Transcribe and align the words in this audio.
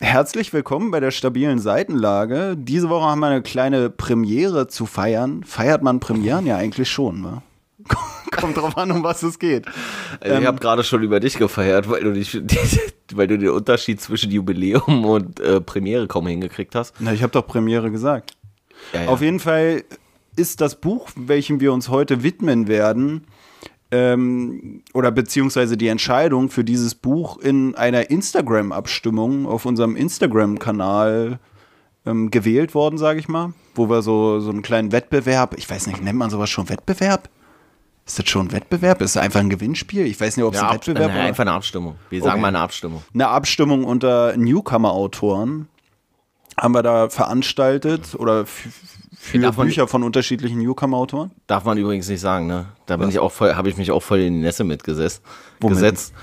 Herzlich 0.00 0.52
willkommen 0.52 0.92
bei 0.92 1.00
der 1.00 1.10
stabilen 1.10 1.58
Seitenlage. 1.58 2.56
Diese 2.56 2.88
Woche 2.88 3.06
haben 3.06 3.18
wir 3.18 3.26
eine 3.26 3.42
kleine 3.42 3.90
Premiere 3.90 4.68
zu 4.68 4.86
feiern. 4.86 5.42
Feiert 5.42 5.82
man 5.82 5.98
Premieren 5.98 6.46
ja 6.46 6.56
eigentlich 6.56 6.88
schon, 6.88 7.24
wa? 7.24 7.42
Kommt 8.30 8.56
drauf 8.56 8.76
an, 8.78 8.92
um 8.92 9.02
was 9.02 9.24
es 9.24 9.40
geht. 9.40 9.66
Also 10.20 10.36
ich 10.36 10.40
ähm, 10.40 10.46
habe 10.46 10.60
gerade 10.60 10.84
schon 10.84 11.02
über 11.02 11.18
dich 11.18 11.36
gefeiert, 11.36 11.90
weil 11.90 12.04
du, 12.04 12.12
dich, 12.12 12.32
weil 13.12 13.26
du 13.26 13.38
den 13.38 13.48
Unterschied 13.48 14.00
zwischen 14.00 14.30
Jubiläum 14.30 15.04
und 15.04 15.40
äh, 15.40 15.60
Premiere 15.60 16.06
kaum 16.06 16.28
hingekriegt 16.28 16.76
hast. 16.76 16.94
Na, 17.00 17.12
ich 17.12 17.24
habe 17.24 17.32
doch 17.32 17.46
Premiere 17.48 17.90
gesagt. 17.90 18.36
Ja, 18.92 19.02
ja. 19.02 19.08
Auf 19.08 19.20
jeden 19.20 19.40
Fall 19.40 19.82
ist 20.36 20.60
das 20.60 20.76
Buch, 20.76 21.08
welchem 21.16 21.58
wir 21.58 21.72
uns 21.72 21.88
heute 21.88 22.22
widmen 22.22 22.68
werden, 22.68 23.26
ähm, 23.90 24.82
oder 24.92 25.10
beziehungsweise 25.10 25.76
die 25.76 25.88
Entscheidung 25.88 26.50
für 26.50 26.64
dieses 26.64 26.94
Buch 26.94 27.38
in 27.38 27.74
einer 27.74 28.10
Instagram-Abstimmung 28.10 29.46
auf 29.46 29.64
unserem 29.64 29.96
Instagram-Kanal 29.96 31.38
ähm, 32.04 32.30
gewählt 32.30 32.74
worden, 32.74 32.98
sage 32.98 33.20
ich 33.20 33.28
mal, 33.28 33.54
wo 33.74 33.88
wir 33.88 34.02
so, 34.02 34.40
so 34.40 34.50
einen 34.50 34.62
kleinen 34.62 34.92
Wettbewerb, 34.92 35.54
ich 35.56 35.68
weiß 35.68 35.86
nicht, 35.86 36.02
nennt 36.02 36.18
man 36.18 36.30
sowas 36.30 36.50
schon 36.50 36.68
Wettbewerb? 36.68 37.28
Ist 38.06 38.18
das 38.18 38.28
schon 38.28 38.46
ein 38.46 38.52
Wettbewerb? 38.52 39.02
Ist 39.02 39.16
das 39.16 39.22
einfach 39.22 39.40
ein 39.40 39.50
Gewinnspiel? 39.50 40.06
Ich 40.06 40.18
weiß 40.18 40.38
nicht, 40.38 40.44
ob 40.46 40.54
es 40.54 40.62
ein 40.62 40.74
Wettbewerb 40.74 41.10
ist. 41.10 41.16
Nein, 41.16 41.26
einfach 41.26 41.42
eine 41.42 41.52
Abstimmung. 41.52 41.96
Wir 42.08 42.20
sagen 42.20 42.32
okay. 42.32 42.40
mal 42.40 42.48
eine 42.48 42.60
Abstimmung. 42.60 43.02
Eine 43.12 43.28
Abstimmung 43.28 43.84
unter 43.84 44.34
Newcomer-Autoren 44.34 45.68
haben 46.58 46.74
wir 46.74 46.82
da 46.82 47.10
veranstaltet 47.10 48.14
oder 48.14 48.46
für 49.20 49.38
darf 49.40 49.56
Bücher 49.56 49.88
von 49.88 50.04
unterschiedlichen 50.04 50.58
Newcomer-Autoren? 50.58 51.32
Darf 51.46 51.64
man 51.64 51.76
übrigens 51.76 52.08
nicht 52.08 52.20
sagen, 52.20 52.46
ne? 52.46 52.66
Da 52.86 52.96
bin 52.96 53.08
Was? 53.08 53.14
ich 53.14 53.20
auch 53.20 53.32
voll, 53.32 53.54
habe 53.54 53.68
ich 53.68 53.76
mich 53.76 53.90
auch 53.90 54.02
voll 54.02 54.20
in 54.20 54.34
die 54.34 54.40
Nässe 54.40 54.64
mitgesetzt. 54.64 55.22
Gesetzt. 55.60 56.14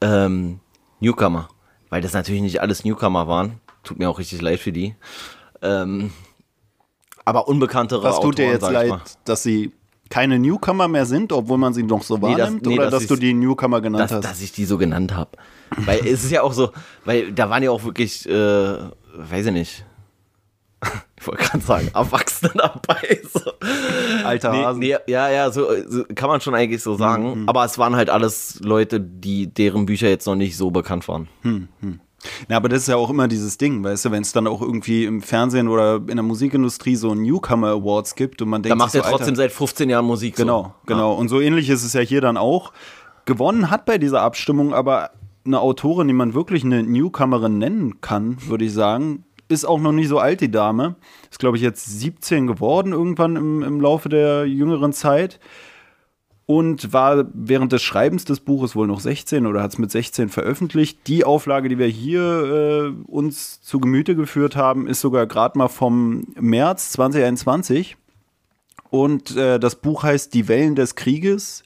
Ähm, 0.00 0.60
Newcomer. 1.00 1.48
Weil 1.90 2.00
das 2.00 2.12
natürlich 2.12 2.40
nicht 2.40 2.60
alles 2.60 2.84
Newcomer 2.84 3.26
waren. 3.26 3.60
Tut 3.82 3.98
mir 3.98 4.08
auch 4.08 4.18
richtig 4.18 4.40
leid 4.40 4.60
für 4.60 4.72
die. 4.72 4.94
Ähm, 5.62 6.12
aber 7.24 7.48
unbekanntere 7.48 8.04
Was 8.04 8.16
tut 8.16 8.34
Autoren, 8.34 8.36
dir 8.36 8.52
jetzt 8.52 8.70
leid, 8.70 9.00
dass 9.24 9.42
sie 9.42 9.72
keine 10.08 10.38
Newcomer 10.38 10.88
mehr 10.88 11.06
sind, 11.06 11.32
obwohl 11.32 11.58
man 11.58 11.74
sie 11.74 11.82
noch 11.82 12.02
so 12.02 12.22
wahrnimmt? 12.22 12.38
Nee, 12.38 12.58
das, 12.60 12.68
nee, 12.68 12.78
oder 12.78 12.90
dass, 12.90 13.00
dass 13.00 13.08
du 13.08 13.16
die 13.16 13.34
Newcomer 13.34 13.80
genannt 13.80 14.04
dass, 14.04 14.12
hast? 14.12 14.24
Dass 14.24 14.40
ich 14.40 14.52
die 14.52 14.64
so 14.64 14.78
genannt 14.78 15.14
habe. 15.14 15.30
weil 15.76 15.98
es 16.06 16.24
ist 16.24 16.30
ja 16.30 16.42
auch 16.42 16.52
so, 16.52 16.70
weil 17.04 17.32
da 17.32 17.50
waren 17.50 17.62
ja 17.62 17.70
auch 17.70 17.84
wirklich, 17.84 18.28
äh, 18.28 18.32
weiß 18.32 19.46
ich 19.46 19.52
nicht, 19.52 19.84
ich 21.20 21.26
wollte 21.26 21.44
gerade 21.44 21.64
sagen, 21.64 21.90
Erwachsene 21.94 22.52
dabei. 22.54 23.20
So. 23.30 23.52
Alter 24.24 24.74
nee, 24.74 24.88
nee, 24.88 24.96
ja, 25.06 25.28
ja, 25.28 25.50
so, 25.50 25.68
so, 25.86 26.04
kann 26.14 26.28
man 26.28 26.40
schon 26.40 26.54
eigentlich 26.54 26.82
so 26.82 26.96
sagen. 26.96 27.42
Mhm. 27.42 27.48
Aber 27.48 27.64
es 27.64 27.76
waren 27.78 27.94
halt 27.94 28.10
alles 28.10 28.58
Leute, 28.62 29.00
die 29.00 29.52
deren 29.52 29.86
Bücher 29.86 30.08
jetzt 30.08 30.26
noch 30.26 30.34
nicht 30.34 30.56
so 30.56 30.70
bekannt 30.70 31.06
waren. 31.08 31.28
Mhm. 31.42 31.68
Na, 32.48 32.56
aber 32.56 32.68
das 32.68 32.82
ist 32.82 32.88
ja 32.88 32.96
auch 32.96 33.10
immer 33.10 33.28
dieses 33.28 33.58
Ding, 33.58 33.84
weißt 33.84 34.06
du, 34.06 34.10
wenn 34.10 34.22
es 34.22 34.32
dann 34.32 34.46
auch 34.46 34.60
irgendwie 34.60 35.04
im 35.04 35.22
Fernsehen 35.22 35.68
oder 35.68 35.96
in 35.96 36.16
der 36.16 36.22
Musikindustrie 36.22 36.96
so 36.96 37.14
Newcomer 37.14 37.68
Awards 37.68 38.14
gibt 38.14 38.42
und 38.42 38.48
man 38.48 38.62
denkt, 38.62 38.72
da 38.72 38.76
macht 38.76 38.94
er 38.94 39.04
so, 39.04 39.10
trotzdem 39.10 39.34
Alter, 39.34 39.42
seit 39.42 39.52
15 39.52 39.90
Jahren 39.90 40.04
Musik. 40.04 40.36
Genau, 40.36 40.62
so. 40.62 40.74
genau. 40.86 41.12
Ja. 41.12 41.18
Und 41.18 41.28
so 41.28 41.40
ähnlich 41.40 41.68
ist 41.68 41.84
es 41.84 41.92
ja 41.92 42.00
hier 42.00 42.20
dann 42.20 42.36
auch. 42.36 42.72
Gewonnen 43.24 43.70
hat 43.70 43.84
bei 43.84 43.98
dieser 43.98 44.22
Abstimmung 44.22 44.74
aber 44.74 45.10
eine 45.44 45.60
Autorin, 45.60 46.08
die 46.08 46.14
man 46.14 46.34
wirklich 46.34 46.64
eine 46.64 46.82
Newcomerin 46.82 47.58
nennen 47.58 48.00
kann, 48.00 48.36
würde 48.48 48.64
ich 48.64 48.72
sagen, 48.72 49.24
ist 49.48 49.64
auch 49.64 49.80
noch 49.80 49.92
nicht 49.92 50.08
so 50.08 50.18
alt, 50.18 50.40
die 50.40 50.50
Dame. 50.50 50.96
Ist, 51.30 51.38
glaube 51.38 51.56
ich, 51.56 51.62
jetzt 51.62 51.86
17 51.86 52.46
geworden, 52.46 52.92
irgendwann 52.92 53.36
im, 53.36 53.62
im 53.62 53.80
Laufe 53.80 54.08
der 54.08 54.46
jüngeren 54.46 54.92
Zeit. 54.92 55.40
Und 56.46 56.94
war 56.94 57.26
während 57.34 57.72
des 57.72 57.82
Schreibens 57.82 58.24
des 58.24 58.40
Buches 58.40 58.74
wohl 58.74 58.86
noch 58.86 59.00
16 59.00 59.44
oder 59.44 59.62
hat 59.62 59.72
es 59.72 59.78
mit 59.78 59.90
16 59.90 60.30
veröffentlicht. 60.30 61.06
Die 61.06 61.24
Auflage, 61.24 61.68
die 61.68 61.76
wir 61.76 61.88
hier 61.88 62.22
äh, 62.22 63.10
uns 63.10 63.60
zu 63.60 63.80
Gemüte 63.80 64.16
geführt 64.16 64.56
haben, 64.56 64.86
ist 64.86 65.02
sogar 65.02 65.26
gerade 65.26 65.58
mal 65.58 65.68
vom 65.68 66.24
März 66.40 66.92
2021. 66.92 67.98
Und 68.88 69.36
äh, 69.36 69.60
das 69.60 69.76
Buch 69.76 70.04
heißt 70.04 70.32
Die 70.32 70.48
Wellen 70.48 70.74
des 70.74 70.94
Krieges, 70.94 71.64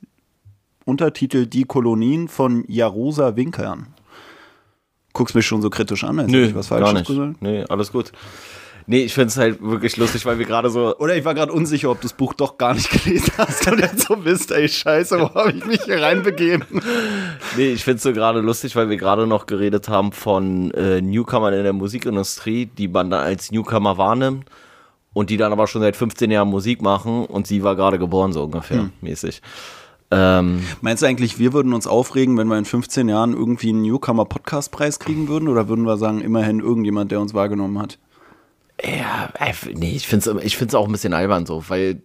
Untertitel 0.85 1.47
Die 1.47 1.63
Kolonien 1.63 2.27
von 2.27 2.65
Jarosa 2.67 3.37
Winkern 3.37 3.92
guckst 5.13 5.35
mich 5.35 5.47
schon 5.47 5.63
so 5.63 5.71
kritisch 5.71 6.05
an, 6.05 6.19
als 6.21 6.31
Nö, 6.31 6.47
ich 6.47 6.55
was 6.55 6.69
Falsches 6.69 7.07
gesagt. 7.07 7.43
Nee, 7.43 7.65
alles 7.69 7.93
gut. 7.93 8.13
Nee, 8.87 9.05
ich 9.05 9.15
finde 9.15 9.29
es 9.29 9.37
halt 9.37 9.63
wirklich 9.63 9.97
lustig, 9.97 10.27
weil 10.27 10.39
wir 10.39 10.47
gerade 10.47 10.69
so. 10.69 10.97
Oder 10.99 11.17
ich 11.17 11.25
war 11.25 11.35
gerade 11.35 11.53
unsicher, 11.53 11.91
ob 11.91 12.01
du 12.01 12.03
das 12.03 12.15
Buch 12.15 12.35
doch 12.35 12.59
gar 12.59 12.75
nicht 12.75 12.91
gelesen 13.05 13.33
hast 13.39 13.71
und 13.71 13.79
jetzt 13.79 14.07
so 14.09 14.17
bist, 14.17 14.51
ey, 14.51 14.69
scheiße, 14.69 15.21
wo 15.21 15.35
habe 15.35 15.53
ich 15.53 15.65
mich 15.65 15.83
hier 15.85 16.01
reinbegeben? 16.01 16.67
Nee, 17.57 17.73
ich 17.73 17.85
finde 17.85 17.97
es 17.97 18.03
so 18.03 18.13
gerade 18.13 18.41
lustig, 18.41 18.77
weil 18.77 18.89
wir 18.89 18.97
gerade 18.97 19.27
noch 19.27 19.45
geredet 19.45 19.89
haben 19.89 20.13
von 20.13 20.71
äh, 20.71 21.03
Newcomern 21.03 21.53
in 21.53 21.65
der 21.65 21.75
Musikindustrie, 21.75 22.67
die 22.67 22.89
man 22.89 23.11
dann 23.11 23.25
als 23.25 23.51
Newcomer 23.51 23.99
wahrnimmt 23.99 24.47
und 25.13 25.29
die 25.29 25.37
dann 25.37 25.53
aber 25.53 25.67
schon 25.67 25.83
seit 25.83 25.97
15 25.97 26.31
Jahren 26.31 26.49
Musik 26.49 26.81
machen 26.81 27.27
und 27.27 27.47
sie 27.47 27.63
war 27.63 27.77
gerade 27.77 27.99
geboren, 27.99 28.33
so 28.33 28.45
ungefähr 28.45 28.79
hm. 28.79 28.93
mäßig. 29.03 29.43
Ähm, 30.13 30.63
Meinst 30.83 31.03
du 31.03 31.07
eigentlich, 31.07 31.39
wir 31.39 31.55
würden 31.55 31.73
uns 31.73 31.87
aufregen, 31.87 32.37
wenn 32.37 32.47
wir 32.49 32.59
in 32.59 32.67
15 32.67 33.09
Jahren 33.09 33.33
irgendwie 33.33 33.71
einen 33.71 33.83
Newcomer-Podcast-Preis 33.83 34.99
kriegen 34.99 35.27
würden? 35.27 35.49
Oder 35.49 35.69
würden 35.69 35.87
wir 35.87 35.97
sagen, 35.97 36.21
immerhin 36.21 36.61
irgendjemand, 36.61 37.11
der 37.11 37.21
uns 37.21 37.33
wahrgenommen 37.33 37.79
hat? 37.79 37.99
Ja, 38.85 39.33
äh, 39.39 39.53
nee, 39.75 39.95
ich 39.97 40.07
finde 40.07 40.39
es 40.39 40.45
ich 40.45 40.57
find's 40.57 40.75
auch 40.75 40.87
ein 40.87 40.93
bisschen 40.93 41.15
albern 41.15 41.47
so, 41.47 41.63
weil 41.69 42.03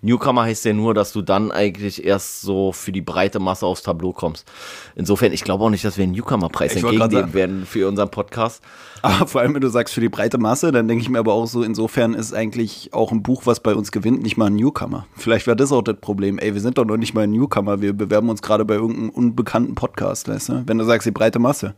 Newcomer 0.00 0.42
heißt 0.42 0.64
ja 0.64 0.72
nur, 0.72 0.94
dass 0.94 1.12
du 1.12 1.22
dann 1.22 1.50
eigentlich 1.50 2.04
erst 2.04 2.42
so 2.42 2.72
für 2.72 2.92
die 2.92 3.00
breite 3.00 3.40
Masse 3.40 3.66
aufs 3.66 3.82
Tableau 3.82 4.12
kommst. 4.12 4.46
Insofern, 4.94 5.32
ich 5.32 5.42
glaube 5.42 5.64
auch 5.64 5.70
nicht, 5.70 5.84
dass 5.84 5.96
wir 5.96 6.04
einen 6.04 6.12
Newcomer-Preis 6.12 6.76
entgegennehmen 6.76 7.34
werden 7.34 7.66
für 7.66 7.88
unseren 7.88 8.10
Podcast. 8.10 8.62
Aber 9.02 9.26
vor 9.26 9.40
allem, 9.40 9.54
wenn 9.54 9.60
du 9.60 9.68
sagst 9.68 9.94
für 9.94 10.00
die 10.00 10.08
breite 10.08 10.38
Masse, 10.38 10.72
dann 10.72 10.88
denke 10.88 11.02
ich 11.02 11.08
mir 11.08 11.18
aber 11.18 11.32
auch 11.32 11.46
so, 11.46 11.62
insofern 11.62 12.14
ist 12.14 12.32
eigentlich 12.32 12.90
auch 12.92 13.12
ein 13.12 13.22
Buch, 13.22 13.42
was 13.44 13.60
bei 13.60 13.74
uns 13.74 13.92
gewinnt, 13.92 14.22
nicht 14.22 14.36
mal 14.36 14.46
ein 14.46 14.56
Newcomer. 14.56 15.06
Vielleicht 15.16 15.46
wäre 15.46 15.56
das 15.56 15.72
auch 15.72 15.82
das 15.82 15.96
Problem. 16.00 16.38
Ey, 16.38 16.54
wir 16.54 16.60
sind 16.60 16.78
doch 16.78 16.84
noch 16.84 16.96
nicht 16.96 17.14
mal 17.14 17.22
ein 17.22 17.30
Newcomer, 17.32 17.80
wir 17.80 17.92
bewerben 17.92 18.28
uns 18.28 18.42
gerade 18.42 18.64
bei 18.64 18.74
irgendeinem 18.74 19.10
unbekannten 19.10 19.74
Podcast, 19.74 20.28
weißt 20.28 20.48
du? 20.48 20.62
Wenn 20.66 20.78
du 20.78 20.84
sagst, 20.84 21.06
die 21.06 21.12
breite 21.12 21.38
Masse. 21.38 21.74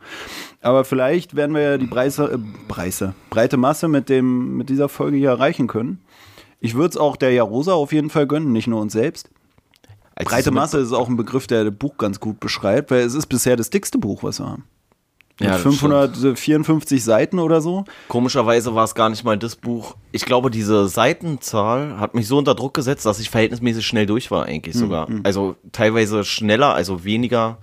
Aber 0.62 0.84
vielleicht 0.84 1.36
werden 1.36 1.54
wir 1.54 1.62
ja 1.62 1.78
die 1.78 1.86
Preise, 1.86 2.32
äh, 2.32 2.38
Preise, 2.68 3.14
breite 3.30 3.56
Masse 3.56 3.88
mit, 3.88 4.08
dem, 4.08 4.56
mit 4.56 4.68
dieser 4.68 4.88
Folge 4.88 5.16
hier 5.16 5.30
erreichen 5.30 5.66
können. 5.66 6.00
Ich 6.60 6.74
würde 6.74 6.90
es 6.90 6.96
auch 6.96 7.16
der 7.16 7.32
Jarosa 7.32 7.72
auf 7.72 7.92
jeden 7.92 8.10
Fall 8.10 8.26
gönnen, 8.26 8.52
nicht 8.52 8.66
nur 8.66 8.80
uns 8.80 8.92
selbst. 8.92 9.30
Als 10.14 10.28
breite 10.28 10.50
Masse 10.50 10.78
ist 10.78 10.92
auch 10.92 11.08
ein 11.08 11.16
Begriff, 11.16 11.46
der 11.46 11.64
das 11.64 11.74
Buch 11.74 11.96
ganz 11.96 12.20
gut 12.20 12.40
beschreibt, 12.40 12.90
weil 12.90 13.00
es 13.00 13.14
ist 13.14 13.26
bisher 13.26 13.56
das 13.56 13.70
dickste 13.70 13.98
Buch, 13.98 14.22
was 14.22 14.38
wir 14.38 14.46
haben. 14.46 14.64
Ja, 15.40 15.56
554 15.56 17.02
Seiten 17.02 17.38
oder 17.38 17.62
so. 17.62 17.84
Komischerweise 18.08 18.74
war 18.74 18.84
es 18.84 18.94
gar 18.94 19.08
nicht 19.08 19.24
mal 19.24 19.38
das 19.38 19.56
Buch. 19.56 19.96
Ich 20.12 20.26
glaube, 20.26 20.50
diese 20.50 20.86
Seitenzahl 20.86 21.98
hat 21.98 22.14
mich 22.14 22.28
so 22.28 22.36
unter 22.36 22.54
Druck 22.54 22.74
gesetzt, 22.74 23.06
dass 23.06 23.20
ich 23.20 23.30
verhältnismäßig 23.30 23.86
schnell 23.86 24.04
durch 24.04 24.30
war, 24.30 24.44
eigentlich 24.44 24.74
hm, 24.74 24.80
sogar. 24.80 25.10
Mhm. 25.10 25.20
Also 25.24 25.56
teilweise 25.72 26.24
schneller, 26.24 26.74
also 26.74 27.04
weniger 27.04 27.56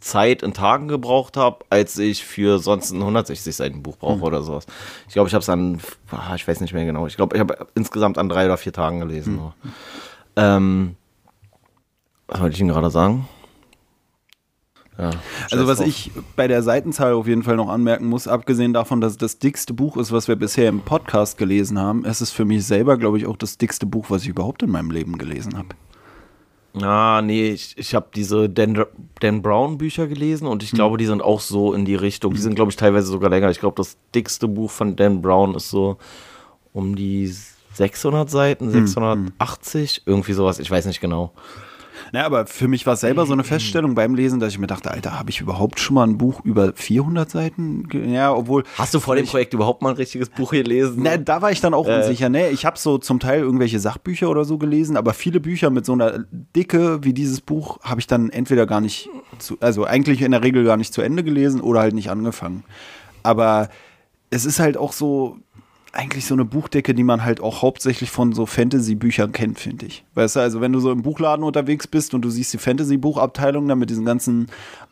Zeit 0.00 0.42
in 0.42 0.54
Tagen 0.54 0.88
gebraucht 0.88 1.36
habe, 1.36 1.64
als 1.70 1.98
ich 1.98 2.24
für 2.24 2.58
sonst 2.58 2.92
ein 2.92 3.00
160 3.00 3.54
Seiten 3.54 3.82
Buch 3.82 3.96
brauche 3.96 4.18
mhm. 4.18 4.22
oder 4.22 4.42
sowas. 4.42 4.66
Ich 5.08 5.14
glaube, 5.14 5.28
ich 5.28 5.34
habe 5.34 5.42
es 5.42 5.48
an, 5.48 5.80
ah, 6.10 6.34
ich 6.34 6.46
weiß 6.46 6.60
nicht 6.60 6.72
mehr 6.72 6.84
genau. 6.84 7.06
Ich 7.06 7.16
glaube, 7.16 7.36
ich 7.36 7.40
habe 7.40 7.66
insgesamt 7.74 8.18
an 8.18 8.28
drei 8.28 8.46
oder 8.46 8.56
vier 8.56 8.72
Tagen 8.72 9.00
gelesen. 9.00 9.34
Mhm. 9.34 9.52
Ähm, 10.36 10.96
was 12.28 12.40
wollte 12.40 12.54
ich 12.54 12.60
Ihnen 12.60 12.70
gerade 12.70 12.90
sagen? 12.90 13.28
Ja, 14.98 15.10
also 15.52 15.68
was 15.68 15.78
drauf. 15.78 15.86
ich 15.86 16.10
bei 16.34 16.48
der 16.48 16.62
Seitenzahl 16.62 17.12
auf 17.12 17.28
jeden 17.28 17.44
Fall 17.44 17.54
noch 17.54 17.68
anmerken 17.68 18.08
muss, 18.08 18.26
abgesehen 18.26 18.72
davon, 18.72 19.00
dass 19.00 19.12
es 19.12 19.18
das 19.18 19.38
dickste 19.38 19.72
Buch 19.72 19.96
ist, 19.96 20.10
was 20.10 20.26
wir 20.26 20.34
bisher 20.34 20.68
im 20.68 20.80
Podcast 20.80 21.38
gelesen 21.38 21.78
haben, 21.78 22.04
es 22.04 22.20
ist 22.20 22.32
für 22.32 22.44
mich 22.44 22.66
selber, 22.66 22.98
glaube 22.98 23.16
ich, 23.16 23.26
auch 23.26 23.36
das 23.36 23.58
dickste 23.58 23.86
Buch, 23.86 24.06
was 24.10 24.22
ich 24.22 24.28
überhaupt 24.28 24.64
in 24.64 24.70
meinem 24.70 24.90
Leben 24.90 25.16
gelesen 25.16 25.56
habe. 25.56 25.68
Ah, 26.82 27.22
nee, 27.22 27.50
ich, 27.50 27.76
ich 27.76 27.94
habe 27.94 28.08
diese 28.14 28.48
Dan, 28.48 28.84
Dan 29.20 29.42
Brown 29.42 29.78
Bücher 29.78 30.06
gelesen 30.06 30.46
und 30.46 30.62
ich 30.62 30.70
hm. 30.70 30.76
glaube, 30.76 30.98
die 30.98 31.06
sind 31.06 31.22
auch 31.22 31.40
so 31.40 31.72
in 31.72 31.84
die 31.84 31.94
Richtung. 31.94 32.34
Die 32.34 32.40
sind, 32.40 32.54
glaube 32.54 32.70
ich, 32.70 32.76
teilweise 32.76 33.06
sogar 33.06 33.30
länger. 33.30 33.50
Ich 33.50 33.60
glaube, 33.60 33.76
das 33.76 33.96
dickste 34.14 34.48
Buch 34.48 34.70
von 34.70 34.96
Dan 34.96 35.22
Brown 35.22 35.54
ist 35.54 35.70
so 35.70 35.98
um 36.72 36.96
die 36.96 37.32
600 37.74 38.28
Seiten, 38.28 38.70
680, 38.70 39.96
hm. 39.96 40.02
irgendwie 40.06 40.32
sowas. 40.32 40.58
Ich 40.58 40.70
weiß 40.70 40.86
nicht 40.86 41.00
genau. 41.00 41.32
Naja, 42.12 42.26
aber 42.26 42.46
für 42.46 42.68
mich 42.68 42.86
war 42.86 42.94
es 42.94 43.00
selber 43.00 43.26
so 43.26 43.32
eine 43.32 43.44
Feststellung 43.44 43.94
beim 43.94 44.14
Lesen, 44.14 44.40
dass 44.40 44.52
ich 44.52 44.58
mir 44.58 44.66
dachte, 44.66 44.90
Alter, 44.90 45.18
habe 45.18 45.30
ich 45.30 45.40
überhaupt 45.40 45.80
schon 45.80 45.94
mal 45.94 46.06
ein 46.06 46.18
Buch 46.18 46.44
über 46.44 46.72
400 46.74 47.30
Seiten? 47.30 47.88
Ja, 47.92 48.32
obwohl. 48.32 48.64
Hast 48.76 48.94
du 48.94 49.00
vor 49.00 49.16
dem 49.16 49.26
Projekt 49.26 49.54
überhaupt 49.54 49.82
mal 49.82 49.90
ein 49.90 49.96
richtiges 49.96 50.28
Buch 50.28 50.50
gelesen? 50.50 51.02
Na, 51.02 51.16
da 51.16 51.42
war 51.42 51.50
ich 51.50 51.60
dann 51.60 51.74
auch 51.74 51.86
äh. 51.86 51.96
unsicher. 51.96 52.28
Nee, 52.28 52.48
ich 52.48 52.64
habe 52.64 52.78
so 52.78 52.98
zum 52.98 53.20
Teil 53.20 53.40
irgendwelche 53.40 53.80
Sachbücher 53.80 54.30
oder 54.30 54.44
so 54.44 54.58
gelesen, 54.58 54.96
aber 54.96 55.14
viele 55.14 55.40
Bücher 55.40 55.70
mit 55.70 55.84
so 55.86 55.92
einer 55.92 56.24
Dicke 56.30 57.04
wie 57.04 57.12
dieses 57.12 57.40
Buch 57.40 57.78
habe 57.82 58.00
ich 58.00 58.06
dann 58.06 58.30
entweder 58.30 58.66
gar 58.66 58.80
nicht, 58.80 59.08
zu, 59.38 59.56
also 59.60 59.84
eigentlich 59.84 60.22
in 60.22 60.32
der 60.32 60.42
Regel 60.42 60.64
gar 60.64 60.76
nicht 60.76 60.92
zu 60.92 61.02
Ende 61.02 61.24
gelesen 61.24 61.60
oder 61.60 61.80
halt 61.80 61.94
nicht 61.94 62.10
angefangen. 62.10 62.64
Aber 63.22 63.68
es 64.30 64.44
ist 64.44 64.60
halt 64.60 64.76
auch 64.76 64.92
so, 64.92 65.38
eigentlich 65.98 66.26
so 66.26 66.34
eine 66.34 66.44
Buchdecke, 66.44 66.94
die 66.94 67.02
man 67.02 67.24
halt 67.24 67.40
auch 67.40 67.60
hauptsächlich 67.60 68.10
von 68.10 68.32
so 68.32 68.46
Fantasy-Büchern 68.46 69.32
kennt, 69.32 69.58
finde 69.58 69.86
ich. 69.86 70.04
Weißt 70.14 70.36
du, 70.36 70.40
also 70.40 70.60
wenn 70.60 70.72
du 70.72 70.78
so 70.78 70.92
im 70.92 71.02
Buchladen 71.02 71.44
unterwegs 71.44 71.88
bist 71.88 72.14
und 72.14 72.22
du 72.22 72.30
siehst 72.30 72.52
die 72.52 72.58
Fantasy-Buchabteilung 72.58 73.66
da 73.66 73.74
mit 73.74 73.90
diesen 73.90 74.04
ganzen 74.04 74.46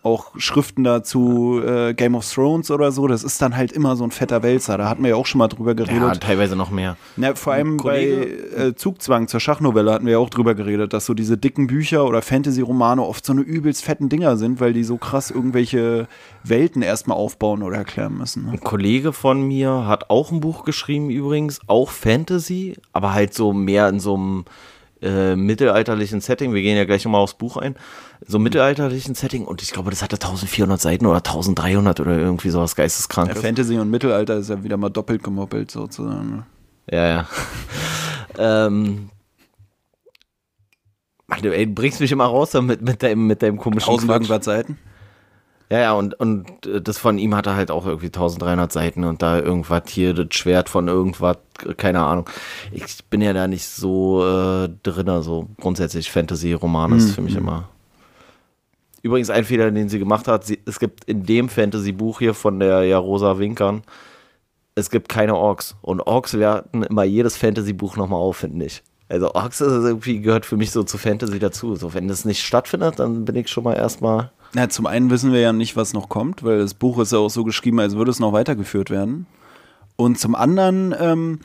auch 0.06 0.32
Schriften 0.38 0.85
dazu 0.85 1.61
äh, 1.67 1.93
Game 1.93 2.14
of 2.14 2.32
Thrones 2.32 2.70
oder 2.70 2.93
so, 2.93 3.06
das 3.08 3.25
ist 3.25 3.43
dann 3.43 3.56
halt 3.56 3.73
immer 3.73 3.97
so 3.97 4.05
ein 4.05 4.12
fetter 4.12 4.43
Wälzer. 4.43 4.79
Da 4.79 4.88
hatten 4.88 5.03
wir 5.03 5.11
ja 5.11 5.17
auch 5.17 5.26
schon 5.26 5.41
mal 5.41 5.49
drüber 5.49 5.75
geredet. 5.75 6.00
Ja, 6.00 6.14
teilweise 6.14 6.55
noch 6.55 6.70
mehr. 6.70 6.97
Na, 7.17 7.35
vor 7.35 7.55
allem 7.55 7.76
bei 7.76 8.05
äh, 8.05 8.75
Zugzwang 8.76 9.26
zur 9.26 9.41
Schachnovelle 9.41 9.93
hatten 9.93 10.06
wir 10.06 10.12
ja 10.12 10.19
auch 10.19 10.31
drüber 10.31 10.55
geredet, 10.55 10.93
dass 10.93 11.06
so 11.06 11.14
diese 11.14 11.37
dicken 11.37 11.67
Bücher 11.67 12.06
oder 12.06 12.23
Fantasy-Romane 12.23 13.03
oft 13.03 13.26
so 13.26 13.32
eine 13.32 13.43
übelst 13.43 13.85
fetten 13.85 14.08
Dinger 14.08 14.37
sind, 14.37 14.61
weil 14.61 14.73
die 14.73 14.85
so 14.85 14.97
krass 14.97 15.31
irgendwelche 15.31 16.06
Welten 16.44 16.82
erstmal 16.82 17.17
aufbauen 17.17 17.62
oder 17.62 17.76
erklären 17.76 18.17
müssen. 18.17 18.47
Ne? 18.47 18.53
Ein 18.53 18.61
Kollege 18.61 19.12
von 19.12 19.43
mir 19.43 19.87
hat 19.87 20.08
auch 20.08 20.31
ein 20.31 20.41
Buch 20.41 20.64
geschrieben 20.64 21.11
übrigens, 21.11 21.61
auch 21.67 21.91
Fantasy, 21.91 22.76
aber 22.93 23.12
halt 23.12 23.35
so 23.35 23.53
mehr 23.53 23.88
in 23.88 23.99
so 23.99 24.14
einem 24.14 24.44
äh, 25.03 25.37
mittelalterlichen 25.37 26.20
Setting. 26.20 26.55
Wir 26.55 26.62
gehen 26.62 26.76
ja 26.76 26.85
gleich 26.85 27.05
nochmal 27.05 27.20
aufs 27.20 27.35
Buch 27.35 27.56
ein. 27.56 27.76
So 28.26 28.38
mittelalterlichen 28.38 29.14
Setting 29.14 29.44
und 29.44 29.62
ich 29.62 29.72
glaube, 29.72 29.90
das 29.90 30.02
hatte 30.02 30.16
1400 30.16 30.80
Seiten 30.80 31.06
oder 31.06 31.18
1300 31.18 32.00
oder 32.00 32.18
irgendwie 32.18 32.50
sowas 32.50 32.76
geisteskrank. 32.76 33.34
Ja, 33.34 33.40
Fantasy 33.40 33.78
und 33.78 33.90
Mittelalter 33.90 34.36
ist 34.36 34.50
ja 34.50 34.62
wieder 34.62 34.76
mal 34.76 34.88
doppelt 34.88 35.22
gemoppelt 35.22 35.70
sozusagen. 35.70 36.36
Ne? 36.36 36.46
Ja, 36.90 37.08
ja. 37.08 37.28
ähm, 38.66 39.10
Mann, 41.26 41.42
du, 41.42 41.54
ey, 41.54 41.66
bringst 41.66 42.00
mich 42.00 42.12
immer 42.12 42.26
raus 42.26 42.52
mit, 42.54 42.82
mit, 42.82 43.02
deinem, 43.02 43.26
mit 43.26 43.42
deinem 43.42 43.58
komischen 43.58 43.90
1000 43.90 44.10
irgendwas 44.12 44.44
Seiten? 44.44 44.78
Ja, 45.70 45.78
ja, 45.78 45.92
und, 45.94 46.14
und 46.14 46.66
äh, 46.66 46.80
das 46.80 46.98
von 46.98 47.19
ihm 47.19 47.34
hat 47.34 47.46
er 47.46 47.56
halt 47.56 47.72
auch 47.72 47.86
irgendwie 47.86 48.06
1300 48.06 48.72
Seiten 48.72 49.02
und 49.02 49.22
da 49.22 49.40
irgendwas 49.40 49.82
hier, 49.88 50.14
das 50.14 50.28
Schwert 50.30 50.69
von 50.69 50.86
irgendwas, 50.86 51.38
keine 51.76 52.04
Ahnung. 52.04 52.30
Ich 52.70 53.04
bin 53.10 53.20
ja 53.20 53.32
da 53.32 53.48
nicht 53.48 53.66
so 53.66 54.24
äh, 54.24 54.69
drin, 54.84 55.08
also 55.08 55.48
grundsätzlich 55.60 56.10
Fantasy-Roman 56.10 56.92
ist 56.92 57.08
mhm. 57.08 57.12
für 57.12 57.22
mich 57.22 57.34
hm. 57.34 57.42
immer. 57.42 57.69
Übrigens 59.06 59.31
ein 59.31 59.44
Fehler, 59.44 59.70
den 59.70 59.88
sie 59.88 59.99
gemacht 59.99 60.26
hat, 60.26 60.44
sie, 60.44 60.58
es 60.67 60.81
gibt 60.81 61.05
in 61.05 61.25
dem 61.25 61.49
Fantasy-Buch 61.49 62.19
hier 62.19 62.35
von 62.35 62.58
der 62.58 62.82
ja, 62.82 62.99
Rosa 62.99 63.38
Winkern, 63.38 63.82
es 64.75 64.91
gibt 64.91 65.08
keine 65.08 65.37
Orks. 65.37 65.76
Und 65.81 66.00
Orks 66.00 66.35
werten 66.35 66.82
immer 66.82 67.05
jedes 67.05 67.37
Fantasy-Buch 67.37 67.97
nochmal 67.97 68.20
auf, 68.20 68.38
finde 68.38 68.67
ich. 68.67 68.82
Also 69.08 69.32
Orks 69.35 69.61
ist 69.61 69.70
irgendwie 69.70 70.20
gehört 70.20 70.44
für 70.44 70.56
mich 70.56 70.73
so 70.73 70.82
zu 70.82 70.99
Fantasy 70.99 71.38
dazu. 71.38 71.76
So, 71.76 71.94
wenn 71.94 72.08
das 72.08 72.25
nicht 72.25 72.43
stattfindet, 72.43 72.99
dann 72.99 73.25
bin 73.25 73.37
ich 73.37 73.49
schon 73.49 73.62
mal 73.62 73.75
erstmal 73.75 74.32
na, 74.55 74.70
zum 74.70 74.87
einen 74.87 75.11
wissen 75.11 75.32
wir 75.32 75.41
ja 75.41 75.53
nicht, 75.53 75.76
was 75.76 75.93
noch 75.93 76.08
kommt, 76.08 76.43
weil 76.43 76.58
das 76.58 76.73
Buch 76.73 76.99
ist 76.99 77.12
ja 77.12 77.19
auch 77.19 77.29
so 77.29 77.44
geschrieben, 77.44 77.79
als 77.79 77.97
würde 77.97 78.11
es 78.11 78.20
noch 78.20 78.32
weitergeführt 78.32 78.88
werden. 78.88 79.26
Und 79.97 80.19
zum 80.19 80.35
anderen, 80.35 80.94
ähm, 80.99 81.41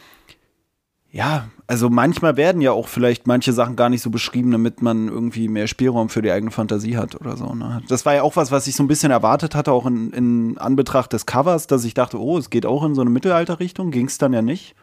ja, 1.11 1.49
also 1.67 1.89
manchmal 1.89 2.37
werden 2.37 2.61
ja 2.61 2.71
auch 2.71 2.87
vielleicht 2.87 3.27
manche 3.27 3.51
Sachen 3.51 3.75
gar 3.75 3.89
nicht 3.89 4.01
so 4.01 4.09
beschrieben, 4.09 4.51
damit 4.51 4.81
man 4.81 5.09
irgendwie 5.09 5.49
mehr 5.49 5.67
Spielraum 5.67 6.07
für 6.07 6.21
die 6.21 6.31
eigene 6.31 6.51
Fantasie 6.51 6.97
hat 6.97 7.19
oder 7.19 7.35
so. 7.35 7.53
Ne? 7.53 7.81
Das 7.89 8.05
war 8.05 8.15
ja 8.15 8.23
auch 8.23 8.37
was, 8.37 8.51
was 8.51 8.65
ich 8.67 8.75
so 8.75 8.83
ein 8.83 8.87
bisschen 8.87 9.11
erwartet 9.11 9.53
hatte, 9.53 9.73
auch 9.73 9.85
in, 9.85 10.11
in 10.11 10.57
Anbetracht 10.57 11.11
des 11.11 11.25
Covers, 11.25 11.67
dass 11.67 11.83
ich 11.83 11.93
dachte, 11.93 12.19
oh, 12.19 12.37
es 12.37 12.49
geht 12.49 12.65
auch 12.65 12.83
in 12.85 12.95
so 12.95 13.01
eine 13.01 13.09
Mittelalterrichtung, 13.09 13.91
ging 13.91 14.07
es 14.07 14.17
dann 14.17 14.31
ja 14.31 14.41
nicht. 14.41 14.73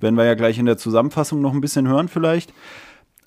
Werden 0.00 0.16
wir 0.16 0.24
ja 0.24 0.34
gleich 0.34 0.58
in 0.58 0.66
der 0.66 0.76
Zusammenfassung 0.76 1.40
noch 1.40 1.52
ein 1.52 1.60
bisschen 1.60 1.86
hören 1.86 2.08
vielleicht. 2.08 2.52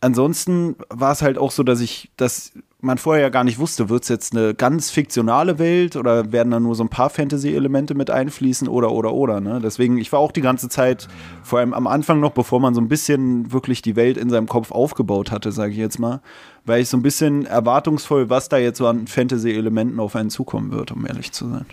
Ansonsten 0.01 0.75
war 0.89 1.11
es 1.11 1.21
halt 1.21 1.37
auch 1.37 1.51
so, 1.51 1.63
dass 1.63 1.81
ich, 1.81 2.09
dass 2.15 2.53
man 2.81 2.97
vorher 2.97 3.23
ja 3.23 3.29
gar 3.29 3.43
nicht 3.43 3.59
wusste, 3.59 3.89
wird 3.89 4.03
es 4.03 4.09
jetzt 4.09 4.33
eine 4.33 4.53
ganz 4.53 4.89
fiktionale 4.89 5.59
Welt 5.59 5.97
oder 5.97 6.31
werden 6.31 6.51
da 6.51 6.59
nur 6.61 6.75
so 6.75 6.83
ein 6.83 6.89
paar 6.89 7.09
Fantasy-Elemente 7.09 7.95
mit 7.95 8.09
einfließen 8.09 8.69
oder 8.69 8.91
oder 8.91 9.13
oder. 9.13 9.41
Ne? 9.41 9.59
Deswegen, 9.61 9.97
ich 9.97 10.13
war 10.13 10.19
auch 10.19 10.31
die 10.31 10.41
ganze 10.41 10.69
Zeit, 10.69 11.09
vor 11.43 11.59
allem 11.59 11.73
am 11.73 11.87
Anfang 11.87 12.21
noch, 12.21 12.31
bevor 12.31 12.61
man 12.61 12.73
so 12.73 12.79
ein 12.79 12.87
bisschen 12.87 13.51
wirklich 13.51 13.81
die 13.81 13.97
Welt 13.97 14.15
in 14.15 14.29
seinem 14.29 14.47
Kopf 14.47 14.71
aufgebaut 14.71 15.31
hatte, 15.31 15.51
sage 15.51 15.73
ich 15.73 15.77
jetzt 15.77 15.99
mal, 15.99 16.21
war 16.65 16.79
ich 16.79 16.87
so 16.87 16.95
ein 16.95 17.01
bisschen 17.01 17.45
erwartungsvoll, 17.45 18.29
was 18.29 18.47
da 18.47 18.57
jetzt 18.57 18.77
so 18.77 18.87
an 18.87 19.07
Fantasy-Elementen 19.07 19.99
auf 19.99 20.15
einen 20.15 20.29
zukommen 20.29 20.71
wird, 20.71 20.93
um 20.93 21.05
ehrlich 21.05 21.33
zu 21.33 21.49
sein. 21.49 21.65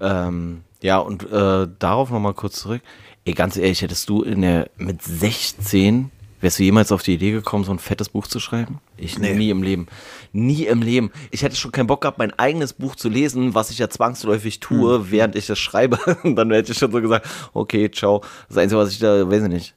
Ähm, 0.00 0.60
ja, 0.82 0.98
und 0.98 1.30
äh, 1.32 1.66
darauf 1.78 2.10
nochmal 2.10 2.34
kurz 2.34 2.60
zurück. 2.60 2.82
Ey, 3.24 3.32
ganz 3.32 3.56
ehrlich, 3.56 3.80
hättest 3.80 4.10
du 4.10 4.22
in 4.22 4.42
der 4.42 4.68
mit 4.76 5.02
16 5.02 6.10
Wärst 6.40 6.58
du 6.58 6.62
jemals 6.62 6.92
auf 6.92 7.02
die 7.02 7.14
Idee 7.14 7.32
gekommen, 7.32 7.64
so 7.64 7.72
ein 7.72 7.78
fettes 7.78 8.08
Buch 8.08 8.26
zu 8.26 8.38
schreiben? 8.38 8.78
Ich 8.96 9.18
nee. 9.18 9.34
nie 9.34 9.50
im 9.50 9.62
Leben. 9.62 9.86
Nie 10.32 10.66
im 10.66 10.82
Leben. 10.82 11.10
Ich 11.30 11.42
hätte 11.42 11.56
schon 11.56 11.72
keinen 11.72 11.88
Bock 11.88 12.02
gehabt, 12.02 12.18
mein 12.18 12.32
eigenes 12.38 12.72
Buch 12.72 12.94
zu 12.94 13.08
lesen, 13.08 13.54
was 13.54 13.70
ich 13.70 13.78
ja 13.78 13.88
zwangsläufig 13.88 14.60
tue, 14.60 14.98
hm. 14.98 15.10
während 15.10 15.36
ich 15.36 15.46
das 15.46 15.58
schreibe. 15.58 15.98
Und 16.22 16.36
dann 16.36 16.50
hätte 16.52 16.72
ich 16.72 16.78
schon 16.78 16.92
so 16.92 17.00
gesagt, 17.00 17.26
okay, 17.54 17.90
ciao. 17.90 18.22
Das 18.48 18.58
Einzige, 18.58 18.80
was 18.80 18.92
ich 18.92 19.00
da, 19.00 19.28
weiß 19.28 19.42
ich 19.44 19.48
nicht. 19.48 19.74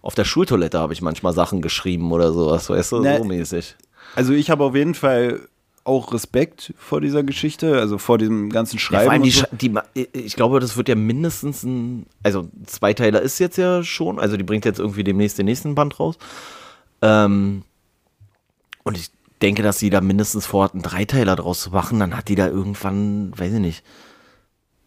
Auf 0.00 0.14
der 0.14 0.24
Schultoilette 0.24 0.78
habe 0.78 0.92
ich 0.92 1.02
manchmal 1.02 1.34
Sachen 1.34 1.60
geschrieben 1.60 2.10
oder 2.12 2.32
sowas, 2.32 2.70
weißt 2.70 2.92
du, 2.92 3.00
nee. 3.00 3.18
so 3.18 3.24
mäßig. 3.24 3.76
Also 4.14 4.32
ich 4.32 4.48
habe 4.48 4.64
auf 4.64 4.74
jeden 4.74 4.94
Fall 4.94 5.40
auch 5.88 6.12
Respekt 6.12 6.74
vor 6.76 7.00
dieser 7.00 7.22
Geschichte, 7.22 7.78
also 7.78 7.98
vor 7.98 8.18
diesem 8.18 8.50
ganzen 8.50 8.78
Schreiben. 8.78 9.00
Ja, 9.00 9.04
vor 9.04 9.12
allem 9.12 9.22
die, 9.22 9.30
so. 9.30 9.46
die, 9.52 10.08
ich 10.12 10.36
glaube, 10.36 10.60
das 10.60 10.76
wird 10.76 10.88
ja 10.88 10.94
mindestens 10.94 11.64
ein, 11.64 12.06
also 12.22 12.48
Zweiteiler 12.66 13.20
ist 13.20 13.38
jetzt 13.38 13.56
ja 13.56 13.82
schon, 13.82 14.18
also 14.18 14.36
die 14.36 14.44
bringt 14.44 14.64
jetzt 14.64 14.78
irgendwie 14.78 15.04
demnächst 15.04 15.38
den 15.38 15.46
nächsten 15.46 15.74
Band 15.74 15.98
raus. 15.98 16.18
Ähm, 17.02 17.62
und 18.84 18.96
ich 18.96 19.10
denke, 19.42 19.62
dass 19.62 19.78
sie 19.78 19.90
da 19.90 20.00
mindestens 20.00 20.46
vorhat, 20.46 20.74
einen 20.74 20.82
Dreiteiler 20.82 21.36
draus 21.36 21.62
zu 21.62 21.70
machen, 21.70 21.98
dann 21.98 22.16
hat 22.16 22.28
die 22.28 22.34
da 22.34 22.46
irgendwann, 22.46 23.32
weiß 23.38 23.54
ich 23.54 23.60
nicht, 23.60 23.84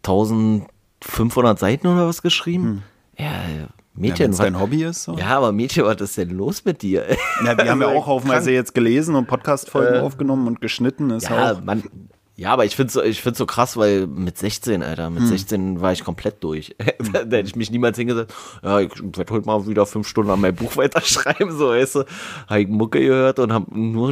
1500 0.04 1.58
Seiten 1.60 1.88
oder 1.88 2.08
was 2.08 2.22
geschrieben. 2.22 2.84
Hm. 3.18 3.26
Ja, 3.26 3.68
Mädchen, 3.94 4.32
ja, 4.32 4.38
dein 4.38 4.60
Hobby 4.60 4.84
ist 4.84 5.04
so. 5.04 5.18
Ja, 5.18 5.38
aber 5.38 5.52
Mädchen, 5.52 5.84
was 5.84 6.00
ist 6.00 6.18
denn 6.18 6.30
los 6.30 6.64
mit 6.64 6.82
dir? 6.82 7.06
Ja, 7.46 7.58
wir 7.58 7.66
haben 7.70 7.82
ja 7.82 7.88
auch 7.88 8.08
haufenweise 8.08 8.52
jetzt 8.52 8.74
gelesen 8.74 9.16
und 9.16 9.28
Podcast-Folgen 9.28 9.96
äh, 9.96 10.00
aufgenommen 10.00 10.48
und 10.48 10.62
geschnitten. 10.62 11.10
Ist 11.10 11.30
ja, 11.30 11.54
auch 11.54 11.62
man, 11.62 11.84
ja, 12.42 12.54
aber 12.54 12.66
ich 12.66 12.76
finde 12.76 12.88
es 12.88 12.94
so, 12.94 13.04
ich 13.04 13.22
find's 13.22 13.38
so 13.38 13.46
krass, 13.46 13.78
weil 13.78 14.08
mit 14.08 14.38
16, 14.38 14.82
Alter, 14.82 15.12
mit 15.12 15.22
hm. 15.22 15.28
16 15.28 15.82
war 15.82 15.92
ich 15.92 16.04
komplett 16.04 16.44
durch. 16.44 16.76
da 17.14 17.20
hätte 17.20 17.42
ich 17.42 17.56
mich 17.56 17.70
niemals 17.70 17.98
hingesetzt, 17.98 18.34
ja, 18.64 18.80
ich 18.80 18.90
werde 19.00 19.32
heute 19.32 19.46
mal 19.46 19.68
wieder 19.68 19.86
fünf 19.86 20.08
Stunden 20.08 20.32
an 20.32 20.42
meinem 20.42 20.56
Buch 20.56 20.76
weiterschreiben, 20.78 21.56
so, 21.56 21.70
weißt 21.70 21.96
du. 21.96 22.06
Habe 22.48 22.62
ich 22.62 22.68
Mucke 22.68 23.00
gehört 23.00 23.38
und 23.38 23.54
habe 23.54 23.78
nur 23.78 24.12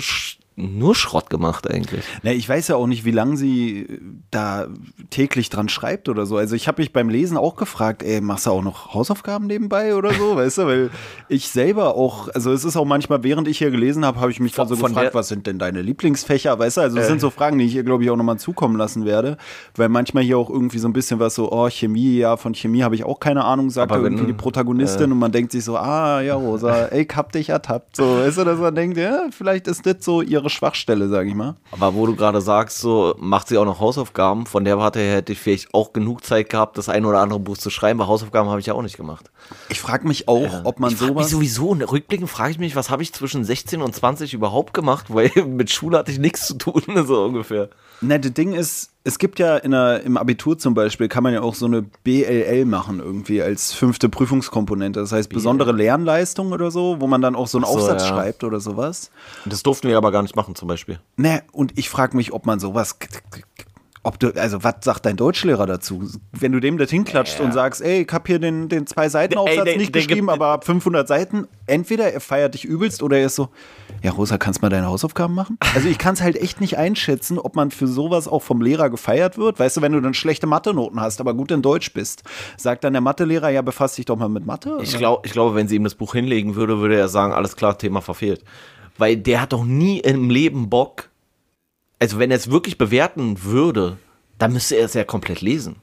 nur 0.59 0.95
Schrott 0.95 1.29
gemacht 1.29 1.69
eigentlich. 1.69 2.03
Na, 2.23 2.31
ich 2.31 2.47
weiß 2.47 2.67
ja 2.67 2.75
auch 2.75 2.87
nicht, 2.87 3.05
wie 3.05 3.11
lange 3.11 3.37
sie 3.37 3.87
da 4.31 4.67
täglich 5.09 5.49
dran 5.49 5.69
schreibt 5.69 6.09
oder 6.09 6.25
so. 6.25 6.37
Also 6.37 6.55
ich 6.55 6.67
habe 6.67 6.81
mich 6.81 6.93
beim 6.93 7.09
Lesen 7.09 7.37
auch 7.37 7.55
gefragt, 7.55 8.03
ey, 8.03 8.21
machst 8.21 8.45
du 8.45 8.51
auch 8.51 8.61
noch 8.61 8.93
Hausaufgaben 8.93 9.47
nebenbei 9.47 9.95
oder 9.95 10.13
so, 10.13 10.35
weißt 10.35 10.59
du? 10.59 10.65
Weil 10.65 10.89
ich 11.29 11.49
selber 11.49 11.95
auch, 11.95 12.27
also 12.29 12.51
es 12.51 12.65
ist 12.65 12.75
auch 12.75 12.85
manchmal, 12.85 13.23
während 13.23 13.47
ich 13.47 13.57
hier 13.57 13.71
gelesen 13.71 14.05
habe, 14.05 14.19
habe 14.19 14.31
ich 14.31 14.39
mich 14.39 14.53
von, 14.53 14.67
dann 14.67 14.77
so 14.77 14.85
gefragt, 14.85 15.15
was 15.15 15.29
sind 15.29 15.47
denn 15.47 15.59
deine 15.59 15.81
Lieblingsfächer, 15.81 16.57
weißt 16.59 16.77
du? 16.77 16.81
Also 16.81 16.97
es 16.97 17.05
äh. 17.05 17.07
sind 17.07 17.21
so 17.21 17.29
Fragen, 17.29 17.57
die 17.57 17.65
ich 17.65 17.71
hier, 17.71 17.83
glaube 17.83 18.03
ich, 18.03 18.09
auch 18.09 18.17
nochmal 18.17 18.37
zukommen 18.37 18.75
lassen 18.75 19.05
werde, 19.05 19.37
weil 19.75 19.89
manchmal 19.89 20.23
hier 20.23 20.37
auch 20.37 20.49
irgendwie 20.49 20.79
so 20.79 20.87
ein 20.87 20.93
bisschen 20.93 21.19
was 21.19 21.35
so, 21.35 21.51
oh, 21.51 21.69
Chemie, 21.69 22.17
ja, 22.17 22.37
von 22.37 22.53
Chemie 22.53 22.83
habe 22.83 22.95
ich 22.95 23.03
auch 23.03 23.19
keine 23.19 23.45
Ahnung, 23.45 23.69
sagt 23.69 23.91
Aber 23.91 24.03
irgendwie 24.03 24.25
die 24.25 24.33
Protagonistin 24.33 25.09
äh. 25.09 25.13
und 25.13 25.19
man 25.19 25.31
denkt 25.31 25.51
sich 25.51 25.63
so, 25.63 25.77
ah, 25.77 26.21
ja, 26.21 26.35
Rosa, 26.35 26.85
ey, 26.91 27.07
ich 27.09 27.15
hab 27.15 27.31
dich 27.31 27.49
ertappt, 27.49 27.95
so, 27.95 28.17
weißt 28.19 28.39
du, 28.39 28.43
dass 28.43 28.59
man 28.59 28.75
denkt, 28.75 28.97
ja, 28.97 29.27
vielleicht 29.31 29.67
ist 29.67 29.85
das 29.85 29.97
so 30.01 30.21
ihre 30.21 30.48
ihre 30.49 30.55
Schwachstelle, 30.55 31.07
sage 31.07 31.29
ich 31.29 31.35
mal. 31.35 31.55
Aber 31.71 31.93
wo 31.93 32.05
du 32.05 32.15
gerade 32.15 32.41
sagst, 32.41 32.79
so 32.79 33.15
macht 33.19 33.47
sie 33.47 33.57
auch 33.57 33.65
noch 33.65 33.79
Hausaufgaben, 33.79 34.45
von 34.45 34.65
der 34.65 34.77
Warte 34.77 34.99
her 34.99 35.17
hätte 35.17 35.33
ich 35.33 35.39
vielleicht 35.39 35.73
auch 35.73 35.93
genug 35.93 36.25
Zeit 36.25 36.49
gehabt, 36.49 36.77
das 36.77 36.89
ein 36.89 37.05
oder 37.05 37.19
andere 37.19 37.39
Buch 37.39 37.57
zu 37.57 37.69
schreiben, 37.69 37.99
weil 37.99 38.07
Hausaufgaben 38.07 38.49
habe 38.49 38.59
ich 38.59 38.65
ja 38.65 38.73
auch 38.73 38.81
nicht 38.81 38.97
gemacht. 38.97 39.31
Ich 39.69 39.79
frage 39.79 40.07
mich 40.07 40.27
auch, 40.27 40.65
ob 40.65 40.79
man 40.79 40.91
ich 40.91 40.97
sowas. 40.97 41.25
Mich 41.25 41.31
sowieso, 41.31 41.73
in 41.73 41.81
Rückblicken 41.81 42.27
frage 42.27 42.51
ich 42.51 42.59
mich, 42.59 42.75
was 42.75 42.89
habe 42.89 43.03
ich 43.03 43.13
zwischen 43.13 43.43
16 43.43 43.81
und 43.81 43.95
20 43.95 44.33
überhaupt 44.33 44.73
gemacht, 44.73 45.05
weil 45.09 45.31
mit 45.47 45.69
Schule 45.69 45.97
hatte 45.97 46.11
ich 46.11 46.19
nichts 46.19 46.47
zu 46.47 46.55
tun, 46.55 46.83
so 47.05 47.23
ungefähr. 47.25 47.69
Ne, 48.01 48.19
das 48.19 48.33
Ding 48.33 48.53
ist, 48.53 48.91
es 49.03 49.17
gibt 49.17 49.39
ja 49.39 49.59
der, 49.59 50.01
im 50.03 50.17
Abitur 50.17 50.57
zum 50.57 50.73
Beispiel, 50.73 51.07
kann 51.07 51.23
man 51.23 51.33
ja 51.33 51.41
auch 51.41 51.55
so 51.55 51.65
eine 51.65 51.83
BLL 52.03 52.65
machen 52.65 52.99
irgendwie 52.99 53.41
als 53.41 53.71
fünfte 53.71 54.09
Prüfungskomponente. 54.09 54.99
Das 54.99 55.11
heißt 55.11 55.29
besondere 55.29 55.71
Lernleistung 55.71 56.51
oder 56.51 56.69
so, 56.69 56.99
wo 56.99 57.07
man 57.07 57.21
dann 57.21 57.35
auch 57.35 57.47
so 57.47 57.57
einen 57.57 57.65
so, 57.65 57.71
Aufsatz 57.71 58.03
ja. 58.03 58.09
schreibt 58.09 58.43
oder 58.43 58.59
sowas. 58.59 59.09
Das 59.45 59.63
durften 59.63 59.87
wir 59.87 59.97
aber 59.97 60.11
gar 60.11 60.21
nicht 60.21 60.35
machen 60.35 60.55
zum 60.55 60.67
Beispiel. 60.67 60.99
Ne, 61.15 61.43
und 61.51 61.77
ich 61.77 61.89
frage 61.89 62.15
mich, 62.17 62.33
ob 62.33 62.45
man 62.45 62.59
sowas 62.59 62.97
ob 64.09 64.19
du, 64.19 64.31
also 64.35 64.63
was 64.63 64.75
sagt 64.81 65.05
dein 65.05 65.17
Deutschlehrer 65.17 65.67
dazu? 65.67 66.09
Wenn 66.31 66.51
du 66.51 66.59
dem 66.59 66.79
das 66.79 66.89
hinklatscht 66.89 67.37
ja. 67.37 67.45
und 67.45 67.53
sagst, 67.53 67.81
ey, 67.81 68.01
ich 68.01 68.11
hab 68.11 68.25
hier 68.25 68.39
den, 68.39 68.67
den 68.67 68.87
zwei 68.87 69.07
Seiten 69.07 69.37
Aufsatz 69.37 69.67
ey, 69.67 69.77
nicht 69.77 69.93
geschrieben, 69.93 70.29
aber 70.29 70.47
ab 70.47 70.65
500 70.65 71.07
Seiten, 71.07 71.47
entweder 71.67 72.11
er 72.11 72.19
feiert 72.19 72.55
dich 72.55 72.65
übelst 72.65 73.03
oder 73.03 73.19
er 73.19 73.27
ist 73.27 73.35
so, 73.35 73.49
ja 74.01 74.11
Rosa, 74.11 74.39
kannst 74.39 74.61
du 74.61 74.65
mal 74.65 74.69
deine 74.69 74.87
Hausaufgaben 74.87 75.35
machen? 75.35 75.57
Also 75.75 75.87
ich 75.87 75.99
kann 75.99 76.15
es 76.15 76.21
halt 76.21 76.35
echt 76.35 76.59
nicht 76.59 76.77
einschätzen, 76.77 77.37
ob 77.37 77.55
man 77.55 77.71
für 77.71 77.87
sowas 77.87 78.27
auch 78.27 78.41
vom 78.41 78.61
Lehrer 78.61 78.89
gefeiert 78.89 79.37
wird. 79.37 79.59
Weißt 79.59 79.77
du, 79.77 79.81
wenn 79.81 79.91
du 79.91 80.01
dann 80.01 80.15
schlechte 80.15 80.47
Mathe-Noten 80.47 80.99
hast, 80.99 81.21
aber 81.21 81.33
gut 81.35 81.51
in 81.51 81.61
Deutsch 81.61 81.93
bist, 81.93 82.23
sagt 82.57 82.83
dann 82.83 82.93
der 82.93 83.01
Mathelehrer, 83.01 83.49
ja, 83.49 83.61
befasst 83.61 83.97
dich 83.97 84.05
doch 84.05 84.17
mal 84.17 84.27
mit 84.27 84.45
Mathe? 84.45 84.79
Ich, 84.81 84.97
glaub, 84.97 85.25
ich 85.25 85.31
glaube, 85.31 85.55
wenn 85.55 85.67
sie 85.67 85.75
ihm 85.75 85.83
das 85.83 85.95
Buch 85.95 86.13
hinlegen 86.13 86.55
würde, 86.55 86.79
würde 86.79 86.97
er 86.97 87.07
sagen, 87.07 87.31
alles 87.31 87.55
klar, 87.55 87.77
Thema 87.77 88.01
verfehlt. 88.01 88.43
Weil 88.97 89.15
der 89.15 89.41
hat 89.41 89.53
doch 89.53 89.63
nie 89.63 89.99
im 89.99 90.29
Leben 90.29 90.69
Bock, 90.69 91.09
also 91.99 92.17
wenn 92.17 92.31
er 92.31 92.37
es 92.37 92.49
wirklich 92.49 92.77
bewerten 92.77 93.43
würde, 93.43 93.97
dann 94.37 94.53
müsste 94.53 94.75
er 94.75 94.85
es 94.85 94.93
ja 94.93 95.03
komplett 95.03 95.41
lesen. 95.41 95.75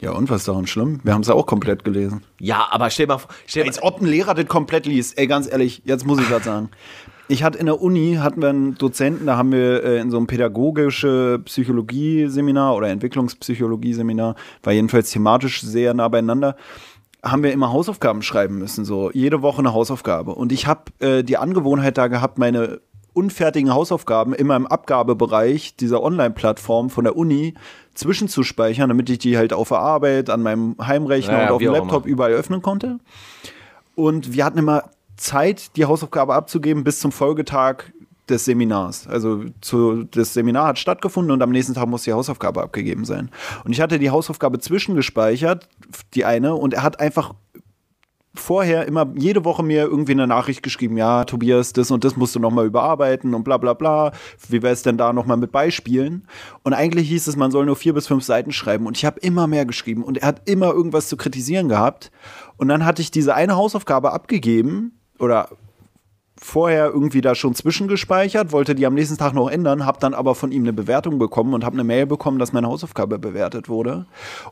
Ja, 0.00 0.12
und 0.12 0.30
was 0.30 0.42
ist 0.42 0.48
daran 0.48 0.66
schlimm? 0.66 1.00
Wir 1.02 1.12
haben 1.12 1.20
es 1.20 1.28
ja 1.28 1.34
auch 1.34 1.46
komplett 1.46 1.84
gelesen. 1.84 2.22
Ja, 2.38 2.68
aber 2.70 2.88
stell 2.88 3.06
mal 3.06 3.18
vor. 3.18 3.30
Als 3.62 3.82
ob 3.82 4.00
ein 4.00 4.06
Lehrer 4.06 4.34
das 4.34 4.46
komplett 4.46 4.86
liest. 4.86 5.18
Ey, 5.18 5.26
ganz 5.26 5.50
ehrlich, 5.50 5.82
jetzt 5.84 6.06
muss 6.06 6.18
ich 6.20 6.30
was 6.30 6.44
sagen. 6.44 6.70
ich 7.28 7.42
hatte 7.42 7.58
in 7.58 7.66
der 7.66 7.82
Uni 7.82 8.16
hatten 8.18 8.40
wir 8.40 8.48
einen 8.48 8.76
Dozenten, 8.76 9.26
da 9.26 9.36
haben 9.36 9.52
wir 9.52 9.84
äh, 9.84 10.00
in 10.00 10.10
so 10.10 10.16
einem 10.16 10.26
pädagogische 10.26 11.40
Psychologie-Seminar 11.44 12.74
oder 12.74 12.88
Entwicklungspsychologie-Seminar, 12.88 14.36
war 14.62 14.72
jedenfalls 14.72 15.10
thematisch 15.10 15.60
sehr 15.60 15.92
nah 15.92 16.08
beieinander, 16.08 16.56
haben 17.22 17.42
wir 17.42 17.52
immer 17.52 17.70
Hausaufgaben 17.70 18.22
schreiben 18.22 18.58
müssen, 18.58 18.86
so 18.86 19.10
jede 19.12 19.42
Woche 19.42 19.58
eine 19.58 19.74
Hausaufgabe. 19.74 20.34
Und 20.34 20.50
ich 20.50 20.66
habe 20.66 20.84
äh, 21.00 21.22
die 21.22 21.36
Angewohnheit 21.36 21.98
da 21.98 22.08
gehabt, 22.08 22.38
meine 22.38 22.80
unfertigen 23.12 23.72
Hausaufgaben 23.72 24.32
immer 24.34 24.56
im 24.56 24.66
Abgabebereich 24.66 25.76
dieser 25.76 26.02
Online-Plattform 26.02 26.90
von 26.90 27.04
der 27.04 27.16
Uni 27.16 27.54
zwischenzuspeichern, 27.94 28.88
damit 28.88 29.10
ich 29.10 29.18
die 29.18 29.36
halt 29.36 29.52
auf 29.52 29.68
der 29.68 29.78
Arbeit, 29.78 30.30
an 30.30 30.42
meinem 30.42 30.76
Heimrechner 30.80 31.38
Ja, 31.38 31.46
und 31.46 31.50
auf 31.50 31.58
dem 31.58 31.72
Laptop 31.72 32.06
überall 32.06 32.32
öffnen 32.32 32.62
konnte. 32.62 32.98
Und 33.94 34.32
wir 34.32 34.44
hatten 34.44 34.58
immer 34.58 34.84
Zeit, 35.16 35.76
die 35.76 35.84
Hausaufgabe 35.84 36.34
abzugeben 36.34 36.84
bis 36.84 37.00
zum 37.00 37.12
Folgetag 37.12 37.84
des 38.30 38.44
Seminars. 38.44 39.06
Also 39.06 39.44
zu, 39.60 40.04
das 40.04 40.32
Seminar 40.32 40.68
hat 40.68 40.78
stattgefunden 40.78 41.32
und 41.32 41.42
am 41.42 41.50
nächsten 41.50 41.74
Tag 41.74 41.88
muss 41.88 42.04
die 42.04 42.12
Hausaufgabe 42.12 42.62
abgegeben 42.62 43.04
sein. 43.04 43.30
Und 43.64 43.72
ich 43.72 43.80
hatte 43.80 43.98
die 43.98 44.10
Hausaufgabe 44.10 44.60
zwischengespeichert, 44.60 45.68
die 46.14 46.24
eine, 46.24 46.54
und 46.54 46.74
er 46.74 46.82
hat 46.82 47.00
einfach 47.00 47.34
vorher 48.34 48.86
immer 48.86 49.12
jede 49.16 49.44
Woche 49.44 49.62
mir 49.62 49.82
irgendwie 49.82 50.12
eine 50.12 50.26
Nachricht 50.26 50.62
geschrieben, 50.62 50.96
ja, 50.96 51.24
Tobias, 51.24 51.72
das 51.72 51.90
und 51.90 52.04
das 52.04 52.16
musst 52.16 52.34
du 52.34 52.38
nochmal 52.40 52.66
überarbeiten 52.66 53.34
und 53.34 53.44
bla 53.44 53.56
bla 53.56 53.74
bla. 53.74 54.12
Wie 54.48 54.62
wäre 54.62 54.72
es 54.72 54.82
denn 54.82 54.96
da 54.96 55.12
nochmal 55.12 55.36
mit 55.36 55.52
Beispielen? 55.52 56.26
Und 56.62 56.72
eigentlich 56.72 57.08
hieß 57.08 57.26
es, 57.26 57.36
man 57.36 57.50
soll 57.50 57.66
nur 57.66 57.76
vier 57.76 57.92
bis 57.92 58.06
fünf 58.06 58.24
Seiten 58.24 58.52
schreiben. 58.52 58.86
Und 58.86 58.96
ich 58.96 59.04
habe 59.04 59.20
immer 59.20 59.46
mehr 59.46 59.66
geschrieben 59.66 60.04
und 60.04 60.18
er 60.18 60.28
hat 60.28 60.48
immer 60.48 60.72
irgendwas 60.72 61.08
zu 61.08 61.16
kritisieren 61.16 61.68
gehabt. 61.68 62.10
Und 62.56 62.68
dann 62.68 62.84
hatte 62.84 63.02
ich 63.02 63.10
diese 63.10 63.34
eine 63.34 63.56
Hausaufgabe 63.56 64.12
abgegeben 64.12 65.00
oder 65.18 65.48
vorher 66.42 66.86
irgendwie 66.86 67.20
da 67.20 67.34
schon 67.34 67.54
zwischengespeichert, 67.54 68.50
wollte 68.50 68.74
die 68.74 68.86
am 68.86 68.94
nächsten 68.94 69.18
Tag 69.18 69.34
noch 69.34 69.50
ändern, 69.50 69.84
habe 69.84 69.98
dann 70.00 70.14
aber 70.14 70.34
von 70.34 70.52
ihm 70.52 70.62
eine 70.62 70.72
Bewertung 70.72 71.18
bekommen 71.18 71.52
und 71.52 71.64
habe 71.64 71.74
eine 71.74 71.84
Mail 71.84 72.06
bekommen, 72.06 72.38
dass 72.38 72.54
meine 72.54 72.66
Hausaufgabe 72.66 73.18
bewertet 73.18 73.68
wurde. 73.68 74.06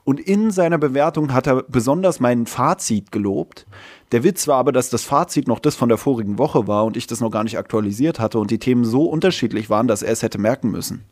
Und 0.05 0.21
in 0.21 0.51
seiner 0.51 0.77
Bewertung 0.77 1.33
hat 1.33 1.47
er 1.47 1.63
besonders 1.63 2.21
mein 2.21 2.47
Fazit 2.47 3.11
gelobt. 3.11 3.67
Der 4.13 4.23
Witz 4.23 4.47
war 4.47 4.59
aber, 4.59 4.71
dass 4.71 4.91
das 4.91 5.05
Fazit 5.05 5.49
noch 5.49 5.59
das 5.59 5.77
von 5.77 5.89
der 5.89 5.99
vorigen 5.99 6.39
Woche 6.39 6.67
war 6.67 6.85
und 6.85 6.97
ich 6.97 7.07
das 7.07 7.21
noch 7.21 7.31
gar 7.31 7.45
nicht 7.45 7.59
aktualisiert 7.59 8.21
hatte 8.21 8.39
und 8.39 8.51
die 8.51 8.59
Themen 8.59 8.85
so 8.85 9.05
unterschiedlich 9.05 9.71
waren, 9.71 9.89
dass 9.89 10.03
er 10.03 10.13
es 10.13 10.23
hätte 10.23 10.39
merken 10.39 10.71
müssen. 10.71 11.05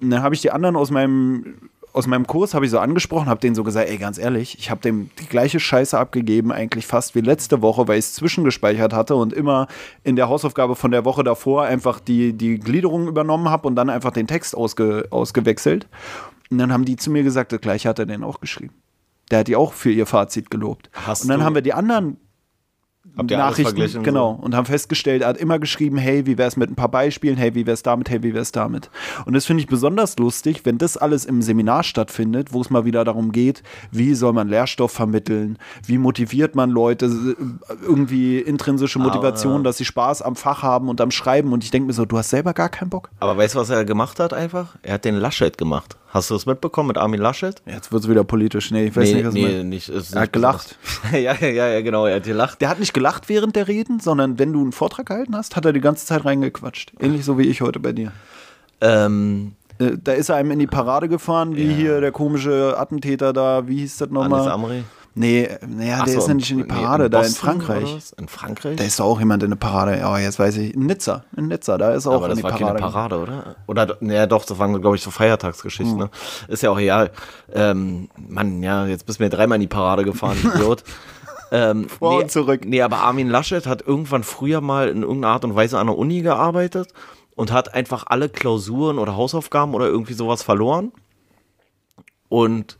Und 0.00 0.10
dann 0.10 0.22
habe 0.22 0.34
ich 0.34 0.40
die 0.40 0.50
anderen 0.50 0.76
aus 0.76 0.90
meinem 0.90 1.70
aus 1.98 2.06
meinem 2.06 2.28
Kurs 2.28 2.54
habe 2.54 2.64
ich 2.64 2.70
so 2.70 2.78
angesprochen, 2.78 3.28
habe 3.28 3.40
denen 3.40 3.56
so 3.56 3.64
gesagt, 3.64 3.88
ey, 3.88 3.98
ganz 3.98 4.18
ehrlich, 4.18 4.56
ich 4.56 4.70
habe 4.70 4.80
dem 4.80 5.10
die 5.18 5.26
gleiche 5.26 5.58
Scheiße 5.58 5.98
abgegeben, 5.98 6.52
eigentlich 6.52 6.86
fast 6.86 7.16
wie 7.16 7.20
letzte 7.20 7.60
Woche, 7.60 7.88
weil 7.88 7.98
ich 7.98 8.04
es 8.04 8.14
zwischengespeichert 8.14 8.92
hatte 8.92 9.16
und 9.16 9.32
immer 9.32 9.66
in 10.04 10.14
der 10.14 10.28
Hausaufgabe 10.28 10.76
von 10.76 10.92
der 10.92 11.04
Woche 11.04 11.24
davor 11.24 11.64
einfach 11.64 11.98
die, 11.98 12.34
die 12.34 12.60
Gliederung 12.60 13.08
übernommen 13.08 13.48
habe 13.48 13.66
und 13.66 13.74
dann 13.74 13.90
einfach 13.90 14.12
den 14.12 14.28
Text 14.28 14.56
ausge, 14.56 15.08
ausgewechselt. 15.10 15.88
Und 16.52 16.58
dann 16.58 16.72
haben 16.72 16.84
die 16.84 16.94
zu 16.94 17.10
mir 17.10 17.24
gesagt, 17.24 17.50
das 17.50 17.60
gleiche 17.60 17.88
hat 17.88 17.98
er 17.98 18.06
denen 18.06 18.22
auch 18.22 18.38
geschrieben. 18.38 18.74
Der 19.32 19.40
hat 19.40 19.48
die 19.48 19.56
auch 19.56 19.72
für 19.72 19.90
ihr 19.90 20.06
Fazit 20.06 20.52
gelobt. 20.52 20.90
Hast 20.92 21.22
und 21.22 21.30
dann 21.30 21.42
haben 21.42 21.56
wir 21.56 21.62
die 21.62 21.74
anderen 21.74 22.16
Habt 23.16 23.30
Nachrichten, 23.30 24.02
genau, 24.02 24.36
so? 24.38 24.44
und 24.44 24.54
haben 24.54 24.66
festgestellt, 24.66 25.22
er 25.22 25.28
hat 25.28 25.38
immer 25.38 25.58
geschrieben, 25.58 25.98
hey, 25.98 26.24
wie 26.26 26.38
wär's 26.38 26.56
mit 26.56 26.70
ein 26.70 26.76
paar 26.76 26.90
Beispielen, 26.90 27.36
hey, 27.36 27.54
wie 27.54 27.66
wär's 27.66 27.82
damit, 27.82 28.10
hey, 28.10 28.22
wie 28.22 28.32
wär's 28.32 28.52
damit. 28.52 28.90
Und 29.26 29.34
das 29.34 29.44
finde 29.44 29.62
ich 29.62 29.66
besonders 29.66 30.16
lustig, 30.18 30.60
wenn 30.64 30.78
das 30.78 30.96
alles 30.96 31.24
im 31.24 31.42
Seminar 31.42 31.82
stattfindet, 31.82 32.52
wo 32.52 32.60
es 32.60 32.70
mal 32.70 32.84
wieder 32.84 33.04
darum 33.04 33.32
geht, 33.32 33.62
wie 33.90 34.14
soll 34.14 34.32
man 34.32 34.48
Lehrstoff 34.48 34.92
vermitteln, 34.92 35.58
wie 35.84 35.98
motiviert 35.98 36.54
man 36.54 36.70
Leute, 36.70 37.06
äh, 37.06 37.74
irgendwie 37.82 38.38
intrinsische 38.38 38.98
Motivation, 38.98 39.64
dass 39.64 39.78
sie 39.78 39.84
Spaß 39.84 40.22
am 40.22 40.36
Fach 40.36 40.62
haben 40.62 40.88
und 40.88 41.00
am 41.00 41.10
Schreiben. 41.10 41.52
Und 41.52 41.64
ich 41.64 41.70
denke 41.70 41.88
mir 41.88 41.92
so, 41.92 42.04
du 42.04 42.16
hast 42.16 42.30
selber 42.30 42.54
gar 42.54 42.68
keinen 42.68 42.90
Bock. 42.90 43.10
Aber 43.20 43.36
weißt 43.36 43.54
du, 43.54 43.58
was 43.58 43.70
er 43.70 43.84
gemacht 43.84 44.20
hat 44.20 44.32
einfach? 44.32 44.76
Er 44.82 44.94
hat 44.94 45.04
den 45.04 45.16
Laschet 45.16 45.58
gemacht. 45.58 45.97
Hast 46.10 46.30
du 46.30 46.34
das 46.34 46.46
mitbekommen 46.46 46.88
mit 46.88 46.96
Armin 46.98 47.20
Laschet? 47.20 47.60
Jetzt 47.66 47.92
wird's 47.92 48.08
wieder 48.08 48.24
politisch. 48.24 48.70
Nee, 48.70 48.86
ich 48.86 48.96
weiß 48.96 49.12
nicht, 49.12 49.26
was 49.26 49.34
du 49.34 49.40
meinst. 49.40 49.64
nicht. 49.66 49.88
Er 49.90 49.96
hat 49.96 50.20
nicht 50.22 50.32
gelacht. 50.32 50.78
ja, 51.12 51.34
ja, 51.34 51.48
ja, 51.68 51.80
genau, 51.82 52.06
er 52.06 52.16
hat 52.16 52.24
gelacht. 52.24 52.60
Der 52.62 52.70
hat 52.70 52.80
nicht 52.80 52.94
gelacht 52.94 53.28
während 53.28 53.54
der 53.56 53.68
Reden, 53.68 54.00
sondern 54.00 54.38
wenn 54.38 54.52
du 54.52 54.60
einen 54.62 54.72
Vortrag 54.72 55.06
gehalten 55.06 55.36
hast, 55.36 55.54
hat 55.54 55.64
er 55.66 55.72
die 55.74 55.80
ganze 55.82 56.06
Zeit 56.06 56.24
reingequatscht. 56.24 56.92
Ähnlich 56.98 57.24
so 57.24 57.36
wie 57.38 57.42
ich 57.46 57.60
heute 57.60 57.78
bei 57.80 57.92
dir. 57.92 58.12
Ähm, 58.80 59.52
Äh, 59.78 59.92
Da 60.02 60.12
ist 60.12 60.28
er 60.28 60.36
einem 60.36 60.50
in 60.52 60.58
die 60.58 60.66
Parade 60.66 61.08
gefahren, 61.08 61.54
wie 61.54 61.64
Ja. 61.66 61.72
hier 61.76 62.00
der 62.00 62.10
komische 62.10 62.74
Attentäter 62.76 63.32
da, 63.32 63.68
wie 63.68 63.76
hieß 63.78 63.98
das 63.98 64.08
Anis 64.08 64.14
nochmal? 64.22 64.48
Amri. 64.50 64.84
Nee, 65.18 65.48
naja, 65.66 66.04
der 66.04 66.14
so, 66.14 66.18
ist 66.20 66.28
ja 66.28 66.34
nicht 66.34 66.50
in 66.52 66.58
die 66.58 66.62
nee, 66.62 66.68
Parade, 66.68 67.10
da 67.10 67.18
in 67.18 67.24
Boston 67.24 67.48
oder 67.48 67.64
Frankreich. 67.64 68.12
In 68.18 68.28
Frankreich? 68.28 68.76
Da 68.76 68.84
ist 68.84 69.00
doch 69.00 69.06
auch 69.06 69.18
jemand 69.18 69.42
in 69.42 69.50
der 69.50 69.56
Parade. 69.56 69.98
Ja, 69.98 70.16
jetzt 70.18 70.38
weiß 70.38 70.56
ich. 70.58 70.74
In 70.74 70.86
Nizza. 70.86 71.24
In 71.36 71.48
Nizza, 71.48 71.76
da 71.76 71.92
ist 71.92 72.06
auch 72.06 72.14
aber 72.14 72.26
in 72.26 72.30
das 72.30 72.38
die 72.38 72.44
war 72.44 72.52
Parade. 72.52 72.78
keine 72.78 72.92
Parade, 72.92 73.18
oder? 73.18 73.56
Oder, 73.66 73.96
naja, 74.00 74.26
doch, 74.26 74.44
das 74.44 74.58
waren, 74.60 74.80
glaube 74.80 74.94
ich, 74.94 75.02
so 75.02 75.10
Feiertagsgeschichten. 75.10 75.94
Hm. 75.94 75.98
Ne? 75.98 76.10
Ist 76.46 76.62
ja 76.62 76.70
auch 76.70 76.78
egal. 76.78 77.10
Ähm, 77.52 78.08
Mann, 78.16 78.62
ja, 78.62 78.86
jetzt 78.86 79.06
bist 79.06 79.18
du 79.18 79.24
mir 79.24 79.28
dreimal 79.28 79.56
in 79.56 79.62
die 79.62 79.66
Parade 79.66 80.04
gefahren, 80.04 80.36
Idiot. 80.54 80.84
ähm, 81.50 81.88
Vor 81.88 82.14
nee, 82.14 82.22
und 82.22 82.30
zurück. 82.30 82.60
Nee, 82.64 82.82
aber 82.82 82.98
Armin 82.98 83.28
Laschet 83.28 83.66
hat 83.66 83.82
irgendwann 83.82 84.22
früher 84.22 84.60
mal 84.60 84.88
in 84.88 85.02
irgendeiner 85.02 85.34
Art 85.34 85.44
und 85.44 85.56
Weise 85.56 85.80
an 85.80 85.88
der 85.88 85.98
Uni 85.98 86.20
gearbeitet 86.22 86.92
und 87.34 87.50
hat 87.50 87.74
einfach 87.74 88.04
alle 88.06 88.28
Klausuren 88.28 88.98
oder 88.98 89.16
Hausaufgaben 89.16 89.74
oder 89.74 89.86
irgendwie 89.86 90.14
sowas 90.14 90.44
verloren. 90.44 90.92
Und 92.28 92.78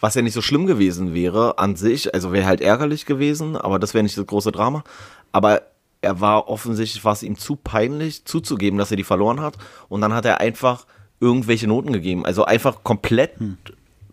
was 0.00 0.14
ja 0.14 0.22
nicht 0.22 0.34
so 0.34 0.42
schlimm 0.42 0.66
gewesen 0.66 1.14
wäre 1.14 1.58
an 1.58 1.76
sich, 1.76 2.12
also 2.14 2.32
wäre 2.32 2.46
halt 2.46 2.62
ärgerlich 2.62 3.06
gewesen, 3.06 3.56
aber 3.56 3.78
das 3.78 3.94
wäre 3.94 4.02
nicht 4.02 4.18
das 4.18 4.26
große 4.26 4.50
Drama. 4.50 4.82
Aber 5.30 5.62
er 6.00 6.20
war 6.20 6.48
offensichtlich, 6.48 7.04
war 7.04 7.12
es 7.12 7.22
ihm 7.22 7.36
zu 7.36 7.54
peinlich 7.56 8.24
zuzugeben, 8.24 8.78
dass 8.78 8.90
er 8.90 8.96
die 8.96 9.04
verloren 9.04 9.40
hat. 9.40 9.58
Und 9.88 10.00
dann 10.00 10.14
hat 10.14 10.24
er 10.24 10.40
einfach 10.40 10.86
irgendwelche 11.20 11.66
Noten 11.66 11.92
gegeben. 11.92 12.24
Also 12.24 12.44
einfach 12.44 12.82
komplett 12.82 13.32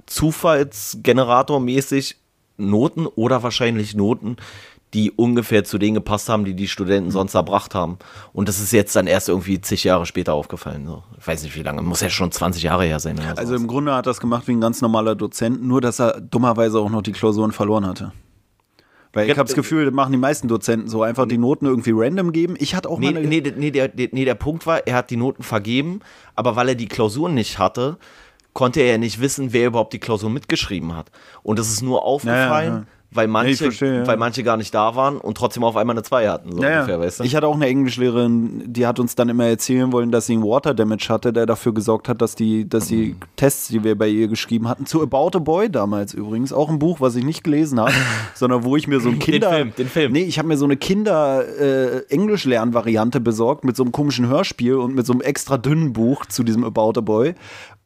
Zufallsgenerator-mäßig 0.07 2.15
Noten 2.57 3.05
oder 3.05 3.43
wahrscheinlich 3.43 3.95
Noten, 3.95 4.35
die 4.97 5.11
ungefähr 5.11 5.63
zu 5.63 5.77
denen 5.77 5.93
gepasst 5.93 6.27
haben, 6.27 6.43
die 6.43 6.55
die 6.55 6.67
Studenten 6.67 7.11
sonst 7.11 7.35
erbracht 7.35 7.75
haben. 7.75 7.99
Und 8.33 8.49
das 8.49 8.59
ist 8.59 8.71
jetzt 8.71 8.95
dann 8.95 9.05
erst 9.05 9.29
irgendwie 9.29 9.61
zig 9.61 9.83
Jahre 9.83 10.07
später 10.07 10.33
aufgefallen. 10.33 10.87
So. 10.87 11.03
Ich 11.19 11.27
weiß 11.27 11.43
nicht 11.43 11.55
wie 11.55 11.61
lange, 11.61 11.83
muss 11.83 12.01
ja 12.01 12.09
schon 12.09 12.31
20 12.31 12.63
Jahre 12.63 12.83
her 12.85 12.99
sein. 12.99 13.19
Also 13.35 13.55
im 13.55 13.67
Grunde 13.67 13.91
hat 13.93 13.99
er 14.07 14.09
das 14.09 14.19
gemacht 14.19 14.47
wie 14.47 14.53
ein 14.53 14.61
ganz 14.61 14.81
normaler 14.81 15.13
Dozent, 15.13 15.63
nur 15.63 15.81
dass 15.81 15.99
er 15.99 16.19
dummerweise 16.19 16.79
auch 16.79 16.89
noch 16.89 17.03
die 17.03 17.11
Klausuren 17.11 17.51
verloren 17.51 17.85
hatte. 17.85 18.11
Weil 19.13 19.25
ich 19.25 19.29
Ja, 19.29 19.37
habe 19.37 19.47
das 19.47 19.55
Gefühl, 19.55 19.85
das 19.85 19.93
machen 19.93 20.11
die 20.11 20.17
meisten 20.17 20.47
Dozenten 20.47 20.87
so, 20.89 21.03
einfach 21.03 21.27
die 21.27 21.37
Noten 21.37 21.67
irgendwie 21.67 21.91
random 21.93 22.31
geben. 22.31 22.55
Ich 22.57 22.73
hatte 22.73 22.89
auch 22.89 22.97
Nee, 22.97 23.11
mal 23.11 23.23
nee, 23.23 23.43
nee, 23.55 23.69
der, 23.71 23.91
nee, 23.95 24.25
der 24.25 24.35
Punkt 24.35 24.65
war, 24.65 24.87
er 24.87 24.95
hat 24.95 25.11
die 25.11 25.15
Noten 25.17 25.43
vergeben, 25.43 25.99
aber 26.35 26.55
weil 26.55 26.69
er 26.69 26.75
die 26.75 26.87
Klausuren 26.87 27.35
nicht 27.35 27.59
hatte, 27.59 27.97
konnte 28.53 28.79
er 28.81 28.93
ja 28.93 28.97
nicht 28.97 29.21
wissen, 29.21 29.53
wer 29.53 29.67
überhaupt 29.67 29.93
die 29.93 29.99
Klausur 29.99 30.31
mitgeschrieben 30.31 30.95
hat. 30.95 31.11
Und 31.43 31.59
es 31.59 31.69
ist 31.69 31.83
nur 31.83 32.03
aufgefallen, 32.03 32.73
ja. 32.73 32.85
Weil, 33.11 33.27
manche, 33.27 33.51
ich 33.51 33.57
verstehe, 33.59 33.99
ja. 33.99 34.07
weil 34.07 34.17
manche 34.17 34.43
gar 34.43 34.57
nicht 34.57 34.73
da 34.73 34.95
waren 34.95 35.17
und 35.17 35.37
trotzdem 35.37 35.63
auf 35.63 35.77
einmal 35.77 35.95
eine 35.95 36.03
2 36.03 36.27
hatten, 36.27 36.51
so 36.51 36.61
Ja, 36.61 36.69
ja. 36.69 36.79
ungefähr, 36.81 36.99
weißt 36.99 37.21
du? 37.21 37.23
Ich 37.23 37.33
hatte 37.35 37.47
auch 37.47 37.55
eine 37.55 37.67
Englischlehrerin, 37.67 38.63
die 38.67 38.85
hat 38.85 38.99
uns 38.99 39.15
dann 39.15 39.29
immer 39.29 39.45
erzählen 39.45 39.91
wollen, 39.93 40.11
dass 40.11 40.25
sie 40.25 40.33
einen 40.33 40.43
Water 40.43 40.73
Damage 40.73 41.07
hatte, 41.09 41.31
der 41.31 41.45
dafür 41.45 41.73
gesorgt 41.73 42.09
hat, 42.09 42.21
dass 42.21 42.35
die, 42.35 42.67
dass 42.67 42.87
die 42.87 42.97
Mhm. 43.13 43.17
Tests, 43.37 43.69
die 43.69 43.81
wir 43.83 43.97
bei 43.97 44.09
ihr 44.09 44.27
geschrieben 44.27 44.67
hatten, 44.67 44.85
zu 44.85 45.01
About 45.01 45.37
a 45.37 45.39
Boy 45.39 45.69
damals 45.69 46.13
übrigens, 46.13 46.51
auch 46.51 46.69
ein 46.69 46.79
Buch, 46.79 46.99
was 46.99 47.15
ich 47.15 47.23
nicht 47.23 47.43
gelesen 47.45 47.79
habe, 47.79 47.93
sondern 48.35 48.65
wo 48.65 48.75
ich 48.75 48.87
mir 48.87 48.99
so 48.99 49.07
ein 49.09 49.19
Kinder... 49.19 49.51
Film, 49.51 49.71
den 49.77 49.87
Film. 49.87 50.11
Nee, 50.11 50.23
ich 50.23 50.37
habe 50.37 50.49
mir 50.49 50.57
so 50.57 50.65
eine 50.65 50.75
Kinder-Englisch-Lernvariante 50.75 53.19
besorgt 53.19 53.63
mit 53.63 53.75
so 53.75 53.83
einem 53.83 53.91
komischen 53.91 54.27
Hörspiel 54.27 54.75
und 54.75 54.95
mit 54.95 55.05
so 55.05 55.13
einem 55.13 55.21
extra 55.21 55.57
dünnen 55.57 55.93
Buch 55.93 56.25
zu 56.25 56.43
diesem 56.43 56.63
About 56.63 56.93
a 56.97 57.01
Boy. 57.01 57.35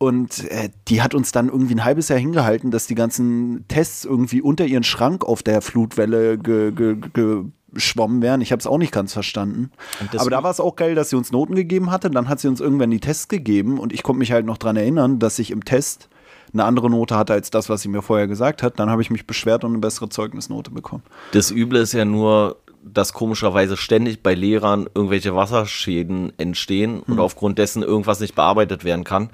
Und 0.02 0.50
äh, 0.50 0.72
die 0.88 1.04
hat 1.04 1.14
uns 1.14 1.32
dann 1.32 1.48
irgendwie 1.48 1.76
ein 1.76 1.86
halbes 1.86 2.10
Jahr 2.10 2.18
hingehalten, 2.18 2.72
dass 2.72 2.88
die 2.88 2.96
ganzen 2.96 3.66
Tests 3.68 4.04
irgendwie 4.04 4.42
unter 4.42 4.66
ihren 4.66 4.84
Schrank 4.84 5.24
auf 5.24 5.44
der 5.44 5.62
Flutwelle 5.62 6.40
ge, 6.40 6.72
ge, 6.72 6.96
ge 7.14 7.44
geschwommen 7.72 8.24
wären. 8.24 8.42
Ich 8.42 8.52
habe 8.52 8.60
es 8.60 8.66
auch 8.66 8.80
nicht 8.80 8.92
ganz 8.92 9.14
verstanden. 9.14 9.70
Aber 10.18 10.32
da 10.32 10.42
war 10.42 10.50
es 10.50 10.60
auch 10.60 10.76
geil, 10.76 10.96
dass 10.96 11.12
sie 11.12 11.16
uns 11.16 11.32
Noten 11.32 11.54
gegeben 11.54 11.92
hatte. 11.92 12.10
Dann 12.10 12.30
hat 12.30 12.40
sie 12.40 12.48
uns 12.48 12.60
irgendwann 12.60 12.90
die 12.90 13.00
Tests 13.00 13.28
gegeben 13.28 13.78
und 13.78 13.94
ich 13.94 14.02
konnte 14.02 14.18
mich 14.18 14.32
halt 14.32 14.44
noch 14.44 14.58
dran 14.58 14.76
erinnern, 14.76 15.20
dass 15.20 15.38
ich 15.38 15.52
im 15.52 15.64
Test 15.66 16.10
eine 16.52 16.64
andere 16.64 16.90
Note 16.90 17.16
hatte 17.16 17.34
als 17.34 17.52
das, 17.52 17.70
was 17.70 17.84
sie 17.84 17.90
mir 17.90 18.02
vorher 18.02 18.26
gesagt 18.26 18.64
hat. 18.64 18.80
Dann 18.80 18.90
habe 18.90 19.04
ich 19.04 19.12
mich 19.12 19.28
beschwert 19.28 19.64
und 19.64 19.70
eine 19.70 19.82
bessere 19.82 20.10
Zeugnisnote 20.10 20.72
bekommen. 20.72 21.04
Das 21.34 21.52
Üble 21.52 21.80
ist 21.80 21.94
ja 21.94 22.06
nur, 22.06 22.58
dass 22.84 23.14
komischerweise 23.14 23.78
ständig 23.78 24.24
bei 24.24 24.34
Lehrern 24.34 24.90
irgendwelche 24.96 25.36
Wasserschäden 25.36 26.34
entstehen 26.40 27.02
und 27.02 27.20
aufgrund 27.20 27.60
dessen 27.60 27.84
irgendwas 27.84 28.20
nicht 28.20 28.34
bearbeitet 28.34 28.84
werden 28.84 29.04
kann. 29.04 29.30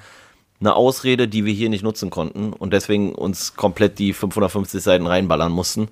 Eine 0.59 0.75
Ausrede, 0.75 1.27
die 1.27 1.45
wir 1.45 1.53
hier 1.53 1.69
nicht 1.69 1.83
nutzen 1.83 2.09
konnten 2.09 2.51
und 2.53 2.73
deswegen 2.73 3.13
uns 3.13 3.55
komplett 3.55 3.99
die 3.99 4.13
550 4.13 4.81
Seiten 4.81 5.05
reinballern 5.05 5.51
mussten, 5.51 5.89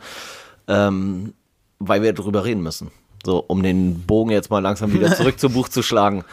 ähm, 0.68 1.34
weil 1.80 2.02
wir 2.02 2.14
drüber 2.14 2.46
reden 2.46 2.64
müssen. 2.64 2.90
So, 3.24 3.44
um 3.46 3.62
den 3.64 4.04
Bogen 4.06 4.32
jetzt 4.32 4.50
mal 4.50 4.60
langsam 4.60 4.94
wieder 4.94 5.16
zurück 5.18 5.40
zum 5.40 5.54
Buch 5.54 5.70
zu 5.70 5.84
schlagen. 5.84 6.24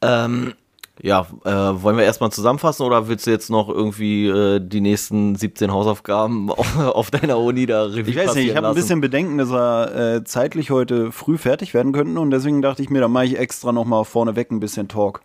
Ähm, 0.00 0.54
Ja, 1.00 1.26
äh, 1.44 1.50
wollen 1.50 1.96
wir 1.96 2.04
erstmal 2.04 2.30
zusammenfassen 2.30 2.84
oder 2.86 3.08
willst 3.08 3.26
du 3.26 3.30
jetzt 3.30 3.50
noch 3.50 3.68
irgendwie 3.68 4.28
äh, 4.28 4.60
die 4.60 4.80
nächsten 4.80 5.34
17 5.34 5.72
Hausaufgaben 5.72 6.50
auf, 6.52 6.78
auf 6.78 7.10
deiner 7.10 7.38
Uni 7.38 7.66
da 7.66 7.84
Revue 7.84 8.10
Ich 8.10 8.16
weiß 8.16 8.34
nicht, 8.34 8.50
ich 8.50 8.56
habe 8.56 8.68
ein 8.68 8.74
bisschen 8.74 9.00
Bedenken, 9.00 9.38
dass 9.38 9.50
wir 9.50 9.94
äh, 9.94 10.24
zeitlich 10.24 10.70
heute 10.70 11.10
früh 11.10 11.38
fertig 11.38 11.74
werden 11.74 11.92
könnten 11.92 12.18
und 12.18 12.30
deswegen 12.30 12.62
dachte 12.62 12.82
ich 12.82 12.90
mir, 12.90 13.00
da 13.00 13.08
mache 13.08 13.24
ich 13.24 13.38
extra 13.38 13.72
nochmal 13.72 14.04
vorneweg 14.04 14.50
ein 14.50 14.60
bisschen 14.60 14.86
Talk. 14.88 15.22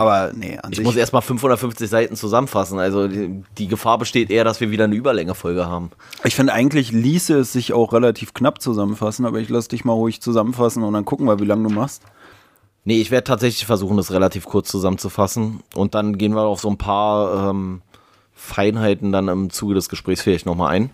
Aber 0.00 0.32
nee, 0.34 0.56
an 0.56 0.72
Ich 0.72 0.80
muss 0.80 0.96
erstmal 0.96 1.20
550 1.20 1.86
Seiten 1.86 2.16
zusammenfassen. 2.16 2.78
Also 2.78 3.06
die, 3.06 3.44
die, 3.58 3.68
Gefahr 3.68 3.98
besteht 3.98 4.30
eher, 4.30 4.44
dass 4.44 4.58
wir 4.58 4.70
wieder 4.70 4.84
eine 4.84 4.94
Überlängefolge 4.94 5.66
haben. 5.66 5.90
Ich 6.24 6.34
finde 6.34 6.54
eigentlich 6.54 6.90
ließe 6.90 7.40
es 7.40 7.52
sich 7.52 7.74
auch 7.74 7.92
relativ 7.92 8.32
knapp 8.32 8.62
zusammenfassen, 8.62 9.26
aber 9.26 9.40
ich 9.40 9.50
lasse 9.50 9.68
dich 9.68 9.84
mal 9.84 9.92
ruhig 9.92 10.22
zusammenfassen 10.22 10.84
und 10.84 10.94
dann 10.94 11.04
gucken 11.04 11.26
wir, 11.26 11.38
wie 11.38 11.44
lange 11.44 11.68
du 11.68 11.74
machst. 11.74 12.02
Nee, 12.86 12.98
ich 12.98 13.10
werde 13.10 13.24
tatsächlich 13.24 13.66
versuchen, 13.66 13.98
das 13.98 14.10
relativ 14.10 14.46
kurz 14.46 14.70
zusammenzufassen. 14.70 15.60
Und 15.74 15.94
dann 15.94 16.16
gehen 16.16 16.34
wir 16.34 16.44
auf 16.44 16.62
so 16.62 16.70
ein 16.70 16.78
paar 16.78 17.50
ähm, 17.50 17.82
Feinheiten 18.32 19.12
dann 19.12 19.28
im 19.28 19.50
Zuge 19.50 19.74
des 19.74 19.90
Gesprächs 19.90 20.22
vielleicht 20.22 20.46
nochmal 20.46 20.72
ein. 20.72 20.90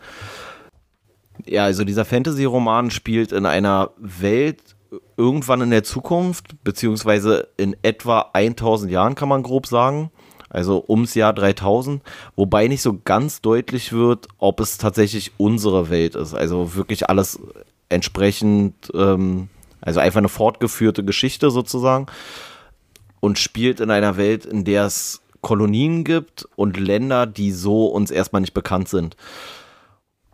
Ja, 1.45 1.63
also 1.63 1.85
dieser 1.85 2.05
Fantasy-Roman 2.05 2.91
spielt 2.91 3.31
in 3.31 3.47
einer 3.47 3.91
Welt 3.99 4.76
irgendwann 5.17 5.63
in 5.63 5.71
der 5.71 5.85
Zukunft, 5.85 6.63
beziehungsweise 6.65 7.49
in 7.57 7.77
etwa 7.83 8.31
1000 8.33 8.91
Jahren, 8.91 9.15
kann 9.15 9.29
man 9.29 9.43
grob 9.43 9.67
sagen. 9.67 10.11
Also 10.49 10.85
ums 10.89 11.15
Jahr 11.15 11.33
3000, 11.33 12.03
wobei 12.37 12.69
nicht 12.69 12.81
so 12.81 12.99
ganz 13.05 13.41
deutlich 13.41 13.93
wird, 13.93 14.29
ob 14.39 14.61
es 14.61 14.79
tatsächlich 14.79 15.33
unsere 15.39 15.91
Welt 15.91 16.15
ist. 16.15 16.35
Also 16.35 16.77
wirklich 16.77 17.11
alles 17.11 17.41
entsprechend 17.89 18.75
ähm, 18.95 19.49
also 19.87 20.01
einfach 20.01 20.19
eine 20.19 20.29
fortgeführte 20.29 21.05
Geschichte 21.05 21.51
sozusagen. 21.51 22.07
Und 23.21 23.39
spielt 23.39 23.81
in 23.81 23.91
einer 23.91 24.17
Welt, 24.17 24.45
in 24.45 24.65
der 24.65 24.85
es 24.85 25.23
Kolonien 25.41 26.05
gibt 26.05 26.47
und 26.57 26.77
Länder, 26.77 27.27
die 27.27 27.53
so 27.53 27.87
uns 27.87 28.11
erstmal 28.11 28.41
nicht 28.41 28.53
bekannt 28.53 28.89
sind. 28.89 29.17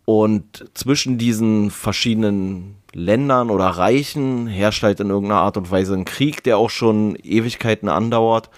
Und 0.04 0.70
zwischen 0.74 1.16
diesen 1.16 1.70
verschiedenen 1.70 2.76
Ländern 2.94 3.50
oder 3.50 3.66
Reichen 3.66 4.46
herrscht 4.46 4.82
halt 4.82 5.00
in 5.00 5.10
irgendeiner 5.10 5.40
Art 5.40 5.56
und 5.56 5.70
Weise 5.70 5.94
ein 5.94 6.04
Krieg, 6.04 6.42
der 6.44 6.58
auch 6.58 6.70
schon 6.70 7.16
Ewigkeiten 7.16 7.88
andauert. 7.88 8.50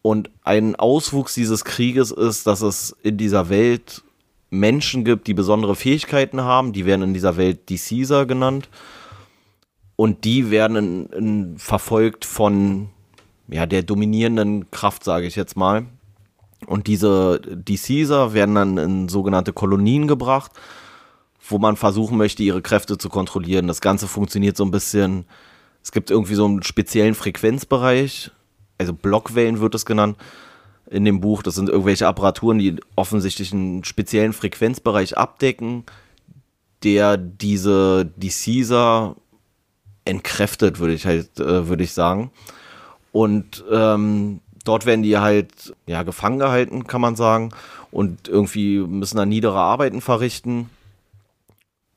Und 0.00 0.30
ein 0.42 0.76
Auswuchs 0.76 1.34
dieses 1.34 1.64
Krieges 1.64 2.10
ist, 2.10 2.46
dass 2.46 2.60
es 2.60 2.96
in 3.02 3.16
dieser 3.16 3.48
Welt 3.48 4.02
Menschen 4.50 5.04
gibt, 5.04 5.26
die 5.26 5.34
besondere 5.34 5.74
Fähigkeiten 5.74 6.42
haben. 6.42 6.72
Die 6.72 6.86
werden 6.86 7.02
in 7.02 7.14
dieser 7.14 7.36
Welt 7.36 7.68
die 7.68 7.78
Caesar 7.78 8.26
genannt. 8.26 8.68
Und 9.96 10.24
die 10.24 10.50
werden 10.50 10.76
in, 10.76 11.06
in, 11.06 11.58
verfolgt 11.58 12.24
von 12.24 12.90
ja, 13.48 13.66
der 13.66 13.82
dominierenden 13.82 14.70
Kraft, 14.70 15.04
sage 15.04 15.26
ich 15.26 15.36
jetzt 15.36 15.56
mal. 15.56 15.86
Und 16.66 16.86
diese, 16.86 17.40
die 17.40 17.76
Caesar 17.76 18.34
werden 18.34 18.54
dann 18.54 18.78
in 18.78 19.08
sogenannte 19.08 19.52
Kolonien 19.52 20.06
gebracht, 20.06 20.52
wo 21.48 21.58
man 21.58 21.76
versuchen 21.76 22.16
möchte, 22.16 22.42
ihre 22.42 22.62
Kräfte 22.62 22.98
zu 22.98 23.08
kontrollieren. 23.08 23.66
Das 23.66 23.80
Ganze 23.80 24.06
funktioniert 24.06 24.56
so 24.56 24.64
ein 24.64 24.70
bisschen, 24.70 25.24
es 25.82 25.92
gibt 25.92 26.10
irgendwie 26.10 26.34
so 26.34 26.44
einen 26.46 26.62
speziellen 26.62 27.14
Frequenzbereich, 27.14 28.30
also 28.78 28.92
Blockwellen 28.92 29.60
wird 29.60 29.74
es 29.74 29.86
genannt 29.86 30.16
in 30.90 31.04
dem 31.04 31.20
Buch. 31.20 31.42
Das 31.42 31.54
sind 31.54 31.68
irgendwelche 31.68 32.06
Apparaturen, 32.06 32.58
die 32.58 32.76
offensichtlich 32.96 33.52
einen 33.52 33.84
speziellen 33.84 34.32
Frequenzbereich 34.32 35.16
abdecken, 35.16 35.84
der 36.82 37.16
diese, 37.16 38.10
die 38.16 38.30
Caesar 38.30 39.16
entkräftet, 40.04 40.78
würde 40.78 40.94
ich 40.94 41.06
halt, 41.06 41.38
äh, 41.38 41.68
würde 41.68 41.84
ich 41.84 41.92
sagen. 41.92 42.30
Und 43.12 43.64
ähm, 43.70 44.40
dort 44.64 44.86
werden 44.86 45.02
die 45.02 45.18
halt 45.18 45.74
ja 45.86 46.02
gefangen 46.02 46.38
gehalten, 46.38 46.86
kann 46.86 47.00
man 47.00 47.14
sagen, 47.14 47.50
und 47.90 48.26
irgendwie 48.26 48.78
müssen 48.78 49.18
da 49.18 49.26
niedere 49.26 49.58
Arbeiten 49.58 50.00
verrichten. 50.00 50.70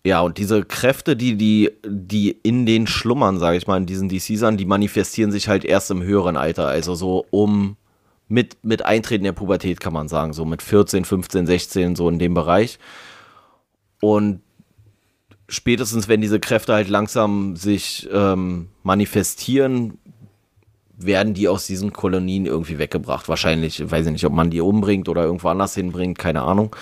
Ja, 0.06 0.22
und 0.22 0.38
diese 0.38 0.64
Kräfte, 0.64 1.16
die, 1.16 1.36
die, 1.36 1.72
die 1.84 2.30
in 2.30 2.68
den 2.68 2.86
schlummern, 2.86 3.40
sage 3.40 3.58
ich 3.58 3.66
mal, 3.66 3.78
in 3.78 3.88
diesen 3.88 4.08
DCsern, 4.08 4.56
die 4.56 4.66
manifestieren 4.66 5.32
sich 5.32 5.48
halt 5.48 5.66
erst 5.66 5.90
im 5.90 6.04
höheren 6.04 6.38
Alter, 6.38 6.68
also 6.68 6.94
so 6.94 7.26
um 7.32 7.76
mit, 8.28 8.56
mit 8.62 8.86
Eintreten 8.86 9.24
der 9.24 9.32
Pubertät, 9.32 9.80
kann 9.80 9.94
man 9.94 10.08
sagen, 10.08 10.34
so 10.34 10.46
mit 10.46 10.62
14, 10.62 11.06
15, 11.06 11.48
16, 11.48 11.96
so 11.96 12.08
in 12.08 12.20
dem 12.20 12.36
Bereich. 12.36 12.77
Und 14.00 14.42
spätestens, 15.50 16.08
wenn 16.08 16.22
diese 16.22 16.40
Kräfte 16.40 16.74
halt 16.74 16.88
langsam 16.88 17.56
sich 17.56 18.08
ähm, 18.14 18.70
manifestieren, 18.84 19.98
werden 20.96 21.34
die 21.34 21.48
aus 21.48 21.66
diesen 21.66 21.94
Kolonien 21.94 22.46
irgendwie 22.46 22.77
weggebracht. 22.77 23.27
Wahrscheinlich, 23.27 23.90
weiß 23.90 24.06
ich 24.06 24.12
nicht, 24.12 24.25
ob 24.25 24.34
man 24.34 24.51
die 24.51 24.62
umbringt 24.62 25.10
oder 25.10 25.24
irgendwo 25.24 25.48
anders 25.48 25.74
hinbringt, 25.74 26.20
keine 26.20 26.44
Ahnung. 26.44 26.75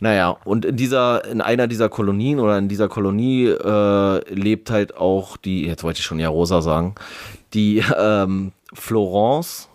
Naja, 0.00 0.36
und 0.44 0.64
in 0.64 0.76
dieser, 0.76 1.24
in 1.24 1.40
einer 1.40 1.66
dieser 1.66 1.88
Kolonien 1.88 2.38
oder 2.38 2.58
in 2.58 2.68
dieser 2.68 2.88
Kolonie 2.88 3.46
äh, 3.46 4.34
lebt 4.34 4.70
halt 4.70 4.96
auch 4.96 5.36
die, 5.36 5.66
jetzt 5.66 5.84
wollte 5.84 6.00
ich 6.00 6.04
schon 6.04 6.18
ja 6.18 6.28
Rosa 6.28 6.60
sagen, 6.60 6.94
die 7.54 7.82
ähm, 7.96 8.52
Florence 8.74 9.68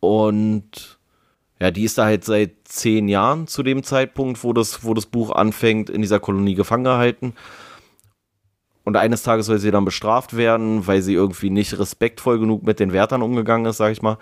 und 0.00 0.98
ja, 1.60 1.70
die 1.70 1.84
ist 1.84 1.98
da 1.98 2.04
halt 2.04 2.24
seit 2.24 2.52
zehn 2.64 3.08
Jahren 3.08 3.46
zu 3.46 3.62
dem 3.62 3.82
Zeitpunkt, 3.82 4.42
wo 4.44 4.52
das, 4.52 4.84
wo 4.84 4.92
das 4.94 5.06
Buch 5.06 5.30
anfängt, 5.30 5.88
in 5.88 6.02
dieser 6.02 6.20
Kolonie 6.20 6.54
gefangen 6.54 6.84
gehalten. 6.84 7.34
Und 8.84 8.96
eines 8.96 9.22
Tages 9.22 9.46
soll 9.46 9.58
sie 9.58 9.70
dann 9.70 9.84
bestraft 9.84 10.36
werden, 10.36 10.86
weil 10.86 11.02
sie 11.02 11.14
irgendwie 11.14 11.50
nicht 11.50 11.78
respektvoll 11.78 12.38
genug 12.38 12.62
mit 12.62 12.78
den 12.78 12.92
Wärtern 12.92 13.22
umgegangen 13.22 13.66
ist, 13.66 13.78
sag 13.78 13.90
ich 13.90 14.02
mal. 14.02 14.18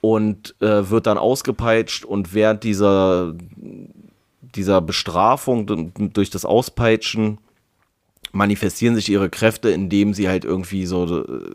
Und 0.00 0.54
äh, 0.60 0.90
wird 0.90 1.06
dann 1.06 1.18
ausgepeitscht 1.18 2.04
und 2.04 2.34
während 2.34 2.62
dieser, 2.62 3.34
dieser 4.56 4.80
Bestrafung 4.80 5.92
durch 6.12 6.30
das 6.30 6.44
Auspeitschen 6.44 7.38
manifestieren 8.32 8.94
sich 8.94 9.08
ihre 9.08 9.30
Kräfte, 9.30 9.70
indem 9.70 10.14
sie 10.14 10.28
halt 10.28 10.44
irgendwie 10.44 10.86
so 10.86 11.22
äh, 11.22 11.54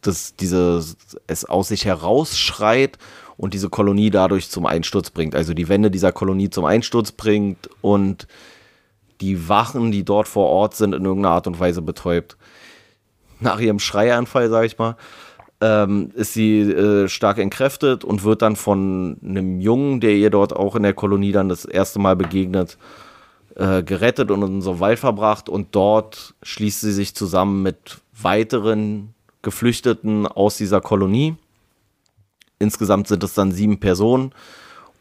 das, 0.00 0.36
diese, 0.36 0.82
es 1.26 1.44
aus 1.44 1.68
sich 1.68 1.84
herausschreit 1.84 2.98
und 3.36 3.54
diese 3.54 3.68
Kolonie 3.68 4.10
dadurch 4.10 4.50
zum 4.50 4.66
Einsturz 4.66 5.10
bringt. 5.10 5.34
Also 5.34 5.54
die 5.54 5.68
Wände 5.68 5.90
dieser 5.90 6.12
Kolonie 6.12 6.50
zum 6.50 6.64
Einsturz 6.64 7.12
bringt 7.12 7.70
und 7.80 8.26
die 9.20 9.48
Wachen, 9.48 9.92
die 9.92 10.04
dort 10.04 10.28
vor 10.28 10.48
Ort 10.48 10.76
sind, 10.76 10.94
in 10.94 11.04
irgendeiner 11.04 11.34
Art 11.34 11.46
und 11.46 11.58
Weise 11.58 11.82
betäubt. 11.82 12.36
Nach 13.40 13.58
ihrem 13.58 13.78
Schreianfall, 13.78 14.50
sage 14.50 14.66
ich 14.66 14.78
mal, 14.78 14.96
ähm, 15.60 16.10
ist 16.14 16.34
sie 16.34 16.60
äh, 16.60 17.08
stark 17.08 17.38
entkräftet 17.38 18.04
und 18.04 18.24
wird 18.24 18.42
dann 18.42 18.56
von 18.56 19.18
einem 19.22 19.60
Jungen, 19.60 20.00
der 20.00 20.12
ihr 20.12 20.30
dort 20.30 20.54
auch 20.54 20.76
in 20.76 20.82
der 20.82 20.94
Kolonie 20.94 21.32
dann 21.32 21.48
das 21.48 21.64
erste 21.64 21.98
Mal 21.98 22.16
begegnet, 22.16 22.78
äh, 23.56 23.82
gerettet 23.82 24.30
und 24.30 24.42
in 24.42 24.62
so 24.62 24.80
Wald 24.80 24.98
verbracht. 24.98 25.48
Und 25.48 25.68
dort 25.72 26.34
schließt 26.42 26.80
sie 26.80 26.92
sich 26.92 27.14
zusammen 27.14 27.62
mit 27.62 27.98
weiteren 28.20 29.14
Geflüchteten 29.42 30.26
aus 30.26 30.56
dieser 30.56 30.80
Kolonie 30.80 31.36
Insgesamt 32.60 33.08
sind 33.08 33.24
es 33.24 33.34
dann 33.34 33.52
sieben 33.52 33.80
Personen 33.80 34.32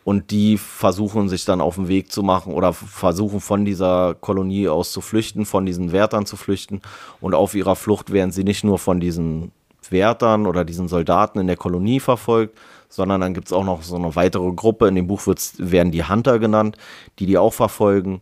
und 0.05 0.31
die 0.31 0.57
versuchen 0.57 1.27
sich 1.27 1.43
dann 1.43 1.59
auf 1.59 1.75
den 1.75 1.89
Weg 1.89 2.09
zu 2.09 2.23
machen 2.23 2.53
oder 2.53 2.71
versuchen 2.71 3.41
von 3.41 3.65
dieser 3.65 4.15
Kolonie 4.15 4.69
aus 4.69 4.93
zu 4.93 5.01
flüchten, 5.01 5.45
von 5.45 5.65
diesen 5.65 5.91
Wärtern 5.91 6.25
zu 6.25 6.37
flüchten. 6.37 6.81
Und 7.19 7.35
auf 7.35 7.53
ihrer 7.53 7.75
Flucht 7.75 8.13
werden 8.13 8.31
sie 8.31 8.45
nicht 8.45 8.63
nur 8.63 8.79
von 8.79 9.01
diesen 9.01 9.51
Wärtern 9.91 10.45
oder 10.45 10.65
diesen 10.65 10.87
Soldaten 10.87 11.39
in 11.39 11.47
der 11.47 11.57
Kolonie 11.57 11.99
verfolgt, 11.99 12.57
sondern 12.89 13.21
dann 13.21 13.33
gibt 13.33 13.47
es 13.47 13.53
auch 13.53 13.63
noch 13.63 13.83
so 13.83 13.95
eine 13.95 14.15
weitere 14.15 14.51
Gruppe. 14.51 14.87
In 14.87 14.95
dem 14.95 15.07
Buch 15.07 15.21
werden 15.57 15.91
die 15.91 16.03
Hunter 16.03 16.39
genannt, 16.39 16.77
die 17.19 17.25
die 17.25 17.37
auch 17.37 17.53
verfolgen. 17.53 18.21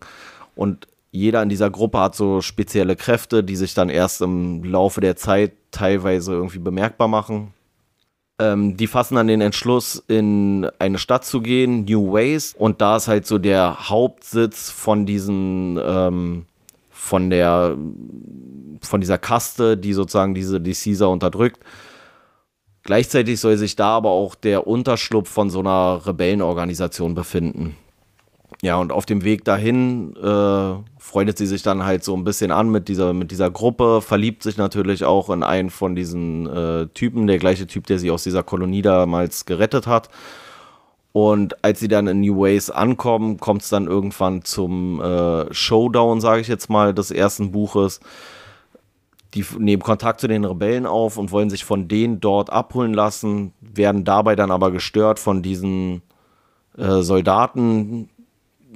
Und 0.56 0.88
jeder 1.12 1.42
in 1.42 1.50
dieser 1.50 1.70
Gruppe 1.70 2.00
hat 2.00 2.16
so 2.16 2.42
spezielle 2.42 2.96
Kräfte, 2.96 3.44
die 3.44 3.56
sich 3.56 3.74
dann 3.74 3.90
erst 3.90 4.22
im 4.22 4.64
Laufe 4.64 5.02
der 5.02 5.16
Zeit 5.16 5.54
teilweise 5.72 6.34
irgendwie 6.34 6.60
bemerkbar 6.60 7.08
machen. 7.08 7.54
Ähm, 8.40 8.78
die 8.78 8.88
fassen 8.88 9.16
dann 9.16 9.28
den 9.28 9.42
Entschluss, 9.42 10.04
in 10.08 10.70
eine 10.78 11.00
Stadt 11.00 11.26
zu 11.26 11.42
gehen, 11.42 11.86
New 11.86 12.14
Ways. 12.14 12.54
Und 12.58 12.82
da 12.82 12.98
ist 12.98 13.08
halt 13.08 13.26
so 13.26 13.38
der 13.38 13.90
Hauptsitz 13.90 14.70
von 14.70 15.06
diesen, 15.06 15.80
ähm, 15.84 16.46
von 17.08 17.30
der, 17.30 17.78
von 18.82 19.02
dieser 19.02 19.18
Kaste, 19.18 19.78
die 19.78 19.94
sozusagen 19.94 20.36
diese, 20.36 20.60
die 20.60 20.74
Caesar 20.74 21.10
unterdrückt. 21.10 21.64
Gleichzeitig 22.84 23.40
soll 23.40 23.58
sich 23.58 23.76
da 23.76 23.98
aber 23.98 24.12
auch 24.12 24.36
der 24.36 24.68
Unterschlupf 24.68 25.30
von 25.30 25.50
so 25.50 25.60
einer 25.60 26.06
Rebellenorganisation 26.06 27.16
befinden. 27.16 27.76
Ja, 28.62 28.78
und 28.78 28.92
auf 28.92 29.06
dem 29.06 29.24
Weg 29.24 29.46
dahin 29.46 30.16
äh, 30.16 30.74
freundet 30.98 31.38
sie 31.38 31.46
sich 31.46 31.64
dann 31.64 31.86
halt 31.86 32.04
so 32.04 32.16
ein 32.16 32.24
bisschen 32.24 32.52
an 32.52 32.70
mit 32.70 32.88
dieser, 32.88 33.14
mit 33.14 33.30
dieser 33.30 33.52
Gruppe, 33.52 34.02
verliebt 34.02 34.42
sich 34.42 34.58
natürlich 34.58 35.04
auch 35.04 35.30
in 35.30 35.44
einen 35.44 35.70
von 35.70 35.96
diesen 35.96 36.48
äh, 36.48 36.88
Typen, 36.88 37.28
der 37.28 37.38
gleiche 37.38 37.68
Typ, 37.68 37.88
der 37.88 38.00
sie 38.00 38.10
aus 38.10 38.24
dieser 38.24 38.44
Kolonie 38.44 38.82
damals 38.82 39.46
gerettet 39.46 39.86
hat. 39.86 40.10
Und 41.18 41.64
als 41.64 41.80
sie 41.80 41.88
dann 41.88 42.06
in 42.06 42.22
New 42.22 42.40
Ways 42.40 42.70
ankommen, 42.70 43.40
kommt 43.40 43.64
es 43.64 43.70
dann 43.70 43.88
irgendwann 43.88 44.44
zum 44.44 45.02
äh, 45.02 45.52
Showdown, 45.52 46.22
sage 46.22 46.42
ich 46.42 46.48
jetzt 46.48 46.70
mal, 46.70 46.94
des 46.94 47.10
ersten 47.10 47.52
Buches. 47.52 48.00
die 49.34 49.44
nehmen 49.58 49.82
Kontakt 49.82 50.22
zu 50.22 50.28
den 50.28 50.46
Rebellen 50.46 50.86
auf 50.86 51.18
und 51.18 51.32
wollen 51.32 51.50
sich 51.50 51.66
von 51.66 51.88
denen 51.88 52.20
dort 52.20 52.52
abholen 52.52 52.94
lassen, 52.94 53.52
werden 53.62 54.04
dabei 54.04 54.36
dann 54.36 54.52
aber 54.52 54.70
gestört 54.70 55.18
von 55.18 55.42
diesen 55.42 56.04
äh, 56.78 57.02
Soldaten, 57.02 58.12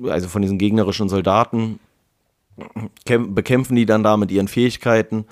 also 0.07 0.27
von 0.27 0.41
diesen 0.41 0.57
gegnerischen 0.57 1.09
Soldaten, 1.09 1.79
bekämpfen 3.05 3.75
die 3.75 3.85
dann 3.85 4.01
da 4.01 4.17
mit 4.17 4.31
ihren 4.31 4.47
Fähigkeiten 4.47 5.25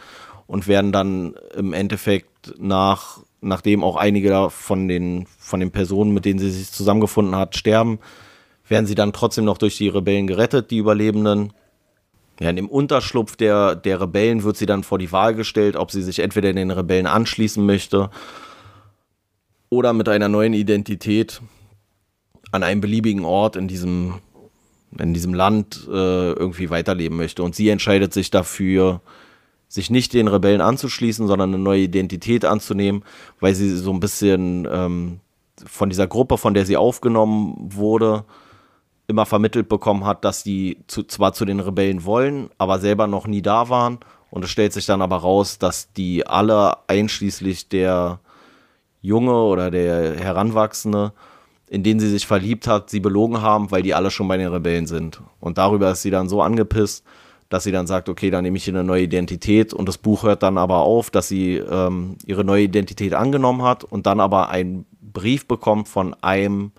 und 0.45 0.67
werden 0.67 0.91
dann 0.91 1.33
im 1.55 1.73
Endeffekt 1.73 2.53
nach, 2.59 3.23
nachdem 3.41 3.83
auch 3.83 3.95
einige 3.95 4.49
von 4.49 4.87
den, 4.87 5.25
von 5.37 5.59
den 5.59 5.71
Personen, 5.71 6.13
mit 6.13 6.25
denen 6.25 6.39
sie 6.39 6.49
sich 6.49 6.71
zusammengefunden 6.71 7.35
hat, 7.35 7.55
sterben, 7.55 7.99
werden 8.67 8.85
sie 8.85 8.95
dann 8.95 9.13
trotzdem 9.13 9.45
noch 9.45 9.57
durch 9.57 9.77
die 9.77 9.89
Rebellen 9.89 10.27
gerettet, 10.27 10.71
die 10.71 10.77
Überlebenden. 10.77 11.53
Ja, 12.39 12.49
in 12.49 12.55
dem 12.55 12.69
Unterschlupf 12.69 13.35
der, 13.35 13.75
der 13.75 14.01
Rebellen 14.01 14.43
wird 14.43 14.57
sie 14.57 14.65
dann 14.65 14.83
vor 14.83 14.97
die 14.97 15.11
Wahl 15.11 15.35
gestellt, 15.35 15.75
ob 15.75 15.91
sie 15.91 16.01
sich 16.01 16.19
entweder 16.19 16.53
den 16.53 16.71
Rebellen 16.71 17.07
anschließen 17.07 17.65
möchte 17.65 18.09
oder 19.69 19.93
mit 19.93 20.07
einer 20.07 20.29
neuen 20.29 20.53
Identität 20.53 21.41
an 22.51 22.63
einem 22.63 22.81
beliebigen 22.81 23.25
Ort 23.25 23.55
in 23.55 23.67
diesem, 23.67 24.15
in 24.97 25.13
diesem 25.13 25.33
Land 25.33 25.87
äh, 25.87 26.31
irgendwie 26.31 26.69
weiterleben 26.69 27.17
möchte. 27.17 27.43
Und 27.43 27.55
sie 27.55 27.69
entscheidet 27.69 28.13
sich 28.13 28.31
dafür, 28.31 29.01
sich 29.69 29.89
nicht 29.91 30.13
den 30.13 30.27
Rebellen 30.27 30.61
anzuschließen, 30.61 31.27
sondern 31.27 31.53
eine 31.53 31.63
neue 31.63 31.83
Identität 31.83 32.43
anzunehmen, 32.43 33.03
weil 33.39 33.53
sie 33.55 33.77
so 33.77 33.93
ein 33.93 33.99
bisschen 33.99 34.67
ähm, 34.69 35.19
von 35.65 35.89
dieser 35.89 36.07
Gruppe, 36.07 36.37
von 36.37 36.55
der 36.55 36.65
sie 36.65 36.75
aufgenommen 36.75 37.55
wurde, 37.57 38.25
immer 39.07 39.25
vermittelt 39.25 39.69
bekommen 39.69 40.05
hat, 40.05 40.25
dass 40.25 40.43
die 40.43 40.79
zu, 40.87 41.03
zwar 41.03 41.33
zu 41.33 41.45
den 41.45 41.59
Rebellen 41.59 42.03
wollen, 42.03 42.49
aber 42.57 42.79
selber 42.79 43.07
noch 43.07 43.27
nie 43.27 43.41
da 43.41 43.69
waren. 43.69 43.99
Und 44.31 44.43
es 44.43 44.51
stellt 44.51 44.73
sich 44.73 44.85
dann 44.85 45.01
aber 45.01 45.17
raus, 45.17 45.57
dass 45.57 45.91
die 45.93 46.25
alle, 46.25 46.77
einschließlich 46.87 47.69
der 47.69 48.19
Junge 49.01 49.33
oder 49.33 49.71
der 49.71 50.15
Heranwachsende, 50.19 51.13
in 51.67 51.83
den 51.83 51.99
sie 51.99 52.09
sich 52.09 52.27
verliebt 52.27 52.67
hat, 52.67 52.89
sie 52.89 52.99
belogen 52.99 53.41
haben, 53.41 53.71
weil 53.71 53.83
die 53.83 53.93
alle 53.93 54.11
schon 54.11 54.27
bei 54.27 54.37
den 54.37 54.51
Rebellen 54.51 54.87
sind. 54.87 55.21
Und 55.39 55.57
darüber 55.57 55.91
ist 55.91 56.01
sie 56.01 56.11
dann 56.11 56.29
so 56.29 56.41
angepisst, 56.41 57.03
dass 57.49 57.63
sie 57.63 57.71
dann 57.71 57.87
sagt, 57.87 58.09
okay, 58.09 58.29
dann 58.29 58.43
nehme 58.43 58.57
ich 58.57 58.63
hier 58.63 58.73
eine 58.73 58.83
neue 58.83 59.03
Identität. 59.03 59.73
Und 59.73 59.89
das 59.89 59.97
Buch 59.97 60.23
hört 60.23 60.43
dann 60.43 60.57
aber 60.57 60.77
auf, 60.77 61.09
dass 61.09 61.27
sie 61.27 61.55
ähm, 61.55 62.15
ihre 62.25 62.43
neue 62.43 62.63
Identität 62.63 63.15
angenommen 63.15 63.63
hat 63.63 63.83
und 63.83 64.05
dann 64.05 64.19
aber 64.19 64.49
einen 64.49 64.85
Brief 65.01 65.47
bekommt 65.47 65.87
von 65.87 66.13
einem 66.21 66.71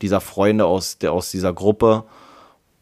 dieser 0.00 0.22
Freunde 0.22 0.64
aus, 0.64 0.96
der, 0.98 1.12
aus 1.12 1.30
dieser 1.30 1.52
Gruppe. 1.52 2.04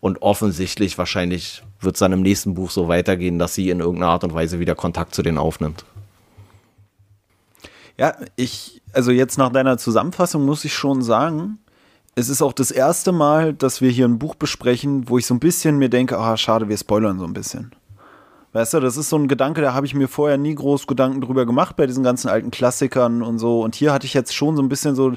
Und 0.01 0.23
offensichtlich, 0.23 0.97
wahrscheinlich 0.97 1.65
wird 1.81 1.97
es 1.97 2.01
dann 2.01 2.13
im 2.13 2.23
nächsten 2.23 2.55
Buch 2.55 2.71
so 2.71 2.87
weitergehen, 2.87 3.41
dass 3.41 3.57
sie 3.57 3.69
in 3.69 3.81
irgendeiner 3.81 4.13
Art 4.13 4.23
und 4.23 4.33
Weise 4.33 4.61
wieder 4.61 4.77
Kontakt 4.77 5.13
zu 5.13 5.23
denen 5.23 5.39
aufnimmt. 5.39 5.85
Ja, 7.97 8.15
ich, 8.37 8.81
also 8.93 9.11
jetzt 9.11 9.39
nach 9.39 9.51
deiner 9.51 9.77
Zusammenfassung 9.77 10.45
muss 10.45 10.65
ich 10.65 10.73
schon 10.73 11.03
sagen, 11.03 11.59
es 12.19 12.29
ist 12.29 12.43
auch 12.43 12.53
das 12.53 12.73
erste 12.73 13.13
Mal, 13.13 13.55
dass 13.55 13.81
wir 13.81 13.91
hier 13.91 14.05
ein 14.05 14.19
Buch 14.19 14.35
besprechen, 14.35 15.09
wo 15.09 15.19
ich 15.19 15.27
so 15.27 15.35
ein 15.35 15.39
bisschen 15.39 15.79
mir 15.79 15.89
denke, 15.89 16.19
ah, 16.19 16.37
schade, 16.37 16.69
wir 16.69 16.77
spoilern 16.77 17.21
so 17.21 17.25
ein 17.25 17.33
bisschen. 17.33 17.71
Weißt 18.53 18.75
du, 18.75 18.81
das 18.81 18.97
ist 18.97 19.09
so 19.09 19.17
ein 19.17 19.29
Gedanke, 19.29 19.61
da 19.61 19.73
habe 19.73 19.87
ich 19.87 19.95
mir 19.95 20.09
vorher 20.09 20.37
nie 20.37 20.55
groß 20.55 20.89
Gedanken 20.89 21.21
drüber 21.21 21.47
gemacht 21.47 21.77
bei 21.77 21.87
diesen 21.87 22.03
ganzen 22.03 22.29
alten 22.29 22.51
Klassikern 22.51 23.23
und 23.23 23.39
so. 23.39 23.61
Und 23.63 23.77
hier 23.77 23.93
hatte 23.93 24.07
ich 24.07 24.15
jetzt 24.15 24.35
schon 24.35 24.57
so 24.57 24.63
ein 24.63 24.69
bisschen 24.69 24.97
so 24.97 25.13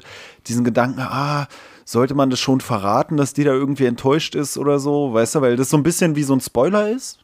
diesen 0.46 0.62
Gedanken, 0.62 1.00
ah, 1.00 1.48
sollte 1.84 2.14
man 2.14 2.30
das 2.30 2.38
schon 2.38 2.60
verraten, 2.60 3.16
dass 3.16 3.32
die 3.32 3.42
da 3.42 3.52
irgendwie 3.52 3.86
enttäuscht 3.86 4.36
ist 4.36 4.56
oder 4.56 4.78
so, 4.78 5.12
weißt 5.12 5.34
du, 5.34 5.40
weil 5.40 5.56
das 5.56 5.70
so 5.70 5.76
ein 5.76 5.82
bisschen 5.82 6.14
wie 6.14 6.22
so 6.22 6.34
ein 6.34 6.40
Spoiler 6.40 6.88
ist. 6.88 7.18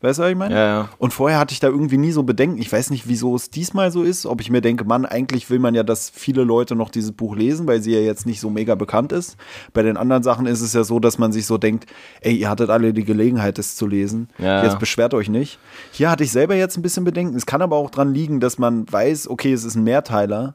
Weißt 0.00 0.18
du, 0.18 0.22
was 0.22 0.30
ich 0.30 0.36
meine? 0.36 0.54
Ja, 0.54 0.66
ja. 0.66 0.88
Und 0.98 1.12
vorher 1.12 1.38
hatte 1.38 1.52
ich 1.52 1.60
da 1.60 1.66
irgendwie 1.66 1.98
nie 1.98 2.12
so 2.12 2.22
Bedenken. 2.22 2.58
Ich 2.58 2.72
weiß 2.72 2.90
nicht, 2.90 3.08
wieso 3.08 3.34
es 3.34 3.50
diesmal 3.50 3.90
so 3.90 4.04
ist. 4.04 4.26
Ob 4.26 4.40
ich 4.40 4.50
mir 4.50 4.60
denke, 4.60 4.84
Mann, 4.84 5.04
eigentlich 5.04 5.50
will 5.50 5.58
man 5.58 5.74
ja, 5.74 5.82
dass 5.82 6.08
viele 6.10 6.44
Leute 6.44 6.76
noch 6.76 6.90
dieses 6.90 7.12
Buch 7.12 7.34
lesen, 7.34 7.66
weil 7.66 7.82
sie 7.82 7.92
ja 7.94 8.00
jetzt 8.00 8.24
nicht 8.24 8.40
so 8.40 8.48
mega 8.48 8.76
bekannt 8.76 9.10
ist. 9.10 9.36
Bei 9.72 9.82
den 9.82 9.96
anderen 9.96 10.22
Sachen 10.22 10.46
ist 10.46 10.60
es 10.60 10.72
ja 10.72 10.84
so, 10.84 11.00
dass 11.00 11.18
man 11.18 11.32
sich 11.32 11.46
so 11.46 11.58
denkt, 11.58 11.86
ey, 12.20 12.36
ihr 12.36 12.48
hattet 12.48 12.70
alle 12.70 12.92
die 12.92 13.04
Gelegenheit, 13.04 13.58
es 13.58 13.74
zu 13.74 13.88
lesen. 13.88 14.28
Ja, 14.38 14.62
jetzt 14.62 14.78
beschwert 14.78 15.14
euch 15.14 15.28
nicht. 15.28 15.58
Hier 15.90 16.10
hatte 16.10 16.22
ich 16.22 16.30
selber 16.30 16.54
jetzt 16.54 16.76
ein 16.76 16.82
bisschen 16.82 17.04
Bedenken. 17.04 17.36
Es 17.36 17.46
kann 17.46 17.62
aber 17.62 17.76
auch 17.76 17.90
dran 17.90 18.14
liegen, 18.14 18.38
dass 18.38 18.58
man 18.58 18.90
weiß, 18.90 19.28
okay, 19.28 19.52
es 19.52 19.64
ist 19.64 19.74
ein 19.74 19.84
Mehrteiler. 19.84 20.54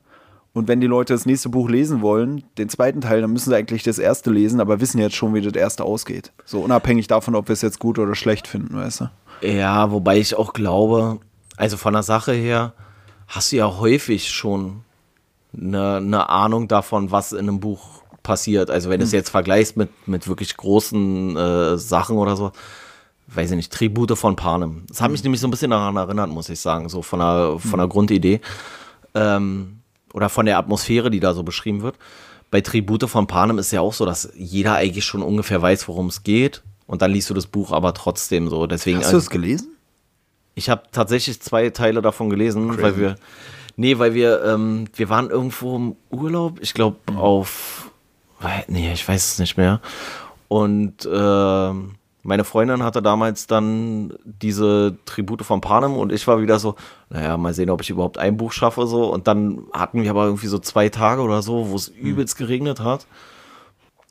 Und 0.54 0.68
wenn 0.68 0.80
die 0.80 0.88
Leute 0.88 1.14
das 1.14 1.26
nächste 1.26 1.50
Buch 1.50 1.68
lesen 1.68 2.02
wollen, 2.02 2.44
den 2.60 2.70
zweiten 2.70 3.02
Teil, 3.02 3.22
dann 3.22 3.34
müssen 3.34 3.50
sie 3.50 3.56
eigentlich 3.56 3.82
das 3.82 3.98
erste 3.98 4.30
lesen, 4.30 4.62
aber 4.62 4.80
wissen 4.80 5.00
jetzt 5.00 5.16
schon, 5.16 5.34
wie 5.34 5.42
das 5.42 5.54
erste 5.54 5.84
ausgeht. 5.84 6.32
So 6.46 6.60
unabhängig 6.60 7.08
davon, 7.08 7.34
ob 7.34 7.50
wir 7.50 7.54
es 7.54 7.64
jetzt 7.64 7.80
gut 7.80 7.98
oder 7.98 8.14
schlecht 8.14 8.48
finden, 8.48 8.76
weißt 8.78 9.02
du? 9.02 9.10
Ja, 9.44 9.92
wobei 9.92 10.20
ich 10.20 10.36
auch 10.36 10.54
glaube, 10.54 11.20
also 11.58 11.76
von 11.76 11.94
der 11.94 12.04
Sache 12.04 12.32
her, 12.32 12.74
hast 13.28 13.52
du 13.52 13.58
ja 13.58 13.78
häufig 13.78 14.32
schon 14.32 14.84
eine, 15.56 15.98
eine 15.98 16.30
Ahnung 16.30 16.68
davon, 16.68 17.12
was 17.12 17.34
in 17.34 17.40
einem 17.40 17.60
Buch 17.60 18.04
passiert. 18.24 18.72
Also 18.72 18.90
wenn 18.90 19.00
du 19.00 19.06
es 19.06 19.12
jetzt 19.12 19.30
vergleichst 19.30 19.76
mit, 19.76 19.90
mit 20.08 20.28
wirklich 20.28 20.56
großen 20.56 21.36
äh, 21.36 21.78
Sachen 21.78 22.18
oder 22.18 22.38
so, 22.38 22.54
weiß 23.28 23.52
ich 23.52 23.58
nicht, 23.58 23.74
Tribute 23.74 24.18
von 24.18 24.36
Panem. 24.36 24.86
Das 24.88 25.02
hat 25.02 25.12
mich 25.12 25.24
nämlich 25.24 25.42
so 25.42 25.48
ein 25.48 25.52
bisschen 25.52 25.72
daran 25.72 25.98
erinnert, 25.98 26.30
muss 26.30 26.50
ich 26.50 26.60
sagen, 26.60 26.88
so 26.88 27.02
von 27.02 27.20
der, 27.20 27.58
von 27.60 27.80
der 27.80 27.88
Grundidee. 27.88 28.40
Ähm, 29.14 29.80
oder 30.14 30.30
von 30.30 30.46
der 30.46 30.58
Atmosphäre, 30.58 31.10
die 31.10 31.20
da 31.20 31.34
so 31.34 31.44
beschrieben 31.44 31.82
wird. 31.82 31.96
Bei 32.52 32.62
Tribute 32.62 33.10
von 33.10 33.28
Panem 33.28 33.58
ist 33.58 33.72
ja 33.72 33.82
auch 33.82 33.94
so, 33.94 34.06
dass 34.06 34.32
jeder 34.36 34.76
eigentlich 34.76 35.06
schon 35.06 35.24
ungefähr 35.24 35.62
weiß, 35.62 35.88
worum 35.88 36.08
es 36.08 36.24
geht. 36.24 36.62
Und 36.88 37.02
dann 37.02 37.12
liest 37.12 37.30
du 37.30 37.34
das 37.34 37.48
Buch 37.48 37.72
aber 37.72 37.94
trotzdem 37.94 38.50
so. 38.50 38.68
Deswegen, 38.68 39.00
Hast 39.00 39.14
du 39.14 39.18
es 39.18 39.30
gelesen? 39.30 39.70
ich 40.56 40.70
habe 40.70 40.84
tatsächlich 40.92 41.42
zwei 41.42 41.70
Teile 41.70 42.02
davon 42.02 42.30
gelesen, 42.30 42.70
Crazy. 42.70 42.82
weil 42.84 42.98
wir, 42.98 43.16
nee, 43.78 43.98
weil 43.98 44.14
wir, 44.14 44.44
ähm, 44.44 44.86
wir 44.96 45.10
waren 45.10 45.30
irgendwo 45.30 45.76
im 45.76 45.96
Urlaub, 46.12 46.60
ich 46.62 46.74
glaube 46.74 46.98
auf, 47.16 47.90
wei- 48.40 48.66
nee, 48.68 48.92
ich 48.94 49.08
weiß 49.08 49.26
es 49.34 49.40
nicht 49.40 49.58
mehr. 49.58 49.80
Und 50.50 51.10
ähm, 51.12 51.96
meine 52.22 52.44
Freundin 52.44 52.84
hatte 52.84 53.02
damals 53.02 53.48
dann 53.48 54.14
diese 54.24 54.96
Tribute 55.06 55.42
von 55.44 55.60
Panem 55.62 55.96
und 55.98 56.12
ich 56.12 56.28
war 56.28 56.42
wieder 56.42 56.60
so, 56.60 56.76
naja, 57.10 57.36
mal 57.38 57.54
sehen, 57.54 57.70
ob 57.72 57.82
ich 57.82 57.90
überhaupt 57.90 58.18
ein 58.18 58.38
Buch 58.38 58.52
schaffe 58.52 58.86
so. 58.88 59.12
Und 59.12 59.28
dann 59.28 59.64
hatten 59.74 60.04
wir 60.04 60.10
aber 60.12 60.26
irgendwie 60.26 60.48
so 60.48 60.60
zwei 60.60 60.90
Tage 60.90 61.22
oder 61.22 61.42
so, 61.42 61.70
wo 61.70 61.76
es 61.76 61.88
übelst 61.88 62.38
geregnet 62.38 62.80
hat. 62.82 63.08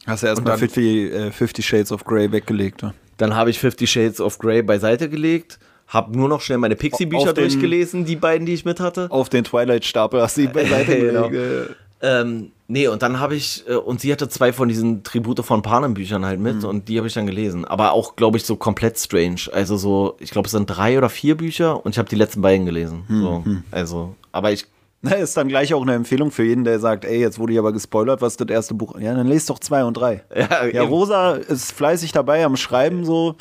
Hast 0.07 0.23
du 0.23 0.27
erstmal 0.27 0.55
Und 0.55 0.61
dann- 0.63 0.69
50, 0.69 1.13
äh, 1.13 1.31
50 1.31 1.67
Shades 1.67 1.93
of 1.93 2.05
Grey 2.05 2.31
weggelegt. 2.33 2.83
Ja? 2.83 2.95
Dann 3.19 3.37
habe 3.37 3.51
ich 3.51 3.59
Fifty 3.59 3.87
Shades 3.87 4.21
of 4.21 4.39
Grey 4.39 4.63
beiseite 4.63 5.09
gelegt, 5.09 5.59
habe 5.87 6.17
nur 6.17 6.29
noch 6.29 6.41
schnell 6.41 6.59
meine 6.59 6.75
Pixie-Bücher 6.77 7.33
durchgelesen, 7.35 8.05
die 8.05 8.17
beiden, 8.17 8.47
die 8.47 8.55
ich 8.55 8.65
mit 8.65 8.81
hatte. 8.81 9.07
Auf 9.11 9.29
den 9.29 9.45
Twilight-Stapel 9.45 10.21
hast 10.21 10.37
du 10.39 10.43
ihn 10.43 10.53
beiseite 10.53 10.99
Genau. 10.99 11.29
gelegt. 11.29 11.77
Ähm, 12.05 12.51
nee, 12.67 12.89
und 12.89 13.01
dann 13.03 13.21
habe 13.21 13.37
ich, 13.37 13.63
äh, 13.69 13.75
und 13.75 14.01
sie 14.01 14.11
hatte 14.11 14.29
zwei 14.29 14.53
von 14.53 14.69
diesen 14.69 15.05
Tribute 15.05 15.45
von 15.45 15.63
Panem 15.63 15.95
Büchern 15.95 16.25
halt 16.27 16.41
mit 16.41 16.65
und 16.65 16.89
die 16.89 16.99
habe 16.99 17.07
ich 17.07 17.15
dann 17.15 17.27
gelesen. 17.27 17.65
Aber 17.65 17.93
auch, 17.93 18.17
glaube 18.17 18.39
ich, 18.39 18.45
so 18.45 18.57
komplett 18.57 18.99
strange. 18.99 19.43
Also 19.53 19.77
so, 19.77 20.17
ich 20.19 20.31
glaube, 20.33 20.47
es 20.47 20.53
sind 20.53 20.67
drei 20.67 20.99
oder 20.99 21.09
vier 21.09 21.37
Bücher 21.37 21.85
und 21.87 21.93
ich 21.93 21.99
habe 21.99 22.09
die 22.09 22.17
letzten 22.17 22.43
beiden 22.43 22.67
gelesen. 22.67 23.05
So, 23.09 23.45
also, 23.71 24.17
aber 24.33 24.51
ich, 24.51 24.67
Na, 25.05 25.17
ist 25.17 25.37
dann 25.37 25.49
gleich 25.49 25.75
auch 25.75 25.83
eine 25.83 25.95
Empfehlung 25.95 26.31
für 26.31 26.45
jeden, 26.45 26.63
der 26.63 26.79
sagt, 26.79 27.05
ey, 27.05 27.19
jetzt 27.19 27.41
wurde 27.41 27.53
ich 27.53 27.59
aber 27.59 27.73
gespoilert, 27.73 28.23
was 28.23 28.35
ist 28.35 28.41
das 28.41 28.49
erste 28.49 28.75
Buch? 28.75 28.99
Ja, 29.01 29.13
dann 29.15 29.27
lest 29.27 29.51
doch 29.51 29.59
zwei 29.59 29.85
und 29.85 29.95
drei. 29.95 30.23
Ja, 30.35 30.65
ja. 30.67 30.83
Rosa 30.83 31.33
ist 31.33 31.73
fleißig 31.73 32.13
dabei 32.13 32.45
am 32.45 32.57
Schreiben 32.57 33.05
so. 33.05 33.37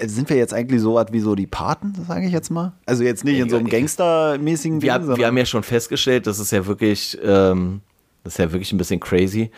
Sind 0.00 0.28
wir 0.28 0.36
jetzt 0.36 0.52
eigentlich 0.52 0.80
so 0.80 0.94
was 0.94 1.12
wie 1.12 1.20
so 1.20 1.34
die 1.34 1.46
Paten, 1.46 1.94
sage 2.06 2.26
ich 2.26 2.32
jetzt 2.32 2.50
mal? 2.50 2.72
Also 2.86 3.04
jetzt 3.04 3.24
nicht 3.24 3.38
in 3.38 3.48
so 3.48 3.56
einem 3.56 3.68
Gangstermäßigen 3.68 4.82
wir, 4.82 4.98
Ding, 4.98 5.16
wir 5.16 5.26
haben 5.26 5.36
ja 5.36 5.46
schon 5.46 5.62
festgestellt, 5.62 6.26
das 6.26 6.38
ist 6.38 6.50
ja 6.50 6.66
wirklich, 6.66 7.18
ähm, 7.22 7.80
das 8.24 8.34
ist 8.34 8.38
ja 8.38 8.52
wirklich 8.52 8.72
ein 8.72 8.78
bisschen 8.78 8.98
crazy. 8.98 9.50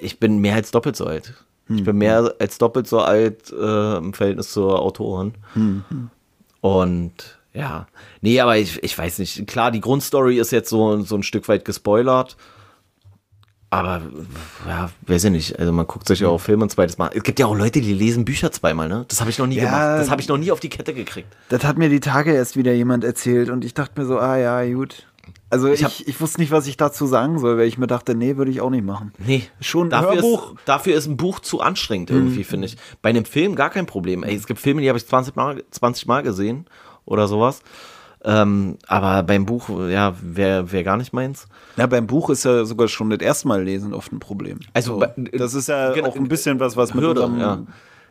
Ich 0.00 0.20
bin 0.20 0.38
mehr 0.38 0.54
als 0.54 0.70
doppelt 0.70 0.96
so 0.96 1.06
alt. 1.06 1.34
Ich 1.68 1.84
bin 1.84 1.96
mehr 1.96 2.34
als 2.38 2.58
doppelt 2.58 2.86
so 2.86 3.00
alt 3.00 3.50
äh, 3.50 3.96
im 3.96 4.12
Verhältnis 4.12 4.52
zur 4.52 4.80
Autorin. 4.80 5.34
Und 6.60 7.38
ja, 7.54 7.86
nee, 8.20 8.40
aber 8.40 8.56
ich, 8.58 8.82
ich 8.82 8.96
weiß 8.96 9.18
nicht. 9.18 9.46
Klar, 9.46 9.70
die 9.70 9.80
Grundstory 9.80 10.38
ist 10.38 10.52
jetzt 10.52 10.70
so, 10.70 11.00
so 11.02 11.16
ein 11.16 11.22
Stück 11.22 11.48
weit 11.48 11.64
gespoilert. 11.64 12.36
Aber, 13.70 14.02
ja, 14.68 14.90
weiß 15.06 15.24
ich 15.24 15.30
nicht. 15.30 15.58
Also, 15.58 15.72
man 15.72 15.86
guckt 15.86 16.06
sich 16.06 16.20
ja 16.20 16.28
auch 16.28 16.38
Filme 16.40 16.66
ein 16.66 16.70
zweites 16.70 16.98
Mal. 16.98 17.10
Es 17.14 17.22
gibt 17.22 17.38
ja 17.40 17.46
auch 17.46 17.56
Leute, 17.56 17.80
die 17.80 17.94
lesen 17.94 18.26
Bücher 18.26 18.52
zweimal, 18.52 18.86
ne? 18.86 19.06
Das 19.08 19.20
habe 19.20 19.30
ich 19.30 19.38
noch 19.38 19.46
nie 19.46 19.56
Ja. 19.56 19.64
gemacht. 19.64 20.00
Das 20.00 20.10
habe 20.10 20.20
ich 20.20 20.28
noch 20.28 20.36
nie 20.36 20.50
auf 20.52 20.60
die 20.60 20.68
Kette 20.68 20.92
gekriegt. 20.92 21.28
Das 21.48 21.64
hat 21.64 21.78
mir 21.78 21.88
die 21.88 22.00
Tage 22.00 22.34
erst 22.34 22.56
wieder 22.56 22.74
jemand 22.74 23.02
erzählt 23.02 23.48
und 23.48 23.64
ich 23.64 23.72
dachte 23.72 23.98
mir 23.98 24.06
so, 24.06 24.18
ah 24.18 24.36
ja, 24.36 24.62
gut. 24.74 25.06
Also 25.48 25.68
ich, 25.68 25.84
hab- 25.84 25.92
ich, 26.04 26.20
wusste 26.20 26.40
nicht, 26.40 26.50
was 26.50 26.66
ich 26.66 26.76
dazu 26.76 27.06
sagen 27.06 27.38
soll, 27.38 27.56
weil 27.56 27.66
ich 27.66 27.78
mir 27.78 27.86
dachte, 27.86 28.14
nee, 28.14 28.36
würde 28.36 28.50
ich 28.50 28.60
auch 28.60 28.70
nicht 28.70 28.84
machen. 28.84 29.12
Nee, 29.18 29.44
Schon 29.60 29.88
dafür 29.88 30.14
Hörbuch. 30.16 30.50
Mhm. 30.52 30.56
Ist, 30.58 30.68
dafür 30.68 30.94
ist 30.94 31.06
ein 31.06 31.16
Buch 31.16 31.40
zu 31.40 31.60
anstrengend 31.60 32.10
irgendwie, 32.10 32.44
finde 32.44 32.66
ich. 32.66 32.76
Bei 33.00 33.08
einem 33.10 33.24
Film 33.24 33.54
gar 33.54 33.70
kein 33.70 33.86
Problem. 33.86 34.22
Ey, 34.22 34.34
es 34.34 34.46
gibt 34.46 34.60
Filme, 34.60 34.82
die 34.82 34.88
habe 34.88 34.98
ich 34.98 35.06
20 35.06 35.34
Mal, 35.36 35.62
20 35.70 36.06
Mal 36.06 36.22
gesehen 36.22 36.66
oder 37.04 37.28
sowas. 37.28 37.62
Ähm, 38.24 38.78
aber 38.86 39.24
beim 39.24 39.46
Buch, 39.46 39.68
ja, 39.88 40.14
wäre 40.20 40.70
wär 40.70 40.84
gar 40.84 40.96
nicht 40.96 41.12
meins. 41.12 41.48
Ja, 41.76 41.86
beim 41.86 42.06
Buch 42.06 42.30
ist 42.30 42.44
ja 42.44 42.64
sogar 42.64 42.86
schon 42.86 43.10
das 43.10 43.20
erste 43.20 43.48
Mal 43.48 43.64
lesen 43.64 43.92
oft 43.94 44.12
ein 44.12 44.20
Problem. 44.20 44.60
Also, 44.74 45.00
so, 45.00 45.06
das 45.32 45.54
ist 45.54 45.68
ja 45.68 45.92
genau, 45.92 46.08
auch 46.08 46.16
ein 46.16 46.28
bisschen 46.28 46.60
was, 46.60 46.76
was 46.76 46.94
mit 46.94 47.02
Hürde, 47.02 47.22
unserem 47.22 47.40
ja. 47.40 47.62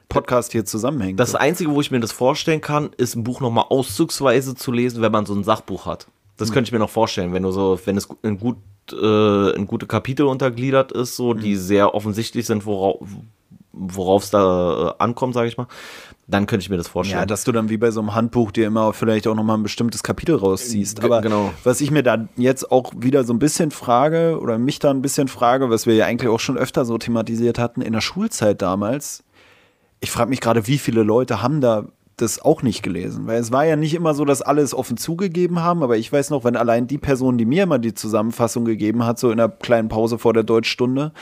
Podcast 0.10 0.52
hier 0.52 0.66
zusammenhängt. 0.66 1.20
Das 1.20 1.36
Einzige, 1.36 1.72
wo 1.72 1.80
ich 1.80 1.92
mir 1.92 2.02
das 2.02 2.12
vorstellen 2.12 2.60
kann, 2.60 2.90
ist 2.98 3.16
ein 3.16 3.24
Buch 3.24 3.40
nochmal 3.40 3.66
auszugsweise 3.70 4.56
zu 4.56 4.74
lesen, 4.74 5.02
wenn 5.02 5.12
man 5.14 5.26
so 5.26 5.34
ein 5.34 5.46
Sachbuch 5.46 5.86
hat. 5.86 6.08
Das 6.36 6.50
Hm. 6.50 6.54
könnte 6.56 6.68
ich 6.68 6.74
mir 6.74 6.80
noch 6.80 6.90
vorstellen, 6.90 7.32
wenn 7.34 7.44
du 7.44 7.52
so, 7.52 7.80
wenn 7.86 7.96
es 7.96 8.10
in 8.24 8.38
gut 8.38 8.58
äh, 8.92 9.56
in 9.56 9.68
gute 9.68 9.86
Kapitel 9.86 10.26
untergliedert 10.26 10.92
ist, 10.92 11.16
so 11.16 11.34
die 11.34 11.56
sehr 11.56 11.96
offensichtlich 11.96 12.46
sind, 12.46 12.66
worauf 12.66 13.00
worauf 13.74 14.24
es 14.24 14.32
da 14.32 14.90
äh, 14.90 14.94
ankommt, 15.04 15.34
sage 15.34 15.48
ich 15.48 15.58
mal, 15.58 15.68
dann 16.32 16.46
könnte 16.48 16.64
ich 16.64 16.70
mir 16.70 16.78
das 16.78 16.88
vorstellen. 16.88 17.22
Ja, 17.22 17.26
dass 17.26 17.44
du 17.44 17.52
dann 17.52 17.70
wie 17.70 17.78
bei 17.78 17.92
so 17.92 18.00
einem 18.00 18.16
Handbuch 18.16 18.52
dir 18.52 18.68
immer 18.68 18.94
vielleicht 18.94 19.28
auch 19.28 19.36
nochmal 19.36 19.58
ein 19.58 19.64
bestimmtes 19.64 20.02
Kapitel 20.02 20.36
rausziehst. 20.36 21.04
Aber 21.04 21.22
genau. 21.22 21.54
was 21.64 21.82
ich 21.82 21.92
mir 21.92 22.04
dann 22.04 22.30
jetzt 22.38 22.72
auch 22.72 22.94
wieder 22.98 23.24
so 23.24 23.34
ein 23.34 23.40
bisschen 23.40 23.72
frage 23.72 24.40
oder 24.40 24.58
mich 24.58 24.80
da 24.80 24.90
ein 24.90 25.02
bisschen 25.02 25.28
frage, 25.28 25.70
was 25.70 25.86
wir 25.86 25.96
ja 25.96 26.06
eigentlich 26.06 26.30
auch 26.30 26.40
schon 26.40 26.58
öfter 26.58 26.86
so 26.86 26.98
thematisiert 26.98 27.60
hatten 27.60 27.82
in 27.82 27.94
der 27.94 28.02
Schulzeit 28.02 28.62
damals. 28.62 29.24
Ich 30.00 30.10
frage 30.10 30.30
mich 30.30 30.42
gerade, 30.42 30.68
wie 30.68 30.78
viele 30.78 31.04
Leute 31.04 31.42
haben 31.42 31.62
da 31.62 31.86
das 32.18 32.42
auch 32.42 32.62
nicht 32.62 32.84
gelesen, 32.84 33.26
weil 33.26 33.40
es 33.40 33.52
war 33.52 33.66
ja 33.66 33.76
nicht 33.76 33.94
immer 33.94 34.14
so, 34.14 34.26
dass 34.26 34.42
alle 34.42 34.62
es 34.62 34.74
offen 34.74 34.98
zugegeben 34.98 35.60
haben, 35.60 35.82
aber 35.82 35.98
ich 35.98 36.12
weiß 36.12 36.30
noch, 36.30 36.44
wenn 36.44 36.56
allein 36.56 36.88
die 36.88 36.98
Person, 36.98 37.38
die 37.38 37.46
mir 37.46 37.64
immer 37.64 37.80
die 37.80 37.94
Zusammenfassung 37.94 38.64
gegeben 38.64 39.04
hat, 39.06 39.18
so 39.18 39.32
in 39.32 39.38
der 39.38 39.50
kleinen 39.50 39.90
Pause 39.90 40.20
vor 40.20 40.34
der 40.34 40.44
Deutschstunde, 40.44 41.14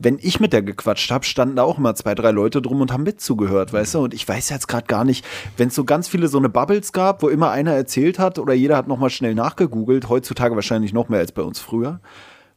wenn 0.00 0.18
ich 0.20 0.40
mit 0.40 0.52
der 0.52 0.62
gequatscht 0.62 1.10
habe, 1.10 1.24
standen 1.24 1.56
da 1.56 1.62
auch 1.64 1.78
immer 1.78 1.94
zwei, 1.94 2.14
drei 2.14 2.30
Leute 2.30 2.62
drum 2.62 2.80
und 2.80 2.92
haben 2.92 3.02
mitzugehört, 3.02 3.72
weißt 3.72 3.94
du? 3.94 3.98
Und 4.00 4.14
ich 4.14 4.26
weiß 4.28 4.48
jetzt 4.50 4.68
gerade 4.68 4.86
gar 4.86 5.04
nicht, 5.04 5.24
wenn 5.56 5.68
es 5.68 5.74
so 5.74 5.84
ganz 5.84 6.08
viele 6.08 6.28
so 6.28 6.38
eine 6.38 6.48
Bubbles 6.48 6.92
gab, 6.92 7.22
wo 7.22 7.28
immer 7.28 7.50
einer 7.50 7.72
erzählt 7.72 8.18
hat 8.18 8.38
oder 8.38 8.54
jeder 8.54 8.76
hat 8.76 8.88
nochmal 8.88 9.10
schnell 9.10 9.34
nachgegoogelt, 9.34 10.08
heutzutage 10.08 10.54
wahrscheinlich 10.54 10.92
noch 10.92 11.08
mehr 11.08 11.20
als 11.20 11.32
bei 11.32 11.42
uns 11.42 11.58
früher. 11.58 12.00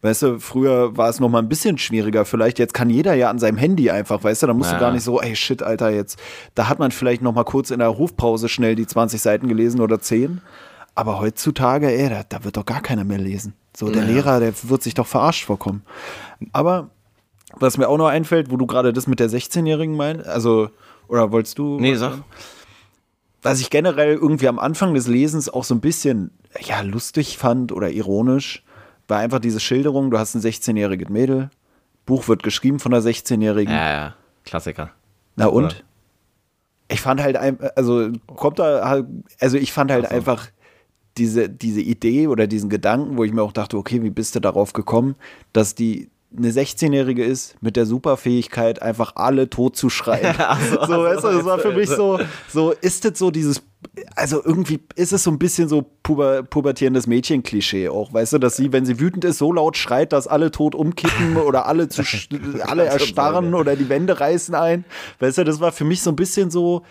Weißt 0.04 0.24
du, 0.24 0.40
früher 0.40 0.98
war 0.98 1.10
es 1.10 1.20
noch 1.20 1.30
mal 1.30 1.40
ein 1.40 1.48
bisschen 1.50 1.78
schwieriger 1.78 2.26
vielleicht. 2.26 2.58
Jetzt 2.58 2.74
kann 2.74 2.90
jeder 2.90 3.14
ja 3.14 3.30
an 3.30 3.38
seinem 3.38 3.58
Handy 3.58 3.92
einfach, 3.92 4.24
weißt 4.24 4.42
du, 4.44 4.48
da 4.48 4.54
musst 4.56 4.72
Ja. 4.72 4.78
du 4.78 4.82
gar 4.84 4.92
nicht 4.92 5.04
so, 5.04 5.22
ey, 5.22 5.36
shit, 5.36 5.62
Alter, 5.62 5.92
jetzt. 5.92 6.18
Da 6.56 6.68
hat 6.70 6.80
man 6.80 6.90
vielleicht 6.90 7.22
noch 7.22 7.34
mal 7.34 7.44
kurz 7.44 7.70
in 7.70 7.78
der 7.80 7.88
Rufpause 7.90 8.50
schnell 8.50 8.74
die 8.76 8.88
20 8.88 9.22
Seiten 9.22 9.48
gelesen 9.48 9.80
oder 9.80 10.00
10. 10.00 10.42
Aber 10.96 11.20
heutzutage, 11.20 11.88
ey, 11.92 12.10
da, 12.10 12.24
da 12.28 12.44
wird 12.44 12.58
doch 12.58 12.66
gar 12.66 12.82
keiner 12.82 13.04
mehr 13.04 13.20
lesen. 13.20 13.54
So, 13.78 13.90
der 13.92 14.04
Lehrer, 14.04 14.40
der 14.40 14.54
wird 14.64 14.82
sich 14.82 14.96
doch 14.96 15.08
verarscht 15.08 15.46
vorkommen. 15.46 15.84
Aber 16.52 16.90
was 17.60 17.78
mir 17.78 17.88
auch 17.88 17.98
noch 17.98 18.08
einfällt, 18.08 18.52
wo 18.52 18.58
du 18.58 18.66
gerade 18.66 18.94
das 18.94 19.08
mit 19.08 19.20
der 19.20 19.30
16-Jährigen 19.30 19.96
meinst, 19.96 20.28
also, 20.28 20.70
oder 21.08 21.32
wolltest 21.32 21.58
du? 21.58 21.80
nee, 21.80 21.96
sag. 21.96 22.20
was 23.42 23.60
ich 23.60 23.70
generell 23.70 24.14
irgendwie 24.14 24.48
am 24.48 24.60
Anfang 24.60 24.94
des 24.94 25.08
Lesens 25.08 25.50
auch 25.50 25.64
so 25.64 25.74
ein 25.76 25.82
bisschen 25.82 26.32
ja, 26.60 26.82
lustig 26.82 27.38
fand 27.38 27.72
oder 27.72 27.90
ironisch, 27.92 28.64
war 29.08 29.20
einfach 29.20 29.40
diese 29.40 29.60
Schilderung, 29.60 30.12
du 30.12 30.18
hast 30.18 30.36
ein 30.36 30.42
16-jähriges 30.42 31.10
Mädel, 31.10 31.50
Buch 32.06 32.28
wird 32.28 32.44
geschrieben 32.44 32.80
von 32.80 32.94
einer 32.94 33.04
16-Jährigen. 33.04 33.74
Ja, 33.74 33.92
ja, 33.92 34.16
Klassiker. 34.46 34.92
Na 35.36 35.48
und? 35.48 35.66
Oder? 35.66 35.76
Ich 36.88 37.00
fand 37.02 37.22
halt, 37.22 37.38
also 37.78 38.10
kommt 38.36 38.60
da, 38.60 38.88
halt- 38.88 39.06
also 39.40 39.58
ich 39.58 39.72
fand 39.72 39.92
halt 39.92 40.10
so. 40.10 40.16
einfach 40.16 40.48
diese, 41.18 41.50
diese 41.50 41.82
Idee 41.82 42.28
oder 42.28 42.48
diesen 42.48 42.70
Gedanken, 42.70 43.18
wo 43.18 43.24
ich 43.24 43.34
mir 43.34 43.44
auch 43.44 43.54
dachte, 43.54 43.78
okay, 43.78 44.04
wie 44.04 44.10
bist 44.10 44.36
du 44.36 44.40
darauf 44.40 44.74
gekommen, 44.74 45.16
dass 45.54 45.74
die 45.76 46.10
eine 46.36 46.52
16-Jährige 46.52 47.26
ist 47.26 47.56
mit 47.62 47.76
der 47.76 47.86
Superfähigkeit, 47.86 48.82
einfach 48.82 49.16
alle 49.16 49.50
tot 49.50 49.76
zu 49.76 49.90
schreien. 49.90 50.36
so, 50.70 50.86
so, 50.86 51.04
weißt 51.04 51.24
du, 51.24 51.28
das 51.28 51.46
war 51.46 51.60
für 51.60 51.74
mich 51.74 51.90
so, 51.90 52.20
so 52.48 52.72
ist 52.72 53.04
das 53.04 53.20
so 53.20 53.32
dieses, 53.32 53.62
also 54.16 54.42
irgendwie 54.44 54.80
ist 54.96 55.12
es 55.12 55.24
so 55.24 55.32
ein 55.32 55.40
bisschen 55.40 55.68
so 55.68 55.86
puber, 56.04 56.44
pubertierendes 56.44 57.06
Mädchen-Klischee 57.08 57.90
auch, 57.90 58.14
weißt 58.14 58.34
du, 58.34 58.38
dass 58.38 58.56
sie, 58.56 58.72
wenn 58.72 58.86
sie 58.86 59.00
wütend 59.00 59.26
ist, 59.26 59.40
so 59.40 59.52
laut 59.52 59.76
schreit, 59.76 60.14
dass 60.14 60.28
alle 60.28 60.52
tot 60.52 60.74
umkippen 60.74 61.36
oder 61.46 61.66
alle 61.66 61.90
zu, 61.90 62.04
alle 62.62 62.86
erstarren 62.86 63.54
oder 63.54 63.76
die 63.76 63.90
Wände 63.90 64.20
reißen 64.20 64.56
ein. 64.56 64.86
Weißt 65.20 65.38
du, 65.38 65.44
das 65.44 65.60
war 65.60 65.74
für 65.74 65.86
mich 65.86 66.02
so 66.02 66.12
ein 66.12 66.16
bisschen 66.16 66.50
so, 66.50 66.84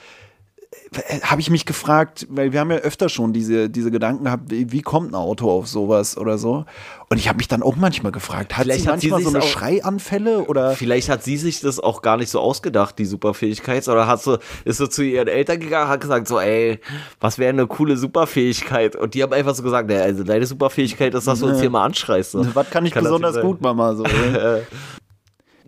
habe 1.23 1.41
ich 1.41 1.51
mich 1.51 1.67
gefragt, 1.67 2.27
weil 2.31 2.53
wir 2.53 2.61
haben 2.61 2.71
ja 2.71 2.77
öfter 2.79 3.09
schon 3.09 3.33
diese, 3.33 3.69
diese 3.69 3.91
Gedanken 3.91 4.25
gehabt, 4.25 4.51
wie, 4.51 4.71
wie 4.71 4.83
kommt 4.83 5.11
ein 5.11 5.15
Auto 5.17 5.51
auf 5.51 5.67
sowas 5.67 6.17
oder 6.17 6.39
so. 6.39 6.65
Und 7.09 7.19
ich 7.19 7.29
habe 7.29 7.39
mich 7.39 7.49
dann 7.49 7.63
auch 7.65 7.75
manchmal 7.75 8.13
gefragt, 8.13 8.57
hat 8.57 8.65
Vielleicht 8.65 8.83
sie 8.85 8.89
hat 8.89 9.01
sie 9.01 9.09
manchmal 9.09 9.33
so 9.33 9.37
eine 9.37 9.45
auch- 9.45 9.49
Schreianfälle 9.49 10.45
oder 10.45 10.73
Vielleicht 10.73 11.09
hat 11.09 11.25
sie 11.25 11.37
sich 11.37 11.61
das 11.61 11.81
auch 11.81 12.03
gar 12.03 12.17
nicht 12.17 12.31
so 12.31 12.39
ausgedacht, 12.39 12.99
die 13.01 13.05
Superfähigkeit, 13.05 13.87
oder 13.89 14.07
hat 14.07 14.23
so, 14.23 14.39
ist 14.65 14.77
so 14.79 14.87
zu 14.87 15.03
ihren 15.03 15.27
Eltern 15.29 15.59
gegangen, 15.59 15.89
hat 15.89 16.01
gesagt 16.01 16.29
so, 16.29 16.39
ey, 16.39 16.79
was 17.19 17.39
wäre 17.39 17.51
eine 17.51 17.67
coole 17.67 17.97
Superfähigkeit? 17.97 18.95
Und 18.95 19.15
die 19.15 19.23
haben 19.25 19.33
einfach 19.33 19.55
so 19.57 19.65
gesagt, 19.65 19.89
naja, 19.89 20.03
also 20.03 20.23
deine 20.23 20.47
Superfähigkeit 20.47 21.15
ist, 21.15 21.27
dass 21.27 21.41
du 21.41 21.47
uns 21.47 21.61
hier 21.61 21.71
mal 21.71 21.85
anschreist. 21.85 22.31
So. 22.33 22.47
was 22.55 22.71
kann 22.71 22.87
ich 22.87 22.93
Kann 22.93 23.03
besonders 23.03 23.41
gut, 23.41 23.61
Mama? 23.61 23.95
So, 23.95 24.05
ne? 24.05 24.63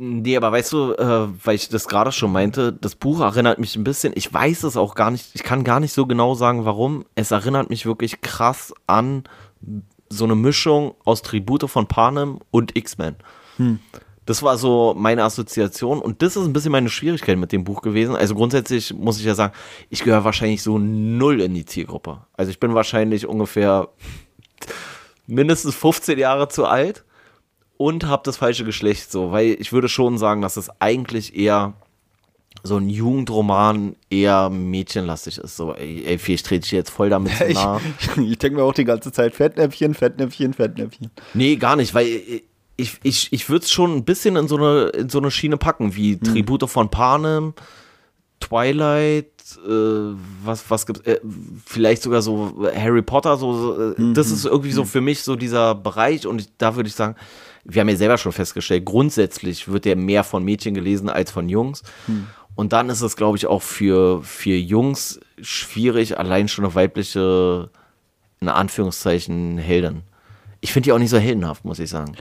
Nee, 0.05 0.37
aber 0.37 0.51
weißt 0.51 0.73
du, 0.73 0.95
äh, 0.95 1.29
weil 1.45 1.55
ich 1.55 1.69
das 1.69 1.87
gerade 1.87 2.11
schon 2.11 2.33
meinte, 2.33 2.73
das 2.73 2.97
Buch 2.97 3.21
erinnert 3.21 3.61
mich 3.61 3.77
ein 3.77 3.85
bisschen, 3.85 4.13
ich 4.17 4.35
weiß 4.35 4.65
es 4.65 4.77
auch 4.77 4.97
gar 4.97 5.13
nicht, 5.13 5.31
ich 5.35 5.45
kann 5.45 5.63
gar 5.63 5.79
nicht 5.79 5.93
so 5.93 6.07
genau 6.07 6.35
sagen, 6.35 6.65
warum. 6.65 7.05
Es 7.15 7.31
erinnert 7.31 7.71
mich 7.71 7.87
wirklich 7.87 8.21
krass 8.21 8.75
an 8.89 9.23
so 10.09 10.25
eine 10.25 10.35
Mischung 10.35 10.97
aus 11.05 11.23
Tribute 11.23 11.71
von 11.71 11.87
Panem 11.87 12.41
und 12.51 12.77
X-Men. 12.77 13.15
Das 14.27 14.43
war 14.43 14.59
so 14.59 14.93
meine 14.99 15.23
Assoziation 15.23 16.01
und 16.01 16.21
das 16.21 16.35
ist 16.35 16.47
ein 16.47 16.53
bisschen 16.53 16.73
meine 16.73 16.89
Schwierigkeit 16.89 17.39
mit 17.39 17.53
dem 17.53 17.63
Buch 17.63 17.81
gewesen. 17.81 18.17
Also 18.17 18.35
grundsätzlich 18.35 18.93
muss 18.93 19.21
ich 19.21 19.25
ja 19.25 19.37
sagen, 19.37 19.55
ich 19.89 20.03
gehöre 20.03 20.25
wahrscheinlich 20.25 20.65
so 20.65 20.81
null 20.81 21.41
in 21.41 21.55
die 21.55 21.65
Zielgruppe. 21.65 22.27
Also 22.33 22.51
ich 22.51 22.59
bin 22.59 22.75
wahrscheinlich 22.75 23.29
ungefähr 23.29 23.89
mindestens 25.29 25.77
15 25.77 26.19
Jahre 26.19 26.49
zu 26.49 26.67
alt 26.67 27.05
und 27.83 28.07
habe 28.07 28.23
das 28.25 28.37
falsche 28.37 28.65
Geschlecht 28.65 29.11
so, 29.11 29.33
weil 29.33 29.57
ich 29.59 29.73
würde 29.73 29.89
schon 29.89 30.17
sagen, 30.17 30.41
dass 30.41 30.57
es 30.57 30.71
eigentlich 30.79 31.37
eher 31.37 31.75
so 32.63 32.77
ein 32.77 32.89
Jugendroman 32.89 33.97
eher 34.09 34.51
mädchenlastig 34.51 35.39
ist. 35.39 35.57
So, 35.57 35.75
ey, 35.75 36.05
ey 36.05 36.21
ich 36.25 36.43
trete 36.45 36.61
dich 36.61 36.71
jetzt 36.71 36.91
voll 36.91 37.11
damit 37.11 37.33
zu 37.37 37.47
ich 37.49 37.55
nah. 37.55 37.81
ich 38.17 38.39
denke 38.39 38.59
mir 38.59 38.63
auch 38.63 38.75
die 38.75 38.85
ganze 38.85 39.11
Zeit 39.11 39.35
Fettnäpfchen, 39.35 39.95
Fettnäpfchen, 39.95 40.55
Fettnäpfchen. 40.55 41.11
Nee, 41.35 41.57
gar 41.57 41.75
nicht, 41.75 41.93
weil 41.93 42.07
ich, 42.77 43.01
ich, 43.03 43.33
ich 43.33 43.49
würde 43.49 43.65
es 43.65 43.73
schon 43.73 43.97
ein 43.97 44.05
bisschen 44.05 44.37
in 44.37 44.47
so 44.47 44.57
eine, 44.57 44.91
in 44.91 45.09
so 45.09 45.19
eine 45.19 45.33
Schiene 45.33 45.57
packen, 45.57 45.97
wie 45.97 46.19
Tribute 46.19 46.71
von 46.71 46.89
Panem, 46.89 47.53
Twilight, 48.39 49.27
äh, 49.67 50.15
was, 50.45 50.71
was 50.71 50.87
gibt's, 50.87 51.05
äh, 51.05 51.19
vielleicht 51.67 52.03
sogar 52.03 52.23
so 52.23 52.65
Harry 52.77 53.03
Potter, 53.03 53.37
so, 53.37 53.93
äh, 53.93 54.13
das 54.15 54.31
ist 54.31 54.45
irgendwie 54.45 54.73
so 54.73 54.85
für 54.85 55.01
mich 55.01 55.23
so 55.23 55.35
dieser 55.35 55.75
Bereich 55.75 56.29
und 56.29 56.43
ich, 56.43 56.49
da 56.59 56.77
würde 56.77 56.89
ich 56.89 56.95
sagen, 56.95 57.17
wir 57.65 57.81
haben 57.81 57.89
ja 57.89 57.97
selber 57.97 58.19
schon 58.19 58.33
festgestellt, 58.33 58.85
grundsätzlich 58.85 59.69
wird 59.69 59.85
der 59.85 59.97
mehr 59.97 60.25
von 60.25 60.45
Mädchen 60.45 60.75
gelesen 60.75 61.09
als 61.09 61.31
von 61.31 61.49
Jungs. 61.49 61.83
Und 62.55 62.73
dann 62.73 62.91
ist 62.91 63.01
es, 63.01 63.17
glaube 63.17 63.37
ich, 63.37 63.47
auch 63.47 63.63
für, 63.63 64.23
für 64.23 64.55
Jungs 64.55 65.21
schwierig, 65.41 66.19
allein 66.19 66.49
schon 66.49 66.65
eine 66.65 66.75
weibliche, 66.75 67.71
in 68.41 68.49
Anführungszeichen, 68.49 69.59
Heldin. 69.59 70.03
Ich 70.61 70.73
finde 70.73 70.87
die 70.87 70.93
auch 70.93 70.99
nicht 70.99 71.11
so 71.11 71.19
heldenhaft, 71.19 71.65
muss 71.65 71.79
ich 71.79 71.91
sagen. 71.91 72.15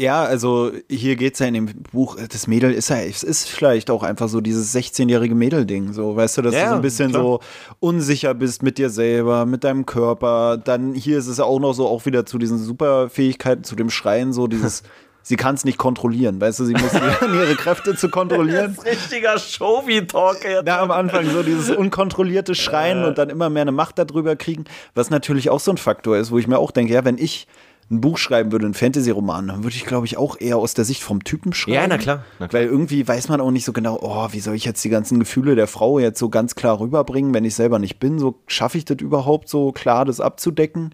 Ja, 0.00 0.24
also 0.24 0.72
hier 0.88 1.16
geht 1.16 1.34
es 1.34 1.40
ja 1.40 1.46
in 1.46 1.54
dem 1.54 1.66
Buch, 1.92 2.16
das 2.16 2.46
Mädel 2.46 2.72
ist 2.72 2.88
ja, 2.88 2.96
es 2.96 3.22
ist 3.22 3.48
vielleicht 3.48 3.90
auch 3.90 4.02
einfach 4.02 4.28
so 4.28 4.40
dieses 4.40 4.74
16-jährige 4.74 5.34
Mädel-Ding, 5.34 5.92
so, 5.92 6.16
weißt 6.16 6.38
du, 6.38 6.42
dass 6.42 6.54
du 6.54 6.60
Ja, 6.60 6.70
so 6.70 6.74
ein 6.76 6.82
bisschen 6.82 7.10
klar. 7.10 7.22
so 7.22 7.40
unsicher 7.78 8.34
bist 8.34 8.62
mit 8.62 8.78
dir 8.78 8.90
selber, 8.90 9.46
mit 9.46 9.64
deinem 9.64 9.86
Körper. 9.86 10.56
Dann 10.56 10.94
hier 10.94 11.18
ist 11.18 11.28
es 11.28 11.38
ja 11.38 11.44
auch 11.44 11.60
noch 11.60 11.74
so, 11.74 11.86
auch 11.86 12.04
wieder 12.06 12.26
zu 12.26 12.38
diesen 12.38 12.58
Superfähigkeiten, 12.58 13.64
zu 13.64 13.76
dem 13.76 13.90
Schreien, 13.90 14.32
so 14.32 14.46
dieses, 14.48 14.82
sie 15.22 15.36
kann 15.36 15.54
es 15.54 15.64
nicht 15.64 15.78
kontrollieren, 15.78 16.40
weißt 16.40 16.58
du, 16.60 16.64
sie 16.64 16.72
muss 16.72 16.92
lernen, 16.94 17.34
ihre 17.34 17.54
Kräfte 17.54 17.94
zu 17.94 18.08
kontrollieren. 18.08 18.72
ist 18.72 18.84
richtiger 18.84 19.38
Showy-Talk 19.38 20.42
jetzt. 20.42 20.66
Ja, 20.66 20.80
am 20.82 20.90
Anfang 20.90 21.30
so 21.30 21.42
dieses 21.44 21.70
unkontrollierte 21.70 22.54
Schreien 22.56 23.04
und 23.04 23.18
dann 23.18 23.30
immer 23.30 23.50
mehr 23.50 23.62
eine 23.62 23.72
Macht 23.72 23.98
darüber 23.98 24.34
kriegen, 24.36 24.64
was 24.94 25.10
natürlich 25.10 25.50
auch 25.50 25.60
so 25.60 25.70
ein 25.70 25.76
Faktor 25.76 26.16
ist, 26.16 26.32
wo 26.32 26.38
ich 26.38 26.48
mir 26.48 26.58
auch 26.58 26.70
denke, 26.72 26.94
ja, 26.94 27.04
wenn 27.04 27.18
ich 27.18 27.46
ein 27.92 28.00
Buch 28.00 28.18
schreiben 28.18 28.50
würde, 28.52 28.64
einen 28.64 28.74
Fantasy-Roman, 28.74 29.48
dann 29.48 29.64
würde 29.64 29.76
ich, 29.76 29.84
glaube 29.84 30.06
ich, 30.06 30.16
auch 30.16 30.40
eher 30.40 30.56
aus 30.56 30.74
der 30.74 30.84
Sicht 30.84 31.02
vom 31.02 31.22
Typen 31.22 31.52
schreiben. 31.52 31.74
Ja, 31.74 31.86
na 31.86 31.98
klar, 31.98 32.24
na 32.38 32.48
klar. 32.48 32.62
Weil 32.62 32.68
irgendwie 32.68 33.06
weiß 33.06 33.28
man 33.28 33.40
auch 33.40 33.50
nicht 33.50 33.64
so 33.64 33.72
genau, 33.72 33.98
oh, 34.00 34.28
wie 34.32 34.40
soll 34.40 34.54
ich 34.54 34.64
jetzt 34.64 34.82
die 34.84 34.88
ganzen 34.88 35.18
Gefühle 35.18 35.54
der 35.54 35.66
Frau 35.66 35.98
jetzt 35.98 36.18
so 36.18 36.28
ganz 36.28 36.54
klar 36.54 36.80
rüberbringen, 36.80 37.34
wenn 37.34 37.44
ich 37.44 37.54
selber 37.54 37.78
nicht 37.78 38.00
bin, 38.00 38.18
so 38.18 38.40
schaffe 38.46 38.78
ich 38.78 38.84
das 38.84 38.98
überhaupt 39.00 39.48
so 39.48 39.72
klar, 39.72 40.04
das 40.04 40.20
abzudecken. 40.20 40.92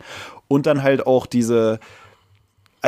Und 0.48 0.66
dann 0.66 0.82
halt 0.82 1.06
auch 1.06 1.26
diese, 1.26 1.78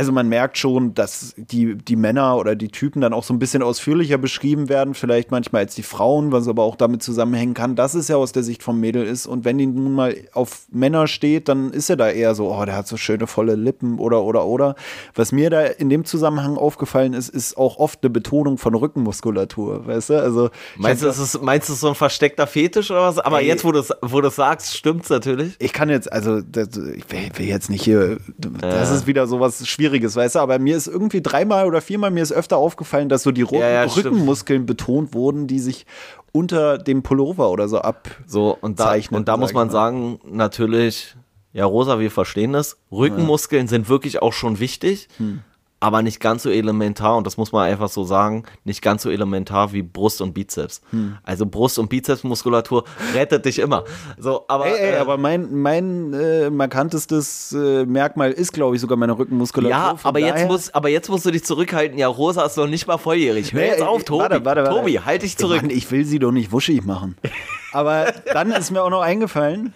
also 0.01 0.13
man 0.13 0.31
merkt 0.31 0.57
schon, 0.57 0.95
dass 0.95 1.35
die, 1.37 1.75
die 1.77 1.95
Männer 1.95 2.39
oder 2.39 2.57
die 2.57 2.69
Typen 2.69 3.03
dann 3.03 3.13
auch 3.13 3.23
so 3.23 3.35
ein 3.35 3.39
bisschen 3.39 3.63
ausführlicher 3.63 4.17
beschrieben 4.17 4.71
werden, 4.71 4.95
vielleicht 4.95 5.31
manchmal 5.31 5.65
als 5.65 5.75
die 5.75 5.83
Frauen, 5.83 6.33
was 6.33 6.49
aber 6.49 6.63
auch 6.63 6.75
damit 6.77 7.03
zusammenhängen 7.03 7.53
kann, 7.53 7.77
dass 7.77 7.93
es 7.93 8.09
ja 8.09 8.17
aus 8.17 8.33
der 8.33 8.43
Sicht 8.43 8.63
vom 8.63 8.81
Mädel 8.81 9.05
ist. 9.05 9.27
Und 9.27 9.45
wenn 9.45 9.59
die 9.59 9.67
nun 9.67 9.93
mal 9.93 10.17
auf 10.33 10.63
Männer 10.73 11.07
steht, 11.07 11.49
dann 11.51 11.71
ist 11.71 11.91
er 11.91 11.97
da 11.97 12.09
eher 12.09 12.35
so, 12.35 12.51
oh, 12.51 12.65
der 12.65 12.75
hat 12.77 12.89
so 12.89 12.97
schöne 12.97 13.27
volle 13.27 13.57
Lippen 13.57 13.99
oder 13.99 14.23
oder 14.23 14.47
oder. 14.47 14.75
Was 15.15 15.33
mir 15.33 15.51
da 15.51 15.65
in 15.67 15.91
dem 15.91 16.07
Zusammenhang 16.07 16.57
aufgefallen 16.57 17.13
ist, 17.13 17.29
ist 17.29 17.59
auch 17.59 17.77
oft 17.79 17.99
eine 18.03 18.09
Betonung 18.09 18.57
von 18.57 18.75
Rückenmuskulatur, 18.75 19.87
weißt 19.87 20.09
du? 20.09 20.15
Also 20.23 20.49
Meinst 20.79 21.03
du, 21.03 21.09
das 21.09 21.19
ist, 21.19 21.43
meinst 21.43 21.69
du, 21.69 21.75
so 21.75 21.89
ein 21.89 21.95
versteckter 21.95 22.47
Fetisch 22.47 22.91
oder 22.91 23.03
was? 23.03 23.19
Aber 23.19 23.41
Ey. 23.43 23.49
jetzt, 23.49 23.67
wo 23.67 23.73
du 23.73 23.81
es 23.81 23.93
wo 24.01 24.23
du's 24.23 24.37
sagst, 24.37 24.75
stimmt's 24.75 25.11
natürlich. 25.11 25.57
ich 25.59 25.75
kann 25.75 25.91
jetzt, 25.91 26.11
also 26.11 26.41
das, 26.41 26.69
ich 26.69 27.05
will 27.11 27.29
will 27.37 27.47
jetzt 27.47 27.69
nicht 27.69 27.83
hier, 27.85 28.17
das 28.39 28.89
Ja. 28.89 28.95
ist 28.97 29.07
wieder 29.07 29.27
sowas 29.27 29.67
Schwieriges 29.69 29.90
Schwieriges, 29.91 30.17
weißt 30.17 30.37
du, 30.37 30.39
aber 30.39 30.59
mir 30.59 30.77
ist 30.77 30.87
irgendwie 30.87 31.21
dreimal 31.21 31.67
oder 31.67 31.81
viermal 31.81 32.11
mir 32.11 32.23
ist 32.23 32.33
öfter 32.33 32.57
aufgefallen, 32.57 33.09
dass 33.09 33.23
so 33.23 33.33
die 33.33 33.43
Ru 33.43 33.57
Ja, 33.59 33.69
ja, 33.69 33.89
stimmt. 33.89 34.07
Rückenmuskeln 34.07 34.67
betont 34.67 35.15
wurden, 35.15 35.47
die 35.47 35.59
sich 35.59 35.87
unter 36.33 36.79
dem 36.79 37.03
Pullover 37.03 37.51
oder 37.51 37.69
so 37.69 37.79
ab. 37.79 38.09
So, 38.27 38.57
und 38.61 38.79
da, 38.79 38.95
und 39.11 39.29
da 39.29 39.37
muss 39.37 39.53
man 39.53 39.67
mal. 39.67 39.73
sagen, 39.73 40.21
natürlich, 40.25 41.17
ja, 41.53 41.65
Rosa, 41.65 41.99
wir 41.99 42.11
verstehen 42.11 42.53
das. 42.53 42.79
Rückenmuskeln 42.93 43.67
sind 43.67 43.89
wirklich 43.89 44.23
auch 44.23 44.33
schon 44.33 44.61
wichtig, 44.61 45.09
Hm. 45.17 45.41
Aber 45.81 46.03
nicht 46.03 46.21
ganz 46.21 46.43
so 46.43 46.51
elementar, 46.51 47.17
und 47.17 47.27
das 47.27 47.39
muss 47.39 47.53
man 47.53 47.67
einfach 47.71 47.89
so 47.89 48.05
sagen, 48.05 48.45
nicht 48.65 48.83
ganz 48.83 49.03
so 49.03 49.11
elementar 49.11 49.73
wie 49.73 49.83
Brust 49.83 50.21
und 50.21 50.35
Bizeps. 50.35 50.83
Hm. 50.91 51.17
Also 51.25 51.47
Brust- 51.47 51.79
und 51.79 51.89
Bizepsmuskulatur 51.89 52.85
rettet 53.15 53.47
dich 53.47 53.59
immer. 53.59 53.85
So, 54.19 54.45
aber, 54.49 54.67
Ey, 54.67 54.75
ey, 54.79 54.95
äh, 54.95 54.99
aber 54.99 55.17
mein, 55.17 55.55
mein 55.55 56.13
äh, 56.13 56.51
markantestes 56.51 57.53
äh, 57.53 57.87
Merkmal 57.87 58.31
ist, 58.33 58.53
glaube 58.53 58.75
ich, 58.77 58.83
sogar 58.83 58.99
meine 58.99 59.17
Rückenmuskulatur. 59.19 59.71
ja, 59.71 59.97
aber 60.03 60.19
jetzt, 60.19 60.47
muss, 60.47 60.75
aber 60.75 60.91
jetzt 60.91 61.09
musst 61.09 61.25
du 61.25 61.31
dich 61.31 61.45
zurückhalten. 61.45 61.99
Ja, 61.99 62.09
Rosa 62.09 62.45
ist 62.45 62.57
noch 62.59 62.67
nicht 62.67 62.87
mal 62.87 62.99
volljährig. 62.99 63.53
Hör 63.53 63.61
Nee, 63.63 63.69
jetzt 63.69 63.83
auf, 63.83 64.01
ey, 64.01 64.05
Tobi. 64.05 64.21
warte, 64.23 64.45
warte, 64.45 64.63
warte. 64.65 64.77
Tobi, 64.77 65.01
halt 65.03 65.23
dich 65.23 65.37
zurück. 65.39 65.63
Mann, 65.63 65.71
ich 65.71 65.91
will 65.91 66.05
sie 66.05 66.19
doch 66.19 66.33
nicht 66.33 66.53
wuschig 66.53 66.85
machen. 66.85 67.17
Aber 67.73 68.13
dann 68.33 68.51
ist 68.53 68.71
mir 68.71 68.83
auch 68.83 68.91
noch 68.91 69.01
eingefallen, 69.03 69.73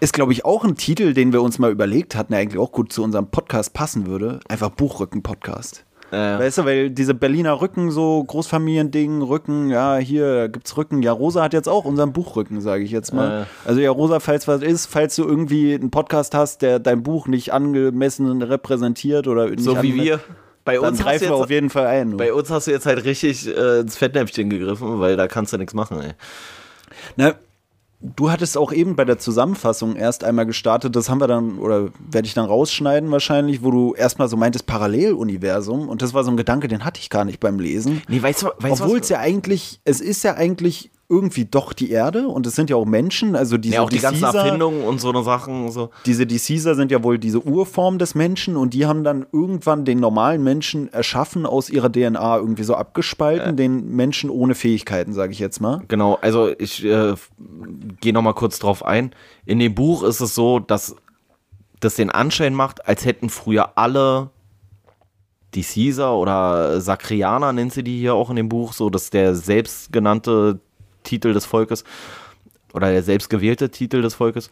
ist, 0.00 0.12
glaube 0.12 0.32
ich, 0.32 0.44
auch 0.44 0.64
ein 0.64 0.76
Titel, 0.76 1.14
den 1.14 1.32
wir 1.32 1.42
uns 1.42 1.58
mal 1.58 1.70
überlegt 1.70 2.14
hatten, 2.14 2.32
der 2.32 2.40
eigentlich 2.40 2.60
auch 2.60 2.72
gut 2.72 2.92
zu 2.92 3.02
unserem 3.02 3.28
Podcast 3.28 3.72
passen 3.72 4.06
würde. 4.06 4.40
Einfach 4.48 4.70
Buchrücken-Podcast. 4.70 5.84
Äh, 6.12 6.38
Weißt 6.38 6.58
du, 6.58 6.64
weil 6.64 6.90
diese 6.90 7.14
Berliner 7.14 7.60
Rücken, 7.60 7.90
so 7.90 8.22
Großfamiliending, 8.22 9.22
Rücken, 9.22 9.70
ja, 9.70 9.96
hier 9.96 10.48
gibt's 10.48 10.76
Rücken. 10.76 11.02
Ja, 11.02 11.12
Rosa 11.12 11.42
hat 11.42 11.52
jetzt 11.52 11.68
auch 11.68 11.84
unseren 11.84 12.12
Buchrücken, 12.12 12.60
sage 12.60 12.84
ich 12.84 12.92
jetzt 12.92 13.12
mal. 13.12 13.42
Äh. 13.42 13.68
Also 13.68 13.80
ja, 13.80 13.90
Rosa, 13.90 14.20
falls 14.20 14.46
was 14.46 14.62
ist, 14.62 14.86
falls 14.86 15.16
du 15.16 15.24
irgendwie 15.24 15.74
einen 15.74 15.90
Podcast 15.90 16.34
hast, 16.34 16.62
der 16.62 16.78
dein 16.78 17.02
Buch 17.02 17.26
nicht 17.26 17.52
angemessen 17.52 18.40
repräsentiert 18.42 19.26
oder 19.26 19.50
nicht 19.50 19.62
so 19.62 19.82
wie 19.82 19.94
wir. 19.94 20.20
Bei 20.64 20.80
uns, 20.80 20.98
greifen 20.98 21.28
wir 21.28 21.28
jetzt, 21.28 21.42
auf 21.42 21.50
jeden 21.50 21.70
Fall 21.70 21.86
ein. 21.86 22.10
du. 22.12 22.16
bei 22.16 22.32
uns 22.32 22.50
hast 22.50 22.66
du 22.66 22.72
jetzt 22.72 22.86
halt 22.86 23.04
richtig 23.04 23.46
äh, 23.46 23.80
ins 23.80 23.96
Fettnäpfchen 23.96 24.50
gegriffen, 24.50 24.98
weil 25.00 25.16
da 25.16 25.28
kannst 25.28 25.52
du 25.52 25.58
nichts 25.58 25.74
machen, 25.74 26.00
ey. 26.00 26.12
Na, 27.16 27.34
du 28.00 28.30
hattest 28.30 28.58
auch 28.58 28.72
eben 28.72 28.96
bei 28.96 29.04
der 29.04 29.18
Zusammenfassung 29.18 29.96
erst 29.96 30.24
einmal 30.24 30.46
gestartet, 30.46 30.96
das 30.96 31.08
haben 31.08 31.20
wir 31.20 31.26
dann, 31.26 31.58
oder 31.58 31.90
werde 32.10 32.26
ich 32.26 32.34
dann 32.34 32.46
rausschneiden 32.46 33.10
wahrscheinlich, 33.10 33.62
wo 33.62 33.70
du 33.70 33.94
erstmal 33.94 34.28
so 34.28 34.36
meintest 34.36 34.66
Paralleluniversum 34.66 35.88
und 35.88 36.02
das 36.02 36.14
war 36.14 36.24
so 36.24 36.30
ein 36.30 36.36
Gedanke, 36.36 36.68
den 36.68 36.84
hatte 36.84 37.00
ich 37.00 37.10
gar 37.10 37.24
nicht 37.24 37.40
beim 37.40 37.58
Lesen. 37.58 38.02
Nee, 38.08 38.22
weißt 38.22 38.42
du, 38.42 38.48
weißt 38.58 38.82
Obwohl 38.82 39.00
es 39.00 39.08
ja 39.08 39.18
eigentlich, 39.18 39.80
es 39.84 40.00
ist 40.00 40.22
ja 40.24 40.34
eigentlich 40.34 40.90
irgendwie 41.08 41.44
doch 41.44 41.72
die 41.72 41.90
Erde 41.90 42.28
und 42.28 42.46
es 42.46 42.54
sind 42.56 42.70
ja 42.70 42.76
auch 42.76 42.84
Menschen, 42.84 43.36
also 43.36 43.56
diese 43.58 43.76
ja, 43.76 43.82
auch 43.82 43.90
die 43.90 44.00
ganzen 44.00 44.24
Erfindungen 44.24 44.82
und 44.82 45.00
so 45.00 45.10
eine 45.10 45.22
Sachen. 45.22 45.70
So. 45.70 45.90
diese 46.04 46.26
die 46.26 46.38
Caesar 46.38 46.74
sind 46.74 46.90
ja 46.90 47.02
wohl 47.02 47.18
diese 47.18 47.40
Urform 47.40 47.98
des 47.98 48.14
Menschen 48.14 48.56
und 48.56 48.74
die 48.74 48.86
haben 48.86 49.04
dann 49.04 49.26
irgendwann 49.32 49.84
den 49.84 50.00
normalen 50.00 50.42
Menschen 50.42 50.92
erschaffen, 50.92 51.46
aus 51.46 51.70
ihrer 51.70 51.90
DNA 51.90 52.36
irgendwie 52.36 52.64
so 52.64 52.74
abgespalten, 52.74 53.56
den 53.56 53.94
Menschen 53.94 54.30
ohne 54.30 54.54
Fähigkeiten, 54.54 55.12
sage 55.12 55.32
ich 55.32 55.38
jetzt 55.38 55.60
mal. 55.60 55.82
Genau, 55.88 56.18
also 56.20 56.52
ich 56.58 56.84
äh, 56.84 57.14
gehe 58.00 58.12
noch 58.12 58.22
mal 58.22 58.34
kurz 58.34 58.58
drauf 58.58 58.84
ein. 58.84 59.12
In 59.44 59.58
dem 59.58 59.74
Buch 59.74 60.02
ist 60.02 60.20
es 60.20 60.34
so, 60.34 60.58
dass 60.58 60.96
das 61.80 61.94
den 61.94 62.10
Anschein 62.10 62.54
macht, 62.54 62.88
als 62.88 63.04
hätten 63.04 63.28
früher 63.28 63.78
alle 63.78 64.30
die 65.54 65.62
Caesar 65.62 66.16
oder 66.16 66.80
Sakrianer 66.80 67.52
nennt 67.52 67.72
sie 67.72 67.82
die 67.82 67.98
hier 67.98 68.14
auch 68.14 68.30
in 68.30 68.36
dem 68.36 68.48
Buch, 68.48 68.72
so 68.72 68.90
dass 68.90 69.10
der 69.10 69.34
selbstgenannte 69.34 70.60
Titel 71.06 71.32
des 71.32 71.46
Volkes 71.46 71.84
oder 72.74 72.90
der 72.90 73.02
selbstgewählte 73.02 73.70
Titel 73.70 74.02
des 74.02 74.14
Volkes, 74.14 74.50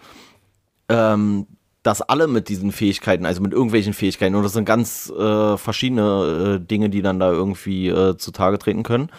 ähm, 0.88 1.47
dass 1.83 2.01
alle 2.01 2.27
mit 2.27 2.49
diesen 2.49 2.73
Fähigkeiten, 2.73 3.27
also 3.27 3.43
mit 3.43 3.53
irgendwelchen 3.53 3.93
Fähigkeiten, 3.93 4.35
und 4.35 4.43
das 4.43 4.55
sind 4.55 4.64
ganz 4.64 5.11
äh, 5.11 5.59
verschiedene 5.59 6.59
äh, 6.62 6.67
Dinge, 6.67 6.88
die 6.88 7.03
dann 7.03 7.21
da 7.21 7.31
irgendwie 7.31 7.88
äh, 7.88 8.17
zutage 8.17 8.59
treten 8.59 8.83
können, 8.83 9.11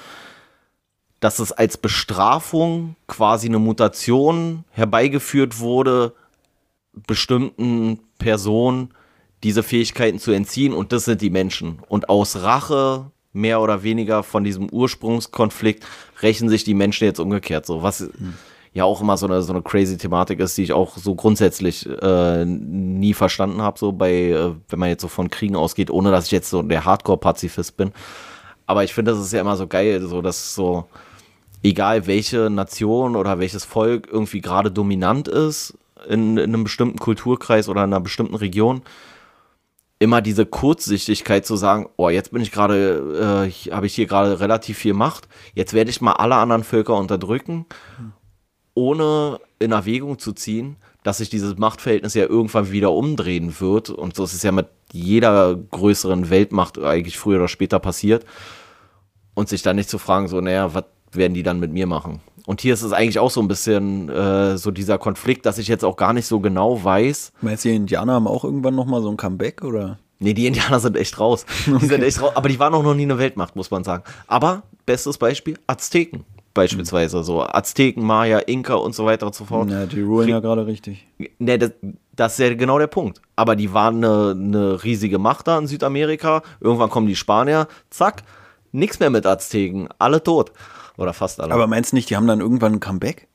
dass 1.20 1.38
es 1.38 1.52
als 1.52 1.78
Bestrafung 1.78 2.96
quasi 3.08 3.48
eine 3.48 3.60
Mutation 3.60 4.64
herbeigeführt 4.72 5.60
wurde, 5.60 6.14
bestimmten 7.08 8.00
Personen 8.18 8.90
diese 9.44 9.62
Fähigkeiten 9.62 10.18
zu 10.18 10.32
entziehen 10.32 10.74
und 10.74 10.92
das 10.92 11.06
sind 11.06 11.22
die 11.22 11.30
Menschen. 11.30 11.80
Und 11.88 12.10
aus 12.10 12.38
Rache 12.38 13.12
mehr 13.36 13.62
oder 13.62 13.84
weniger 13.84 14.24
von 14.24 14.44
diesem 14.44 14.70
Ursprungskonflikt 14.70 15.86
rächen 16.22 16.50
sich 16.50 16.64
die 16.64 16.74
Menschen 16.74 17.04
jetzt 17.04 17.20
umgekehrt 17.20 17.66
so, 17.66 17.84
was 17.84 18.10
ja 18.74 18.84
auch 18.84 19.02
immer 19.02 19.18
so 19.18 19.26
eine, 19.26 19.42
so 19.42 19.54
eine 19.54 19.62
crazy 19.62 19.98
Thematik 19.98 20.40
ist, 20.40 20.58
die 20.58 20.64
ich 20.64 20.74
auch 20.74 20.98
so 20.98 21.16
grundsätzlich 21.16 21.88
äh, 22.02 22.46
nie 22.46 23.14
verstanden 23.14 23.62
habe, 23.62 23.80
so 23.80 23.92
bei, 23.92 24.12
äh, 24.32 24.52
wenn 24.70 24.80
man 24.80 24.90
jetzt 24.90 25.02
so 25.02 25.08
von 25.08 25.30
Kriegen 25.30 25.56
ausgeht, 25.56 25.90
ohne 25.90 26.12
dass 26.12 26.26
ich 26.26 26.32
jetzt 26.32 26.50
so 26.50 26.62
der 26.62 26.84
Hardcore-Pazifist 26.84 27.78
bin. 27.78 27.92
Aber 28.66 28.84
ich 28.84 28.94
finde, 28.94 29.12
das 29.12 29.22
ist 29.22 29.32
ja 29.32 29.42
immer 29.42 29.56
so 29.56 29.68
geil, 29.68 30.02
so 30.02 30.22
dass 30.22 30.56
so, 30.56 30.86
egal 31.64 32.06
welche 32.08 32.50
Nation 32.50 33.16
oder 33.16 33.40
welches 33.40 33.64
Volk 33.64 34.10
irgendwie 34.12 34.42
gerade 34.42 34.72
dominant 34.72 35.28
ist 35.28 35.78
in, 36.08 36.38
in 36.38 36.54
einem 36.54 36.64
bestimmten 36.64 37.00
Kulturkreis 37.00 37.70
oder 37.70 37.84
in 37.84 37.94
einer 37.94 38.02
bestimmten 38.02 38.36
Region, 38.36 38.82
immer 40.00 40.22
diese 40.22 40.46
Kurzsichtigkeit 40.46 41.46
zu 41.46 41.56
sagen, 41.56 41.88
oh, 41.98 42.10
jetzt 42.10 42.32
bin 42.32 42.42
ich 42.42 42.52
gerade, 42.52 43.48
äh, 43.48 43.72
habe 43.72 43.86
ich 43.86 43.96
hier 43.96 44.08
gerade 44.08 44.40
relativ 44.40 44.78
viel 44.78 44.94
Macht, 44.94 45.28
jetzt 45.54 45.74
werde 45.74 45.90
ich 45.90 46.02
mal 46.02 46.14
alle 46.14 46.36
anderen 46.36 46.64
Völker 46.64 46.96
unterdrücken, 46.96 47.66
ohne 48.74 49.40
in 49.60 49.72
Erwägung 49.72 50.20
zu 50.20 50.34
ziehen, 50.34 50.78
dass 51.04 51.20
sich 51.20 51.30
dieses 51.30 51.58
Machtverhältnis 51.58 52.16
ja 52.16 52.24
irgendwann 52.24 52.72
wieder 52.72 52.92
umdrehen 52.92 53.60
wird. 53.60 53.90
Und 53.92 54.16
so 54.16 54.24
ist 54.24 54.34
es 54.34 54.44
ja 54.44 54.52
mit 54.52 54.68
jeder 54.92 55.56
größeren 55.56 56.32
Weltmacht 56.32 56.80
eigentlich 56.80 57.18
früher 57.18 57.38
oder 57.38 57.48
später 57.48 57.80
passiert. 57.80 58.26
Und 59.36 59.48
sich 59.48 59.62
dann 59.62 59.76
nicht 59.76 59.90
zu 59.90 60.00
fragen, 60.00 60.28
so, 60.28 60.42
naja, 60.42 60.74
was 60.74 60.86
werden 61.12 61.34
die 61.34 61.44
dann 61.44 61.60
mit 61.60 61.72
mir 61.72 61.86
machen? 61.86 62.22
Und 62.46 62.62
hier 62.62 62.74
ist 62.74 62.84
es 62.84 62.94
eigentlich 62.94 63.20
auch 63.20 63.32
so 63.32 63.42
ein 63.42 63.48
bisschen 63.48 64.10
äh, 64.10 64.58
so 64.58 64.72
dieser 64.72 64.98
Konflikt, 64.98 65.46
dass 65.46 65.58
ich 65.58 65.68
jetzt 65.68 65.84
auch 65.84 65.98
gar 65.98 66.14
nicht 66.14 66.28
so 66.28 66.40
genau 66.40 66.84
weiß, 66.84 67.34
Meinst 67.42 67.66
du, 67.66 67.70
die 67.70 67.76
Indianer 67.76 68.14
haben 68.14 68.28
auch 68.28 68.44
irgendwann 68.44 68.76
nochmal 68.76 69.02
so 69.02 69.10
ein 69.10 69.18
Comeback 69.18 69.64
oder? 69.64 69.98
Nee, 70.20 70.34
die 70.34 70.48
Indianer 70.48 70.80
sind 70.80 70.96
echt 70.96 71.20
raus. 71.20 71.46
Die 71.66 71.86
sind 71.86 72.04
echt 72.04 72.22
raus. 72.22 72.32
Aber 72.36 72.48
die 72.48 72.60
waren 72.60 72.74
auch 72.74 72.84
noch 72.84 72.94
nie 72.96 73.04
eine 73.04 73.18
Weltmacht, 73.18 73.56
muss 73.56 73.72
man 73.72 73.84
sagen. 73.84 74.04
Aber, 74.28 74.64
bestes 74.86 75.18
Beispiel, 75.18 75.58
Azteken 75.68 76.24
beispielsweise. 76.56 77.24
So 77.24 77.44
Azteken, 77.44 78.04
Maya, 78.04 78.40
Inka 78.40 78.74
und 78.74 78.96
so 78.96 79.06
weiter 79.06 79.28
und 79.28 79.36
so 79.36 79.46
fort. 79.46 79.70
Ja, 79.70 79.86
die 79.86 80.02
ruhen 80.02 80.28
ja 80.28 80.40
gerade 80.40 80.66
richtig. 80.66 81.06
Nee, 81.38 81.60
das, 81.60 81.72
das 82.16 82.34
ist 82.34 82.40
ja 82.40 82.56
genau 82.56 82.80
der 82.80 82.88
Punkt. 82.88 83.22
Aber 83.36 83.56
die 83.56 83.74
waren 83.74 84.04
eine, 84.04 84.32
eine 84.32 84.84
riesige 84.84 85.20
Macht 85.20 85.48
da 85.48 85.60
in 85.60 85.68
Südamerika. 85.68 86.42
Irgendwann 86.60 86.90
kommen 86.90 87.08
die 87.08 87.16
Spanier, 87.16 87.68
zack, 87.92 88.24
nix 88.72 89.00
mehr 89.00 89.12
mit 89.12 89.28
Azteken. 89.28 89.90
Alle 90.00 90.24
tot. 90.24 90.52
Oder 90.98 91.14
fast 91.14 91.40
alle. 91.40 91.54
Aber 91.54 91.68
meinst 91.68 91.92
du 91.92 91.96
nicht, 91.96 92.10
die 92.10 92.16
haben 92.16 92.28
dann 92.28 92.40
irgendwann 92.40 92.74
ein 92.74 92.80
Comeback? 92.80 93.28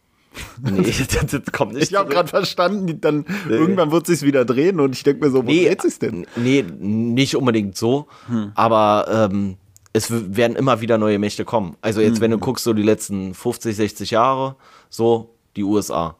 nee, 0.62 0.83
das, 0.83 1.27
das 1.27 1.53
kommt 1.53 1.75
nicht 1.75 1.90
Ich 1.90 1.96
habe 1.96 2.09
gerade 2.11 2.29
verstanden, 2.29 3.01
dann 3.01 3.25
irgendwann 3.49 3.90
wird 3.90 4.07
sich's 4.07 4.23
wieder 4.23 4.44
drehen 4.44 4.81
und 4.81 4.94
ich 4.94 5.03
denke 5.03 5.25
mir 5.25 5.31
so, 5.31 5.44
wo 5.44 5.51
Nee, 5.51 5.66
dreht 5.66 5.83
sich's 5.83 5.99
denn? 5.99 6.27
Nee, 6.37 6.64
nicht 6.79 7.37
unbedingt 7.37 7.77
so, 7.77 8.07
aber 8.55 9.29
ähm, 9.31 9.57
es 9.92 10.09
werden 10.11 10.57
immer 10.57 10.81
wieder 10.81 10.99
neue 10.99 11.18
Mächte 11.18 11.44
kommen. 11.44 11.77
Also 11.81 12.01
jetzt, 12.01 12.20
wenn 12.20 12.31
du 12.31 12.38
guckst, 12.38 12.64
so 12.64 12.73
die 12.73 12.83
letzten 12.83 13.35
50, 13.35 13.75
60 13.75 14.11
Jahre, 14.12 14.55
so 14.88 15.35
die 15.57 15.64
USA. 15.64 16.16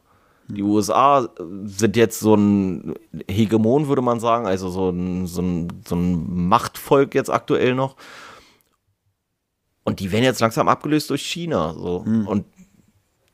Die 0.49 0.63
USA 0.63 1.29
sind 1.63 1.95
jetzt 1.95 2.19
so 2.19 2.35
ein 2.35 2.95
Hegemon, 3.29 3.87
würde 3.87 4.01
man 4.01 4.19
sagen, 4.19 4.45
also 4.45 4.69
so 4.69 4.89
ein, 4.89 5.25
so 5.25 5.41
ein, 5.41 5.67
so 5.87 5.95
ein 5.95 6.47
Machtvolk 6.49 7.15
jetzt 7.15 7.29
aktuell 7.29 7.73
noch. 7.73 7.95
Und 9.83 9.99
die 9.99 10.11
werden 10.11 10.23
jetzt 10.23 10.41
langsam 10.41 10.67
abgelöst 10.67 11.09
durch 11.09 11.21
China. 11.23 11.73
So. 11.73 11.97
Und 12.25 12.45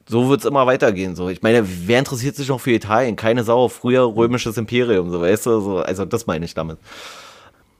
so 0.07 0.29
wird 0.29 0.39
es 0.39 0.45
immer 0.45 0.65
weitergehen. 0.65 1.15
So. 1.15 1.27
Ich 1.29 1.41
meine, 1.41 1.65
wer 1.87 1.99
interessiert 1.99 2.35
sich 2.35 2.47
noch 2.47 2.61
für 2.61 2.71
Italien? 2.71 3.15
Keine 3.17 3.43
Sau, 3.43 3.67
früher 3.67 4.03
römisches 4.15 4.57
Imperium, 4.57 5.11
so 5.11 5.19
weißt 5.21 5.45
du? 5.45 5.59
So, 5.59 5.77
also 5.79 6.05
das 6.05 6.25
meine 6.27 6.45
ich 6.45 6.53
damit. 6.53 6.77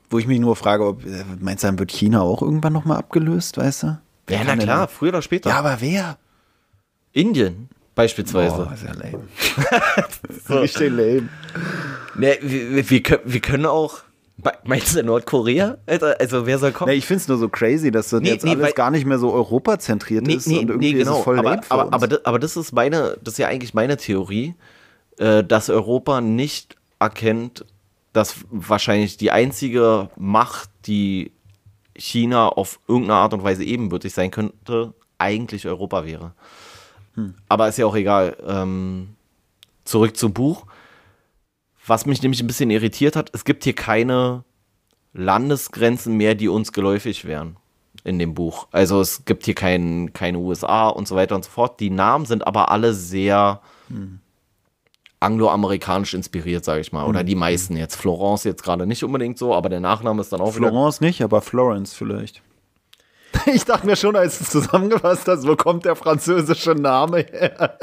Wo 0.09 0.19
ich 0.19 0.27
mich 0.27 0.39
nur 0.39 0.55
frage, 0.55 0.85
ob, 0.85 1.05
äh, 1.05 1.23
meinst 1.39 1.63
du, 1.63 1.67
dann 1.67 1.79
wird 1.79 1.91
China 1.91 2.21
auch 2.21 2.41
irgendwann 2.41 2.73
nochmal 2.73 2.97
abgelöst, 2.97 3.57
weißt 3.57 3.83
du? 3.83 3.97
Wer 4.27 4.37
Ja, 4.39 4.43
na 4.45 4.55
denn- 4.55 4.63
klar, 4.63 4.87
früher 4.89 5.09
oder 5.09 5.21
später. 5.21 5.49
Ja, 5.49 5.59
aber 5.59 5.77
wer? 5.79 6.17
Indien 7.13 7.69
beispielsweise. 7.95 8.55
Boah, 8.55 8.73
ist 8.73 8.83
ja 8.83 8.93
lame. 8.93 9.23
Richtig 10.61 10.89
lame. 10.91 11.29
Ne, 12.15 12.37
wir, 12.41 12.71
wir, 12.75 12.89
wir, 12.89 13.03
können, 13.03 13.21
wir 13.25 13.39
können 13.39 13.65
auch. 13.65 13.99
Meinst 14.65 14.95
du 14.95 15.03
Nordkorea? 15.03 15.77
Alter, 15.87 16.15
also 16.19 16.45
wer 16.45 16.59
soll 16.59 16.71
kommen? 16.71 16.91
Nee, 16.91 16.97
ich 16.97 17.05
finde 17.05 17.21
es 17.21 17.27
nur 17.27 17.37
so 17.37 17.49
crazy, 17.49 17.89
dass 17.89 18.09
das 18.09 18.21
Nee, 18.21 18.29
jetzt 18.29 18.45
nee, 18.45 18.51
alles 18.51 18.75
gar 18.75 18.91
nicht 18.91 19.05
mehr 19.05 19.17
so 19.17 19.33
europazentriert 19.33 20.27
ist 20.27 20.47
und 20.47 20.69
irgendwie 20.69 20.91
ist 20.91 21.07
es 21.07 21.17
voll 21.17 21.39
aber, 21.39 21.61
aber, 21.69 21.93
aber, 21.93 22.07
das, 22.07 22.25
aber 22.25 22.39
das 22.39 22.55
ist 22.55 22.71
meine, 22.71 23.17
das 23.23 23.33
ist 23.33 23.37
ja 23.39 23.47
eigentlich 23.47 23.73
meine 23.73 23.97
Theorie, 23.97 24.53
äh, 25.17 25.43
dass 25.43 25.69
Europa 25.69 26.21
nicht 26.21 26.75
erkennt, 26.99 27.65
dass 28.13 28.35
wahrscheinlich 28.49 29.17
die 29.17 29.31
einzige 29.31 30.09
Macht, 30.17 30.69
die 30.85 31.31
China 31.95 32.49
auf 32.49 32.79
irgendeine 32.87 33.19
Art 33.19 33.33
und 33.33 33.43
Weise 33.43 33.63
ebenbürtig 33.63 34.13
sein 34.13 34.29
könnte, 34.29 34.93
eigentlich 35.17 35.67
Europa 35.67 36.05
wäre. 36.05 36.33
Hm. 37.15 37.33
Aber 37.49 37.67
ist 37.67 37.77
ja 37.77 37.87
auch 37.87 37.95
egal. 37.95 38.37
Ähm, 38.47 39.15
zurück 39.83 40.15
zum 40.15 40.33
Buch. 40.33 40.65
Was 41.87 42.05
mich 42.05 42.21
nämlich 42.21 42.41
ein 42.41 42.47
bisschen 42.47 42.69
irritiert 42.69 43.15
hat, 43.15 43.31
es 43.33 43.45
gibt 43.45 43.63
hier 43.63 43.73
keine 43.73 44.43
Landesgrenzen 45.13 46.15
mehr, 46.15 46.35
die 46.35 46.49
uns 46.49 46.73
geläufig 46.73 47.25
wären 47.25 47.57
in 48.03 48.19
dem 48.19 48.33
Buch. 48.33 48.67
Also 48.71 49.01
es 49.01 49.25
gibt 49.25 49.45
hier 49.45 49.55
kein, 49.55 50.13
keine 50.13 50.37
USA 50.37 50.89
und 50.89 51.07
so 51.07 51.15
weiter 51.15 51.35
und 51.35 51.45
so 51.45 51.49
fort. 51.49 51.79
Die 51.79 51.89
Namen 51.89 52.25
sind 52.25 52.45
aber 52.45 52.71
alle 52.71 52.93
sehr 52.93 53.61
hm. 53.89 54.19
angloamerikanisch 55.19 56.13
inspiriert, 56.13 56.63
sage 56.63 56.81
ich 56.81 56.91
mal. 56.91 57.05
Oder 57.05 57.23
die 57.23 57.35
meisten 57.35 57.75
jetzt. 57.75 57.95
Florence 57.95 58.43
jetzt 58.43 58.63
gerade 58.63 58.85
nicht 58.85 59.03
unbedingt 59.03 59.37
so, 59.37 59.53
aber 59.55 59.69
der 59.69 59.79
Nachname 59.79 60.21
ist 60.21 60.31
dann 60.31 60.41
auch 60.41 60.53
Florence 60.53 61.01
nicht, 61.01 61.21
aber 61.21 61.41
Florence 61.41 61.93
vielleicht. 61.93 62.41
Ich 63.45 63.65
dachte 63.65 63.85
mir 63.85 63.95
schon, 63.95 64.15
als 64.15 64.39
du 64.39 64.43
es 64.45 64.49
zusammengefasst 64.49 65.27
hast, 65.27 65.47
wo 65.47 65.55
kommt 65.55 65.85
der 65.85 65.95
französische 65.95 66.71
Name 66.71 67.19
her? 67.19 67.77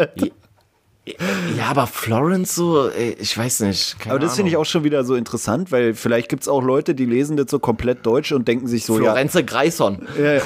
Ja, 1.58 1.66
aber 1.68 1.86
Florence 1.86 2.54
so, 2.54 2.90
ich 2.90 3.36
weiß 3.36 3.60
nicht. 3.60 3.96
aber 4.08 4.18
das 4.18 4.36
finde 4.36 4.50
ich 4.50 4.56
auch 4.56 4.64
schon 4.64 4.84
wieder 4.84 5.04
so 5.04 5.14
interessant, 5.14 5.70
weil 5.70 5.94
vielleicht 5.94 6.30
gibt 6.30 6.42
es 6.42 6.48
auch 6.48 6.62
Leute, 6.62 6.94
die 6.94 7.04
lesen 7.04 7.36
das 7.36 7.50
so 7.50 7.58
komplett 7.58 8.06
deutsch 8.06 8.32
und 8.32 8.48
denken 8.48 8.66
sich 8.66 8.86
so, 8.86 8.96
Florenze 8.96 9.40
ja. 9.40 9.44
Greison. 9.44 10.06
Äh, 10.16 10.40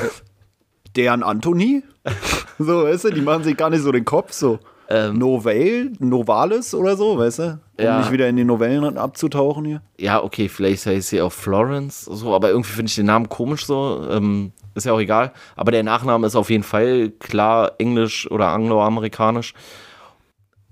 deren 0.96 1.22
Anthony? 1.22 1.84
so, 2.58 2.84
weißt 2.84 3.04
du, 3.04 3.10
die 3.10 3.20
machen 3.20 3.44
sich 3.44 3.56
gar 3.56 3.70
nicht 3.70 3.82
so 3.82 3.92
den 3.92 4.04
Kopf 4.04 4.32
so. 4.32 4.58
Ähm, 4.90 5.18
Novell, 5.18 5.92
Novalis 5.98 6.74
oder 6.74 6.96
so, 6.96 7.18
weißt 7.18 7.38
du? 7.40 7.60
Um 7.78 7.84
ja. 7.84 7.98
nicht 7.98 8.10
wieder 8.10 8.26
in 8.26 8.36
die 8.36 8.44
Novellen 8.44 8.96
abzutauchen 8.96 9.64
hier. 9.66 9.82
Ja, 9.98 10.22
okay, 10.22 10.48
vielleicht 10.48 10.86
heißt 10.86 11.10
sie 11.10 11.20
auch 11.20 11.32
Florence, 11.32 12.06
so, 12.06 12.34
aber 12.34 12.48
irgendwie 12.48 12.72
finde 12.72 12.88
ich 12.88 12.96
den 12.96 13.06
Namen 13.06 13.28
komisch 13.28 13.66
so. 13.66 14.06
Ähm, 14.10 14.52
ist 14.74 14.86
ja 14.86 14.92
auch 14.92 15.00
egal. 15.00 15.32
Aber 15.56 15.72
der 15.72 15.82
Nachname 15.82 16.26
ist 16.26 16.36
auf 16.36 16.50
jeden 16.50 16.62
Fall 16.62 17.10
klar 17.18 17.72
englisch 17.78 18.30
oder 18.30 18.48
angloamerikanisch. 18.48 19.52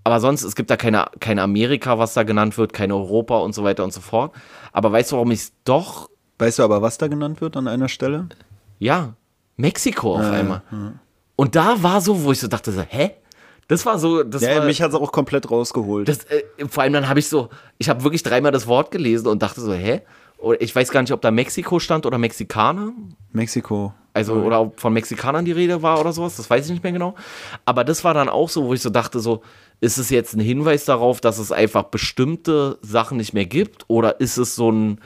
Aber 0.06 0.20
sonst, 0.20 0.44
es 0.44 0.54
gibt 0.54 0.70
da 0.70 0.76
keine, 0.76 1.06
kein 1.18 1.40
Amerika, 1.40 1.98
was 1.98 2.14
da 2.14 2.22
genannt 2.22 2.56
wird, 2.58 2.72
kein 2.72 2.92
Europa 2.92 3.38
und 3.38 3.56
so 3.56 3.64
weiter 3.64 3.82
und 3.82 3.92
so 3.92 4.00
fort. 4.00 4.32
Aber 4.72 4.92
weißt 4.92 5.10
du, 5.10 5.16
warum 5.16 5.32
ich 5.32 5.40
es 5.40 5.52
doch. 5.64 6.08
Weißt 6.38 6.60
du 6.60 6.62
aber, 6.62 6.80
was 6.80 6.96
da 6.96 7.08
genannt 7.08 7.40
wird 7.40 7.56
an 7.56 7.66
einer 7.66 7.88
Stelle? 7.88 8.28
Ja, 8.78 9.14
Mexiko 9.56 10.14
auf 10.14 10.22
ja, 10.22 10.30
einmal. 10.30 10.62
Ja. 10.70 10.92
Und 11.34 11.56
da 11.56 11.82
war 11.82 12.00
so, 12.00 12.22
wo 12.22 12.30
ich 12.30 12.38
so 12.38 12.46
dachte, 12.46 12.70
so, 12.70 12.82
hä? 12.82 13.16
Das 13.66 13.84
war 13.84 13.98
so. 13.98 14.22
Das 14.22 14.42
ja, 14.42 14.58
war, 14.58 14.66
mich 14.66 14.80
hat 14.80 14.90
es 14.90 14.94
auch 14.94 15.10
komplett 15.10 15.50
rausgeholt. 15.50 16.06
Das, 16.06 16.18
äh, 16.26 16.44
vor 16.68 16.84
allem 16.84 16.92
dann 16.92 17.08
habe 17.08 17.18
ich 17.18 17.28
so, 17.28 17.48
ich 17.78 17.88
habe 17.88 18.04
wirklich 18.04 18.22
dreimal 18.22 18.52
das 18.52 18.68
Wort 18.68 18.92
gelesen 18.92 19.26
und 19.26 19.42
dachte 19.42 19.60
so, 19.60 19.72
hä? 19.72 20.02
ich 20.60 20.76
weiß 20.76 20.90
gar 20.90 21.00
nicht, 21.00 21.12
ob 21.12 21.20
da 21.20 21.32
Mexiko 21.32 21.80
stand 21.80 22.06
oder 22.06 22.18
Mexikaner. 22.18 22.92
Mexiko. 23.32 23.92
Also, 24.16 24.34
oder 24.34 24.62
ob 24.62 24.80
von 24.80 24.92
Mexikanern 24.94 25.44
die 25.44 25.52
Rede 25.52 25.82
war 25.82 26.00
oder 26.00 26.10
sowas, 26.12 26.36
das 26.36 26.48
weiß 26.48 26.64
ich 26.64 26.70
nicht 26.70 26.82
mehr 26.82 26.92
genau. 26.92 27.14
Aber 27.66 27.84
das 27.84 28.02
war 28.02 28.14
dann 28.14 28.30
auch 28.30 28.48
so, 28.48 28.64
wo 28.64 28.72
ich 28.72 28.80
so 28.80 28.88
dachte, 28.88 29.20
so, 29.20 29.42
ist 29.80 29.98
es 29.98 30.10
jetzt 30.10 30.34
ein 30.34 30.40
Hinweis 30.40 30.84
darauf, 30.84 31.20
dass 31.20 31.38
es 31.38 31.52
einfach 31.52 31.84
bestimmte 31.84 32.78
Sachen 32.82 33.18
nicht 33.18 33.34
mehr 33.34 33.46
gibt? 33.46 33.84
Oder 33.88 34.20
ist 34.20 34.36
es 34.36 34.54
so 34.54 34.70
ein 34.70 35.00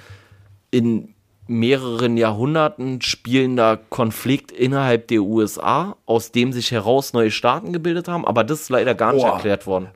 in 0.71 1.15
mehreren 1.49 2.17
Jahrhunderten 2.17 3.03
spielender 3.03 3.77
Konflikt 3.77 4.53
innerhalb 4.53 5.09
der 5.09 5.23
USA, 5.23 5.97
aus 6.07 6.31
dem 6.31 6.53
sich 6.53 6.71
heraus 6.71 7.13
neue 7.13 7.33
Staaten 7.33 7.73
gebildet 7.73 8.07
haben? 8.07 8.25
Aber 8.25 8.45
das 8.45 8.63
ist 8.63 8.69
leider 8.71 8.95
gar 8.95 9.13
nicht 9.13 9.23
Boah. 9.23 9.35
erklärt 9.35 9.67
worden. 9.67 9.89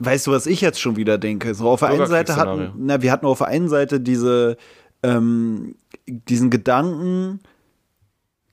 Weißt 0.00 0.26
du, 0.26 0.32
was 0.32 0.46
ich 0.46 0.60
jetzt 0.60 0.80
schon 0.80 0.96
wieder 0.96 1.18
denke? 1.18 1.54
So 1.54 1.68
auf 1.70 1.80
der 1.80 1.88
einen 1.88 2.06
Seite 2.06 2.36
hatten, 2.36 2.72
na, 2.76 3.02
wir 3.02 3.10
hatten 3.10 3.26
auf 3.26 3.38
der 3.38 3.48
einen 3.48 3.68
Seite 3.68 4.00
diese, 4.00 4.56
ähm, 5.02 5.74
diesen 6.06 6.50
Gedanken, 6.50 7.40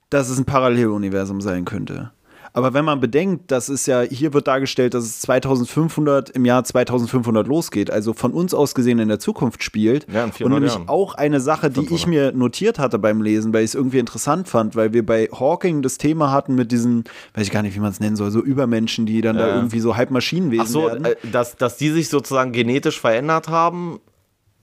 dass 0.09 0.29
es 0.29 0.39
ein 0.39 0.45
Paralleluniversum 0.45 1.41
sein 1.41 1.65
könnte. 1.65 2.11
Aber 2.55 2.73
wenn 2.73 2.85
man 2.85 3.01
bedenkt, 3.01 3.51
dass 3.51 3.67
es 3.67 3.85
ja, 3.85 3.99
hier 4.03 4.33
wird 4.33 4.47
dargestellt, 4.47 4.93
dass 4.93 5.03
es 5.03 5.19
2500 5.19 6.29
im 6.29 6.45
Jahr 6.45 6.63
2500 6.63 7.45
losgeht, 7.45 7.91
also 7.91 8.13
von 8.13 8.31
uns 8.31 8.53
aus 8.53 8.73
gesehen 8.73 8.99
in 8.99 9.09
der 9.09 9.19
Zukunft 9.19 9.61
spielt. 9.61 10.07
Ja, 10.09 10.23
und 10.23 10.39
nämlich 10.39 10.71
Jahren. 10.71 10.87
auch 10.87 11.15
eine 11.15 11.41
Sache, 11.41 11.69
die 11.69 11.93
ich 11.93 12.07
mir 12.07 12.31
notiert 12.31 12.79
hatte 12.79 12.97
beim 12.97 13.21
Lesen, 13.21 13.53
weil 13.53 13.65
ich 13.65 13.71
es 13.71 13.75
irgendwie 13.75 13.99
interessant 13.99 14.47
fand, 14.47 14.77
weil 14.77 14.93
wir 14.93 15.05
bei 15.05 15.27
Hawking 15.37 15.81
das 15.81 15.97
Thema 15.97 16.31
hatten 16.31 16.55
mit 16.55 16.71
diesen, 16.71 17.03
weiß 17.33 17.45
ich 17.45 17.51
gar 17.51 17.61
nicht, 17.61 17.75
wie 17.75 17.81
man 17.81 17.91
es 17.91 17.99
nennen 17.99 18.15
soll, 18.15 18.31
so 18.31 18.39
Übermenschen, 18.39 19.05
die 19.05 19.19
dann 19.19 19.37
ja. 19.37 19.47
da 19.47 19.55
irgendwie 19.57 19.81
so 19.81 19.97
halb 19.97 20.09
Maschinenwesen 20.11 20.65
Ach 20.65 20.71
so, 20.71 20.85
werden. 20.85 21.03
Äh, 21.03 21.15
dass, 21.29 21.57
dass 21.57 21.75
die 21.75 21.89
sich 21.89 22.07
sozusagen 22.07 22.53
genetisch 22.53 23.01
verändert 23.01 23.49
haben, 23.49 23.99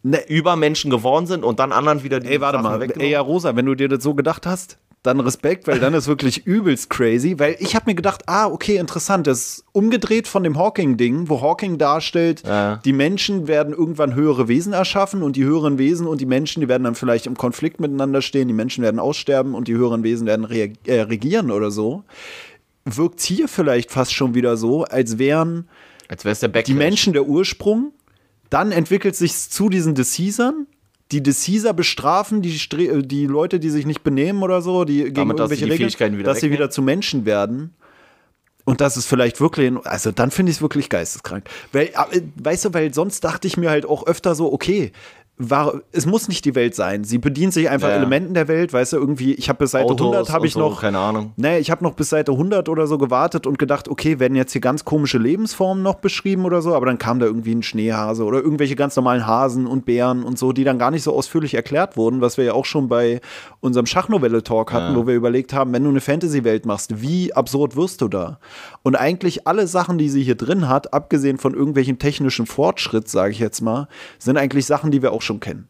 ne, 0.02 0.26
Übermenschen 0.28 0.90
geworden 0.90 1.26
sind 1.26 1.44
und 1.44 1.58
dann 1.58 1.72
anderen 1.72 2.02
wieder 2.02 2.20
die 2.20 2.28
Ey, 2.28 2.40
warte 2.40 2.62
Sachen 2.62 2.78
mal, 2.78 2.90
ey, 2.90 3.10
ja, 3.10 3.20
Rosa, 3.20 3.54
wenn 3.54 3.66
du 3.66 3.74
dir 3.74 3.88
das 3.88 4.02
so 4.02 4.14
gedacht 4.14 4.46
hast, 4.46 4.78
dann 5.02 5.18
Respekt, 5.18 5.66
weil 5.66 5.80
dann 5.80 5.94
ist 5.94 6.06
wirklich 6.06 6.46
übelst 6.46 6.88
crazy, 6.88 7.38
weil 7.38 7.56
ich 7.58 7.74
habe 7.74 7.90
mir 7.90 7.94
gedacht, 7.96 8.22
ah, 8.26 8.46
okay, 8.46 8.76
interessant, 8.76 9.26
das 9.26 9.38
ist 9.38 9.64
umgedreht 9.72 10.28
von 10.28 10.44
dem 10.44 10.56
Hawking-Ding, 10.56 11.28
wo 11.28 11.40
Hawking 11.40 11.76
darstellt, 11.76 12.42
ja. 12.46 12.76
die 12.84 12.92
Menschen 12.92 13.48
werden 13.48 13.74
irgendwann 13.74 14.14
höhere 14.14 14.46
Wesen 14.46 14.72
erschaffen 14.72 15.22
und 15.24 15.34
die 15.34 15.44
höheren 15.44 15.76
Wesen 15.78 16.06
und 16.06 16.20
die 16.20 16.26
Menschen, 16.26 16.60
die 16.60 16.68
werden 16.68 16.84
dann 16.84 16.94
vielleicht 16.94 17.26
im 17.26 17.36
Konflikt 17.36 17.80
miteinander 17.80 18.22
stehen, 18.22 18.46
die 18.46 18.54
Menschen 18.54 18.84
werden 18.84 19.00
aussterben 19.00 19.54
und 19.54 19.66
die 19.66 19.74
höheren 19.74 20.04
Wesen 20.04 20.26
werden 20.26 20.48
äh, 20.48 21.00
regieren 21.00 21.50
oder 21.50 21.72
so. 21.72 22.04
Wirkt 22.84 23.20
hier 23.20 23.48
vielleicht 23.48 23.90
fast 23.90 24.14
schon 24.14 24.34
wieder 24.34 24.56
so, 24.56 24.84
als 24.84 25.18
wären 25.18 25.68
als 26.08 26.22
der 26.22 26.48
die 26.48 26.74
Menschen 26.74 27.12
der 27.12 27.26
Ursprung, 27.26 27.92
dann 28.50 28.70
entwickelt 28.70 29.16
sich 29.16 29.34
zu 29.34 29.68
diesen 29.68 29.94
Deceasern 29.94 30.66
die 31.20 31.32
Caesar 31.32 31.74
bestrafen, 31.74 32.40
die, 32.40 32.56
äh, 32.56 33.02
die 33.02 33.26
Leute, 33.26 33.60
die 33.60 33.70
sich 33.70 33.84
nicht 33.84 34.02
benehmen 34.02 34.42
oder 34.42 34.62
so, 34.62 34.84
die 34.84 35.02
gegen 35.02 35.14
Damit, 35.14 35.38
irgendwelche 35.38 35.66
Regeln, 35.66 36.24
dass 36.24 36.40
sie 36.40 36.50
wieder 36.50 36.70
zu 36.70 36.80
Menschen 36.80 37.26
werden. 37.26 37.74
Und 38.64 38.80
das 38.80 38.96
ist 38.96 39.06
vielleicht 39.06 39.40
wirklich, 39.40 39.72
also 39.84 40.12
dann 40.12 40.30
finde 40.30 40.50
ich 40.50 40.58
es 40.58 40.62
wirklich 40.62 40.88
geisteskrank. 40.88 41.44
Weil, 41.72 41.86
äh, 41.86 42.22
weißt 42.36 42.66
du, 42.66 42.74
weil 42.74 42.94
sonst 42.94 43.22
dachte 43.24 43.48
ich 43.48 43.56
mir 43.56 43.70
halt 43.70 43.84
auch 43.84 44.06
öfter 44.06 44.34
so, 44.34 44.52
okay, 44.52 44.92
war, 45.38 45.80
es 45.92 46.06
muss 46.06 46.28
nicht 46.28 46.44
die 46.44 46.54
Welt 46.54 46.74
sein. 46.74 47.04
Sie 47.04 47.18
bedient 47.18 47.52
sich 47.52 47.68
einfach 47.68 47.88
ja. 47.88 47.96
Elementen 47.96 48.34
der 48.34 48.48
Welt, 48.48 48.72
weißt 48.72 48.92
du, 48.92 48.98
irgendwie, 48.98 49.32
ich 49.32 49.48
habe 49.48 49.60
bis 49.60 49.72
Seite 49.72 49.86
Autos 49.86 50.06
100 50.06 50.30
habe 50.30 50.46
ich 50.46 50.52
so, 50.52 50.60
noch, 50.60 50.80
keine 50.80 50.98
Ahnung. 50.98 51.32
Nee, 51.36 51.58
ich 51.58 51.70
habe 51.70 51.82
noch 51.82 51.94
bis 51.94 52.10
Seite 52.10 52.32
100 52.32 52.68
oder 52.68 52.86
so 52.86 52.98
gewartet 52.98 53.46
und 53.46 53.58
gedacht, 53.58 53.88
okay, 53.88 54.18
werden 54.18 54.36
jetzt 54.36 54.52
hier 54.52 54.60
ganz 54.60 54.84
komische 54.84 55.18
Lebensformen 55.18 55.82
noch 55.82 55.96
beschrieben 55.96 56.44
oder 56.44 56.60
so, 56.60 56.74
aber 56.74 56.86
dann 56.86 56.98
kam 56.98 57.18
da 57.18 57.26
irgendwie 57.26 57.54
ein 57.54 57.62
Schneehase 57.62 58.24
oder 58.24 58.40
irgendwelche 58.40 58.76
ganz 58.76 58.94
normalen 58.94 59.26
Hasen 59.26 59.66
und 59.66 59.86
Bären 59.86 60.22
und 60.22 60.38
so, 60.38 60.52
die 60.52 60.64
dann 60.64 60.78
gar 60.78 60.90
nicht 60.90 61.02
so 61.02 61.14
ausführlich 61.14 61.54
erklärt 61.54 61.96
wurden, 61.96 62.20
was 62.20 62.36
wir 62.36 62.44
ja 62.44 62.52
auch 62.52 62.66
schon 62.66 62.88
bei 62.88 63.20
unserem 63.60 63.86
Schachnovelle-Talk 63.86 64.72
hatten, 64.72 64.92
ja. 64.92 64.98
wo 64.98 65.06
wir 65.06 65.14
überlegt 65.14 65.54
haben, 65.54 65.72
wenn 65.72 65.84
du 65.84 65.90
eine 65.90 66.00
Fantasy-Welt 66.00 66.66
machst, 66.66 67.00
wie 67.00 67.32
absurd 67.32 67.74
wirst 67.74 68.02
du 68.02 68.08
da? 68.08 68.38
Und 68.82 68.96
eigentlich 68.96 69.46
alle 69.46 69.66
Sachen, 69.66 69.96
die 69.96 70.10
sie 70.10 70.22
hier 70.22 70.34
drin 70.34 70.68
hat, 70.68 70.92
abgesehen 70.92 71.38
von 71.38 71.54
irgendwelchen 71.54 71.98
technischen 71.98 72.46
Fortschritt, 72.46 73.08
sage 73.08 73.32
ich 73.32 73.38
jetzt 73.38 73.62
mal, 73.62 73.88
sind 74.18 74.36
eigentlich 74.36 74.66
Sachen, 74.66 74.90
die 74.90 75.02
wir 75.02 75.12
auch 75.12 75.21
schon 75.22 75.40
kennen. 75.40 75.68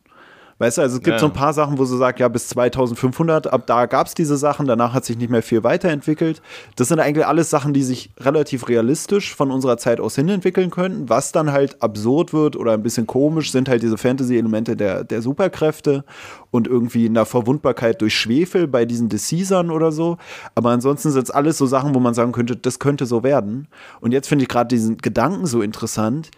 Weißt 0.63 0.79
du, 0.79 0.83
also 0.83 0.99
es 0.99 1.03
gibt 1.03 1.15
ja. 1.15 1.19
so 1.19 1.27
ein 1.27 1.33
paar 1.33 1.53
Sachen, 1.53 1.77
wo 1.77 1.85
sie 1.85 1.99
sagt, 1.99 2.21
ja, 2.21 2.29
bis 2.29 2.47
2500, 2.47 3.53
ab 3.53 3.67
da 3.67 3.87
gab 3.87 4.07
es 4.07 4.15
diese 4.15 4.37
Sachen, 4.37 4.65
danach 4.67 4.95
hat 4.95 5.05
sich 5.05 5.19
nicht 5.19 5.29
mehr 5.29 5.43
viel 5.43 5.65
weiterentwickelt. 5.65 6.41
Das 6.77 6.87
sind 6.87 7.01
eigentlich 7.01 7.27
alles 7.27 7.51
Sachen, 7.51 7.73
die 7.73 7.83
sich 7.83 8.11
relativ 8.21 8.69
realistisch 8.69 9.35
von 9.35 9.51
unserer 9.51 9.77
Zeit 9.77 9.99
aus 9.99 10.15
hin 10.15 10.29
entwickeln 10.29 10.71
könnten. 10.71 11.09
Was 11.09 11.33
dann 11.33 11.51
halt 11.51 11.83
absurd 11.83 12.33
wird 12.33 12.55
oder 12.55 12.75
ein 12.75 12.83
bisschen 12.85 13.09
komisch, 13.09 13.51
sind 13.51 13.69
halt 13.69 13.83
diese 13.83 13.99
Fantasy-Elemente 13.99 14.77
der, 14.77 15.03
der 15.03 15.21
Superkräfte 15.21 16.05
und 16.53 16.69
irgendwie 16.69 17.09
eine 17.09 17.27
Verwundbarkeit 17.27 18.01
durch 18.01 18.15
Schwefel 18.15 18.69
bei 18.69 18.85
diesen 18.85 19.09
Deceasern 19.09 19.69
oder 19.69 19.91
so. 19.91 20.19
Aber 20.55 20.71
ansonsten 20.71 21.11
sind 21.11 21.25
es 21.25 21.33
alles 21.33 21.59
so 21.59 21.67
Sachen, 21.67 21.93
wo 21.93 21.99
man 21.99 22.15
sagen 22.15 22.31
könnte, 22.31 22.55
das 22.55 22.79
könnte 22.79 23.07
so 23.07 23.25
werden. 23.25 23.67
Und 24.01 24.13
jetzt 24.13 24.29
finde 24.29 24.45
ich 24.45 24.49
gerade 24.49 24.69
diesen 24.69 24.99
Gedanken 24.99 25.47
so 25.47 25.61
interessant 25.61 26.31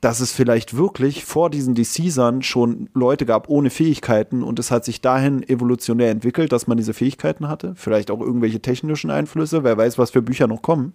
dass 0.00 0.20
es 0.20 0.32
vielleicht 0.32 0.76
wirklich 0.76 1.24
vor 1.24 1.50
diesen 1.50 1.74
Deceasern 1.74 2.42
schon 2.42 2.88
Leute 2.94 3.26
gab 3.26 3.48
ohne 3.50 3.70
Fähigkeiten 3.70 4.42
und 4.42 4.58
es 4.58 4.70
hat 4.70 4.84
sich 4.84 5.00
dahin 5.00 5.46
evolutionär 5.48 6.10
entwickelt, 6.10 6.52
dass 6.52 6.66
man 6.66 6.78
diese 6.78 6.94
Fähigkeiten 6.94 7.48
hatte. 7.48 7.74
Vielleicht 7.76 8.10
auch 8.10 8.20
irgendwelche 8.20 8.60
technischen 8.60 9.10
Einflüsse, 9.10 9.62
wer 9.62 9.76
weiß, 9.76 9.98
was 9.98 10.10
für 10.10 10.22
Bücher 10.22 10.46
noch 10.46 10.62
kommen. 10.62 10.94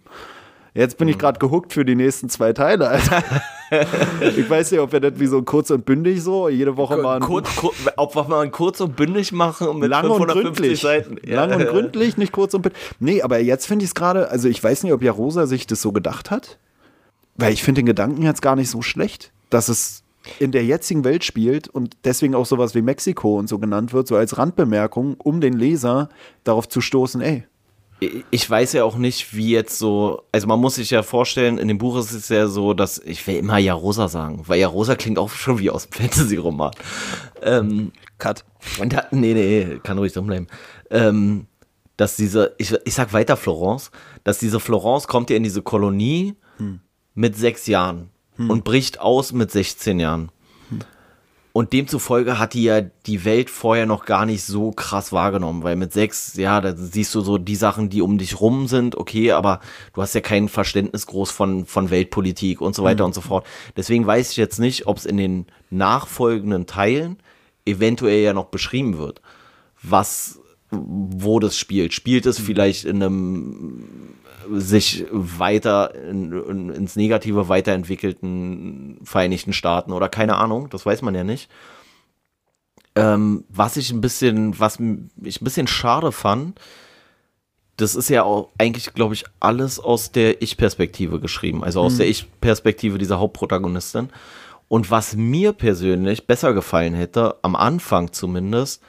Jetzt 0.74 0.97
bin 0.97 1.08
ich 1.08 1.16
mhm. 1.16 1.20
gerade 1.20 1.39
gehuckt 1.39 1.72
für 1.72 1.86
die 1.86 1.95
nächsten 1.95 2.30
zwei 2.30 2.51
Teile. 2.51 2.89
Alter. 2.89 3.24
ich 4.22 4.49
weiß 4.49 4.72
nicht, 4.72 4.82
ob 4.82 4.91
wir 4.91 4.99
das 4.99 5.14
wie 5.18 5.28
so 5.28 5.41
kurz 5.41 5.70
und 5.70 5.86
bündig 5.86 6.22
so 6.22 6.49
jede 6.49 6.76
Woche 6.76 6.97
mal. 6.97 7.22
Kurz, 7.22 7.56
kur, 7.56 7.72
ob 7.95 8.14
wir 8.16 8.24
mal 8.26 8.49
kurz 8.49 8.82
und 8.82 8.95
bündig 8.95 9.32
machen 9.32 9.80
mit 9.80 9.89
lang 9.89 10.10
und 10.10 10.28
gründlich. 10.28 10.82
Seiten. 10.82 11.16
Ja. 11.26 11.45
Lang 11.45 11.62
und 11.62 11.68
gründlich, 11.68 12.18
nicht 12.18 12.34
kurz 12.34 12.53
und 12.56 12.64
bündig. 12.64 12.80
Nee, 12.99 13.22
aber 13.22 13.39
jetzt 13.39 13.68
finde 13.68 13.84
ich 13.84 13.91
es 13.91 13.95
gerade, 13.95 14.30
also 14.30 14.49
ich 14.49 14.62
weiß 14.62 14.84
nicht, 14.84 14.91
ob 14.91 15.01
Jarosa 15.01 15.47
sich 15.47 15.66
das 15.66 15.82
so 15.82 15.93
gedacht 15.93 16.30
hat. 16.30 16.58
Weil 17.36 17.54
ich 17.54 17.64
finde 17.64 17.82
den 17.82 17.86
Gedanken 17.86 18.22
jetzt 18.22 18.42
gar 18.42 18.56
nicht 18.56 18.70
so 18.70 18.82
schlecht, 18.82 19.32
dass 19.50 19.70
es 19.70 20.04
in 20.40 20.52
der 20.52 20.66
jetzigen 20.66 21.04
Welt 21.04 21.24
spielt 21.24 21.68
und 21.68 21.98
deswegen 22.04 22.36
auch 22.36 22.46
sowas 22.46 22.76
wie 22.76 22.82
Mexiko 22.82 23.38
und 23.38 23.48
so 23.48 23.60
genannt 23.60 23.94
wird, 23.94 24.08
so 24.08 24.16
als 24.16 24.38
Randbemerkung, 24.38 25.16
um 25.16 25.42
den 25.42 25.54
Leser 25.54 26.10
darauf 26.44 26.68
zu 26.68 26.82
stoßen, 26.82 27.22
ey. 27.22 27.46
Ich 28.30 28.50
weiß 28.50 28.74
ja 28.74 28.84
auch 28.84 28.98
nicht, 28.98 29.36
wie 29.36 29.52
jetzt 29.52 29.78
so, 29.78 30.24
also 30.32 30.48
man 30.48 30.60
muss 30.60 30.76
sich 30.76 30.90
ja 30.90 31.02
vorstellen, 31.02 31.58
in 31.58 31.70
dem 31.70 31.78
Buch 31.78 31.98
ist 31.98 32.12
es 32.12 32.28
ja 32.28 32.48
so, 32.48 32.74
dass, 32.74 32.98
ich 33.00 33.26
will 33.26 33.38
immer 33.38 33.58
Jarosa 33.58 34.10
sagen, 34.10 34.44
weil 34.48 34.60
Jarosa 34.60 34.96
klingt 34.96 35.18
auch 35.18 35.30
schon 35.30 35.60
wie 35.60 35.70
aus 35.70 35.88
dem 35.88 35.94
Fantasy-Roman. 35.94 36.72
Ähm, 37.42 37.94
Cut. 38.18 38.44
Da, 38.86 39.06
nee, 39.12 39.34
nee, 39.34 39.80
kann 39.82 39.98
ruhig 39.98 40.12
drin 40.12 40.28
bleiben. 40.28 40.48
Ähm, 40.90 41.48
dass 41.96 42.18
diese, 42.18 42.54
ich, 42.58 42.76
ich 42.84 42.94
sag 42.94 43.14
weiter 43.14 43.38
Florence, 43.38 43.92
dass 44.26 44.40
diese 44.40 44.60
Florence 44.60 45.08
kommt 45.08 45.30
ja 45.30 45.38
in 45.38 45.44
diese 45.44 45.62
Kolonie, 45.62 46.36
hm 46.58 46.82
mit 47.16 47.36
sechs 47.36 47.66
Jahren 47.66 48.09
hm. 48.36 48.49
und 48.49 48.63
bricht 48.63 48.99
aus 48.99 49.34
mit 49.34 49.49
16 49.49 49.99
Jahren. 49.99 50.30
Hm. 50.70 50.80
Und 51.53 51.72
demzufolge 51.72 52.38
hat 52.38 52.53
die 52.53 52.63
ja 52.63 52.82
die 52.82 53.24
Welt 53.24 53.49
vorher 53.49 53.86
noch 53.86 54.05
gar 54.05 54.26
nicht 54.26 54.43
so 54.43 54.72
krass 54.72 55.13
wahrgenommen, 55.13 55.63
weil 55.63 55.78
mit 55.78 55.93
sechs, 55.93 56.36
ja, 56.36 56.59
da 56.59 56.76
siehst 56.76 57.16
du 57.16 57.22
so 57.22 57.38
die 57.38 57.55
Sachen, 57.55 57.89
die 57.89 58.01
um 58.01 58.18
dich 58.18 58.41
rum 58.41 58.68
sind, 58.68 58.95
okay, 58.95 59.32
aber 59.32 59.61
du 59.93 60.01
hast 60.01 60.13
ja 60.13 60.22
kein 60.22 60.49
Verständnis 60.49 61.07
groß 61.07 61.32
von, 61.32 61.66
von 61.66 61.89
Weltpolitik 61.89 62.59
und 62.59 62.76
so 62.76 62.84
weiter 62.84 63.03
mhm. 63.03 63.07
und 63.07 63.16
so 63.16 63.22
fort. 63.22 63.47
Deswegen 63.78 64.05
weiß 64.05 64.32
ich 64.32 64.38
jetzt 64.38 64.59
nicht, 64.59 64.86
ob 64.88 64.97
es 64.97 65.05
in 65.05 65.16
den 65.16 65.45
nachfolgenden 65.70 66.66
Teilen 66.66 67.18
eventuell 67.66 68.22
ja 68.22 68.34
noch 68.34 68.45
beschrieben 68.45 68.97
wird, 68.97 69.22
was, 69.82 70.39
wo 70.72 71.39
das 71.39 71.57
spielt. 71.57 71.93
Spielt 71.93 72.26
es 72.26 72.39
mhm. 72.39 72.43
vielleicht 72.43 72.84
in 72.84 73.01
einem 73.01 73.88
sich 74.52 75.06
weiter 75.12 75.93
in, 75.96 76.32
in, 76.32 76.70
ins 76.70 76.96
Negative 76.96 77.50
weiterentwickelten 77.50 79.00
Vereinigten 79.04 79.54
Staaten 79.54 79.91
oder 79.91 80.10
keine 80.10 80.36
Ahnung, 80.38 80.70
das 80.70 80.86
weiß 80.86 81.02
man 81.02 81.16
ja 81.16 81.24
nicht. 81.24 81.50
Ähm, 82.96 83.43
was 83.50 83.78
ich 83.78 83.91
ein 83.91 84.02
bisschen, 84.02 84.60
was 84.60 84.80
ich 85.22 85.41
ein 85.41 85.43
bisschen 85.43 85.68
schade 85.68 86.12
fand, 86.12 86.60
das 87.78 87.96
ist 87.96 88.10
ja 88.10 88.24
auch 88.24 88.50
eigentlich, 88.58 88.93
glaube 88.93 89.14
ich, 89.14 89.26
alles 89.39 89.80
aus 89.80 90.12
der 90.12 90.41
Ich-Perspektive 90.41 91.20
geschrieben, 91.20 91.64
also 91.64 91.82
aus 91.82 91.93
mhm. 91.93 91.98
der 91.98 92.08
Ich-Perspektive 92.08 92.98
dieser 92.98 93.20
Hauptprotagonistin. 93.20 94.10
Und 94.68 94.89
was 94.91 95.16
mir 95.16 95.52
persönlich 95.52 96.26
besser 96.26 96.54
gefallen 96.54 96.93
hätte, 96.93 97.36
am 97.41 97.56
Anfang 97.56 98.14
zumindest, 98.14 98.82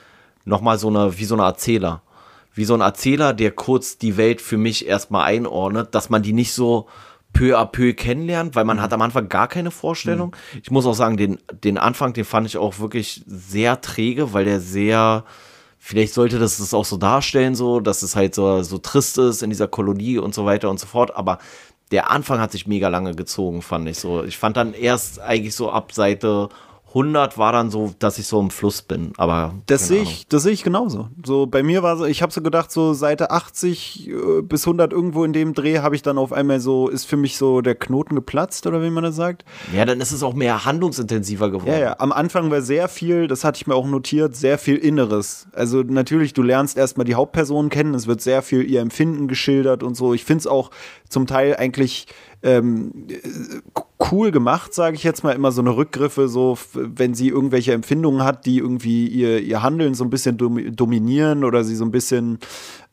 nochmal 0.45 0.79
so 0.79 0.89
eine, 0.89 1.19
wie 1.19 1.25
so 1.25 1.35
eine 1.35 1.45
Erzähler 1.45 2.03
wie 2.57 2.65
so 2.65 2.75
ein 2.75 2.81
Erzähler, 2.81 3.35
der 3.35 3.53
kurz 3.53 3.99
die 3.99 4.17
Welt 4.17 4.41
für 4.41 4.57
mich 4.57 4.87
erstmal 4.87 5.27
einordnet, 5.27 5.95
dass 5.95 6.11
man 6.11 6.23
die 6.23 6.33
nicht 6.33 6.53
so 6.53 6.87
peu 7.35 7.59
à 7.59 7.67
peu 7.67 7.93
kennenlernt, 7.93 8.57
weil 8.57 8.65
man 8.65 8.79
mhm. 8.79 8.83
hat 8.83 8.93
am 8.95 9.03
Anfang 9.03 9.29
gar 9.29 9.47
keine 9.47 9.71
Vorstellung. 9.71 10.35
Mhm. 10.55 10.61
Ich 10.63 10.71
muss 10.71 10.87
auch 10.87 10.95
sagen, 10.95 11.19
den, 11.19 11.39
den 11.63 11.77
Anfang, 11.77 12.15
den 12.15 12.25
fand 12.25 12.47
ich 12.47 12.57
auch 12.57 12.79
wirklich 12.79 13.23
sehr 13.27 13.81
träge, 13.83 14.33
weil 14.33 14.47
der 14.47 14.61
sehr, 14.61 15.25
vielleicht 15.79 16.15
sollte 16.15 16.39
das 16.39 16.57
das 16.57 16.73
auch 16.73 16.87
so 16.87 16.97
darstellen, 16.97 17.55
so, 17.55 17.81
dass 17.81 18.03
es 18.03 18.17
halt 18.17 18.35
so, 18.35 18.63
so 18.63 18.79
trist 18.79 19.19
ist 19.19 19.43
in 19.43 19.51
dieser 19.51 19.69
Kolonie 19.69 20.17
und 20.17 20.35
so 20.35 20.47
weiter 20.47 20.71
und 20.71 20.81
so 20.81 20.87
fort, 20.87 21.15
aber 21.15 21.39
der 21.91 22.11
Anfang 22.11 22.41
hat 22.41 22.53
sich 22.53 22.67
mega 22.67 22.89
lange 22.89 23.15
gezogen, 23.15 23.61
fand 23.61 23.87
ich 23.89 23.99
so. 23.99 24.25
Ich 24.25 24.39
fand 24.39 24.57
dann 24.57 24.73
erst 24.73 25.21
eigentlich 25.21 25.55
so 25.55 25.71
ab 25.71 25.93
Seite 25.93 26.49
100 26.97 27.37
war 27.37 27.53
dann 27.53 27.71
so, 27.71 27.93
dass 27.99 28.19
ich 28.19 28.27
so 28.27 28.41
im 28.41 28.49
Fluss 28.49 28.81
bin. 28.81 29.13
Aber 29.19 29.55
das 29.67 29.87
sehe 29.87 30.01
ich, 30.01 30.27
das 30.29 30.45
sehe 30.45 30.53
ich 30.53 30.65
genauso. 30.65 31.09
So 31.25 31.47
bei 31.47 31.63
mir 31.63 31.83
war 31.83 31.99
so, 31.99 32.07
ich 32.07 32.23
habe 32.23 32.33
so 32.33 32.41
gedacht, 32.41 32.73
so 32.73 32.95
Seite 32.95 33.31
80 33.31 34.09
äh, 34.09 34.43
bis 34.43 34.67
100 34.67 34.93
irgendwo 34.93 35.23
in 35.25 35.35
dem 35.35 35.53
Dreh 35.53 35.81
habe 35.81 35.95
ich 35.95 36.01
dann 36.01 36.17
auf 36.17 36.33
einmal 36.33 36.59
so, 36.59 36.89
ist 36.89 37.05
für 37.05 37.19
mich 37.19 37.37
so 37.37 37.61
der 37.61 37.75
Knoten 37.75 38.15
geplatzt 38.15 38.67
oder 38.67 38.83
wie 38.83 38.89
man 38.89 39.05
das 39.05 39.15
sagt. 39.15 39.45
Ja, 39.75 39.85
dann 39.85 40.01
ist 40.01 40.11
es 40.11 40.23
auch 40.23 40.33
mehr 40.33 40.65
handlungsintensiver 40.65 41.51
geworden. 41.51 41.71
Ja, 41.71 41.79
ja. 41.79 41.97
Am 41.99 42.13
Anfang 42.13 42.51
war 42.51 42.63
sehr 42.63 42.89
viel, 42.89 43.27
das 43.27 43.45
hatte 43.45 43.59
ich 43.59 43.67
mir 43.67 43.75
auch 43.75 43.87
notiert, 43.87 44.35
sehr 44.35 44.57
viel 44.57 44.77
Inneres. 44.77 45.49
Also 45.53 45.83
natürlich, 45.83 46.33
du 46.33 46.43
lernst 46.43 46.79
erstmal 46.79 47.05
die 47.05 47.15
Hauptpersonen 47.15 47.71
kennen, 47.71 47.93
es 47.93 48.07
wird 48.07 48.23
sehr 48.23 48.41
viel 48.41 48.63
ihr 48.63 48.81
Empfinden 48.81 49.29
geschildert 49.29 49.83
und 49.83 49.97
so. 49.97 50.15
Ich 50.15 50.25
finde 50.25 50.41
es 50.41 50.47
auch 50.47 50.71
zum 51.11 51.27
Teil 51.27 51.57
eigentlich 51.57 52.07
ähm, 52.43 53.07
cool 53.99 54.31
gemacht, 54.31 54.75
sage 54.75 54.95
ich 54.95 55.05
jetzt 55.05 55.25
mal, 55.25 55.33
immer 55.33 55.53
so 55.53 55.63
eine 55.63 55.75
Rückgriffe, 55.75 56.29
so 56.29 56.59
wenn 56.75 57.15
sie 57.15 57.29
irgendwelche 57.29 57.73
Empfindungen 57.73 58.25
hat, 58.25 58.45
die 58.45 58.59
irgendwie 58.59 59.07
ihr, 59.07 59.41
ihr 59.41 59.63
Handeln 59.63 59.95
so 59.95 60.05
ein 60.05 60.11
bisschen 60.11 60.37
dominieren 60.37 61.45
oder 61.45 61.65
sie 61.65 61.75
so 61.75 61.85
ein 61.85 61.91
bisschen, 61.91 62.39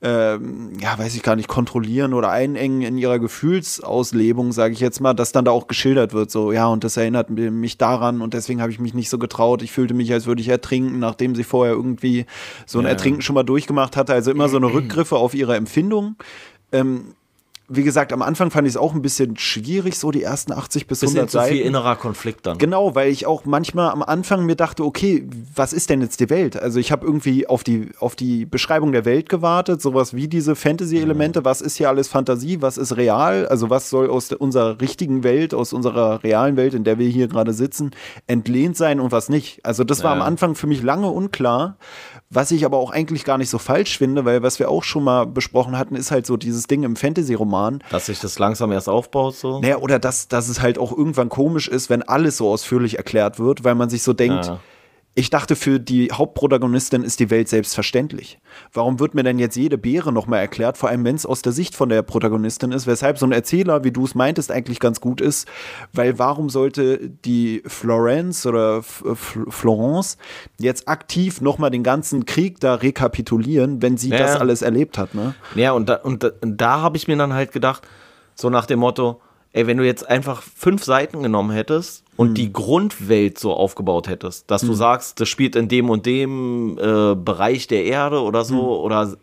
ähm, 0.01 0.71
ja, 0.79 0.97
weiß 0.97 1.13
ich 1.15 1.21
gar 1.21 1.35
nicht, 1.35 1.49
kontrollieren 1.49 2.13
oder 2.13 2.29
einengen 2.29 2.81
in 2.81 2.97
ihrer 2.97 3.19
Gefühlsauslebung, 3.19 4.53
sage 4.53 4.73
ich 4.73 4.79
jetzt 4.79 5.01
mal, 5.01 5.13
dass 5.13 5.33
dann 5.33 5.43
da 5.43 5.51
auch 5.51 5.67
geschildert 5.67 6.13
wird, 6.13 6.31
so, 6.31 6.53
ja, 6.53 6.67
und 6.67 6.85
das 6.85 6.95
erinnert 6.95 7.29
mich 7.29 7.77
daran 7.77 8.21
und 8.21 8.33
deswegen 8.33 8.61
habe 8.61 8.71
ich 8.71 8.79
mich 8.79 8.93
nicht 8.93 9.09
so 9.09 9.17
getraut. 9.17 9.61
Ich 9.61 9.73
fühlte 9.73 9.93
mich, 9.93 10.11
als 10.13 10.25
würde 10.25 10.41
ich 10.41 10.47
ertrinken, 10.47 10.99
nachdem 10.99 11.35
sie 11.35 11.43
vorher 11.43 11.73
irgendwie 11.73 12.25
so 12.65 12.79
ein 12.79 12.85
ja. 12.85 12.91
Ertrinken 12.91 13.21
schon 13.21 13.35
mal 13.35 13.43
durchgemacht 13.43 13.97
hatte. 13.97 14.13
Also 14.13 14.31
immer 14.31 14.47
so 14.47 14.57
eine 14.57 14.67
Rückgriffe 14.73 15.17
auf 15.17 15.33
ihre 15.33 15.57
Empfindung. 15.57 16.15
Ähm, 16.71 17.13
wie 17.75 17.83
gesagt, 17.83 18.13
am 18.13 18.21
Anfang 18.21 18.51
fand 18.51 18.67
ich 18.67 18.73
es 18.73 18.77
auch 18.77 18.93
ein 18.93 19.01
bisschen 19.01 19.37
schwierig, 19.37 19.97
so 19.97 20.11
die 20.11 20.23
ersten 20.23 20.51
80 20.51 20.87
bis 20.87 20.99
bisschen 20.99 21.17
100 21.17 21.31
zu 21.31 21.37
Seiten. 21.37 21.53
viel 21.55 21.65
innerer 21.65 21.95
Konflikt 21.95 22.45
dann. 22.45 22.57
Genau, 22.57 22.95
weil 22.95 23.11
ich 23.11 23.25
auch 23.25 23.45
manchmal 23.45 23.91
am 23.91 24.03
Anfang 24.03 24.45
mir 24.45 24.55
dachte, 24.55 24.83
okay, 24.83 25.27
was 25.55 25.73
ist 25.73 25.89
denn 25.89 26.01
jetzt 26.01 26.19
die 26.19 26.29
Welt? 26.29 26.57
Also 26.57 26.79
ich 26.79 26.91
habe 26.91 27.05
irgendwie 27.05 27.47
auf 27.47 27.63
die, 27.63 27.91
auf 27.99 28.15
die 28.15 28.45
Beschreibung 28.45 28.91
der 28.91 29.05
Welt 29.05 29.29
gewartet, 29.29 29.81
sowas 29.81 30.13
wie 30.13 30.27
diese 30.27 30.55
Fantasy-Elemente, 30.55 31.41
mhm. 31.41 31.45
was 31.45 31.61
ist 31.61 31.77
hier 31.77 31.89
alles 31.89 32.07
Fantasie, 32.07 32.61
was 32.61 32.77
ist 32.77 32.97
real, 32.97 33.47
also 33.47 33.69
was 33.69 33.89
soll 33.89 34.09
aus 34.09 34.31
unserer 34.31 34.79
richtigen 34.81 35.23
Welt, 35.23 35.53
aus 35.53 35.73
unserer 35.73 36.23
realen 36.23 36.57
Welt, 36.57 36.73
in 36.73 36.83
der 36.83 36.99
wir 36.99 37.07
hier 37.07 37.27
gerade 37.27 37.53
sitzen, 37.53 37.91
entlehnt 38.27 38.77
sein 38.77 38.99
und 38.99 39.11
was 39.11 39.29
nicht. 39.29 39.65
Also 39.65 39.83
das 39.83 40.03
war 40.03 40.15
ja. 40.15 40.21
am 40.21 40.25
Anfang 40.25 40.55
für 40.55 40.67
mich 40.67 40.81
lange 40.81 41.09
unklar, 41.09 41.77
was 42.33 42.51
ich 42.51 42.65
aber 42.65 42.77
auch 42.77 42.91
eigentlich 42.91 43.25
gar 43.25 43.37
nicht 43.37 43.49
so 43.49 43.57
falsch 43.57 43.97
finde, 43.97 44.25
weil 44.25 44.43
was 44.43 44.59
wir 44.59 44.69
auch 44.69 44.83
schon 44.83 45.03
mal 45.03 45.25
besprochen 45.25 45.77
hatten, 45.77 45.95
ist 45.95 46.11
halt 46.11 46.25
so 46.25 46.37
dieses 46.37 46.67
Ding 46.67 46.83
im 46.83 46.95
Fantasy-Roman. 46.95 47.83
Dass 47.89 48.07
sich 48.07 48.19
das 48.19 48.39
langsam 48.39 48.71
erst 48.71 48.89
aufbaut, 48.89 49.35
so. 49.35 49.59
Naja, 49.59 49.77
oder 49.77 49.99
dass, 49.99 50.27
dass 50.27 50.49
es 50.49 50.61
halt 50.61 50.77
auch 50.77 50.95
irgendwann 50.95 51.29
komisch 51.29 51.67
ist, 51.67 51.89
wenn 51.89 52.01
alles 52.03 52.37
so 52.37 52.49
ausführlich 52.49 52.97
erklärt 52.97 53.39
wird, 53.39 53.63
weil 53.63 53.75
man 53.75 53.89
sich 53.89 54.03
so 54.03 54.13
denkt, 54.13 54.45
ja 54.45 54.59
ich 55.15 55.29
dachte, 55.29 55.55
für 55.55 55.79
die 55.79 56.11
Hauptprotagonistin 56.11 57.03
ist 57.03 57.19
die 57.19 57.29
Welt 57.29 57.47
selbstverständlich. 57.47 58.39
Warum 58.71 58.99
wird 58.99 59.13
mir 59.13 59.21
denn 59.21 59.37
jetzt 59.37 59.55
jede 59.55 59.77
Beere 59.77 60.11
nochmal 60.11 60.39
erklärt, 60.39 60.75
vor 60.75 60.89
allem 60.89 61.05
wenn 61.05 61.15
es 61.15 61.27
aus 61.27 61.43
der 61.43 61.51
Sicht 61.51 61.75
von 61.75 61.89
der 61.89 62.01
Protagonistin 62.01 62.71
ist, 62.71 62.87
weshalb 62.87 63.19
so 63.19 63.27
ein 63.27 63.31
Erzähler, 63.31 63.83
wie 63.83 63.91
du 63.91 64.05
es 64.05 64.15
meintest, 64.15 64.51
eigentlich 64.51 64.79
ganz 64.79 65.01
gut 65.01 65.21
ist, 65.21 65.47
weil 65.91 66.17
warum 66.17 66.49
sollte 66.49 67.09
die 67.09 67.61
Florence 67.67 68.47
oder 68.47 68.79
F 68.79 69.03
F 69.05 69.37
Florence 69.49 70.17
jetzt 70.57 70.87
aktiv 70.87 71.41
nochmal 71.41 71.69
den 71.69 71.83
ganzen 71.83 72.25
Krieg 72.25 72.59
da 72.59 72.75
rekapitulieren, 72.75 73.83
wenn 73.83 73.97
sie 73.97 74.09
ja. 74.09 74.17
das 74.17 74.35
alles 74.35 74.63
erlebt 74.63 74.97
hat, 74.97 75.13
ne? 75.13 75.35
Ja, 75.53 75.73
und 75.73 75.89
da, 75.89 75.95
und 75.95 76.23
da, 76.23 76.31
da 76.41 76.81
habe 76.81 76.97
ich 76.97 77.07
mir 77.07 77.17
dann 77.17 77.33
halt 77.33 77.51
gedacht, 77.51 77.87
so 78.33 78.49
nach 78.49 78.65
dem 78.65 78.79
Motto, 78.79 79.21
ey, 79.51 79.67
wenn 79.67 79.77
du 79.77 79.85
jetzt 79.85 80.09
einfach 80.09 80.41
fünf 80.41 80.83
Seiten 80.83 81.21
genommen 81.21 81.51
hättest 81.51 82.02
und 82.15 82.31
mhm. 82.31 82.33
die 82.35 82.53
Grundwelt 82.53 83.39
so 83.39 83.53
aufgebaut 83.53 84.07
hättest, 84.07 84.49
dass 84.51 84.63
mhm. 84.63 84.67
du 84.67 84.73
sagst, 84.73 85.19
das 85.19 85.29
spielt 85.29 85.55
in 85.55 85.67
dem 85.67 85.89
und 85.89 86.05
dem 86.05 86.77
äh, 86.77 87.15
Bereich 87.15 87.67
der 87.67 87.85
Erde 87.85 88.21
oder 88.21 88.45
so, 88.45 88.55
mhm. 88.55 88.85
oder 88.85 89.13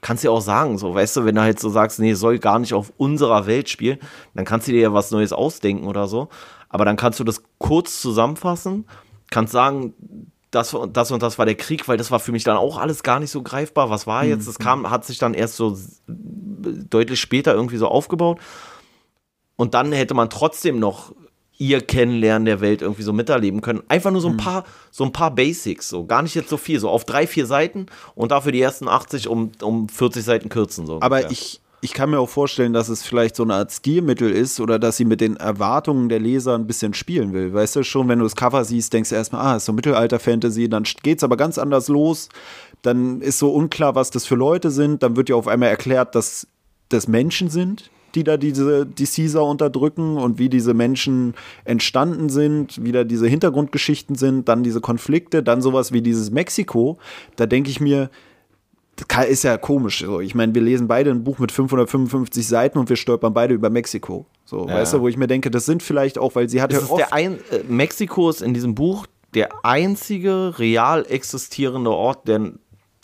kannst 0.00 0.24
du 0.24 0.28
ja 0.28 0.32
auch 0.32 0.40
sagen, 0.40 0.78
so, 0.78 0.94
weißt 0.94 1.18
du, 1.18 1.24
wenn 1.24 1.34
du 1.34 1.42
halt 1.42 1.60
so 1.60 1.68
sagst, 1.68 1.98
nee, 1.98 2.14
soll 2.14 2.38
gar 2.38 2.58
nicht 2.58 2.74
auf 2.74 2.92
unserer 2.96 3.46
Welt 3.46 3.68
spielen, 3.68 3.98
dann 4.34 4.44
kannst 4.44 4.68
du 4.68 4.72
dir 4.72 4.80
ja 4.80 4.92
was 4.92 5.10
Neues 5.10 5.32
ausdenken 5.32 5.86
oder 5.86 6.06
so. 6.06 6.28
Aber 6.68 6.84
dann 6.84 6.96
kannst 6.96 7.20
du 7.20 7.24
das 7.24 7.42
kurz 7.58 8.00
zusammenfassen, 8.00 8.86
kannst 9.30 9.52
sagen, 9.52 9.94
das, 10.50 10.76
das 10.92 11.10
und 11.10 11.22
das 11.22 11.38
war 11.38 11.46
der 11.46 11.54
Krieg, 11.54 11.86
weil 11.86 11.96
das 11.96 12.10
war 12.10 12.18
für 12.18 12.32
mich 12.32 12.44
dann 12.44 12.56
auch 12.56 12.78
alles 12.78 13.02
gar 13.02 13.20
nicht 13.20 13.30
so 13.30 13.42
greifbar. 13.42 13.90
Was 13.90 14.06
war 14.06 14.24
jetzt? 14.24 14.48
Das 14.48 14.58
mhm. 14.58 14.62
kam, 14.62 14.90
hat 14.90 15.04
sich 15.04 15.18
dann 15.18 15.34
erst 15.34 15.56
so 15.56 15.76
deutlich 16.16 17.20
später 17.20 17.54
irgendwie 17.54 17.76
so 17.76 17.86
aufgebaut. 17.86 18.38
Und 19.56 19.74
dann 19.74 19.92
hätte 19.92 20.14
man 20.14 20.30
trotzdem 20.30 20.78
noch 20.78 21.12
ihr 21.60 21.82
Kennenlernen 21.82 22.46
der 22.46 22.62
Welt 22.62 22.80
irgendwie 22.80 23.02
so 23.02 23.12
miterleben 23.12 23.60
können. 23.60 23.82
Einfach 23.86 24.10
nur 24.10 24.22
so 24.22 24.28
ein 24.28 24.34
mhm. 24.34 24.38
paar, 24.38 24.64
so 24.90 25.04
ein 25.04 25.12
paar 25.12 25.32
Basics, 25.34 25.90
so 25.90 26.06
gar 26.06 26.22
nicht 26.22 26.34
jetzt 26.34 26.48
so 26.48 26.56
viel, 26.56 26.80
so 26.80 26.88
auf 26.88 27.04
drei, 27.04 27.26
vier 27.26 27.44
Seiten 27.44 27.86
und 28.14 28.32
dafür 28.32 28.50
die 28.50 28.62
ersten 28.62 28.88
80 28.88 29.28
um, 29.28 29.52
um 29.60 29.86
40 29.90 30.24
Seiten 30.24 30.48
kürzen. 30.48 30.86
So 30.86 30.96
Aber 31.02 31.16
ungefähr. 31.16 31.30
ich, 31.30 31.60
ich 31.82 31.92
kann 31.92 32.08
mir 32.08 32.18
auch 32.18 32.30
vorstellen, 32.30 32.72
dass 32.72 32.88
es 32.88 33.02
vielleicht 33.02 33.36
so 33.36 33.42
eine 33.42 33.54
Art 33.54 33.70
Stilmittel 33.70 34.30
ist 34.30 34.58
oder 34.58 34.78
dass 34.78 34.96
sie 34.96 35.04
mit 35.04 35.20
den 35.20 35.36
Erwartungen 35.36 36.08
der 36.08 36.18
Leser 36.18 36.54
ein 36.54 36.66
bisschen 36.66 36.94
spielen 36.94 37.34
will. 37.34 37.52
Weißt 37.52 37.76
du, 37.76 37.82
schon 37.82 38.08
wenn 38.08 38.20
du 38.20 38.24
das 38.24 38.36
Cover 38.36 38.64
siehst, 38.64 38.94
denkst 38.94 39.10
du 39.10 39.16
erstmal, 39.16 39.42
ah, 39.42 39.56
ist 39.56 39.66
so 39.66 39.74
Mittelalter-Fantasy, 39.74 40.70
dann 40.70 40.84
geht 41.02 41.18
es 41.18 41.24
aber 41.24 41.36
ganz 41.36 41.58
anders 41.58 41.88
los. 41.88 42.30
Dann 42.80 43.20
ist 43.20 43.38
so 43.38 43.50
unklar, 43.50 43.94
was 43.94 44.10
das 44.10 44.24
für 44.24 44.34
Leute 44.34 44.70
sind. 44.70 45.02
Dann 45.02 45.14
wird 45.16 45.28
ja 45.28 45.36
auf 45.36 45.46
einmal 45.46 45.68
erklärt, 45.68 46.14
dass 46.14 46.46
das 46.88 47.06
Menschen 47.06 47.50
sind, 47.50 47.90
die 48.14 48.24
da 48.24 48.36
diese 48.36 48.86
die 48.86 49.06
Caesar 49.06 49.46
unterdrücken 49.46 50.16
und 50.16 50.38
wie 50.38 50.48
diese 50.48 50.74
Menschen 50.74 51.34
entstanden 51.64 52.28
sind, 52.28 52.82
wie 52.82 52.92
da 52.92 53.04
diese 53.04 53.26
Hintergrundgeschichten 53.26 54.16
sind, 54.16 54.48
dann 54.48 54.62
diese 54.62 54.80
Konflikte, 54.80 55.42
dann 55.42 55.62
sowas 55.62 55.92
wie 55.92 56.02
dieses 56.02 56.30
Mexiko. 56.30 56.98
Da 57.36 57.46
denke 57.46 57.70
ich 57.70 57.80
mir, 57.80 58.10
ist 59.28 59.44
ja 59.44 59.56
komisch. 59.56 60.00
So. 60.00 60.20
Ich 60.20 60.34
meine, 60.34 60.54
wir 60.54 60.62
lesen 60.62 60.88
beide 60.88 61.10
ein 61.10 61.24
Buch 61.24 61.38
mit 61.38 61.52
555 61.52 62.46
Seiten 62.46 62.78
und 62.78 62.88
wir 62.88 62.96
stolpern 62.96 63.32
beide 63.32 63.54
über 63.54 63.70
Mexiko. 63.70 64.26
So, 64.44 64.66
ja. 64.68 64.74
weißt 64.74 64.94
du, 64.94 65.00
wo 65.00 65.08
ich 65.08 65.16
mir 65.16 65.26
denke, 65.26 65.50
das 65.50 65.66
sind 65.66 65.82
vielleicht 65.82 66.18
auch, 66.18 66.34
weil 66.34 66.48
sie 66.48 66.60
hat 66.60 66.72
das 66.72 66.88
ja 66.88 66.94
oft 66.94 67.12
ein, 67.12 67.38
äh, 67.50 67.62
Mexiko 67.68 68.28
ist 68.28 68.42
in 68.42 68.54
diesem 68.54 68.74
Buch 68.74 69.06
der 69.34 69.64
einzige 69.64 70.58
real 70.58 71.06
existierende 71.08 71.90
Ort, 71.90 72.26
der 72.26 72.52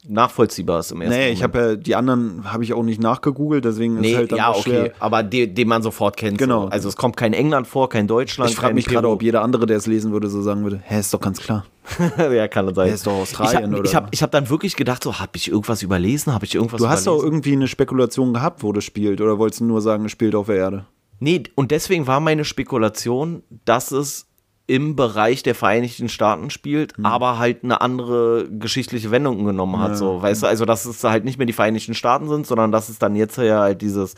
nachvollziehbar 0.08 0.80
ist 0.80 0.92
im 0.92 1.00
ersten 1.00 1.16
Nee, 1.18 1.30
ich 1.30 1.42
habe 1.42 1.58
ja 1.58 1.76
die 1.76 1.94
anderen 1.94 2.52
habe 2.52 2.64
ich 2.64 2.72
auch 2.72 2.82
nicht 2.82 3.00
nachgegoogelt, 3.00 3.64
deswegen 3.64 4.00
nee, 4.00 4.10
ist 4.10 4.16
halt 4.16 4.32
dann 4.32 4.38
ja, 4.38 4.50
okay, 4.50 4.62
schwer. 4.62 4.92
aber 5.00 5.22
den, 5.22 5.54
den 5.54 5.68
man 5.68 5.82
sofort 5.82 6.16
kennt. 6.16 6.38
Genau. 6.38 6.62
So. 6.62 6.68
Also 6.68 6.88
es 6.88 6.96
kommt 6.96 7.16
kein 7.16 7.32
England 7.32 7.66
vor, 7.66 7.88
kein 7.88 8.06
Deutschland. 8.06 8.50
Ich 8.50 8.56
frage 8.56 8.74
mich 8.74 8.86
gerade, 8.86 9.08
ob 9.08 9.22
jeder 9.22 9.42
andere, 9.42 9.66
der 9.66 9.76
es 9.76 9.86
lesen 9.86 10.12
würde, 10.12 10.28
so 10.28 10.42
sagen 10.42 10.62
würde, 10.62 10.80
hä, 10.84 11.00
ist 11.00 11.12
doch 11.12 11.20
ganz 11.20 11.40
klar. 11.40 11.64
ja, 12.18 12.48
kann 12.48 12.66
das 12.66 12.74
sein. 12.74 12.88
Hä, 12.88 12.94
ist 12.94 13.06
doch 13.06 13.12
Australien 13.12 13.58
ich 13.58 13.64
hab, 13.64 13.78
oder? 13.78 13.84
Ich 13.84 13.94
habe 13.94 14.08
ich 14.10 14.22
hab 14.22 14.30
dann 14.30 14.50
wirklich 14.50 14.76
gedacht, 14.76 15.02
so, 15.02 15.18
habe 15.18 15.32
ich 15.34 15.48
irgendwas 15.48 15.82
überlesen, 15.82 16.34
habe 16.34 16.44
ich 16.44 16.54
irgendwas 16.54 16.78
Du 16.78 16.88
hast 16.88 17.06
überlesen? 17.06 17.22
doch 17.22 17.24
irgendwie 17.24 17.52
eine 17.52 17.68
Spekulation 17.68 18.34
gehabt, 18.34 18.62
wo 18.62 18.72
das 18.72 18.84
spielt, 18.84 19.20
oder 19.20 19.38
wolltest 19.38 19.60
du 19.60 19.64
nur 19.64 19.80
sagen, 19.80 20.04
es 20.04 20.12
spielt 20.12 20.34
auf 20.34 20.46
der 20.46 20.56
Erde? 20.56 20.86
Nee, 21.18 21.44
und 21.54 21.70
deswegen 21.70 22.06
war 22.06 22.20
meine 22.20 22.44
Spekulation, 22.44 23.42
dass 23.64 23.90
es 23.90 24.26
im 24.68 24.96
Bereich 24.96 25.42
der 25.44 25.54
Vereinigten 25.54 26.08
Staaten 26.08 26.50
spielt, 26.50 26.96
Hm. 26.96 27.06
aber 27.06 27.38
halt 27.38 27.62
eine 27.62 27.80
andere 27.80 28.48
geschichtliche 28.50 29.10
Wendung 29.12 29.44
genommen 29.44 29.78
hat. 29.78 29.96
So, 29.96 30.20
weißt 30.20 30.42
du, 30.42 30.46
also 30.48 30.64
dass 30.64 30.86
es 30.86 31.04
halt 31.04 31.24
nicht 31.24 31.38
mehr 31.38 31.46
die 31.46 31.52
Vereinigten 31.52 31.94
Staaten 31.94 32.28
sind, 32.28 32.46
sondern 32.46 32.72
dass 32.72 32.88
es 32.88 32.98
dann 32.98 33.14
jetzt 33.14 33.38
ja 33.38 33.60
halt 33.60 33.80
dieses 33.80 34.14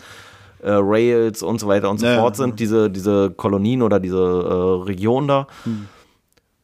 äh, 0.63 0.71
Rails 0.73 1.43
und 1.43 1.61
so 1.61 1.69
weiter 1.69 1.91
und 1.91 1.99
so 1.99 2.07
Ja, 2.07 2.17
fort 2.19 2.37
ja. 2.39 2.45
sind, 2.45 2.59
diese, 2.61 2.89
diese 2.91 3.31
Kolonien 3.31 3.83
oder 3.83 4.01
diese 4.01 4.17
äh, 4.19 4.85
Region 4.87 5.29
da. 5.29 5.47
Hm. 5.65 5.87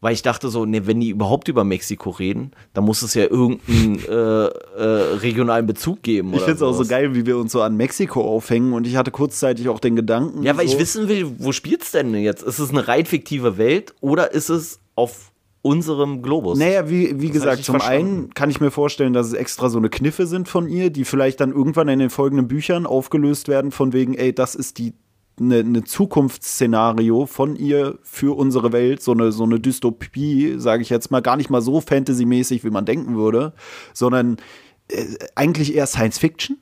Weil 0.05 0.13
ich 0.13 0.21
dachte 0.21 0.51
so, 0.51 0.67
ne, 0.67 0.87
wenn 0.87 1.01
die 1.01 1.09
überhaupt 1.09 1.49
über 1.49 1.65
Mexiko 1.65 2.11
reden, 2.11 2.51
dann 2.75 2.85
muss 2.85 3.01
es 3.01 3.15
ja 3.15 3.23
irgendeinen 3.23 4.05
äh, 4.07 4.13
äh, 4.13 5.15
regionalen 5.15 5.67
Bezug 5.67 6.03
geben. 6.03 6.35
Ich 6.35 6.41
finde 6.41 6.57
es 6.57 6.63
auch 6.63 6.75
so 6.75 6.85
geil, 6.85 7.15
wie 7.15 7.25
wir 7.25 7.39
uns 7.39 7.53
so 7.53 7.63
an 7.63 7.75
Mexiko 7.75 8.21
aufhängen 8.21 8.75
und 8.75 8.87
ich 8.87 8.97
hatte 8.97 9.11
kurzzeitig 9.11 9.71
auch 9.71 9.81
den 9.81 9.97
Gedanken. 9.97 10.43
Ja, 10.43 10.59
weil 10.59 10.69
so, 10.69 10.75
ich 10.75 10.79
wissen 10.79 11.09
will, 11.09 11.33
wo 11.39 11.53
spielt's 11.53 11.91
denn 11.91 12.15
jetzt? 12.15 12.43
Ist 12.43 12.59
es 12.59 12.69
eine 12.69 12.87
rein 12.87 13.07
fiktive 13.07 13.57
Welt 13.57 13.95
oder 14.03 14.31
ist 14.33 14.51
es 14.51 14.79
auf 14.95 15.33
unserem 15.63 16.21
Globus? 16.21 16.59
Naja, 16.59 16.91
wie, 16.91 17.23
wie 17.23 17.31
gesagt, 17.31 17.65
zum 17.65 17.77
verstanden. 17.77 18.09
einen 18.09 18.35
kann 18.35 18.51
ich 18.51 18.61
mir 18.61 18.71
vorstellen, 18.71 19.15
dass 19.15 19.29
es 19.29 19.33
extra 19.33 19.71
so 19.71 19.79
eine 19.79 19.89
Kniffe 19.89 20.27
sind 20.27 20.51
von 20.51 20.69
ihr, 20.69 20.91
die 20.91 21.07
vielleicht 21.07 21.41
dann 21.41 21.51
irgendwann 21.51 21.89
in 21.89 21.99
den 21.99 22.11
folgenden 22.11 22.47
Büchern 22.47 22.85
aufgelöst 22.85 23.49
werden, 23.49 23.71
von 23.71 23.95
wegen, 23.95 24.13
ey, 24.13 24.35
das 24.35 24.55
ist 24.55 24.77
die 24.77 24.93
eine, 25.39 25.59
eine 25.59 25.85
Zukunftsszenario 25.85 27.27
von 27.27 27.57
ihr 27.57 27.99
für 28.03 28.37
unsere 28.37 28.73
Welt, 28.73 29.03
so 29.03 29.13
eine, 29.13 29.33
so 29.33 29.45
eine 29.45 29.61
Dystopie, 29.61 30.55
sage 30.59 30.83
ich 30.83 30.91
jetzt 30.91 31.11
mal, 31.11 31.23
gar 31.23 31.37
nicht 31.37 31.51
mal 31.51 31.63
so 31.63 31.81
fantasymäßig, 31.81 32.65
wie 32.65 32.71
man 32.71 32.85
denken 32.85 33.17
würde, 33.17 33.53
sondern 33.93 34.37
äh, 34.89 35.05
eigentlich 35.35 35.75
eher 35.75 35.87
Science 35.87 36.19
Fiction. 36.19 36.59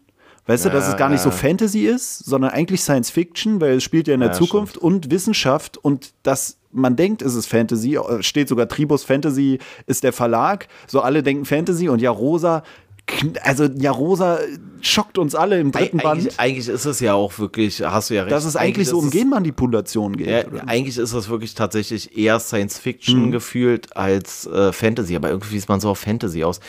Weißt 0.46 0.64
du, 0.64 0.70
dass 0.70 0.88
es 0.88 0.96
gar 0.96 1.08
nicht 1.08 1.20
so 1.20 1.28
ja. 1.28 1.36
Fantasy 1.36 1.86
ist, 1.86 2.18
sondern 2.18 2.50
eigentlich 2.50 2.80
Science 2.80 3.10
Fiction, 3.10 3.60
weil 3.60 3.76
es 3.76 3.84
spielt 3.84 4.08
ja 4.08 4.14
in 4.14 4.20
der 4.20 4.30
Ja, 4.30 4.34
Zukunft 4.34 4.76
und 4.76 5.10
Wissenschaft 5.10 5.78
und 5.78 6.14
das 6.24 6.58
man 6.72 6.96
denkt, 6.96 7.22
es 7.22 7.34
ist 7.34 7.46
Fantasy, 7.46 7.96
äh, 7.96 8.22
steht 8.22 8.48
sogar 8.48 8.66
Tribus 8.66 9.04
Fantasy 9.04 9.58
ist 9.86 10.02
der 10.02 10.12
Verlag, 10.12 10.68
so 10.88 11.00
alle 11.00 11.22
denken 11.22 11.44
Fantasy 11.44 11.88
und 11.88 12.00
ja 12.00 12.10
Rosa 12.10 12.62
also 13.42 13.64
ja 13.64 13.90
Rosa 13.90 14.38
schockt 14.82 15.16
uns 15.16 15.34
alle 15.34 15.58
im 15.60 15.72
dritten 15.72 15.98
Eig 16.00 16.02
Band, 16.04 16.18
eigentlich, 16.18 16.40
eigentlich 16.40 16.68
ist 16.68 16.84
es 16.84 17.00
ja 17.00 17.14
auch 17.14 17.38
wirklich, 17.38 17.82
hast 17.82 18.10
du 18.10 18.14
ja 18.14 18.22
recht. 18.22 18.32
dass 18.32 18.44
es 18.44 18.56
eigentlich 18.56 18.88
so 18.88 18.98
um 18.98 19.10
Genmanipulation 19.10 20.16
geht. 20.16 20.26
Ja, 20.28 20.44
eigentlich 20.66 20.98
ist 20.98 21.12
es 21.12 21.28
wirklich 21.28 21.54
tatsächlich 21.54 22.16
eher 22.16 22.38
Science 22.40 22.78
Fiction 22.78 23.26
Mhm. 23.26 23.30
gefühlt 23.32 23.96
als 23.96 24.46
äh, 24.46 24.72
Fantasy, 24.72 25.16
aber 25.16 25.30
irgendwie 25.30 25.56
ist 25.56 25.68
man 25.68 25.80
so 25.80 25.90
auf 25.90 25.98
Fantasy 25.98 26.44
aus. 26.44 26.60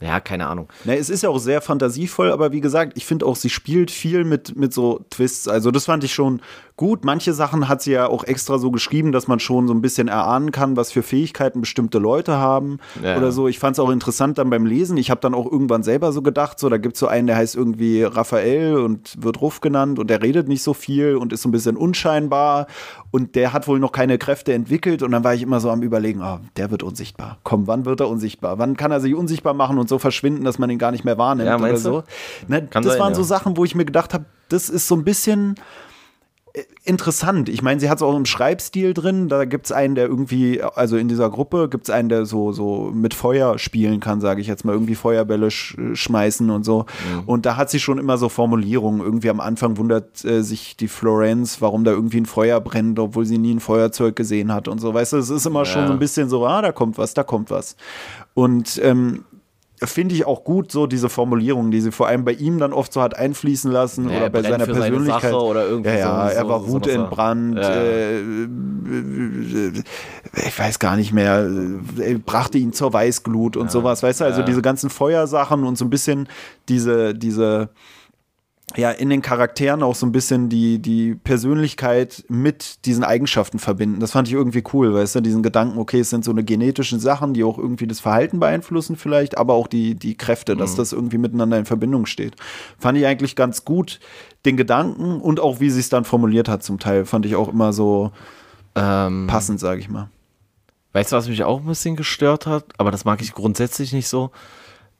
Ja, 0.00 0.18
keine 0.18 0.48
Ahnung. 0.48 0.68
Na, 0.84 0.94
es 0.94 1.08
ist 1.10 1.22
ja 1.22 1.28
auch 1.28 1.38
sehr 1.38 1.60
fantasievoll, 1.60 2.32
aber 2.32 2.50
wie 2.50 2.60
gesagt, 2.60 2.94
ich 2.96 3.06
finde 3.06 3.24
auch, 3.24 3.36
sie 3.36 3.50
spielt 3.50 3.90
viel 3.92 4.24
mit, 4.24 4.56
mit 4.56 4.72
so 4.74 5.04
Twists. 5.10 5.46
Also, 5.46 5.70
das 5.70 5.84
fand 5.84 6.02
ich 6.02 6.12
schon 6.12 6.42
gut. 6.76 7.04
Manche 7.04 7.32
Sachen 7.32 7.68
hat 7.68 7.82
sie 7.82 7.92
ja 7.92 8.08
auch 8.08 8.24
extra 8.24 8.58
so 8.58 8.72
geschrieben, 8.72 9.12
dass 9.12 9.28
man 9.28 9.38
schon 9.38 9.68
so 9.68 9.74
ein 9.74 9.80
bisschen 9.80 10.08
erahnen 10.08 10.50
kann, 10.50 10.76
was 10.76 10.90
für 10.90 11.04
Fähigkeiten 11.04 11.60
bestimmte 11.60 11.98
Leute 12.00 12.32
haben 12.36 12.78
Ja. 13.00 13.16
oder 13.16 13.30
so. 13.30 13.46
Ich 13.46 13.60
fand 13.60 13.76
es 13.76 13.78
auch 13.80 13.90
interessant 13.90 14.38
dann 14.38 14.50
beim 14.50 14.66
Lesen. 14.66 14.96
Ich 14.96 15.08
habe 15.08 15.20
dann 15.20 15.34
auch 15.34 15.46
irgendwann 15.50 15.84
selber 15.84 16.10
so 16.12 16.20
gedacht, 16.20 16.58
so, 16.58 16.68
da 16.68 16.78
gibt 16.78 16.94
es 16.96 17.00
so 17.00 17.06
einen, 17.06 17.28
der 17.28 17.36
heißt 17.36 17.54
irgendwie 17.62 18.02
Raphael 18.02 18.76
und 18.76 19.22
wird 19.22 19.40
Ruff 19.40 19.60
genannt 19.60 19.98
und 19.98 20.10
der 20.10 20.22
redet 20.22 20.48
nicht 20.48 20.62
so 20.62 20.74
viel 20.74 21.16
und 21.16 21.32
ist 21.32 21.42
so 21.42 21.48
ein 21.48 21.52
bisschen 21.52 21.76
unscheinbar 21.76 22.66
und 23.10 23.34
der 23.36 23.52
hat 23.52 23.68
wohl 23.68 23.78
noch 23.78 23.92
keine 23.92 24.18
Kräfte 24.18 24.52
entwickelt 24.52 25.02
und 25.02 25.12
dann 25.12 25.22
war 25.22 25.34
ich 25.34 25.42
immer 25.42 25.60
so 25.60 25.70
am 25.70 25.82
überlegen, 25.82 26.22
ah, 26.22 26.40
der 26.56 26.70
wird 26.70 26.82
unsichtbar. 26.82 27.38
Komm, 27.44 27.66
wann 27.66 27.84
wird 27.84 28.00
er 28.00 28.08
unsichtbar? 28.08 28.58
Wann 28.58 28.76
kann 28.76 28.90
er 28.90 29.00
sich 29.00 29.14
unsichtbar 29.14 29.54
machen 29.54 29.78
und 29.78 29.88
so 29.88 29.98
verschwinden, 29.98 30.44
dass 30.44 30.58
man 30.58 30.68
ihn 30.70 30.78
gar 30.78 30.90
nicht 30.90 31.04
mehr 31.04 31.18
wahrnimmt 31.18 31.48
Ja, 31.48 31.58
oder 31.58 31.76
so? 31.76 32.02
Ne, 32.48 32.62
das 32.70 32.84
sein, 32.84 32.98
waren 32.98 33.12
ja. 33.12 33.16
so 33.16 33.22
Sachen, 33.22 33.56
wo 33.56 33.64
ich 33.64 33.74
mir 33.74 33.84
gedacht 33.84 34.12
habe, 34.12 34.24
das 34.48 34.68
ist 34.68 34.88
so 34.88 34.96
ein 34.96 35.04
bisschen 35.04 35.54
interessant. 36.84 37.48
Ich 37.48 37.62
meine, 37.62 37.80
sie 37.80 37.88
hat 37.88 37.98
es 37.98 38.02
auch 38.02 38.16
im 38.16 38.26
Schreibstil 38.26 38.92
drin. 38.92 39.28
Da 39.28 39.44
gibt 39.46 39.66
es 39.66 39.72
einen, 39.72 39.94
der 39.94 40.06
irgendwie, 40.06 40.60
also 40.62 40.96
in 40.96 41.08
dieser 41.08 41.30
Gruppe 41.30 41.68
gibt 41.68 41.84
es 41.84 41.90
einen, 41.90 42.08
der 42.08 42.26
so, 42.26 42.52
so 42.52 42.90
mit 42.92 43.14
Feuer 43.14 43.58
spielen 43.58 44.00
kann, 44.00 44.20
sage 44.20 44.40
ich 44.40 44.46
jetzt 44.48 44.64
mal, 44.64 44.72
irgendwie 44.72 44.94
Feuerbälle 44.94 45.50
sch 45.50 45.76
schmeißen 45.94 46.50
und 46.50 46.64
so. 46.64 46.80
Mhm. 46.80 47.20
Und 47.26 47.46
da 47.46 47.56
hat 47.56 47.70
sie 47.70 47.80
schon 47.80 47.98
immer 47.98 48.18
so 48.18 48.28
Formulierungen. 48.28 49.00
Irgendwie 49.00 49.30
am 49.30 49.40
Anfang 49.40 49.78
wundert 49.78 50.24
äh, 50.24 50.42
sich 50.42 50.76
die 50.76 50.88
Florence, 50.88 51.60
warum 51.62 51.84
da 51.84 51.92
irgendwie 51.92 52.20
ein 52.20 52.26
Feuer 52.26 52.60
brennt, 52.60 52.98
obwohl 52.98 53.24
sie 53.24 53.38
nie 53.38 53.54
ein 53.54 53.60
Feuerzeug 53.60 54.14
gesehen 54.16 54.52
hat 54.52 54.68
und 54.68 54.78
so. 54.80 54.92
Weißt 54.92 55.14
du, 55.14 55.16
es 55.18 55.30
ist 55.30 55.46
immer 55.46 55.64
schon 55.64 55.82
Ja. 55.82 55.86
so 55.88 55.92
ein 55.94 55.98
bisschen 55.98 56.28
so, 56.28 56.46
ah, 56.46 56.60
da 56.60 56.72
kommt 56.72 56.98
was, 56.98 57.14
da 57.14 57.22
kommt 57.22 57.50
was. 57.50 57.76
Und 58.34 58.80
ähm, 58.82 59.24
finde 59.84 60.14
ich 60.14 60.26
auch 60.26 60.44
gut, 60.44 60.70
so 60.72 60.86
diese 60.86 61.08
Formulierungen, 61.08 61.70
die 61.70 61.80
sie 61.80 61.90
vor 61.92 62.06
allem 62.08 62.24
bei 62.24 62.32
ihm 62.32 62.58
dann 62.58 62.72
oft 62.72 62.92
so 62.92 63.02
hat 63.02 63.16
einfließen 63.16 63.70
lassen 63.70 64.08
Ja, 64.08 64.16
oder 64.16 64.24
er 64.26 64.30
bei 64.30 64.42
seiner 64.42 64.64
seine 64.66 64.72
Persönlichkeit. 64.78 65.22
Sache 65.32 65.36
oder 65.44 65.66
irgendwie 65.66 65.90
ja, 65.90 65.96
ja, 65.96 66.28
so- 66.30 66.36
er 66.36 66.48
war 66.48 66.60
so 66.60 66.68
Wut 66.68 66.86
Ja. 67.56 67.62
äh, 67.70 68.22
ich 70.46 70.58
weiß 70.58 70.78
gar 70.78 70.96
nicht 70.96 71.12
mehr, 71.12 71.48
äh, 71.98 72.14
brachte 72.14 72.58
ihn 72.58 72.72
zur 72.72 72.92
Weißglut 72.92 73.56
und 73.56 73.70
sowas, 73.70 74.02
weißt 74.02 74.20
du, 74.20 74.24
also 74.24 74.40
Ja. 74.40 74.46
diese 74.46 74.62
ganzen 74.62 74.90
Feuersachen 74.90 75.64
und 75.64 75.76
so 75.76 75.84
ein 75.84 75.90
bisschen 75.90 76.28
diese, 76.68 77.14
diese, 77.14 77.68
ja, 78.76 78.90
in 78.90 79.10
den 79.10 79.22
Charakteren 79.22 79.82
auch 79.82 79.94
so 79.94 80.06
ein 80.06 80.12
bisschen 80.12 80.48
die, 80.48 80.78
die 80.80 81.14
Persönlichkeit 81.14 82.24
mit 82.28 82.86
diesen 82.86 83.04
Eigenschaften 83.04 83.58
verbinden. 83.58 84.00
Das 84.00 84.12
fand 84.12 84.28
ich 84.28 84.34
irgendwie 84.34 84.62
cool, 84.72 84.94
weißt 84.94 85.16
du, 85.16 85.20
diesen 85.20 85.42
Gedanken, 85.42 85.78
okay, 85.78 86.00
es 86.00 86.10
sind 86.10 86.24
so 86.24 86.30
eine 86.30 86.42
genetischen 86.44 86.98
Sachen, 87.00 87.34
die 87.34 87.44
auch 87.44 87.58
irgendwie 87.58 87.86
das 87.86 88.00
Verhalten 88.00 88.40
beeinflussen 88.40 88.96
vielleicht, 88.96 89.36
aber 89.36 89.54
auch 89.54 89.66
die, 89.66 89.94
die 89.94 90.16
Kräfte, 90.16 90.54
Mhm. 90.54 90.58
dass 90.58 90.74
das 90.74 90.92
irgendwie 90.92 91.18
miteinander 91.18 91.58
in 91.58 91.64
Verbindung 91.66 92.06
steht. 92.06 92.36
Fand 92.78 92.96
ich 92.98 93.06
eigentlich 93.06 93.36
ganz 93.36 93.64
gut, 93.64 94.00
den 94.44 94.56
Gedanken 94.56 95.20
und 95.20 95.38
auch 95.40 95.60
wie 95.60 95.70
sie 95.70 95.80
es 95.80 95.88
dann 95.88 96.04
formuliert 96.04 96.48
hat 96.48 96.62
zum 96.62 96.78
Teil, 96.78 97.04
fand 97.04 97.26
ich 97.26 97.36
auch 97.36 97.48
immer 97.48 97.72
so 97.72 98.12
Ähm, 98.74 99.26
passend, 99.26 99.60
sage 99.60 99.80
ich 99.80 99.88
mal. 99.90 100.08
Weißt 100.94 101.12
du, 101.12 101.16
was 101.16 101.28
mich 101.28 101.44
auch 101.44 101.60
ein 101.60 101.66
bisschen 101.66 101.96
gestört 101.96 102.46
hat? 102.46 102.64
Aber 102.78 102.90
das 102.90 103.04
mag 103.04 103.20
ich 103.22 103.32
grundsätzlich 103.34 103.92
nicht 103.92 104.08
so. 104.08 104.30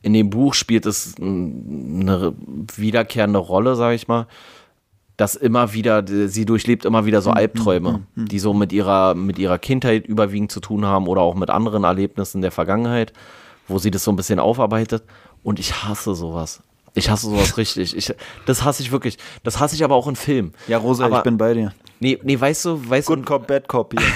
In 0.03 0.13
dem 0.13 0.31
Buch 0.31 0.55
spielt 0.55 0.85
es 0.87 1.15
eine 1.21 2.35
wiederkehrende 2.77 3.39
Rolle, 3.39 3.77
sage 3.77 3.95
ich 3.95 4.09
mal, 4.09 4.27
dass 5.17 5.37
immer 5.37 5.73
wieder, 5.73 6.05
sie 6.07 6.45
durchlebt 6.45 6.85
immer 6.85 7.07
wieder 7.07 7.23
so 7.23 7.31
Albträume, 7.31 8.03
die 8.17 8.39
so 8.39 8.53
mit 8.53 8.73
ihrer, 8.73 9.15
mit 9.15 9.39
ihrer 9.39 9.59
Kindheit 9.59 10.07
überwiegend 10.07 10.51
zu 10.51 10.61
tun 10.61 10.85
haben 10.85 11.07
oder 11.07 11.21
auch 11.21 11.35
mit 11.35 11.51
anderen 11.51 11.85
Erlebnissen 11.85 12.43
der 12.43 12.51
Vergangenheit, 12.51 13.13
wo 13.69 13.79
sie 13.79 13.91
das 13.91 14.03
so 14.03 14.11
ein 14.11 14.17
bisschen 14.17 14.41
aufarbeitet. 14.41 15.05
Und 15.45 15.61
ich 15.61 15.85
hasse 15.85 16.15
sowas. 16.15 16.63
Ich 16.95 17.09
hasse 17.09 17.31
sowas 17.31 17.57
richtig. 17.57 17.97
Ich, 17.97 18.13
das 18.47 18.65
hasse 18.65 18.83
ich 18.83 18.91
wirklich. 18.91 19.19
Das 19.45 19.61
hasse 19.61 19.75
ich 19.75 19.85
aber 19.85 19.95
auch 19.95 20.09
in 20.09 20.17
Filmen. 20.17 20.53
Ja, 20.67 20.79
Rosa, 20.79 21.05
aber, 21.07 21.19
ich 21.19 21.23
bin 21.23 21.37
bei 21.37 21.55
dir. 21.55 21.73
Nee, 22.01 22.19
nee, 22.23 22.41
weißt 22.41 22.65
du, 22.65 22.91
weißt 22.91 23.07
Good 23.07 23.21
du. 23.21 23.25
Cop, 23.25 23.47
Bad 23.47 23.69
Cop 23.69 23.95
hier. 23.97 24.07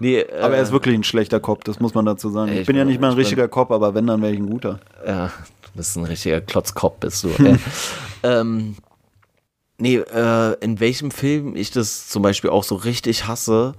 Nee, 0.00 0.24
Aber 0.40 0.54
er 0.54 0.60
äh, 0.60 0.62
ist 0.62 0.72
wirklich 0.72 0.94
ein 0.94 1.04
schlechter 1.04 1.40
Cop, 1.40 1.64
das 1.64 1.80
muss 1.80 1.94
man 1.94 2.04
dazu 2.04 2.30
sagen. 2.30 2.48
Ey, 2.50 2.54
Ich 2.56 2.60
ich 2.62 2.66
bin 2.66 2.76
ja 2.76 2.84
nicht 2.84 3.00
mal 3.00 3.10
ein 3.10 3.16
richtiger 3.16 3.48
Cop, 3.48 3.70
aber 3.70 3.94
wenn, 3.94 4.06
dann 4.06 4.22
wäre 4.22 4.32
ich 4.32 4.38
ein 4.38 4.48
guter. 4.48 4.80
Ja, 5.06 5.26
du 5.26 5.70
bist 5.74 5.96
ein 5.96 6.04
richtiger 6.04 6.40
Klotzkopf, 6.40 6.98
bist 7.00 7.24
du. 7.24 7.28
ey. 7.38 7.56
ähm, 8.22 8.76
nee, 9.78 9.96
äh, 9.96 10.56
in 10.60 10.80
welchem 10.80 11.10
Film 11.10 11.56
ich 11.56 11.70
das 11.70 12.08
zum 12.08 12.22
Beispiel 12.22 12.50
auch 12.50 12.64
so 12.64 12.74
richtig 12.76 13.26
hasse, 13.26 13.74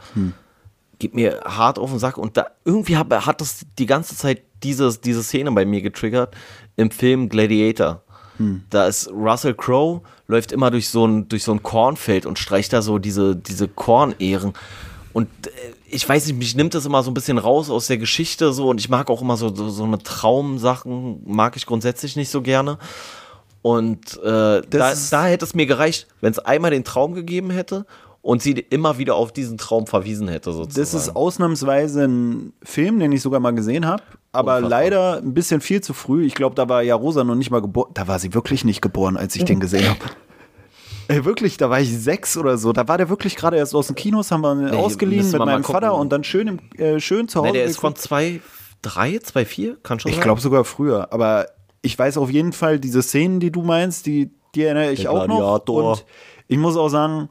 geht 0.99 1.16
mir 1.16 1.41
hart 1.45 1.80
auf 1.80 1.89
den 1.89 1.99
Sack 1.99 2.18
und 2.18 2.38
da 2.38 2.47
irgendwie 2.66 2.97
hab, 2.97 3.11
hat 3.26 3.41
das 3.41 3.66
die 3.78 3.86
ganze 3.86 4.16
Zeit 4.16 4.41
dieses, 4.64 5.01
diese 5.01 5.24
Szene 5.24 5.51
bei 5.51 5.66
mir 5.66 5.82
getriggert 5.82 6.36
im 6.76 6.91
Film 6.91 7.30
Gladiator. 7.30 8.03
Da 8.70 8.88
ist 8.88 9.09
Russell 9.11 9.53
Crowe, 9.53 10.01
läuft 10.28 10.51
immer 10.51 10.72
durch 10.72 10.89
so 10.89 11.05
ein, 11.05 11.30
durch 11.30 11.43
so 11.43 11.51
ein 11.51 11.61
Kornfeld 11.61 12.26
und 12.26 12.39
streicht 12.39 12.74
da 12.74 12.82
so 12.82 12.97
diese, 12.97 13.36
diese 13.36 13.68
Kornehren. 13.68 14.53
Und 15.14 15.30
äh, 15.47 15.51
ich 15.93 16.07
weiß 16.07 16.27
nicht, 16.27 16.37
mich 16.37 16.55
nimmt 16.55 16.73
das 16.73 16.85
immer 16.85 17.03
so 17.03 17.11
ein 17.11 17.13
bisschen 17.13 17.37
raus 17.37 17.69
aus 17.69 17.87
der 17.87 17.97
Geschichte 17.97 18.51
so 18.53 18.69
und 18.69 18.79
ich 18.79 18.89
mag 18.89 19.09
auch 19.09 19.21
immer 19.21 19.37
so, 19.37 19.53
so, 19.53 19.69
so 19.69 19.83
eine 19.83 19.99
Traumsachen, 19.99 21.21
mag 21.25 21.55
ich 21.55 21.65
grundsätzlich 21.65 22.15
nicht 22.15 22.29
so 22.29 22.41
gerne. 22.41 22.77
Und 23.61 24.17
äh, 24.21 24.61
da, 24.69 24.93
da 25.11 25.25
hätte 25.25 25.45
es 25.45 25.53
mir 25.53 25.65
gereicht, 25.65 26.07
wenn 26.19 26.31
es 26.31 26.39
einmal 26.39 26.71
den 26.71 26.83
Traum 26.83 27.13
gegeben 27.13 27.49
hätte 27.49 27.85
und 28.21 28.41
sie 28.41 28.51
immer 28.51 28.97
wieder 28.97 29.15
auf 29.15 29.31
diesen 29.31 29.57
Traum 29.57 29.87
verwiesen 29.87 30.27
hätte, 30.27 30.51
sozusagen. 30.51 30.81
Das 30.81 30.93
ist 30.93 31.15
ausnahmsweise 31.15 32.05
ein 32.05 32.53
Film, 32.63 32.99
den 32.99 33.11
ich 33.11 33.21
sogar 33.21 33.39
mal 33.39 33.53
gesehen 33.53 33.85
habe, 33.85 34.03
aber 34.31 34.57
Unfassbar. 34.57 34.69
leider 34.69 35.17
ein 35.17 35.33
bisschen 35.33 35.61
viel 35.61 35.81
zu 35.81 35.93
früh. 35.93 36.25
Ich 36.25 36.33
glaube, 36.33 36.55
da 36.55 36.67
war 36.67 36.81
ja 36.81 36.95
Rosa 36.95 37.23
noch 37.23 37.35
nicht 37.35 37.51
mal 37.51 37.61
geboren. 37.61 37.91
Da 37.93 38.07
war 38.07 38.19
sie 38.19 38.33
wirklich 38.33 38.65
nicht 38.65 38.81
geboren, 38.81 39.15
als 39.15 39.35
ich 39.35 39.45
den 39.45 39.59
gesehen 39.59 39.89
habe. 39.89 39.99
Ey, 41.08 41.26
wirklich, 41.26 41.58
da 41.58 41.70
war 41.70 41.80
ich 41.82 41.95
sechs 41.97 42.38
oder 42.38 42.58
so. 42.58 42.72
Da 42.74 42.88
war 42.88 42.97
der 42.97 43.10
wirklich 43.10 43.36
gerade 43.36 43.58
erst 43.58 43.76
aus 43.76 43.88
den 43.88 43.95
Kinos, 43.95 44.32
haben 44.32 44.41
wir 44.41 44.54
ihn 44.54 44.66
Nee, 44.72 44.78
ausgeliehen 44.78 45.30
mit 45.30 45.39
meinem. 45.39 45.64
Vater 45.64 45.95
und 45.95 46.12
dann 46.12 46.24
schön, 46.24 46.47
im, 46.47 46.60
äh, 46.80 46.99
schön 46.99 47.28
zu 47.28 47.39
Hause. 47.39 47.51
Nee, 47.51 47.58
der 47.58 47.66
ist 47.66 47.78
von. 47.80 47.95
2, 47.95 48.41
3, 48.82 49.20
2, 49.20 49.45
4, 49.45 49.78
kann 49.84 49.99
schon 49.99 50.12
Ich 50.12 50.22
glaube 50.22 50.41
sogar 50.41 50.64
früher, 50.66 51.12
aber 51.12 51.47
ich 51.82 51.97
weiß 51.97 52.18
auf 52.18 52.30
jeden 52.30 52.54
Fall, 52.54 52.80
diese 52.80 53.01
Szenen, 53.01 53.39
die 53.39 53.51
du 53.51 53.62
meinst, 53.62 54.06
die, 54.06 54.32
die 54.56 54.64
erinnere 54.64 54.91
ich 54.91 55.01
Der 55.01 55.12
auch 55.12 55.28
noch. 55.28 55.38
Gladiator. 55.38 55.91
Und 55.91 56.06
ich 56.47 56.58
muss 56.58 56.78
auch 56.78 56.89
sagen, 56.89 57.30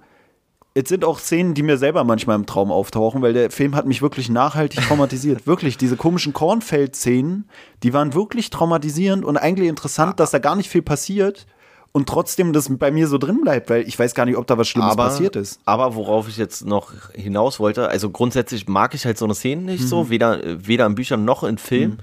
es 0.74 0.88
sind 0.88 1.04
auch 1.04 1.18
Szenen, 1.18 1.54
die 1.54 1.62
mir 1.62 1.76
selber 1.76 2.04
manchmal 2.04 2.36
im 2.36 2.46
Traum 2.46 2.70
auftauchen, 2.72 3.20
weil 3.22 3.32
der 3.34 3.50
Film 3.50 3.74
hat 3.74 3.86
mich 3.86 4.00
wirklich 4.02 4.30
nachhaltig 4.30 4.80
traumatisiert. 4.86 5.46
wirklich, 5.46 5.76
diese 5.76 5.96
komischen 5.96 6.32
Kornfeld-Szenen, 6.32 7.48
die 7.82 7.92
waren 7.92 8.14
wirklich 8.14 8.50
traumatisierend 8.50 9.24
und 9.24 9.36
eigentlich 9.36 9.68
interessant, 9.68 10.18
dass 10.20 10.30
da 10.30 10.38
gar 10.38 10.56
nicht 10.56 10.70
viel 10.70 10.82
passiert. 10.82 11.46
Und 11.92 12.08
trotzdem 12.08 12.54
das 12.54 12.74
bei 12.78 12.90
mir 12.90 13.06
so 13.06 13.18
drin 13.18 13.42
bleibt, 13.42 13.68
weil 13.68 13.86
ich 13.86 13.98
weiß 13.98 14.14
gar 14.14 14.24
nicht, 14.24 14.36
ob 14.36 14.46
da 14.46 14.56
was 14.56 14.66
Schlimmes 14.66 14.92
aber, 14.92 15.04
passiert 15.04 15.36
ist. 15.36 15.60
Aber 15.66 15.94
worauf 15.94 16.26
ich 16.26 16.38
jetzt 16.38 16.64
noch 16.64 16.92
hinaus 17.14 17.60
wollte, 17.60 17.88
also 17.88 18.10
grundsätzlich 18.10 18.66
mag 18.66 18.94
ich 18.94 19.04
halt 19.04 19.18
so 19.18 19.26
eine 19.26 19.34
Szene 19.34 19.62
nicht 19.62 19.82
mhm. 19.82 19.88
so, 19.88 20.10
weder, 20.10 20.40
weder 20.66 20.86
in 20.86 20.94
Büchern 20.94 21.24
noch 21.26 21.44
in 21.44 21.58
Filmen. 21.58 21.94
Mhm. 21.94 21.98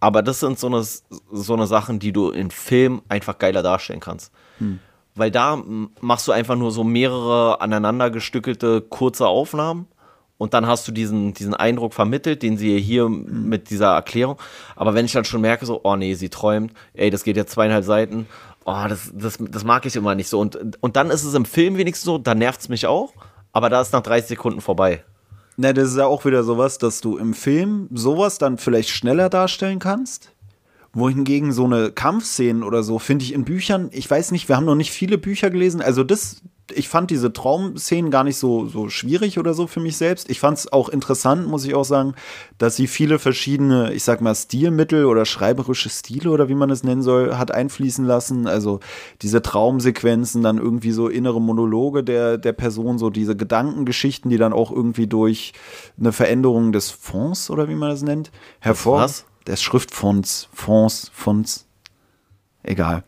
Aber 0.00 0.22
das 0.22 0.40
sind 0.40 0.58
so 0.58 0.66
eine, 0.66 0.82
so 0.82 1.54
eine 1.54 1.68
Sachen, 1.68 2.00
die 2.00 2.12
du 2.12 2.30
in 2.30 2.50
Film 2.50 3.02
einfach 3.08 3.38
geiler 3.38 3.62
darstellen 3.62 4.00
kannst. 4.00 4.32
Mhm. 4.58 4.80
Weil 5.14 5.30
da 5.30 5.62
machst 6.00 6.26
du 6.26 6.32
einfach 6.32 6.56
nur 6.56 6.72
so 6.72 6.82
mehrere 6.82 7.60
aneinandergestückelte 7.60 8.80
kurze 8.80 9.28
Aufnahmen 9.28 9.86
und 10.42 10.54
dann 10.54 10.66
hast 10.66 10.88
du 10.88 10.90
diesen, 10.90 11.34
diesen 11.34 11.54
Eindruck 11.54 11.94
vermittelt, 11.94 12.42
den 12.42 12.56
sie 12.56 12.80
hier 12.80 13.08
mhm. 13.08 13.48
mit 13.48 13.70
dieser 13.70 13.94
Erklärung. 13.94 14.40
Aber 14.74 14.94
wenn 14.94 15.04
ich 15.04 15.12
dann 15.12 15.24
schon 15.24 15.40
merke, 15.40 15.66
so, 15.66 15.82
oh 15.84 15.94
nee, 15.94 16.14
sie 16.14 16.30
träumt, 16.30 16.72
ey, 16.94 17.10
das 17.10 17.22
geht 17.22 17.36
jetzt 17.36 17.52
zweieinhalb 17.52 17.84
Seiten, 17.84 18.26
oh, 18.64 18.84
das, 18.88 19.10
das, 19.14 19.38
das 19.40 19.64
mag 19.64 19.86
ich 19.86 19.96
immer 19.96 20.14
nicht 20.14 20.28
so. 20.28 20.40
Und, 20.40 20.78
und 20.80 20.96
dann 20.96 21.10
ist 21.10 21.24
es 21.24 21.34
im 21.34 21.44
Film 21.44 21.76
wenigstens 21.76 22.04
so, 22.04 22.18
da 22.18 22.34
nervt 22.34 22.60
es 22.60 22.68
mich 22.68 22.86
auch, 22.86 23.12
aber 23.52 23.68
da 23.68 23.80
ist 23.80 23.92
nach 23.92 24.02
30 24.02 24.28
Sekunden 24.28 24.60
vorbei. 24.60 25.04
Na, 25.56 25.72
das 25.72 25.90
ist 25.90 25.98
ja 25.98 26.06
auch 26.06 26.24
wieder 26.24 26.44
sowas, 26.44 26.78
dass 26.78 27.00
du 27.00 27.18
im 27.18 27.34
Film 27.34 27.88
sowas 27.92 28.38
dann 28.38 28.58
vielleicht 28.58 28.88
schneller 28.88 29.28
darstellen 29.28 29.78
kannst. 29.78 30.32
Wohingegen 30.94 31.52
so 31.52 31.64
eine 31.64 31.90
Kampfszenen 31.90 32.62
oder 32.62 32.82
so 32.82 32.98
finde 32.98 33.24
ich 33.24 33.32
in 33.32 33.44
Büchern, 33.44 33.88
ich 33.92 34.10
weiß 34.10 34.30
nicht, 34.30 34.48
wir 34.48 34.56
haben 34.56 34.66
noch 34.66 34.74
nicht 34.74 34.92
viele 34.92 35.18
Bücher 35.18 35.50
gelesen. 35.50 35.80
Also 35.80 36.04
das, 36.04 36.42
ich 36.70 36.88
fand 36.88 37.10
diese 37.10 37.32
Traumszenen 37.32 38.10
gar 38.10 38.24
nicht 38.24 38.36
so, 38.36 38.66
so 38.66 38.88
schwierig 38.88 39.38
oder 39.38 39.54
so 39.54 39.66
für 39.66 39.80
mich 39.80 39.96
selbst. 39.96 40.30
Ich 40.30 40.40
fand 40.40 40.58
es 40.58 40.72
auch 40.72 40.88
interessant, 40.88 41.48
muss 41.48 41.64
ich 41.64 41.74
auch 41.74 41.84
sagen, 41.84 42.14
dass 42.58 42.76
sie 42.76 42.86
viele 42.86 43.18
verschiedene, 43.18 43.92
ich 43.92 44.04
sag 44.04 44.20
mal, 44.20 44.34
Stilmittel 44.34 45.06
oder 45.06 45.24
schreiberische 45.24 45.90
Stile 45.90 46.30
oder 46.30 46.48
wie 46.48 46.54
man 46.54 46.70
es 46.70 46.84
nennen 46.84 47.02
soll, 47.02 47.36
hat 47.36 47.50
einfließen 47.50 48.04
lassen. 48.04 48.46
Also 48.46 48.80
diese 49.22 49.42
Traumsequenzen, 49.42 50.42
dann 50.42 50.58
irgendwie 50.58 50.92
so 50.92 51.08
innere 51.08 51.40
Monologe 51.40 52.04
der, 52.04 52.38
der 52.38 52.52
Person, 52.52 52.98
so 52.98 53.10
diese 53.10 53.36
Gedankengeschichten, 53.36 54.30
die 54.30 54.38
dann 54.38 54.52
auch 54.52 54.70
irgendwie 54.70 55.06
durch 55.06 55.52
eine 55.98 56.12
Veränderung 56.12 56.72
des 56.72 56.90
Fonds 56.90 57.50
oder 57.50 57.68
wie 57.68 57.74
man 57.74 57.90
das 57.90 58.02
nennt, 58.02 58.30
hervor. 58.60 59.00
Was? 59.00 59.24
Des 59.46 59.60
Schriftfonds, 59.60 60.48
Fonds, 60.52 61.10
Fonds. 61.12 61.66
Egal. 62.62 63.02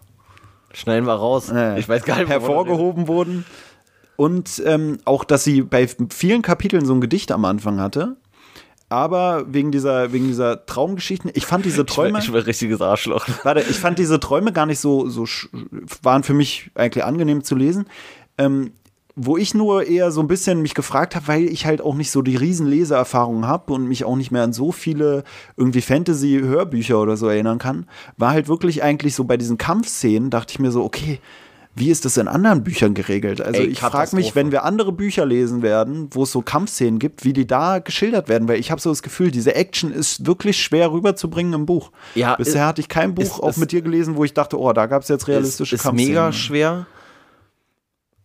Schneiden 0.74 1.06
wir 1.06 1.14
raus. 1.14 1.50
Äh, 1.50 1.78
ich 1.78 1.88
weiß 1.88 2.04
gar 2.04 2.18
nicht, 2.18 2.28
hervorgehoben 2.28 3.08
wurden. 3.08 3.46
Und 4.16 4.62
ähm, 4.64 4.98
auch, 5.04 5.24
dass 5.24 5.44
sie 5.44 5.62
bei 5.62 5.88
vielen 6.10 6.42
Kapiteln 6.42 6.84
so 6.84 6.94
ein 6.94 7.00
Gedicht 7.00 7.32
am 7.32 7.44
Anfang 7.44 7.80
hatte. 7.80 8.16
Aber 8.88 9.46
wegen 9.48 9.72
dieser, 9.72 10.12
wegen 10.12 10.26
dieser 10.26 10.66
Traumgeschichten, 10.66 11.30
ich 11.34 11.46
fand 11.46 11.64
diese 11.64 11.86
Träume. 11.86 12.18
Ich 12.18 12.30
war, 12.30 12.40
ein 12.40 12.44
richtiges 12.44 12.80
Arschloch. 12.80 13.26
Warte, 13.42 13.60
ich 13.60 13.78
fand 13.78 13.98
diese 13.98 14.20
Träume 14.20 14.52
gar 14.52 14.66
nicht 14.66 14.78
so, 14.78 15.08
so 15.08 15.26
waren 16.02 16.22
für 16.22 16.34
mich 16.34 16.70
eigentlich 16.74 17.04
angenehm 17.04 17.42
zu 17.42 17.56
lesen. 17.56 17.86
Ähm, 18.36 18.72
wo 19.16 19.36
ich 19.36 19.54
nur 19.54 19.86
eher 19.86 20.10
so 20.10 20.20
ein 20.20 20.26
bisschen 20.26 20.60
mich 20.60 20.74
gefragt 20.74 21.14
habe, 21.14 21.28
weil 21.28 21.44
ich 21.44 21.66
halt 21.66 21.80
auch 21.80 21.94
nicht 21.94 22.10
so 22.10 22.20
die 22.20 22.36
riesen 22.36 22.66
Leseerfahrung 22.66 23.46
habe 23.46 23.72
und 23.72 23.86
mich 23.86 24.04
auch 24.04 24.16
nicht 24.16 24.32
mehr 24.32 24.42
an 24.42 24.52
so 24.52 24.72
viele 24.72 25.22
irgendwie 25.56 25.82
Fantasy-Hörbücher 25.82 27.00
oder 27.00 27.16
so 27.16 27.28
erinnern 27.28 27.58
kann, 27.58 27.86
war 28.16 28.32
halt 28.32 28.48
wirklich 28.48 28.82
eigentlich 28.82 29.14
so 29.14 29.24
bei 29.24 29.36
diesen 29.36 29.56
Kampfszenen, 29.56 30.30
dachte 30.30 30.52
ich 30.52 30.58
mir 30.58 30.72
so, 30.72 30.82
okay, 30.82 31.20
wie 31.76 31.90
ist 31.90 32.04
das 32.04 32.16
in 32.16 32.28
anderen 32.28 32.62
Büchern 32.62 32.94
geregelt? 32.94 33.40
Also 33.40 33.60
Ey, 33.60 33.66
ich 33.66 33.80
frage 33.80 34.14
mich, 34.14 34.36
wenn 34.36 34.52
wir 34.52 34.64
andere 34.64 34.92
Bücher 34.92 35.26
lesen 35.26 35.62
werden, 35.62 36.08
wo 36.12 36.22
es 36.22 36.30
so 36.30 36.40
Kampfszenen 36.40 37.00
gibt, 37.00 37.24
wie 37.24 37.32
die 37.32 37.46
da 37.46 37.80
geschildert 37.80 38.28
werden, 38.28 38.46
weil 38.46 38.60
ich 38.60 38.70
habe 38.70 38.80
so 38.80 38.90
das 38.90 39.02
Gefühl, 39.02 39.32
diese 39.32 39.54
Action 39.56 39.92
ist 39.92 40.24
wirklich 40.26 40.62
schwer 40.62 40.92
rüberzubringen 40.92 41.52
im 41.52 41.66
Buch. 41.66 41.90
Ja, 42.14 42.36
Bisher 42.36 42.62
ist, 42.62 42.68
hatte 42.68 42.80
ich 42.80 42.88
kein 42.88 43.14
Buch 43.14 43.24
ist, 43.24 43.42
auch 43.42 43.56
mit 43.56 43.72
dir 43.72 43.82
gelesen, 43.82 44.14
wo 44.14 44.24
ich 44.24 44.34
dachte, 44.34 44.58
oh, 44.58 44.72
da 44.72 44.86
gab 44.86 45.02
es 45.02 45.08
jetzt 45.08 45.26
realistische 45.26 45.74
ist, 45.74 45.80
ist 45.80 45.84
Kampfszenen. 45.84 46.12
Ist 46.12 46.20
mega 46.20 46.32
schwer 46.32 46.86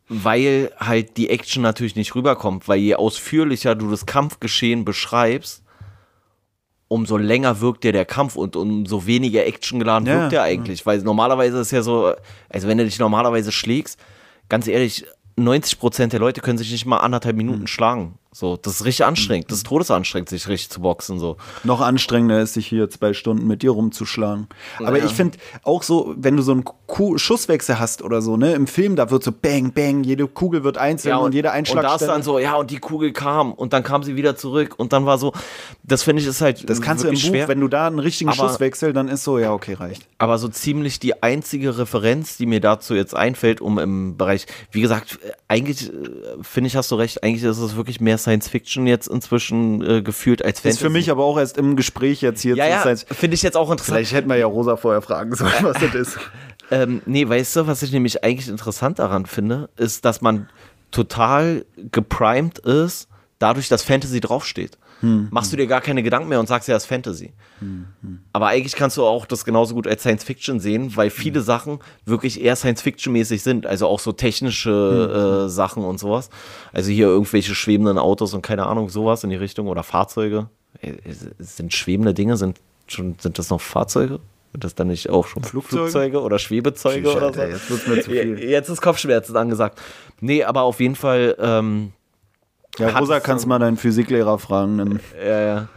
weil 0.09 0.71
halt 0.77 1.17
die 1.17 1.29
Action 1.29 1.61
natürlich 1.61 1.95
nicht 1.95 2.15
rüberkommt, 2.15 2.67
weil 2.67 2.79
je 2.79 2.95
ausführlicher 2.95 3.75
du 3.75 3.91
das 3.91 4.07
Kampfgeschehen 4.07 4.83
beschreibst, 4.83 5.63
umso 6.87 7.17
länger 7.17 7.61
wirkt 7.61 7.83
dir 7.83 7.91
der 7.93 8.05
Kampf 8.05 8.35
und 8.35 8.55
umso 8.55 9.05
weniger 9.05 9.45
Action 9.45 9.79
geladen 9.79 10.07
ja, 10.07 10.15
wirkt 10.15 10.31
der 10.31 10.41
eigentlich. 10.41 10.85
Weil 10.85 10.99
normalerweise 11.01 11.59
ist 11.59 11.71
ja 11.71 11.83
so, 11.83 12.13
also 12.49 12.67
wenn 12.67 12.79
du 12.79 12.85
dich 12.85 12.97
normalerweise 12.97 13.51
schlägst, 13.51 13.99
ganz 14.49 14.67
ehrlich, 14.67 15.05
90 15.35 15.79
Prozent 15.79 16.13
der 16.13 16.19
Leute 16.19 16.41
können 16.41 16.57
sich 16.57 16.71
nicht 16.71 16.87
mal 16.87 16.97
anderthalb 16.97 17.37
Minuten 17.37 17.61
mhm. 17.61 17.67
schlagen. 17.67 18.17
So, 18.31 18.57
das 18.57 18.73
ist 18.75 18.85
richtig 18.85 19.05
anstrengend. 19.05 19.49
Das 19.49 19.59
ist 19.59 19.67
todesanstrengend, 19.67 20.29
sich 20.29 20.47
richtig 20.47 20.69
zu 20.69 20.81
boxen. 20.81 21.17
So. 21.17 21.37
Noch 21.63 21.81
anstrengender 21.81 22.39
ist, 22.39 22.53
sich 22.53 22.67
hier 22.67 22.87
zwei 22.87 23.13
Stunden 23.13 23.47
mit 23.47 23.63
dir 23.63 23.71
rumzuschlagen. 23.71 24.47
Aber 24.77 24.99
ja. 24.99 25.05
ich 25.05 25.13
finde 25.13 25.39
auch 25.63 25.81
so, 25.81 26.13
wenn 26.15 26.37
du 26.37 26.43
so 26.43 26.51
einen 26.51 26.63
Ku 26.63 27.17
Schusswechsel 27.17 27.79
hast 27.79 28.03
oder 28.03 28.21
so, 28.21 28.37
ne, 28.37 28.53
im 28.53 28.67
Film, 28.67 28.95
da 28.95 29.09
wird 29.09 29.23
so 29.23 29.31
bang, 29.31 29.73
bang, 29.73 30.03
jede 30.03 30.27
Kugel 30.27 30.63
wird 30.63 30.77
einzeln 30.77 31.09
ja, 31.09 31.17
und, 31.17 31.25
und 31.25 31.33
jeder 31.33 31.53
Einschlag. 31.53 31.83
Und 31.83 31.89
da 31.89 31.95
ist 31.95 32.05
dann 32.05 32.21
so, 32.21 32.37
ja, 32.37 32.55
und 32.55 32.69
die 32.69 32.77
Kugel 32.77 33.13
kam 33.13 33.51
und 33.51 33.73
dann 33.73 33.83
kam 33.83 34.03
sie 34.03 34.15
wieder 34.15 34.35
zurück 34.35 34.75
und 34.77 34.93
dann 34.93 35.07
war 35.07 35.17
so, 35.17 35.33
das 35.83 36.03
finde 36.03 36.21
ich 36.21 36.27
ist 36.27 36.41
halt. 36.41 36.69
Das 36.69 36.81
kannst 36.81 37.03
du 37.03 37.07
im 37.07 37.15
Buch, 37.15 37.21
schwer. 37.21 37.47
wenn 37.47 37.59
du 37.59 37.67
da 37.67 37.87
einen 37.87 37.97
richtigen 37.97 38.29
aber, 38.29 38.47
Schusswechsel, 38.47 38.93
dann 38.93 39.07
ist 39.07 39.23
so, 39.23 39.39
ja, 39.39 39.53
okay, 39.53 39.73
reicht. 39.73 40.07
Aber 40.19 40.37
so 40.37 40.49
ziemlich 40.49 40.99
die 40.99 41.23
einzige 41.23 41.79
Referenz, 41.79 42.37
die 42.37 42.45
mir 42.45 42.61
dazu 42.61 42.93
jetzt 42.93 43.15
einfällt, 43.15 43.59
um 43.59 43.79
im 43.79 44.17
Bereich, 44.17 44.45
wie 44.71 44.81
gesagt, 44.81 45.17
eigentlich 45.47 45.89
äh, 45.89 45.93
finde 46.43 46.67
ich, 46.67 46.75
hast 46.75 46.91
du 46.91 46.95
recht, 46.95 47.23
eigentlich 47.23 47.43
ist 47.43 47.57
es 47.57 47.75
wirklich 47.75 47.99
mehr 47.99 48.18
Science 48.19 48.47
Fiction 48.47 48.85
jetzt 48.85 49.07
inzwischen 49.07 49.81
äh, 49.81 50.01
gefühlt 50.01 50.45
als 50.45 50.59
Fantasy. 50.59 50.77
Ist 50.77 50.81
für 50.81 50.89
mich 50.89 51.09
aber 51.09 51.23
auch 51.23 51.37
erst 51.37 51.57
im 51.57 51.75
Gespräch 51.75 52.21
jetzt 52.21 52.41
hier 52.41 52.55
ja, 52.55 52.67
ja, 52.67 52.95
Finde 52.95 53.35
ich 53.35 53.41
jetzt 53.41 53.57
auch 53.57 53.71
interessant. 53.71 53.97
Vielleicht 53.97 54.13
hätten 54.13 54.29
wir 54.29 54.37
ja 54.37 54.45
Rosa 54.45 54.77
vorher 54.77 55.01
fragen 55.01 55.35
sollen, 55.35 55.51
was 55.61 55.77
das 55.79 55.95
ist. 55.95 56.19
Ähm, 56.71 57.01
nee, 57.05 57.27
weißt 57.27 57.55
du, 57.55 57.67
was 57.67 57.81
ich 57.81 57.91
nämlich 57.91 58.23
eigentlich 58.23 58.47
interessant 58.47 58.99
daran 58.99 59.25
finde, 59.25 59.69
ist, 59.77 60.05
dass 60.05 60.21
man 60.21 60.49
total 60.91 61.65
geprimed 61.91 62.59
ist, 62.59 63.07
dadurch, 63.39 63.69
dass 63.69 63.83
Fantasy 63.83 64.19
draufsteht. 64.19 64.77
Hm, 65.01 65.29
Machst 65.31 65.53
du 65.53 65.57
dir 65.57 65.67
gar 65.67 65.81
keine 65.81 66.03
Gedanken 66.03 66.29
mehr 66.29 66.39
und 66.39 66.47
sagst 66.47 66.67
ja, 66.67 66.73
das 66.73 66.83
ist 66.83 66.89
Fantasy. 66.89 67.31
Hm, 67.59 67.85
hm. 68.01 68.19
Aber 68.33 68.47
eigentlich 68.47 68.75
kannst 68.75 68.97
du 68.97 69.05
auch 69.05 69.25
das 69.25 69.45
genauso 69.45 69.73
gut 69.73 69.87
als 69.87 70.01
Science 70.01 70.23
Fiction 70.23 70.59
sehen, 70.59 70.95
weil 70.95 71.09
viele 71.09 71.39
hm. 71.39 71.45
Sachen 71.45 71.79
wirklich 72.05 72.41
eher 72.41 72.55
Science 72.55 72.81
Fiction 72.81 73.13
mäßig 73.13 73.41
sind. 73.41 73.65
Also 73.65 73.87
auch 73.87 73.99
so 73.99 74.11
technische 74.11 74.71
hm, 74.71 75.45
äh, 75.45 75.49
Sachen 75.49 75.83
und 75.83 75.99
sowas. 75.99 76.29
Also 76.73 76.91
hier 76.91 77.07
irgendwelche 77.07 77.55
schwebenden 77.55 77.97
Autos 77.97 78.33
und 78.33 78.41
keine 78.41 78.65
Ahnung, 78.65 78.89
sowas 78.89 79.23
in 79.23 79.29
die 79.29 79.35
Richtung 79.37 79.67
oder 79.67 79.83
Fahrzeuge. 79.83 80.49
Äh, 80.81 80.93
sind 81.39 81.73
schwebende 81.73 82.13
Dinge, 82.13 82.37
sind, 82.37 82.57
schon, 82.87 83.15
sind 83.19 83.39
das 83.39 83.49
noch 83.49 83.61
Fahrzeuge? 83.61 84.19
Sind 84.51 84.63
das 84.63 84.75
dann 84.75 84.87
nicht 84.87 85.09
auch 85.09 85.27
schon 85.27 85.43
Flugzeuge, 85.43 85.83
Flugzeuge 85.83 86.21
oder 86.21 86.39
Schwebezeuge 86.39 87.03
Tschüss, 87.03 87.15
oder 87.15 87.33
so? 87.33 87.41
Jetzt, 87.41 87.69
wird 87.69 87.87
mir 87.87 88.01
zu 88.01 88.11
viel. 88.11 88.39
jetzt 88.39 88.69
ist 88.69 88.81
Kopfschmerzen 88.81 89.37
angesagt. 89.37 89.79
Nee, 90.21 90.43
aber 90.43 90.63
auf 90.63 90.79
jeden 90.79 90.95
Fall. 90.95 91.35
Ähm, 91.39 91.93
ja, 92.79 92.97
Rosa, 92.97 93.19
kannst 93.19 93.45
du 93.45 93.49
mal 93.49 93.59
deinen 93.59 93.77
Physiklehrer 93.77 94.39
fragen. 94.39 94.77
Dann. 94.77 94.99
Ja, 95.23 95.39
ja. 95.41 95.67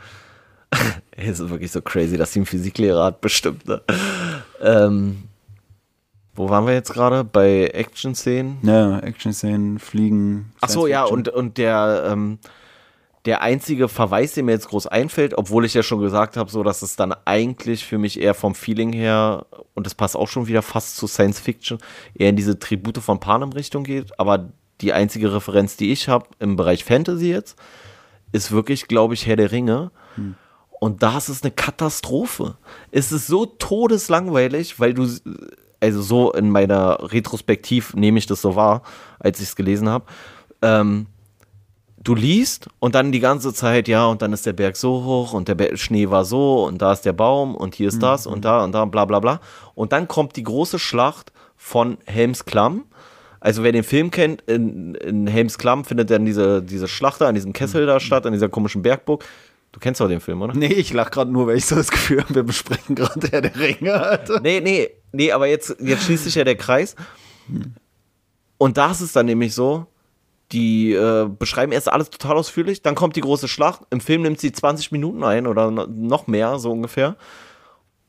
es 1.17 1.41
ist 1.41 1.51
wirklich 1.51 1.71
so 1.71 1.83
crazy, 1.83 2.17
dass 2.17 2.33
sie 2.33 2.41
einen 2.41 2.47
Physiklehrer 2.47 3.05
hat, 3.05 3.21
bestimmt. 3.21 3.67
Ne? 3.67 3.83
Ähm, 4.61 5.25
wo 6.35 6.49
waren 6.49 6.67
wir 6.67 6.73
jetzt 6.75 6.93
gerade? 6.93 7.25
Bei 7.25 7.67
Action-Szenen? 7.67 8.59
Ja, 8.63 8.99
Action-Szenen, 9.01 9.79
Fliegen. 9.79 10.53
Ach 10.61 10.69
so, 10.69 10.87
ja, 10.87 11.05
und, 11.05 11.29
und 11.29 11.59
der, 11.59 12.05
ähm, 12.11 12.39
der 13.27 13.43
einzige 13.43 13.89
Verweis, 13.89 14.33
der 14.33 14.43
mir 14.43 14.53
jetzt 14.53 14.69
groß 14.69 14.87
einfällt, 14.87 15.37
obwohl 15.37 15.67
ich 15.67 15.75
ja 15.75 15.83
schon 15.83 16.01
gesagt 16.01 16.37
habe, 16.37 16.51
so 16.51 16.63
dass 16.63 16.81
es 16.83 16.97
dann 16.97 17.15
eigentlich 17.27 17.85
für 17.85 17.99
mich 17.99 18.19
eher 18.19 18.35
vom 18.35 18.55
Feeling 18.55 18.93
her, 18.93 19.47
und 19.75 19.85
das 19.87 19.95
passt 19.95 20.17
auch 20.17 20.29
schon 20.29 20.47
wieder 20.47 20.63
fast 20.63 20.97
zu 20.97 21.07
Science 21.07 21.39
Fiction, 21.39 21.79
eher 22.15 22.31
in 22.31 22.37
diese 22.37 22.59
Tribute 22.59 22.99
von 22.99 23.21
Panem 23.21 23.53
Richtung 23.53 23.85
geht, 23.85 24.19
aber 24.19 24.49
die 24.83 24.93
einzige 24.93 25.33
Referenz, 25.33 25.77
die 25.77 25.93
ich 25.93 26.09
habe 26.09 26.27
im 26.39 26.57
Bereich 26.57 26.85
Fantasy 26.85 27.31
jetzt, 27.31 27.57
ist 28.33 28.51
wirklich, 28.51 28.89
glaube 28.89 29.15
ich, 29.15 29.27
Herr 29.27 29.37
der 29.37 29.53
Ringe. 29.53 29.91
Hm. 30.17 30.35
Und 30.81 31.03
da 31.03 31.17
ist 31.17 31.29
es 31.29 31.43
eine 31.43 31.53
Katastrophe. 31.53 32.57
Es 32.91 33.13
ist 33.13 33.29
so 33.29 33.47
todeslangweilig, 33.47 34.81
weil 34.81 34.95
du, 34.95 35.09
also 35.81 36.03
so 36.03 36.33
in 36.33 36.51
meiner 36.51 37.13
Retrospektiv 37.13 37.95
nehme 37.95 38.19
ich 38.19 38.27
das 38.27 38.43
so 38.43 38.57
wahr, 38.57 38.83
als 39.21 39.41
ich 39.41 39.49
es 39.49 39.57
gelesen 39.57 39.89
habe. 39.89 40.07
Ähm, 40.61 41.07
du 42.03 42.15
liest 42.15 42.69
und 42.81 42.95
dann 42.95 43.13
die 43.13 43.21
ganze 43.21 43.55
Zeit, 43.55 43.87
ja, 43.89 44.07
und 44.07 44.23
dann 44.23 44.33
ist 44.33 44.47
der 44.47 44.53
Berg 44.55 44.77
so 44.77 45.05
hoch 45.05 45.33
und 45.35 45.49
der 45.49 45.55
Be 45.55 45.77
Schnee 45.77 46.11
war 46.11 46.25
so 46.25 46.65
und 46.67 46.83
da 46.83 46.93
ist 46.93 47.03
der 47.03 47.13
Baum 47.13 47.55
und 47.55 47.75
hier 47.75 47.89
ist 47.89 47.97
mhm. 47.97 48.01
das 48.01 48.27
und 48.27 48.45
da 48.45 48.65
und 48.65 48.73
da 48.73 48.83
und 48.83 48.91
bla 48.91 49.05
bla 49.05 49.21
bla. 49.21 49.41
Und 49.75 49.93
dann 49.93 50.09
kommt 50.09 50.37
die 50.37 50.43
große 50.43 50.79
Schlacht 50.79 51.33
von 51.57 51.99
Helms 52.07 52.45
Klamm. 52.45 52.85
Also 53.43 53.65
wer 53.65 53.73
den 53.73 53.83
Film 53.83 54.13
kennt, 54.13 54.43
in, 54.43 54.95
in 54.95 55.27
Helms 55.27 55.59
Klamm 55.59 55.85
findet 55.85 56.11
dann 56.11 56.25
diese, 56.25 56.63
diese 56.63 56.87
Schlacht 56.87 57.21
da 57.21 57.29
an 57.29 57.35
diesem 57.35 57.53
Kessel 57.53 57.87
da 57.87 57.99
statt, 57.99 58.25
an 58.25 58.33
dieser 58.33 58.49
komischen 58.49 58.83
Bergburg. 58.83 59.25
Du 59.73 59.81
kennst 59.81 60.01
doch 60.01 60.07
den 60.07 60.21
Film, 60.21 60.43
oder? 60.43 60.55
Nee, 60.55 60.67
ich 60.67 60.93
lach 60.93 61.11
gerade 61.11 61.33
nur, 61.33 61.49
weil 61.49 61.57
ich 61.57 61.67
so 61.67 61.75
das 61.75 61.91
Gefühl 61.91 62.23
habe, 62.23 62.37
wir 62.37 62.43
besprechen 62.45 62.95
gerade 62.95 63.29
Herr 63.33 63.41
der 63.41 63.59
Ringe. 63.59 63.95
Alter. 63.95 64.39
Nee, 64.41 64.61
nee, 64.61 64.91
nee, 65.11 65.33
aber 65.33 65.49
jetzt, 65.49 65.75
jetzt 65.81 66.05
schließt 66.05 66.23
sich 66.23 66.37
ja 66.37 66.45
der 66.45 66.55
Kreis. 66.55 66.95
Und 68.59 68.77
da 68.77 68.93
ist 68.93 69.01
es 69.01 69.11
dann 69.13 69.27
nämlich 69.27 69.55
so, 69.55 69.89
die 70.53 70.93
äh, 70.93 71.29
beschreiben 71.29 71.73
erst 71.73 71.91
alles 71.91 72.11
total 72.11 72.37
ausführlich, 72.37 72.83
dann 72.83 72.95
kommt 72.95 73.17
die 73.17 73.23
große 73.23 73.49
Schlacht. 73.49 73.83
Im 73.91 74.01
Film 74.01 74.23
nimmt 74.23 74.39
sie 74.39 74.53
20 74.53 74.93
Minuten 74.93 75.25
ein 75.25 75.49
oder 75.49 75.73
noch 75.73 76.29
mehr, 76.29 76.61
so 76.61 76.71
ungefähr. 76.71 77.17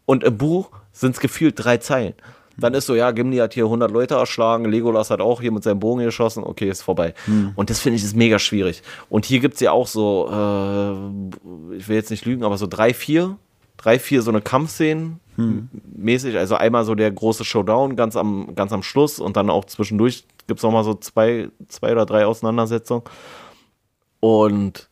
Und 0.06 0.24
im 0.24 0.38
Buch 0.38 0.70
sind 0.92 1.16
es 1.16 1.20
gefühlt 1.20 1.56
drei 1.58 1.78
Zeilen. 1.78 2.14
Dann 2.58 2.74
ist 2.74 2.86
so, 2.86 2.96
ja, 2.96 3.12
Gimli 3.12 3.38
hat 3.38 3.54
hier 3.54 3.66
100 3.66 3.92
Leute 3.92 4.16
erschlagen, 4.16 4.66
Legolas 4.66 5.10
hat 5.10 5.22
auch 5.22 5.42
hier 5.42 5.52
mit 5.52 5.64
seinem 5.64 5.80
Bogen 5.80 6.04
geschossen, 6.04 6.44
okay, 6.44 6.70
ist 6.70 6.82
vorbei. 6.82 7.14
Und 7.56 7.70
das 7.70 7.80
finde 7.80 7.98
ich 7.98 8.04
ist 8.04 8.16
mega 8.16 8.40
schwierig. 8.40 8.84
Und 9.10 9.26
hier 9.26 9.40
gibt 9.40 9.56
es 9.56 9.60
ja 9.60 9.72
auch 9.72 9.88
so, 9.88 10.28
äh, 10.30 11.78
ich 11.78 11.88
will 11.88 11.96
jetzt 11.96 12.12
nicht 12.12 12.26
lügen, 12.26 12.44
aber 12.44 12.58
so 12.58 12.68
drei, 12.68 12.94
vier, 12.94 13.38
drei, 13.78 14.00
vier 14.00 14.22
so 14.22 14.32
eine 14.32 14.42
Kampfszenen 14.42 15.20
mäßig. 15.96 16.38
Also 16.38 16.56
einmal 16.56 16.86
so 16.86 16.96
der 16.96 17.12
große 17.12 17.44
Showdown 17.44 17.96
ganz 17.96 18.16
am, 18.16 18.56
ganz 18.56 18.72
am 18.72 18.84
Schluss 18.84 19.20
und 19.20 19.38
dann 19.38 19.50
auch 19.50 19.66
zwischendurch 19.66 20.26
gibt 20.48 20.60
es 20.60 20.64
nochmal 20.64 20.84
so 20.84 20.94
zwei, 20.94 21.50
zwei 21.68 21.92
oder 21.92 22.06
drei 22.06 22.26
Auseinandersetzungen. 22.26 23.04
Und 24.20 24.90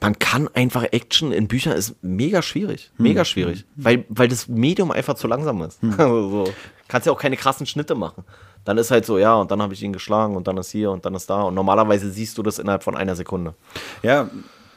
man 0.00 0.18
kann 0.18 0.48
einfach 0.48 0.84
Action 0.92 1.32
in 1.32 1.48
Büchern 1.48 1.72
ist 1.72 1.96
mega 2.02 2.42
schwierig. 2.42 2.92
Mega 2.98 3.24
schwierig. 3.24 3.64
Weil, 3.74 4.04
weil 4.08 4.28
das 4.28 4.46
Medium 4.48 4.90
einfach 4.90 5.14
zu 5.14 5.26
langsam 5.26 5.62
ist. 5.62 5.80
Also 5.98 6.30
so. 6.30 6.52
Kannst 6.88 7.06
ja 7.06 7.12
auch 7.12 7.18
keine 7.18 7.36
krassen 7.36 7.66
Schnitte 7.66 7.94
machen. 7.94 8.24
Dann 8.64 8.78
ist 8.78 8.90
halt 8.90 9.06
so, 9.06 9.18
ja, 9.18 9.34
und 9.34 9.50
dann 9.50 9.62
habe 9.62 9.74
ich 9.74 9.82
ihn 9.82 9.92
geschlagen 9.92 10.36
und 10.36 10.48
dann 10.48 10.56
ist 10.56 10.70
hier 10.70 10.90
und 10.90 11.06
dann 11.06 11.14
ist 11.14 11.30
da. 11.30 11.42
Und 11.42 11.54
normalerweise 11.54 12.10
siehst 12.10 12.36
du 12.36 12.42
das 12.42 12.58
innerhalb 12.58 12.82
von 12.82 12.96
einer 12.96 13.14
Sekunde. 13.14 13.54
Ja, 14.02 14.28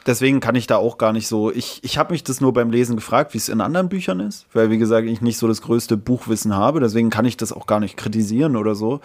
deswegen 0.06 0.40
kann 0.40 0.54
ich 0.54 0.66
da 0.66 0.76
auch 0.76 0.98
gar 0.98 1.12
nicht 1.12 1.28
so. 1.28 1.50
Ich, 1.50 1.80
ich 1.82 1.98
habe 1.98 2.12
mich 2.12 2.24
das 2.24 2.40
nur 2.40 2.52
beim 2.52 2.70
Lesen 2.70 2.96
gefragt, 2.96 3.34
wie 3.34 3.38
es 3.38 3.48
in 3.48 3.60
anderen 3.60 3.88
Büchern 3.88 4.20
ist, 4.20 4.46
weil, 4.52 4.70
wie 4.70 4.78
gesagt, 4.78 5.06
ich 5.08 5.20
nicht 5.20 5.38
so 5.38 5.48
das 5.48 5.62
größte 5.62 5.96
Buchwissen 5.96 6.54
habe. 6.54 6.80
Deswegen 6.80 7.10
kann 7.10 7.24
ich 7.24 7.36
das 7.36 7.52
auch 7.52 7.66
gar 7.66 7.80
nicht 7.80 7.96
kritisieren 7.96 8.56
oder 8.56 8.74
so. 8.74 9.00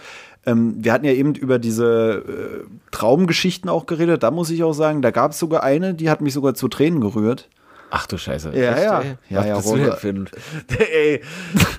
Ähm, 0.46 0.76
wir 0.78 0.94
hatten 0.94 1.06
ja 1.06 1.14
eben 1.14 1.36
über 1.36 1.60
diese 1.60 2.64
äh, 2.66 2.92
Traumgeschichten 2.92 3.70
auch 3.70 3.86
geredet. 3.86 4.24
Da 4.24 4.32
muss 4.32 4.50
ich 4.50 4.64
auch 4.64 4.74
sagen, 4.74 5.02
da 5.02 5.12
gab 5.12 5.32
es 5.32 5.40
sogar 5.40 5.64
eine, 5.64 5.94
die 5.94 6.10
hat 6.10 6.22
mich 6.22 6.34
sogar 6.34 6.54
zu 6.54 6.68
Tränen 6.68 7.02
gerührt. 7.02 7.50
Ach 7.90 8.06
du 8.08 8.18
Scheiße. 8.18 8.52
Ja, 8.54 8.78
ja. 8.80 9.02
ey? 9.02 9.16
Ja, 9.30 9.46
ja, 9.46 9.56
Was 9.56 9.64
bist 9.72 9.76
du 9.76 9.78
denn 9.80 9.96
für 9.98 10.08
ein- 10.10 10.30
ey, 10.94 11.22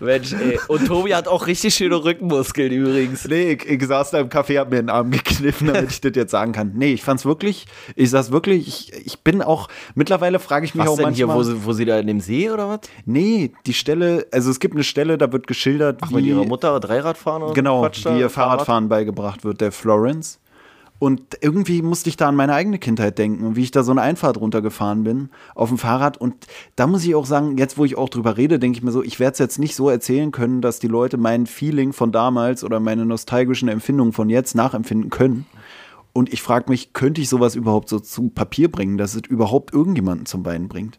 Mensch, 0.01 0.33
ey. 0.33 0.59
Und 0.69 0.87
Tobi 0.87 1.15
hat 1.15 1.29
auch 1.29 1.47
richtig 1.47 1.75
schöne 1.75 2.03
Rückenmuskeln 2.03 2.73
übrigens. 2.73 3.27
Nee, 3.29 3.53
ich, 3.53 3.69
ich 3.69 3.87
saß 3.87 4.13
da 4.13 4.21
im 4.21 4.29
Café, 4.29 4.59
hab 4.59 4.71
mir 4.71 4.77
den 4.77 4.89
Arm 4.91 5.11
gekniffen, 5.11 5.67
damit 5.67 5.91
ich 5.91 6.01
das 6.03 6.13
jetzt 6.15 6.31
sagen 6.31 6.53
kann. 6.53 6.73
Nee, 6.75 6.93
ich 6.95 7.03
fand's 7.03 7.25
wirklich, 7.27 7.67
ich 7.95 8.09
saß 8.11 8.33
wirklich, 8.33 8.67
ich, 8.67 9.07
ich 9.07 9.21
bin 9.21 9.43
auch, 9.43 9.69
mittlerweile 9.95 10.39
frage 10.39 10.65
ich 10.65 10.75
mich 10.75 10.85
Was 10.87 10.93
auch 10.93 10.97
denn 10.97 11.13
hier, 11.13 11.27
manchmal. 11.27 11.47
wo 11.55 11.59
sie, 11.59 11.65
wo 11.67 11.73
sie 11.73 11.85
da 11.85 11.99
in 11.99 12.07
dem 12.07 12.21
See 12.21 12.51
oder 12.51 12.69
was? 12.69 12.81
nee, 13.05 13.53
die 13.67 13.75
Stelle, 13.75 14.27
also 14.33 14.51
es 14.51 14.61
gibt 14.61 14.75
eine 14.75 14.85
Stelle, 14.85 15.19
da 15.19 15.31
wird 15.33 15.47
geschildert, 15.47 15.99
Ach, 16.01 16.11
wie 16.11 16.15
mit 16.15 16.25
ihrer 16.25 16.45
Mutter 16.45 16.79
Dreirad 16.81 17.19
fahren 17.19 17.43
und 17.43 17.55
genau, 17.55 17.85
wie 17.87 18.19
ihr 18.21 18.31
Fahrradfahren 18.31 18.89
beigebracht 18.89 19.45
wird, 19.45 19.61
der 19.61 19.73
Florence. 19.73 20.39
Und 20.99 21.39
irgendwie 21.41 21.81
musste 21.83 22.09
ich 22.09 22.17
da 22.17 22.29
an 22.29 22.35
meine 22.35 22.55
eigene 22.55 22.79
Kindheit 22.79 23.19
denken 23.19 23.45
und 23.45 23.57
wie 23.57 23.63
ich 23.63 23.71
da 23.71 23.85
so 23.85 23.93
eine 23.93 24.03
Einfahrt 24.03 24.41
runtergefahren 24.41 25.05
bin 25.05 25.31
auf 25.55 25.69
dem 25.69 25.79
Fahrrad. 25.79 26.17
Und 26.17 26.35
da 26.75 26.89
muss 26.89 27.05
ich 27.05 27.15
auch 27.15 27.27
sagen, 27.27 27.57
jetzt 27.57 27.79
wo 27.79 27.85
ich 27.85 27.97
auch 27.97 28.09
drüber 28.09 28.37
rede, 28.37 28.59
denke 28.59 28.79
ich 28.79 28.83
mir 28.83 28.91
so, 28.91 29.05
ich 29.05 29.21
werde 29.21 29.33
es 29.33 29.39
jetzt 29.39 29.59
nicht 29.59 29.77
so 29.77 29.89
erzählen 29.89 30.33
können, 30.33 30.61
dass 30.61 30.81
die 30.81 30.89
Leute 30.89 31.17
mein 31.17 31.47
Feeling 31.47 31.93
von 31.93 32.11
damals 32.11 32.65
oder 32.65 32.81
meine 32.81 33.07
nostalgischen 33.07 33.69
Empfindungen 33.69 34.13
von 34.13 34.29
jetzt 34.29 34.57
nachempfinden 34.57 35.11
können. 35.11 35.47
Und 36.13 36.33
ich 36.33 36.43
frage 36.43 36.69
mich, 36.69 36.95
könnte 36.95 37.21
ich 37.21 37.29
sowas 37.29 37.55
überhaupt 37.55 37.89
so 37.89 38.01
zu 38.01 38.29
Papier 38.31 38.69
bringen, 38.69 38.99
dass 38.99 39.15
es 39.15 39.23
überhaupt 39.29 39.73
irgendjemanden 39.73 40.27
zum 40.27 40.43
Beinen 40.43 40.67
bringt? 40.67 40.99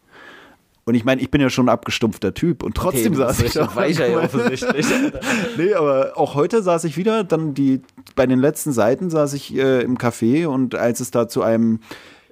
Und 0.90 0.96
ich 0.96 1.06
meine, 1.06 1.22
ich 1.22 1.30
bin 1.30 1.40
ja 1.40 1.52
schon 1.52 1.68
ein 1.68 1.70
abgestumpfter 1.70 2.34
Typ 2.34 2.64
und 2.64 2.76
trotzdem 2.76 3.14
Okay, 3.14 3.22
saß 3.22 3.42
ich 3.42 3.54
da. 3.54 3.76
Weicher 3.76 4.08
ja 4.08 4.22
offensichtlich. 4.22 4.88
Nee, 5.56 5.76
aber 5.76 6.14
auch 6.16 6.34
heute 6.34 6.64
saß 6.64 6.84
ich 6.86 6.98
wieder, 6.98 7.24
dann 7.24 7.54
die, 7.54 7.84
bei 8.16 8.26
den 8.26 8.40
letzten 8.40 8.72
Seiten 8.72 9.12
saß 9.12 9.34
ich 9.34 9.56
äh, 9.56 9.82
im 9.84 10.00
Café 10.00 10.48
und 10.48 10.74
als 10.74 11.00
es 11.00 11.12
da 11.12 11.28
zu 11.28 11.44
einem 11.44 11.82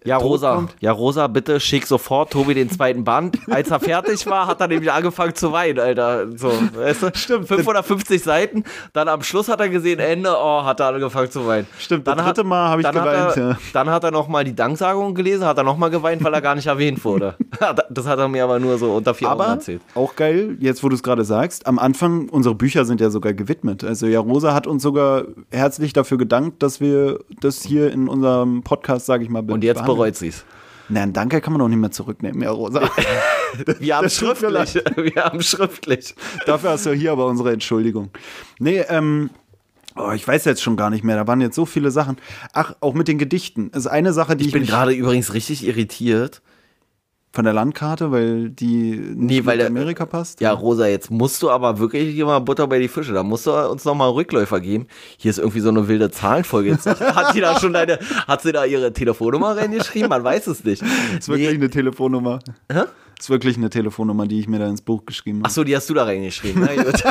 Ja, 0.08 0.18
Rosa. 0.18 0.56
kommt- 0.56 0.76
Ja, 0.80 0.92
Rosa, 0.92 1.28
bitte 1.28 1.60
schick 1.60 1.86
sofort 1.86 2.32
Tobi 2.32 2.54
den 2.54 2.70
zweiten 2.70 3.04
Band. 3.04 3.38
Als 3.50 3.70
er 3.72 3.80
fertig 3.80 4.26
war, 4.28 4.48
hat 4.48 4.62
er 4.62 4.68
nämlich 4.68 4.92
angefangen 4.92 5.36
zu 5.36 5.52
weinen, 5.52 5.80
Alter. 5.80 6.26
So, 6.38 6.50
weißt 6.76 7.04
du? 7.04 7.12
Stimmt. 7.14 7.48
550 7.48 8.24
Seiten. 8.24 8.64
Dann 8.94 9.08
am 9.08 9.22
Schluss 9.22 9.50
hat 9.50 9.60
er 9.60 9.70
gesehen, 9.70 10.00
Ende, 10.00 10.34
oh, 10.38 10.64
hat 10.64 10.80
er 10.80 10.88
angefangen 10.88 11.30
zu 11.30 11.46
weinen. 11.46 11.68
Stimmt, 11.78 12.08
dann 12.08 12.18
das 12.18 12.26
dritte 12.28 12.44
Mal 12.44 12.70
hab 12.70 12.80
ich 12.80 12.90
geweint, 12.90 13.38
er, 13.38 13.50
ja. 13.50 13.58
Dann 13.74 13.90
hat 13.90 14.04
er 14.04 14.12
nochmal 14.12 14.44
die 14.44 14.56
Danksagung 14.56 15.14
gelesen, 15.14 15.46
hat 15.46 15.58
er 15.58 15.64
nochmal 15.64 15.90
geweint, 15.90 16.24
weil 16.24 16.34
er 16.34 16.42
gar 16.42 16.56
nicht 16.56 16.68
erwähnt 16.68 17.04
wurde. 17.04 17.36
das 17.90 18.08
hat 18.08 18.20
er 18.20 18.28
mir 18.28 18.44
aber 18.44 18.60
nur 18.60 18.78
so 18.78 18.94
unter 18.94 19.14
vier 19.14 19.30
Augen 19.32 19.42
Aber 19.42 19.52
erzählt. 19.52 19.82
auch 19.96 20.16
geil, 20.16 20.56
jetzt 20.60 20.84
wo 20.84 20.90
du 20.90 20.96
es 20.96 21.04
gerade 21.04 21.24
sagst, 21.24 21.68
am 21.68 21.80
Anfang, 21.80 22.30
unsere 22.30 22.56
Bücher 22.56 22.86
sind 22.86 23.02
ja 23.02 23.10
sogar 23.10 23.34
gewidmet. 23.34 23.84
Also 23.84 24.08
ja, 24.08 24.20
Rosa 24.20 24.54
hat 24.54 24.68
uns 24.68 24.84
sogar 24.84 25.24
herzlich 25.52 25.94
dafür 25.94 26.18
gedankt, 26.18 26.64
dass 26.64 26.80
wir 26.80 27.20
das 27.42 27.62
hier 27.64 27.92
in 27.92 28.08
unserem 28.08 28.64
Podcast, 28.64 29.06
sage 29.06 29.24
ich 29.24 29.30
mal, 29.30 29.44
Und 29.50 29.64
jetzt. 29.64 29.78
Bereut 29.98 30.16
sie's. 30.16 30.46
Nein, 30.90 31.12
danke 31.12 31.42
kann 31.42 31.52
man 31.52 31.62
auch 31.62 31.68
nicht 31.68 31.80
mehr 31.80 31.92
zurücknehmen, 31.92 32.42
ja, 32.42 32.52
Rosa. 32.52 32.82
Wir 33.80 33.98
haben 33.98 34.10
schriftlich. 34.10 34.76
Wir 34.96 35.24
haben 35.24 35.42
schriftlich. 35.42 36.16
Dafür 36.46 36.72
hast 36.72 36.86
du 36.86 36.94
hier 36.94 37.12
aber 37.12 37.26
unsere 37.26 37.52
Entschuldigung. 37.52 38.12
Nee, 38.60 38.86
ähm, 38.88 39.30
oh, 39.96 40.12
ich 40.12 40.26
weiß 40.26 40.46
jetzt 40.46 40.62
schon 40.62 40.78
gar 40.78 40.90
nicht 40.90 41.04
mehr, 41.04 41.18
da 41.18 41.28
waren 41.28 41.42
jetzt 41.42 41.56
so 41.56 41.66
viele 41.66 41.92
Sachen. 41.92 42.18
Ach, 42.54 42.76
auch 42.80 42.94
mit 42.94 43.10
den 43.10 43.18
Gedichten. 43.18 43.70
Das 43.72 43.86
ist 43.86 43.92
eine 43.92 44.14
Sache, 44.14 44.38
die 44.38 44.44
ich, 44.44 44.48
Ich 44.48 44.54
bin 44.54 44.66
gerade 44.66 44.94
übrigens 44.94 45.34
richtig 45.34 45.68
irritiert. 45.68 46.42
Von 47.38 47.44
der 47.46 47.54
Landkarte, 47.54 48.12
weil 48.12 48.50
die 48.50 48.98
nicht 48.98 49.16
Nee, 49.16 49.46
weil 49.46 49.60
der- 49.60 49.68
Amerika 49.68 50.08
passt. 50.08 50.42
Ja, 50.42 50.54
Rosa, 50.54 50.88
jetzt 50.88 51.12
musst 51.12 51.44
du 51.44 51.52
aber 51.52 51.78
wirklich 51.78 52.16
hier 52.16 52.26
mal 52.26 52.40
Butter 52.40 52.66
bei 52.66 52.80
die 52.80 52.88
Fische. 52.88 53.14
Da 53.14 53.22
musst 53.22 53.46
du 53.46 53.52
uns 53.52 53.86
noch 53.86 53.94
mal 53.94 54.06
einen 54.06 54.16
Rückläufer 54.16 54.60
geben. 54.60 54.88
Hier 55.18 55.30
ist 55.30 55.38
irgendwie 55.38 55.60
so 55.60 55.70
eine 55.70 55.88
wilde 55.88 56.10
Zahlenfolge. 56.10 56.72
Jetzt 56.72 56.88
hat 56.88 57.34
sie 57.34 57.40
da 57.42 57.60
schon 57.60 57.74
deine, 57.74 58.00
hat 58.28 58.42
sie 58.42 58.52
da 58.52 58.66
ihre 58.66 58.92
Telefonnummer 58.92 59.56
reingeschrieben? 59.56 60.10
Man 60.10 60.24
weiß 60.24 60.48
es 60.48 60.64
nicht. 60.64 60.82
ist 61.20 61.30
wirklich 61.30 61.50
Nee. 61.50 61.54
eine 61.58 61.70
Telefonnummer. 61.70 62.40
Hä? 62.72 62.86
Ist 63.20 63.30
wirklich 63.30 63.56
eine 63.58 63.70
Telefonnummer, 63.70 64.26
die 64.26 64.40
ich 64.40 64.48
mir 64.48 64.58
da 64.58 64.68
ins 64.68 64.82
Buch 64.82 65.06
geschrieben 65.06 65.42
habe. 65.42 65.48
Ach 65.48 65.52
so, 65.54 65.64
die 65.64 65.76
hast 65.76 65.88
du 65.92 65.94
da 65.94 66.06
reingeschrieben. 66.06 66.68
Gut. 66.76 67.04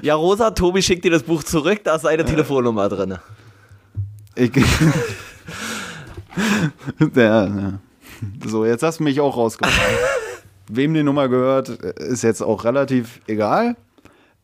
Ja, 0.00 0.14
Rosa, 0.14 0.50
Tobi 0.52 0.80
schickt 0.80 1.04
dir 1.04 1.10
das 1.10 1.24
Buch 1.24 1.42
zurück. 1.44 1.80
Da 1.84 1.96
ist 1.96 2.06
eine 2.06 2.24
Telefonnummer 2.24 2.88
drin. 2.88 3.18
Ich, 4.34 4.50
ja, 7.14 7.44
ja. 7.44 7.72
So, 8.46 8.64
jetzt 8.64 8.82
hast 8.82 9.00
du 9.00 9.04
mich 9.04 9.20
auch 9.20 9.36
rausgebracht. 9.36 9.78
Wem 10.68 10.92
die 10.94 11.02
Nummer 11.02 11.28
gehört, 11.28 11.68
ist 11.68 12.22
jetzt 12.22 12.42
auch 12.42 12.64
relativ 12.64 13.20
egal. 13.26 13.76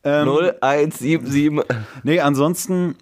Ähm, 0.03 0.27
0177. 0.27 1.61
Nee, 2.03 2.19
ansonsten 2.19 2.95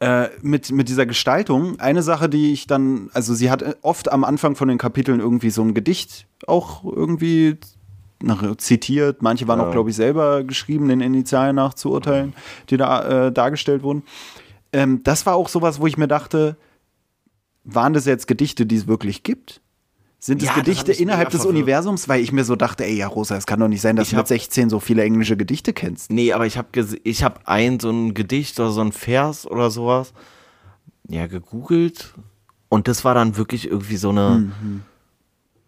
äh, 0.00 0.28
mit, 0.42 0.70
mit 0.70 0.88
dieser 0.88 1.06
Gestaltung, 1.06 1.80
eine 1.80 2.02
Sache, 2.02 2.28
die 2.28 2.52
ich 2.52 2.66
dann, 2.66 3.10
also 3.14 3.34
sie 3.34 3.50
hat 3.50 3.64
oft 3.82 4.12
am 4.12 4.24
Anfang 4.24 4.56
von 4.56 4.68
den 4.68 4.78
Kapiteln 4.78 5.20
irgendwie 5.20 5.50
so 5.50 5.62
ein 5.62 5.74
Gedicht 5.74 6.26
auch 6.46 6.84
irgendwie 6.84 7.56
nach, 8.22 8.56
zitiert. 8.56 9.22
Manche 9.22 9.48
waren 9.48 9.60
auch, 9.60 9.66
Ja. 9.66 9.72
glaube 9.72 9.90
ich, 9.90 9.96
selber 9.96 10.44
geschrieben, 10.44 10.88
den 10.88 11.00
Initialen 11.00 11.56
nach 11.56 11.74
zu 11.74 11.90
urteilen, 11.90 12.34
die 12.70 12.76
da 12.76 13.26
äh, 13.26 13.32
dargestellt 13.32 13.82
wurden. 13.82 14.02
Ähm, 14.72 15.02
das 15.02 15.24
war 15.26 15.34
auch 15.34 15.48
sowas, 15.48 15.80
wo 15.80 15.86
ich 15.86 15.96
mir 15.96 16.08
dachte, 16.08 16.56
waren 17.64 17.92
das 17.92 18.06
jetzt 18.06 18.26
Gedichte, 18.26 18.66
die 18.66 18.76
es 18.76 18.86
wirklich 18.86 19.22
gibt? 19.22 19.60
Sind 20.20 20.42
es 20.42 20.48
Ja, 20.48 20.54
Gedichte 20.54 20.92
innerhalb 20.92 21.30
des. 21.30 21.44
Universums? 21.46 22.08
Weil 22.08 22.20
ich 22.20 22.32
mir 22.32 22.44
so 22.44 22.56
dachte, 22.56 22.84
ey, 22.84 22.96
ja, 22.96 23.06
Rosa, 23.06 23.36
es 23.36 23.46
kann 23.46 23.60
doch 23.60 23.68
nicht 23.68 23.80
sein, 23.80 23.94
dass 23.96 24.08
Ich 24.08 24.10
du 24.10 24.16
mit 24.16 24.22
hab- 24.22 24.28
16 24.28 24.68
so 24.68 24.80
viele 24.80 25.02
englische 25.04 25.36
Gedichte 25.36 25.72
kennst. 25.72 26.10
Nee, 26.10 26.32
aber 26.32 26.44
ich 26.46 26.58
habe 26.58 26.68
ich 27.04 27.22
hab 27.22 27.42
ein 27.46 27.78
so 27.78 27.90
ein 27.90 28.14
Gedicht 28.14 28.58
oder 28.58 28.70
so 28.70 28.80
ein 28.80 28.90
Vers 28.92 29.46
oder 29.46 29.70
sowas 29.70 30.12
ja 31.08 31.26
gegoogelt 31.28 32.14
und 32.68 32.88
das 32.88 33.04
war 33.04 33.14
dann 33.14 33.36
wirklich 33.36 33.70
irgendwie 33.70 33.96
so 33.96 34.10
eine 34.10 34.50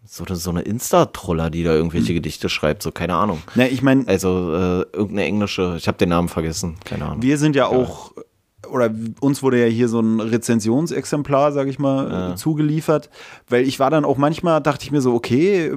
so 0.05 0.25
eine, 0.25 0.35
so 0.35 0.49
eine 0.49 0.61
Insta-Troller, 0.63 1.49
die 1.49 1.63
da 1.63 1.73
irgendwelche 1.73 2.13
Gedichte 2.13 2.49
schreibt, 2.49 2.83
so 2.83 2.91
keine 2.91 3.15
Ahnung. 3.15 3.41
Na, 3.55 3.65
ich 3.67 3.81
meine, 3.81 4.05
Also 4.09 4.53
äh, 4.53 4.81
irgendeine 4.93 5.23
englische, 5.23 5.75
ich 5.77 5.87
habe 5.87 5.97
den 5.97 6.09
Namen 6.09 6.27
vergessen, 6.27 6.75
keine 6.83 7.05
Ahnung. 7.05 7.21
Wir 7.21 7.37
sind 7.37 7.55
ja 7.55 7.67
auch, 7.67 8.11
oder 8.71 8.89
uns 9.19 9.43
wurde 9.43 9.59
ja 9.59 9.67
hier 9.67 9.87
so 9.87 9.99
ein 9.99 10.19
Rezensionsexemplar, 10.19 11.51
sag 11.51 11.67
ich 11.67 11.79
mal, 11.79 12.31
äh, 12.31 12.35
zugeliefert, 12.35 13.09
weil 13.49 13.67
ich 13.67 13.79
war 13.79 13.89
dann 13.89 14.05
auch 14.05 14.17
manchmal, 14.17 14.61
dachte 14.61 14.85
ich 14.85 14.91
mir 14.91 15.01
so, 15.01 15.13
okay, 15.13 15.73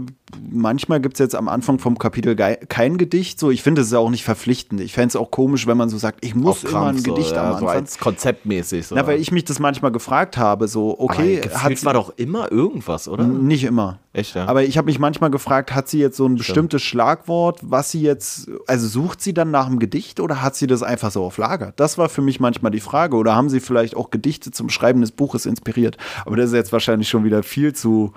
manchmal 0.51 1.01
gibt 1.01 1.15
es 1.15 1.19
jetzt 1.19 1.35
am 1.35 1.49
Anfang 1.49 1.79
vom 1.79 1.99
Kapitel 1.99 2.35
kein 2.35 2.99
Gedicht, 2.99 3.39
so, 3.39 3.51
ich 3.51 3.63
finde 3.63 3.83
es 3.83 3.89
ist 3.89 3.95
auch 3.95 4.11
nicht 4.11 4.25
verpflichtend. 4.25 4.81
Ich 4.81 4.93
fände 4.93 5.09
es 5.09 5.17
auch 5.17 5.31
komisch, 5.31 5.67
wenn 5.67 5.77
man 5.77 5.89
so 5.89 5.99
sagt, 5.99 6.25
ich 6.25 6.35
muss 6.35 6.65
Auf 6.65 6.71
immer 6.71 6.87
ein 6.87 6.95
Krampf 6.95 7.05
so, 7.05 7.15
Gedicht 7.15 7.33
ja, 7.33 7.45
am 7.45 7.59
so 7.59 7.67
Anfang. 7.67 7.69
als 7.69 7.99
konzeptmäßig. 7.99 8.87
So. 8.87 8.95
Na, 8.95 9.07
weil 9.07 9.21
ich 9.21 9.33
mich 9.33 9.45
das 9.45 9.59
manchmal 9.59 9.93
gefragt 9.93 10.37
habe, 10.37 10.69
so, 10.69 10.99
okay, 10.99 11.41
aber 11.45 11.63
hat 11.63 11.85
war 11.85 11.95
doch 11.95 12.15
immer 12.17 12.51
irgendwas, 12.51 13.09
oder? 13.09 13.25
nicht 13.25 13.65
immer. 13.65 13.99
Echt, 14.15 14.37
ja? 14.37 14.47
Aber 14.47 14.62
ich 14.62 14.79
habe 14.79 14.87
mich 14.87 15.01
manchmal 15.01 15.31
gefragt, 15.31 15.75
hat 15.75 15.89
sie 15.89 15.99
jetzt 15.99 16.17
so 16.17 16.25
ein 16.25 16.37
bestimmtes 16.37 16.83
Schlagwort, 16.83 17.59
was 17.62 17.91
sie 17.91 18.01
jetzt, 18.01 18.49
also 18.69 18.87
sucht 18.87 19.21
sie 19.21 19.35
dann 19.35 19.51
nach 19.51 19.67
einem 19.67 19.81
Gedicht 19.81 20.21
oder 20.21 20.41
hat 20.41 20.55
sie 20.55 20.69
das 20.69 20.85
einfach 20.85 21.11
so 21.11 21.25
auf 21.25 21.37
Lager? 21.37 21.73
Das 21.75 21.99
war 21.99 22.09
für 22.09 22.23
mich 22.23 22.39
manchmal 22.39 22.71
die 22.71 22.79
Frage. 22.79 23.17
Oder 23.17 23.35
haben 23.35 23.49
sie 23.49 23.59
vielleicht 23.59 23.97
auch 23.97 24.11
Gedichte 24.11 24.53
zum 24.53 24.71
Schreiben 24.71 25.01
des 25.01 25.11
Buches 25.11 25.47
inspiriert? 25.47 25.99
Aber 26.25 26.37
das 26.37 26.47
ist 26.51 26.55
jetzt 26.55 26.73
wahrscheinlich 26.73 27.09
schon 27.09 27.25
wieder 27.25 27.43
viel 27.43 27.73
zu 27.75 28.12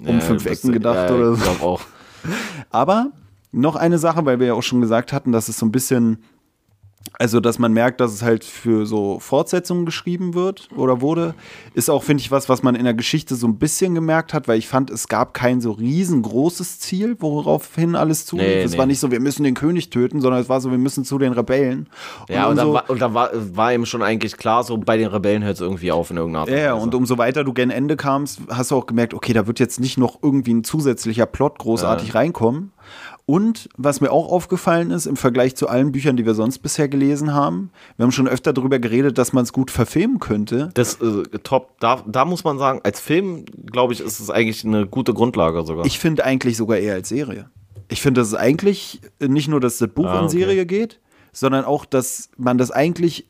um 0.00 0.14
Ja, 0.14 0.20
fünf 0.20 0.46
Ecken 0.46 0.72
gedacht 0.72 1.10
ja, 1.10 1.14
oder 1.14 1.32
Ich 1.34 1.38
so. 1.40 1.44
glaube 1.44 1.62
auch. 1.62 1.80
Aber 2.70 3.10
noch 3.52 3.76
eine 3.76 3.98
Sache, 3.98 4.24
weil 4.24 4.40
wir 4.40 4.46
ja 4.46 4.54
auch 4.54 4.62
schon 4.62 4.80
gesagt 4.80 5.12
hatten, 5.12 5.32
dass 5.32 5.50
es 5.50 5.58
so 5.58 5.66
ein 5.66 5.72
bisschen 5.72 6.24
Also, 7.18 7.40
dass 7.40 7.58
man 7.58 7.72
merkt, 7.72 8.00
dass 8.00 8.12
es 8.12 8.22
halt 8.22 8.44
für 8.44 8.86
so 8.86 9.18
Fortsetzungen 9.20 9.84
geschrieben 9.86 10.34
wird 10.34 10.68
oder 10.76 11.00
wurde, 11.00 11.34
ist 11.74 11.90
auch, 11.90 12.02
finde 12.02 12.22
ich, 12.22 12.30
was, 12.30 12.48
was 12.48 12.62
man 12.62 12.74
in 12.74 12.84
der 12.84 12.94
Geschichte 12.94 13.36
so 13.36 13.46
ein 13.46 13.58
bisschen 13.58 13.94
gemerkt 13.94 14.34
hat, 14.34 14.48
weil 14.48 14.58
ich 14.58 14.66
fand, 14.66 14.90
es 14.90 15.08
gab 15.08 15.34
kein 15.34 15.60
so 15.60 15.72
riesengroßes 15.72 16.80
Ziel, 16.80 17.16
woraufhin 17.20 17.94
alles 17.94 18.26
zulief. 18.26 18.46
Nee, 18.46 18.62
es 18.62 18.72
nee. 18.72 18.78
war 18.78 18.86
nicht 18.86 18.98
so, 18.98 19.10
wir 19.10 19.20
müssen 19.20 19.44
den 19.44 19.54
König 19.54 19.90
töten, 19.90 20.20
sondern 20.20 20.40
es 20.40 20.48
war 20.48 20.60
so, 20.60 20.70
wir 20.70 20.78
müssen 20.78 21.04
zu 21.04 21.18
den 21.18 21.32
Rebellen. 21.32 21.88
Ja, 22.28 22.48
und, 22.48 22.56
dann, 22.56 22.72
war, 22.72 22.88
und 22.88 23.00
dann 23.00 23.14
war, 23.14 23.30
war 23.32 23.72
ihm 23.72 23.86
schon 23.86 24.02
eigentlich 24.02 24.36
klar, 24.36 24.64
so 24.64 24.78
bei 24.78 24.96
den 24.96 25.08
Rebellen 25.08 25.44
hört 25.44 25.54
es 25.56 25.60
irgendwie 25.60 25.92
auf 25.92 26.10
in 26.10 26.16
irgendeiner 26.16 26.40
Art 26.40 26.50
Ja, 26.50 26.56
ja, 26.58 26.72
und 26.74 26.94
umso 26.94 27.18
weiter 27.18 27.44
du 27.44 27.52
gen 27.52 27.70
Ende 27.70 27.96
kamst, 27.96 28.40
hast 28.48 28.70
du 28.70 28.76
auch 28.76 28.86
gemerkt, 28.86 29.14
okay, 29.14 29.32
da 29.32 29.46
wird 29.46 29.60
jetzt 29.60 29.80
nicht 29.80 29.98
noch 29.98 30.18
irgendwie 30.22 30.54
ein 30.54 30.64
zusätzlicher 30.64 31.26
Plot 31.26 31.58
großartig 31.58 32.14
reinkommen. 32.14 32.72
Und 33.24 33.68
was 33.76 34.00
mir 34.00 34.10
auch 34.10 34.30
aufgefallen 34.30 34.90
ist, 34.90 35.06
im 35.06 35.16
Vergleich 35.16 35.54
zu 35.54 35.68
allen 35.68 35.92
Büchern, 35.92 36.16
die 36.16 36.26
wir 36.26 36.34
sonst 36.34 36.58
bisher 36.58 36.88
gelesen 36.88 37.32
haben, 37.32 37.70
wir 37.96 38.04
haben 38.04 38.12
schon 38.12 38.26
öfter 38.26 38.52
darüber 38.52 38.78
geredet, 38.80 39.16
dass 39.16 39.32
man 39.32 39.44
es 39.44 39.52
gut 39.52 39.70
verfilmen 39.70 40.18
könnte. 40.18 40.70
Das 40.74 41.00
äh, 41.00 41.22
top, 41.42 41.78
da, 41.78 42.02
da 42.06 42.24
muss 42.24 42.42
man 42.42 42.58
sagen, 42.58 42.80
als 42.82 43.00
Film, 43.00 43.44
glaube 43.66 43.92
ich, 43.92 44.00
ist 44.00 44.18
es 44.18 44.28
eigentlich 44.28 44.64
eine 44.64 44.86
gute 44.86 45.14
Grundlage 45.14 45.64
sogar. 45.64 45.86
Ich 45.86 45.98
finde 46.00 46.24
eigentlich 46.24 46.56
sogar 46.56 46.78
eher 46.78 46.94
als 46.94 47.08
Serie. 47.08 47.48
Ich 47.88 48.02
finde, 48.02 48.20
dass 48.20 48.28
es 48.28 48.34
eigentlich 48.34 49.00
nicht 49.20 49.48
nur, 49.48 49.60
dass 49.60 49.78
das 49.78 49.88
Buch 49.90 50.06
Ah, 50.06 50.18
in 50.18 50.24
okay. 50.24 50.38
Serie 50.38 50.66
geht, 50.66 50.98
sondern 51.32 51.64
auch, 51.64 51.84
dass 51.84 52.30
man 52.36 52.58
das 52.58 52.70
eigentlich 52.70 53.28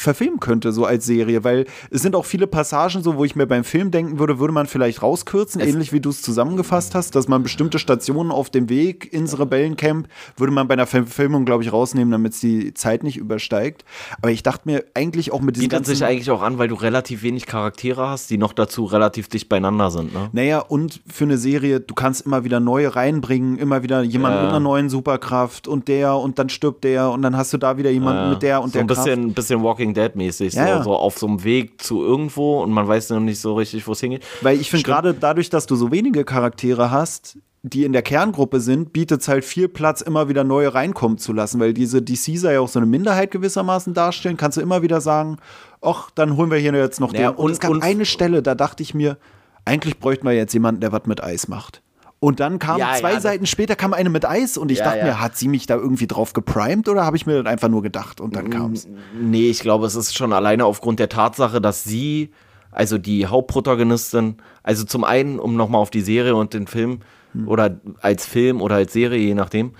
verfilmen 0.00 0.40
könnte, 0.40 0.72
so 0.72 0.84
als 0.84 1.06
Serie, 1.06 1.44
weil 1.44 1.66
es 1.90 2.02
sind 2.02 2.14
auch 2.16 2.24
viele 2.24 2.46
Passagen 2.46 3.02
so, 3.02 3.16
wo 3.16 3.24
ich 3.24 3.36
mir 3.36 3.46
beim 3.46 3.64
Film 3.64 3.90
denken 3.90 4.18
würde, 4.18 4.38
würde 4.38 4.52
man 4.54 4.66
vielleicht 4.66 5.02
rauskürzen, 5.02 5.60
ähnlich 5.60 5.92
wie 5.92 6.00
du 6.00 6.10
es 6.10 6.22
zusammengefasst 6.22 6.94
hast, 6.94 7.14
dass 7.14 7.28
man 7.28 7.42
bestimmte 7.42 7.78
Stationen 7.78 8.30
auf 8.30 8.50
dem 8.50 8.68
Weg 8.68 9.12
ins 9.12 9.38
Rebellencamp, 9.38 10.08
würde 10.36 10.52
man 10.52 10.68
bei 10.68 10.74
einer 10.74 10.86
Verfilmung, 10.86 11.44
glaube 11.44 11.62
ich, 11.62 11.72
rausnehmen, 11.72 12.10
damit 12.12 12.32
es 12.34 12.40
die 12.40 12.72
Zeit 12.74 13.02
nicht 13.02 13.16
übersteigt. 13.16 13.84
Aber 14.20 14.30
ich 14.30 14.42
dachte 14.42 14.62
mir 14.66 14.84
eigentlich 14.94 15.32
auch 15.32 15.40
mit 15.40 15.56
diesen 15.56 15.68
Bietet 15.68 15.86
sich 15.86 16.04
eigentlich 16.04 16.30
auch 16.30 16.42
an, 16.42 16.58
weil 16.58 16.68
du 16.68 16.74
relativ 16.74 17.22
wenig 17.22 17.46
Charaktere 17.46 18.08
hast, 18.08 18.30
die 18.30 18.38
noch 18.38 18.52
dazu 18.52 18.84
relativ 18.84 19.28
dicht 19.28 19.48
beieinander 19.48 19.90
sind. 19.90 20.12
Ne? 20.14 20.28
Naja, 20.32 20.60
und 20.60 21.00
für 21.06 21.24
eine 21.24 21.38
Serie, 21.38 21.80
du 21.80 21.94
kannst 21.94 22.26
immer 22.26 22.44
wieder 22.44 22.60
neue 22.60 22.94
reinbringen, 22.96 23.58
immer 23.58 23.82
wieder 23.82 24.02
jemand 24.02 24.34
Ja. 24.36 24.40
mit 24.42 24.50
einer 24.50 24.60
neuen 24.60 24.88
Superkraft 24.88 25.68
und 25.68 25.88
der 25.88 26.16
und 26.16 26.38
dann 26.38 26.48
stirbt 26.48 26.84
der 26.84 27.10
und 27.10 27.22
dann 27.22 27.36
hast 27.36 27.52
du 27.52 27.58
da 27.58 27.76
wieder 27.76 27.90
jemanden 27.90 28.30
mit 28.30 28.42
der 28.42 28.60
und 28.62 28.68
so 28.68 28.72
der 28.74 28.80
ein 28.82 28.86
bisschen, 28.86 29.22
Kraft. 29.24 29.34
bisschen 29.34 29.62
Walking 29.62 29.87
Dead 29.94 30.14
mäßig, 30.16 30.54
Ja, 30.54 30.64
so, 30.64 30.68
ja. 30.70 30.82
so 30.84 30.94
auf 30.96 31.18
so 31.18 31.26
einem 31.26 31.44
Weg 31.44 31.82
zu 31.82 32.02
irgendwo 32.02 32.62
und 32.62 32.70
man 32.72 32.86
weiß 32.88 33.10
noch 33.10 33.20
nicht 33.20 33.40
so 33.40 33.54
richtig, 33.54 33.86
wo 33.86 33.92
es 33.92 34.00
hingeht. 34.00 34.24
Weil 34.42 34.60
ich 34.60 34.70
finde 34.70 34.84
gerade 34.84 35.14
dadurch, 35.14 35.50
dass 35.50 35.66
du 35.66 35.76
so 35.76 35.90
wenige 35.90 36.24
Charaktere 36.24 36.90
hast, 36.90 37.38
die 37.62 37.84
in 37.84 37.92
der 37.92 38.02
Kerngruppe 38.02 38.60
sind, 38.60 38.92
bietet 38.92 39.20
es 39.20 39.28
halt 39.28 39.44
viel 39.44 39.68
Platz, 39.68 40.00
immer 40.00 40.28
wieder 40.28 40.44
neue 40.44 40.72
reinkommen 40.74 41.18
zu 41.18 41.32
lassen, 41.32 41.58
weil 41.60 41.74
diese 41.74 42.00
DCs 42.00 42.42
ja 42.44 42.60
auch 42.60 42.68
so 42.68 42.78
eine 42.78 42.86
Minderheit 42.86 43.30
gewissermaßen 43.32 43.94
darstellen, 43.94 44.36
kannst 44.36 44.56
du 44.56 44.60
immer 44.60 44.80
wieder 44.82 45.00
sagen, 45.00 45.38
ach, 45.82 46.10
dann 46.14 46.36
holen 46.36 46.50
wir 46.50 46.58
hier 46.58 46.72
jetzt 46.74 47.00
noch 47.00 47.12
Naja, 47.12 47.30
den. 47.32 47.36
Und, 47.36 47.44
und- 47.46 47.50
es 47.52 47.60
gab 47.60 47.70
und- 47.72 47.82
eine 47.82 48.04
Stelle, 48.04 48.42
da 48.42 48.54
dachte 48.54 48.82
ich 48.82 48.94
mir, 48.94 49.18
eigentlich 49.64 49.98
bräuchten 49.98 50.24
wir 50.26 50.32
jetzt 50.34 50.52
jemanden, 50.54 50.80
der 50.80 50.92
was 50.92 51.06
mit 51.06 51.22
Eis 51.22 51.48
macht. 51.48 51.82
Und 52.20 52.40
dann 52.40 52.58
kam 52.58 52.78
Ja, 52.78 52.94
zwei 52.94 53.12
ja, 53.12 53.20
Seiten 53.20 53.46
später 53.46 53.76
kam 53.76 53.92
eine 53.92 54.10
mit 54.10 54.24
Eis 54.24 54.56
und 54.56 54.72
ich 54.72 54.78
Ja, 54.78 54.84
dachte 54.86 55.04
mir, 55.04 55.20
hat 55.20 55.36
sie 55.36 55.46
mich 55.46 55.66
da 55.66 55.76
irgendwie 55.76 56.08
drauf 56.08 56.32
geprimed 56.32 56.88
oder 56.88 57.04
habe 57.04 57.16
ich 57.16 57.26
mir 57.26 57.42
das 57.42 57.46
einfach 57.50 57.68
nur 57.68 57.82
gedacht 57.82 58.20
und 58.20 58.34
dann 58.34 58.50
kam 58.50 58.72
es. 58.72 58.88
Nee, 59.14 59.48
ich 59.50 59.60
glaube, 59.60 59.86
es 59.86 59.94
ist 59.94 60.16
schon 60.16 60.32
alleine 60.32 60.64
aufgrund 60.64 60.98
der 60.98 61.08
Tatsache, 61.08 61.60
dass 61.60 61.84
sie, 61.84 62.32
also 62.72 62.98
die 62.98 63.26
Hauptprotagonistin, 63.26 64.36
also 64.64 64.84
zum 64.84 65.04
einen, 65.04 65.38
um 65.38 65.54
nochmal 65.54 65.80
auf 65.80 65.90
die 65.90 66.00
Serie 66.00 66.34
und 66.34 66.54
den 66.54 66.66
Film 66.66 67.00
oder 67.46 67.78
als 68.00 68.26
Film 68.26 68.60
oder 68.62 68.76
als 68.76 68.92
Serie, 68.92 69.20
je 69.20 69.34
nachdem, 69.34 69.74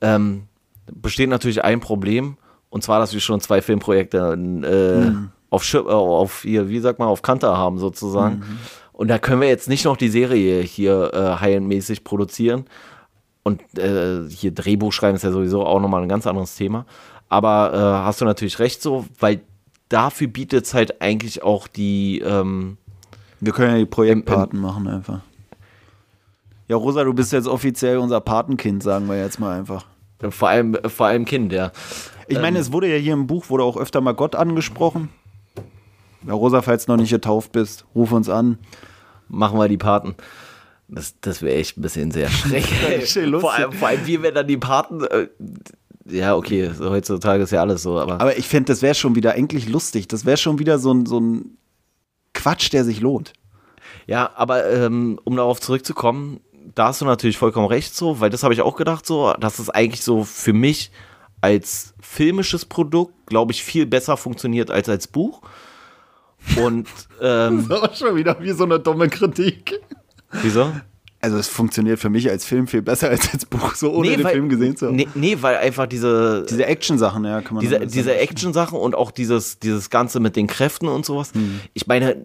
ähm, 0.00 0.44
besteht 0.92 1.28
natürlich 1.28 1.62
ein 1.62 1.78
Problem 1.78 2.36
und 2.68 2.82
zwar, 2.82 2.98
dass 2.98 3.12
wir 3.12 3.20
schon 3.20 3.40
zwei 3.40 3.62
Filmprojekte 3.62 4.18
äh, 4.64 5.12
auf, 5.50 5.62
Schir- 5.62 5.88
äh, 5.88 5.92
auf 5.92 6.42
hier, 6.42 6.68
wie 6.68 6.80
sagt 6.80 6.98
man, 6.98 7.06
auf 7.06 7.22
Kante 7.22 7.46
haben 7.56 7.78
sozusagen. 7.78 8.42
Und 8.96 9.08
da 9.08 9.18
können 9.18 9.42
wir 9.42 9.48
jetzt 9.48 9.68
nicht 9.68 9.84
noch 9.84 9.98
die 9.98 10.08
Serie 10.08 10.62
hier 10.62 11.12
äh, 11.12 11.40
high-end-mäßig 11.40 12.02
produzieren. 12.02 12.64
Und 13.42 13.60
äh, 13.78 14.26
hier 14.30 14.52
Drehbuch 14.52 14.90
schreiben 14.90 15.16
ist 15.16 15.22
ja 15.22 15.30
sowieso 15.30 15.66
auch 15.66 15.80
nochmal 15.80 16.02
ein 16.02 16.08
ganz 16.08 16.26
anderes 16.26 16.56
Thema. 16.56 16.86
Aber 17.28 17.74
äh, 17.74 18.06
hast 18.06 18.22
du 18.22 18.24
natürlich 18.24 18.58
recht 18.58 18.80
so, 18.80 19.04
weil 19.20 19.42
dafür 19.90 20.28
bietet 20.28 20.64
es 20.64 20.72
halt 20.72 21.02
eigentlich 21.02 21.42
auch 21.42 21.68
die, 21.68 22.20
ähm, 22.20 22.78
Wir 23.38 23.52
können 23.52 23.72
ja 23.72 23.78
die 23.78 23.84
Projektpaten 23.86 24.58
machen 24.58 24.88
einfach. 24.88 25.20
Ja, 26.68 26.76
Rosa, 26.76 27.04
du 27.04 27.12
bist 27.12 27.34
jetzt 27.34 27.46
offiziell 27.46 27.98
unser 27.98 28.20
Patenkind, 28.20 28.82
sagen 28.82 29.08
wir 29.08 29.20
jetzt 29.20 29.38
mal 29.38 29.58
einfach. 29.58 29.84
vor 30.30 30.48
allem, 30.48 30.74
vor 30.86 31.06
allem 31.06 31.26
Kind, 31.26 31.52
ja. 31.52 31.70
Ich 32.28 32.40
meine, 32.40 32.58
es 32.58 32.72
wurde 32.72 32.88
ja 32.88 32.96
hier 32.96 33.12
im 33.12 33.26
Buch 33.26 33.50
wurde 33.50 33.62
auch 33.62 33.76
öfter 33.76 34.00
mal 34.00 34.14
Gott 34.14 34.34
angesprochen. 34.34 35.10
Ja, 36.26 36.34
Rosa, 36.34 36.62
falls 36.62 36.86
du 36.86 36.92
noch 36.92 36.98
nicht 36.98 37.10
getauft 37.10 37.52
bist, 37.52 37.84
ruf 37.94 38.12
uns 38.12 38.28
an. 38.28 38.58
Machen 39.28 39.58
wir 39.58 39.68
die 39.68 39.76
Paten. 39.76 40.14
Das, 40.88 41.14
das 41.20 41.42
wäre 41.42 41.56
echt 41.56 41.78
ein 41.78 41.82
bisschen 41.82 42.10
sehr 42.10 42.28
lustig. 42.30 43.40
vor, 43.40 43.52
allem, 43.52 43.72
vor 43.72 43.88
allem 43.88 44.06
wir, 44.06 44.22
wenn 44.22 44.34
dann 44.34 44.46
die 44.46 44.56
Paten. 44.56 45.04
Äh, 45.04 45.28
ja, 46.08 46.36
okay, 46.36 46.70
heutzutage 46.78 47.42
ist 47.42 47.50
ja 47.50 47.60
alles 47.60 47.82
so, 47.82 47.98
aber. 47.98 48.20
Aber 48.20 48.38
ich 48.38 48.46
fände, 48.46 48.72
das 48.72 48.82
wäre 48.82 48.94
schon 48.94 49.16
wieder 49.16 49.32
eigentlich 49.32 49.68
lustig. 49.68 50.06
Das 50.08 50.24
wäre 50.24 50.36
schon 50.36 50.58
wieder 50.58 50.78
so 50.78 50.92
ein, 50.92 51.06
so 51.06 51.18
ein 51.18 51.58
Quatsch, 52.32 52.72
der 52.72 52.84
sich 52.84 53.00
lohnt. 53.00 53.32
Ja, 54.06 54.30
aber 54.36 54.70
ähm, 54.70 55.18
um 55.24 55.36
darauf 55.36 55.60
zurückzukommen, 55.60 56.40
da 56.74 56.88
hast 56.88 57.00
du 57.00 57.04
natürlich 57.04 57.38
vollkommen 57.38 57.66
recht 57.66 57.94
so, 57.94 58.20
weil 58.20 58.30
das 58.30 58.42
habe 58.42 58.54
ich 58.54 58.60
auch 58.60 58.76
gedacht 58.76 59.06
so, 59.06 59.32
dass 59.40 59.58
es 59.58 59.70
eigentlich 59.70 60.02
so 60.02 60.22
für 60.22 60.52
mich 60.52 60.92
als 61.40 61.94
filmisches 62.00 62.64
Produkt, 62.64 63.14
glaube 63.26 63.52
ich, 63.52 63.64
viel 63.64 63.86
besser 63.86 64.16
funktioniert 64.16 64.70
als 64.70 64.88
als 64.88 65.08
Buch. 65.08 65.42
Und 66.62 66.88
ähm, 67.20 67.66
Das 67.68 67.80
war 67.82 67.94
schon 67.94 68.16
wieder 68.16 68.36
wie 68.40 68.52
so 68.52 68.64
eine 68.64 68.78
dumme 68.80 69.08
Kritik. 69.08 69.80
wieso? 70.42 70.72
Also 71.20 71.38
es 71.38 71.48
funktioniert 71.48 71.98
für 71.98 72.10
mich 72.10 72.30
als 72.30 72.44
Film 72.44 72.66
viel 72.68 72.82
besser 72.82 73.08
als 73.08 73.32
als 73.32 73.46
Buch, 73.46 73.74
so 73.74 73.90
ohne 73.92 74.10
den 74.10 74.22
weil, 74.22 74.34
Film 74.34 74.48
gesehen 74.48 74.76
zu 74.76 74.86
haben. 74.86 74.96
Nee, 74.96 75.08
nee, 75.14 75.36
weil 75.40 75.56
einfach 75.56 75.86
diese, 75.86 76.44
Diese 76.48 76.66
Action-Sachen, 76.66 77.24
ja, 77.24 77.40
kann 77.40 77.54
man 77.54 77.62
diese, 77.62 77.80
diese 77.80 78.14
Action-Sachen 78.16 78.78
und 78.78 78.94
auch 78.94 79.10
dieses, 79.10 79.58
dieses 79.58 79.90
Ganze 79.90 80.20
mit 80.20 80.36
den 80.36 80.46
Kräften 80.46 80.86
und 80.88 81.04
sowas. 81.04 81.32
Hm. 81.34 81.60
Ich 81.72 81.86
meine, 81.88 82.16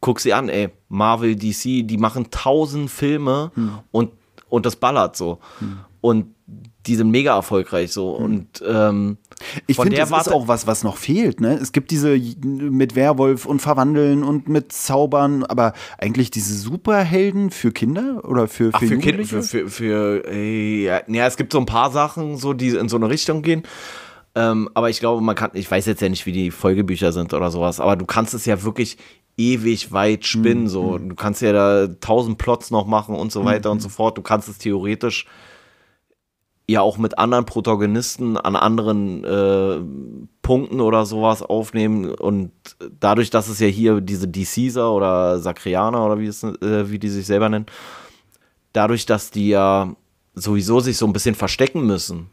guck 0.00 0.20
sie 0.20 0.32
an, 0.32 0.48
ey. 0.48 0.70
Marvel, 0.88 1.34
DC, 1.36 1.86
die 1.86 1.98
machen 1.98 2.30
tausend 2.30 2.90
Filme 2.90 3.50
Hm. 3.54 3.78
und, 3.90 4.12
und 4.48 4.64
das 4.64 4.76
ballert 4.76 5.16
so. 5.16 5.40
Und 6.00 6.34
die 6.86 6.94
sind 6.94 7.10
mega 7.10 7.34
erfolgreich 7.34 7.92
so. 7.92 8.12
Und 8.12 8.62
ähm, 8.66 9.18
Ich 9.66 9.76
finde, 9.76 9.96
das 9.96 10.10
ist 10.10 10.32
auch 10.32 10.48
was, 10.48 10.66
was 10.66 10.82
noch 10.82 10.96
fehlt. 10.96 11.40
Ne? 11.40 11.54
Es 11.54 11.72
gibt 11.72 11.90
diese 11.90 12.18
mit 12.42 12.94
Werwolf 12.96 13.46
und 13.46 13.60
Verwandeln 13.60 14.24
und 14.24 14.48
mit 14.48 14.72
Zaubern, 14.72 15.44
aber 15.44 15.72
eigentlich 15.98 16.30
diese 16.30 16.54
Superhelden 16.56 17.50
für 17.50 17.70
Kinder 17.72 18.22
oder 18.24 18.48
für, 18.48 18.70
Ach, 18.72 18.80
für, 18.80 18.86
für 18.86 18.98
Kinder, 18.98 19.22
Jugendliche? 19.22 19.42
für, 19.42 19.68
für, 19.68 19.70
für 19.70 20.28
äh, 20.32 20.84
ja, 20.84 21.00
ja, 21.06 21.26
es 21.26 21.36
gibt 21.36 21.52
so 21.52 21.58
ein 21.58 21.66
paar 21.66 21.90
Sachen, 21.90 22.36
so, 22.38 22.52
die 22.54 22.68
in 22.70 22.88
so 22.88 22.96
eine 22.96 23.08
Richtung 23.10 23.42
gehen. 23.42 23.62
Ähm, 24.34 24.68
aber 24.74 24.90
ich 24.90 25.00
glaube, 25.00 25.22
man 25.22 25.34
kann, 25.34 25.50
ich 25.54 25.70
weiß 25.70 25.86
jetzt 25.86 26.02
ja 26.02 26.08
nicht, 26.08 26.26
wie 26.26 26.32
die 26.32 26.50
Folgebücher 26.50 27.12
sind 27.12 27.32
oder 27.32 27.50
sowas, 27.50 27.80
aber 27.80 27.96
du 27.96 28.04
kannst 28.06 28.34
es 28.34 28.44
ja 28.46 28.62
wirklich 28.62 28.98
ewig 29.38 29.92
weit 29.92 30.24
spinnen, 30.26 30.64
Mhm. 30.64 30.68
so. 30.68 30.98
Du 30.98 31.14
kannst 31.14 31.42
ja 31.42 31.52
da 31.52 31.88
tausend 32.00 32.38
Plots 32.38 32.70
noch 32.70 32.86
machen 32.86 33.14
und 33.14 33.32
so 33.32 33.44
weiter 33.44 33.70
und 33.70 33.80
so 33.80 33.88
fort. 33.90 34.16
Du 34.16 34.22
kannst 34.22 34.48
es 34.48 34.58
theoretisch 34.58 35.26
ja 36.68 36.80
auch 36.80 36.98
mit 36.98 37.18
anderen 37.18 37.46
Protagonisten 37.46 38.36
an 38.36 38.56
anderen 38.56 39.24
äh, 39.24 39.80
Punkten 40.42 40.80
oder 40.80 41.06
sowas 41.06 41.42
aufnehmen. 41.42 42.12
Und 42.12 42.50
dadurch, 42.98 43.30
dass 43.30 43.48
es 43.48 43.60
ja 43.60 43.68
hier 43.68 44.00
diese 44.00 44.28
DCser 44.28 44.92
oder 44.92 45.38
Sakrianer 45.38 46.04
oder 46.04 46.18
wie, 46.18 46.26
es, 46.26 46.42
äh, 46.42 46.90
wie 46.90 46.98
die 46.98 47.08
sich 47.08 47.26
selber 47.26 47.48
nennen, 47.48 47.66
dadurch, 48.72 49.06
dass 49.06 49.30
die 49.30 49.48
ja 49.48 49.94
sowieso 50.34 50.80
sich 50.80 50.96
so 50.96 51.06
ein 51.06 51.12
bisschen 51.12 51.34
verstecken 51.34 51.86
müssen, 51.86 52.30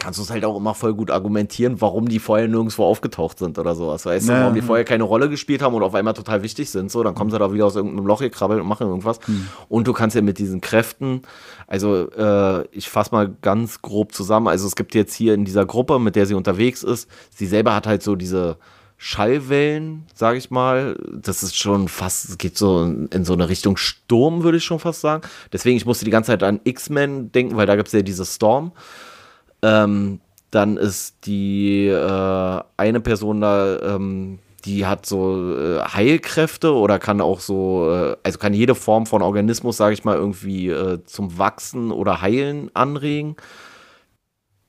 kannst 0.00 0.18
du 0.18 0.24
es 0.24 0.30
halt 0.30 0.44
auch 0.44 0.56
immer 0.56 0.74
voll 0.74 0.94
gut 0.94 1.12
argumentieren, 1.12 1.80
warum 1.80 2.08
die 2.08 2.18
vorher 2.18 2.48
nirgendwo 2.48 2.84
aufgetaucht 2.84 3.38
sind 3.38 3.56
oder 3.56 3.76
sowas. 3.76 4.04
Weißt 4.04 4.28
du, 4.28 4.32
Ja. 4.32 4.40
warum 4.40 4.54
die 4.54 4.62
vorher 4.62 4.84
keine 4.84 5.04
Rolle 5.04 5.28
gespielt 5.28 5.62
haben 5.62 5.74
und 5.74 5.82
auf 5.84 5.94
einmal 5.94 6.14
total 6.14 6.42
wichtig 6.42 6.70
sind. 6.70 6.90
So, 6.90 7.04
dann 7.04 7.14
kommen 7.14 7.30
sie 7.30 7.38
da 7.38 7.52
wieder 7.52 7.66
aus 7.66 7.76
irgendeinem 7.76 8.04
Loch 8.06 8.18
gekrabbelt 8.18 8.60
und 8.60 8.66
machen 8.66 8.88
irgendwas. 8.88 9.20
Und 9.68 9.86
du 9.86 9.92
kannst 9.92 10.16
ja 10.16 10.22
mit 10.22 10.38
diesen 10.38 10.60
Kräften, 10.60 11.22
also 11.68 12.10
äh, 12.10 12.64
ich 12.72 12.90
fasse 12.90 13.12
mal 13.12 13.32
ganz 13.42 13.80
grob 13.80 14.12
zusammen. 14.12 14.48
Also 14.48 14.66
es 14.66 14.74
gibt 14.74 14.94
jetzt 14.96 15.14
hier 15.14 15.34
in 15.34 15.44
dieser 15.44 15.64
Gruppe, 15.66 16.00
mit 16.00 16.16
der 16.16 16.26
sie 16.26 16.34
unterwegs 16.34 16.82
ist, 16.82 17.08
sie 17.30 17.46
selber 17.46 17.74
hat 17.74 17.86
halt 17.86 18.02
so 18.02 18.16
diese 18.16 18.56
Schallwellen, 18.98 20.04
sage 20.14 20.38
ich 20.38 20.50
mal. 20.50 20.96
Das 21.12 21.42
ist 21.42 21.56
schon 21.56 21.88
fast, 21.88 22.28
es 22.28 22.38
geht 22.38 22.56
so 22.58 22.82
in, 22.82 23.06
in 23.08 23.24
so 23.24 23.32
eine 23.34 23.48
Richtung 23.48 23.76
Sturm, 23.76 24.42
würde 24.42 24.58
ich 24.58 24.64
schon 24.64 24.78
fast 24.78 25.00
sagen. 25.00 25.22
Deswegen, 25.52 25.76
ich 25.76 25.86
musste 25.86 26.04
die 26.04 26.10
ganze 26.10 26.32
Zeit 26.32 26.42
an 26.42 26.60
X-Men 26.64 27.30
denken, 27.32 27.56
weil 27.56 27.66
da 27.66 27.76
gibt 27.76 27.88
es 27.88 27.92
ja 27.92 28.02
diese 28.02 28.24
Storm. 28.24 28.72
Ähm, 29.62 30.20
dann 30.50 30.76
ist 30.76 31.26
die 31.26 31.86
äh, 31.88 32.60
eine 32.76 33.00
Person 33.00 33.40
da, 33.40 33.96
ähm, 33.96 34.38
die 34.64 34.86
hat 34.86 35.06
so 35.06 35.54
äh, 35.56 35.80
Heilkräfte 35.80 36.72
oder 36.74 36.98
kann 36.98 37.20
auch 37.20 37.40
so, 37.40 37.90
äh, 37.92 38.16
also 38.22 38.38
kann 38.38 38.54
jede 38.54 38.74
Form 38.74 39.06
von 39.06 39.22
Organismus, 39.22 39.76
sage 39.76 39.94
ich 39.94 40.04
mal, 40.04 40.16
irgendwie 40.16 40.68
äh, 40.68 41.04
zum 41.04 41.38
Wachsen 41.38 41.92
oder 41.92 42.20
Heilen 42.20 42.70
anregen. 42.74 43.36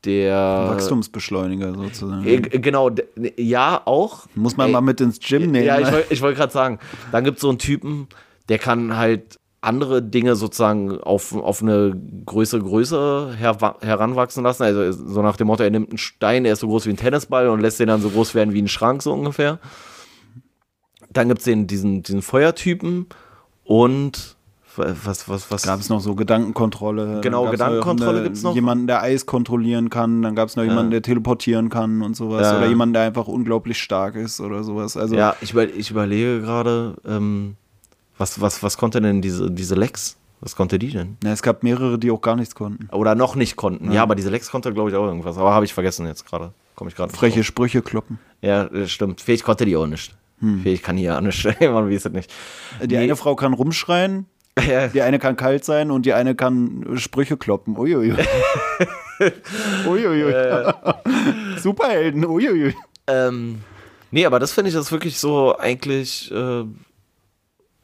der. 0.06 0.66
Wachstumsbeschleuniger 0.70 1.74
sozusagen. 1.74 2.26
Äh, 2.26 2.40
genau, 2.42 2.90
d- 2.90 3.06
ja, 3.38 3.82
auch. 3.86 4.26
Muss 4.36 4.58
man 4.58 4.68
Ey, 4.68 4.74
mal 4.74 4.82
mit 4.82 5.02
ins 5.02 5.20
Gym 5.20 5.52
nehmen. 5.52 5.66
Ja, 5.66 5.80
ich 5.80 5.88
ne? 5.88 5.94
wollte 5.94 6.14
ich 6.14 6.22
wollt 6.22 6.38
gerade 6.38 6.54
sagen, 6.54 6.80
dann 7.12 7.24
gibt 7.24 7.38
es 7.38 7.42
so 7.42 7.50
einen 7.50 7.60
Typen, 7.60 8.08
der 8.50 8.60
kann 8.60 8.96
halt 8.96 9.40
andere 9.68 10.02
Dinge 10.02 10.36
sozusagen 10.36 11.00
auf, 11.02 11.36
auf 11.36 11.62
eine 11.62 11.96
größere 12.26 12.62
Größe 12.62 13.36
herwa- 13.40 13.80
heranwachsen 13.84 14.44
lassen. 14.44 14.64
Also 14.64 14.92
so 14.92 15.22
nach 15.22 15.38
dem 15.38 15.48
Motto, 15.48 15.64
er 15.64 15.70
nimmt 15.70 15.90
einen 15.90 15.98
Stein, 15.98 16.44
der 16.44 16.54
ist 16.54 16.62
so 16.62 16.68
groß 16.68 16.86
wie 16.86 16.92
ein 16.92 16.98
Tennisball 16.98 17.50
und 17.50 17.60
lässt 17.62 17.80
den 17.80 17.88
dann 17.88 18.02
so 18.02 18.10
groß 18.10 18.34
werden 18.34 18.54
wie 18.54 18.62
ein 18.62 18.68
Schrank, 18.68 19.04
so 19.04 19.14
ungefähr. 19.14 19.60
Dann 21.12 21.28
gibt 21.30 21.40
es 21.40 21.46
diesen, 21.46 22.04
diesen 22.04 22.22
Feuertypen 22.22 23.08
und 23.64 24.36
was, 24.80 25.28
was, 25.28 25.50
was? 25.50 25.64
Gab 25.64 25.80
es 25.80 25.90
noch 25.90 26.02
so 26.02 26.14
Gedankenkontrolle. 26.14 27.22
Genau, 27.22 27.50
Gedankenkontrolle 27.50 28.12
eine- 28.20 28.24
gibt's 28.24 28.44
noch. 28.44 28.54
Jemanden, 28.54 28.86
der 28.86 29.02
Eis 29.02 29.26
kontrollieren 29.26 29.90
kann. 29.90 30.22
Dann 30.22 30.36
gab 30.36 30.50
es 30.50 30.56
noch 30.56 30.64
jemanden, 30.64 30.92
der 30.92 31.02
teleportieren 31.02 31.70
kann 31.70 32.04
und 32.04 32.16
sowas. 32.16 32.44
Ja. 32.44 32.58
Oder 32.60 32.68
jemanden, 32.68 32.94
der 32.94 33.02
einfach 33.02 33.28
unglaublich 33.28 33.82
stark 33.82 34.16
ist 34.16 34.40
oder 34.40 34.64
sowas. 34.64 34.96
Also, 34.96 35.16
Ja, 35.16 35.36
ich, 35.42 35.54
über, 35.54 35.64
ich 35.68 35.90
überlege 35.90 36.42
gerade, 36.42 36.96
ähm, 37.08 37.56
was, 38.18 38.40
was, 38.42 38.64
was 38.64 38.78
konnte 38.78 39.02
denn 39.02 39.22
diese, 39.22 39.50
diese 39.52 39.76
Lex? 39.76 40.18
Was 40.40 40.56
konnte 40.56 40.78
die 40.78 40.92
denn? 40.92 41.18
na, 41.24 41.32
es 41.32 41.42
gab 41.42 41.64
mehrere, 41.64 41.98
die 41.98 42.12
auch 42.12 42.22
gar 42.22 42.36
nichts 42.36 42.54
konnten. 42.54 42.90
Oder 42.92 43.16
noch 43.16 43.36
nicht 43.36 43.56
konnten. 43.56 43.92
Ja, 43.92 44.04
aber 44.04 44.14
diese 44.14 44.30
Lex 44.30 44.52
konnte, 44.52 44.72
glaube 44.72 44.90
ich, 44.92 44.96
auch 44.96 45.06
irgendwas. 45.06 45.38
Aber 45.38 45.52
habe 45.52 45.66
ich 45.66 45.74
vergessen 45.74 46.06
jetzt 46.06 46.26
gerade. 46.28 46.54
Komme 46.76 46.92
ich 46.92 46.96
gerade 46.96 47.12
Freche 47.12 47.38
drauf. 47.40 47.46
Sprüche 47.46 47.82
kloppen. 47.82 48.20
Ja, 48.42 48.66
das 48.66 48.92
stimmt. 48.92 49.20
Fähig 49.22 49.44
konnte 49.44 49.66
die 49.66 49.76
auch 49.76 49.88
nicht. 49.88 50.16
Fähig 50.62 50.84
kann 50.84 50.98
die 50.98 51.04
ja 51.04 51.18
auch 51.18 51.22
nicht. 51.22 51.44
Man 51.62 51.90
weiß 51.90 52.06
es 52.06 52.12
nicht. 52.12 52.32
Die 52.84 52.88
Nee. 52.96 52.98
eine 52.98 53.16
Frau 53.16 53.36
kann 53.36 53.54
rumschreien, 53.54 54.28
Ja, 54.68 54.88
die 54.88 55.02
eine 55.02 55.18
kann 55.18 55.36
kalt 55.38 55.66
sein 55.66 55.90
und 55.90 56.06
die 56.06 56.14
eine 56.14 56.36
kann 56.36 56.86
Sprüche 56.98 57.36
kloppen. 57.38 57.76
Uiuiui. 57.76 58.14
Uiuiui. 59.88 60.34
Superhelden. 61.60 62.26
Uiuiui. 62.26 62.76
ähm, 63.08 63.62
nee, 64.12 64.26
aber 64.26 64.40
das 64.40 64.52
finde 64.54 64.70
ich 64.70 64.76
das 64.76 64.92
wirklich 64.92 65.18
so 65.20 65.58
eigentlich 65.58 66.32
äh, 66.32 66.64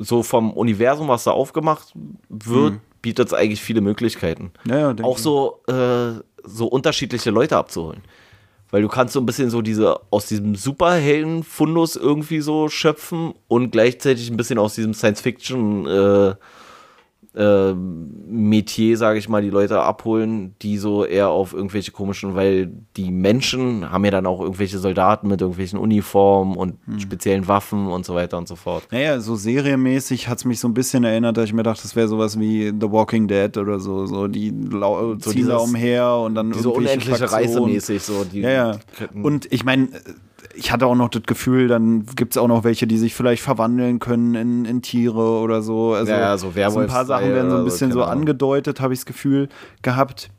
so 0.03 0.23
vom 0.23 0.53
Universum, 0.53 1.07
was 1.07 1.23
da 1.23 1.31
aufgemacht 1.31 1.93
wird, 2.29 2.79
bietet 3.01 3.27
es 3.27 3.33
eigentlich 3.33 3.61
viele 3.61 3.81
Möglichkeiten. 3.81 4.51
Ja, 4.65 4.91
ja, 4.91 5.03
auch 5.03 5.17
so, 5.17 5.61
äh, 5.67 6.19
so 6.43 6.67
unterschiedliche 6.67 7.31
Leute 7.31 7.57
abzuholen. 7.57 8.01
Weil 8.71 8.81
du 8.81 8.87
kannst 8.87 9.13
so 9.13 9.19
ein 9.19 9.25
bisschen 9.27 9.51
so 9.51 9.61
diese 9.61 9.99
aus 10.09 10.25
diesem 10.25 10.55
Superhelden-Fundus 10.55 11.95
irgendwie 11.95 12.41
so 12.41 12.69
schöpfen 12.69 13.33
und 13.47 13.71
gleichzeitig 13.71 14.31
ein 14.31 14.37
bisschen 14.37 14.57
aus 14.57 14.73
diesem 14.73 14.95
Science-Fiction 14.95 15.85
äh, 15.85 16.35
äh, 17.35 17.73
Metier, 17.73 18.97
sage 18.97 19.17
ich 19.19 19.27
mal, 19.29 19.41
die 19.41 19.49
Leute 19.49 19.81
abholen, 19.81 20.55
die 20.61 20.77
so 20.77 21.03
eher 21.05 21.29
auf 21.29 21.53
irgendwelche 21.53 21.91
komischen, 21.91 22.35
weil 22.35 22.71
die 22.95 23.11
Menschen 23.11 23.91
haben 23.91 24.05
ja 24.05 24.11
dann 24.11 24.25
auch 24.25 24.39
irgendwelche 24.41 24.77
Soldaten 24.79 25.27
mit 25.27 25.41
irgendwelchen 25.41 25.79
Uniformen 25.79 26.55
und 26.55 26.75
Hm. 26.85 26.99
speziellen 26.99 27.47
Waffen 27.47 27.87
und 27.87 28.05
so 28.05 28.15
weiter 28.15 28.37
und 28.37 28.47
so 28.47 28.55
fort. 28.55 28.83
Naja, 28.91 29.19
so 29.19 29.35
serienmäßig 29.35 30.27
hat 30.27 30.37
es 30.39 30.45
mich 30.45 30.59
so 30.59 30.67
ein 30.67 30.73
bisschen 30.73 31.03
erinnert, 31.03 31.37
dass 31.37 31.45
ich 31.45 31.53
mir 31.53 31.63
dachte, 31.63 31.81
das 31.83 31.95
wäre 31.95 32.07
sowas 32.07 32.39
wie 32.39 32.67
The 32.67 32.91
Walking 32.91 33.27
Dead 33.27 33.55
oder 33.57 33.79
so. 33.79 34.05
So 34.05 34.27
die 34.27 34.51
lau 34.71 35.15
So 35.19 35.31
ziehen 35.31 35.47
da 35.47 35.57
umher 35.57 36.15
und 36.17 36.35
dann 36.35 36.51
Diese 36.51 36.69
unendliche 36.69 37.15
Fraktionen. 37.27 37.45
Reise 37.45 37.61
mäßig 37.61 38.01
so. 38.01 38.23
Die 38.25 38.41
Ja, 38.41 38.49
ja. 38.51 38.71
Und 39.21 39.51
ich 39.51 39.63
meine, 39.63 39.89
ich 40.55 40.71
hatte 40.71 40.85
auch 40.85 40.95
noch 40.95 41.09
das 41.09 41.23
Gefühl, 41.23 41.67
dann 41.67 42.05
gibt 42.15 42.33
es 42.33 42.37
auch 42.37 42.47
noch 42.47 42.63
welche, 42.63 42.87
die 42.87 42.97
sich 42.97 43.15
vielleicht 43.15 43.41
verwandeln 43.43 43.99
können 43.99 44.35
in, 44.35 44.65
in 44.65 44.81
Tiere 44.81 45.39
oder 45.39 45.61
so. 45.61 45.93
Also 45.93 46.11
Ja, 46.11 46.37
so 46.37 46.51
so 46.51 46.79
ein 46.79 46.87
paar 46.87 47.05
Sachen 47.05 47.29
werden 47.33 47.49
so 47.49 47.57
ein 47.57 47.61
so, 47.61 47.65
bisschen 47.65 47.91
so 47.91 48.03
Ahnung. 48.03 48.19
angedeutet, 48.21 48.79
habe 48.81 48.93
ich 48.93 48.99
das 48.99 49.05
Gefühl 49.05 49.49
gehabt. 49.81 50.29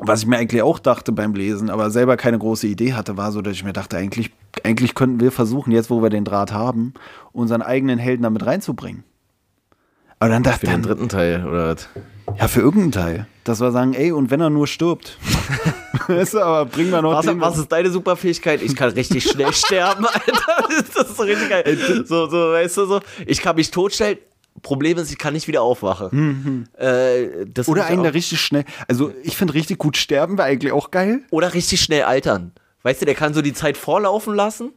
Was 0.00 0.20
ich 0.20 0.26
mir 0.26 0.38
eigentlich 0.38 0.62
auch 0.62 0.78
dachte 0.78 1.10
beim 1.10 1.34
Lesen, 1.34 1.70
aber 1.70 1.90
selber 1.90 2.16
keine 2.16 2.38
große 2.38 2.68
Idee 2.68 2.94
hatte, 2.94 3.16
war 3.16 3.32
so, 3.32 3.42
dass 3.42 3.54
ich 3.54 3.64
mir 3.64 3.72
dachte, 3.72 3.96
eigentlich, 3.96 4.30
eigentlich 4.62 4.94
könnten 4.94 5.18
wir 5.18 5.32
versuchen, 5.32 5.72
jetzt 5.72 5.90
wo 5.90 6.02
wir 6.02 6.10
den 6.10 6.24
Draht 6.24 6.52
haben, 6.52 6.94
unseren 7.32 7.62
eigenen 7.62 7.98
Helden 7.98 8.22
damit 8.22 8.46
reinzubringen. 8.46 9.02
Aber 10.20 10.30
dann 10.30 10.44
dachte 10.44 10.60
für 10.60 10.66
ich, 10.66 10.72
den 10.72 10.82
dritten 10.82 11.08
Teil, 11.08 11.44
oder? 11.46 11.74
was? 11.74 11.88
Ja, 12.38 12.48
für 12.48 12.60
irgendeinen 12.60 12.92
Teil. 12.92 13.26
Dass 13.44 13.60
wir 13.60 13.70
sagen, 13.72 13.94
ey, 13.94 14.12
und 14.12 14.30
wenn 14.30 14.40
er 14.40 14.50
nur 14.50 14.66
stirbt. 14.66 15.18
weißt 16.08 16.34
du, 16.34 16.40
aber 16.40 16.66
bringen 16.66 16.90
wir 16.90 17.00
noch 17.02 17.12
Was, 17.14 17.26
den. 17.26 17.40
was 17.40 17.56
ist 17.58 17.72
deine 17.72 17.90
Superfähigkeit? 17.90 18.60
Ich 18.62 18.76
kann 18.76 18.90
richtig 18.90 19.24
schnell 19.24 19.52
sterben, 19.54 20.04
Alter. 20.06 20.92
Das 20.94 21.08
ist 21.08 21.16
so 21.16 21.22
richtig 21.22 21.48
geil. 21.48 22.04
So, 22.04 22.28
so, 22.28 22.52
weißt 22.52 22.76
du, 22.76 22.86
so. 22.86 23.00
Ich 23.26 23.40
kann 23.40 23.56
mich 23.56 23.70
totstellen. 23.70 24.18
Problem 24.62 24.98
ist, 24.98 25.10
ich 25.12 25.18
kann 25.18 25.34
nicht 25.34 25.46
wieder 25.46 25.62
aufwachen. 25.62 26.68
Äh, 26.76 27.46
das 27.46 27.68
Oder 27.68 27.86
einen, 27.86 28.02
der 28.02 28.10
auch- 28.10 28.14
richtig 28.14 28.40
schnell. 28.40 28.64
Also, 28.88 29.12
ich 29.22 29.36
finde 29.36 29.54
richtig 29.54 29.78
gut 29.78 29.96
sterben 29.96 30.36
wäre 30.36 30.48
eigentlich 30.48 30.72
auch 30.72 30.90
geil. 30.90 31.20
Oder 31.30 31.54
richtig 31.54 31.80
schnell 31.80 32.02
altern. 32.02 32.52
Weißt 32.82 33.00
du, 33.00 33.06
der 33.06 33.14
kann 33.14 33.34
so 33.34 33.40
die 33.42 33.52
Zeit 33.52 33.76
vorlaufen 33.76 34.34
lassen, 34.34 34.72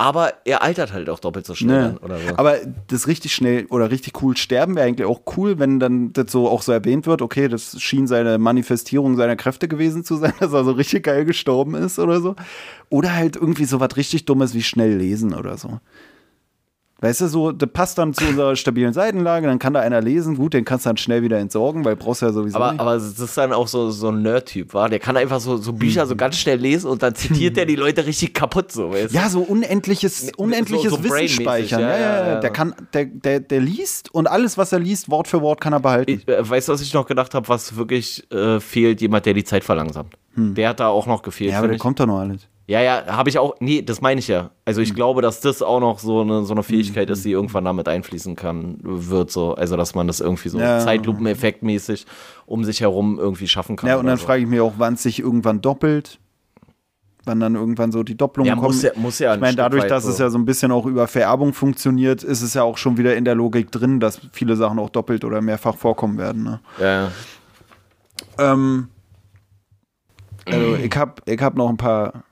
aber 0.00 0.32
er 0.46 0.62
altert 0.62 0.94
halt 0.94 1.10
auch 1.10 1.18
doppelt 1.18 1.44
so 1.44 1.54
schnell. 1.54 1.92
Ne. 1.92 1.98
Oder 2.00 2.16
so. 2.16 2.38
Aber 2.38 2.56
das 2.86 3.06
richtig 3.06 3.34
schnell 3.34 3.66
oder 3.66 3.90
richtig 3.90 4.22
cool 4.22 4.34
sterben 4.34 4.74
wäre 4.74 4.86
eigentlich 4.86 5.06
auch 5.06 5.20
cool, 5.36 5.58
wenn 5.58 5.78
dann 5.78 6.14
das 6.14 6.32
so 6.32 6.48
auch 6.48 6.62
so 6.62 6.72
erwähnt 6.72 7.06
wird, 7.06 7.20
okay, 7.20 7.48
das 7.48 7.78
schien 7.82 8.06
seine 8.06 8.38
Manifestierung 8.38 9.16
seiner 9.16 9.36
Kräfte 9.36 9.68
gewesen 9.68 10.02
zu 10.02 10.16
sein, 10.16 10.32
dass 10.40 10.54
er 10.54 10.64
so 10.64 10.72
richtig 10.72 11.04
geil 11.04 11.26
gestorben 11.26 11.74
ist 11.74 11.98
oder 11.98 12.22
so. 12.22 12.34
Oder 12.88 13.14
halt 13.14 13.36
irgendwie 13.36 13.66
so 13.66 13.78
was 13.78 13.94
richtig 13.98 14.24
Dummes 14.24 14.54
wie 14.54 14.62
schnell 14.62 14.96
lesen 14.96 15.34
oder 15.34 15.58
so. 15.58 15.80
Weißt 17.02 17.22
du, 17.22 17.28
so, 17.28 17.50
das 17.52 17.68
passt 17.72 17.96
dann 17.96 18.12
zu 18.12 18.26
unserer 18.26 18.54
stabilen 18.56 18.92
Seitenlage, 18.92 19.46
dann 19.46 19.58
kann 19.58 19.72
da 19.72 19.80
einer 19.80 20.02
lesen, 20.02 20.36
gut, 20.36 20.52
den 20.52 20.66
kannst 20.66 20.84
du 20.84 20.90
dann 20.90 20.98
schnell 20.98 21.22
wieder 21.22 21.38
entsorgen, 21.38 21.84
weil 21.84 21.96
brauchst 21.96 22.20
du 22.20 22.26
ja 22.26 22.32
sowieso 22.32 22.56
Aber, 22.58 22.72
nicht. 22.72 22.80
aber 22.80 22.94
das 22.94 23.18
ist 23.18 23.36
dann 23.38 23.54
auch 23.54 23.68
so, 23.68 23.90
so 23.90 24.08
ein 24.08 24.20
Nerd-Typ, 24.20 24.74
war. 24.74 24.88
Der 24.90 24.98
kann 24.98 25.16
einfach 25.16 25.40
so, 25.40 25.56
so 25.56 25.72
Bücher 25.72 26.06
so 26.06 26.14
ganz 26.14 26.36
schnell 26.36 26.58
lesen 26.58 26.90
und 26.90 27.02
dann 27.02 27.14
zitiert 27.14 27.56
der 27.56 27.64
die 27.64 27.76
Leute 27.76 28.04
richtig 28.04 28.34
kaputt, 28.34 28.70
so, 28.70 28.90
weißt 28.90 29.12
du? 29.14 29.16
Ja, 29.16 29.30
so 29.30 29.40
unendliches, 29.40 30.30
unendliches 30.36 30.90
so 30.90 30.98
Wissen 30.98 31.10
brainmäßig, 31.10 31.40
speichern. 31.40 31.80
ja, 31.80 31.88
Ja, 31.88 31.96
ja, 31.96 32.00
ja, 32.00 32.16
ja. 32.26 32.28
ja. 32.34 32.40
Der 32.40 32.50
kann, 32.50 32.74
der, 32.92 33.06
der, 33.06 33.40
der 33.40 33.60
liest 33.60 34.14
und 34.14 34.26
alles, 34.26 34.58
was 34.58 34.72
er 34.72 34.78
liest, 34.80 35.10
Wort 35.10 35.26
für 35.26 35.40
Wort 35.40 35.60
kann 35.60 35.72
er 35.72 35.80
behalten. 35.80 36.10
Ich, 36.10 36.28
äh, 36.28 36.48
weißt 36.48 36.68
du, 36.68 36.72
was 36.74 36.82
ich 36.82 36.92
noch 36.92 37.06
gedacht 37.06 37.34
habe, 37.34 37.48
was 37.48 37.76
wirklich 37.76 38.30
äh, 38.30 38.60
fehlt? 38.60 39.00
Jemand, 39.00 39.24
der 39.24 39.32
die 39.34 39.44
Zeit 39.44 39.64
verlangsamt. 39.64 40.14
Der 40.54 40.68
hat 40.70 40.80
da 40.80 40.88
auch 40.88 41.06
noch 41.06 41.22
gefehlt. 41.22 41.50
Hm. 41.50 41.52
ja, 41.52 41.58
aber 41.58 41.68
der 41.68 41.76
ich. 41.76 41.82
kommt 41.82 41.98
doch 42.00 42.06
noch 42.06 42.18
alles. 42.20 42.46
ja, 42.66 42.80
ja, 42.80 43.04
habe 43.06 43.28
ich 43.30 43.38
auch. 43.38 43.54
Nee, 43.60 43.82
das 43.82 44.00
meine 44.00 44.18
ich 44.20 44.28
ja. 44.28 44.50
Also 44.64 44.78
Hm. 44.80 44.84
ich 44.84 44.94
glaube, 44.94 45.22
dass 45.22 45.40
das 45.40 45.62
auch 45.62 45.80
noch 45.80 45.98
so 45.98 46.20
eine, 46.20 46.44
so 46.44 46.52
eine 46.54 46.62
Fähigkeit 46.62 47.08
ist, 47.10 47.24
die 47.24 47.32
irgendwann 47.32 47.64
damit 47.64 47.88
einfließen 47.88 48.36
kann, 48.36 48.78
wird 48.82 49.30
so. 49.30 49.54
Also 49.54 49.76
dass 49.76 49.94
man 49.94 50.06
das 50.06 50.20
irgendwie 50.20 50.48
so 50.48 50.58
Ja. 50.58 50.78
Zeitlupeneffektmäßig 50.80 52.06
um 52.46 52.64
sich 52.64 52.80
herum 52.80 53.18
irgendwie 53.18 53.48
schaffen 53.48 53.76
kann. 53.76 53.88
Ja, 53.88 53.96
und 53.96 54.06
dann 54.06 54.18
so. 54.18 54.24
frage 54.26 54.42
ich 54.42 54.48
mich 54.48 54.60
auch, 54.60 54.74
wann 54.78 54.94
es 54.94 55.02
sich 55.02 55.18
irgendwann 55.20 55.60
doppelt. 55.60 56.18
Wann 57.26 57.38
dann 57.38 57.54
irgendwann 57.54 57.92
so 57.92 58.02
die 58.02 58.16
Doppelungen 58.16 58.48
Ja, 58.48 58.54
kommen. 58.54 58.66
muss 58.68 58.80
ja- 58.82 58.92
muss 58.96 59.18
ja 59.18 59.28
ich 59.28 59.34
ein 59.34 59.40
meine, 59.40 59.54
dadurch, 59.56 59.84
dass 59.84 60.04
so. 60.04 60.10
es 60.10 60.18
ja 60.18 60.30
so 60.30 60.38
ein 60.38 60.46
bisschen 60.46 60.72
auch 60.72 60.86
über 60.86 61.06
Vererbung 61.06 61.52
funktioniert, 61.52 62.22
ist 62.22 62.40
es 62.40 62.54
ja 62.54 62.62
auch 62.62 62.78
schon 62.78 62.96
wieder 62.96 63.14
in 63.14 63.26
der 63.26 63.34
Logik 63.34 63.70
drin, 63.70 64.00
dass 64.00 64.20
viele 64.32 64.56
Sachen 64.56 64.78
auch 64.78 64.88
doppelt 64.88 65.22
oder 65.24 65.42
mehrfach 65.42 65.76
vorkommen 65.76 66.16
werden. 66.16 66.44
Ne? 66.44 66.60
Ja, 66.80 67.10
Ähm, 68.38 68.88
also 70.52 70.74
ich 70.76 70.96
habe 70.96 71.22
ich 71.24 71.40
hab 71.40 71.54
noch 71.56 71.68
ein 71.68 71.76
paar 71.76 72.24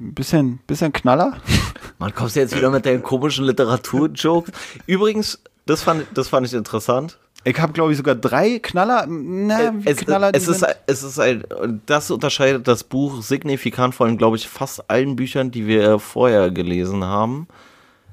ein 0.00 0.14
bisschen, 0.14 0.60
bisschen 0.66 0.92
Knaller. 0.92 1.36
Man 1.98 2.14
kommst 2.14 2.36
du 2.36 2.40
jetzt 2.40 2.56
wieder 2.56 2.70
mit 2.70 2.86
deinen 2.86 3.02
komischen 3.02 3.44
Literatur-Jokes. 3.44 4.50
Übrigens, 4.86 5.42
das 5.66 5.82
fand, 5.82 6.06
das 6.14 6.28
fand 6.28 6.46
ich 6.46 6.54
interessant. 6.54 7.18
Ich 7.44 7.58
habe, 7.58 7.72
glaube 7.72 7.92
ich, 7.92 7.98
sogar 7.98 8.14
drei 8.14 8.58
Knaller. 8.58 9.06
Na, 9.08 9.72
wie 9.74 9.86
es, 9.86 9.98
Knaller 9.98 10.30
es, 10.34 10.48
ist, 10.48 10.64
es 10.86 11.02
ist 11.02 11.18
ein, 11.18 11.44
das 11.86 12.10
unterscheidet 12.10 12.66
das 12.68 12.84
Buch 12.84 13.22
signifikant 13.22 13.94
von, 13.94 14.16
glaube 14.18 14.36
ich, 14.36 14.48
fast 14.48 14.90
allen 14.90 15.16
Büchern, 15.16 15.50
die 15.50 15.66
wir 15.66 15.98
vorher 15.98 16.50
gelesen 16.50 17.04
haben. 17.04 17.46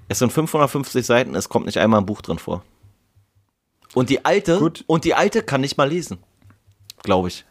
Es 0.10 0.20
sind 0.20 0.32
550 0.32 1.06
Seiten, 1.06 1.36
es 1.36 1.50
kommt 1.50 1.66
nicht 1.66 1.78
einmal 1.78 2.02
ein 2.02 2.06
Buch 2.06 2.22
drin 2.22 2.40
vor. 2.40 2.64
Und 3.94 4.10
die 4.10 4.24
alte, 4.24 4.60
Gut. 4.60 4.84
und 4.88 5.04
die 5.04 5.14
alte 5.14 5.42
kann 5.42 5.62
nicht 5.62 5.78
mal 5.78 5.90
lesen. 5.90 6.20
Glaube 7.04 7.30
ich. 7.30 7.46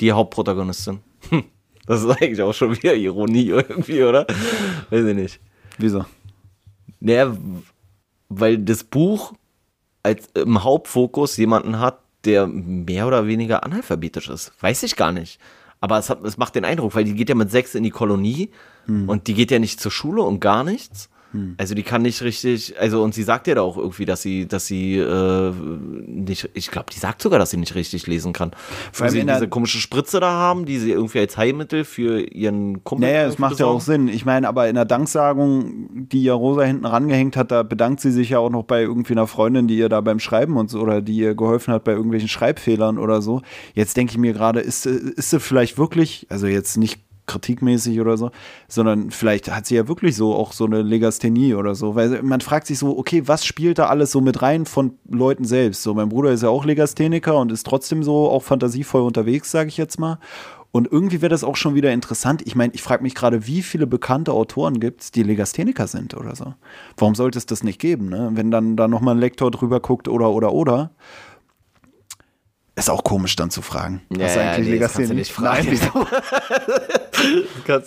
Die 0.00 0.12
Hauptprotagonistin. 0.12 1.00
Hm. 1.30 1.44
Das 1.86 2.02
ist 2.02 2.10
eigentlich 2.10 2.42
auch 2.42 2.52
schon 2.52 2.74
wieder 2.74 2.96
Ironie 2.96 3.44
irgendwie, 3.44 4.02
oder? 4.02 4.26
Weiß 4.90 5.04
ich 5.04 5.14
nicht. 5.14 5.40
Wieso? 5.78 6.04
Naja, 6.98 7.36
weil 8.28 8.58
das 8.58 8.82
Buch 8.82 9.34
als 10.02 10.28
im 10.34 10.64
Hauptfokus 10.64 11.36
jemanden 11.36 11.78
hat, 11.78 12.00
der 12.24 12.48
mehr 12.48 13.06
oder 13.06 13.28
weniger 13.28 13.62
analphabetisch 13.62 14.28
ist. 14.28 14.52
Weiß 14.60 14.82
ich 14.82 14.96
gar 14.96 15.12
nicht. 15.12 15.38
Aber 15.80 15.96
es, 15.98 16.10
hat, 16.10 16.24
es 16.24 16.38
macht 16.38 16.56
den 16.56 16.64
Eindruck, 16.64 16.96
weil 16.96 17.04
die 17.04 17.14
geht 17.14 17.28
ja 17.28 17.36
mit 17.36 17.52
sechs 17.52 17.76
in 17.76 17.84
die 17.84 17.90
Kolonie 17.90 18.50
und 18.88 19.28
die 19.28 19.34
geht 19.34 19.52
ja 19.52 19.60
nicht 19.60 19.80
zur 19.80 19.92
Schule 19.92 20.22
und 20.22 20.40
gar 20.40 20.64
nichts. 20.64 21.08
Also 21.58 21.74
die 21.74 21.82
kann 21.82 22.02
nicht 22.02 22.22
richtig, 22.22 22.74
also 22.78 23.02
und 23.02 23.14
sie 23.14 23.22
sagt 23.22 23.46
ja 23.46 23.54
da 23.54 23.62
auch 23.62 23.76
irgendwie, 23.76 24.04
dass 24.04 24.22
sie, 24.22 24.46
dass 24.46 24.66
sie 24.66 24.96
äh, 24.96 25.52
nicht, 26.06 26.50
ich 26.54 26.70
glaube, 26.70 26.86
die 26.92 26.98
sagt 26.98 27.20
sogar, 27.20 27.38
dass 27.38 27.50
sie 27.50 27.56
nicht 27.56 27.74
richtig 27.74 28.06
lesen 28.06 28.32
kann. 28.32 28.52
Weil 28.96 29.10
sie 29.10 29.24
diese 29.24 29.48
komische 29.48 29.78
Spritze 29.78 30.20
da 30.20 30.30
haben, 30.30 30.64
die 30.64 30.78
sie 30.78 30.92
irgendwie 30.92 31.18
als 31.18 31.36
Heilmittel 31.36 31.84
für 31.84 32.20
ihren 32.20 32.84
Kumpel. 32.84 33.08
Naja, 33.08 33.24
das 33.24 33.34
irgendwie 33.34 33.40
macht 33.42 33.60
ja 33.60 33.66
auch 33.66 33.78
besorgen. 33.78 34.06
Sinn. 34.06 34.14
Ich 34.14 34.24
meine, 34.24 34.48
aber 34.48 34.68
in 34.68 34.74
der 34.74 34.84
Danksagung, 34.84 36.08
die 36.08 36.22
ja 36.22 36.34
Rosa 36.34 36.62
hinten 36.62 36.86
rangehängt 36.86 37.36
hat, 37.36 37.50
da 37.50 37.62
bedankt 37.62 38.00
sie 38.00 38.10
sich 38.10 38.30
ja 38.30 38.38
auch 38.38 38.50
noch 38.50 38.64
bei 38.64 38.82
irgendwie 38.82 39.12
einer 39.12 39.26
Freundin, 39.26 39.68
die 39.68 39.76
ihr 39.76 39.88
da 39.88 40.00
beim 40.00 40.20
Schreiben 40.20 40.56
und 40.56 40.70
so 40.70 40.80
oder 40.80 41.02
die 41.02 41.16
ihr 41.16 41.34
geholfen 41.34 41.74
hat 41.74 41.84
bei 41.84 41.92
irgendwelchen 41.92 42.28
Schreibfehlern 42.28 42.98
oder 42.98 43.20
so. 43.20 43.42
Jetzt 43.74 43.96
denke 43.96 44.12
ich 44.12 44.18
mir 44.18 44.32
gerade, 44.32 44.60
ist, 44.60 44.86
ist 44.86 45.30
sie 45.30 45.40
vielleicht 45.40 45.78
wirklich, 45.78 46.26
also 46.30 46.46
jetzt 46.46 46.76
nicht 46.76 47.05
kritikmäßig 47.26 48.00
oder 48.00 48.16
so, 48.16 48.30
sondern 48.68 49.10
vielleicht 49.10 49.50
hat 49.50 49.66
sie 49.66 49.76
ja 49.76 49.88
wirklich 49.88 50.16
so 50.16 50.34
auch 50.34 50.52
so 50.52 50.64
eine 50.64 50.82
Legasthenie 50.82 51.54
oder 51.54 51.74
so, 51.74 51.94
weil 51.94 52.22
man 52.22 52.40
fragt 52.40 52.66
sich 52.66 52.78
so, 52.78 52.96
okay, 52.96 53.26
was 53.26 53.44
spielt 53.44 53.78
da 53.78 53.86
alles 53.86 54.12
so 54.12 54.20
mit 54.20 54.42
rein 54.42 54.66
von 54.66 54.98
Leuten 55.08 55.44
selbst? 55.44 55.82
So, 55.82 55.94
mein 55.94 56.08
Bruder 56.08 56.30
ist 56.30 56.42
ja 56.42 56.48
auch 56.48 56.64
Legastheniker 56.64 57.36
und 57.38 57.52
ist 57.52 57.66
trotzdem 57.66 58.02
so 58.02 58.30
auch 58.30 58.42
fantasievoll 58.42 59.02
unterwegs, 59.02 59.50
sage 59.50 59.68
ich 59.68 59.76
jetzt 59.76 59.98
mal. 59.98 60.18
Und 60.72 60.92
irgendwie 60.92 61.22
wäre 61.22 61.30
das 61.30 61.42
auch 61.42 61.56
schon 61.56 61.74
wieder 61.74 61.90
interessant. 61.92 62.42
Ich 62.44 62.54
meine, 62.54 62.74
ich 62.74 62.82
frage 62.82 63.02
mich 63.02 63.14
gerade, 63.14 63.46
wie 63.46 63.62
viele 63.62 63.86
bekannte 63.86 64.32
Autoren 64.32 64.78
gibt 64.78 65.00
es, 65.00 65.10
die 65.10 65.22
Legastheniker 65.22 65.86
sind 65.86 66.14
oder 66.14 66.36
so. 66.36 66.52
Warum 66.98 67.14
sollte 67.14 67.38
es 67.38 67.46
das 67.46 67.64
nicht 67.64 67.80
geben, 67.80 68.10
ne? 68.10 68.30
Wenn 68.34 68.50
dann 68.50 68.76
da 68.76 68.86
nochmal 68.86 69.14
ein 69.14 69.20
Lektor 69.20 69.50
drüber 69.50 69.80
guckt 69.80 70.06
oder, 70.06 70.30
oder, 70.30 70.52
oder. 70.52 70.90
Ist 72.78 72.90
auch 72.90 73.04
komisch 73.04 73.36
dann 73.36 73.50
zu 73.50 73.62
fragen. 73.62 74.02
Ja, 74.14 74.26
ja, 74.26 74.58
nee, 74.58 74.78
das 74.78 74.92
kannst 74.92 75.10
du 75.10 75.14
nicht 75.14 75.32
fragen. 75.32 75.66
Nein, 75.66 75.80
wieso? 75.80 76.06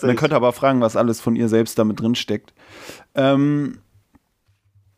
Man 0.06 0.16
könnte 0.16 0.34
aber 0.34 0.52
fragen, 0.52 0.80
was 0.80 0.96
alles 0.96 1.20
von 1.20 1.36
ihr 1.36 1.48
selbst 1.48 1.78
damit 1.78 2.00
drin 2.00 2.16
steckt. 2.16 2.52
Ähm, 3.14 3.78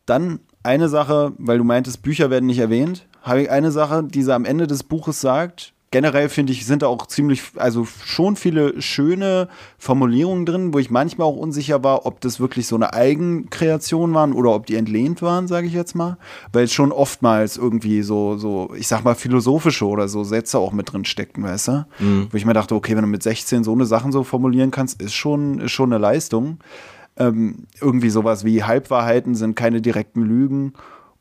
dann 0.07 0.39
eine 0.63 0.89
Sache, 0.89 1.33
weil 1.37 1.59
du 1.59 1.63
meintest, 1.63 2.01
Bücher 2.01 2.31
werden 2.31 2.47
nicht 2.47 2.57
erwähnt, 2.57 3.07
habe 3.21 3.43
ich 3.43 3.51
eine 3.51 3.71
Sache, 3.71 4.03
die 4.03 4.23
sie 4.23 4.33
am 4.33 4.45
Ende 4.45 4.65
des 4.65 4.83
Buches 4.83 5.21
sagt. 5.21 5.72
Generell 5.93 6.27
finde 6.27 6.53
ich, 6.53 6.65
sind 6.65 6.81
da 6.81 6.87
auch 6.87 7.05
ziemlich, 7.05 7.43
also 7.55 7.85
schon 8.03 8.35
viele 8.35 8.81
schöne 8.81 9.47
Formulierungen 9.77 10.43
drin, 10.47 10.73
wo 10.73 10.79
ich 10.79 10.89
manchmal 10.89 11.27
auch 11.27 11.35
unsicher 11.35 11.83
war, 11.83 12.07
ob 12.07 12.19
das 12.19 12.39
wirklich 12.39 12.65
so 12.65 12.75
eine 12.75 12.93
Eigenkreation 12.93 14.11
waren 14.15 14.33
oder 14.33 14.55
ob 14.55 14.65
die 14.65 14.75
entlehnt 14.75 15.21
waren, 15.21 15.47
sage 15.47 15.67
ich 15.67 15.73
jetzt 15.73 15.93
mal. 15.93 16.17
Weil 16.51 16.63
es 16.63 16.73
schon 16.73 16.91
oftmals 16.91 17.57
irgendwie 17.57 18.01
so, 18.01 18.37
so, 18.37 18.73
ich 18.75 18.87
sag 18.87 19.03
mal, 19.03 19.13
philosophische 19.13 19.85
oder 19.85 20.07
so 20.07 20.23
Sätze 20.23 20.57
auch 20.57 20.71
mit 20.71 20.91
drin 20.91 21.05
steckten, 21.05 21.43
weißt 21.43 21.67
du? 21.67 21.85
Wo 22.31 22.37
ich 22.37 22.45
mir 22.45 22.53
dachte, 22.53 22.73
okay, 22.73 22.95
wenn 22.95 23.03
du 23.03 23.09
mit 23.09 23.21
16 23.21 23.63
so 23.63 23.71
eine 23.71 23.85
Sachen 23.85 24.11
so 24.11 24.23
formulieren 24.23 24.71
kannst, 24.71 24.99
ist 24.99 25.13
schon, 25.13 25.59
ist 25.59 25.73
schon 25.73 25.93
eine 25.93 26.01
Leistung 26.01 26.57
ähm, 27.17 27.67
irgendwie 27.79 28.09
sowas 28.09 28.43
wie 28.43 28.63
Halbwahrheiten 28.63 29.35
sind 29.35 29.55
keine 29.55 29.81
direkten 29.81 30.23
Lügen 30.23 30.73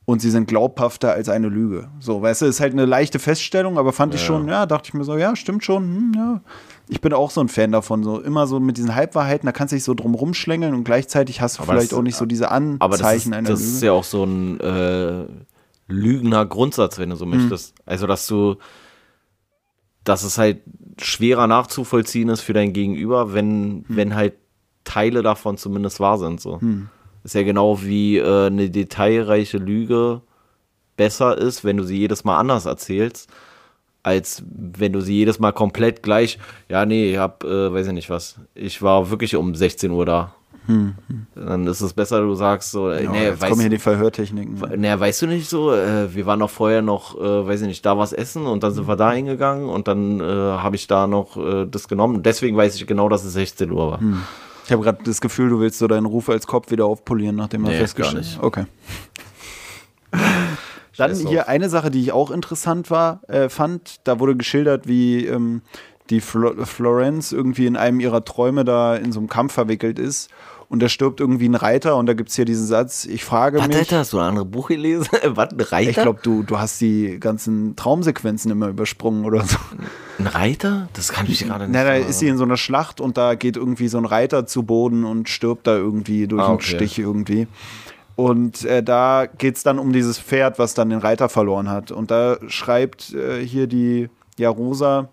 und 0.04 0.20
sie 0.20 0.30
sind 0.30 0.48
glaubhafter 0.48 1.12
als 1.12 1.28
eine 1.28 1.48
Lüge. 1.48 1.88
So, 2.00 2.20
weißt 2.22 2.42
du, 2.42 2.46
ist 2.46 2.60
halt 2.60 2.72
eine 2.72 2.84
leichte 2.86 3.18
Feststellung, 3.18 3.78
aber 3.78 3.92
fand 3.92 4.14
ich 4.14 4.20
schon, 4.22 4.48
ja, 4.48 4.66
dachte 4.66 4.88
ich 4.88 4.94
mir 4.94 5.04
so, 5.04 5.16
ja, 5.16 5.36
stimmt 5.36 5.64
schon, 5.64 5.82
hm, 5.84 6.12
ja. 6.16 6.40
Ich 6.88 7.00
bin 7.00 7.12
auch 7.12 7.30
so 7.30 7.40
ein 7.40 7.48
Fan 7.48 7.70
davon, 7.72 8.02
so 8.02 8.20
immer 8.20 8.46
so 8.48 8.58
mit 8.60 8.76
diesen 8.76 8.94
Halbwahrheiten, 8.94 9.46
da 9.46 9.52
kannst 9.52 9.72
du 9.72 9.76
dich 9.76 9.84
so 9.84 9.94
drum 9.94 10.14
rumschlängeln 10.14 10.74
und 10.74 10.84
gleichzeitig 10.84 11.40
hast 11.40 11.58
du 11.58 11.62
Aber 11.62 11.72
vielleicht 11.74 11.92
das- 11.92 11.98
auch 11.98 12.02
nicht 12.02 12.16
so 12.16 12.26
diese 12.26 12.50
Anzeichen 12.50 12.80
Aber 12.82 12.96
das 12.98 13.14
ist, 13.16 13.32
einer 13.32 13.48
das 13.48 13.60
Lüge. 13.60 13.72
ist 13.72 13.82
ja 13.82 13.92
auch 13.92 14.04
so 14.04 14.24
ein 14.24 14.60
äh, 14.60 15.24
lügender 15.86 16.46
Grundsatz, 16.46 16.98
wenn 16.98 17.08
du 17.10 17.14
Mhm. 17.14 17.18
so 17.18 17.26
möchtest. 17.26 17.74
Also, 17.86 18.06
dass 18.08 18.26
du, 18.26 18.56
dass 20.04 20.24
es 20.24 20.36
halt 20.38 20.62
schwerer 21.00 21.46
nachzuvollziehen 21.46 22.28
ist 22.28 22.40
für 22.40 22.52
dein 22.52 22.72
Gegenüber, 22.72 23.26
Mhm. 23.26 23.34
wenn, 23.34 23.84
wenn 23.88 24.14
halt 24.16 24.34
Teile 24.84 25.22
davon 25.22 25.56
zumindest 25.58 26.00
wahr 26.00 26.18
sind. 26.18 26.40
So. 26.40 26.58
Mhm. 26.60 26.88
Ist 27.24 27.34
ja 27.34 27.42
genau 27.42 27.82
wie 27.82 28.18
äh, 28.18 28.46
eine 28.46 28.70
detailreiche 28.70 29.58
Lüge 29.58 30.22
besser 30.96 31.38
ist, 31.38 31.64
wenn 31.64 31.76
du 31.76 31.84
sie 31.84 31.98
jedes 31.98 32.24
Mal 32.24 32.38
anders 32.38 32.66
erzählst, 32.66 33.30
als 34.02 34.42
wenn 34.50 34.92
du 34.92 35.00
sie 35.00 35.14
jedes 35.14 35.38
Mal 35.38 35.52
komplett 35.52 36.02
gleich, 36.02 36.38
ja, 36.68 36.84
nee, 36.84 37.12
ich 37.12 37.18
hab, 37.18 37.44
äh, 37.44 37.72
weiß 37.72 37.86
ich 37.88 37.92
nicht 37.92 38.10
was, 38.10 38.36
ich 38.54 38.82
war 38.82 39.10
wirklich 39.10 39.36
um 39.36 39.54
16 39.54 39.90
Uhr 39.90 40.04
da. 40.06 40.34
Dann 41.34 41.66
ist 41.66 41.80
es 41.80 41.92
besser, 41.92 42.20
du 42.20 42.34
sagst 42.34 42.70
so, 42.70 42.92
Hm, 42.92 43.04
ja, 43.04 43.10
nee, 43.10 43.24
jetzt 43.24 43.40
weißt, 43.40 43.50
kommen 43.50 43.60
hier 43.62 43.70
die 43.70 43.78
Verhörtechniken. 43.78 44.80
naja, 44.80 44.98
weißt 44.98 45.22
du 45.22 45.26
nicht 45.26 45.48
so, 45.48 45.72
äh, 45.72 46.14
wir 46.14 46.26
waren 46.26 46.38
noch 46.38 46.50
vorher 46.50 46.82
noch, 46.82 47.20
äh, 47.20 47.46
weiß 47.46 47.62
ich 47.62 47.66
nicht, 47.66 47.84
da 47.84 47.98
was 47.98 48.12
essen 48.12 48.46
und 48.46 48.62
dann 48.62 48.72
sind 48.72 48.86
wir 48.86 48.96
da 48.96 49.12
hingegangen 49.12 49.68
und 49.68 49.88
dann 49.88 50.20
äh, 50.20 50.24
habe 50.24 50.76
ich 50.76 50.86
da 50.86 51.06
noch 51.06 51.36
äh, 51.36 51.66
das 51.66 51.88
genommen. 51.88 52.22
Deswegen 52.22 52.56
weiß 52.56 52.76
ich 52.76 52.86
genau, 52.86 53.08
dass 53.08 53.24
es 53.24 53.32
16 53.32 53.70
Uhr 53.72 53.90
war. 53.92 54.00
Hm. 54.00 54.22
Ich 54.64 54.72
habe 54.72 54.82
gerade 54.82 55.02
das 55.04 55.20
Gefühl, 55.20 55.48
du 55.48 55.60
willst 55.60 55.78
so 55.78 55.86
deinen 55.86 56.06
Ruf 56.06 56.28
als 56.28 56.46
Kopf 56.46 56.70
wieder 56.70 56.86
aufpolieren, 56.86 57.36
nachdem 57.36 57.64
er 57.64 57.72
Nee, 57.72 57.78
festgestellt 57.78 58.24
nicht. 58.24 58.42
Okay. 58.42 58.64
Dann 60.96 61.14
hier 61.14 61.48
eine 61.48 61.68
Sache, 61.68 61.90
die 61.90 62.00
ich 62.00 62.12
auch 62.12 62.30
interessant 62.30 62.90
war, 62.90 63.22
äh, 63.28 63.48
fand, 63.48 64.00
da 64.04 64.20
wurde 64.20 64.36
geschildert, 64.36 64.86
wie 64.86 65.26
ähm, 65.26 65.62
die 66.10 66.20
Flo 66.20 66.52
Florence 66.64 67.32
irgendwie 67.32 67.66
in 67.66 67.76
einem 67.76 67.98
ihrer 67.98 68.24
Träume 68.24 68.64
da 68.64 68.96
in 68.96 69.10
so 69.12 69.18
einem 69.18 69.28
Kampf 69.28 69.54
verwickelt 69.54 69.98
ist 69.98 70.30
und 70.72 70.82
da 70.82 70.88
stirbt 70.88 71.20
irgendwie 71.20 71.50
ein 71.50 71.54
Reiter 71.54 71.96
und 71.96 72.06
da 72.06 72.14
gibt 72.14 72.30
es 72.30 72.34
hier 72.34 72.46
diesen 72.46 72.66
Satz, 72.66 73.04
ich 73.04 73.26
frage 73.26 73.58
Warte, 73.58 73.68
mich, 73.68 73.76
Alter, 73.76 73.98
hast 73.98 74.14
du 74.14 74.18
ein 74.18 74.28
anderes 74.28 74.50
Buch 74.50 74.68
gelesen? 74.68 75.06
Was, 75.26 75.50
ein 75.50 75.60
Reiter? 75.60 75.90
ich 75.90 75.96
glaube, 75.96 76.20
du, 76.22 76.44
du 76.44 76.58
hast 76.58 76.80
die 76.80 77.20
ganzen 77.20 77.76
Traumsequenzen 77.76 78.50
immer 78.50 78.68
übersprungen 78.68 79.26
oder 79.26 79.44
so. 79.44 79.58
Ein 80.18 80.28
Reiter? 80.28 80.88
Das 80.94 81.12
kann 81.12 81.26
ich 81.28 81.44
gerade 81.44 81.68
nicht 81.68 81.74
Na, 81.74 81.84
da 81.84 81.92
ist 81.96 82.20
sie 82.20 82.28
in 82.28 82.38
so 82.38 82.44
einer 82.44 82.56
Schlacht 82.56 83.02
und 83.02 83.18
da 83.18 83.34
geht 83.34 83.58
irgendwie 83.58 83.88
so 83.88 83.98
ein 83.98 84.06
Reiter 84.06 84.46
zu 84.46 84.62
Boden 84.62 85.04
und 85.04 85.28
stirbt 85.28 85.66
da 85.66 85.76
irgendwie 85.76 86.26
durch 86.26 86.40
Ah, 86.40 86.46
einen 86.46 86.54
okay. 86.54 86.76
Stich 86.76 86.98
irgendwie. 86.98 87.48
Und 88.16 88.64
äh, 88.64 88.82
da 88.82 89.26
geht 89.26 89.56
es 89.56 89.62
dann 89.62 89.78
um 89.78 89.92
dieses 89.92 90.18
Pferd, 90.18 90.58
was 90.58 90.72
dann 90.72 90.88
den 90.88 91.00
Reiter 91.00 91.28
verloren 91.28 91.68
hat. 91.68 91.90
Und 91.90 92.10
da 92.10 92.38
schreibt 92.48 93.12
äh, 93.12 93.44
hier 93.44 93.66
die 93.66 94.08
ja, 94.38 94.48
Rosa 94.48 95.10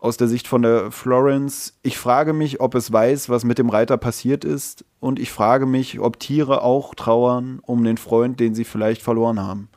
aus 0.00 0.16
der 0.16 0.28
Sicht 0.28 0.48
von 0.48 0.62
der 0.62 0.90
Florence, 0.90 1.74
ich 1.82 1.98
frage 1.98 2.32
mich, 2.32 2.60
ob 2.60 2.74
es 2.74 2.90
weiß, 2.90 3.28
was 3.28 3.44
mit 3.44 3.58
dem 3.58 3.68
Reiter 3.68 3.98
passiert 3.98 4.44
ist. 4.44 4.84
Und 4.98 5.18
ich 5.18 5.30
frage 5.30 5.66
mich, 5.66 6.00
ob 6.00 6.18
Tiere 6.18 6.62
auch 6.62 6.94
trauern 6.94 7.60
um 7.62 7.84
den 7.84 7.98
Freund, 7.98 8.40
den 8.40 8.54
sie 8.54 8.64
vielleicht 8.64 9.02
verloren 9.02 9.40
haben. 9.40 9.68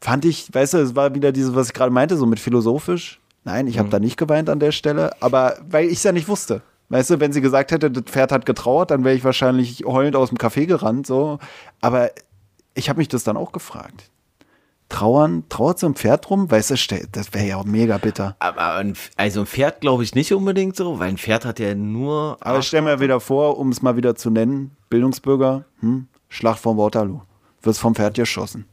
Fand 0.00 0.24
ich, 0.24 0.52
weißt 0.52 0.74
du, 0.74 0.78
es 0.78 0.94
war 0.94 1.14
wieder 1.14 1.32
dieses, 1.32 1.54
was 1.54 1.68
ich 1.68 1.74
gerade 1.74 1.92
meinte, 1.92 2.16
so 2.16 2.26
mit 2.26 2.38
philosophisch. 2.38 3.20
Nein, 3.44 3.66
ich 3.66 3.78
habe 3.78 3.88
da 3.88 3.98
nicht 3.98 4.18
geweint 4.18 4.50
an 4.50 4.60
der 4.60 4.72
Stelle, 4.72 5.10
aber 5.22 5.56
weil 5.68 5.86
ich 5.86 5.94
es 5.94 6.02
ja 6.02 6.12
nicht 6.12 6.28
wusste. 6.28 6.60
Weißt 6.90 7.08
du, 7.08 7.20
wenn 7.20 7.32
sie 7.32 7.40
gesagt 7.40 7.70
hätte, 7.70 7.90
das 7.90 8.04
Pferd 8.04 8.32
hat 8.32 8.44
getrauert, 8.44 8.90
dann 8.90 9.04
wäre 9.04 9.14
ich 9.14 9.24
wahrscheinlich 9.24 9.84
heulend 9.86 10.16
aus 10.16 10.28
dem 10.28 10.38
Café 10.38 10.66
gerannt, 10.66 11.06
so. 11.06 11.38
Aber 11.80 12.10
ich 12.74 12.88
habe 12.90 12.98
mich 12.98 13.08
das 13.08 13.24
dann 13.24 13.36
auch 13.36 13.52
gefragt. 13.52 14.10
Trauern, 14.90 15.44
trauert 15.48 15.78
so 15.78 15.86
ein 15.86 15.94
Pferd 15.94 16.28
rum? 16.28 16.50
Weißt 16.50 16.70
du, 16.70 17.06
das 17.12 17.32
wäre 17.32 17.46
ja 17.46 17.56
auch 17.56 17.64
mega 17.64 17.96
bitter. 17.96 18.36
Aber 18.40 18.74
ein, 18.74 18.94
also 19.16 19.40
ein 19.40 19.46
Pferd 19.46 19.80
glaube 19.80 20.02
ich 20.02 20.14
nicht 20.14 20.32
unbedingt 20.32 20.76
so, 20.76 20.98
weil 20.98 21.08
ein 21.08 21.16
Pferd 21.16 21.46
hat 21.46 21.60
ja 21.60 21.74
nur. 21.74 22.36
Aber 22.40 22.58
ich 22.58 22.66
stell 22.66 22.82
mir 22.82 23.00
wieder 23.00 23.20
vor, 23.20 23.58
um 23.58 23.70
es 23.70 23.82
mal 23.82 23.96
wieder 23.96 24.16
zu 24.16 24.30
nennen, 24.30 24.76
Bildungsbürger, 24.90 25.64
hm, 25.78 26.08
Schlacht 26.28 26.60
von 26.60 26.76
Waterloo. 26.76 27.22
Wirst 27.62 27.80
vom 27.80 27.94
Pferd 27.94 28.14
geschossen. 28.14 28.66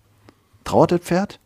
Trauert 0.64 0.92
das 0.92 1.02
Pferd? 1.02 1.40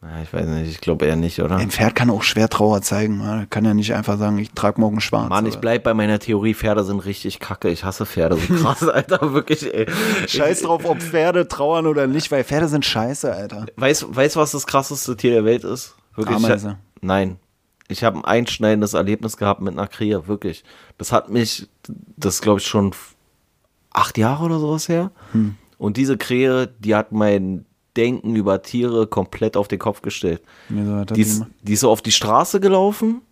Ja, 0.00 0.22
ich 0.22 0.32
weiß 0.32 0.46
nicht, 0.46 0.70
ich 0.70 0.80
glaube 0.80 1.06
eher 1.06 1.16
nicht, 1.16 1.40
oder? 1.40 1.56
Ein 1.56 1.70
Pferd 1.72 1.96
kann 1.96 2.08
auch 2.10 2.22
schwer 2.22 2.48
Trauer 2.48 2.82
zeigen. 2.82 3.18
Man 3.18 3.50
kann 3.50 3.64
ja 3.64 3.74
nicht 3.74 3.94
einfach 3.94 4.16
sagen, 4.16 4.38
ich 4.38 4.52
trage 4.52 4.80
morgen 4.80 5.00
schwarz. 5.00 5.28
Mann, 5.28 5.44
ich 5.46 5.56
bleib 5.56 5.82
bei 5.82 5.92
meiner 5.92 6.20
Theorie, 6.20 6.54
Pferde 6.54 6.84
sind 6.84 7.00
richtig 7.00 7.40
kacke. 7.40 7.68
Ich 7.68 7.82
hasse 7.82 8.06
Pferde 8.06 8.36
so 8.36 8.54
krass, 8.54 8.82
Alter, 8.88 9.32
wirklich, 9.32 9.74
ey. 9.74 9.86
Scheiß 10.28 10.62
drauf, 10.62 10.84
ob 10.84 11.02
Pferde 11.02 11.48
trauern 11.48 11.86
oder 11.86 12.06
nicht, 12.06 12.30
weil 12.30 12.44
Pferde 12.44 12.68
sind 12.68 12.84
scheiße, 12.84 13.32
Alter. 13.32 13.66
Weißt 13.74 14.14
weißt 14.14 14.36
du, 14.36 14.40
was 14.40 14.52
das 14.52 14.68
krasseste 14.68 15.16
Tier 15.16 15.32
der 15.32 15.44
Welt 15.44 15.64
ist? 15.64 15.96
Wirklich? 16.14 16.36
Ameise. 16.36 16.78
Nein. 17.00 17.38
Ich 17.88 18.04
habe 18.04 18.18
ein 18.18 18.24
einschneidendes 18.24 18.94
Erlebnis 18.94 19.36
gehabt 19.36 19.62
mit 19.62 19.72
einer 19.72 19.88
Krähe, 19.88 20.28
wirklich. 20.28 20.62
Das 20.96 21.10
hat 21.10 21.30
mich, 21.30 21.68
das 22.16 22.40
glaube 22.40 22.60
ich 22.60 22.66
schon 22.66 22.92
acht 23.92 24.16
Jahre 24.16 24.44
oder 24.44 24.60
sowas 24.60 24.88
her. 24.88 25.10
Hm. 25.32 25.56
Und 25.78 25.96
diese 25.96 26.16
Krähe, 26.18 26.68
die 26.78 26.94
hat 26.94 27.12
mein 27.12 27.64
Denken 27.96 28.36
über 28.36 28.62
Tiere 28.62 29.06
komplett 29.06 29.56
auf 29.56 29.68
den 29.68 29.78
Kopf 29.78 30.02
gestellt. 30.02 30.42
Er 30.70 31.04
Die 31.04 31.20
ist, 31.20 31.44
die 31.62 31.72
ist 31.72 31.80
so 31.80 31.90
auf 31.90 32.02
die 32.02 32.12
Straße 32.12 32.60
gelaufen 32.60 33.22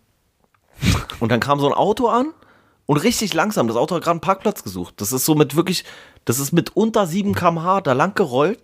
und 1.19 1.31
dann 1.31 1.39
kam 1.39 1.59
so 1.59 1.67
ein 1.67 1.73
Auto 1.73 2.07
an 2.07 2.33
und 2.85 2.97
richtig 2.97 3.33
langsam. 3.33 3.67
Das 3.67 3.77
Auto 3.77 3.95
hat 3.95 4.03
gerade 4.03 4.15
einen 4.15 4.21
Parkplatz 4.21 4.63
gesucht. 4.63 4.95
Das 4.97 5.11
ist 5.11 5.25
so 5.25 5.35
mit 5.35 5.55
wirklich, 5.55 5.83
das 6.25 6.39
ist 6.39 6.51
mit 6.51 6.75
unter 6.75 7.07
7 7.07 7.33
km/h 7.33 7.81
da 7.81 7.93
lang 7.93 8.15
gerollt 8.15 8.59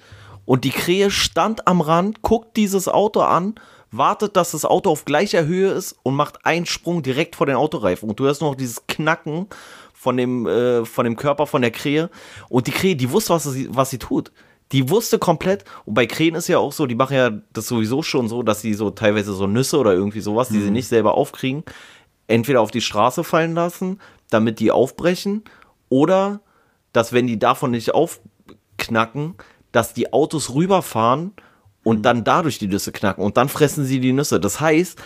und 0.45 0.63
die 0.63 0.71
Krähe 0.71 1.09
stand 1.11 1.67
am 1.67 1.81
Rand, 1.81 2.21
guckt 2.21 2.57
dieses 2.57 2.87
Auto 2.87 3.21
an, 3.21 3.55
wartet, 3.91 4.35
dass 4.35 4.51
das 4.51 4.65
Auto 4.65 4.89
auf 4.89 5.05
gleicher 5.05 5.45
Höhe 5.45 5.71
ist 5.71 5.95
und 6.03 6.15
macht 6.15 6.45
einen 6.45 6.65
Sprung 6.65 7.03
direkt 7.03 7.35
vor 7.35 7.45
den 7.45 7.55
Autoreifen. 7.55 8.09
Und 8.09 8.19
du 8.19 8.25
hörst 8.25 8.41
noch 8.41 8.55
dieses 8.55 8.85
Knacken 8.87 9.47
von 9.93 10.17
dem, 10.17 10.47
äh, 10.47 10.83
von 10.83 11.05
dem 11.05 11.15
Körper 11.15 11.47
von 11.47 11.61
der 11.61 11.71
Krähe. 11.71 12.09
Und 12.49 12.67
die 12.67 12.71
Krähe, 12.71 12.95
die 12.95 13.11
wusste, 13.11 13.33
was 13.33 13.43
sie, 13.43 13.69
was 13.71 13.89
sie 13.91 13.99
tut. 13.99 14.31
Die 14.73 14.89
wusste 14.89 15.19
komplett, 15.19 15.63
und 15.85 15.93
bei 15.93 16.07
Krähen 16.07 16.35
ist 16.35 16.49
ja 16.49 16.57
auch 16.57 16.73
so, 16.73 16.87
die 16.87 16.95
machen 16.95 17.15
ja 17.15 17.29
das 17.53 17.67
sowieso 17.67 18.01
schon 18.01 18.27
so, 18.27 18.43
dass 18.43 18.61
sie 18.61 18.73
so 18.73 18.89
teilweise 18.89 19.33
so 19.33 19.47
Nüsse 19.47 19.77
oder 19.77 19.93
irgendwie 19.93 20.19
sowas, 20.19 20.49
die 20.49 20.59
sie 20.59 20.71
nicht 20.71 20.87
selber 20.87 21.15
aufkriegen, 21.15 21.63
entweder 22.27 22.59
auf 22.59 22.71
die 22.71 22.81
Straße 22.81 23.23
fallen 23.23 23.53
lassen, 23.53 23.99
damit 24.29 24.59
die 24.59 24.71
aufbrechen, 24.71 25.43
oder 25.89 26.41
dass 26.91 27.13
wenn 27.13 27.27
die 27.27 27.39
davon 27.39 27.71
nicht 27.71 27.93
aufknacken, 27.93 29.35
dass 29.71 29.93
die 29.93 30.11
Autos 30.11 30.53
rüberfahren 30.53 31.33
und 31.83 32.03
dann 32.03 32.23
dadurch 32.23 32.57
die 32.57 32.67
Nüsse 32.67 32.91
knacken 32.91 33.23
und 33.23 33.37
dann 33.37 33.49
fressen 33.49 33.85
sie 33.85 33.99
die 33.99 34.13
Nüsse. 34.13 34.39
Das 34.39 34.59
heißt, 34.59 34.99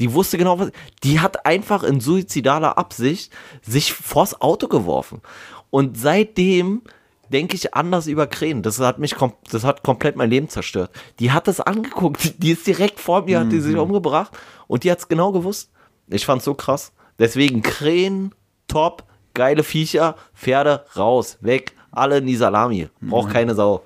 die 0.00 0.12
wusste 0.12 0.38
genau, 0.38 0.58
was. 0.58 0.70
Die 1.02 1.20
hat 1.20 1.46
einfach 1.46 1.82
in 1.82 2.00
suizidaler 2.00 2.76
Absicht 2.76 3.32
sich 3.62 3.92
vors 3.92 4.40
Auto 4.40 4.68
geworfen. 4.68 5.20
Und 5.70 5.96
seitdem 5.96 6.82
denke 7.28 7.56
ich 7.56 7.74
anders 7.74 8.06
über 8.06 8.26
Krähen. 8.26 8.62
Das 8.62 8.78
hat 8.80 8.98
mich, 8.98 9.14
das 9.50 9.64
hat 9.64 9.82
komplett 9.82 10.16
mein 10.16 10.30
Leben 10.30 10.48
zerstört. 10.48 10.90
Die 11.18 11.32
hat 11.32 11.48
das 11.48 11.60
angeguckt. 11.60 12.34
Die 12.42 12.52
ist 12.52 12.66
direkt 12.66 13.00
vor 13.00 13.22
mir, 13.22 13.40
hat 13.40 13.52
die 13.52 13.60
sich 13.60 13.76
umgebracht 13.76 14.32
und 14.66 14.84
die 14.84 14.90
hat 14.90 14.98
es 14.98 15.08
genau 15.08 15.32
gewusst. 15.32 15.70
Ich 16.08 16.26
fand's 16.26 16.44
so 16.44 16.54
krass. 16.54 16.92
Deswegen 17.18 17.62
Krähen, 17.62 18.34
top, 18.68 19.04
geile 19.34 19.62
Viecher, 19.62 20.16
Pferde, 20.34 20.84
raus, 20.96 21.38
weg, 21.40 21.74
alle 21.92 22.18
in 22.18 22.26
die 22.26 22.36
Salami. 22.36 22.88
Braucht 23.00 23.30
keine 23.30 23.54
Sau. 23.54 23.82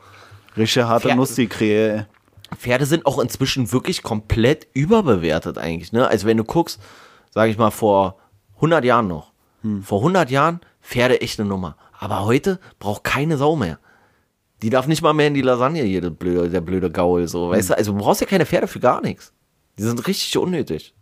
Richtig 0.57 0.83
harte 0.85 1.15
Nuss, 1.15 1.35
die 1.35 1.47
Krähe. 1.47 2.07
Pferde 2.57 2.87
sind 2.87 3.07
auch 3.07 3.19
inzwischen 3.19 3.71
wirklich 3.73 4.03
komplett 4.03 4.67
überbewertet 4.73 5.59
eigentlich. 5.59 5.93
Ne? 5.93 6.09
Also 6.09 6.27
wenn 6.27 6.37
du 6.39 6.45
guckst, 6.45 6.81
sage 7.31 7.51
ich 7.51 7.59
mal 7.59 7.71
vor 7.71 8.17
100 8.57 8.85
Jahren 8.85 9.07
noch, 9.07 9.33
vor 9.83 9.99
100 9.99 10.31
Jahren 10.31 10.61
Pferde 10.81 11.21
echt 11.21 11.39
eine 11.39 11.49
Nummer. 11.49 11.77
Aber 11.99 12.25
heute 12.25 12.59
braucht 12.79 13.05
keine 13.05 13.37
Sau 13.37 13.57
mehr. 13.57 13.79
Die 14.63 14.71
darf 14.71 14.87
nicht 14.87 15.03
mal 15.03 15.13
mehr 15.13 15.29
in 15.29 15.35
die 15.35 15.43
Lasagne, 15.43 15.85
jede 15.85 16.11
blöde, 16.11 16.51
der 16.51 16.61
blöde 16.61 16.91
Gaul, 16.91 17.29
so, 17.29 17.51
weißt 17.51 17.71
du? 17.71 17.77
Also 17.77 17.93
du 17.93 17.99
brauchst 17.99 18.21
ja 18.21 18.27
keine 18.27 18.47
Pferde 18.47 18.67
für 18.67 18.81
gar 18.81 19.01
nichts. 19.01 19.33
Die 19.79 19.83
sind 19.85 20.05
richtig 20.07 20.37
unnötig. 20.37 20.95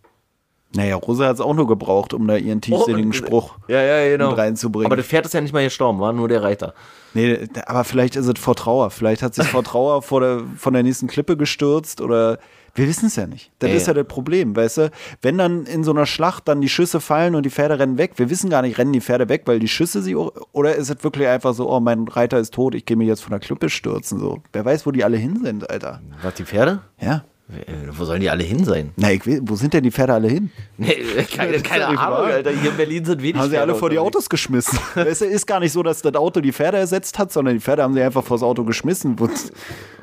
Naja, 0.74 0.96
Rosa 0.96 1.26
hat 1.28 1.36
es 1.36 1.40
auch 1.40 1.54
nur 1.54 1.66
gebraucht, 1.66 2.12
um 2.12 2.26
da 2.26 2.36
ihren 2.36 2.60
tiefsinnigen 2.60 3.10
Oh, 3.10 3.14
Spruch 3.14 3.54
Ja, 3.68 3.80
ja, 3.80 4.08
genau. 4.10 4.32
reinzubringen. 4.32 4.86
Aber 4.86 4.96
das 4.96 5.06
Pferd 5.06 5.24
ist 5.24 5.32
ja 5.32 5.40
nicht 5.40 5.54
mal 5.54 5.64
gestorben, 5.64 6.00
war 6.00 6.12
nur 6.12 6.28
der 6.28 6.42
Reiter. 6.42 6.74
Nee, 7.14 7.48
aber 7.64 7.84
vielleicht 7.84 8.16
ist 8.16 8.26
es 8.26 8.38
vor 8.38 8.56
Trauer. 8.56 8.90
Vielleicht 8.90 9.22
hat 9.22 9.34
sich 9.34 9.46
vor 9.46 9.64
Trauer 9.64 10.02
vor 10.02 10.20
der, 10.20 10.42
von 10.58 10.74
der 10.74 10.82
nächsten 10.82 11.06
Klippe 11.06 11.36
gestürzt 11.38 12.02
oder 12.02 12.38
wir 12.76 12.86
wissen 12.86 13.06
es 13.06 13.16
ja 13.16 13.26
nicht. 13.26 13.50
Das 13.58 13.70
Ja, 13.70 13.76
ist 13.76 13.86
ja 13.86 13.94
das 13.94 14.06
Problem, 14.06 14.54
weißt 14.54 14.78
du? 14.78 14.90
Wenn 15.22 15.38
dann 15.38 15.66
in 15.66 15.82
so 15.82 15.90
einer 15.90 16.06
Schlacht 16.06 16.46
dann 16.48 16.60
die 16.60 16.68
Schüsse 16.68 17.00
fallen 17.00 17.34
und 17.34 17.44
die 17.44 17.50
Pferde 17.50 17.78
rennen 17.78 17.98
weg, 17.98 18.12
wir 18.16 18.30
wissen 18.30 18.50
gar 18.50 18.62
nicht, 18.62 18.78
rennen 18.78 18.92
die 18.92 19.00
Pferde 19.00 19.28
weg, 19.28 19.42
weil 19.46 19.58
die 19.58 19.68
Schüsse 19.68 20.02
sie 20.02 20.14
oder 20.14 20.76
ist 20.76 20.90
es 20.90 21.02
wirklich 21.02 21.26
einfach 21.26 21.54
so, 21.54 21.70
oh, 21.70 21.80
mein 21.80 22.06
Reiter 22.06 22.38
ist 22.38 22.54
tot, 22.54 22.74
ich 22.74 22.84
gehe 22.84 22.96
mich 22.96 23.08
jetzt 23.08 23.22
von 23.22 23.30
der 23.30 23.40
Klippe 23.40 23.68
stürzen 23.70 24.18
so. 24.20 24.42
Wer 24.52 24.64
weiß, 24.64 24.86
wo 24.86 24.92
die 24.92 25.04
alle 25.04 25.16
hin 25.16 25.40
sind, 25.42 25.68
Alter. 25.68 26.00
Was, 26.22 26.34
die 26.34 26.44
Pferde? 26.44 26.80
Ja. 27.00 27.24
Äh, 27.48 27.72
Wo 27.92 28.04
sollen 28.04 28.20
die 28.20 28.28
alle 28.28 28.42
hin 28.42 28.64
sein? 28.64 28.92
Na, 28.96 29.12
ich 29.12 29.24
weiß, 29.24 29.40
wo 29.42 29.54
sind 29.54 29.72
denn 29.72 29.84
die 29.84 29.92
Pferde 29.92 30.14
alle 30.14 30.28
hin? 30.28 30.50
Nee, 30.78 30.94
keine, 31.36 31.52
Das 31.52 31.62
keine 31.62 31.82
ja 31.82 31.88
Ahnung, 31.88 32.00
wahr. 32.00 32.24
Alter. 32.24 32.50
Hier 32.50 32.70
in 32.70 32.76
Berlin 32.76 33.04
sind 33.04 33.22
wenig 33.22 33.40
Haben 33.40 33.50
sie 33.50 33.58
alle 33.58 33.76
vor 33.76 33.88
die. 33.88 33.98
Autos 34.00 34.28
geschmissen. 34.28 34.78
Es 34.96 35.20
ist 35.20 35.46
gar 35.46 35.60
nicht 35.60 35.72
so, 35.72 35.82
dass 35.84 36.02
das 36.02 36.14
Auto 36.16 36.40
die 36.40 36.52
Pferde 36.52 36.78
ersetzt 36.78 37.18
hat, 37.18 37.32
sondern 37.32 37.54
die 37.54 37.60
Pferde 37.60 37.84
haben 37.84 37.94
sie 37.94 38.02
einfach 38.02 38.24
vors 38.24 38.42
Auto 38.42 38.64
geschmissen. 38.64 39.16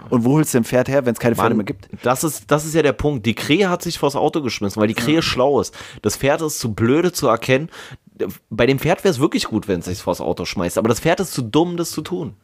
Und, 0.10 0.24
wo 0.26 0.34
holst 0.34 0.54
du 0.54 0.60
ein 0.60 0.64
Pferd 0.64 0.88
her, 0.88 1.06
wenn 1.06 1.14
es 1.14 1.20
keine 1.20 1.36
Pferde 1.36 1.50
Mann, 1.50 1.58
mehr 1.58 1.66
gibt? 1.66 1.90
Das 2.02 2.24
ist, 2.24 2.50
das 2.50 2.66
ist 2.66 2.76
ja 2.76 2.82
der 2.82 2.94
Punkt. 2.94 3.26
Die 3.26 3.36
Krähe 3.36 3.70
hat 3.70 3.82
sich 3.82 4.00
vors 4.00 4.16
Auto 4.16 4.42
geschmissen, 4.42 4.80
weil 4.82 4.88
die 4.88 4.94
Krähe 4.94 5.22
schlau 5.22 5.60
ist. 5.60 5.76
Das 6.02 6.16
Pferd 6.16 6.42
ist 6.42 6.60
zu 6.60 6.74
blöde 6.74 7.12
zu 7.12 7.28
erkennen. 7.28 7.70
Bei 8.50 8.66
dem 8.68 8.80
Pferd 8.80 9.04
wäre 9.04 9.12
es 9.12 9.20
wirklich 9.20 9.46
gut, 9.46 9.68
wenn 9.68 9.80
es 9.80 9.86
sich 9.86 10.00
vors 10.00 10.22
Auto 10.22 10.46
schmeißt. 10.46 10.78
Aber 10.78 10.88
das 10.88 11.00
Pferd 11.02 11.20
ist 11.20 11.34
zu 11.34 11.42
dumm, 11.42 11.76
das 11.78 11.92
zu 11.92 12.02
tun. 12.02 12.36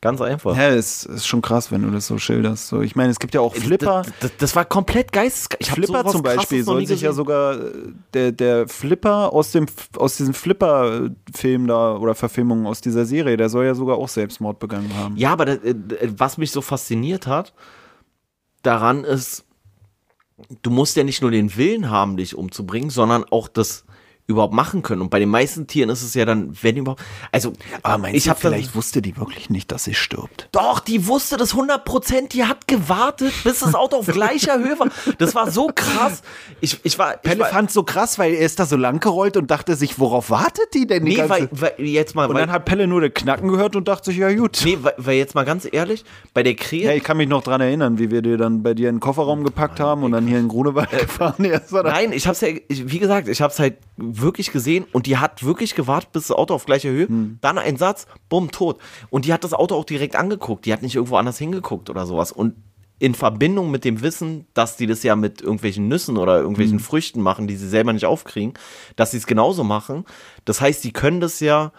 Ganz 0.00 0.20
einfach. 0.20 0.56
Ja, 0.56 0.68
es 0.68 1.04
ist 1.04 1.26
schon 1.26 1.42
krass, 1.42 1.72
wenn 1.72 1.82
du 1.82 1.90
das 1.90 2.06
so 2.06 2.18
schilderst. 2.18 2.68
So, 2.68 2.82
ich 2.82 2.94
meine, 2.94 3.10
es 3.10 3.18
gibt 3.18 3.34
ja 3.34 3.40
auch 3.40 3.56
Flipper. 3.56 4.02
Das, 4.04 4.12
das, 4.20 4.36
das 4.38 4.56
war 4.56 4.64
komplett 4.64 5.10
geisteskrank. 5.10 5.66
Flipper 5.66 6.06
zum 6.06 6.22
Beispiel 6.22 6.62
soll 6.62 6.86
sich 6.86 7.00
ja 7.00 7.12
sogar 7.12 7.58
äh, 7.58 7.72
der, 8.14 8.30
der 8.30 8.68
Flipper 8.68 9.32
aus 9.32 9.50
dem 9.50 9.66
aus 9.96 10.16
diesem 10.16 10.34
Flipper-Film 10.34 11.66
da 11.66 11.96
oder 11.96 12.14
Verfilmung 12.14 12.66
aus 12.66 12.80
dieser 12.80 13.06
Serie, 13.06 13.36
der 13.36 13.48
soll 13.48 13.64
ja 13.64 13.74
sogar 13.74 13.96
auch 13.96 14.08
Selbstmord 14.08 14.60
begangen 14.60 14.94
haben. 14.96 15.16
Ja, 15.16 15.32
aber 15.32 15.46
das, 15.46 15.58
äh, 15.64 15.74
was 16.16 16.38
mich 16.38 16.52
so 16.52 16.60
fasziniert 16.60 17.26
hat, 17.26 17.52
daran 18.62 19.02
ist, 19.02 19.46
du 20.62 20.70
musst 20.70 20.96
ja 20.96 21.02
nicht 21.02 21.22
nur 21.22 21.32
den 21.32 21.56
Willen 21.56 21.90
haben, 21.90 22.16
dich 22.16 22.36
umzubringen, 22.36 22.90
sondern 22.90 23.24
auch 23.24 23.48
das 23.48 23.84
überhaupt 24.28 24.52
machen 24.52 24.82
können. 24.82 25.00
Und 25.00 25.08
bei 25.08 25.18
den 25.18 25.30
meisten 25.30 25.66
Tieren 25.66 25.88
ist 25.88 26.02
es 26.02 26.12
ja 26.12 26.26
dann, 26.26 26.54
wenn 26.60 26.76
überhaupt, 26.76 27.02
also 27.32 27.54
Aber 27.82 27.96
meinst 27.96 28.18
ich 28.18 28.24
du, 28.24 28.30
habe 28.30 28.40
vielleicht 28.40 28.74
wusste 28.74 29.00
die 29.00 29.16
wirklich 29.16 29.48
nicht, 29.48 29.72
dass 29.72 29.84
sie 29.84 29.94
stirbt? 29.94 30.50
Doch, 30.52 30.80
die 30.80 31.06
wusste 31.06 31.38
das 31.38 31.54
100%, 31.54 32.28
die 32.28 32.44
hat 32.44 32.68
gewartet, 32.68 33.32
bis 33.42 33.60
das 33.60 33.74
Auto 33.74 33.96
auf 33.96 34.06
gleicher 34.12 34.58
Höhe 34.58 34.78
war. 34.78 34.88
Das 35.16 35.34
war 35.34 35.50
so 35.50 35.70
krass. 35.74 36.20
Ich, 36.60 36.78
ich 36.82 36.98
war, 36.98 37.16
Pelle 37.16 37.46
fand 37.46 37.70
so 37.70 37.84
krass, 37.84 38.18
weil 38.18 38.34
er 38.34 38.44
ist 38.44 38.60
da 38.60 38.66
so 38.66 38.76
lang 38.76 39.00
gerollt 39.00 39.38
und 39.38 39.50
dachte 39.50 39.76
sich, 39.76 39.98
worauf 39.98 40.28
wartet 40.28 40.74
die 40.74 40.86
denn 40.86 41.06
die 41.06 41.16
nee, 41.16 41.28
weil, 41.28 41.48
weil, 41.50 41.72
jetzt 41.78 42.14
mal, 42.14 42.26
Und 42.28 42.34
weil, 42.34 42.42
dann 42.42 42.52
hat 42.52 42.66
Pelle 42.66 42.86
nur 42.86 43.00
den 43.00 43.14
Knacken 43.14 43.48
gehört 43.48 43.76
und 43.76 43.88
dachte 43.88 44.10
sich, 44.10 44.18
ja 44.18 44.30
gut. 44.34 44.60
nee, 44.62 44.76
weil, 44.82 44.92
weil 44.98 45.16
jetzt 45.16 45.34
mal 45.34 45.46
ganz 45.46 45.66
ehrlich, 45.70 46.04
bei 46.34 46.42
der 46.42 46.54
Krähe, 46.54 46.84
Ja, 46.84 46.92
ich 46.92 47.02
kann 47.02 47.16
mich 47.16 47.28
noch 47.28 47.42
dran 47.42 47.62
erinnern, 47.62 47.98
wie 47.98 48.10
wir 48.10 48.20
dir 48.20 48.36
dann 48.36 48.62
bei 48.62 48.74
dir 48.74 48.90
in 48.90 48.96
den 48.96 49.00
Kofferraum 49.00 49.42
gepackt 49.42 49.80
haben 49.80 50.02
und 50.02 50.12
dann 50.12 50.26
hier 50.26 50.38
in 50.38 50.48
Grunewald 50.48 50.90
gefahren. 50.90 51.36
Ja, 51.48 51.60
Nein, 51.82 52.12
ich 52.12 52.26
hab's 52.26 52.42
ja, 52.42 52.48
ich, 52.48 52.90
wie 52.90 52.98
gesagt, 52.98 53.26
ich 53.28 53.40
hab's 53.40 53.58
halt 53.58 53.76
wirklich 53.98 54.52
gesehen 54.52 54.86
und 54.92 55.06
die 55.06 55.18
hat 55.18 55.44
wirklich 55.44 55.74
gewartet, 55.74 56.12
bis 56.12 56.28
das 56.28 56.36
Auto 56.36 56.54
auf 56.54 56.64
gleicher 56.66 56.88
Höhe, 56.90 57.08
Hm. 57.08 57.38
dann 57.40 57.58
ein 57.58 57.76
Satz, 57.76 58.06
bumm, 58.28 58.50
tot. 58.50 58.78
Und 59.10 59.24
die 59.24 59.32
hat 59.32 59.44
das 59.44 59.52
Auto 59.52 59.74
auch 59.74 59.84
direkt 59.84 60.16
angeguckt, 60.16 60.64
die 60.64 60.72
hat 60.72 60.82
nicht 60.82 60.94
irgendwo 60.94 61.16
anders 61.16 61.38
hingeguckt 61.38 61.90
oder 61.90 62.06
sowas. 62.06 62.30
Und 62.32 62.54
in 63.00 63.14
Verbindung 63.14 63.70
mit 63.70 63.84
dem 63.84 64.02
Wissen, 64.02 64.46
dass 64.54 64.76
die 64.76 64.86
das 64.86 65.02
ja 65.02 65.14
mit 65.14 65.40
irgendwelchen 65.40 65.86
Nüssen 65.88 66.16
oder 66.16 66.38
irgendwelchen 66.38 66.78
Hm. 66.78 66.84
Früchten 66.84 67.20
machen, 67.20 67.46
die 67.46 67.56
sie 67.56 67.68
selber 67.68 67.92
nicht 67.92 68.06
aufkriegen, 68.06 68.54
dass 68.96 69.10
sie 69.12 69.18
es 69.18 69.26
genauso 69.26 69.62
machen. 69.64 70.04
Das 70.44 70.60
heißt, 70.60 70.82
die 70.84 70.92
können 70.92 71.20
das 71.20 71.40
ja 71.40 71.72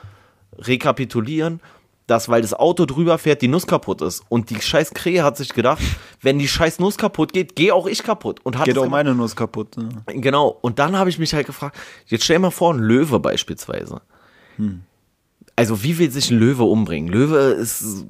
rekapitulieren, 0.58 1.62
dass, 2.10 2.30
weil 2.30 2.42
das 2.42 2.54
Auto 2.54 2.86
drüber 2.86 3.18
fährt, 3.18 3.42
die 3.42 3.48
Nuss 3.48 3.68
kaputt 3.68 4.02
ist. 4.02 4.24
Und 4.30 4.50
die 4.50 4.62
scheiß 4.62 4.94
Krähe 4.94 5.24
hat 5.24 5.38
sich 5.38 5.54
gedacht, 5.54 5.82
wenn 6.22 6.40
die 6.40 6.48
scheiß 6.48 6.80
Nuss 6.80 6.98
kaputt 6.98 7.34
geht, 7.34 7.56
geh 7.56 7.72
auch 7.72 7.88
ich 7.88 8.04
kaputt. 8.04 8.40
Und 8.44 8.58
hat 8.58 8.66
Geht 8.66 8.78
auch 8.78 8.84
gemacht. 8.84 9.04
meine 9.04 9.16
Nuss 9.16 9.36
kaputt. 9.36 9.78
Ne? 9.78 9.90
Genau, 10.08 10.58
und 10.62 10.80
dann 10.80 10.98
habe 10.98 11.10
ich 11.10 11.20
mich 11.20 11.34
halt 11.34 11.46
gefragt, 11.46 11.78
jetzt 12.08 12.24
stell 12.24 12.40
mal 12.40 12.52
vor, 12.52 12.74
ein 12.74 12.80
Löwe 12.80 13.20
beispielsweise. 13.20 14.02
Hm. 14.58 14.82
Also 15.60 15.84
wie 15.84 15.98
will 16.00 16.10
sich 16.12 16.32
ein 16.32 16.40
Löwe 16.40 16.64
umbringen? 16.64 17.10
Löwe 17.12 17.38
ist, 17.38 18.06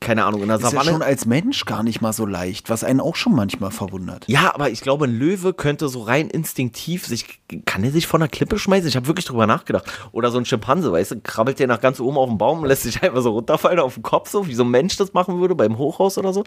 keine 0.00 0.24
Ahnung, 0.24 0.42
in 0.42 0.48
der 0.48 0.56
Ist 0.56 0.62
ja 0.62 0.70
Savanne. 0.70 0.90
schon 0.90 1.02
als 1.02 1.26
Mensch 1.26 1.64
gar 1.64 1.82
nicht 1.82 2.00
mal 2.00 2.12
so 2.12 2.24
leicht, 2.26 2.70
was 2.70 2.84
einen 2.84 3.00
auch 3.00 3.16
schon 3.16 3.34
manchmal 3.34 3.70
verwundert. 3.70 4.24
Ja, 4.28 4.52
aber 4.54 4.70
ich 4.70 4.80
glaube, 4.80 5.06
ein 5.06 5.18
Löwe 5.18 5.52
könnte 5.52 5.88
so 5.88 6.02
rein 6.02 6.28
instinktiv 6.28 7.06
sich, 7.06 7.40
kann 7.64 7.84
er 7.84 7.90
sich 7.90 8.06
von 8.06 8.20
der 8.20 8.28
Klippe 8.28 8.58
schmeißen? 8.58 8.88
Ich 8.88 8.96
habe 8.96 9.06
wirklich 9.06 9.26
drüber 9.26 9.46
nachgedacht. 9.46 9.84
Oder 10.12 10.30
so 10.30 10.38
ein 10.38 10.44
Schimpanse, 10.44 10.92
weißt 10.92 11.10
du, 11.12 11.20
krabbelt 11.20 11.58
der 11.58 11.66
nach 11.66 11.80
ganz 11.80 12.00
oben 12.00 12.16
auf 12.18 12.28
den 12.28 12.38
Baum 12.38 12.60
und 12.60 12.66
lässt 12.68 12.82
sich 12.84 13.02
einfach 13.02 13.22
so 13.22 13.30
runterfallen 13.32 13.78
auf 13.80 13.94
den 13.94 14.02
Kopf, 14.02 14.30
so 14.30 14.46
wie 14.46 14.54
so 14.54 14.64
ein 14.64 14.70
Mensch 14.70 14.96
das 14.96 15.12
machen 15.12 15.40
würde 15.40 15.54
beim 15.54 15.78
Hochhaus 15.78 16.18
oder 16.18 16.32
so. 16.32 16.44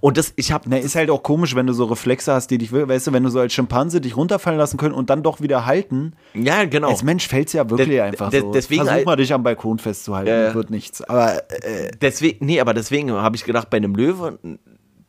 Und 0.00 0.16
das, 0.16 0.32
ich 0.36 0.52
habe 0.52 0.64
Na, 0.68 0.76
ist 0.78 0.94
halt 0.96 1.10
auch 1.10 1.22
komisch, 1.22 1.54
wenn 1.54 1.66
du 1.66 1.72
so 1.72 1.84
Reflexe 1.84 2.32
hast, 2.32 2.50
die 2.50 2.58
dich, 2.58 2.72
weißt 2.72 3.06
du, 3.08 3.12
wenn 3.12 3.22
du 3.22 3.30
so 3.30 3.40
als 3.40 3.52
Schimpanse 3.52 4.00
dich 4.00 4.16
runterfallen 4.16 4.58
lassen 4.58 4.76
können 4.76 4.94
und 4.94 5.10
dann 5.10 5.22
doch 5.22 5.40
wieder 5.40 5.66
halten. 5.66 6.14
ja 6.34 6.64
genau. 6.64 6.88
Als 6.88 7.02
Mensch 7.02 7.26
fällt 7.28 7.48
es 7.48 7.52
ja 7.54 7.68
wirklich 7.68 7.88
De- 7.88 8.00
einfach 8.00 8.30
de- 8.30 8.40
so. 8.40 8.52
deswegen 8.52 8.80
Versuch 8.82 8.92
halt- 8.96 9.06
mal, 9.06 9.16
dich 9.16 9.32
am 9.32 9.42
Balkon 9.42 9.75
festzuhalten, 9.78 10.28
Ja, 10.28 10.36
ja. 10.36 10.44
das 10.46 10.54
wird 10.54 10.70
nichts. 10.70 11.02
Aber 11.02 11.42
äh, 11.64 11.90
Deswegen, 12.00 12.44
nee, 12.44 12.60
aber 12.60 12.74
deswegen 12.74 13.12
habe 13.12 13.36
ich 13.36 13.44
gedacht, 13.44 13.70
bei 13.70 13.76
einem 13.76 13.94
Löwe, 13.94 14.38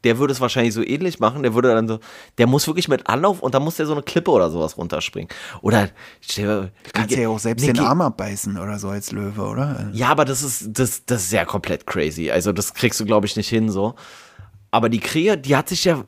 der 0.03 0.19
würde 0.19 0.31
es 0.31 0.39
wahrscheinlich 0.39 0.73
so 0.73 0.83
ähnlich 0.83 1.19
machen. 1.19 1.43
Der 1.43 1.53
würde 1.53 1.69
dann 1.73 1.87
so, 1.87 1.99
der 2.37 2.47
muss 2.47 2.67
wirklich 2.67 2.87
mit 2.87 3.07
Anlauf 3.07 3.41
und 3.41 3.53
dann 3.55 3.63
muss 3.63 3.75
der 3.75 3.85
so 3.85 3.93
eine 3.93 4.03
Klippe 4.03 4.31
oder 4.31 4.49
sowas 4.49 4.77
runterspringen. 4.77 5.29
Oder, 5.61 5.89
du 6.37 6.69
kannst 6.93 7.15
ja 7.15 7.27
auch 7.27 7.39
selbst 7.39 7.65
Nee, 7.65 7.73
den 7.73 7.83
Arm 7.83 8.01
abbeißen 8.01 8.57
oder 8.57 8.79
so 8.79 8.89
als 8.89 9.11
Löwe, 9.11 9.41
oder? 9.41 9.89
Ja, 9.93 10.09
aber 10.09 10.23
das 10.23 10.43
ist, 10.43 10.69
das, 10.71 11.05
das 11.05 11.23
ist 11.23 11.33
ja 11.33 11.45
komplett 11.45 11.87
crazy. 11.87 12.29
Also, 12.31 12.53
das 12.53 12.73
kriegst 12.73 12.99
du, 12.99 13.05
glaube 13.05 13.25
ich, 13.25 13.35
nicht 13.35 13.49
hin 13.49 13.69
so. 13.69 13.95
Aber 14.69 14.89
die 14.89 14.99
Krähe, 14.99 15.37
die 15.37 15.55
hat 15.55 15.69
sich 15.69 15.85
ja, 15.85 16.03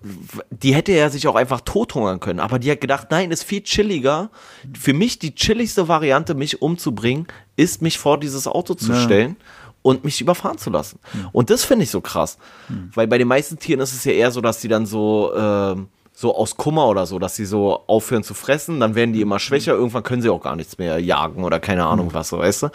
die 0.52 0.76
hätte 0.76 0.91
ja 0.91 1.10
sich 1.10 1.27
auch 1.27 1.36
einfach 1.36 1.61
tothungern 1.61 2.19
können. 2.19 2.40
Aber 2.41 2.60
die 2.60 2.69
hat 2.69 2.81
gedacht, 2.81 3.07
nein, 3.10 3.31
ist 3.31 3.44
viel 3.44 3.61
chilliger. 3.61 4.30
Für 4.77 4.94
mich 4.94 5.18
die 5.18 5.34
chilligste 5.34 5.88
Variante, 5.88 6.36
mich 6.36 6.61
umzubringen, 6.61 7.27
ist, 7.56 7.81
mich 7.81 7.98
vor 7.98 8.19
dieses 8.19 8.48
Auto 8.48 8.73
zu 8.73 8.91
Ja. 8.91 8.99
stellen 9.02 9.38
und 9.81 10.03
mich 10.03 10.19
überfahren 10.19 10.57
zu 10.57 10.69
lassen. 10.69 10.99
Und 11.31 11.49
das 11.49 11.64
finde 11.64 11.84
ich 11.84 11.90
so 11.91 12.02
krass. 12.02 12.38
Weil 12.94 13.07
bei 13.07 13.18
den 13.18 13.30
meisten 13.30 13.57
Tieren 13.60 13.80
ist 13.80 13.94
es 13.94 14.03
ja 14.03 14.11
eher 14.11 14.30
so, 14.31 14.41
dass 14.41 14.60
die 14.60 14.68
dann 14.68 14.86
so, 14.86 15.31
ähm, 15.36 15.88
so 16.11 16.36
aus 16.36 16.57
Kummer 16.57 16.88
oder 16.88 17.06
so, 17.06 17.18
dass 17.18 17.38
sie 17.38 17.45
so 17.45 17.86
aufhören 17.88 18.23
zu 18.23 18.34
fressen, 18.34 18.81
dann 18.81 18.94
werden 18.94 19.14
die 19.14 19.22
immer 19.22 19.40
schwächer, 19.40 19.72
irgendwann 19.72 20.03
können 20.03 20.22
sie 20.22 20.30
auch 20.30 20.41
gar 20.41 20.57
nichts 20.57 20.77
mehr 20.77 20.99
jagen 20.99 21.45
oder 21.45 21.61
keine 21.61 21.86
Ahnung 21.86 22.10
was, 22.14 22.27
so, 22.27 22.40
weißt 22.40 22.64
du? 22.64 22.68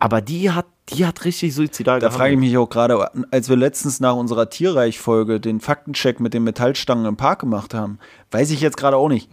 Aber 0.00 0.20
die 0.20 0.50
hat, 0.50 0.66
die 0.90 1.06
hat 1.06 1.24
richtig 1.24 1.54
suizidal 1.54 2.00
Da 2.00 2.10
frage 2.10 2.34
ich 2.34 2.38
mich 2.38 2.56
auch 2.56 2.68
gerade, 2.68 3.10
als 3.30 3.48
wir 3.48 3.56
letztens 3.56 4.00
nach 4.00 4.14
unserer 4.14 4.50
Tierreich-Folge 4.50 5.40
den 5.40 5.60
Faktencheck 5.60 6.20
mit 6.20 6.34
den 6.34 6.44
Metallstangen 6.44 7.06
im 7.06 7.16
Park 7.16 7.40
gemacht 7.40 7.74
haben, 7.74 7.98
weiß 8.30 8.50
ich 8.50 8.60
jetzt 8.60 8.76
gerade 8.76 8.96
auch 8.96 9.08
nicht. 9.08 9.30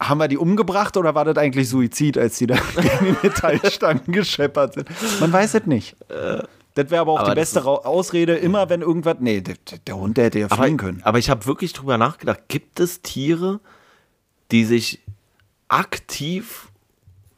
Haben 0.00 0.18
wir 0.18 0.28
die 0.28 0.38
umgebracht 0.38 0.96
oder 0.96 1.14
war 1.14 1.24
das 1.24 1.36
eigentlich 1.36 1.68
Suizid, 1.68 2.18
als 2.18 2.38
die 2.38 2.46
da 2.46 2.56
gegen 2.76 3.16
die 3.22 3.26
Metallstangen 3.26 4.04
gescheppert 4.06 4.74
sind? 4.74 4.88
Man 5.20 5.32
weiß 5.32 5.54
es 5.54 5.66
nicht. 5.66 5.96
das 6.74 6.90
wäre 6.90 7.00
aber 7.00 7.12
auch 7.12 7.20
aber 7.20 7.30
die 7.30 7.34
beste 7.34 7.64
Ausrede, 7.64 8.36
immer 8.36 8.68
wenn 8.68 8.82
irgendwas. 8.82 9.16
Nee, 9.20 9.40
der, 9.40 9.56
der 9.86 9.96
Hund, 9.96 10.16
der 10.16 10.26
hätte 10.26 10.38
ja 10.38 10.48
fliegen 10.48 10.76
können. 10.76 11.00
aber 11.02 11.18
ich 11.18 11.30
habe 11.30 11.46
wirklich 11.46 11.72
drüber 11.72 11.98
nachgedacht, 11.98 12.40
gibt 12.48 12.80
es 12.80 13.02
Tiere, 13.02 13.60
die 14.50 14.64
sich 14.64 15.00
aktiv 15.68 16.65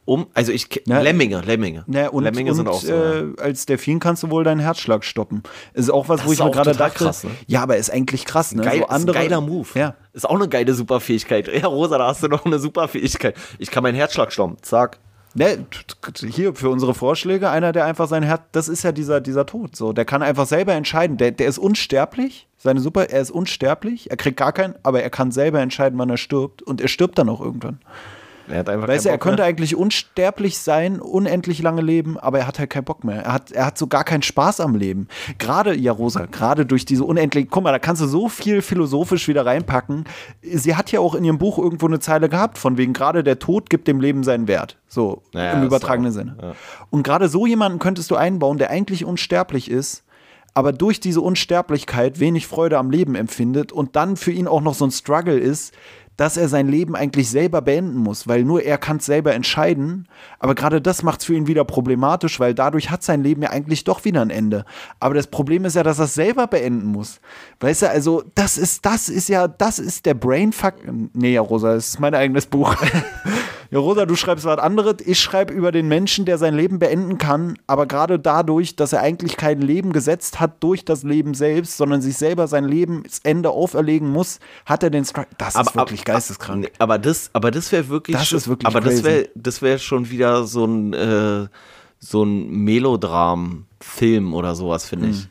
um, 0.09 0.25
also 0.33 0.51
ich, 0.51 0.67
Ja. 0.87 1.01
Lemminge, 1.01 1.41
Lemminge. 1.41 1.85
Ja, 1.87 2.09
und, 2.09 2.23
Lemminge 2.23 2.49
und 2.49 2.57
sind 2.57 2.67
auch 2.67 2.81
so. 2.81 2.91
äh, 2.91 3.33
als 3.39 3.67
Delfin 3.67 3.99
kannst 3.99 4.23
du 4.23 4.31
wohl 4.31 4.43
deinen 4.43 4.59
Herzschlag 4.59 5.05
stoppen. 5.05 5.43
Ist 5.73 5.91
auch 5.91 6.09
was, 6.09 6.21
Das 6.21 6.27
wo 6.27 6.33
ich 6.33 6.39
mir 6.43 6.49
gerade 6.49 6.73
dachte. 6.73 6.97
krass, 7.05 7.23
ne? 7.23 7.29
Ja, 7.45 7.61
aber 7.61 7.77
ist 7.77 7.91
eigentlich 7.91 8.25
krass, 8.25 8.55
ne? 8.55 8.63
Geil, 8.63 8.77
so 8.79 8.83
ist 8.85 8.89
ein 8.89 8.95
andere, 8.95 9.17
geiler 9.19 9.39
Move. 9.41 9.67
Ja. 9.75 9.93
Ist 10.13 10.27
auch 10.27 10.35
eine 10.35 10.49
geile 10.49 10.73
Superfähigkeit. 10.73 11.47
Ja, 11.53 11.67
Rosa, 11.67 11.97
da 11.99 12.07
hast 12.07 12.23
du 12.23 12.27
noch 12.27 12.45
eine 12.45 12.57
Superfähigkeit. 12.57 13.35
Ich 13.59 13.69
kann 13.69 13.83
meinen 13.83 13.95
Herzschlag 13.95 14.31
stoppen. 14.31 14.57
Zack. 14.63 14.97
Ne, 15.35 15.63
hier 16.27 16.55
für 16.55 16.69
unsere 16.71 16.95
Vorschläge, 16.95 17.51
einer, 17.51 17.71
der 17.71 17.85
einfach 17.85 18.07
sein 18.07 18.23
Herz, 18.23 18.41
das 18.51 18.67
ist 18.67 18.81
ja 18.81 18.91
dieser, 18.91 19.21
dieser 19.21 19.45
Tod. 19.45 19.75
So, 19.75 19.93
der 19.93 20.03
kann 20.03 20.23
einfach 20.23 20.47
selber 20.47 20.73
entscheiden. 20.73 21.17
Der, 21.17 21.29
der 21.29 21.47
ist 21.47 21.59
unsterblich. 21.59 22.47
Seine 22.57 22.79
Super, 22.79 23.11
er 23.11 23.21
ist 23.21 23.29
unsterblich. 23.29 24.09
Er 24.09 24.17
kriegt 24.17 24.37
gar 24.37 24.53
keinen, 24.53 24.73
aber 24.81 25.03
er 25.03 25.11
kann 25.11 25.31
selber 25.31 25.59
entscheiden, 25.59 25.99
wann 25.99 26.09
er 26.09 26.17
stirbt. 26.17 26.63
Und 26.63 26.81
er 26.81 26.87
stirbt 26.87 27.19
dann 27.19 27.29
auch 27.29 27.41
irgendwann. 27.41 27.79
Er 28.49 28.59
hat 28.59 28.69
einfach 28.69 28.87
Weißt 28.87 29.05
du, 29.05 29.09
er 29.09 29.15
Bock 29.15 29.21
könnte 29.21 29.41
mehr. 29.43 29.49
eigentlich 29.49 29.75
unsterblich 29.75 30.57
sein, 30.59 30.99
unendlich 30.99 31.61
lange 31.61 31.81
leben, 31.81 32.17
aber 32.17 32.39
er 32.39 32.47
hat 32.47 32.57
halt 32.59 32.69
keinen 32.71 32.83
Bock 32.85 33.03
mehr. 33.03 33.23
Er 33.23 33.33
hat, 33.33 33.51
er 33.51 33.65
hat 33.67 33.77
so 33.77 33.87
gar 33.87 34.03
keinen 34.03 34.21
Spaß 34.23 34.59
am 34.59 34.75
Leben. 34.75 35.07
Gerade, 35.37 35.75
ja, 35.75 35.91
Rosa, 35.91 36.25
gerade 36.25 36.65
durch 36.65 36.83
diese 36.85 37.03
unendlich, 37.03 37.47
guck 37.49 37.63
mal, 37.63 37.71
da 37.71 37.79
kannst 37.79 38.01
du 38.01 38.07
so 38.07 38.27
viel 38.27 38.61
philosophisch 38.61 39.27
wieder 39.27 39.45
reinpacken. 39.45 40.05
Sie 40.41 40.75
hat 40.75 40.91
ja 40.91 40.99
auch 40.99 41.15
in 41.15 41.23
ihrem 41.23 41.37
Buch 41.37 41.57
irgendwo 41.59 41.85
eine 41.87 41.99
Zeile 41.99 42.27
gehabt, 42.29 42.57
von 42.57 42.77
wegen, 42.77 42.93
gerade 42.93 43.23
der 43.23 43.39
Tod 43.39 43.69
gibt 43.69 43.87
dem 43.87 44.01
Leben 44.01 44.23
seinen 44.23 44.47
Wert. 44.47 44.77
So, 44.87 45.21
Ja, 45.33 45.51
im 45.53 45.63
übertragenen 45.63 46.11
auch- 46.11 46.15
Sinne. 46.15 46.37
ja. 46.41 46.51
Und 46.89 47.03
gerade 47.03 47.29
so 47.29 47.45
jemanden 47.45 47.79
könntest 47.79 48.09
du 48.09 48.15
einbauen, 48.15 48.57
der 48.57 48.71
eigentlich 48.71 49.05
unsterblich 49.05 49.69
ist, 49.69 50.03
aber 50.55 50.73
durch 50.73 50.99
diese 50.99 51.21
Unsterblichkeit 51.21 52.19
wenig 52.19 52.47
Freude 52.47 52.79
am 52.79 52.89
Leben 52.89 53.13
empfindet 53.15 53.71
und 53.71 53.95
dann 53.95 54.17
für 54.17 54.31
ihn 54.31 54.47
auch 54.47 54.61
noch 54.61 54.73
so 54.73 54.85
ein 54.85 54.91
Struggle 54.91 55.37
ist, 55.37 55.73
dass 56.19 56.35
er 56.35 56.49
sein 56.49 56.67
Leben 56.67 56.97
eigentlich 56.97 57.29
selber 57.29 57.61
beenden 57.61 57.95
muss, 57.95 58.27
weil 58.27 58.43
nur 58.43 58.61
er 58.61 58.77
kann 58.77 58.97
es 58.97 59.05
selber 59.05 59.33
entscheiden. 59.33 60.05
Aber 60.37 60.53
gerade 60.53 60.81
das 60.81 61.01
macht 61.01 61.21
es 61.21 61.25
für 61.25 61.33
ihn 61.33 61.47
wieder 61.47 61.63
problematisch, 61.63 62.41
weil 62.41 62.53
dadurch 62.53 62.91
hat 62.91 63.03
sein 63.03 63.23
Leben 63.23 63.41
ja 63.41 63.51
eigentlich 63.51 63.85
doch 63.85 64.03
wieder 64.03 64.21
ein 64.21 64.29
Ende. 64.29 64.65
Aber 64.99 65.13
das 65.13 65.27
Problem 65.27 65.63
ist 65.63 65.77
ja, 65.77 65.83
dass 65.83 65.97
er 65.97 66.05
es 66.05 66.15
selber 66.15 66.47
beenden 66.47 66.87
muss. 66.87 67.21
Weißt 67.61 67.83
du, 67.83 67.89
also 67.89 68.23
das 68.35 68.57
ist, 68.57 68.85
das 68.85 69.07
ist 69.07 69.29
ja, 69.29 69.47
das 69.47 69.79
ist 69.79 70.05
der 70.05 70.13
Brainfuck. 70.13 70.73
Nee, 71.13 71.35
ja, 71.35 71.41
Rosa, 71.41 71.75
das 71.75 71.87
ist 71.87 71.99
mein 72.01 72.13
eigenes 72.13 72.47
Buch. 72.47 72.75
Ja, 73.71 73.77
Rosa, 73.77 74.07
du 74.07 74.15
schreibst 74.15 74.45
was 74.45 74.57
anderes. 74.57 74.95
Ich 75.05 75.19
schreibe 75.19 75.53
über 75.53 75.71
den 75.71 75.87
Menschen, 75.87 76.25
der 76.25 76.39
sein 76.39 76.55
Leben 76.55 76.79
beenden 76.79 77.19
kann, 77.19 77.57
aber 77.67 77.85
gerade 77.85 78.17
dadurch, 78.17 78.75
dass 78.75 78.93
er 78.93 79.01
eigentlich 79.01 79.37
kein 79.37 79.61
Leben 79.61 79.93
gesetzt 79.93 80.39
hat 80.39 80.63
durch 80.63 80.85
das 80.85 81.03
Leben 81.03 81.35
selbst, 81.35 81.77
sondern 81.77 82.01
sich 82.01 82.17
selber 82.17 82.47
sein 82.47 82.65
Lebensende 82.65 83.51
auferlegen 83.51 84.09
muss, 84.11 84.39
hat 84.65 84.81
er 84.81 84.89
den 84.89 85.05
Struggle. 85.05 85.29
Das 85.37 85.55
ist 85.55 85.75
wirklich 85.75 86.03
geisteskrank. 86.03 86.61
Nee, 86.61 86.71
aber 86.79 86.97
das, 86.97 87.29
aber 87.33 87.51
das 87.51 87.71
wäre 87.71 87.89
wirklich. 87.89 88.17
Das 88.17 88.31
ist 88.31 88.47
wirklich 88.47 88.65
Aber 88.65 88.81
das 88.81 88.95
crazy. 88.95 89.03
wäre, 89.03 89.29
das 89.35 89.61
wäre 89.61 89.77
schon 89.77 90.09
wieder 90.09 90.45
so 90.45 90.65
ein, 90.65 90.93
äh, 90.93 91.47
so 91.99 92.23
ein 92.23 92.49
Melodram-Film 92.63 94.33
oder 94.33 94.55
sowas, 94.55 94.85
finde 94.85 95.07
Hm. 95.07 95.11
ich. 95.13 95.27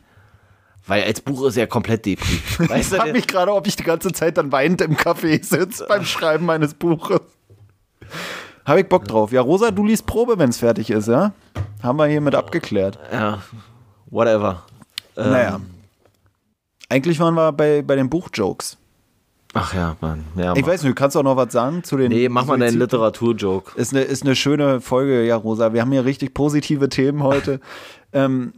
Weil 0.87 1.03
als 1.05 1.21
Buch 1.21 1.45
ist 1.47 1.57
er 1.57 1.67
komplett 1.67 2.07
depri. 2.07 2.39
Weißt 2.69 2.93
Ich 2.93 2.99
frage 2.99 3.13
mich 3.13 3.27
gerade, 3.27 3.53
ob 3.53 3.67
ich 3.67 3.77
die 3.77 3.83
ganze 3.83 4.11
Zeit 4.13 4.39
dann 4.39 4.53
weinend 4.53 4.81
im 4.81 4.97
Café 4.97 5.43
sitze 5.45 5.87
beim 5.89 6.05
Schreiben 6.07 6.47
meines 6.47 6.73
Buches. 6.75 7.21
Habe 8.65 8.81
ich 8.81 8.89
Bock 8.89 9.07
drauf. 9.09 9.33
Ja, 9.33 9.41
Rosa, 9.41 9.71
du 9.71 9.85
liest 9.85 10.07
Probe, 10.07 10.39
wenn 10.39 10.51
es 10.51 10.59
fertig 10.59 10.91
ist, 10.91 11.09
ja? 11.09 11.33
Haben 11.83 11.99
wir 11.99 12.07
hiermit 12.07 12.35
abgeklärt. 12.35 12.99
ja, 13.13 13.39
whatever. 14.11 14.63
Ähm, 15.17 15.31
Naja. 15.31 15.61
Eigentlich 16.89 17.21
waren 17.21 17.35
wir 17.35 17.53
bei, 17.53 17.83
bei 17.83 17.97
den 17.97 18.09
Buchjokes. 18.09 18.77
Ach 19.55 19.75
ja, 19.75 19.97
Mann. 20.01 20.25
Ja, 20.37 20.55
Ich 20.55 20.63
mach- 20.63 20.69
weiß 20.69 20.83
nicht, 20.85 20.97
kannst 20.97 21.17
du 21.17 21.21
auch 21.21 21.25
noch 21.25 21.37
was 21.37 21.53
sagen 21.53 21.83
zu 21.83 21.97
den. 21.97 22.11
nee, 22.11 22.29
mach 22.29 22.45
mal 22.47 22.59
deinen 22.59 22.79
Literaturjoke. 22.79 23.79
Ist 23.79 23.95
eine, 23.95 24.03
ist 24.05 24.23
eine 24.23 24.37
schöne 24.37 24.81
Folge, 24.81 25.25
ja, 25.25 25.37
Rosa. 25.37 25.73
Wir 25.73 25.81
haben 25.81 25.93
hier 25.93 26.05
richtig 26.05 26.35
positive 26.35 26.89
Themen 26.89 27.23
heute. 27.23 27.61
ähm, 28.13 28.53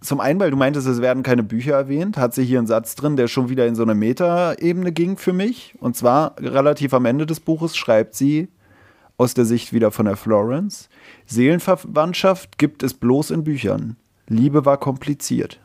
zum 0.00 0.20
einen, 0.20 0.38
weil 0.40 0.50
du 0.50 0.56
meintest, 0.56 0.86
es 0.86 1.00
werden 1.00 1.22
keine 1.22 1.42
Bücher 1.42 1.74
erwähnt, 1.74 2.16
hat 2.16 2.34
sie 2.34 2.44
hier 2.44 2.58
einen 2.58 2.66
Satz 2.66 2.94
drin, 2.94 3.16
der 3.16 3.28
schon 3.28 3.48
wieder 3.48 3.66
in 3.66 3.74
so 3.74 3.82
eine 3.82 3.94
Meta-Ebene 3.94 4.92
ging 4.92 5.16
für 5.16 5.32
mich. 5.32 5.74
Und 5.80 5.96
zwar 5.96 6.34
relativ 6.38 6.92
am 6.94 7.04
Ende 7.06 7.26
des 7.26 7.40
Buches 7.40 7.76
schreibt 7.76 8.14
sie 8.14 8.48
aus 9.18 9.34
der 9.34 9.44
Sicht 9.44 9.72
wieder 9.72 9.90
von 9.90 10.06
der 10.06 10.16
Florence: 10.16 10.88
Seelenverwandtschaft 11.26 12.58
gibt 12.58 12.82
es 12.82 12.94
bloß 12.94 13.30
in 13.30 13.44
Büchern. 13.44 13.96
Liebe 14.28 14.64
war 14.64 14.78
kompliziert. 14.78 15.60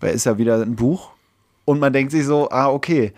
Weil 0.00 0.14
ist 0.14 0.26
ja 0.26 0.38
wieder 0.38 0.60
ein 0.60 0.76
Buch. 0.76 1.10
Und 1.64 1.80
man 1.80 1.92
denkt 1.92 2.12
sich 2.12 2.24
so, 2.24 2.50
ah, 2.50 2.68
okay. 2.68 3.12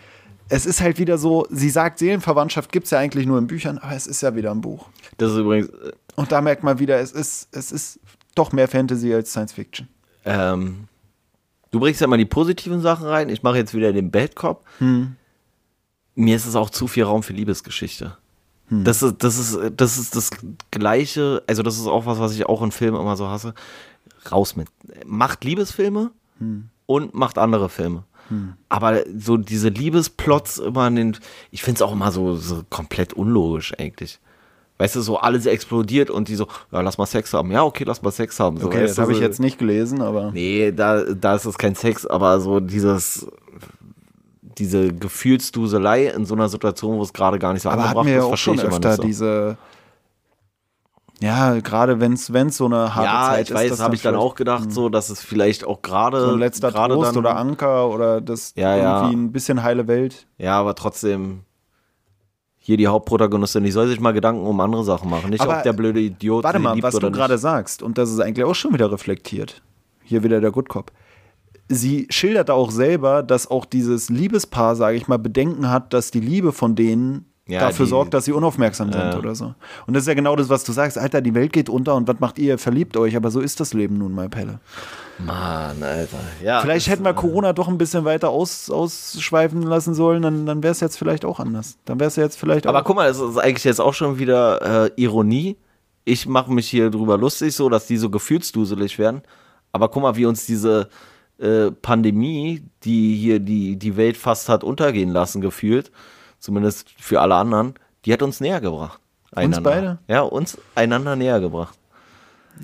Es 0.49 0.65
ist 0.65 0.79
halt 0.79 0.97
wieder 0.97 1.17
so, 1.17 1.45
sie 1.49 1.69
sagt, 1.69 1.99
Seelenverwandtschaft 1.99 2.71
gibt 2.71 2.85
es 2.85 2.91
ja 2.91 2.99
eigentlich 2.99 3.25
nur 3.25 3.37
in 3.37 3.47
Büchern, 3.47 3.77
aber 3.79 3.93
es 3.93 4.07
ist 4.07 4.21
ja 4.21 4.33
wieder 4.35 4.51
ein 4.51 4.61
Buch. 4.61 4.87
Das 5.17 5.31
ist 5.31 5.37
übrigens, 5.37 5.67
äh, 5.67 5.91
Und 6.15 6.31
da 6.31 6.39
merkt 6.39 6.63
man 6.63 6.79
wieder, 6.79 6.99
es 7.01 7.11
ist, 7.11 7.49
es 7.51 7.73
ist 7.73 7.99
doch 8.33 8.53
mehr 8.53 8.69
Fantasy 8.69 9.13
als 9.13 9.31
Science 9.31 9.51
Fiction. 9.53 9.89
ähm, 10.23 10.87
du 11.71 11.81
bringst 11.81 11.99
ja 11.99 12.07
mal 12.07 12.17
die 12.17 12.25
positiven 12.25 12.79
Sachen 12.81 13.05
rein. 13.05 13.27
Ich 13.27 13.43
mache 13.43 13.57
jetzt 13.57 13.73
wieder 13.73 13.91
den 13.91 14.09
Bad 14.09 14.35
Cop. 14.37 14.63
Hm. 14.77 15.17
Mir 16.15 16.35
ist 16.37 16.45
es 16.45 16.55
auch 16.55 16.69
zu 16.69 16.87
viel 16.87 17.03
Raum 17.03 17.23
für 17.23 17.33
Liebesgeschichte. 17.33 18.17
Hm. 18.69 18.83
Das, 18.83 19.01
ist, 19.03 19.15
das, 19.23 19.37
ist, 19.37 19.59
das 19.77 19.97
ist 19.97 20.15
das 20.15 20.29
Gleiche, 20.71 21.43
also 21.47 21.63
das 21.63 21.77
ist 21.77 21.87
auch 21.87 22.05
was, 22.05 22.19
was 22.19 22.33
ich 22.33 22.45
auch 22.45 22.61
in 22.61 22.71
Filmen 22.71 22.99
immer 22.99 23.15
so 23.15 23.27
hasse. 23.27 23.53
Raus 24.31 24.55
mit. 24.55 24.67
Macht 25.05 25.43
Liebesfilme 25.43 26.11
Hm. 26.39 26.69
und 26.85 27.13
macht 27.15 27.37
andere 27.37 27.69
Filme. 27.69 28.03
Aber 28.67 29.03
so 29.17 29.37
diese 29.37 29.69
Liebesplots 29.69 30.57
immer 30.57 30.87
in 30.87 30.95
den. 30.97 31.17
Ich 31.51 31.63
finde 31.63 31.77
es 31.77 31.81
auch 31.81 31.93
immer 31.93 32.11
so, 32.11 32.35
so 32.35 32.61
komplett 32.69 33.13
unlogisch 33.13 33.73
eigentlich. 33.79 34.19
Weißt 34.79 34.97
du, 34.97 35.01
so 35.01 35.17
alles 35.17 35.45
explodiert 35.45 36.09
und 36.09 36.27
die 36.27 36.35
so, 36.35 36.47
ja, 36.71 36.81
lass 36.81 36.97
mal 36.97 37.05
Sex 37.05 37.33
haben. 37.33 37.51
Ja, 37.51 37.63
okay, 37.63 37.85
lass 37.85 38.01
mal 38.01 38.11
Sex 38.11 38.37
haben. 38.39 38.57
So, 38.57 38.67
Okay, 38.67 38.81
das 38.81 38.97
habe 38.97 39.13
ich 39.13 39.19
jetzt 39.19 39.39
nicht 39.39 39.57
gelesen, 39.57 40.01
aber. 40.01 40.31
Nee, 40.33 40.73
da, 40.73 41.03
da 41.03 41.35
ist 41.35 41.45
es 41.45 41.57
kein 41.57 41.73
Sex, 41.73 42.05
aber 42.05 42.41
so 42.41 42.59
dieses, 42.59 43.25
diese 44.57 44.93
Gefühlsduselei 44.93 46.07
in 46.07 46.25
so 46.25 46.35
einer 46.35 46.49
Situation, 46.49 46.97
wo 46.97 47.03
es 47.03 47.13
gerade 47.13 47.39
gar 47.39 47.53
nicht 47.53 47.61
so 47.63 47.69
Aber 47.69 47.83
angebracht 47.83 48.05
wir 48.05 48.13
ja 48.13 48.19
ist, 48.19 48.25
auch 48.25 48.29
verstehe 48.29 48.53
schon 48.55 48.59
ich 48.59 48.63
immer 48.65 48.75
öfter 48.75 48.93
so. 48.95 49.03
diese. 49.03 49.57
Ja, 51.19 51.59
gerade 51.59 51.99
wenn 51.99 52.13
es 52.13 52.27
so 52.27 52.65
eine 52.65 52.93
harte 52.93 53.07
Ja, 53.07 53.29
Zeit 53.31 53.49
ich 53.49 53.55
weiß, 53.55 53.71
ist. 53.71 53.79
habe 53.79 53.95
ich 53.95 54.03
dann 54.03 54.15
auch 54.15 54.35
gedacht, 54.35 54.71
so, 54.71 54.89
dass 54.89 55.09
es 55.09 55.21
vielleicht 55.21 55.65
auch 55.65 55.81
gerade. 55.81 56.21
So 56.21 56.33
ein 56.33 56.39
letzter 56.39 56.71
Trost 56.71 57.11
dann, 57.11 57.17
oder 57.17 57.35
Anker 57.37 57.89
oder 57.89 58.21
das 58.21 58.53
Ja, 58.55 58.75
ja. 58.75 59.01
irgendwie 59.01 59.15
ein 59.15 59.31
bisschen 59.31 59.63
heile 59.63 59.87
Welt. 59.87 60.27
Ja, 60.37 60.59
aber 60.59 60.75
trotzdem. 60.75 61.41
Hier 62.59 62.75
die 62.75 62.87
Hauptprotagonistin, 62.87 63.63
die 63.63 63.71
soll 63.71 63.87
sich 63.87 64.01
mal 64.01 64.11
Gedanken 64.11 64.45
um 64.45 64.59
andere 64.59 64.83
Sachen 64.83 65.09
machen. 65.09 65.29
Nicht, 65.29 65.39
Aber, 65.39 65.57
ob 65.57 65.63
der 65.63 65.71
blöde 65.71 66.01
Idiot 66.01 66.43
Warte 66.43 66.59
mal, 66.59 66.75
was 66.83 66.95
du 66.95 67.09
gerade 67.11 67.37
sagst, 67.37 67.81
und 67.81 67.97
das 67.97 68.11
ist 68.11 68.19
eigentlich 68.19 68.43
auch 68.45 68.55
schon 68.55 68.73
wieder 68.73 68.91
reflektiert. 68.91 69.61
Hier 70.03 70.21
wieder 70.21 70.41
der 70.41 70.51
Good 70.51 70.67
Cop. 70.67 70.91
Sie 71.69 72.07
schildert 72.09 72.49
auch 72.49 72.71
selber, 72.71 73.23
dass 73.23 73.49
auch 73.51 73.65
dieses 73.65 74.09
Liebespaar, 74.09 74.75
sage 74.75 74.95
ich 74.97 75.07
mal, 75.07 75.17
Bedenken 75.19 75.69
hat, 75.69 75.93
dass 75.93 76.11
die 76.11 76.21
Liebe 76.21 76.53
von 76.53 76.75
denen 76.75 77.25
Ja, 77.45 77.59
dafür 77.61 77.85
die- 77.85 77.89
sorgt, 77.89 78.13
dass 78.13 78.25
sie 78.25 78.31
unaufmerksam 78.33 78.91
sind 78.91 79.01
Ja. 79.01 79.17
oder 79.17 79.33
so. 79.35 79.53
Und 79.85 79.93
das 79.93 80.03
ist 80.03 80.07
ja 80.07 80.13
genau 80.13 80.35
das, 80.35 80.49
was 80.49 80.63
du 80.63 80.71
sagst. 80.71 80.97
Alter, 80.97 81.21
die 81.21 81.33
Welt 81.33 81.51
geht 81.53 81.69
unter 81.69 81.95
und 81.95 82.07
was 82.07 82.19
macht 82.19 82.39
ihr? 82.39 82.57
Verliebt 82.57 82.95
euch, 82.97 83.15
aber 83.15 83.31
so 83.31 83.39
ist 83.41 83.59
das 83.59 83.73
Leben 83.73 83.97
nun 83.97 84.13
mal, 84.13 84.27
Pelle. 84.29 84.59
Mann, 85.19 85.81
Alter. 85.81 86.17
Ja, 86.43 86.61
Vielleicht 86.61 86.87
hätten 86.89 87.03
wir 87.03 87.13
Corona 87.13 87.51
doch 87.53 87.67
ein 87.67 87.77
bisschen 87.77 88.05
weiter 88.05 88.29
aus, 88.29 88.69
ausschweifen 88.69 89.61
lassen 89.63 89.93
sollen, 89.93 90.21
dann, 90.21 90.45
dann 90.45 90.61
wäre 90.61 90.71
es 90.73 90.79
jetzt 90.79 90.97
vielleicht 90.97 91.25
auch 91.25 91.39
anders. 91.39 91.77
Dann 91.85 91.99
wäre 91.99 92.07
es 92.09 92.15
jetzt 92.17 92.37
vielleicht 92.37 92.67
Aber 92.67 92.81
auch. 92.81 92.83
guck 92.83 92.95
mal, 92.97 93.07
das 93.07 93.19
ist 93.19 93.37
eigentlich 93.37 93.63
jetzt 93.63 93.81
auch 93.81 93.93
schon 93.93 94.19
wieder 94.19 94.85
äh, 94.85 94.91
Ironie. 94.95 95.57
Ich 96.05 96.27
mache 96.27 96.51
mich 96.51 96.69
hier 96.69 96.89
drüber 96.91 97.17
lustig, 97.17 97.55
so 97.55 97.67
dass 97.69 97.87
die 97.87 97.97
so 97.97 98.09
gefühlsduselig 98.09 98.99
werden. 98.99 99.21
Aber 99.71 99.89
guck 99.89 100.03
mal, 100.03 100.15
wie 100.15 100.25
uns 100.25 100.45
diese 100.45 100.87
äh, 101.39 101.71
Pandemie, 101.71 102.63
die 102.83 103.15
hier 103.15 103.39
die, 103.39 103.75
die 103.77 103.95
Welt 103.97 104.17
fast 104.17 104.49
hat 104.49 104.63
untergehen 104.63 105.09
lassen, 105.11 105.41
gefühlt, 105.41 105.91
zumindest 106.39 106.89
für 106.99 107.21
alle 107.21 107.35
anderen, 107.35 107.73
die 108.05 108.13
hat 108.13 108.21
uns 108.21 108.39
näher 108.39 108.61
gebracht. 108.61 108.99
Einander. 109.33 109.61
beide? 109.69 109.97
Ja, 110.07 110.21
uns 110.21 110.57
einander 110.75 111.15
näher 111.15 111.39
gebracht. 111.39 111.77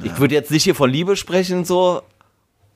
Ich 0.04 0.18
würde 0.20 0.34
jetzt 0.34 0.50
nicht 0.50 0.64
hier 0.64 0.74
von 0.76 0.90
Liebe 0.90 1.16
sprechen, 1.16 1.66
so. 1.66 2.02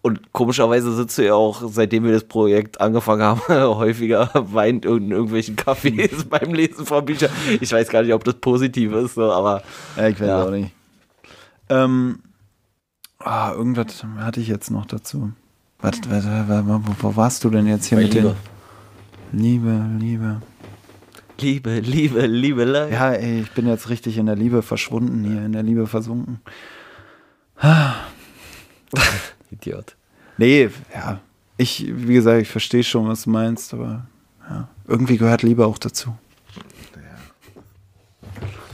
Und 0.03 0.31
komischerweise 0.31 0.93
sitzt 0.95 1.17
du 1.17 1.25
ja 1.25 1.33
auch, 1.33 1.63
seitdem 1.65 2.03
wir 2.03 2.11
das 2.11 2.23
Projekt 2.23 2.79
angefangen 2.79 3.23
haben, 3.23 3.41
häufiger 3.49 4.29
weint 4.35 4.85
in 4.85 5.11
irgendwelchen 5.11 5.55
Cafés 5.55 6.25
beim 6.29 6.53
Lesen 6.53 6.85
von 6.85 7.03
Büchern. 7.03 7.31
Ich 7.59 7.71
weiß 7.71 7.89
gar 7.89 8.03
nicht, 8.03 8.13
ob 8.13 8.23
das 8.23 8.35
positiv 8.35 8.93
ist, 8.93 9.15
so, 9.15 9.31
aber 9.31 9.63
Ja, 9.97 10.07
ich 10.07 10.19
weiß 10.19 10.27
Ja. 10.27 10.45
auch 10.45 10.51
nicht. 10.51 10.71
Ähm, 11.69 12.19
ah, 13.19 13.51
irgendwas 13.53 14.05
hatte 14.19 14.39
ich 14.39 14.47
jetzt 14.47 14.69
noch 14.69 14.85
dazu. 14.85 15.31
Warte, 15.79 16.09
warte, 16.09 16.45
warte, 16.47 16.67
wo, 16.67 16.81
wo 16.99 17.15
warst 17.15 17.43
du 17.43 17.49
denn 17.49 17.67
jetzt 17.67 17.85
hier 17.85 17.97
Bei 17.97 18.03
mit 18.03 18.13
Liebe. 18.13 18.35
den 19.31 19.39
Liebe, 19.39 19.85
Liebe. 19.99 20.41
Liebe, 21.39 21.79
Liebe, 21.79 22.25
Liebe, 22.25 22.63
Liebe. 22.63 22.89
Ja, 22.91 23.11
ey, 23.11 23.41
ich 23.41 23.51
bin 23.51 23.67
jetzt 23.67 23.89
richtig 23.89 24.17
in 24.17 24.25
der 24.25 24.35
Liebe 24.35 24.63
verschwunden 24.63 25.23
hier, 25.23 25.45
in 25.45 25.51
der 25.51 25.61
Liebe 25.63 25.85
versunken. 25.85 26.41
Idiot. 29.51 29.95
Nee, 30.37 30.69
ja. 30.93 31.19
Ich, 31.57 31.85
wie 31.87 32.13
gesagt, 32.13 32.41
ich 32.41 32.49
verstehe 32.49 32.83
schon, 32.83 33.07
was 33.07 33.23
du 33.23 33.29
meinst, 33.31 33.73
aber 33.73 34.07
ja, 34.49 34.67
irgendwie 34.87 35.17
gehört 35.17 35.43
Liebe 35.43 35.65
auch 35.65 35.77
dazu. 35.77 36.15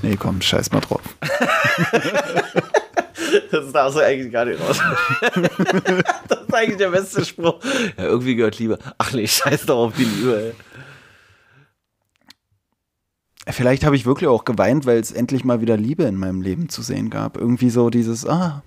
Nee, 0.01 0.17
komm, 0.17 0.41
scheiß 0.41 0.71
mal 0.73 0.81
drauf. 0.81 1.01
Das 3.53 3.71
darfst 3.71 3.97
du 3.97 4.01
eigentlich 4.01 4.33
gar 4.33 4.45
nicht 4.45 4.59
raus. 4.59 4.79
das 6.27 6.39
ist 6.41 6.53
eigentlich 6.53 6.77
der 6.77 6.89
beste 6.89 7.23
Spruch. 7.23 7.59
Ja, 7.97 8.05
irgendwie 8.05 8.33
gehört 8.33 8.57
Liebe. 8.57 8.79
Ach 8.97 9.13
nee, 9.13 9.27
scheiß 9.27 9.67
doch 9.67 9.77
auf 9.77 9.93
die 9.95 10.05
Liebe, 10.05 10.55
ey. 13.45 13.53
Vielleicht 13.53 13.85
habe 13.85 13.95
ich 13.95 14.07
wirklich 14.07 14.27
auch 14.27 14.43
geweint, 14.43 14.87
weil 14.87 14.97
es 14.97 15.11
endlich 15.11 15.43
mal 15.43 15.61
wieder 15.61 15.77
Liebe 15.77 16.03
in 16.05 16.15
meinem 16.15 16.41
Leben 16.41 16.67
zu 16.67 16.81
sehen 16.81 17.11
gab. 17.11 17.37
Irgendwie 17.37 17.69
so 17.69 17.91
dieses, 17.91 18.25
ah, 18.25 18.63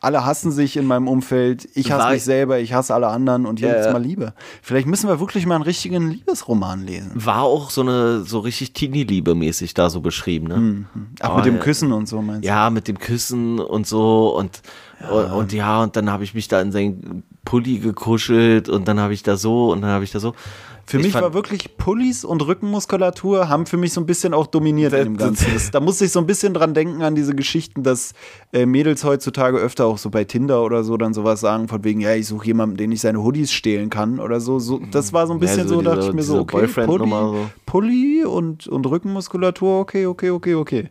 alle 0.00 0.24
hassen 0.24 0.52
sich 0.52 0.76
in 0.76 0.84
meinem 0.86 1.08
Umfeld, 1.08 1.68
ich 1.74 1.90
hasse 1.90 2.04
War- 2.04 2.12
mich 2.12 2.22
selber, 2.24 2.58
ich 2.60 2.72
hasse 2.72 2.94
alle 2.94 3.08
anderen 3.08 3.46
und 3.46 3.58
hier 3.58 3.68
Ja, 3.68 3.74
gibt's 3.74 3.92
mal 3.92 4.02
Liebe. 4.02 4.32
Vielleicht 4.62 4.86
müssen 4.86 5.08
wir 5.08 5.20
wirklich 5.20 5.46
mal 5.46 5.56
einen 5.56 5.64
richtigen 5.64 6.10
Liebesroman 6.10 6.84
lesen. 6.86 7.12
War 7.14 7.42
auch 7.42 7.70
so 7.70 7.80
eine, 7.80 8.20
so 8.22 8.38
richtig 8.40 8.72
Teenie-Liebe-mäßig 8.74 9.74
da 9.74 9.90
so 9.90 10.00
beschrieben, 10.00 10.46
ne? 10.48 10.86
Auch 11.20 11.34
Oh, 11.34 11.36
mit 11.36 11.46
dem 11.46 11.56
ja. 11.56 11.60
Küssen 11.62 11.92
und 11.92 12.06
so 12.08 12.22
meinst 12.22 12.44
du? 12.44 12.48
Ja, 12.48 12.70
mit 12.70 12.86
dem 12.88 12.98
Küssen 12.98 13.58
und 13.60 13.86
so 13.86 14.36
und 14.36 14.62
ja, 15.00 15.08
und, 15.10 15.30
und, 15.32 15.52
ja, 15.52 15.82
und 15.82 15.94
dann 15.96 16.10
habe 16.10 16.24
ich 16.24 16.34
mich 16.34 16.48
da 16.48 16.60
in 16.60 16.72
seinen 16.72 17.22
Pulli 17.44 17.78
gekuschelt 17.78 18.68
und 18.68 18.88
dann 18.88 18.98
habe 19.00 19.14
ich 19.14 19.22
da 19.22 19.36
so 19.36 19.70
und 19.72 19.82
dann 19.82 19.90
habe 19.90 20.04
ich 20.04 20.10
da 20.10 20.20
so. 20.20 20.34
Für 20.88 20.96
Ich 20.96 21.04
mich 21.04 21.14
war 21.14 21.34
wirklich 21.34 21.76
Pullis 21.76 22.24
und 22.24 22.40
Rückenmuskulatur 22.46 23.50
haben 23.50 23.66
für 23.66 23.76
mich 23.76 23.92
so 23.92 24.00
ein 24.00 24.06
bisschen 24.06 24.32
auch 24.32 24.46
dominiert 24.46 24.94
in 24.94 25.04
dem 25.04 25.16
Ganzen. 25.18 25.52
Das, 25.52 25.70
da 25.70 25.80
musste 25.80 26.06
ich 26.06 26.12
so 26.12 26.18
ein 26.18 26.26
bisschen 26.26 26.54
dran 26.54 26.72
denken 26.72 27.02
an 27.02 27.14
diese 27.14 27.34
Geschichten, 27.34 27.82
dass 27.82 28.14
äh, 28.54 28.64
Mädels 28.64 29.04
heutzutage 29.04 29.58
öfter 29.58 29.84
auch 29.84 29.98
so 29.98 30.08
bei 30.08 30.24
Tinder 30.24 30.62
oder 30.64 30.84
so 30.84 30.96
dann 30.96 31.12
sowas 31.12 31.40
sagen, 31.40 31.68
von 31.68 31.84
wegen, 31.84 32.00
ja, 32.00 32.14
ich 32.14 32.26
suche 32.26 32.46
jemanden, 32.46 32.78
den 32.78 32.90
ich 32.90 33.02
seine 33.02 33.22
Hoodies 33.22 33.52
stehlen 33.52 33.90
kann 33.90 34.18
oder 34.18 34.40
so. 34.40 34.58
so 34.58 34.78
das 34.90 35.12
war 35.12 35.26
so 35.26 35.34
ein 35.34 35.36
Ja, 35.36 35.40
bisschen 35.40 35.68
so 35.68 35.74
so, 35.74 35.82
dachte 35.82 35.98
diese- 35.98 36.08
ich 36.08 36.14
mir 36.14 36.22
so, 36.22 36.38
okay, 36.40 36.66
Pulli, 36.66 37.10
so. 37.10 37.50
Pulli 37.66 38.24
und, 38.24 38.66
und 38.66 38.86
Rückenmuskulatur, 38.86 39.80
okay, 39.80 40.06
okay, 40.06 40.30
okay, 40.30 40.54
okay. 40.54 40.88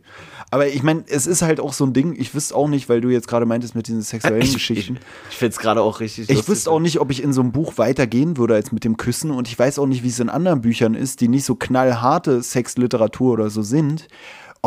Aber 0.50 0.66
ich 0.66 0.82
meine, 0.82 1.04
es 1.08 1.26
ist 1.26 1.42
halt 1.42 1.60
auch 1.60 1.72
so 1.74 1.84
ein 1.84 1.92
Ding, 1.92 2.14
ich 2.18 2.34
wüsste 2.34 2.54
auch 2.54 2.68
nicht, 2.68 2.88
weil 2.88 3.00
du 3.00 3.10
jetzt 3.10 3.28
gerade 3.28 3.44
meintest 3.44 3.74
mit 3.74 3.86
diesen 3.86 4.00
sexuellen 4.02 4.40
Ich, 4.40 4.48
ich, 4.48 4.54
Geschichten. 4.54 4.98
ich 5.30 5.36
finde 5.36 5.52
es 5.52 5.58
gerade 5.58 5.82
auch 5.82 6.00
richtig 6.00 6.30
Ich 6.30 6.48
wüsste 6.48 6.70
auch 6.70 6.80
nicht, 6.80 7.00
ob 7.00 7.10
ich 7.10 7.22
in 7.22 7.32
so 7.34 7.42
einem 7.42 7.52
Buch 7.52 7.74
weitergehen 7.76 8.38
würde 8.38 8.54
als 8.54 8.72
mit 8.72 8.84
dem 8.84 8.96
Küssen 8.96 9.30
und 9.30 9.46
ich 9.48 9.58
weiß 9.58 9.78
auch 9.78 9.86
nicht, 9.86 10.02
wie 10.02 10.08
es 10.08 10.20
in 10.20 10.30
anderen 10.30 10.62
Büchern 10.62 10.94
ist, 10.94 11.20
die 11.20 11.28
nicht 11.28 11.44
so 11.44 11.54
knallharte 11.54 12.42
Sexliteratur 12.42 13.34
oder 13.34 13.50
so 13.50 13.60
sind, 13.62 14.08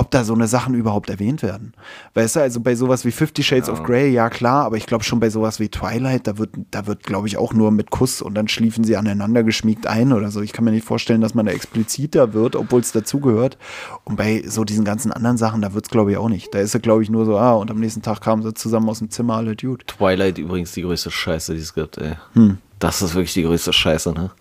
ob 0.01 0.09
da 0.09 0.23
so 0.23 0.33
eine 0.33 0.47
Sachen 0.47 0.73
überhaupt 0.73 1.11
erwähnt 1.11 1.43
werden. 1.43 1.73
Weißt 2.15 2.35
du, 2.35 2.39
also 2.39 2.59
bei 2.59 2.73
sowas 2.73 3.05
wie 3.05 3.11
Fifty 3.11 3.43
Shades 3.43 3.69
of 3.69 3.83
Grey, 3.83 4.09
ja 4.09 4.31
klar, 4.31 4.65
aber 4.65 4.75
ich 4.75 4.87
glaube 4.87 5.03
schon 5.03 5.19
bei 5.19 5.29
sowas 5.29 5.59
wie 5.59 5.69
Twilight, 5.69 6.25
da 6.25 6.39
wird, 6.39 6.49
da 6.71 6.87
wird, 6.87 7.03
glaube 7.03 7.27
ich, 7.27 7.37
auch 7.37 7.53
nur 7.53 7.69
mit 7.69 7.91
Kuss 7.91 8.23
und 8.23 8.33
dann 8.33 8.47
schliefen 8.47 8.83
sie 8.83 8.97
aneinander 8.97 9.43
geschmiegt 9.43 9.85
ein 9.85 10.11
oder 10.11 10.31
so. 10.31 10.41
Ich 10.41 10.53
kann 10.53 10.65
mir 10.65 10.71
nicht 10.71 10.87
vorstellen, 10.87 11.21
dass 11.21 11.35
man 11.35 11.45
da 11.45 11.51
expliziter 11.51 12.33
wird, 12.33 12.55
obwohl 12.55 12.81
es 12.81 12.91
dazugehört. 12.91 13.59
Und 14.03 14.15
bei 14.15 14.43
so 14.47 14.63
diesen 14.63 14.85
ganzen 14.85 15.11
anderen 15.11 15.37
Sachen, 15.37 15.61
da 15.61 15.75
wird 15.75 15.85
es, 15.85 15.91
glaube 15.91 16.11
ich, 16.11 16.17
auch 16.17 16.29
nicht. 16.29 16.51
Da 16.55 16.59
ist 16.59 16.73
es, 16.73 16.81
glaube 16.81 17.03
ich, 17.03 17.11
nur 17.11 17.25
so, 17.25 17.37
ah, 17.37 17.53
und 17.53 17.69
am 17.69 17.79
nächsten 17.79 18.01
Tag 18.01 18.21
kamen 18.21 18.41
sie 18.41 18.55
zusammen 18.55 18.89
aus 18.89 18.99
dem 18.99 19.11
Zimmer, 19.11 19.35
alle 19.35 19.55
Dude. 19.55 19.85
Twilight 19.85 20.39
übrigens 20.39 20.71
die 20.71 20.81
größte 20.81 21.11
Scheiße, 21.11 21.53
die 21.53 21.61
es 21.61 21.75
gibt, 21.75 21.99
ey. 21.99 22.15
Hm. 22.33 22.57
Das 22.81 22.99
ist 23.03 23.13
wirklich 23.13 23.33
die 23.35 23.43
größte 23.43 23.71
Scheiße, 23.71 24.11
ne? 24.11 24.31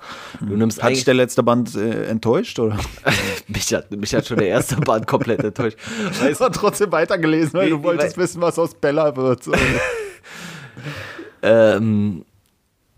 Du 0.41 0.57
nimmst 0.57 0.83
Hat 0.83 0.93
dich 0.93 1.05
der 1.05 1.13
letzte 1.13 1.43
Band 1.43 1.75
äh, 1.77 2.07
enttäuscht 2.07 2.59
oder? 2.59 2.79
mich, 3.49 3.75
hat, 3.75 3.91
mich 3.91 4.15
hat 4.15 4.27
schon 4.27 4.39
der 4.39 4.49
erste 4.49 4.77
Band 4.77 5.07
komplett 5.07 5.45
enttäuscht. 5.45 5.77
Weißt, 6.21 6.41
du 6.41 6.49
trotzdem 6.49 6.91
weitergelesen, 6.91 7.53
weil 7.53 7.67
Wie- 7.67 7.71
du 7.73 7.83
wolltest 7.83 8.17
wie- 8.17 8.23
wissen, 8.23 8.41
was 8.41 8.59
aus 8.59 8.75
Bella 8.75 9.15
wird. 9.15 9.45
So. 9.45 9.53
ähm, 11.43 12.25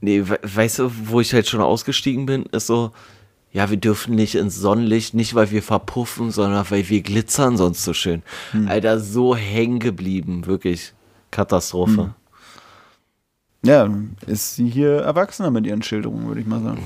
nee, 0.01 0.23
we 0.25 0.39
weißt 0.43 0.79
du, 0.79 0.93
wo 1.07 1.21
ich 1.21 1.35
halt 1.35 1.49
schon 1.49 1.61
ausgestiegen 1.61 2.25
bin, 2.25 2.45
ist 2.53 2.69
so, 2.69 2.93
ja, 3.51 3.69
wir 3.69 3.79
dürfen 3.79 4.15
nicht 4.15 4.37
ins 4.37 4.55
Sonnenlicht, 4.55 5.13
nicht 5.15 5.35
weil 5.35 5.51
wir 5.51 5.65
verpuffen, 5.65 6.31
sondern 6.31 6.65
weil 6.71 6.89
wir 6.89 7.03
glitzern 7.03 7.57
sonst 7.57 7.83
so 7.83 7.93
schön. 7.93 8.23
Alter, 8.69 9.01
so 9.01 9.35
hängen 9.35 9.81
geblieben, 9.81 10.47
wirklich. 10.47 10.95
Katastrophe. 11.33 12.15
Ja, 13.63 13.89
ist 14.27 14.57
sie 14.57 14.69
hier 14.69 14.99
erwachsener 14.99 15.51
mit 15.51 15.67
ihren 15.67 15.83
Schilderungen, 15.83 16.27
würde 16.27 16.41
ich 16.41 16.47
mal 16.47 16.63
sagen. 16.63 16.83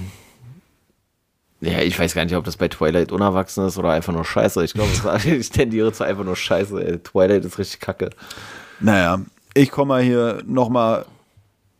Ja, 1.60 1.80
ich 1.80 1.98
weiß 1.98 2.14
gar 2.14 2.24
nicht, 2.24 2.36
ob 2.36 2.44
das 2.44 2.58
bei 2.58 2.68
Twilight 2.68 3.12
unerwachsen 3.12 3.66
ist 3.66 3.78
oder 3.78 3.90
einfach 3.90 4.12
nur 4.12 4.24
scheiße. 4.24 4.62
Ich 4.62 4.74
glaube, 4.74 4.90
ich 5.24 5.50
tendiere 5.50 5.92
zu 5.92 6.04
einfach 6.04 6.24
nur 6.24 6.36
scheiße. 6.36 7.02
Twilight 7.02 7.44
ist 7.44 7.58
richtig 7.58 7.80
kacke. 7.80 8.10
Naja, 8.80 9.20
ich 9.54 9.70
komme 9.70 9.88
mal 9.88 10.02
hier 10.02 10.42
nochmal 10.46 11.06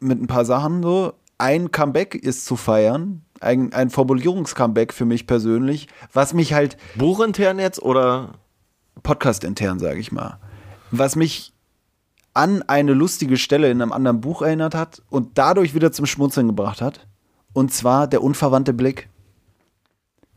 mit 0.01 0.21
ein 0.21 0.27
paar 0.27 0.45
Sachen 0.45 0.83
so. 0.83 1.13
Ein 1.39 1.71
Comeback 1.71 2.15
ist 2.15 2.47
zu 2.47 2.57
feiern. 2.57 3.23
Ein, 3.41 3.75
ein 3.75 3.91
Formulierungs-Comeback 3.91 4.95
für 4.95 5.05
mich 5.05 5.27
persönlich, 5.27 5.89
was 6.15 6.33
mich 6.33 6.55
halt 6.55 6.79
Buchintern 6.95 7.59
jetzt 7.59 7.83
oder? 7.83 8.31
Podcast 9.03 9.45
intern, 9.45 9.79
sage 9.79 10.01
ich 10.01 10.11
mal, 10.11 10.39
was 10.91 11.17
mich 11.17 11.53
an 12.37 12.63
eine 12.67 12.93
lustige 12.93 13.37
Stelle 13.37 13.71
in 13.71 13.81
einem 13.83 13.93
anderen 13.93 14.21
Buch 14.21 14.43
erinnert 14.43 14.75
hat 14.75 15.03
und 15.11 15.39
dadurch 15.39 15.75
wieder 15.75 15.93
zum 15.93 16.07
Schmunzeln 16.07 16.47
gebracht 16.49 16.81
hat. 16.81 17.07
Und 17.53 17.73
zwar 17.73 18.07
der 18.07 18.23
unverwandte 18.23 18.75
Blick. 18.75 19.09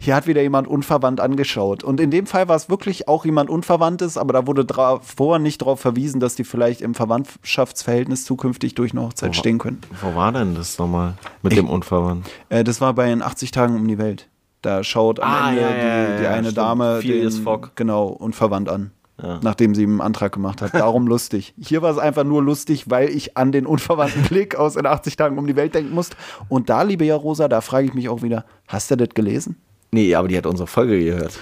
Hier 0.02 0.16
hat 0.16 0.28
wieder 0.28 0.42
jemand 0.42 0.66
unverwandt 0.70 1.20
angeschaut. 1.20 1.84
Und 1.84 2.00
in 2.00 2.10
dem 2.10 2.26
Fall 2.26 2.48
war 2.48 2.56
es 2.56 2.70
wirklich 2.70 3.10
auch 3.10 3.26
jemand 3.26 3.50
Unverwandtes, 3.50 4.18
aber 4.18 4.32
da 4.32 4.48
wurde 4.48 4.64
davor 4.64 5.40
nicht 5.40 5.62
darauf 5.62 5.82
verwiesen, 5.82 6.22
dass 6.22 6.36
die 6.36 6.46
vielleicht 6.46 6.80
im 6.80 6.96
Verwandtschaftsverhältnis 6.96 8.24
zukünftig 8.24 8.76
durch 8.76 8.94
eine 8.94 9.02
Hochzeit 9.02 9.36
stehen 9.36 9.58
können. 9.58 9.82
Wo 10.02 10.16
war 10.16 10.32
denn 10.32 10.56
das 10.56 10.78
nochmal 10.80 11.16
mit 11.42 11.58
dem 11.58 11.68
Unverwandt? 11.68 12.30
Äh, 12.48 12.64
das 12.64 12.80
war 12.80 12.94
bei 12.94 13.08
den 13.08 13.22
80 13.22 13.52
Tagen 13.52 13.76
um 13.76 13.86
die 13.90 13.98
Welt. 13.98 14.30
Da 14.62 14.86
schaut 14.86 15.20
am 15.20 15.30
Ah, 15.30 15.50
Ende 15.50 15.62
ja, 15.62 15.70
ja, 15.70 16.06
die, 16.12 16.18
die 16.18 16.24
ja, 16.24 16.30
eine 16.32 16.44
stimmt. 16.52 16.58
Dame 16.58 17.02
Phileas 17.02 17.36
den, 17.44 17.70
genau 17.76 18.08
unverwandt 18.08 18.70
an. 18.70 18.92
Ja. 19.22 19.40
Nachdem 19.44 19.76
sie 19.76 19.84
ihm 19.84 19.92
einen 19.92 20.02
Antrag 20.02 20.32
gemacht 20.32 20.62
hat. 20.62 20.74
Darum 20.74 21.08
lustig. 21.08 21.54
Hier 21.58 21.82
war 21.82 21.92
es 21.92 21.98
einfach 21.98 22.24
nur 22.24 22.42
lustig, 22.42 22.90
weil 22.90 23.10
ich 23.10 23.38
an 23.38 23.52
den 23.52 23.66
unverwandten 23.66 24.24
Blick 24.30 24.56
aus 24.56 24.76
in 24.76 24.86
80 24.86 25.16
Tagen 25.16 25.38
um 25.38 25.48
die 25.48 25.56
Welt 25.56 25.76
denken 25.76 25.94
musste. 25.94 26.16
Und 26.48 26.70
da, 26.70 26.84
liebe 26.84 27.06
Jarosa, 27.06 27.48
da 27.48 27.62
frage 27.62 27.88
ich 27.88 27.94
mich 27.94 28.10
auch 28.10 28.22
wieder, 28.22 28.46
hast 28.68 28.92
du 28.92 28.96
das 28.96 29.10
gelesen? 29.10 29.58
Nee, 29.92 30.14
aber 30.16 30.28
die 30.28 30.38
hat 30.38 30.46
unsere 30.46 30.68
Folge 30.68 31.04
gehört. 31.04 31.40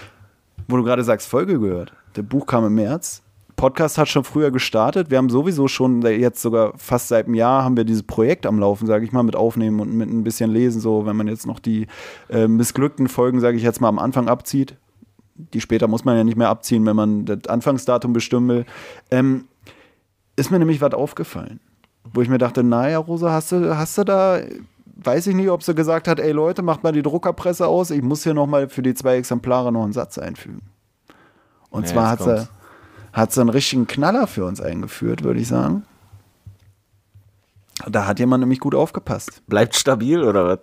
Wo 0.67 0.77
du 0.77 0.83
gerade 0.83 1.03
sagst, 1.03 1.27
Folge 1.27 1.59
gehört. 1.59 1.93
Der 2.15 2.23
Buch 2.23 2.45
kam 2.45 2.65
im 2.65 2.75
März. 2.75 3.21
Podcast 3.57 3.97
hat 3.97 4.07
schon 4.07 4.23
früher 4.23 4.51
gestartet. 4.51 5.09
Wir 5.09 5.17
haben 5.17 5.29
sowieso 5.29 5.67
schon 5.67 6.03
jetzt 6.03 6.43
sogar 6.43 6.73
fast 6.77 7.07
seit 7.07 7.25
einem 7.25 7.33
Jahr 7.33 7.63
haben 7.63 7.75
wir 7.75 7.85
dieses 7.85 8.03
Projekt 8.03 8.45
am 8.45 8.59
Laufen, 8.59 8.85
sage 8.85 9.03
ich 9.03 9.11
mal, 9.11 9.23
mit 9.23 9.35
Aufnehmen 9.35 9.79
und 9.79 9.93
mit 9.93 10.09
ein 10.09 10.23
bisschen 10.23 10.51
Lesen. 10.51 10.79
So, 10.79 11.07
wenn 11.07 11.15
man 11.15 11.27
jetzt 11.27 11.47
noch 11.47 11.59
die 11.59 11.87
äh, 12.29 12.47
missglückten 12.47 13.07
Folgen, 13.07 13.39
sage 13.39 13.57
ich 13.57 13.63
jetzt 13.63 13.81
mal, 13.81 13.89
am 13.89 13.97
Anfang 13.97 14.29
abzieht. 14.29 14.75
Die 15.53 15.61
später 15.61 15.87
muss 15.87 16.03
man 16.05 16.17
ja 16.17 16.23
nicht 16.23 16.37
mehr 16.37 16.49
abziehen, 16.49 16.85
wenn 16.85 16.95
man 16.95 17.25
das 17.25 17.47
Anfangsdatum 17.47 18.13
bestimmen 18.13 18.49
will. 18.49 18.65
Ähm, 19.11 19.45
ist 20.35 20.51
mir 20.51 20.59
nämlich 20.59 20.81
was 20.81 20.93
aufgefallen, 20.93 21.59
wo 22.03 22.21
ich 22.21 22.29
mir 22.29 22.37
dachte, 22.37 22.63
naja, 22.63 22.97
Rosa, 22.97 23.31
hast 23.31 23.51
du, 23.51 23.75
hast 23.77 23.97
du 23.97 24.03
da, 24.03 24.39
weiß 24.95 25.27
ich 25.27 25.35
nicht, 25.35 25.49
ob 25.49 25.63
sie 25.63 25.75
gesagt 25.75 26.07
hat, 26.07 26.19
ey 26.19 26.31
Leute, 26.31 26.61
macht 26.61 26.83
mal 26.83 26.91
die 26.91 27.01
Druckerpresse 27.01 27.67
aus, 27.67 27.91
ich 27.91 28.01
muss 28.01 28.23
hier 28.23 28.33
nochmal 28.33 28.69
für 28.69 28.81
die 28.81 28.93
zwei 28.93 29.17
Exemplare 29.17 29.71
noch 29.71 29.83
einen 29.83 29.93
Satz 29.93 30.17
einfügen. 30.17 30.61
Und 31.69 31.85
Ja, 31.87 31.93
zwar 31.93 32.09
hat 32.09 32.21
sie, 32.23 32.47
hat 33.13 33.31
sie 33.31 33.41
einen 33.41 33.49
richtigen 33.49 33.87
Knaller 33.87 34.27
für 34.27 34.45
uns 34.45 34.61
eingeführt, 34.61 35.23
würde 35.23 35.39
ich 35.39 35.47
sagen. 35.47 35.83
Da 37.87 38.07
hat 38.07 38.19
jemand 38.19 38.41
nämlich 38.41 38.59
gut 38.59 38.73
aufgepasst. 38.73 39.43
Bleibt 39.47 39.75
stabil 39.75 40.23
oder 40.23 40.45
was? 40.45 40.59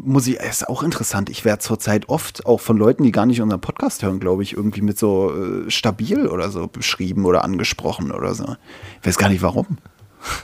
Muss 0.00 0.28
ich, 0.28 0.36
ist 0.36 0.68
auch 0.68 0.84
interessant. 0.84 1.28
Ich 1.28 1.44
werde 1.44 1.58
zurzeit 1.58 2.08
oft 2.08 2.46
auch 2.46 2.60
von 2.60 2.78
Leuten, 2.78 3.02
die 3.02 3.10
gar 3.10 3.26
nicht 3.26 3.40
unseren 3.40 3.60
Podcast 3.60 4.04
hören, 4.04 4.20
glaube 4.20 4.44
ich, 4.44 4.52
irgendwie 4.56 4.80
mit 4.80 4.96
so 4.96 5.34
äh, 5.34 5.70
stabil 5.70 6.28
oder 6.28 6.50
so 6.50 6.68
beschrieben 6.68 7.24
oder 7.24 7.42
angesprochen 7.42 8.12
oder 8.12 8.32
so. 8.32 8.56
Ich 9.00 9.08
weiß 9.08 9.18
gar 9.18 9.28
nicht 9.28 9.42
warum. 9.42 9.78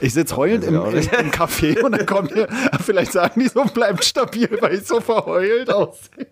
Ich 0.01 0.13
sitze 0.13 0.35
heulend 0.35 0.65
im, 0.65 0.75
im, 0.75 1.31
Café 1.31 1.81
und 1.81 1.93
dann 1.93 2.05
kommt 2.05 2.35
mir, 2.35 2.49
vielleicht 2.81 3.13
sagen 3.13 3.39
die 3.39 3.47
so, 3.47 3.63
bleibt 3.63 4.03
stabil, 4.03 4.57
weil 4.59 4.75
ich 4.75 4.87
so 4.87 4.99
verheult 4.99 5.69
aussehe. 5.69 6.27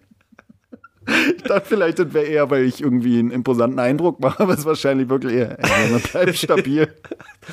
Ich 1.37 1.43
dachte 1.43 1.65
vielleicht, 1.65 1.99
das 1.99 2.13
wäre 2.13 2.25
eher, 2.25 2.49
weil 2.49 2.63
ich 2.63 2.81
irgendwie 2.81 3.19
einen 3.19 3.31
imposanten 3.31 3.79
Eindruck 3.79 4.19
mache, 4.19 4.41
aber 4.43 4.53
es 4.53 4.59
ist 4.59 4.65
wahrscheinlich 4.65 5.09
wirklich 5.09 5.33
eher, 5.33 5.59
ey, 5.59 5.91
man 5.91 6.01
bleibt 6.01 6.37
stabil. 6.37 6.93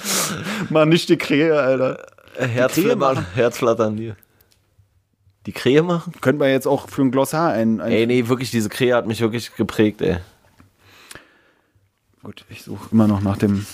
Mach 0.70 0.84
nicht 0.84 1.08
die 1.08 1.16
Krähe, 1.16 1.60
Alter. 1.60 2.06
Herzflimmern, 2.36 3.26
Herzflattern 3.34 3.96
hier. 3.96 4.16
Die 5.46 5.52
Krähe 5.52 5.82
machen? 5.82 6.12
Könnte 6.20 6.40
man 6.40 6.50
jetzt 6.50 6.66
auch 6.66 6.88
für 6.88 7.02
ein 7.02 7.10
Glossar 7.10 7.52
ein, 7.52 7.80
ein 7.80 7.90
Ey, 7.92 8.06
nee, 8.06 8.28
wirklich, 8.28 8.50
diese 8.50 8.68
Krähe 8.68 8.94
hat 8.94 9.06
mich 9.06 9.20
wirklich 9.20 9.54
geprägt, 9.56 10.02
ey. 10.02 10.18
Gut, 12.22 12.44
ich 12.50 12.62
suche 12.62 12.88
immer 12.92 13.06
noch 13.06 13.22
nach 13.22 13.38
dem. 13.38 13.64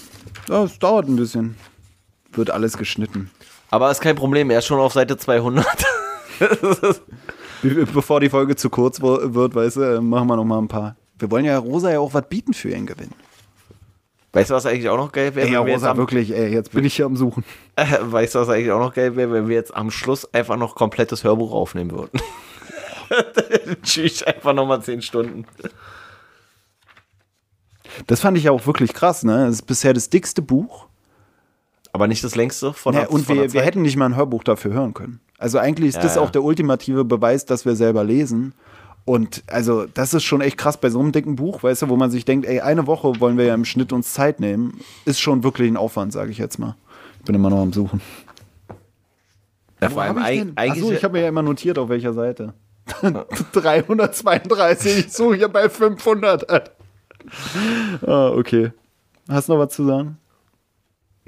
Ja, 0.49 0.63
es 0.65 0.79
dauert 0.79 1.09
ein 1.09 1.17
bisschen. 1.17 1.57
Wird 2.33 2.51
alles 2.51 2.79
geschnitten. 2.79 3.31
Aber 3.71 3.91
ist 3.91 4.01
kein 4.01 4.15
Problem, 4.15 4.51
er 4.51 4.61
ist 4.61 4.67
schon 4.67 4.79
auf 4.79 4.93
Seite 4.93 5.17
200. 5.17 5.67
Be- 6.39 7.87
Bevor 7.93 8.21
die 8.21 8.29
Folge 8.29 8.55
zu 8.55 8.71
kurz 8.71 9.01
wird, 9.01 9.55
weißt 9.55 9.77
du, 9.77 9.81
äh, 9.97 10.01
machen 10.01 10.29
wir 10.29 10.37
noch 10.37 10.45
mal 10.45 10.59
ein 10.59 10.69
paar. 10.69 10.95
Wir 11.19 11.31
wollen 11.31 11.45
ja 11.45 11.59
Rosa 11.59 11.91
ja 11.91 11.99
auch 11.99 12.15
was 12.15 12.29
bieten 12.29 12.55
für 12.55 12.69
ihren 12.71 12.87
Gewinn. 12.87 13.11
Weißt 14.37 14.51
du, 14.51 14.55
was 14.55 14.67
eigentlich 14.67 14.89
auch 14.91 14.99
noch 14.99 15.13
geil 15.13 15.35
wäre? 15.35 15.47
Ey, 15.47 15.53
ja, 15.55 15.61
wenn 15.61 15.67
wir 15.67 15.73
jetzt 15.73 15.81
Rosa, 15.83 15.91
am- 15.93 15.97
wirklich, 15.97 16.31
ey, 16.31 16.53
jetzt 16.53 16.73
bin 16.73 16.85
ich 16.85 16.95
hier 16.95 17.07
am 17.07 17.17
Suchen. 17.17 17.43
Äh, 17.75 17.87
weißt 18.01 18.35
du, 18.35 18.41
was 18.41 18.49
eigentlich 18.51 18.71
auch 18.71 18.79
noch 18.81 18.93
geil 18.93 19.17
wäre, 19.17 19.33
wenn 19.33 19.49
wir 19.49 19.57
jetzt 19.57 19.75
am 19.75 19.91
Schluss 19.91 20.33
einfach 20.35 20.57
noch 20.57 20.75
komplettes 20.75 21.25
Hörbuch 21.25 21.53
aufnehmen 21.53 21.91
würden? 21.93 22.21
Tschüss, 23.83 24.23
einfach 24.23 24.53
nochmal 24.53 24.83
10 24.83 25.01
Stunden. 25.01 25.47
Das 28.07 28.21
fand 28.21 28.37
ich 28.37 28.45
ja 28.45 28.51
auch 28.51 28.67
wirklich 28.67 28.93
krass, 28.93 29.23
ne? 29.25 29.47
Das 29.47 29.57
ist 29.57 29.63
bisher 29.63 29.95
das 29.95 30.11
dickste 30.11 30.43
Buch. 30.43 30.87
Aber 31.93 32.07
nicht 32.09 32.23
das 32.23 32.35
längste 32.35 32.75
von 32.75 32.93
Ja, 32.95 33.01
der 33.03 33.11
und 33.11 33.25
von 33.25 33.37
der 33.37 33.45
wir, 33.47 33.53
wir 33.55 33.61
Zeit? 33.61 33.69
hätten 33.69 33.83
nicht 33.83 33.97
mal 33.97 34.05
ein 34.07 34.17
Hörbuch 34.17 34.45
dafür 34.45 34.75
hören 34.75 34.93
können. 34.93 35.21
Also 35.39 35.59
eigentlich 35.59 35.91
ist 35.91 35.97
Ja, 35.97 36.03
das 36.03 36.17
ja. 36.17 36.21
auch 36.23 36.31
der 36.31 36.43
ultimative 36.43 37.05
Beweis, 37.05 37.47
dass 37.47 37.65
wir 37.65 37.75
selber 37.75 38.05
lesen. 38.05 38.55
Und 39.07 39.45
also 39.47 39.87
das 39.87 40.13
ist 40.15 40.25
schon 40.25 40.41
echt 40.41 40.59
krass 40.59 40.79
bei 40.79 40.91
so 40.91 40.99
einem 41.01 41.13
dicken 41.13 41.37
Buch, 41.37 41.63
weißt 41.63 41.83
du, 41.83 41.89
wo 41.89 41.97
man 41.97 42.11
sich 42.11 42.25
denkt, 42.25 42.45
ey, 42.45 42.61
eine 42.61 42.87
Woche 42.89 43.21
wollen 43.21 43.39
wir 43.39 43.45
ja 43.47 43.55
im 43.55 43.65
Schnitt 43.65 43.93
uns 43.93 44.13
Zeit 44.13 44.41
nehmen, 44.41 44.81
ist 45.05 45.21
schon 45.21 45.45
wirklich 45.45 45.71
ein 45.71 45.77
Aufwand, 45.77 46.13
sage 46.13 46.33
ich 46.33 46.39
jetzt 46.39 46.59
mal. 46.59 46.75
Ich 47.21 47.25
bin 47.25 47.35
immer 47.37 47.49
noch 47.49 47.63
am 47.63 47.73
Suchen. 47.73 48.01
Ja, 49.81 49.91
vor 49.91 50.03
allem 50.03 50.19
eig- 50.19 50.53
eigentlich. 50.57 50.83
Achso, 50.83 50.93
ich 50.93 51.05
habe 51.05 51.13
mir 51.15 51.23
ja 51.23 51.29
immer 51.29 51.43
notiert, 51.43 51.79
auf 51.79 51.89
welcher 51.89 52.13
Seite. 52.15 52.53
332, 53.53 54.99
ich 55.07 55.13
suche 55.13 55.37
hier 55.37 55.49
bei 55.49 55.69
500. 55.69 56.51
ah, 58.07 58.29
okay. 58.31 58.73
Hast 59.29 59.49
du 59.49 59.53
noch 59.55 59.61
was 59.61 59.73
zu 59.75 59.85
sagen? 59.87 60.19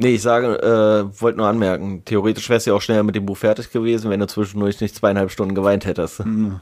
nee, 0.01 0.15
ich 0.15 0.23
sage, 0.23 0.63
äh, 0.63 1.21
wollte 1.21 1.39
nur 1.39 1.49
anmerken, 1.49 2.03
theoretisch 2.05 2.49
wärst 2.49 2.67
du 2.67 2.71
ja 2.71 2.77
auch 2.77 2.81
schneller 2.83 3.03
mit 3.03 3.17
dem 3.17 3.27
Buch 3.27 3.37
fertig 3.37 3.71
gewesen, 3.73 4.11
wenn 4.11 4.21
du 4.21 4.27
zwischendurch 4.29 4.81
nicht 4.81 4.95
zweieinhalb 4.95 5.31
Stunden 5.33 5.55
geweint 5.57 5.87
hättest. 5.87 6.21
Hm. 6.21 6.61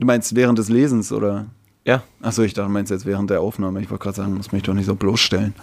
Du 0.00 0.06
meinst 0.06 0.34
während 0.34 0.58
des 0.58 0.70
Lesens, 0.70 1.12
oder? 1.12 1.46
Ja. 1.84 2.02
Achso, 2.22 2.42
ich 2.42 2.54
dachte, 2.54 2.68
du 2.68 2.72
meinst 2.72 2.90
jetzt 2.90 3.04
während 3.04 3.28
der 3.28 3.42
Aufnahme. 3.42 3.82
Ich 3.82 3.90
wollte 3.90 4.02
gerade 4.02 4.16
sagen, 4.16 4.34
muss 4.34 4.50
mich 4.50 4.62
doch 4.62 4.72
nicht 4.72 4.86
so 4.86 4.96
bloßstellen. 4.96 5.54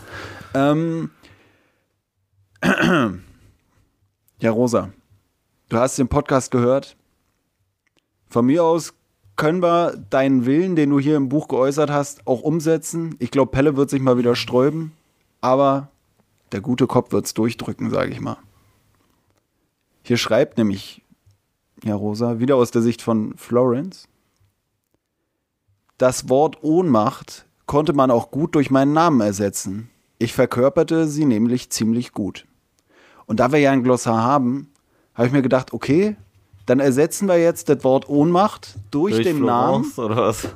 Ähm. 0.53 1.09
Ja, 4.39 4.51
Rosa, 4.51 4.91
du 5.69 5.77
hast 5.77 5.97
den 5.97 6.09
Podcast 6.09 6.51
gehört. 6.51 6.95
Von 8.29 8.45
mir 8.45 8.63
aus 8.63 8.93
können 9.35 9.63
wir 9.63 9.97
deinen 10.11 10.45
Willen, 10.45 10.75
den 10.75 10.91
du 10.91 10.99
hier 10.99 11.17
im 11.17 11.27
Buch 11.27 11.47
geäußert 11.47 11.89
hast, 11.89 12.27
auch 12.27 12.41
umsetzen. 12.41 13.15
Ich 13.17 13.31
glaube, 13.31 13.49
Pelle 13.49 13.75
wird 13.77 13.89
sich 13.89 13.99
mal 13.99 14.19
wieder 14.19 14.35
sträuben, 14.35 14.91
aber 15.41 15.89
der 16.51 16.61
gute 16.61 16.85
Kopf 16.85 17.11
wird 17.13 17.25
es 17.25 17.33
durchdrücken, 17.33 17.89
sage 17.89 18.11
ich 18.11 18.21
mal. 18.21 18.37
Hier 20.03 20.17
schreibt 20.17 20.59
nämlich, 20.59 21.01
ja, 21.83 21.95
Rosa, 21.95 22.37
wieder 22.37 22.57
aus 22.57 22.69
der 22.69 22.83
Sicht 22.83 23.01
von 23.01 23.35
Florence. 23.37 24.07
Das 25.97 26.29
Wort 26.29 26.63
Ohnmacht 26.63 27.47
konnte 27.65 27.93
man 27.93 28.11
auch 28.11 28.29
gut 28.29 28.53
durch 28.53 28.69
meinen 28.69 28.93
Namen 28.93 29.19
ersetzen. 29.19 29.89
Ich 30.19 30.33
verkörperte 30.33 31.07
sie 31.07 31.25
nämlich 31.25 31.71
ziemlich 31.71 32.11
gut. 32.11 32.45
Und 33.25 33.39
da 33.39 33.51
wir 33.51 33.59
ja 33.59 33.71
ein 33.71 33.83
Glossar 33.83 34.21
haben, 34.21 34.71
habe 35.15 35.27
ich 35.27 35.33
mir 35.33 35.41
gedacht, 35.41 35.73
okay, 35.73 36.15
dann 36.67 36.79
ersetzen 36.79 37.27
wir 37.27 37.39
jetzt 37.39 37.69
das 37.69 37.83
Wort 37.83 38.07
Ohnmacht 38.09 38.75
durch, 38.91 39.21
den 39.23 39.43
Namen. 39.43 39.85
Florence 39.85 39.99
Oder 39.99 40.15
was? 40.17 40.47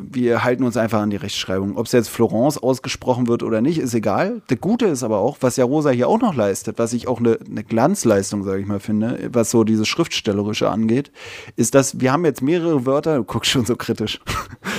Wir 0.00 0.44
halten 0.44 0.62
uns 0.62 0.76
einfach 0.76 1.00
an 1.00 1.10
die 1.10 1.16
Rechtschreibung. 1.16 1.76
Ob 1.76 1.86
es 1.86 1.92
jetzt 1.92 2.08
Florence 2.08 2.56
ausgesprochen 2.56 3.26
wird 3.26 3.42
oder 3.42 3.60
nicht, 3.60 3.78
ist 3.78 3.94
egal. 3.94 4.42
Das 4.46 4.60
Gute 4.60 4.86
ist 4.86 5.02
aber 5.02 5.18
auch, 5.18 5.38
was 5.40 5.56
ja 5.56 5.64
Rosa 5.64 5.90
hier 5.90 6.08
auch 6.08 6.20
noch 6.20 6.36
leistet, 6.36 6.78
was 6.78 6.92
ich 6.92 7.08
auch 7.08 7.18
eine, 7.18 7.36
eine 7.44 7.64
Glanzleistung, 7.64 8.44
sage 8.44 8.60
ich 8.60 8.66
mal, 8.66 8.78
finde, 8.78 9.28
was 9.32 9.50
so 9.50 9.64
dieses 9.64 9.88
Schriftstellerische 9.88 10.70
angeht, 10.70 11.10
ist, 11.56 11.74
dass 11.74 12.00
wir 12.00 12.12
haben 12.12 12.24
jetzt 12.24 12.42
mehrere 12.42 12.86
Wörter, 12.86 13.16
du 13.16 13.24
guckst 13.24 13.50
schon 13.50 13.66
so 13.66 13.76
kritisch. 13.76 14.20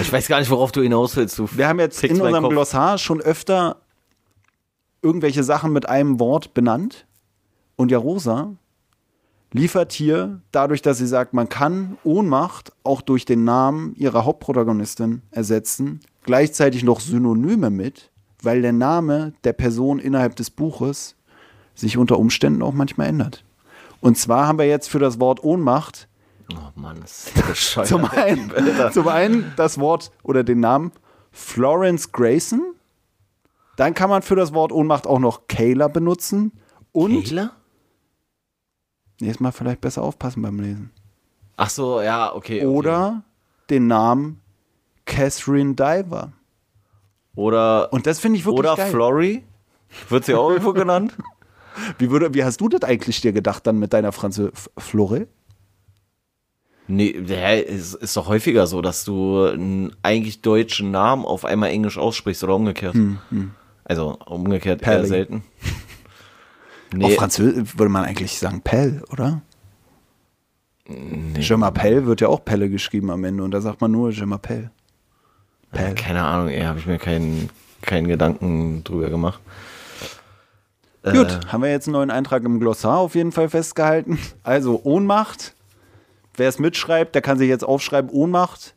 Ich 0.02 0.14
weiß 0.14 0.30
gar 0.30 0.40
nicht, 0.40 0.50
worauf 0.50 0.72
du 0.72 0.82
hinaus 0.82 1.18
willst. 1.18 1.38
Du 1.38 1.50
Wir 1.58 1.68
haben 1.68 1.80
jetzt 1.80 2.02
in 2.06 2.22
unserem. 2.22 2.48
Glossar 2.48 2.98
schon 2.98 3.20
öfter 3.20 3.82
irgendwelche 5.02 5.44
Sachen 5.44 5.74
mit 5.74 5.90
einem 5.90 6.22
Wort 6.22 6.54
benannt. 6.54 7.06
Und 7.76 7.92
ja, 7.92 7.98
Rosa 7.98 8.56
liefert 9.52 9.92
hier, 9.92 10.42
dadurch, 10.52 10.82
dass 10.82 10.98
sie 10.98 11.08
sagt, 11.08 11.34
man 11.34 11.50
kann 11.50 11.98
Ohnmacht 12.04 12.72
auch 12.84 13.02
durch 13.02 13.26
den 13.26 13.44
Namen 13.44 13.96
ihrer 13.96 14.26
Hauptprotagonistin 14.26 15.22
ersetzen, 15.32 16.02
gleichzeitig 16.24 16.84
noch 16.84 17.00
Synonyme 17.00 17.70
mit, 17.70 18.12
weil 18.42 18.62
der 18.62 18.74
Name 18.74 19.34
der 19.44 19.54
Person 19.54 20.00
innerhalb 20.00 20.36
des 20.36 20.50
Buches 20.50 21.16
sich 21.76 21.98
unter 21.98 22.20
Umständen 22.20 22.62
auch 22.62 22.74
manchmal 22.74 23.08
ändert. 23.08 23.44
Und 24.02 24.18
zwar 24.18 24.48
haben 24.48 24.60
wir 24.60 24.68
jetzt 24.68 24.90
für 24.90 25.00
das 25.00 25.20
Wort 25.20 25.44
Ohnmacht 25.44 26.10
Oh 26.54 26.72
Mann, 26.76 27.00
das 27.02 27.28
ist 27.28 27.48
bescheuert. 27.48 27.88
zum 27.90 28.06
einen, 28.06 28.52
zum 28.92 29.08
einen 29.08 29.54
das 29.56 29.80
Wort 29.80 30.12
oder 30.24 30.44
den 30.44 30.60
Namen 30.60 30.92
Florence 31.32 32.12
Grayson. 32.12 32.74
Dann 33.76 33.94
kann 33.94 34.10
man 34.10 34.22
für 34.22 34.36
das 34.36 34.54
Wort 34.54 34.72
Ohnmacht 34.72 35.08
auch 35.08 35.20
noch 35.20 35.48
Kayla 35.48 35.88
benutzen. 35.88 36.52
Und 36.92 37.26
Taylor? 37.26 37.52
Nächstes 39.20 39.40
Mal 39.40 39.52
vielleicht 39.52 39.82
besser 39.82 40.02
aufpassen 40.02 40.42
beim 40.42 40.60
Lesen. 40.60 40.92
Ach 41.58 41.70
so, 41.70 42.02
ja, 42.02 42.34
okay. 42.34 42.60
okay. 42.60 42.66
Oder 42.66 43.24
den 43.70 43.88
Namen 43.88 44.42
Catherine 45.06 45.76
Diver. 45.76 46.32
Oder, 47.36 47.92
Und 47.92 48.06
das 48.08 48.20
finde 48.20 48.38
ich 48.38 48.46
wirklich 48.46 48.60
oder 48.60 48.76
geil. 48.76 48.92
Flory? 48.92 49.44
Wird 50.10 50.26
sie 50.26 50.36
auch 50.36 50.50
irgendwo 50.50 50.74
genannt? 50.74 51.14
Wie, 51.98 52.12
würde, 52.12 52.34
wie 52.34 52.44
hast 52.44 52.62
du 52.62 52.70
das 52.70 52.84
eigentlich 52.84 53.22
dir 53.22 53.32
gedacht 53.32 53.66
dann 53.66 53.80
mit 53.80 53.94
deiner 53.94 54.12
Franzö 54.12 54.52
Flore? 54.78 55.28
Nee, 56.88 57.24
hä, 57.28 57.62
ist, 57.62 57.94
ist 57.96 58.18
doch 58.18 58.28
häufiger 58.28 58.66
so, 58.66 58.82
dass 58.82 59.06
du 59.06 59.44
einen 59.44 59.96
eigentlich 60.02 60.42
deutschen 60.42 60.92
Namen 60.92 61.24
auf 61.24 61.46
einmal 61.46 61.70
Englisch 61.70 61.98
aussprichst 61.98 62.44
oder 62.44 62.56
umgekehrt. 62.56 62.96
Also 63.84 64.18
umgekehrt 64.26 64.82
eher 64.82 65.04
Perli. 65.04 65.28
selten. 66.92 67.04
Auf 67.04 67.10
Nee, 67.12 67.16
Französisch 67.18 67.78
würde 67.78 67.90
man 67.92 68.06
eigentlich 68.06 68.38
sagen 68.40 68.62
Pell, 68.62 69.04
oder? 69.12 69.42
Je 70.88 71.54
m'appelle 71.56 72.06
wird 72.06 72.22
ja 72.22 72.30
auch 72.30 72.44
Pelle 72.44 72.70
geschrieben 72.70 73.12
am 73.12 73.24
Ende 73.24 73.44
und 73.44 73.52
da 73.52 73.62
sagt 73.62 73.80
man 73.82 73.92
nur 73.92 74.10
Je 74.12 74.24
m'appelle. 74.24 74.70
äh, 75.72 75.94
keine 75.94 76.24
Ahnung, 76.24 76.48
ey, 76.50 76.64
habe 76.64 76.80
ich 76.80 76.88
mir 76.88 76.98
keinen 76.98 77.50
keinen 77.82 78.08
Gedanken 78.08 78.84
drüber 78.84 79.10
gemacht. 79.10 79.40
Gut, 81.04 81.14
Äh, 81.16 81.48
haben 81.48 81.62
wir 81.64 81.70
jetzt 81.72 81.88
einen 81.88 81.94
neuen 81.94 82.12
Eintrag 82.12 82.44
im 82.44 82.60
Glossar 82.60 82.98
auf 82.98 83.16
jeden 83.16 83.32
Fall 83.32 83.50
festgehalten. 83.50 84.18
Also 84.44 84.82
Ohnmacht. 84.84 85.54
Wer 86.36 86.50
es 86.50 86.60
mitschreibt, 86.60 87.16
der 87.16 87.22
kann 87.22 87.38
sich 87.38 87.50
jetzt 87.50 87.64
aufschreiben 87.64 88.10
Ohnmacht. 88.10 88.74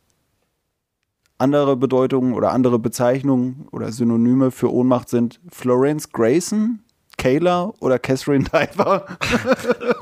Andere 1.39 1.77
Bedeutungen 1.77 2.35
oder 2.35 2.53
andere 2.53 2.79
Bezeichnungen 2.79 3.67
oder 3.73 3.91
Synonyme 3.91 4.51
für 4.51 4.73
Ohnmacht 4.73 5.09
sind 5.09 5.41
Florence 5.51 6.11
Grayson, 6.13 6.81
Kayla 7.19 7.73
oder 7.81 7.99
Catherine 7.99 8.45
Diver. 8.53 9.07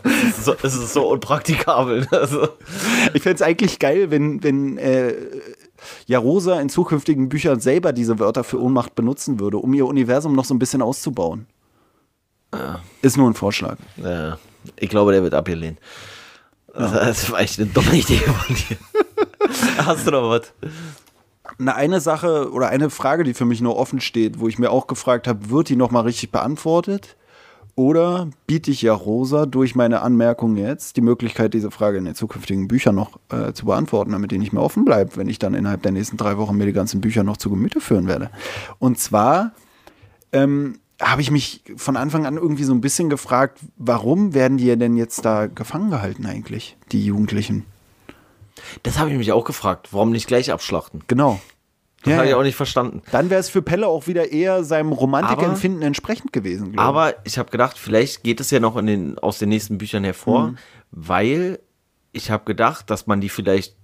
es, 0.04 0.38
ist 0.38 0.44
so, 0.44 0.54
es 0.62 0.74
ist 0.74 0.92
so 0.94 1.08
unpraktikabel. 1.10 2.06
Also, 2.10 2.48
Ich 3.14 3.22
fände 3.22 3.36
es 3.36 3.42
eigentlich 3.42 3.78
geil, 3.78 4.10
wenn, 4.10 4.42
wenn 4.42 4.78
äh, 4.78 5.14
Jarosa 6.06 6.60
in 6.60 6.68
zukünftigen 6.68 7.28
Büchern 7.28 7.60
selber 7.60 7.92
diese 7.92 8.18
Wörter 8.18 8.44
für 8.44 8.60
Ohnmacht 8.60 8.94
benutzen 8.94 9.40
würde, 9.40 9.58
um 9.58 9.72
ihr 9.74 9.86
Universum 9.86 10.34
noch 10.34 10.44
so 10.44 10.54
ein 10.54 10.58
bisschen 10.58 10.82
auszubauen. 10.82 11.46
Ist 13.02 13.16
nur 13.16 13.30
ein 13.30 13.34
Vorschlag. 13.34 13.76
äh, 14.02 14.32
ich 14.76 14.88
glaube, 14.90 15.12
der 15.12 15.22
wird 15.22 15.34
abgelehnt. 15.34 15.78
Das 16.74 17.30
war 17.30 17.40
echt 17.40 17.58
eine 17.58 17.68
dumme 17.68 17.94
Idee 17.94 18.18
von 18.18 18.54
dir. 18.56 18.76
Hast 19.86 20.06
du 20.06 20.10
noch 20.10 20.28
was? 20.30 20.52
Eine, 21.58 21.74
eine 21.74 22.00
Sache 22.00 22.50
oder 22.52 22.68
eine 22.68 22.90
Frage, 22.90 23.24
die 23.24 23.34
für 23.34 23.44
mich 23.44 23.60
noch 23.60 23.74
offen 23.74 24.00
steht, 24.00 24.40
wo 24.40 24.48
ich 24.48 24.58
mir 24.58 24.70
auch 24.70 24.86
gefragt 24.86 25.28
habe, 25.28 25.50
wird 25.50 25.68
die 25.68 25.76
nochmal 25.76 26.04
richtig 26.04 26.30
beantwortet? 26.30 27.16
Oder 27.76 28.28
biete 28.46 28.70
ich 28.70 28.82
ja 28.82 28.92
Rosa 28.92 29.46
durch 29.46 29.74
meine 29.74 30.02
Anmerkung 30.02 30.56
jetzt 30.56 30.96
die 30.96 31.00
Möglichkeit, 31.00 31.54
diese 31.54 31.70
Frage 31.70 31.98
in 31.98 32.04
den 32.04 32.14
zukünftigen 32.14 32.68
Büchern 32.68 32.94
noch 32.94 33.18
äh, 33.30 33.52
zu 33.52 33.64
beantworten, 33.64 34.12
damit 34.12 34.32
die 34.32 34.38
nicht 34.38 34.52
mehr 34.52 34.62
offen 34.62 34.84
bleibt, 34.84 35.16
wenn 35.16 35.28
ich 35.28 35.38
dann 35.38 35.54
innerhalb 35.54 35.82
der 35.82 35.92
nächsten 35.92 36.16
drei 36.16 36.36
Wochen 36.36 36.56
mir 36.56 36.66
die 36.66 36.72
ganzen 36.72 37.00
Bücher 37.00 37.22
noch 37.22 37.36
zu 37.36 37.48
Gemüte 37.48 37.80
führen 37.80 38.06
werde? 38.06 38.30
Und 38.78 38.98
zwar 38.98 39.52
ähm, 40.32 40.78
habe 41.00 41.22
ich 41.22 41.30
mich 41.30 41.62
von 41.76 41.96
Anfang 41.96 42.26
an 42.26 42.36
irgendwie 42.36 42.64
so 42.64 42.74
ein 42.74 42.80
bisschen 42.80 43.08
gefragt, 43.08 43.60
warum 43.78 44.34
werden 44.34 44.58
die 44.58 44.76
denn 44.76 44.96
jetzt 44.96 45.24
da 45.24 45.46
gefangen 45.46 45.90
gehalten 45.90 46.26
eigentlich, 46.26 46.76
die 46.92 47.04
Jugendlichen? 47.04 47.64
Das 48.82 48.98
habe 48.98 49.10
ich 49.10 49.16
mich 49.16 49.32
auch 49.32 49.44
gefragt. 49.44 49.88
Warum 49.92 50.10
nicht 50.10 50.26
gleich 50.26 50.52
abschlachten? 50.52 51.02
Genau. 51.06 51.40
Das 52.02 52.12
Ja, 52.12 52.18
habe 52.18 52.28
ich 52.28 52.34
auch 52.34 52.42
nicht 52.42 52.56
verstanden. 52.56 53.02
Dann 53.12 53.28
wäre 53.28 53.40
es 53.40 53.50
für 53.50 53.60
Pelle 53.60 53.86
auch 53.86 54.06
wieder 54.06 54.32
eher 54.32 54.64
seinem 54.64 54.92
Romantikempfinden 54.92 55.82
entsprechend 55.82 56.32
gewesen, 56.32 56.72
glaube 56.72 56.82
Aber 56.82 57.14
ich 57.26 57.36
habe 57.38 57.50
gedacht, 57.50 57.76
vielleicht 57.78 58.22
geht 58.22 58.40
es 58.40 58.50
ja 58.50 58.58
noch 58.60 58.76
in 58.76 58.86
den, 58.86 59.18
aus 59.18 59.38
den 59.38 59.50
nächsten 59.50 59.76
Büchern 59.76 60.04
hervor, 60.04 60.48
Mhm. 60.48 60.58
weil 60.92 61.58
ich 62.12 62.30
habe 62.30 62.44
gedacht, 62.44 62.88
dass 62.90 63.06
man 63.06 63.20
die 63.20 63.28
vielleicht 63.28 63.76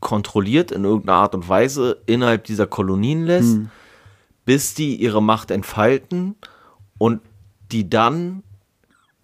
kontrolliert 0.00 0.70
in 0.72 0.84
irgendeiner 0.84 1.18
Art 1.18 1.34
und 1.34 1.48
Weise 1.48 2.00
innerhalb 2.06 2.44
dieser 2.44 2.66
Kolonien 2.66 3.24
lässt, 3.26 3.56
Mhm. 3.58 3.70
bis 4.46 4.72
die 4.74 4.96
ihre 4.96 5.22
Macht 5.22 5.50
entfalten 5.50 6.36
und 6.96 7.20
die 7.70 7.90
dann 7.90 8.42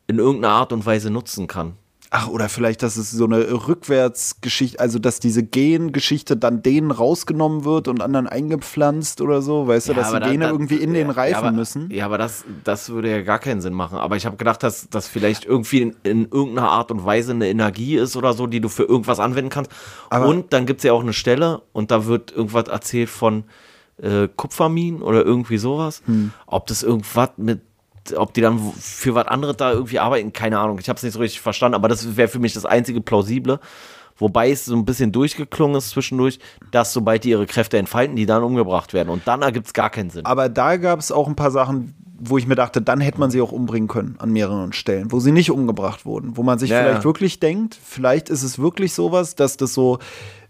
in 0.07 0.19
irgendeiner 0.19 0.55
Art 0.55 0.73
und 0.75 0.85
Weise 0.85 1.11
nutzen 1.11 1.47
kann. 1.47 1.79
Ach, 2.17 2.29
oder 2.29 2.49
vielleicht, 2.49 2.85
dass 2.85 2.97
es 2.97 3.11
so 3.11 3.25
eine 3.25 3.67
Rückwärtsgeschichte, 3.67 4.79
also 4.79 5.01
dass 5.01 5.19
diese 5.19 5.43
Gengeschichte 5.43 6.37
dann 6.37 6.63
denen 6.63 6.93
rausgenommen 6.93 7.65
wird 7.65 7.89
und 7.89 8.01
anderen 8.01 8.29
eingepflanzt 8.29 9.21
oder 9.21 9.43
so, 9.43 9.67
weißt 9.67 9.89
du, 9.89 9.95
dass 9.95 10.13
die 10.13 10.21
da- 10.21 10.31
Gene 10.31 10.45
da- 10.45 10.51
irgendwie 10.53 10.77
in 10.77 10.95
den 10.95 11.09
ja, 11.09 11.13
Reifen 11.13 11.37
aber, 11.39 11.51
müssen. 11.51 11.91
Ja, 11.91 12.05
aber 12.07 12.17
das, 12.17 12.45
das 12.63 12.91
würde 12.91 13.11
ja 13.11 13.23
gar 13.23 13.41
keinen 13.41 13.61
Sinn 13.61 13.73
machen. 13.75 13.99
Aber 13.99 14.15
ich 14.15 14.27
habe 14.27 14.37
gedacht, 14.37 14.63
dass 14.63 14.89
das 14.91 15.09
vielleicht 15.09 15.45
irgendwie 15.45 15.83
in, 15.83 15.97
in 16.05 16.29
irgendeiner 16.31 16.71
Art 16.71 16.93
und 16.93 17.05
Weise 17.05 17.33
eine 17.33 17.49
Energie 17.49 17.97
ist 17.97 18.17
oder 18.17 18.33
so, 18.33 18.47
die 18.47 18.61
du 18.61 18.69
für 18.69 18.85
irgendwas 18.85 19.19
anwenden 19.19 19.51
kannst. 19.51 19.73
Aber- 20.09 20.29
und 20.29 20.53
dann 20.53 20.67
gibt 20.67 20.79
es 20.81 20.85
ja 20.85 20.93
auch 20.93 21.03
eine 21.03 21.15
Stelle 21.15 21.63
und 21.73 21.91
da 21.91 22.07
wird 22.07 22.31
irgendwas 22.31 22.69
erzählt 22.69 23.09
von 23.11 23.43
äh, 24.01 24.29
Kupferminen 24.37 25.03
oder 25.03 25.25
irgendwie 25.25 25.59
sowas. 25.59 26.03
Hm. 26.07 26.31
Ob 26.47 26.69
das 26.69 26.85
irgendwas 26.85 27.31
mit 27.39 27.61
ob 28.17 28.35
die 28.35 28.41
dann 28.41 28.73
für 28.79 29.15
was 29.15 29.27
anderes 29.27 29.57
da 29.57 29.73
irgendwie 29.73 29.99
arbeiten, 29.99 30.33
keine 30.33 30.59
Ahnung. 30.59 30.79
Ich 30.81 30.89
habe 30.89 30.97
es 30.97 31.03
nicht 31.03 31.15
so 31.15 31.21
richtig 31.21 31.41
verstanden, 31.41 31.75
aber 31.75 31.89
das 31.89 32.17
wäre 32.17 32.29
für 32.29 32.39
mich 32.39 32.53
das 32.53 32.67
einzige 32.67 33.01
plausible. 33.01 33.61
Wobei 34.17 34.51
es 34.51 34.65
so 34.65 34.77
ein 34.77 34.85
bisschen 34.85 35.11
durchgeklungen 35.11 35.77
ist 35.77 35.91
zwischendurch, 35.91 36.39
dass 36.71 36.93
sobald 36.93 37.25
die 37.25 37.31
ihre 37.31 37.47
Kräfte 37.47 37.79
entfalten, 37.79 38.15
die 38.15 38.27
dann 38.27 38.45
umgebracht 38.45 38.93
werden. 38.95 39.09
Und 39.09 39.27
dann 39.27 39.43
ergibt 39.43 39.67
es 39.67 39.73
gar 39.73 39.91
keinen 39.91 40.11
Sinn. 40.11 40.25
Aber 40.25 40.49
da 40.49 40.77
gab 40.77 41.01
es 41.01 41.11
auch 41.11 41.27
ein 41.27 41.35
paar 41.35 41.51
Sachen, 41.51 41.95
wo 42.17 42.39
ich 42.39 42.47
mir 42.47 42.55
dachte, 42.55 42.81
dann 42.81 43.01
hätte 43.01 43.19
man 43.19 43.31
sie 43.31 43.41
auch 43.41 43.51
umbringen 43.51 43.89
können 43.89 44.17
an 44.19 44.31
mehreren 44.31 44.73
Stellen, 44.73 45.11
wo 45.11 45.19
sie 45.19 45.33
nicht 45.33 45.51
umgebracht 45.51 46.07
wurden, 46.07 46.37
wo 46.37 46.45
man 46.45 46.59
sich 46.59 46.71
Ja, 46.71 46.81
vielleicht 46.81 46.99
ja. 46.99 47.05
wirklich 47.05 47.41
denkt, 47.41 47.77
vielleicht 47.83 48.29
ist 48.29 48.45
es 48.45 48.59
wirklich 48.59 48.95
sowas, 48.95 49.35
dass 49.35 49.57
das 49.57 49.75
so, 49.75 49.99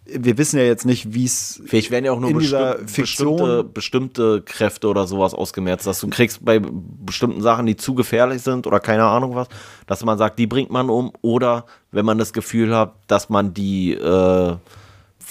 wir 0.06 0.36
wissen 0.36 0.58
ja 0.58 0.64
jetzt 0.64 0.84
nicht, 0.84 1.14
wie 1.14 1.24
es 1.24 1.62
Vielleicht 1.64 1.90
werden 1.90 2.04
ja 2.04 2.12
auch 2.12 2.20
nur 2.20 2.30
in 2.30 2.38
dieser 2.38 2.74
bestimm 2.74 2.88
Fiktion- 2.88 3.36
bestimmte, 3.36 3.64
bestimmte 3.64 4.42
Kräfte 4.42 4.88
oder 4.88 5.06
sowas 5.06 5.32
ausgemerzt, 5.32 5.86
dass 5.86 6.00
du 6.00 6.08
kriegst 6.08 6.44
bei 6.44 6.60
bestimmten 6.60 7.40
Sachen, 7.40 7.66
die 7.66 7.76
zu 7.76 7.94
gefährlich 7.94 8.42
sind 8.42 8.66
oder 8.66 8.80
keine 8.80 9.04
Ahnung 9.04 9.34
was, 9.34 9.48
dass 9.86 10.04
man 10.04 10.18
sagt, 10.18 10.38
die 10.38 10.46
bringt 10.46 10.70
man 10.70 10.90
um 10.90 11.12
oder 11.22 11.64
wenn 11.90 12.04
man 12.04 12.18
das 12.18 12.32
Gefühl 12.32 12.76
hat, 12.76 12.94
dass 13.06 13.30
man 13.30 13.54
die 13.54 13.94
äh, 13.94 14.56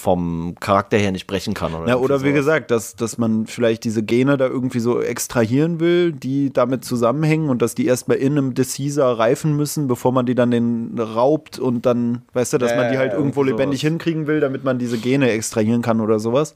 vom 0.04 0.56
Charakter 0.60 0.98
her 0.98 1.14
nicht 1.14 1.28
brechen 1.28 1.54
kann. 1.54 1.74
Oder, 1.74 1.88
Ja, 1.88 1.96
oder 1.96 2.16
wie 2.20 2.26
sowas. 2.30 2.34
gesagt, 2.36 2.72
dass, 2.72 2.96
dass 2.98 3.18
man 3.18 3.48
vielleicht 3.48 3.86
diese 3.86 4.04
Gene 4.04 4.36
da 4.36 4.48
irgendwie 4.48 4.80
so 4.80 5.02
extrahieren 5.02 5.80
will, 5.80 6.12
die 6.12 6.52
damit 6.52 6.84
zusammenhängen 6.84 7.50
und 7.50 7.62
dass 7.62 7.74
die 7.74 7.86
erstmal 7.86 8.18
in 8.18 8.34
einem 8.38 8.54
Decisor 8.54 9.18
reifen 9.18 9.56
müssen, 9.56 9.88
bevor 9.88 10.12
man 10.12 10.26
die 10.26 10.36
dann 10.36 10.52
den 10.52 11.00
raubt 11.00 11.58
und 11.58 11.86
dann, 11.86 12.24
weißt 12.34 12.52
du, 12.54 12.58
dass 12.58 12.72
Ja, 12.72 12.78
man 12.78 12.92
die 12.92 12.98
halt 12.98 13.14
ja, 13.14 13.18
irgendwo 13.18 13.44
lebendig 13.44 13.80
sowas. 13.80 13.90
hinkriegen 13.92 14.28
will, 14.28 14.42
damit 14.42 14.66
man 14.66 14.78
diese 14.78 14.98
Gene 14.98 15.32
extrahieren 15.32 15.82
kann 15.82 16.02
oder 16.02 16.20
sowas. 16.20 16.54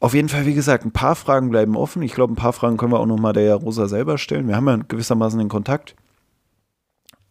Auf 0.00 0.12
jeden 0.12 0.28
Fall, 0.28 0.44
wie 0.44 0.54
gesagt, 0.54 0.84
ein 0.84 0.90
paar 0.90 1.14
Fragen 1.14 1.50
bleiben 1.50 1.76
offen. 1.76 2.02
Ich 2.02 2.14
glaube, 2.14 2.32
ein 2.32 2.36
paar 2.36 2.52
Fragen 2.52 2.76
können 2.76 2.92
wir 2.92 2.98
auch 3.00 3.06
nochmal 3.06 3.32
der 3.32 3.54
Rosa 3.54 3.86
selber 3.86 4.18
stellen. 4.18 4.48
Wir 4.48 4.56
haben 4.56 4.66
ja 4.68 4.76
gewissermaßen 4.88 5.38
den 5.38 5.48
Kontakt. 5.48 5.94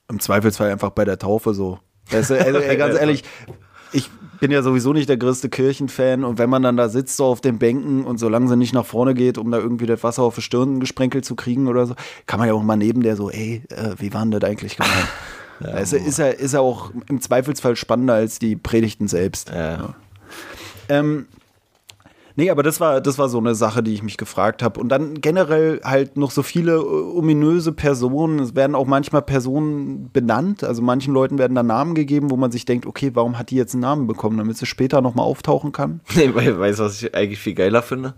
Im 0.09 0.19
Zweifelsfall 0.19 0.71
einfach 0.71 0.91
bei 0.91 1.05
der 1.05 1.19
Taufe 1.19 1.53
so. 1.53 1.79
Weißt 2.09 2.31
du, 2.31 2.39
also, 2.43 2.59
ey, 2.59 2.77
ganz 2.77 2.95
ehrlich, 2.99 3.23
ich 3.93 4.09
bin 4.39 4.51
ja 4.51 4.61
sowieso 4.61 4.91
nicht 4.91 5.07
der 5.07 5.17
größte 5.17 5.49
Kirchenfan 5.49 6.23
und 6.23 6.37
wenn 6.37 6.49
man 6.49 6.63
dann 6.63 6.75
da 6.75 6.89
sitzt 6.89 7.17
so 7.17 7.25
auf 7.25 7.39
den 7.39 7.59
Bänken 7.59 8.03
und 8.03 8.17
solange 8.17 8.49
sie 8.49 8.57
nicht 8.57 8.73
nach 8.73 8.85
vorne 8.85 9.13
geht, 9.13 9.37
um 9.37 9.49
da 9.51 9.57
irgendwie 9.57 9.85
das 9.85 10.03
Wasser 10.03 10.23
auf 10.23 10.35
die 10.35 10.41
Stirn 10.41 10.79
gesprenkelt 10.79 11.23
zu 11.23 11.35
kriegen 11.35 11.67
oder 11.67 11.85
so, 11.85 11.95
kann 12.25 12.39
man 12.39 12.49
ja 12.49 12.53
auch 12.53 12.63
mal 12.63 12.75
neben 12.75 13.03
der 13.03 13.15
so, 13.15 13.29
ey, 13.29 13.63
äh, 13.69 13.95
wie 13.97 14.13
war 14.13 14.21
denn 14.21 14.31
das 14.31 14.43
eigentlich 14.43 14.75
gemeint? 14.77 15.07
also 15.59 15.95
ist 15.95 16.19
er 16.19 16.39
ist 16.39 16.53
er 16.53 16.61
auch 16.61 16.91
im 17.07 17.21
Zweifelsfall 17.21 17.75
spannender 17.75 18.15
als 18.15 18.39
die 18.39 18.55
Predigten 18.55 19.07
selbst. 19.07 19.49
Ja. 19.49 19.95
Ähm, 20.89 21.27
nee, 22.35 22.49
aber 22.49 22.63
das 22.63 22.79
war, 22.79 23.01
das 23.01 23.17
war 23.17 23.29
so 23.29 23.37
eine 23.37 23.55
Sache, 23.55 23.83
die 23.83 23.93
ich 23.93 24.03
mich 24.03 24.17
gefragt 24.17 24.63
habe. 24.63 24.79
Und 24.79 24.89
dann 24.89 25.21
generell 25.21 25.81
halt 25.83 26.17
noch 26.17 26.31
so 26.31 26.43
viele 26.43 26.73
äh, 26.73 26.77
ominöse 26.77 27.71
Personen. 27.71 28.39
Es 28.39 28.55
werden 28.55 28.75
auch 28.75 28.87
manchmal 28.87 29.21
Personen 29.21 30.11
benannt. 30.11 30.63
Also 30.63 30.81
manchen 30.81 31.13
Leuten 31.13 31.37
werden 31.37 31.55
da 31.55 31.63
Namen 31.63 31.95
gegeben, 31.95 32.31
wo 32.31 32.37
man 32.37 32.51
sich 32.51 32.65
denkt, 32.65 32.85
okay, 32.85 33.11
warum 33.13 33.37
hat 33.37 33.49
die 33.49 33.55
jetzt 33.55 33.73
einen 33.73 33.81
Namen 33.81 34.07
bekommen, 34.07 34.37
damit 34.37 34.57
sie 34.57 34.65
später 34.65 35.01
nochmal 35.01 35.25
auftauchen 35.25 35.71
kann? 35.71 36.01
Nee, 36.15 36.33
weil, 36.35 36.57
weißt 36.57 36.79
du, 36.79 36.83
was 36.83 37.01
ich 37.01 37.15
eigentlich 37.15 37.39
viel 37.39 37.55
geiler 37.55 37.81
finde? 37.81 38.13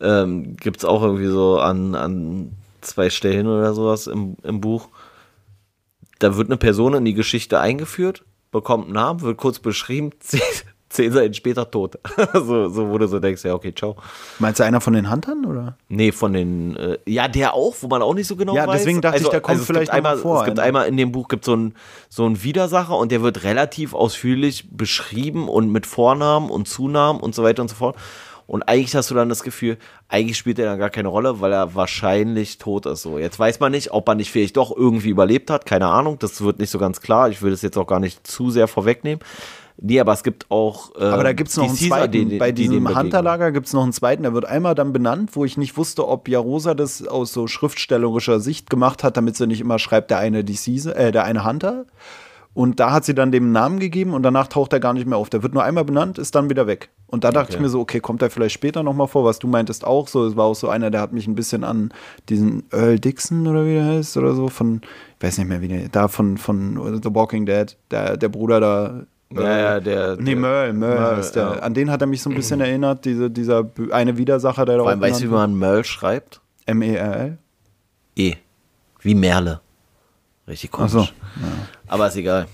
Ähm, 0.00 0.56
Gibt 0.56 0.78
es 0.78 0.84
auch 0.84 1.02
irgendwie 1.02 1.28
so 1.28 1.58
an, 1.58 1.94
an 1.94 2.50
zwei 2.80 3.10
Stellen 3.10 3.46
oder 3.46 3.74
sowas 3.74 4.06
im, 4.06 4.36
im 4.42 4.60
Buch. 4.60 4.88
Da 6.18 6.36
wird 6.36 6.48
eine 6.48 6.56
Person 6.56 6.94
in 6.94 7.04
die 7.04 7.14
Geschichte 7.14 7.60
eingeführt, 7.60 8.24
bekommt 8.50 8.84
einen 8.84 8.94
Namen, 8.94 9.20
wird 9.22 9.36
kurz 9.36 9.58
beschrieben, 9.58 10.10
zehn, 10.94 11.12
Seiten 11.12 11.34
später 11.34 11.70
tot. 11.70 11.98
so, 12.32 12.68
so, 12.68 12.88
wo 12.88 12.98
du 12.98 13.06
so 13.06 13.18
denkst, 13.18 13.44
ja, 13.44 13.54
okay, 13.54 13.74
ciao. 13.74 13.96
Meinst 14.38 14.60
du 14.60 14.64
einer 14.64 14.80
von 14.80 14.92
den 14.94 15.10
Huntern, 15.10 15.44
oder? 15.44 15.76
Nee, 15.88 16.12
von 16.12 16.32
den, 16.32 16.76
äh, 16.76 16.98
ja, 17.06 17.28
der 17.28 17.54
auch, 17.54 17.74
wo 17.80 17.88
man 17.88 18.00
auch 18.02 18.14
nicht 18.14 18.26
so 18.26 18.36
genau 18.36 18.54
Ja, 18.54 18.66
weiß. 18.66 18.78
deswegen 18.78 19.00
dachte 19.00 19.20
ich, 19.22 19.28
da 19.28 19.40
kommt 19.40 19.58
es 19.60 19.66
vielleicht 19.66 19.90
einmal, 19.90 20.16
vor 20.16 20.38
Es 20.40 20.44
gibt 20.46 20.58
einer. 20.58 20.66
einmal 20.66 20.88
in 20.88 20.96
dem 20.96 21.12
Buch 21.12 21.28
gibt 21.28 21.44
so 21.44 21.54
ein 21.54 21.74
so 22.08 22.24
ein 22.24 22.42
Widersacher 22.42 22.96
und 22.96 23.10
der 23.12 23.22
wird 23.22 23.42
relativ 23.44 23.92
ausführlich 23.92 24.68
beschrieben 24.70 25.48
und 25.48 25.70
mit 25.70 25.86
Vornamen 25.86 26.48
und 26.50 26.68
Zunamen 26.68 27.20
und 27.20 27.34
so 27.34 27.42
weiter 27.42 27.62
und 27.62 27.68
so 27.68 27.74
fort. 27.76 27.96
Und 28.46 28.62
eigentlich 28.68 28.94
hast 28.94 29.10
du 29.10 29.14
dann 29.14 29.30
das 29.30 29.42
Gefühl, 29.42 29.78
eigentlich 30.08 30.36
spielt 30.36 30.58
er 30.58 30.66
dann 30.66 30.78
gar 30.78 30.90
keine 30.90 31.08
Rolle, 31.08 31.40
weil 31.40 31.50
er 31.52 31.74
wahrscheinlich 31.74 32.58
tot 32.58 32.84
ist. 32.86 33.00
So, 33.02 33.18
jetzt 33.18 33.38
weiß 33.38 33.58
man 33.58 33.72
nicht, 33.72 33.90
ob 33.92 34.06
er 34.08 34.14
nicht 34.14 34.30
vielleicht 34.30 34.58
doch 34.58 34.76
irgendwie 34.76 35.08
überlebt 35.08 35.50
hat, 35.50 35.64
keine 35.64 35.86
Ahnung. 35.86 36.18
Das 36.18 36.42
wird 36.42 36.58
nicht 36.58 36.70
so 36.70 36.78
ganz 36.78 37.00
klar. 37.00 37.30
Ich 37.30 37.40
will 37.40 37.50
das 37.52 37.62
jetzt 37.62 37.78
auch 37.78 37.86
gar 37.86 38.00
nicht 38.00 38.26
zu 38.26 38.50
sehr 38.50 38.68
vorwegnehmen. 38.68 39.20
Nee, 39.76 39.98
aber 40.00 40.12
es 40.12 40.22
gibt 40.22 40.50
auch. 40.50 40.92
ähm, 40.98 41.12
Aber 41.12 41.24
da 41.24 41.32
gibt 41.32 41.50
es 41.50 41.56
noch 41.56 41.64
die 41.64 41.68
einen 41.70 41.78
Caesar, 41.78 41.98
zweiten. 41.98 42.12
die- 42.12 42.24
die- 42.26 42.38
Bei 42.38 42.52
die 42.52 42.62
diesem 42.62 42.84
begegnen. 42.84 43.02
Hunterlager 43.04 43.50
gibt 43.52 43.66
es 43.66 43.72
noch 43.72 43.82
einen 43.82 43.92
zweiten, 43.92 44.22
der 44.22 44.32
wird 44.32 44.44
einmal 44.44 44.74
dann 44.74 44.92
benannt, 44.92 45.30
wo 45.34 45.44
ich 45.44 45.56
nicht 45.56 45.76
wusste, 45.76 46.06
ob 46.06 46.28
Jarosa 46.28 46.74
das 46.74 47.06
aus 47.06 47.32
so 47.32 47.46
schriftstellerischer 47.48 48.38
Sicht 48.40 48.70
gemacht 48.70 49.02
hat, 49.02 49.16
damit 49.16 49.36
sie 49.36 49.46
nicht 49.48 49.60
immer 49.60 49.78
schreibt, 49.80 50.10
der 50.10 50.18
eine 50.18 50.44
die 50.44 50.54
Caesar, 50.54 50.96
äh, 50.96 51.10
der 51.12 51.24
eine 51.24 51.44
Hunter. 51.44 51.86
Und 52.54 52.78
da 52.78 52.92
hat 52.92 53.04
sie 53.04 53.16
dann 53.16 53.32
dem 53.32 53.50
Namen 53.50 53.80
gegeben 53.80 54.14
und 54.14 54.22
danach 54.22 54.46
taucht 54.46 54.72
er 54.72 54.78
gar 54.78 54.92
nicht 54.92 55.06
mehr 55.08 55.18
auf. 55.18 55.28
Der 55.28 55.42
wird 55.42 55.54
nur 55.54 55.64
einmal 55.64 55.84
benannt, 55.84 56.18
ist 56.18 56.36
dann 56.36 56.48
wieder 56.48 56.68
weg. 56.68 56.90
Und 57.08 57.24
da 57.24 57.32
dachte 57.32 57.48
Okay. 57.48 57.54
ich 57.56 57.60
mir 57.60 57.68
so, 57.68 57.80
okay, 57.80 57.98
kommt 57.98 58.22
er 58.22 58.30
vielleicht 58.30 58.54
später 58.54 58.84
nochmal 58.84 59.08
vor, 59.08 59.24
was 59.24 59.40
du 59.40 59.48
meintest 59.48 59.84
auch 59.84 60.06
so. 60.06 60.24
Es 60.24 60.36
war 60.36 60.44
auch 60.44 60.54
so 60.54 60.68
einer, 60.68 60.92
der 60.92 61.00
hat 61.00 61.12
mich 61.12 61.26
ein 61.26 61.34
bisschen 61.34 61.64
an 61.64 61.92
diesen 62.28 62.62
Earl 62.70 63.00
Dixon 63.00 63.48
oder 63.48 63.66
wie 63.66 63.74
der 63.74 63.84
heißt 63.86 64.16
oder 64.18 64.34
so, 64.34 64.46
von, 64.48 64.82
ich 65.18 65.24
weiß 65.26 65.38
nicht 65.38 65.48
mehr, 65.48 65.62
wie 65.62 65.68
der, 65.68 65.88
da 65.88 66.06
von, 66.06 66.38
von 66.38 67.00
The 67.02 67.12
Walking 67.12 67.44
Dead, 67.44 67.76
der, 67.90 68.16
der 68.16 68.28
Bruder 68.28 68.60
da. 68.60 69.00
Ja, 69.32 69.56
ja, 69.58 69.80
der. 69.80 70.16
Nee, 70.16 70.24
der- 70.32 70.36
Merle, 70.36 70.72
Merle 70.72 70.94
Merle, 71.00 71.16
heißt 71.16 71.34
der. 71.36 71.42
ja. 71.42 71.50
An 71.60 71.74
den 71.74 71.90
hat 71.90 72.00
er 72.00 72.06
mich 72.06 72.22
so 72.22 72.30
ein 72.30 72.36
bisschen 72.36 72.60
erinnert, 72.60 73.04
diese, 73.04 73.30
dieser 73.30 73.68
eine 73.90 74.16
Widersacher, 74.16 74.64
der 74.64 74.76
da 74.76 74.82
Vor 74.82 74.90
allem, 74.90 75.00
weißt 75.00 75.20
du, 75.22 75.24
wie 75.24 75.30
man 75.30 75.54
Merle 75.58 75.82
schreibt? 75.84 76.40
M-E-R-L? 76.66 77.38
E. 78.16 78.34
Wie 79.00 79.14
Merle. 79.14 79.60
Richtig 80.46 80.70
komisch. 80.70 80.94
Achso. 80.94 81.08
Aber 81.88 82.06
ist 82.08 82.16
egal. 82.16 82.46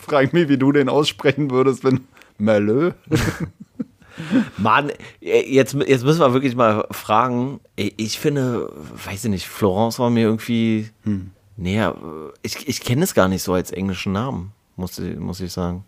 Frag 0.00 0.32
mich, 0.32 0.48
wie 0.48 0.58
du 0.58 0.72
den 0.72 0.88
aussprechen 0.88 1.50
würdest, 1.50 1.84
wenn 1.84 2.00
Merle. 2.38 2.94
Mann, 4.56 4.90
äh, 5.20 5.42
jetzt, 5.52 5.74
jetzt 5.74 6.04
müssen 6.04 6.20
wir 6.20 6.32
wirklich 6.32 6.56
mal 6.56 6.86
fragen. 6.90 7.60
Äh, 7.76 7.90
Ich 7.96 8.18
finde, 8.18 8.70
weiß 9.04 9.24
ich 9.26 9.30
nicht, 9.30 9.46
Florence 9.46 9.98
war 9.98 10.08
mir 10.10 10.22
irgendwie 10.22 10.88
Hm. 11.04 11.30
näher. 11.56 11.94
Ich, 12.42 12.66
ich 12.68 12.80
kenne 12.80 13.04
es 13.04 13.14
gar 13.14 13.28
nicht 13.28 13.42
so 13.42 13.52
als 13.52 13.70
englischen 13.70 14.12
Namen, 14.12 14.52
muss 14.76 14.98
muss 15.18 15.40
ich 15.40 15.52
sagen. 15.52 15.84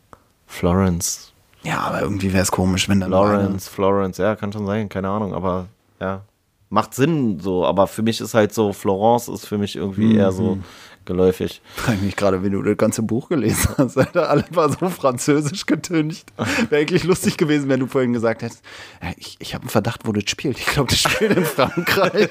Florence. 0.49 1.33
Ja, 1.63 1.79
aber 1.81 2.01
irgendwie 2.03 2.33
wäre 2.33 2.43
es 2.43 2.51
komisch, 2.51 2.89
wenn 2.89 3.01
dann 3.01 3.11
Lawrence, 3.11 3.71
Florence, 3.71 4.19
ja, 4.19 4.35
kann 4.35 4.53
schon 4.53 4.67
sein, 4.67 4.89
keine 4.89 5.09
Ahnung, 5.09 5.35
aber 5.35 5.67
ja. 6.01 6.23
Macht 6.71 6.95
Sinn 6.95 7.39
so, 7.41 7.65
aber 7.65 7.87
für 7.87 8.03
mich 8.03 8.21
ist 8.21 8.35
halt 8.35 8.53
so, 8.53 8.73
Florence 8.73 9.29
ist 9.29 9.47
für 9.47 9.57
mich 9.59 9.77
irgendwie 9.77 10.17
eher 10.17 10.33
so 10.33 10.57
Mhm. 10.57 10.65
geläufig. 11.07 11.63
Frag 11.77 12.03
mich 12.03 12.15
gerade, 12.15 12.43
wie 12.45 12.51
du 12.51 12.63
das 12.63 12.77
ganze 12.77 13.01
Buch 13.03 13.29
gelesen 13.31 13.71
hast. 13.79 13.97
Alter. 13.99 14.29
Alles 14.29 14.45
war 14.51 14.69
so 14.71 14.89
französisch 14.91 15.65
getüncht. 15.65 16.27
Wäre 16.69 16.83
eigentlich 16.83 17.05
lustig 17.05 17.39
gewesen, 17.39 17.69
wenn 17.71 17.81
du 17.81 17.87
vorhin 17.87 18.13
gesagt 18.13 18.43
hättest, 18.43 18.63
ja, 19.03 19.13
ich, 19.17 19.37
ich 19.41 19.55
habe 19.55 19.63
einen 19.63 19.71
Verdacht, 19.71 20.03
wo 20.07 20.13
das 20.13 20.25
spielt. 20.29 20.59
Ich 20.59 20.67
glaube, 20.67 20.91
das 20.91 20.99
spielt 21.01 21.37
in 21.39 21.45
Frankreich. 21.47 22.29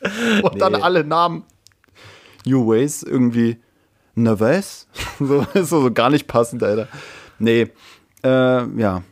Und 0.42 0.60
dann 0.60 0.72
Nee. 0.72 0.80
alle 0.82 1.04
Namen. 1.04 1.44
New 2.44 2.68
Ways, 2.68 3.02
irgendwie 3.04 3.58
Neves. 4.16 4.88
So 5.20 5.46
ist 5.54 5.70
so 5.70 5.90
gar 5.92 6.10
nicht 6.10 6.26
passend, 6.26 6.62
Alter. 6.64 6.88
Nee, 7.38 7.68
äh, 8.24 8.28
ja. 8.80 9.02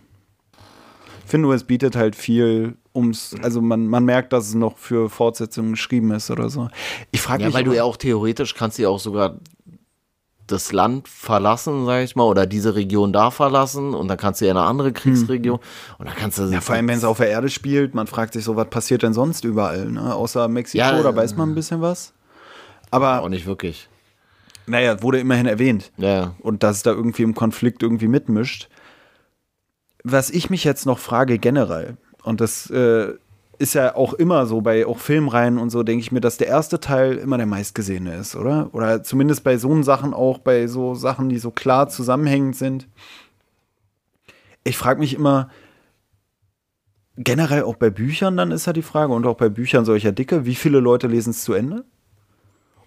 Ich 1.25 1.31
finde 1.31 1.47
nur, 1.47 1.55
es 1.55 1.65
bietet 1.65 1.97
halt 1.97 2.17
viel 2.17 2.77
ums, 2.95 3.35
also 3.43 3.61
man, 3.61 3.87
man 3.87 4.05
merkt, 4.05 4.33
dass 4.33 4.47
es 4.49 4.55
noch 4.55 4.79
für 4.79 5.09
Fortsetzungen 5.11 5.73
geschrieben 5.73 6.11
ist 6.13 6.31
oder 6.31 6.49
so. 6.51 6.69
Ich 7.11 7.21
frage 7.21 7.43
Ja, 7.43 7.49
mich. 7.49 7.55
weil 7.57 7.65
du 7.65 7.73
ja 7.73 7.83
auch 7.85 7.97
theoretisch 7.97 8.55
kannst 8.55 8.79
du 8.79 8.83
ja 8.83 8.89
auch 8.89 9.01
sogar 9.01 9.37
das 10.47 10.73
Land 10.73 11.09
verlassen, 11.09 11.87
sag 11.87 12.05
ich 12.05 12.17
mal, 12.17 12.25
oder 12.25 12.47
diese 12.47 12.75
Region 12.75 13.15
da 13.15 13.31
verlassen 13.31 13.95
und 13.95 14.09
dann 14.09 14.19
kannst 14.19 14.41
du 14.43 14.45
ja 14.45 14.51
in 14.51 14.59
eine 14.59 14.67
andere 14.67 14.93
Kriegsregion 14.93 15.59
und 15.99 16.07
dann 16.07 16.15
kannst 16.15 16.39
du 16.39 16.43
Hm. 16.45 16.53
Ja, 16.53 16.61
vor 16.61 16.75
allem, 16.75 16.87
wenn 16.87 16.99
es 16.99 17.05
auf 17.05 17.17
der 17.17 17.31
Erde 17.31 17.49
spielt, 17.49 17.95
man 17.95 18.07
fragt 18.07 18.35
sich 18.35 18.45
so, 18.45 18.55
was 18.55 18.69
passiert 18.69 19.03
denn 19.03 19.15
sonst 19.15 19.45
überall, 19.45 19.87
ne? 19.91 20.15
Außer 20.15 20.47
Mexiko, 20.49 20.85
Ja, 20.85 21.03
da 21.03 21.09
äh, 21.11 21.17
weiß 21.17 21.37
man 21.37 21.51
ein 21.51 21.55
bisschen 21.55 21.81
was. 21.81 22.13
auch 22.91 22.97
Aber, 22.99 23.27
nicht 23.31 23.47
wirklich. 23.47 23.89
Naja, 24.67 25.03
wurde 25.03 25.19
immerhin 25.19 25.47
erwähnt. 25.47 25.93
Ja. 25.97 26.35
Und 26.41 26.63
dass 26.63 26.77
es 26.79 26.83
da 26.83 26.91
irgendwie 26.91 27.23
im 27.23 27.35
Konflikt 27.35 27.83
irgendwie 27.83 28.09
mitmischt. 28.09 28.69
Was 30.03 30.31
ich 30.31 30.51
mich 30.51 30.65
jetzt 30.65 30.87
noch 30.87 30.99
frage 30.99 31.39
generell, 31.39 31.97
und 32.23 32.41
das 32.41 32.71
äh, 32.71 33.15
ist 33.59 33.75
ja 33.75 33.95
auch 33.95 34.15
immer 34.15 34.47
so, 34.47 34.61
bei 34.61 34.87
auch 34.87 34.99
Filmreihen 34.99 35.59
und 35.59 35.71
so, 35.71 35.83
denke 35.83 36.01
ich 36.01 36.13
mir, 36.13 36.21
dass 36.21 36.37
der 36.37 36.49
erste 36.49 36.81
Teil 36.81 37.15
immer 37.17 37.37
der 37.37 37.47
meistgesehene 37.47 38.15
ist, 38.17 38.37
oder? 38.37 38.71
Oder 38.73 39.03
zumindest 39.03 39.45
bei 39.45 39.57
so 39.59 39.83
Sachen 39.83 40.15
auch, 40.15 40.39
bei 40.39 40.67
so 40.67 40.95
Sachen, 40.95 41.29
die 41.29 41.39
so 41.39 41.51
klar 41.51 41.89
zusammenhängend 41.89 42.57
sind. 42.57 42.89
Ich 44.65 44.77
frage 44.77 45.01
mich 45.01 45.15
immer, 45.15 45.51
generell 47.17 47.63
auch 47.63 47.77
bei 47.77 47.91
Büchern, 47.91 48.37
dann 48.37 48.51
ist 48.51 48.67
ja 48.67 48.73
die 48.73 48.83
Frage, 48.83 49.13
und 49.13 49.27
auch 49.27 49.37
bei 49.37 49.49
Büchern 49.49 49.85
solcher 49.85 50.13
Dicke, 50.13 50.47
wie 50.47 50.55
viele 50.55 50.81
Leute 50.81 51.07
lesen 51.07 51.31
es 51.31 51.45
zu 51.45 51.53
Ende? 51.53 51.85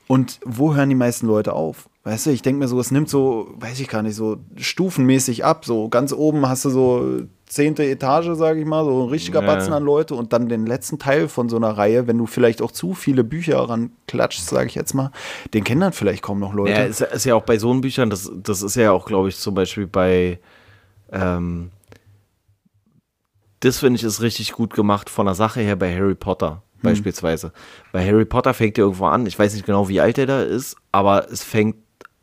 Und 0.07 0.39
wo 0.45 0.73
hören 0.73 0.89
die 0.89 0.95
meisten 0.95 1.27
Leute 1.27 1.53
auf? 1.53 1.89
Weißt 2.03 2.25
du, 2.27 2.29
ich 2.29 2.41
denke 2.41 2.59
mir 2.59 2.69
so, 2.69 2.79
es 2.79 2.91
nimmt 2.91 3.09
so, 3.09 3.53
weiß 3.59 3.81
ich 3.81 3.89
gar 3.89 4.01
nicht, 4.01 4.15
so 4.15 4.37
stufenmäßig 4.55 5.43
ab. 5.43 5.65
So 5.65 5.89
ganz 5.89 6.13
oben 6.13 6.47
hast 6.47 6.63
du 6.63 6.69
so 6.69 7.21
zehnte 7.45 7.83
Etage, 7.83 8.29
sage 8.33 8.61
ich 8.61 8.65
mal, 8.65 8.85
so 8.85 9.03
ein 9.03 9.09
richtiger 9.09 9.41
Ja. 9.41 9.47
Batzen 9.47 9.73
an 9.73 9.83
Leute 9.83 10.15
und 10.15 10.31
dann 10.31 10.47
den 10.47 10.65
letzten 10.65 10.99
Teil 10.99 11.27
von 11.27 11.49
so 11.49 11.57
einer 11.57 11.71
Reihe, 11.71 12.07
wenn 12.07 12.17
du 12.17 12.25
vielleicht 12.25 12.61
auch 12.61 12.71
zu 12.71 12.93
viele 12.93 13.25
Bücher 13.25 13.57
ranklatschst, 13.57 14.47
sage 14.47 14.67
ich 14.67 14.75
jetzt 14.75 14.93
mal, 14.93 15.11
den 15.53 15.65
kennen 15.65 15.81
dann 15.81 15.93
vielleicht 15.93 16.23
kaum 16.23 16.39
noch 16.39 16.53
Leute. 16.53 16.71
Ja, 16.71 16.83
ist, 16.83 17.01
ist 17.01 17.25
ja 17.25 17.35
auch 17.35 17.43
bei 17.43 17.57
so 17.57 17.73
Büchern, 17.73 18.09
das, 18.09 18.31
das 18.33 18.61
ist 18.61 18.75
ja 18.75 18.91
auch, 18.91 19.05
glaube 19.05 19.27
ich, 19.27 19.37
zum 19.37 19.53
Beispiel 19.55 19.87
bei, 19.87 20.39
ähm, 21.11 21.71
das 23.59 23.79
finde 23.79 23.97
ich 23.97 24.03
ist 24.03 24.21
richtig 24.21 24.53
gut 24.53 24.73
gemacht 24.73 25.09
von 25.09 25.25
der 25.25 25.35
Sache 25.35 25.61
her 25.61 25.75
bei 25.75 25.93
Harry 25.93 26.15
Potter 26.15 26.63
beispielsweise. 26.81 27.51
Bei 27.91 28.05
Harry 28.05 28.25
Potter 28.25 28.53
fängt 28.53 28.77
er 28.77 28.83
irgendwo 28.85 29.05
an, 29.05 29.25
ich 29.25 29.37
weiß 29.37 29.53
nicht 29.53 29.65
genau, 29.65 29.89
wie 29.89 29.99
alt 30.01 30.17
er 30.17 30.25
da 30.25 30.41
ist, 30.43 30.75
aber 30.91 31.31
es 31.31 31.43
fängt 31.43 31.75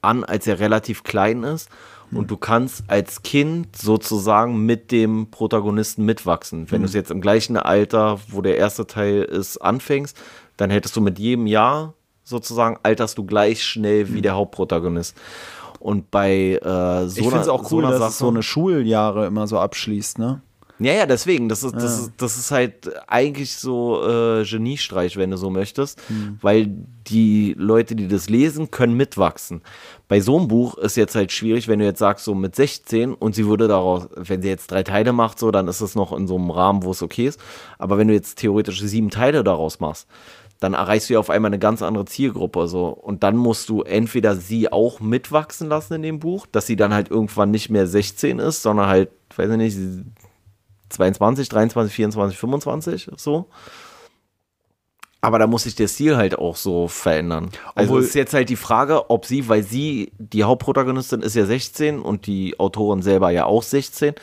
an, 0.03 0.25
als 0.25 0.47
er 0.47 0.61
relativ 0.61 1.03
klein 1.03 1.43
ist 1.45 1.69
und 2.13 2.31
du 2.31 2.37
kannst 2.37 2.85
als 2.89 3.23
Kind 3.23 3.75
sozusagen 3.77 4.65
mit 4.67 4.93
dem 4.93 5.31
Protagonisten 5.31 6.05
mitwachsen. 6.05 6.71
Wenn 6.71 6.83
du 6.83 6.87
es 6.87 6.95
jetzt 6.95 7.11
im 7.11 7.21
gleichen 7.21 7.57
Alter, 7.57 8.21
wo 8.29 8.41
der 8.43 8.57
erste 8.57 8.87
Teil 8.87 9.23
ist, 9.23 9.59
anfängst, 9.59 10.17
dann 10.57 10.71
hättest 10.71 10.95
du 10.95 11.01
mit 11.01 11.19
jedem 11.19 11.47
Jahr 11.47 11.95
sozusagen 12.23 12.79
alterst 12.83 13.19
du 13.19 13.25
gleich 13.25 13.63
schnell 13.65 14.13
wie 14.15 14.23
der 14.23 14.35
Hauptprotagonist. 14.35 15.17
Und 15.81 16.11
bei 16.11 16.59
äh, 16.63 17.09
so 17.09 17.21
ich 17.21 17.27
finde 17.27 17.41
es 17.41 17.49
einer- 17.49 17.53
auch 17.53 17.65
so 17.69 17.77
cool, 17.77 17.85
einer 17.87 17.99
dass 17.99 18.13
es 18.13 18.19
so 18.19 18.29
eine 18.29 18.43
Schuljahre 18.43 19.27
immer 19.27 19.47
so 19.47 19.59
abschließt, 19.59 20.19
ne? 20.19 20.41
Ja, 20.81 20.93
ja, 20.93 21.07
deswegen. 21.07 21.49
Das 21.49 21.63
ist, 21.63 21.75
das 21.75 22.01
ist, 22.01 22.13
das 22.17 22.37
ist 22.37 22.51
halt 22.51 22.91
eigentlich 23.07 23.55
so 23.57 24.03
äh, 24.07 24.45
Geniestreich, 24.45 25.17
wenn 25.17 25.31
du 25.31 25.37
so 25.37 25.49
möchtest, 25.51 26.01
weil 26.41 26.69
die 27.07 27.55
Leute, 27.57 27.95
die 27.95 28.09
das 28.09 28.29
lesen, 28.29 28.71
können 28.71 28.97
mitwachsen. 28.97 29.63
Bei 30.09 30.21
so 30.21 30.37
einem 30.39 30.49
Buch 30.49 30.77
ist 30.79 30.97
jetzt 30.97 31.15
halt 31.15 31.31
schwierig, 31.31 31.69
wenn 31.69 31.79
du 31.79 31.85
jetzt 31.85 32.01
sagst, 32.01 32.25
so 32.25 32.35
mit 32.35 32.57
16 32.57 33.15
und 33.15 33.35
sie 33.35 33.47
würde 33.47 33.69
daraus, 33.69 34.09
wenn 34.17 34.43
sie 34.43 34.49
jetzt 34.49 34.71
drei 34.71 34.83
Teile 34.83 35.13
macht, 35.13 35.39
so, 35.39 35.51
dann 35.51 35.69
ist 35.69 35.81
es 35.81 35.95
noch 35.95 36.13
in 36.13 36.27
so 36.27 36.37
einem 36.37 36.51
Rahmen, 36.51 36.83
wo 36.83 36.91
es 36.91 37.03
okay 37.03 37.29
ist. 37.29 37.41
Aber 37.79 37.97
wenn 37.97 38.09
du 38.09 38.15
jetzt 38.15 38.39
theoretisch 38.39 38.81
sieben 38.83 39.11
Teile 39.11 39.45
daraus 39.45 39.79
machst, 39.79 40.09
dann 40.61 40.75
erreichst 40.75 41.09
du 41.09 41.15
ja 41.15 41.21
auf 41.21 41.31
einmal 41.31 41.51
eine 41.51 41.59
ganz 41.59 41.83
andere 41.83 42.07
Zielgruppe. 42.07 42.67
So. 42.69 42.89
Und 42.89 43.23
dann 43.23 43.37
musst 43.37 43.69
du 43.69 43.83
entweder 43.83 44.35
sie 44.35 44.73
auch 44.73 44.99
mitwachsen 44.99 45.69
lassen 45.69 45.95
in 45.95 46.03
dem 46.03 46.19
Buch, 46.19 46.47
dass 46.51 46.67
sie 46.67 46.77
dann 46.77 46.95
halt 46.95 47.11
irgendwann 47.11 47.51
nicht 47.51 47.71
mehr 47.71 47.87
16 47.87 48.39
ist, 48.39 48.63
sondern 48.63 48.87
halt, 48.87 49.11
weiß 49.37 49.51
ich 49.51 49.57
nicht, 49.57 49.77
22, 50.95 51.49
23, 51.49 51.95
24, 51.95 52.39
25, 52.39 53.11
so. 53.17 53.49
Aber 55.21 55.39
da 55.39 55.47
muss 55.47 55.63
sich 55.63 55.75
der 55.75 55.89
Stil 55.89 56.17
halt 56.19 56.39
auch 56.39 56.57
so 56.57 56.87
verändern. 56.87 57.49
Also 57.75 57.95
Obwohl- 57.95 58.03
ist 58.05 58.15
jetzt 58.15 58.35
halt 58.35 58.51
die 58.51 58.57
Frage, 58.57 59.09
ob 59.11 59.25
sie, 59.25 59.49
weil 59.49 59.63
sie, 59.63 60.13
die 60.19 60.45
Hauptprotagonistin 60.45 61.23
ist 61.23 61.35
ja 61.35 61.47
16 61.47 61.99
und 61.99 62.27
die 62.27 62.61
Autorin 62.61 63.01
selber 63.01 63.31
ja 63.31 63.47
auch 63.47 63.63
16. 63.63 64.15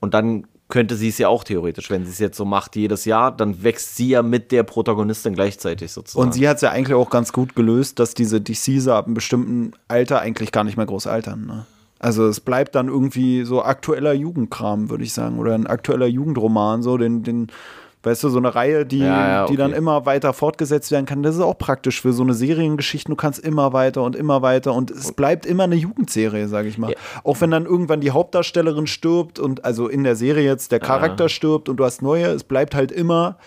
Und 0.00 0.14
dann 0.14 0.46
könnte 0.68 0.96
sie 0.96 1.08
es 1.08 1.18
ja 1.18 1.28
auch 1.28 1.44
theoretisch, 1.44 1.90
wenn 1.90 2.04
sie 2.04 2.10
es 2.10 2.18
jetzt 2.18 2.36
so 2.36 2.44
macht 2.44 2.76
jedes 2.76 3.04
Jahr, 3.04 3.30
dann 3.30 3.62
wächst 3.62 3.96
sie 3.96 4.08
ja 4.08 4.22
mit 4.22 4.52
der 4.52 4.62
Protagonistin 4.62 5.34
gleichzeitig 5.34 5.92
sozusagen. 5.92 6.26
Und 6.26 6.32
sie 6.32 6.48
hat 6.48 6.56
es 6.56 6.62
ja 6.62 6.70
eigentlich 6.70 6.96
auch 6.96 7.10
ganz 7.10 7.32
gut 7.32 7.54
gelöst, 7.54 7.98
dass 7.98 8.14
diese 8.14 8.40
DCs 8.40 8.88
ab 8.88 9.04
einem 9.04 9.14
bestimmten 9.14 9.72
Alter 9.86 10.20
eigentlich 10.20 10.50
gar 10.50 10.64
nicht 10.64 10.76
mehr 10.76 10.86
groß 10.86 11.06
altern. 11.06 11.46
Ne? 11.46 11.66
Also 11.98 12.26
es 12.26 12.40
bleibt 12.40 12.74
dann 12.74 12.88
irgendwie 12.88 13.44
so 13.44 13.62
aktueller 13.62 14.12
Jugendkram, 14.12 14.90
würde 14.90 15.04
ich 15.04 15.12
sagen, 15.14 15.38
oder 15.38 15.54
ein 15.54 15.66
aktueller 15.66 16.06
Jugendroman, 16.06 16.82
so 16.82 16.98
den, 16.98 17.22
den, 17.22 17.46
weißt 18.02 18.22
du, 18.24 18.28
so 18.28 18.36
eine 18.38 18.54
Reihe, 18.54 18.84
die, 18.84 18.98
Ja, 18.98 19.28
ja, 19.28 19.46
die 19.46 19.56
dann 19.56 19.70
okay. 19.70 19.78
immer 19.78 20.04
weiter 20.04 20.32
fortgesetzt 20.34 20.90
werden 20.92 21.06
kann. 21.06 21.22
Das 21.22 21.34
ist 21.34 21.40
auch 21.40 21.56
praktisch 21.56 22.02
für 22.02 22.12
so 22.12 22.22
eine 22.22 22.34
Seriengeschichte. 22.34 23.10
Du 23.10 23.16
kannst 23.16 23.38
immer 23.38 23.72
weiter 23.72 24.02
und 24.02 24.14
immer 24.14 24.42
weiter 24.42 24.74
und 24.74 24.90
es 24.90 25.12
bleibt 25.12 25.46
immer 25.46 25.64
eine 25.64 25.74
Jugendserie, 25.76 26.48
sage 26.48 26.68
ich 26.68 26.76
mal. 26.76 26.90
Ja. 26.90 26.96
Auch 27.24 27.40
wenn 27.40 27.50
dann 27.50 27.64
irgendwann 27.64 28.00
die 28.02 28.10
Hauptdarstellerin 28.10 28.86
stirbt 28.86 29.38
und 29.38 29.64
also 29.64 29.88
in 29.88 30.04
der 30.04 30.16
Serie 30.16 30.44
jetzt 30.44 30.72
der 30.72 30.80
Charakter 30.80 31.28
stirbt 31.30 31.68
und 31.70 31.78
du 31.78 31.84
hast 31.84 32.02
neue, 32.02 32.26
es 32.26 32.44
bleibt 32.44 32.74
halt 32.74 32.92
immer. 32.92 33.38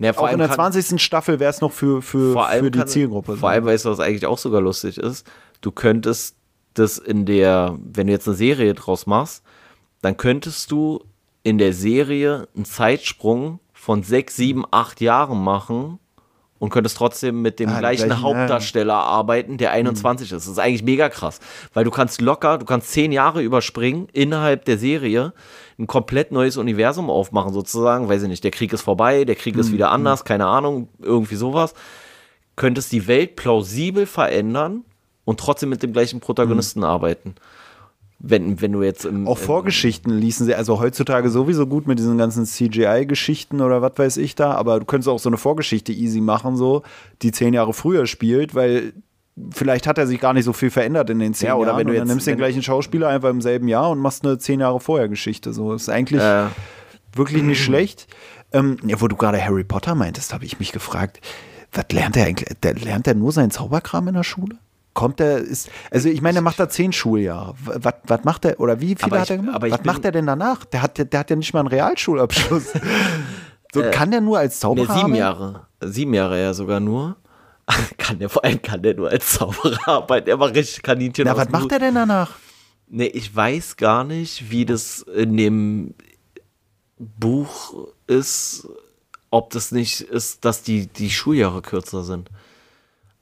ja, 0.00 0.12
vor 0.12 0.28
Auch 0.28 0.32
in 0.32 0.38
der 0.38 0.48
kann- 0.48 0.72
20. 0.72 1.00
Staffel 1.00 1.38
wäre 1.38 1.50
es 1.50 1.60
noch 1.60 1.72
für, 1.72 2.02
für, 2.02 2.32
für 2.32 2.70
die 2.72 2.78
kann- 2.80 2.88
Zielgruppe. 2.88 3.36
Vor 3.36 3.48
allem, 3.50 3.64
weißt 3.64 3.84
du, 3.84 3.90
was 3.90 4.00
eigentlich 4.00 4.26
auch 4.26 4.38
sogar 4.38 4.60
lustig 4.60 4.98
ist, 4.98 5.24
du 5.60 5.70
könntest 5.70 6.34
das 6.80 6.98
in 6.98 7.26
der, 7.26 7.78
wenn 7.80 8.06
du 8.06 8.12
jetzt 8.12 8.26
eine 8.26 8.36
Serie 8.36 8.74
draus 8.74 9.06
machst, 9.06 9.44
dann 10.02 10.16
könntest 10.16 10.70
du 10.70 11.04
in 11.42 11.58
der 11.58 11.72
Serie 11.72 12.48
einen 12.54 12.64
Zeitsprung 12.64 13.60
von 13.72 14.02
sechs, 14.02 14.36
sieben, 14.36 14.64
acht 14.70 15.00
Jahren 15.00 15.42
machen 15.42 15.98
und 16.58 16.68
könntest 16.68 16.98
trotzdem 16.98 17.40
mit 17.40 17.58
dem 17.58 17.70
Ah, 17.70 17.78
gleichen 17.78 18.06
gleichen, 18.08 18.22
Hauptdarsteller 18.22 18.94
arbeiten, 18.94 19.56
der 19.56 19.72
21 19.72 20.30
ist. 20.32 20.44
Das 20.44 20.52
ist 20.52 20.58
eigentlich 20.58 20.82
mega 20.82 21.08
krass, 21.08 21.40
weil 21.72 21.84
du 21.84 21.90
kannst 21.90 22.20
locker, 22.20 22.58
du 22.58 22.66
kannst 22.66 22.92
zehn 22.92 23.12
Jahre 23.12 23.42
überspringen 23.42 24.08
innerhalb 24.12 24.66
der 24.66 24.76
Serie, 24.76 25.32
ein 25.78 25.86
komplett 25.86 26.32
neues 26.32 26.58
Universum 26.58 27.08
aufmachen 27.08 27.54
sozusagen, 27.54 28.08
weiß 28.08 28.22
ich 28.22 28.28
nicht, 28.28 28.44
der 28.44 28.50
Krieg 28.50 28.72
ist 28.74 28.82
vorbei, 28.82 29.24
der 29.24 29.36
Krieg 29.36 29.56
ist 29.56 29.72
wieder 29.72 29.90
anders, 29.90 30.24
keine 30.24 30.46
Ahnung, 30.46 30.88
irgendwie 31.00 31.36
sowas. 31.36 31.72
Könntest 32.56 32.92
die 32.92 33.06
Welt 33.06 33.36
plausibel 33.36 34.04
verändern 34.04 34.84
und 35.30 35.38
trotzdem 35.40 35.68
mit 35.68 35.82
dem 35.82 35.92
gleichen 35.92 36.20
Protagonisten 36.20 36.82
arbeiten. 36.84 37.34
Wenn, 38.18 38.60
wenn 38.60 38.72
du 38.72 38.82
jetzt 38.82 39.06
im. 39.06 39.26
Auch 39.26 39.38
Vorgeschichten 39.38 40.10
ließen 40.12 40.44
sie, 40.44 40.54
also 40.54 40.78
heutzutage 40.80 41.30
sowieso 41.30 41.66
gut 41.66 41.86
mit 41.86 41.98
diesen 41.98 42.18
ganzen 42.18 42.44
CGI-Geschichten 42.44 43.60
oder 43.62 43.80
was 43.80 43.92
weiß 43.96 44.16
ich 44.18 44.34
da, 44.34 44.52
aber 44.52 44.80
du 44.80 44.84
könntest 44.84 45.08
auch 45.08 45.18
so 45.18 45.30
eine 45.30 45.38
Vorgeschichte 45.38 45.92
easy 45.92 46.20
machen, 46.20 46.56
so, 46.56 46.82
die 47.22 47.32
zehn 47.32 47.54
Jahre 47.54 47.72
früher 47.72 48.06
spielt, 48.06 48.54
weil 48.54 48.92
vielleicht 49.52 49.86
hat 49.86 49.96
er 49.96 50.06
sich 50.06 50.20
gar 50.20 50.34
nicht 50.34 50.44
so 50.44 50.52
viel 50.52 50.70
verändert 50.70 51.08
in 51.08 51.18
den 51.18 51.32
zehn 51.32 51.46
Ja, 51.46 51.54
oder 51.54 51.68
Jahren. 51.68 51.78
wenn 51.78 51.86
du 51.86 51.94
jetzt- 51.94 52.08
nimmst 52.08 52.26
den 52.26 52.36
gleichen 52.36 52.62
Schauspieler 52.62 53.08
einfach 53.08 53.30
im 53.30 53.40
selben 53.40 53.68
Jahr 53.68 53.88
und 53.90 53.98
machst 54.00 54.22
eine 54.26 54.36
zehn 54.36 54.60
Jahre 54.60 54.80
vorher 54.80 55.08
Geschichte. 55.08 55.52
So, 55.54 55.72
ist 55.72 55.88
eigentlich 55.88 56.20
Äh, 56.20 56.46
wirklich 57.14 57.42
nicht 57.42 57.62
schlecht. 57.64 58.06
Ähm, 58.52 58.76
ja, 58.84 59.00
wo 59.00 59.08
du 59.08 59.16
gerade 59.16 59.42
Harry 59.42 59.64
Potter 59.64 59.94
meintest, 59.94 60.34
habe 60.34 60.44
ich 60.44 60.58
mich 60.58 60.72
gefragt, 60.72 61.20
was 61.72 61.86
lernt 61.92 62.16
er 62.18 62.26
eigentlich? 62.26 62.54
Der, 62.62 62.74
lernt 62.74 63.06
er 63.06 63.14
nur 63.14 63.32
seinen 63.32 63.50
Zauberkram 63.52 64.08
in 64.08 64.14
der 64.14 64.24
Schule? 64.24 64.56
Kommt 64.92 65.20
er, 65.20 65.38
ist, 65.38 65.70
also 65.90 66.08
ich 66.08 66.20
meine, 66.20 66.34
der 66.34 66.42
macht 66.42 66.58
da 66.58 66.68
zehn 66.68 66.92
Schuljahre. 66.92 67.54
Was, 67.64 67.94
was 68.04 68.24
macht 68.24 68.44
er, 68.44 68.58
oder 68.58 68.80
wie 68.80 68.96
viele 68.96 69.02
Aber 69.12 69.20
hat 69.20 69.30
er 69.30 69.36
ich- 69.36 69.40
gemacht? 69.42 69.54
aber 69.56 69.66
ich 69.68 69.72
was 69.72 69.84
macht 69.84 70.04
er 70.04 70.12
denn 70.12 70.26
danach? 70.26 70.64
Der 70.64 70.82
hat, 70.82 70.98
der 70.98 71.20
hat 71.20 71.30
ja 71.30 71.36
nicht 71.36 71.52
mal 71.54 71.60
einen 71.60 71.68
Realschulabschluss. 71.68 72.72
so, 73.72 73.82
kann 73.92 74.10
der 74.10 74.20
nur 74.20 74.38
als 74.38 74.58
Zauberer 74.60 74.86
sieben 74.86 74.98
arbeiten? 74.98 75.14
Jahre. 75.14 75.66
Sieben 75.80 76.12
Jahre 76.14 76.40
ja 76.42 76.54
sogar 76.54 76.80
nur. 76.80 77.16
kann 77.98 78.18
der, 78.18 78.28
vor 78.28 78.44
allem 78.44 78.60
kann 78.60 78.82
der 78.82 78.94
nur 78.94 79.08
als 79.10 79.34
Zauberer 79.34 79.78
arbeiten. 79.88 80.28
Er 80.28 80.40
war 80.40 80.52
richtig 80.52 80.82
Kaninchen. 80.82 81.24
Na, 81.24 81.36
was 81.36 81.46
dem 81.46 81.52
macht 81.52 81.70
er 81.70 81.78
denn 81.78 81.94
danach? 81.94 82.32
Nee, 82.88 83.06
ich 83.06 83.34
weiß 83.34 83.76
gar 83.76 84.02
nicht, 84.02 84.50
wie 84.50 84.64
das 84.66 85.02
in 85.02 85.36
dem 85.36 85.94
Buch 86.98 87.86
ist, 88.08 88.66
ob 89.30 89.50
das 89.50 89.70
nicht 89.72 90.00
ist, 90.00 90.44
dass 90.44 90.62
die, 90.62 90.88
die 90.88 91.10
Schuljahre 91.10 91.62
kürzer 91.62 92.02
sind. 92.02 92.28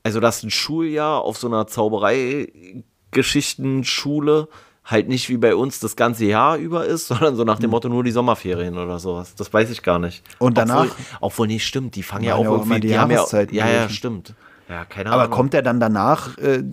Also, 0.03 0.21
dass 0.21 0.43
ein 0.43 0.51
Schuljahr 0.51 1.23
auf 1.23 1.39
so 1.39 1.49
einer 1.49 1.67
Zauberei-Geschichtenschule 1.67 4.49
halt 4.85 5.09
nicht 5.09 5.29
wie 5.29 5.37
bei 5.37 5.55
uns 5.55 5.81
das 5.81 5.97
ganze 5.97 6.25
Jahr 6.25 6.57
über 6.57 6.87
ist, 6.87 7.09
sondern 7.09 7.37
so 7.37 7.45
nach 7.45 7.59
dem 7.59 7.71
Motto 7.71 7.89
nur 7.89 8.05
die 8.05 8.11
Sommerferien 8.11 8.79
oder 8.79 8.99
sowas. 8.99 9.35
Das 9.35 9.53
weiß 9.53 9.71
ich 9.71 9.83
gar 9.83 9.99
nicht. 9.99 10.23
Und 10.39 10.57
danach? 10.57 10.85
Obwohl, 10.85 10.97
obwohl 11.21 11.47
nicht 11.49 11.67
stimmt, 11.67 11.97
die 11.97 12.03
fangen 12.03 12.25
ja 12.25 12.37
auch 12.37 12.45
irgendwie, 12.45 12.81
die 12.81 12.89
die 12.89 12.99
haben 12.99 13.11
ja, 13.11 13.25
ja, 13.51 13.69
ja, 13.69 13.89
stimmt. 13.89 14.35
Ja, 14.69 14.85
keine 14.85 15.11
Aber 15.11 15.23
Ahnung. 15.23 15.35
kommt 15.35 15.55
er 15.55 15.63
dann 15.63 15.81
danach? 15.81 16.37
Äh, 16.39 16.65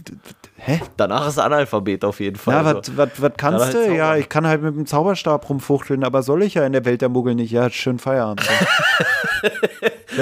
hä? 0.57 0.81
Danach 0.97 1.27
ist 1.27 1.39
Analphabet 1.39 2.03
auf 2.05 2.19
jeden 2.19 2.35
Fall. 2.35 2.63
Na, 2.63 2.69
Also, 2.75 2.97
was, 2.97 3.31
kannst 3.37 3.73
du? 3.73 3.95
Ja, 3.95 4.15
ich 4.15 4.29
kann 4.29 4.47
halt 4.47 4.61
mit 4.61 4.75
dem 4.75 4.85
Zauberstab 4.85 5.49
rumfuchteln, 5.49 6.03
aber 6.03 6.23
soll 6.23 6.43
ich 6.43 6.55
ja 6.55 6.65
in 6.65 6.73
der 6.73 6.85
Welt 6.85 7.01
der 7.01 7.09
Muggel 7.09 7.35
nicht. 7.35 7.51
Ja, 7.51 7.69
schön 7.69 7.99
Feierabend. 7.99 8.47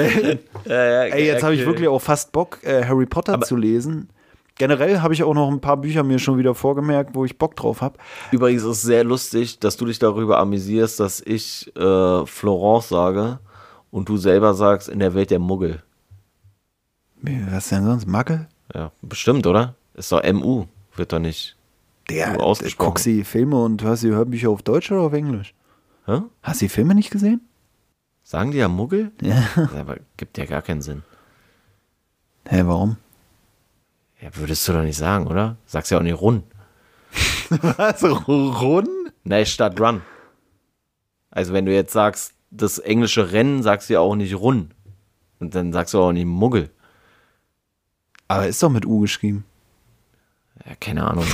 Ey, 0.66 1.26
jetzt 1.26 1.42
habe 1.42 1.54
ich 1.54 1.64
wirklich 1.64 1.88
auch 1.88 2.00
fast 2.00 2.32
Bock, 2.32 2.58
äh, 2.62 2.84
Harry 2.84 3.06
Potter 3.06 3.40
zu 3.40 3.56
lesen. 3.56 4.08
Generell 4.56 5.00
habe 5.00 5.14
ich 5.14 5.24
auch 5.24 5.34
noch 5.34 5.50
ein 5.50 5.60
paar 5.60 5.76
Bücher 5.76 6.04
mir 6.04 6.20
schon 6.20 6.38
wieder 6.38 6.54
vorgemerkt, 6.54 7.14
wo 7.14 7.24
ich 7.24 7.38
Bock 7.38 7.56
drauf 7.56 7.80
habe. 7.80 7.98
Übrigens 8.30 8.62
ist 8.62 8.68
es 8.68 8.82
sehr 8.82 9.02
lustig, 9.02 9.58
dass 9.58 9.76
du 9.76 9.84
dich 9.84 9.98
darüber 9.98 10.38
amüsierst, 10.38 11.00
dass 11.00 11.20
ich 11.20 11.74
äh, 11.76 12.26
Florence 12.26 12.88
sage 12.88 13.40
und 13.90 14.08
du 14.08 14.16
selber 14.16 14.54
sagst 14.54 14.88
in 14.88 15.00
der 15.00 15.14
Welt 15.14 15.30
der 15.30 15.40
Muggel. 15.40 15.82
Was 17.50 17.70
denn 17.70 17.84
sonst? 17.84 18.06
Muggel? 18.06 18.46
Ja, 18.72 18.92
bestimmt, 19.02 19.46
oder? 19.46 19.74
Ist 19.94 20.12
doch 20.12 20.22
MU, 20.32 20.66
wird 20.96 21.12
doch 21.12 21.18
nicht. 21.18 21.56
Der, 22.10 22.38
ausgesprochen. 22.40 22.88
guckst 22.88 23.06
die 23.06 23.24
Filme 23.24 23.62
und 23.62 23.82
hörst 23.82 24.02
die 24.02 24.10
Hörbücher 24.10 24.50
auf 24.50 24.62
Deutsch 24.62 24.92
oder 24.92 25.02
auf 25.02 25.12
Englisch? 25.14 25.54
Hä? 26.06 26.20
Hast 26.42 26.60
du 26.60 26.66
die 26.66 26.68
Filme 26.68 26.94
nicht 26.94 27.10
gesehen? 27.10 27.40
Sagen 28.22 28.50
die 28.50 28.58
ja 28.58 28.68
Muggel? 28.68 29.12
Ja. 29.22 29.46
Aber 29.78 29.96
gibt 30.16 30.36
ja 30.36 30.44
gar 30.44 30.62
keinen 30.62 30.82
Sinn. 30.82 31.02
Hä, 32.46 32.62
warum? 32.66 32.96
Ja, 34.20 34.28
würdest 34.34 34.66
du 34.68 34.72
doch 34.72 34.82
nicht 34.82 34.96
sagen, 34.98 35.26
oder? 35.26 35.56
Sagst 35.66 35.90
ja 35.90 35.98
auch 35.98 36.02
nicht 36.02 36.20
Run. 36.20 36.42
Was? 37.50 38.02
Run? 38.02 38.88
Nein, 39.22 39.46
statt 39.46 39.80
Run. 39.80 40.02
Also 41.30 41.52
wenn 41.52 41.66
du 41.66 41.72
jetzt 41.72 41.92
sagst, 41.92 42.34
das 42.50 42.78
englische 42.78 43.32
Rennen, 43.32 43.62
sagst 43.62 43.88
du 43.88 43.94
ja 43.94 44.00
auch 44.00 44.14
nicht 44.14 44.34
Run. 44.34 44.72
Und 45.40 45.54
dann 45.54 45.72
sagst 45.72 45.94
du 45.94 46.00
auch 46.00 46.12
nicht 46.12 46.26
Muggel. 46.26 46.70
Aber 48.28 48.46
ist 48.46 48.62
doch 48.62 48.70
mit 48.70 48.86
U 48.86 49.00
geschrieben. 49.00 49.44
Ja, 50.66 50.72
keine 50.80 51.04
Ahnung. 51.06 51.24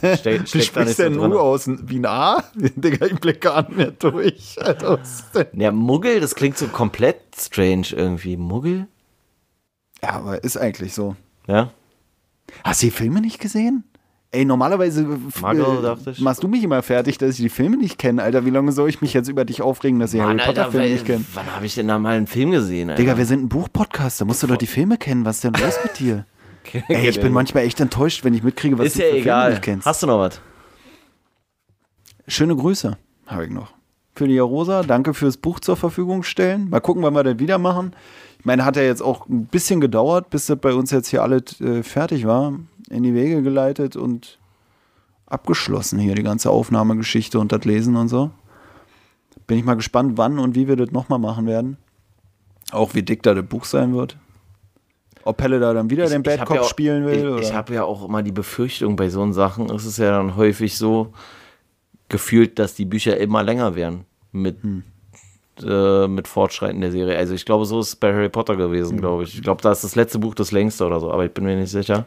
Nee. 0.00 0.16
Ste 0.16 0.44
Wie 0.52 0.62
sprichst 0.62 0.98
du 1.00 1.02
denn 1.10 1.18
U 1.18 1.38
aus? 1.38 1.68
Wie 1.68 1.98
ein 1.98 2.06
A? 2.06 2.44
Digga, 2.54 3.06
ich 3.06 3.18
blicke 3.18 3.40
gar 3.40 3.62
nicht 3.62 3.76
mehr 3.76 3.90
durch. 3.90 4.56
Alter? 4.64 5.00
Ja, 5.54 5.72
Muggel, 5.72 6.20
das 6.20 6.34
klingt 6.36 6.56
so 6.56 6.68
komplett 6.68 7.16
strange 7.36 7.88
irgendwie. 7.90 8.36
Muggel? 8.36 8.86
Ja, 10.02 10.10
aber 10.10 10.44
ist 10.44 10.56
eigentlich 10.56 10.94
so. 10.94 11.16
Ja. 11.48 11.70
Hast 12.62 12.82
du 12.82 12.86
die 12.86 12.90
Filme 12.92 13.20
nicht 13.20 13.40
gesehen? 13.40 13.82
Ey, 14.30 14.44
normalerweise 14.44 15.04
Margot, 15.40 15.78
äh, 15.78 15.82
dachte 15.82 16.10
ich. 16.10 16.20
machst 16.20 16.42
du 16.42 16.48
mich 16.48 16.62
immer 16.62 16.82
fertig, 16.82 17.16
dass 17.18 17.30
ich 17.30 17.36
die 17.38 17.48
Filme 17.48 17.76
nicht 17.76 17.98
kenne. 17.98 18.22
Alter, 18.22 18.44
wie 18.44 18.50
lange 18.50 18.70
soll 18.70 18.88
ich 18.88 19.00
mich 19.00 19.14
jetzt 19.14 19.28
über 19.28 19.44
dich 19.44 19.62
aufregen, 19.62 19.98
dass 19.98 20.12
ich 20.14 20.20
Mann, 20.20 20.38
Harry 20.38 20.46
Potter 20.48 20.60
Alter, 20.66 20.70
Filme 20.72 20.86
weil- 20.86 20.92
nicht 20.92 21.06
kenne? 21.06 21.24
wann 21.34 21.54
habe 21.54 21.66
ich 21.66 21.74
denn 21.74 21.88
da 21.88 21.98
mal 21.98 22.16
einen 22.16 22.26
Film 22.26 22.50
gesehen, 22.52 22.90
Alter? 22.90 23.02
Digga, 23.02 23.18
wir 23.18 23.24
sind 23.26 23.44
ein 23.44 23.48
Buchpodcast, 23.48 24.20
da 24.20 24.24
musst 24.24 24.42
du 24.42 24.46
doch 24.46 24.56
die 24.56 24.66
Filme 24.66 24.96
kennen. 24.98 25.24
Was 25.24 25.36
ist 25.36 25.44
denn 25.44 25.54
los 25.54 25.78
mit 25.82 25.98
dir? 25.98 26.24
Ey, 26.88 27.08
ich 27.08 27.20
bin 27.20 27.32
manchmal 27.32 27.64
echt 27.64 27.80
enttäuscht, 27.80 28.24
wenn 28.24 28.34
ich 28.34 28.42
mitkriege, 28.42 28.78
was 28.78 28.86
Ist 28.86 28.98
du 28.98 29.08
ja 29.08 29.14
egal. 29.14 29.50
nicht 29.50 29.62
kennst. 29.62 29.86
Hast 29.86 30.02
du 30.02 30.06
noch 30.06 30.18
was? 30.18 30.40
Schöne 32.28 32.56
Grüße, 32.56 32.96
habe 33.26 33.44
ich 33.44 33.50
noch. 33.50 33.72
Für 34.14 34.26
die 34.26 34.38
Rosa, 34.38 34.82
danke 34.82 35.14
fürs 35.14 35.36
Buch 35.36 35.60
zur 35.60 35.76
Verfügung 35.76 36.22
stellen. 36.22 36.70
Mal 36.70 36.80
gucken, 36.80 37.02
wann 37.02 37.14
wir 37.14 37.22
das 37.22 37.38
wieder 37.38 37.58
machen. 37.58 37.94
Ich 38.38 38.44
meine, 38.44 38.64
hat 38.64 38.76
ja 38.76 38.82
jetzt 38.82 39.02
auch 39.02 39.28
ein 39.28 39.46
bisschen 39.46 39.80
gedauert, 39.80 40.30
bis 40.30 40.46
das 40.46 40.58
bei 40.58 40.72
uns 40.72 40.90
jetzt 40.90 41.08
hier 41.08 41.22
alles 41.22 41.60
äh, 41.60 41.82
fertig 41.82 42.26
war, 42.26 42.54
in 42.88 43.02
die 43.02 43.14
Wege 43.14 43.42
geleitet 43.42 43.94
und 43.96 44.38
abgeschlossen 45.26 45.98
hier, 45.98 46.14
die 46.14 46.22
ganze 46.22 46.50
Aufnahmegeschichte 46.50 47.38
und 47.38 47.52
das 47.52 47.64
Lesen 47.64 47.96
und 47.96 48.08
so. 48.08 48.30
Bin 49.46 49.58
ich 49.58 49.64
mal 49.64 49.74
gespannt, 49.74 50.12
wann 50.16 50.38
und 50.38 50.54
wie 50.54 50.66
wir 50.66 50.76
das 50.76 50.90
nochmal 50.92 51.18
machen 51.18 51.46
werden. 51.46 51.76
Auch 52.72 52.94
wie 52.94 53.02
dick 53.02 53.22
da 53.22 53.34
das 53.34 53.46
Buch 53.46 53.64
sein 53.64 53.94
wird. 53.94 54.16
Ob 55.26 55.36
Pelle 55.38 55.58
da 55.60 55.74
dann 55.74 55.90
wieder 55.90 56.06
den 56.08 56.22
Bad 56.22 56.46
Cop 56.46 56.54
ja 56.56 56.62
auch- 56.62 56.68
spielen 56.68 57.04
will. 57.06 57.38
Ich, 57.40 57.48
ich 57.48 57.52
habe 57.54 57.74
ja 57.74 57.84
auch 57.84 58.04
immer 58.08 58.22
die 58.22 58.32
Befürchtung, 58.32 58.96
bei 58.96 59.08
so 59.08 59.30
Sachen 59.32 59.68
ist 59.70 59.84
es 59.84 59.96
ja 59.96 60.10
dann 60.12 60.36
häufig 60.36 60.76
so 60.76 61.12
gefühlt, 62.08 62.58
dass 62.58 62.74
die 62.74 62.84
Bücher 62.84 63.16
immer 63.16 63.42
länger 63.42 63.74
werden 63.74 64.04
mit, 64.32 64.62
Hm. 64.62 64.84
äh, 65.62 66.06
mit 66.06 66.28
Fortschreiten 66.28 66.80
der 66.80 66.92
Serie. 66.92 67.18
Also 67.18 67.34
ich 67.34 67.44
glaube, 67.44 67.64
so 67.66 67.80
ist 67.80 67.88
es 67.88 67.96
bei 67.96 68.12
Harry 68.12 68.28
Potter 68.28 68.52
Hm. 68.54 68.60
gewesen, 68.60 68.98
glaube 68.98 69.24
ich. 69.24 69.34
Ich 69.34 69.42
glaube, 69.42 69.62
da 69.62 69.72
ist 69.72 69.82
das 69.84 69.96
letzte 69.96 70.18
Buch 70.18 70.34
das 70.34 70.52
längste 70.52 70.86
oder 70.86 71.00
so, 71.00 71.10
aber 71.10 71.24
ich 71.24 71.32
bin 71.32 71.44
mir 71.44 71.56
nicht 71.56 71.70
sicher. 71.70 72.04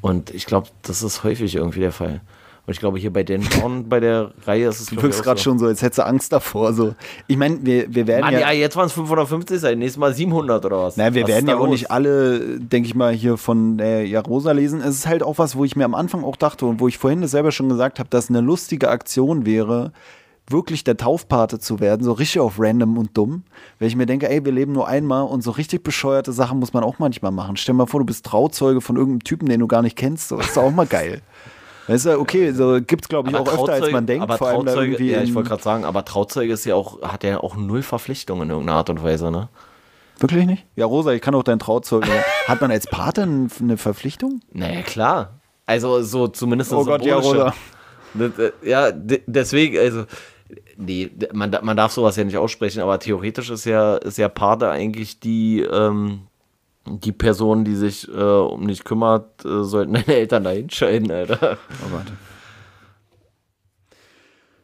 Und 0.00 0.30
ich 0.34 0.44
glaube, 0.46 0.68
das 0.82 1.02
ist 1.02 1.24
häufig 1.24 1.54
irgendwie 1.56 1.80
der 1.80 1.92
Fall. 1.92 2.20
Und 2.68 2.72
ich 2.72 2.80
glaube, 2.80 2.98
hier 2.98 3.10
bei 3.10 3.22
Dan 3.24 3.40
Brown, 3.40 3.88
bei 3.88 3.98
der 3.98 4.32
Reihe 4.44 4.68
ist 4.68 4.78
es 4.78 4.88
Du 4.88 5.00
wirkst 5.00 5.22
gerade 5.22 5.40
so. 5.40 5.44
schon 5.44 5.58
so, 5.58 5.64
als 5.64 5.80
hättest 5.80 6.00
du 6.00 6.04
Angst 6.04 6.34
davor. 6.34 6.74
So. 6.74 6.94
Ich 7.26 7.38
meine, 7.38 7.60
wir, 7.62 7.86
wir 7.94 8.06
werden 8.06 8.20
Mann, 8.20 8.34
ja, 8.34 8.40
ja, 8.40 8.52
jetzt 8.52 8.76
waren 8.76 8.84
es 8.84 8.92
550 8.92 9.58
sein, 9.58 9.78
nächstes 9.78 9.98
Mal 9.98 10.12
700 10.12 10.66
oder 10.66 10.82
was? 10.82 10.98
Na, 10.98 11.14
wir 11.14 11.22
Was 11.22 11.30
werden 11.30 11.48
ja 11.48 11.56
auch 11.56 11.66
nicht 11.66 11.90
alle, 11.90 12.60
denke 12.60 12.86
ich 12.86 12.94
mal, 12.94 13.14
hier 13.14 13.38
von 13.38 13.78
äh, 13.78 14.04
Jarosa 14.04 14.52
lesen. 14.52 14.82
Es 14.82 14.96
ist 14.96 15.06
halt 15.06 15.22
auch 15.22 15.38
was, 15.38 15.56
wo 15.56 15.64
ich 15.64 15.76
mir 15.76 15.86
am 15.86 15.94
Anfang 15.94 16.22
auch 16.24 16.36
dachte 16.36 16.66
und 16.66 16.78
wo 16.78 16.88
ich 16.88 16.98
vorhin 16.98 17.22
das 17.22 17.30
selber 17.30 17.52
schon 17.52 17.70
gesagt 17.70 18.00
habe, 18.00 18.10
dass 18.10 18.28
eine 18.28 18.42
lustige 18.42 18.90
Aktion 18.90 19.46
wäre, 19.46 19.92
wirklich 20.46 20.84
der 20.84 20.98
Taufpate 20.98 21.58
zu 21.60 21.80
werden, 21.80 22.04
so 22.04 22.12
richtig 22.12 22.40
auf 22.42 22.56
random 22.58 22.98
und 22.98 23.16
dumm. 23.16 23.44
Weil 23.78 23.88
ich 23.88 23.96
mir 23.96 24.04
denke, 24.04 24.28
ey, 24.28 24.44
wir 24.44 24.52
leben 24.52 24.72
nur 24.72 24.86
einmal 24.86 25.22
und 25.22 25.40
so 25.40 25.52
richtig 25.52 25.82
bescheuerte 25.84 26.32
Sachen 26.32 26.58
muss 26.58 26.74
man 26.74 26.84
auch 26.84 26.98
manchmal 26.98 27.32
machen. 27.32 27.56
Stell 27.56 27.72
dir 27.72 27.78
mal 27.78 27.86
vor, 27.86 28.00
du 28.00 28.04
bist 28.06 28.26
Trauzeuge 28.26 28.82
von 28.82 28.96
irgendeinem 28.96 29.24
Typen, 29.24 29.48
den 29.48 29.60
du 29.60 29.66
gar 29.66 29.80
nicht 29.80 29.96
kennst. 29.96 30.28
So, 30.28 30.36
das 30.36 30.48
ist 30.48 30.58
auch 30.58 30.70
mal 30.70 30.86
geil. 30.86 31.22
Weißt 31.88 32.06
du, 32.06 32.20
okay, 32.20 32.52
so 32.52 32.78
gibt's 32.80 33.08
glaube 33.08 33.30
ich 33.30 33.34
Aber 33.34 33.50
auch 33.50 33.58
öfter, 33.64 33.72
als 33.72 33.90
man 33.90 34.06
denkt. 34.06 34.22
Aber 34.22 34.38
vor 34.38 34.48
allem 34.48 34.66
Trauzeuge, 34.66 34.92
irgendwie 34.92 35.10
ja, 35.10 35.22
ich 35.22 35.34
wollte 35.34 35.48
gerade 35.48 35.62
sagen, 35.62 35.84
aber 35.84 36.04
Trauzeuge 36.04 36.52
ist 36.52 36.64
ja 36.66 36.74
auch, 36.74 37.02
hat 37.02 37.24
ja 37.24 37.40
auch 37.40 37.56
null 37.56 37.82
Verpflichtungen 37.82 38.42
in 38.44 38.50
irgendeiner 38.50 38.78
Art 38.78 38.90
und 38.90 39.02
Weise, 39.02 39.30
ne? 39.30 39.48
Wirklich 40.20 40.46
nicht? 40.46 40.66
Ja, 40.76 40.84
Rosa, 40.86 41.12
ich 41.12 41.22
kann 41.22 41.34
auch 41.34 41.42
dein 41.44 41.58
Trauzeuge. 41.60 42.08
Hat 42.46 42.60
man 42.60 42.70
als 42.72 42.86
Pate 42.88 43.22
eine 43.22 43.76
Verpflichtung? 43.76 44.40
Naja, 44.52 44.82
klar. 44.82 45.38
Also 45.64 46.02
so 46.02 46.26
zumindest 46.28 46.72
Oh 46.72 46.84
Gott, 46.84 47.04
ja, 47.04 47.16
Rosa. 47.16 47.54
Das, 48.14 48.38
äh, 48.38 48.52
Ja, 48.62 48.90
de- 48.90 49.22
deswegen, 49.26 49.78
also, 49.78 50.04
nee, 50.76 51.10
man, 51.32 51.54
man 51.62 51.76
darf 51.76 51.92
sowas 51.92 52.16
ja 52.16 52.24
nicht 52.24 52.38
aussprechen, 52.38 52.80
aber 52.82 52.98
theoretisch 52.98 53.50
ist 53.50 53.64
ja, 53.66 53.96
ist 53.98 54.18
ja 54.18 54.28
Pate 54.28 54.70
eigentlich 54.70 55.20
die, 55.20 55.60
ähm, 55.60 56.22
die 56.88 57.12
Person, 57.12 57.64
die 57.64 57.74
sich 57.74 58.08
äh, 58.08 58.12
um 58.12 58.66
dich 58.66 58.84
kümmert, 58.84 59.44
äh, 59.44 59.64
sollten 59.64 59.92
deine 59.94 60.06
Eltern 60.06 60.44
da 60.44 60.50
hinscheiden, 60.50 61.10
Alter. 61.10 61.58
Oh 61.86 61.90
Gott. 61.90 62.12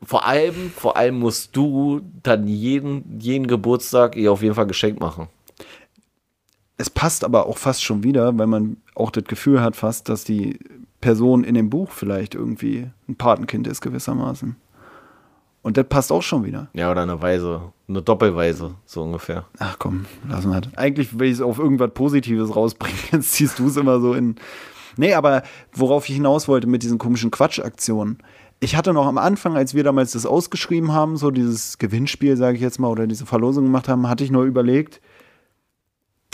Vor 0.02 0.26
allem, 0.26 0.70
vor 0.70 0.96
allem 0.96 1.18
musst 1.18 1.56
du 1.56 2.02
dann 2.22 2.46
jeden, 2.46 3.18
jeden 3.20 3.46
Geburtstag 3.46 4.16
ihr 4.16 4.32
auf 4.32 4.42
jeden 4.42 4.54
Fall 4.54 4.66
Geschenk 4.66 5.00
machen. 5.00 5.28
Es 6.76 6.90
passt 6.90 7.24
aber 7.24 7.46
auch 7.46 7.56
fast 7.56 7.82
schon 7.82 8.02
wieder, 8.02 8.36
weil 8.36 8.46
man 8.46 8.76
auch 8.94 9.10
das 9.10 9.24
Gefühl 9.24 9.62
hat 9.62 9.76
fast, 9.76 10.08
dass 10.08 10.24
die 10.24 10.58
Person 11.00 11.44
in 11.44 11.54
dem 11.54 11.70
Buch 11.70 11.90
vielleicht 11.90 12.34
irgendwie 12.34 12.90
ein 13.08 13.16
Patenkind 13.16 13.66
ist 13.66 13.80
gewissermaßen. 13.80 14.56
Und 15.64 15.78
das 15.78 15.86
passt 15.88 16.12
auch 16.12 16.22
schon 16.22 16.44
wieder. 16.44 16.68
Ja, 16.74 16.90
oder 16.90 17.02
eine 17.02 17.22
Weise, 17.22 17.72
eine 17.88 18.02
Doppelweise, 18.02 18.74
so 18.84 19.02
ungefähr. 19.02 19.46
Ach 19.58 19.76
komm, 19.78 20.04
lass 20.28 20.44
mal. 20.44 20.60
Eigentlich 20.76 21.18
will 21.18 21.28
ich 21.28 21.36
es 21.36 21.40
auf 21.40 21.58
irgendwas 21.58 21.90
Positives 21.94 22.54
rausbringen. 22.54 22.98
Jetzt 23.12 23.32
ziehst 23.32 23.58
du 23.58 23.68
es 23.68 23.78
immer 23.78 23.98
so 23.98 24.12
in. 24.12 24.36
Nee, 24.98 25.14
aber 25.14 25.42
worauf 25.72 26.06
ich 26.06 26.16
hinaus 26.16 26.48
wollte 26.48 26.66
mit 26.66 26.82
diesen 26.82 26.98
komischen 26.98 27.30
Quatschaktionen. 27.30 28.18
Ich 28.60 28.76
hatte 28.76 28.92
noch 28.92 29.06
am 29.06 29.16
Anfang, 29.16 29.56
als 29.56 29.72
wir 29.74 29.84
damals 29.84 30.12
das 30.12 30.26
ausgeschrieben 30.26 30.92
haben, 30.92 31.16
so 31.16 31.30
dieses 31.30 31.78
Gewinnspiel, 31.78 32.36
sage 32.36 32.56
ich 32.56 32.62
jetzt 32.62 32.78
mal, 32.78 32.88
oder 32.88 33.06
diese 33.06 33.24
Verlosung 33.24 33.64
gemacht 33.64 33.88
haben, 33.88 34.06
hatte 34.06 34.22
ich 34.22 34.30
nur 34.30 34.44
überlegt, 34.44 35.00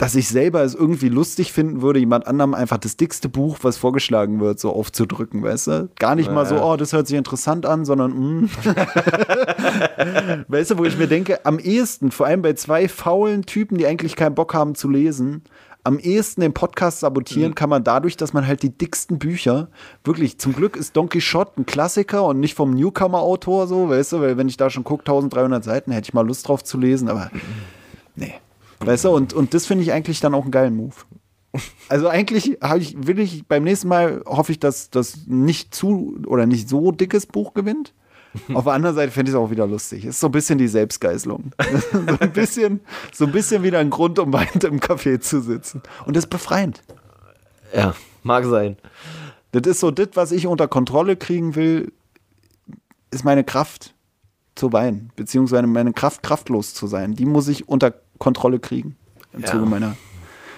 dass 0.01 0.15
ich 0.15 0.29
selber 0.29 0.63
es 0.63 0.73
irgendwie 0.73 1.09
lustig 1.09 1.53
finden 1.53 1.83
würde, 1.83 1.99
jemand 1.99 2.25
anderem 2.25 2.55
einfach 2.55 2.79
das 2.79 2.97
dickste 2.97 3.29
Buch, 3.29 3.59
was 3.61 3.77
vorgeschlagen 3.77 4.39
wird, 4.39 4.59
so 4.59 4.73
aufzudrücken, 4.73 5.43
weißt 5.43 5.67
du? 5.67 5.89
Gar 5.99 6.15
nicht 6.15 6.31
mal 6.31 6.43
so, 6.47 6.59
oh, 6.59 6.75
das 6.75 6.91
hört 6.91 7.05
sich 7.05 7.15
interessant 7.15 7.67
an, 7.67 7.85
sondern, 7.85 8.13
mm. 8.13 8.49
weißt 10.47 10.71
du, 10.71 10.79
wo 10.79 10.85
ich 10.85 10.97
mir 10.97 11.05
denke, 11.05 11.45
am 11.45 11.59
ehesten, 11.59 12.09
vor 12.09 12.25
allem 12.25 12.41
bei 12.41 12.53
zwei 12.53 12.87
faulen 12.87 13.43
Typen, 13.43 13.77
die 13.77 13.85
eigentlich 13.85 14.15
keinen 14.15 14.33
Bock 14.33 14.55
haben 14.55 14.73
zu 14.73 14.89
lesen, 14.89 15.43
am 15.83 15.99
ehesten 15.99 16.41
den 16.41 16.55
Podcast 16.55 17.01
sabotieren 17.01 17.53
kann 17.53 17.69
man 17.69 17.83
dadurch, 17.83 18.17
dass 18.17 18.33
man 18.33 18.47
halt 18.47 18.63
die 18.63 18.75
dicksten 18.75 19.19
Bücher, 19.19 19.67
wirklich, 20.03 20.39
zum 20.39 20.53
Glück 20.53 20.77
ist 20.77 20.97
Don 20.97 21.09
Quixote 21.09 21.61
ein 21.61 21.67
Klassiker 21.67 22.25
und 22.25 22.39
nicht 22.39 22.55
vom 22.55 22.71
Newcomer-Autor 22.71 23.67
so, 23.67 23.89
weißt 23.89 24.13
du, 24.13 24.21
weil 24.21 24.35
wenn 24.35 24.49
ich 24.49 24.57
da 24.57 24.71
schon 24.71 24.83
gucke, 24.83 25.01
1300 25.01 25.63
Seiten, 25.63 25.91
hätte 25.91 26.05
ich 26.05 26.13
mal 26.15 26.25
Lust 26.25 26.47
drauf 26.47 26.63
zu 26.63 26.79
lesen, 26.79 27.07
aber 27.07 27.29
nee. 28.15 28.33
Weißt 28.85 29.05
du, 29.05 29.09
und, 29.09 29.33
und 29.33 29.53
das 29.53 29.65
finde 29.65 29.83
ich 29.83 29.91
eigentlich 29.91 30.19
dann 30.19 30.33
auch 30.33 30.43
einen 30.43 30.51
geilen 30.51 30.75
Move. 30.75 30.95
Also 31.89 32.07
eigentlich 32.07 32.57
habe 32.61 32.79
ich, 32.79 32.95
will 33.05 33.19
ich 33.19 33.45
beim 33.45 33.63
nächsten 33.63 33.87
Mal 33.87 34.23
hoffe 34.25 34.53
ich, 34.53 34.59
dass 34.59 34.89
das 34.89 35.27
nicht 35.27 35.75
zu 35.75 36.17
oder 36.25 36.45
nicht 36.45 36.69
so 36.69 36.91
dickes 36.91 37.25
Buch 37.25 37.53
gewinnt. 37.53 37.93
Auf 38.53 38.63
der 38.63 38.73
anderen 38.73 38.95
Seite 38.95 39.11
finde 39.11 39.29
ich 39.29 39.35
es 39.35 39.39
auch 39.39 39.51
wieder 39.51 39.67
lustig. 39.67 40.05
Ist 40.05 40.21
so 40.21 40.27
ein 40.27 40.31
bisschen 40.31 40.57
die 40.57 40.69
Selbstgeißelung. 40.69 41.51
so, 41.91 41.99
ein 42.19 42.31
bisschen, 42.31 42.79
so 43.11 43.25
ein 43.25 43.31
bisschen 43.33 43.63
wieder 43.63 43.79
ein 43.79 43.89
Grund, 43.89 44.19
um 44.19 44.31
weinend 44.31 44.63
im 44.63 44.79
Café 44.79 45.19
zu 45.19 45.41
sitzen. 45.41 45.81
Und 46.05 46.15
das 46.15 46.23
ist 46.23 46.29
befreiend. 46.29 46.81
Ja, 47.75 47.93
mag 48.23 48.45
sein. 48.45 48.77
Das 49.51 49.63
ist 49.67 49.81
so 49.81 49.91
das, 49.91 50.09
was 50.13 50.31
ich 50.31 50.47
unter 50.47 50.69
Kontrolle 50.69 51.17
kriegen 51.17 51.55
will, 51.55 51.91
ist 53.11 53.25
meine 53.25 53.43
Kraft 53.43 53.93
zu 54.55 54.71
weinen, 54.71 55.11
beziehungsweise 55.17 55.67
meine 55.67 55.91
Kraft, 55.91 56.23
kraftlos 56.23 56.73
zu 56.73 56.87
sein. 56.87 57.15
Die 57.15 57.25
muss 57.25 57.49
ich 57.49 57.67
unter 57.67 57.93
Kontrolle 58.21 58.59
kriegen 58.59 58.95
im 59.33 59.41
Ja. 59.41 59.47
Zuge 59.47 59.65
meiner 59.65 59.97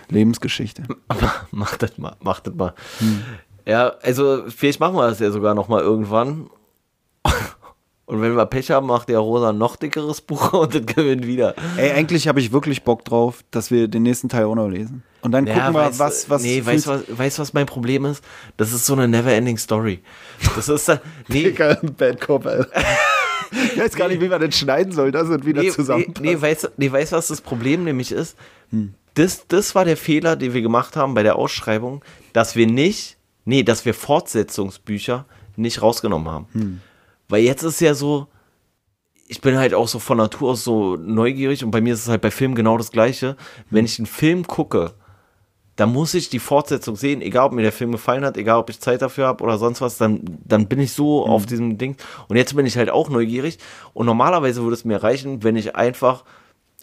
Lebensgeschichte. 0.10 0.84
Aber 1.08 1.34
mach 1.52 1.78
das 1.78 1.98
mal, 1.98 2.16
mach 2.22 2.40
das 2.42 2.54
mal. 2.54 2.74
Ja, 3.66 3.94
also 4.02 4.44
vielleicht 4.50 4.80
machen 4.80 4.96
wir 4.96 5.08
das 5.08 5.20
ja 5.20 5.32
sogar 5.32 5.56
noch 5.56 5.70
mal 5.70 5.82
irgendwann. 5.82 6.50
Und 8.06 8.22
wenn 8.22 8.36
wir 8.36 8.46
Pech 8.46 8.70
haben, 8.70 8.88
macht 8.88 9.08
der 9.08 9.20
Rosa 9.20 9.50
ein 9.50 9.58
noch 9.58 9.78
dickeres 9.78 10.20
Buch 10.20 10.52
und 10.62 10.76
das 10.76 10.86
gewinnt 10.86 11.26
wieder. 11.26 11.56
Ey, 11.78 11.92
eigentlich 11.94 12.28
habe 12.28 12.42
ich 12.42 12.52
wirklich 12.52 12.84
Bock 12.84 13.06
drauf, 13.06 13.46
dass 13.50 13.72
wir 13.72 13.88
den 13.88 14.04
nächsten 14.04 14.28
Teil 14.28 14.44
auch 14.44 14.56
noch 14.56 14.68
lesen. 14.68 15.04
Und 15.22 15.32
dann 15.32 15.46
gucken 15.46 15.74
wir, 15.74 15.90
weißt- 15.90 16.00
was, 16.00 16.30
was. 16.30 16.44
Nee, 16.44 16.64
weißt 16.66 16.86
du, 16.86 16.90
was, 16.92 17.02
weißt, 17.18 17.38
du, 17.38 17.42
was 17.44 17.54
mein 17.54 17.66
Problem 17.66 18.04
ist? 18.04 18.22
Das 18.58 18.74
ist 18.74 18.86
so 18.86 18.92
eine 18.94 19.08
never-ending 19.08 19.58
Story. 19.58 20.04
Das 20.54 20.68
ist 20.68 20.90
dann. 20.90 21.00
Nee, 21.30 21.56
ein 21.58 21.96
Bad 21.96 22.20
Cop, 22.20 22.46
Alter. 22.46 22.68
Ich 23.52 23.80
weiß 23.80 23.96
gar 23.96 24.08
nicht, 24.08 24.22
wie 24.22 24.28
man 24.30 24.42
das 24.42 24.58
schneiden 24.58 24.92
soll, 24.92 25.12
dass 25.12 25.28
es 25.30 25.46
wieder 25.46 25.62
nee, 25.62 25.70
zusammenpasst. 25.70 26.22
nee, 26.22 26.36
nee, 26.36 26.42
weißt, 26.42 26.64
du- 26.66 26.68
nee, 26.78 26.92
weißt 26.92 27.12
was 27.12 27.28
das 27.28 27.42
Problem 27.42 27.84
nämlich 27.84 28.12
ist? 28.12 28.38
Hm. 28.72 28.94
Das, 29.16 29.48
das 29.48 29.76
war 29.76 29.86
der 29.86 29.98
Fehler, 29.98 30.36
den 30.36 30.54
wir 30.54 30.62
gemacht 30.62 30.96
haben 30.96 31.14
bei 31.14 31.24
der 31.24 31.36
Ausschreibung, 31.36 32.04
dass 32.34 32.56
wir 32.56 32.66
nicht, 32.68 33.18
nee, 33.46 33.64
dass 33.64 33.86
wir 33.86 33.94
Fortsetzungsbücher 33.94 35.26
nicht 35.56 35.82
rausgenommen 35.82 36.30
haben. 36.30 36.48
Hm. 36.54 36.82
Weil 37.30 37.44
jetzt 37.44 37.64
ist 37.64 37.80
ja 37.80 37.94
so, 37.94 38.28
ich 39.28 39.40
bin 39.42 39.58
halt 39.58 39.74
auch 39.74 39.88
so 39.88 40.00
von 40.00 40.18
Natur 40.18 40.52
aus 40.52 40.64
so 40.64 40.96
neugierig 40.96 41.64
und 41.64 41.72
bei 41.72 41.82
mir 41.82 41.94
ist 41.94 42.02
es 42.02 42.08
halt 42.10 42.22
bei 42.22 42.32
Filmen 42.32 42.56
genau 42.56 42.78
das 42.78 42.92
Gleiche. 42.92 43.38
Wenn 43.70 43.86
ich 43.86 44.00
einen 44.00 44.06
Film 44.06 44.46
gucke, 44.48 44.94
dann 45.76 45.92
muss 45.92 46.14
ich 46.14 46.30
die 46.30 46.40
Fortsetzung 46.40 46.96
sehen, 46.96 47.22
egal 47.22 47.48
ob 47.48 47.54
mir 47.54 47.64
der 47.64 47.72
Film 47.72 47.92
gefallen 47.92 48.24
hat, 48.24 48.38
egal 48.38 48.60
ob 48.60 48.70
ich 48.70 48.80
Zeit 48.80 49.02
dafür 49.02 49.28
habe 49.28 49.44
oder 49.44 49.58
sonst 49.58 49.82
was, 49.82 49.98
dann, 49.98 50.22
dann 50.46 50.68
bin 50.68 50.80
ich 50.80 50.94
so 50.94 51.26
mhm. 51.26 51.32
auf 51.32 51.46
diesem 51.46 51.78
Ding. 51.78 51.96
Und 52.28 52.38
jetzt 52.38 52.56
bin 52.56 52.66
ich 52.66 52.78
halt 52.78 52.90
auch 52.90 53.10
neugierig. 53.10 53.58
Und 53.94 54.06
normalerweise 54.06 54.62
würde 54.62 54.76
es 54.76 54.86
mir 54.86 55.02
reichen, 55.02 55.44
wenn 55.44 55.56
ich 55.56 55.76
einfach 55.76 56.24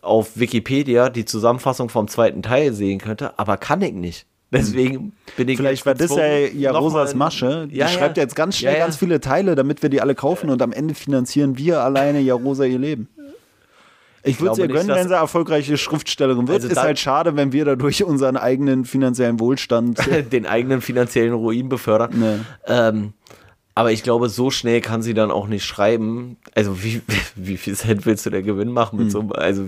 auf 0.02 0.38
Wikipedia 0.38 1.08
die 1.08 1.24
Zusammenfassung 1.24 1.88
vom 1.88 2.08
zweiten 2.08 2.42
Teil 2.42 2.72
sehen 2.72 2.98
könnte, 2.98 3.38
aber 3.38 3.56
kann 3.56 3.82
ich 3.82 3.92
nicht. 3.92 4.26
Deswegen 4.52 5.12
bin 5.36 5.48
ich. 5.48 5.58
Vielleicht 5.58 5.86
war 5.86 5.94
das 5.94 6.10
ja, 6.16 6.38
ja 6.38 6.72
Rosas 6.72 7.14
Masche. 7.14 7.68
Die 7.68 7.76
ja, 7.76 7.86
schreibt 7.86 8.16
ja. 8.16 8.24
jetzt 8.24 8.34
ganz 8.34 8.56
schnell 8.56 8.78
ganz 8.78 8.96
viele 8.96 9.20
Teile, 9.20 9.54
damit 9.54 9.82
wir 9.82 9.90
die 9.90 10.00
alle 10.00 10.16
kaufen 10.16 10.50
und 10.50 10.60
am 10.60 10.72
Ende 10.72 10.94
finanzieren 10.94 11.56
wir 11.56 11.82
alleine 11.82 12.18
ja 12.18 12.34
Rosa 12.34 12.64
ihr 12.64 12.78
Leben. 12.78 13.08
Ich 14.22 14.40
würde 14.40 14.52
es 14.52 14.58
ihr 14.58 14.68
gönnen, 14.68 14.88
wenn 14.88 15.08
sie 15.08 15.14
erfolgreiche 15.14 15.76
Schriftstellerin 15.78 16.46
wird. 16.48 16.62
Also 16.62 16.68
ist 16.68 16.76
halt 16.76 16.98
schade, 16.98 17.36
wenn 17.36 17.52
wir 17.52 17.64
dadurch 17.64 18.04
unseren 18.04 18.36
eigenen 18.36 18.84
finanziellen 18.84 19.40
Wohlstand. 19.40 19.98
den 20.32 20.46
eigenen 20.46 20.80
finanziellen 20.80 21.32
Ruin 21.32 21.68
befördern. 21.68 22.10
Nee. 22.14 22.36
Ähm, 22.66 23.12
aber 23.74 23.92
ich 23.92 24.02
glaube, 24.02 24.28
so 24.28 24.50
schnell 24.50 24.80
kann 24.80 25.00
sie 25.02 25.14
dann 25.14 25.30
auch 25.30 25.46
nicht 25.46 25.64
schreiben. 25.64 26.36
Also, 26.54 26.82
wie, 26.82 27.00
wie 27.36 27.56
viel 27.56 27.74
Cent 27.74 28.04
willst 28.04 28.26
du 28.26 28.30
denn 28.30 28.44
Gewinn 28.44 28.72
machen 28.72 28.98
mit 28.98 29.06
hm. 29.06 29.10
so 29.10 29.34
Also, 29.34 29.66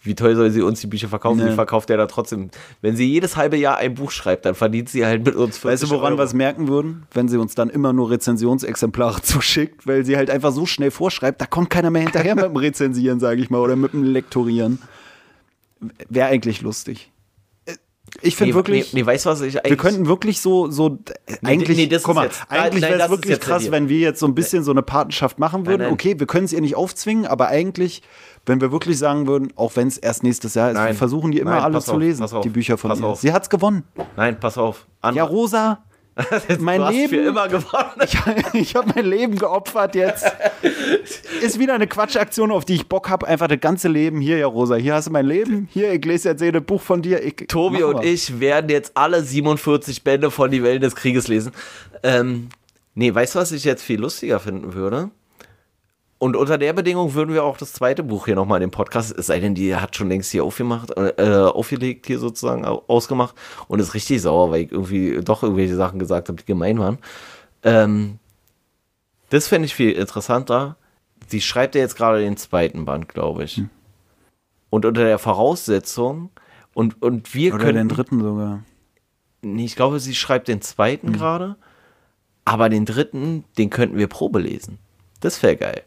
wie 0.00 0.14
toll 0.14 0.36
soll 0.36 0.50
sie 0.50 0.62
uns 0.62 0.80
die 0.80 0.86
Bücher 0.86 1.08
verkaufen? 1.08 1.38
Nee. 1.38 1.50
Die 1.50 1.54
verkauft 1.54 1.90
er 1.90 1.96
da 1.96 2.06
trotzdem. 2.06 2.50
Wenn 2.80 2.96
sie 2.96 3.06
jedes 3.06 3.36
halbe 3.36 3.56
Jahr 3.56 3.78
ein 3.78 3.94
Buch 3.94 4.10
schreibt, 4.10 4.44
dann 4.44 4.54
verdient 4.54 4.88
sie 4.88 5.04
halt 5.04 5.24
mit 5.24 5.34
uns 5.34 5.58
40 5.58 5.64
Weißt 5.64 5.82
du, 5.82 5.96
woran 5.96 6.16
wir 6.16 6.24
es 6.24 6.34
merken 6.34 6.68
würden? 6.68 7.06
Wenn 7.12 7.28
sie 7.28 7.36
uns 7.36 7.54
dann 7.54 7.68
immer 7.68 7.92
nur 7.92 8.10
Rezensionsexemplare 8.10 9.22
zuschickt, 9.22 9.86
weil 9.86 10.04
sie 10.04 10.16
halt 10.16 10.30
einfach 10.30 10.52
so 10.52 10.66
schnell 10.66 10.90
vorschreibt, 10.90 11.40
da 11.40 11.46
kommt 11.46 11.70
keiner 11.70 11.90
mehr 11.90 12.02
hinterher 12.02 12.34
mit 12.34 12.44
dem 12.44 12.56
Rezensieren, 12.56 13.18
sage 13.18 13.40
ich 13.40 13.50
mal, 13.50 13.58
oder 13.58 13.76
mit 13.76 13.92
dem 13.92 14.04
Lektorieren. 14.04 14.78
Wäre 16.08 16.28
eigentlich 16.28 16.62
lustig. 16.62 17.10
Ich 18.22 18.36
finde 18.36 18.52
nee, 18.52 18.54
wirklich. 18.54 18.92
Nee, 18.92 19.00
nee, 19.00 19.06
weißt 19.06 19.26
was 19.26 19.40
ich 19.40 19.58
eigentlich. 19.58 19.70
Wir 19.70 19.76
könnten 19.76 20.06
wirklich 20.06 20.40
so, 20.40 20.70
so 20.70 20.98
eigentlich. 21.42 21.76
Nee, 21.76 21.86
das 21.86 22.02
guck 22.02 22.14
mal, 22.14 22.24
jetzt, 22.24 22.42
eigentlich 22.48 22.82
wäre 22.82 23.02
es 23.02 23.10
wirklich 23.10 23.40
krass, 23.40 23.70
wenn 23.70 23.88
wir 23.88 23.98
jetzt 23.98 24.20
so 24.20 24.26
ein 24.26 24.34
bisschen 24.34 24.64
so 24.64 24.70
eine 24.70 24.82
Patenschaft 24.82 25.38
machen 25.38 25.66
würden. 25.66 25.80
Nein, 25.80 25.88
nein. 25.88 25.94
Okay, 25.94 26.18
wir 26.18 26.26
können 26.26 26.44
es 26.44 26.52
ihr 26.52 26.60
nicht 26.60 26.76
aufzwingen, 26.76 27.26
aber 27.26 27.48
eigentlich, 27.48 28.02
wenn 28.46 28.60
wir 28.60 28.72
wirklich 28.72 28.98
sagen 28.98 29.26
würden, 29.26 29.52
auch 29.56 29.76
wenn 29.76 29.88
es 29.88 29.98
erst 29.98 30.22
nächstes 30.22 30.54
Jahr 30.54 30.70
ist, 30.70 30.76
nein. 30.76 30.88
wir 30.88 30.94
versuchen 30.94 31.30
die 31.30 31.38
immer 31.38 31.62
alle 31.62 31.80
zu 31.80 31.92
auf, 31.92 31.98
lesen, 31.98 32.26
die 32.42 32.48
Bücher 32.48 32.78
von 32.78 32.90
pass 32.90 33.00
ihr. 33.00 33.06
Auf. 33.06 33.20
Sie 33.20 33.32
hat's 33.32 33.50
gewonnen. 33.50 33.84
Nein, 34.16 34.38
pass 34.40 34.58
auf. 34.58 34.86
An 35.00 35.14
ja, 35.14 35.24
Rosa, 35.24 35.84
mein 36.58 36.80
du 36.80 36.90
Leben. 36.90 37.08
für 37.08 37.16
immer 37.16 37.48
gewonnen. 37.48 37.90
Ich, 38.04 38.54
ich 38.54 38.74
habe 38.74 38.92
mein 38.94 39.06
Leben 39.06 39.36
geopfert 39.36 39.94
jetzt. 39.94 40.26
Ist 41.42 41.58
wieder 41.58 41.74
eine 41.74 41.86
Quatschaktion, 41.86 42.50
auf 42.50 42.64
die 42.64 42.74
ich 42.74 42.88
Bock 42.88 43.08
habe. 43.08 43.26
Einfach 43.26 43.48
das 43.48 43.60
ganze 43.60 43.88
Leben. 43.88 44.20
Hier, 44.20 44.38
ja, 44.38 44.46
Rosa, 44.46 44.76
hier 44.76 44.94
hast 44.94 45.08
du 45.08 45.12
mein 45.12 45.26
Leben. 45.26 45.68
Hier, 45.72 45.92
ich 45.92 46.04
lese 46.04 46.30
jetzt 46.30 46.42
ein 46.42 46.64
Buch 46.64 46.80
von 46.82 47.02
dir. 47.02 47.22
Ich, 47.22 47.46
Tobi 47.48 47.82
und 47.82 48.04
ich 48.04 48.40
werden 48.40 48.70
jetzt 48.70 48.92
alle 48.96 49.22
47 49.22 50.04
Bände 50.04 50.30
von 50.30 50.50
Die 50.50 50.62
Wellen 50.62 50.80
des 50.80 50.96
Krieges 50.96 51.28
lesen. 51.28 51.52
Ähm, 52.02 52.48
nee, 52.94 53.14
weißt 53.14 53.34
du, 53.34 53.38
was 53.38 53.52
ich 53.52 53.64
jetzt 53.64 53.82
viel 53.82 54.00
lustiger 54.00 54.40
finden 54.40 54.74
würde? 54.74 55.10
Und 56.18 56.34
unter 56.34 56.58
der 56.58 56.72
Bedingung 56.72 57.14
würden 57.14 57.32
wir 57.32 57.44
auch 57.44 57.56
das 57.56 57.72
zweite 57.72 58.02
Buch 58.02 58.26
hier 58.26 58.34
nochmal 58.34 58.60
in 58.60 58.68
dem 58.68 58.72
Podcast, 58.72 59.16
es 59.16 59.26
sei 59.26 59.38
denn, 59.38 59.54
die 59.54 59.76
hat 59.76 59.94
schon 59.94 60.08
längst 60.08 60.32
hier 60.32 60.42
aufgemacht, 60.42 60.90
äh, 60.96 61.46
aufgelegt, 61.46 62.06
hier 62.06 62.18
sozusagen 62.18 62.64
ausgemacht 62.64 63.36
und 63.68 63.78
ist 63.78 63.94
richtig 63.94 64.20
sauer, 64.22 64.50
weil 64.50 64.62
ich 64.62 64.72
irgendwie 64.72 65.20
doch 65.22 65.44
irgendwelche 65.44 65.76
Sachen 65.76 66.00
gesagt 66.00 66.28
habe, 66.28 66.38
die 66.38 66.44
gemein 66.44 66.80
waren. 66.80 66.98
Ähm, 67.62 68.18
das 69.30 69.46
fände 69.46 69.66
ich 69.66 69.74
viel 69.76 69.92
interessanter. 69.92 70.76
Sie 71.28 71.40
schreibt 71.40 71.76
ja 71.76 71.82
jetzt 71.82 71.96
gerade 71.96 72.18
den 72.18 72.36
zweiten 72.36 72.84
Band, 72.84 73.08
glaube 73.08 73.44
ich. 73.44 73.58
Hm. 73.58 73.70
Und 74.70 74.86
unter 74.86 75.04
der 75.04 75.18
Voraussetzung, 75.18 76.30
und, 76.74 77.00
und 77.02 77.34
wir 77.34 77.54
Oder 77.54 77.64
können. 77.64 77.88
den 77.88 77.96
dritten 77.96 78.20
sogar. 78.20 78.64
Nee, 79.42 79.64
ich 79.64 79.76
glaube, 79.76 80.00
sie 80.00 80.14
schreibt 80.14 80.48
den 80.48 80.62
zweiten 80.62 81.08
hm. 81.08 81.14
gerade. 81.14 81.56
Aber 82.44 82.68
den 82.68 82.86
dritten, 82.86 83.44
den 83.56 83.70
könnten 83.70 83.98
wir 83.98 84.06
Probe 84.06 84.40
lesen. 84.40 84.78
Das 85.20 85.42
wäre 85.42 85.56
geil 85.56 85.82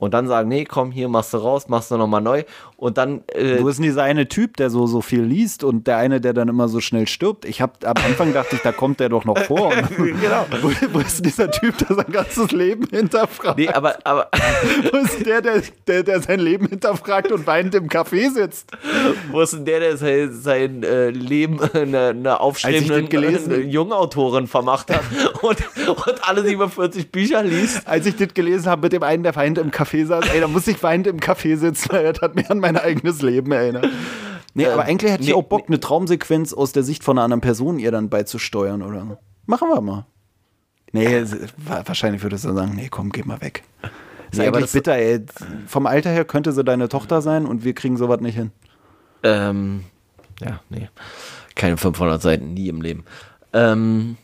und 0.00 0.12
dann 0.12 0.26
sagen, 0.26 0.48
nee, 0.48 0.64
komm, 0.64 0.90
hier 0.90 1.08
machst 1.08 1.32
du 1.32 1.36
raus, 1.36 1.68
machst 1.68 1.92
du 1.92 1.96
nochmal 1.96 2.20
neu 2.22 2.42
und 2.80 2.96
dann. 2.96 3.22
Äh, 3.26 3.58
du 3.58 3.64
bist 3.64 3.78
dieser 3.78 4.04
eine 4.04 4.26
Typ, 4.26 4.56
der 4.56 4.70
so, 4.70 4.86
so 4.86 5.02
viel 5.02 5.20
liest 5.20 5.64
und 5.64 5.86
der 5.86 5.98
eine, 5.98 6.18
der 6.20 6.32
dann 6.32 6.48
immer 6.48 6.66
so 6.68 6.80
schnell 6.80 7.06
stirbt. 7.06 7.44
Ich 7.44 7.60
hab, 7.60 7.84
am 7.84 8.02
Anfang 8.06 8.32
dachte 8.32 8.56
ich, 8.56 8.62
da 8.62 8.72
kommt 8.72 9.00
der 9.00 9.10
doch 9.10 9.26
noch 9.26 9.36
vor. 9.44 9.70
genau. 9.96 10.46
Wo, 10.62 10.70
wo, 10.92 11.00
ist 11.00 11.24
dieser 11.24 11.50
Typ, 11.50 11.76
der 11.78 11.96
sein 11.96 12.10
ganzes 12.10 12.50
Leben 12.52 12.86
hinterfragt? 12.90 13.58
Nee, 13.58 13.68
aber. 13.68 13.98
aber 14.04 14.30
wo 14.92 14.96
ist 14.96 15.26
der, 15.26 15.42
der, 15.42 15.62
der, 15.86 16.02
der 16.02 16.22
sein 16.22 16.40
Leben 16.40 16.68
hinterfragt 16.68 17.30
und 17.32 17.46
weinend 17.46 17.74
im 17.74 17.88
Café 17.88 18.32
sitzt? 18.32 18.70
Wo 19.30 19.42
ist 19.42 19.52
denn 19.52 19.66
der, 19.66 19.80
der 19.80 19.96
sein, 19.98 20.32
sein 20.32 20.82
äh, 20.82 21.10
Leben 21.10 21.60
eine, 21.60 22.08
eine 22.08 22.40
aufstrebende 22.40 23.60
Jungautorin 23.60 24.46
vermacht 24.46 24.90
hat 24.90 25.02
und, 25.42 25.58
und 25.86 26.28
alle 26.28 26.42
47 26.44 27.12
Bücher 27.12 27.42
liest? 27.42 27.86
Als 27.86 28.06
ich 28.06 28.16
das 28.16 28.32
gelesen 28.32 28.70
habe 28.70 28.82
mit 28.82 28.92
dem 28.92 29.02
einen, 29.02 29.22
der 29.22 29.36
weint 29.36 29.58
im 29.58 29.70
Café 29.70 30.06
saß, 30.06 30.24
ey, 30.32 30.40
da 30.40 30.48
muss 30.48 30.66
ich 30.66 30.82
weinend 30.82 31.06
im 31.06 31.18
Café 31.18 31.56
sitzen, 31.56 31.92
weil 31.92 32.10
das 32.10 32.22
hat 32.22 32.34
mich 32.34 32.50
an 32.50 32.58
mein 32.58 32.69
eigenes 32.76 33.22
Leben 33.22 33.52
erinnert. 33.52 33.88
Nee, 34.54 34.64
äh, 34.64 34.68
aber 34.68 34.84
eigentlich 34.84 35.12
hätte 35.12 35.24
nee, 35.24 35.30
ich 35.30 35.34
auch 35.34 35.42
Bock, 35.42 35.68
nee. 35.68 35.74
eine 35.74 35.80
Traumsequenz 35.80 36.52
aus 36.52 36.72
der 36.72 36.82
Sicht 36.82 37.04
von 37.04 37.16
einer 37.18 37.24
anderen 37.24 37.40
Person 37.40 37.78
ihr 37.78 37.92
dann 37.92 38.08
beizusteuern, 38.08 38.82
oder? 38.82 39.18
Machen 39.46 39.68
wir 39.68 39.80
mal. 39.80 40.06
Nee, 40.92 41.24
wahrscheinlich 41.56 42.22
würde 42.22 42.36
sie 42.36 42.52
sagen, 42.52 42.72
nee, 42.74 42.88
komm, 42.90 43.10
geh 43.10 43.22
mal 43.22 43.40
weg. 43.40 43.62
Ist 44.30 44.38
nee, 44.38 44.46
eigentlich 44.46 44.72
bitter, 44.72 44.96
ey. 44.96 45.24
Vom 45.66 45.86
Alter 45.86 46.10
her 46.10 46.24
könnte 46.24 46.52
sie 46.52 46.64
deine 46.64 46.88
Tochter 46.88 47.22
sein 47.22 47.46
und 47.46 47.64
wir 47.64 47.74
kriegen 47.74 47.96
sowas 47.96 48.20
nicht 48.20 48.36
hin. 48.36 48.50
Ähm, 49.22 49.84
ja, 50.40 50.60
nee. 50.68 50.88
Keine 51.54 51.76
500 51.76 52.20
Seiten, 52.20 52.54
nie 52.54 52.68
im 52.68 52.80
Leben. 52.80 53.04
Ähm, 53.52 54.16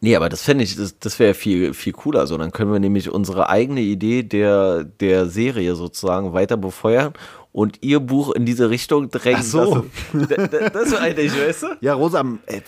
Nee, 0.00 0.14
aber 0.14 0.28
das 0.28 0.42
fände 0.42 0.62
ich, 0.62 0.76
das, 0.76 0.98
das 0.98 1.18
wäre 1.18 1.34
viel, 1.34 1.74
viel 1.74 1.92
cooler. 1.92 2.26
So, 2.26 2.38
dann 2.38 2.52
können 2.52 2.72
wir 2.72 2.78
nämlich 2.78 3.10
unsere 3.10 3.48
eigene 3.48 3.80
Idee 3.80 4.22
der, 4.22 4.84
der 4.84 5.26
Serie 5.26 5.74
sozusagen 5.74 6.32
weiter 6.32 6.56
befeuern 6.56 7.14
und 7.50 7.82
ihr 7.82 7.98
Buch 7.98 8.32
in 8.32 8.46
diese 8.46 8.70
Richtung 8.70 9.10
drängen. 9.10 9.40
Ach 9.40 9.44
so. 9.44 9.86
Das, 10.12 10.28
das, 10.28 10.72
das 10.72 10.82
ist 10.86 10.96
eigentlich, 10.96 11.32
weißt 11.32 11.62
du? 11.62 11.66
Ja, 11.80 11.94
Rosa, 11.94 12.22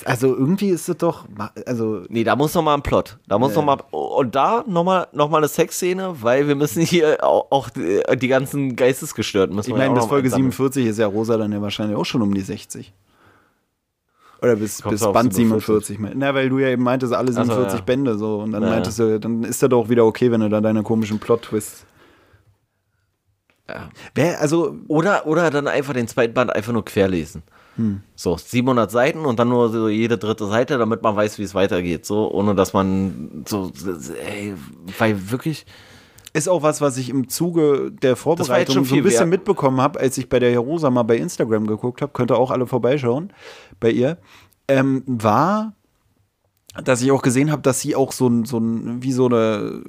also 0.05 0.35
irgendwie 0.35 0.71
ist 0.71 0.89
es 0.89 0.97
doch, 0.97 1.27
also. 1.67 2.03
Nee, 2.09 2.25
da 2.25 2.35
muss 2.35 2.55
noch 2.55 2.63
mal 2.63 2.75
ein 2.75 2.83
Plot. 2.83 3.19
Da 3.29 3.39
muss 3.39 3.53
äh. 3.53 3.57
noch 3.57 3.65
mal, 3.65 3.77
und 3.91 4.35
da 4.35 4.65
noch 4.67 4.83
mal, 4.83 5.07
noch 5.13 5.31
mal 5.31 5.39
eine 5.39 5.49
Sexszene, 5.49 6.17
weil 6.23 6.49
wir 6.49 6.57
müssen 6.57 6.83
hier 6.83 7.23
auch, 7.23 7.47
auch 7.51 7.71
die, 7.71 8.03
die 8.17 8.29
ganzen 8.29 8.75
Geistesgestörten 8.75 9.55
müssen 9.55 9.71
Ich 9.71 9.77
meine, 9.77 9.95
bis 9.95 10.07
Folge 10.07 10.31
47 10.31 10.87
ist 10.87 10.99
ja 10.99 11.07
Rosa 11.07 11.37
dann 11.37 11.53
ja 11.53 11.63
wahrscheinlich 11.63 11.97
auch 11.97 12.07
schon 12.07 12.23
um 12.23 12.35
die 12.35 12.41
60. 12.41 12.93
Oder 14.43 14.57
bis, 14.57 14.81
bis 14.83 15.01
Band 15.01 15.35
47. 15.35 15.99
Na, 16.15 16.35
weil 16.35 16.49
du 16.49 16.59
ja 16.59 16.69
eben 16.69 16.83
meintest, 16.83 17.13
alle 17.13 17.33
47 17.33 17.65
also, 17.65 17.77
ja. 17.77 17.83
Bände 17.83 18.17
so. 18.17 18.39
Und 18.39 18.53
dann 18.53 18.63
ja, 18.63 18.71
meintest 18.71 18.99
du, 18.99 19.21
dann 19.21 19.45
ist 19.45 19.63
das 19.63 19.69
doch 19.69 19.89
wieder 19.89 20.05
okay, 20.05 20.31
wenn 20.31 20.41
du 20.41 20.49
da 20.49 20.61
deine 20.61 20.83
komischen 20.83 21.19
Plot-Twists. 21.19 21.85
Ja. 23.69 23.91
Wer, 24.15 24.41
also. 24.41 24.77
Oder, 24.89 25.27
oder 25.27 25.51
dann 25.51 25.69
einfach 25.69 25.93
den 25.93 26.09
zweiten 26.09 26.35
Band 26.35 26.55
einfach 26.55 26.73
nur 26.73 26.85
querlesen. 26.85 27.43
Hm. 27.77 28.01
So, 28.17 28.37
700 28.37 28.91
Seiten 28.91 29.25
und 29.27 29.39
dann 29.39 29.49
nur 29.49 29.69
so 29.69 29.89
jede 29.89 30.19
dritte 30.19 30.47
Seite, 30.47 30.79
damit 30.79 31.03
man 31.03 31.15
weiß, 31.15 31.39
wie 31.39 31.45
es 31.45 31.55
weitergeht. 31.55 32.07
So, 32.07 32.31
ohne 32.31 32.55
dass 32.55 32.73
man 32.73 33.45
so, 33.47 33.71
ey, 34.25 34.55
weil 34.99 35.31
wirklich 35.31 35.67
ist 36.33 36.49
auch 36.49 36.63
was, 36.63 36.81
was 36.81 36.97
ich 36.97 37.09
im 37.09 37.29
Zuge 37.29 37.91
der 37.91 38.17
Vorbereitung 38.17 38.85
so 38.85 38.95
ein 38.95 39.03
bisschen 39.03 39.21
wert. 39.21 39.31
mitbekommen 39.31 39.81
habe, 39.81 39.99
als 39.99 40.17
ich 40.19 40.29
bei 40.29 40.39
der 40.39 40.51
Jerosa 40.51 40.91
mal 40.91 41.03
bei 41.03 41.17
Instagram 41.17 41.67
geguckt 41.67 42.03
habe, 42.03 42.13
könnt 42.13 42.31
ihr 42.31 42.39
auch 42.39 42.51
alle 42.51 42.67
vorbeischauen 42.67 43.33
bei 43.81 43.91
ihr, 43.91 44.19
ähm, 44.69 45.03
war, 45.07 45.75
dass 46.85 47.03
ich 47.03 47.11
auch 47.11 47.23
gesehen 47.23 47.51
habe, 47.51 47.63
dass 47.63 47.81
sie 47.81 47.97
auch 47.97 48.13
so 48.13 48.29
ein, 48.29 48.45
so 48.45 48.59
ein, 48.59 49.03
wie 49.03 49.13
so 49.13 49.27
eine 49.27 49.83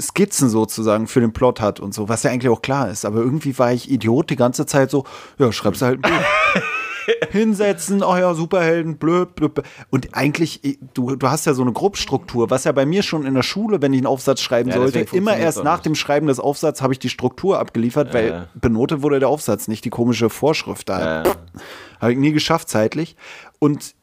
Skizzen 0.00 0.48
sozusagen 0.48 1.06
für 1.06 1.20
den 1.20 1.32
Plot 1.32 1.60
hat 1.60 1.80
und 1.80 1.94
so, 1.94 2.08
was 2.08 2.22
ja 2.22 2.30
eigentlich 2.30 2.50
auch 2.50 2.62
klar 2.62 2.90
ist. 2.90 3.04
Aber 3.04 3.18
irgendwie 3.18 3.58
war 3.58 3.72
ich 3.72 3.90
Idiot 3.90 4.30
die 4.30 4.36
ganze 4.36 4.66
Zeit 4.66 4.90
so, 4.90 5.04
ja, 5.38 5.50
schreibst 5.50 5.82
du 5.82 5.86
halt 5.86 6.04
ein 6.04 6.12
Buch. 6.12 6.62
hinsetzen, 7.30 8.02
oh 8.02 8.16
ja, 8.16 8.34
Superhelden, 8.34 8.98
blöd, 8.98 9.34
blöd. 9.34 9.62
Und 9.90 10.08
eigentlich, 10.12 10.78
du, 10.94 11.16
du 11.16 11.28
hast 11.28 11.46
ja 11.46 11.54
so 11.54 11.62
eine 11.62 11.72
Gruppstruktur, 11.72 12.50
was 12.50 12.64
ja 12.64 12.72
bei 12.72 12.86
mir 12.86 13.02
schon 13.02 13.26
in 13.26 13.34
der 13.34 13.42
Schule, 13.42 13.80
wenn 13.82 13.92
ich 13.92 13.98
einen 13.98 14.06
Aufsatz 14.06 14.40
schreiben 14.40 14.70
ja, 14.70 14.76
sollte, 14.76 15.00
immer 15.12 15.36
erst 15.36 15.64
nach 15.64 15.80
dem 15.80 15.94
Schreiben 15.94 16.26
des 16.26 16.40
Aufsatzes 16.40 16.82
habe 16.82 16.92
ich 16.92 16.98
die 16.98 17.08
Struktur 17.08 17.58
abgeliefert, 17.58 18.12
weil 18.12 18.28
ja. 18.28 18.48
benotet 18.54 19.02
wurde 19.02 19.18
der 19.18 19.28
Aufsatz, 19.28 19.68
nicht 19.68 19.84
die 19.84 19.90
komische 19.90 20.30
Vorschrift 20.30 20.88
da. 20.88 21.24
Ja. 21.24 21.32
Habe 22.00 22.12
ich 22.12 22.18
nie 22.18 22.32
geschafft 22.32 22.68
zeitlich. 22.68 23.16
Und 23.58 23.94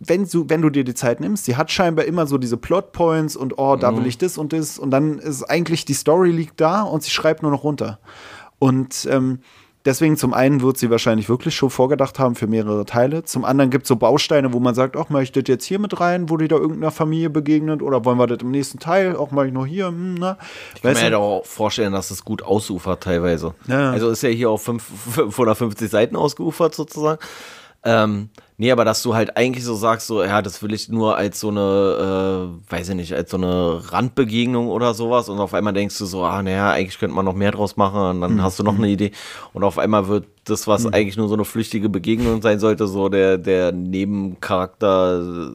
wenn 0.00 0.26
du, 0.26 0.48
wenn 0.48 0.60
du 0.60 0.70
dir 0.70 0.84
die 0.84 0.94
Zeit 0.94 1.20
nimmst, 1.20 1.44
sie 1.44 1.56
hat 1.56 1.70
scheinbar 1.70 2.04
immer 2.04 2.26
so 2.26 2.38
diese 2.38 2.56
Plotpoints 2.56 3.36
und 3.36 3.58
oh, 3.58 3.76
da 3.76 3.92
will 3.92 4.02
mhm. 4.02 4.08
ich 4.08 4.18
das 4.18 4.38
und 4.38 4.52
das 4.52 4.78
und 4.78 4.90
dann 4.90 5.18
ist 5.18 5.44
eigentlich 5.44 5.84
die 5.84 5.94
Story 5.94 6.30
liegt 6.30 6.60
da 6.60 6.82
und 6.82 7.02
sie 7.02 7.10
schreibt 7.10 7.42
nur 7.42 7.50
noch 7.50 7.64
runter. 7.64 8.00
Und 8.58 9.06
ähm, 9.10 9.40
Deswegen 9.84 10.16
zum 10.16 10.32
einen 10.32 10.62
wird 10.62 10.78
sie 10.78 10.88
wahrscheinlich 10.90 11.28
wirklich 11.28 11.54
schon 11.54 11.68
vorgedacht 11.68 12.18
haben 12.18 12.34
für 12.36 12.46
mehrere 12.46 12.86
Teile. 12.86 13.22
Zum 13.24 13.44
anderen 13.44 13.70
gibt 13.70 13.84
es 13.84 13.88
so 13.88 13.96
Bausteine, 13.96 14.52
wo 14.54 14.60
man 14.60 14.74
sagt, 14.74 14.96
ach, 14.96 15.10
mache 15.10 15.24
ich 15.24 15.32
das 15.32 15.44
jetzt 15.46 15.64
hier 15.66 15.78
mit 15.78 16.00
rein, 16.00 16.30
wo 16.30 16.38
die 16.38 16.48
da 16.48 16.56
irgendeiner 16.56 16.90
Familie 16.90 17.28
begegnet 17.28 17.82
oder 17.82 18.04
wollen 18.04 18.18
wir 18.18 18.26
das 18.26 18.38
im 18.40 18.50
nächsten 18.50 18.78
Teil, 18.78 19.14
auch 19.14 19.30
mache 19.30 19.48
ich 19.48 19.52
noch 19.52 19.66
hier, 19.66 19.88
hm, 19.88 20.14
na. 20.14 20.38
Ich 20.74 20.80
kann 20.82 20.90
Weißt 20.92 21.00
mir 21.00 21.04
halt 21.04 21.14
auch 21.14 21.44
vorstellen, 21.44 21.92
dass 21.92 22.10
es 22.10 22.24
gut 22.24 22.42
ausufert 22.42 23.02
teilweise. 23.02 23.54
Ja. 23.66 23.90
Also 23.90 24.08
ist 24.08 24.22
ja 24.22 24.30
hier 24.30 24.48
auf 24.50 24.62
fünf- 24.62 24.84
550 25.14 25.90
Seiten 25.90 26.16
ausgeufert 26.16 26.74
sozusagen. 26.74 27.20
Ähm, 27.84 28.30
nee, 28.56 28.70
aber 28.70 28.84
dass 28.84 29.02
du 29.02 29.14
halt 29.14 29.36
eigentlich 29.36 29.64
so 29.64 29.74
sagst, 29.74 30.06
so, 30.06 30.22
ja, 30.22 30.42
das 30.42 30.62
will 30.62 30.72
ich 30.72 30.88
nur 30.88 31.16
als 31.16 31.40
so 31.40 31.48
eine, 31.48 32.50
äh, 32.68 32.72
weiß 32.72 32.90
ich 32.90 32.94
nicht, 32.94 33.12
als 33.14 33.30
so 33.30 33.36
eine 33.36 33.80
Randbegegnung 33.92 34.68
oder 34.68 34.94
sowas. 34.94 35.28
Und 35.28 35.38
auf 35.38 35.54
einmal 35.54 35.72
denkst 35.72 35.98
du 35.98 36.06
so, 36.06 36.24
ah, 36.24 36.42
naja, 36.42 36.70
eigentlich 36.70 36.98
könnte 36.98 37.14
man 37.14 37.24
noch 37.24 37.34
mehr 37.34 37.50
draus 37.52 37.76
machen. 37.76 38.00
Und 38.00 38.20
dann 38.20 38.42
hast 38.42 38.58
du 38.58 38.62
noch 38.62 38.76
eine 38.76 38.88
Idee. 38.88 39.12
Und 39.52 39.64
auf 39.64 39.78
einmal 39.78 40.08
wird 40.08 40.26
das, 40.44 40.66
was 40.66 40.86
eigentlich 40.86 41.16
nur 41.16 41.28
so 41.28 41.34
eine 41.34 41.44
flüchtige 41.44 41.88
Begegnung 41.88 42.42
sein 42.42 42.58
sollte, 42.58 42.86
so 42.86 43.08
der, 43.08 43.38
der 43.38 43.72
Nebencharakter, 43.72 45.50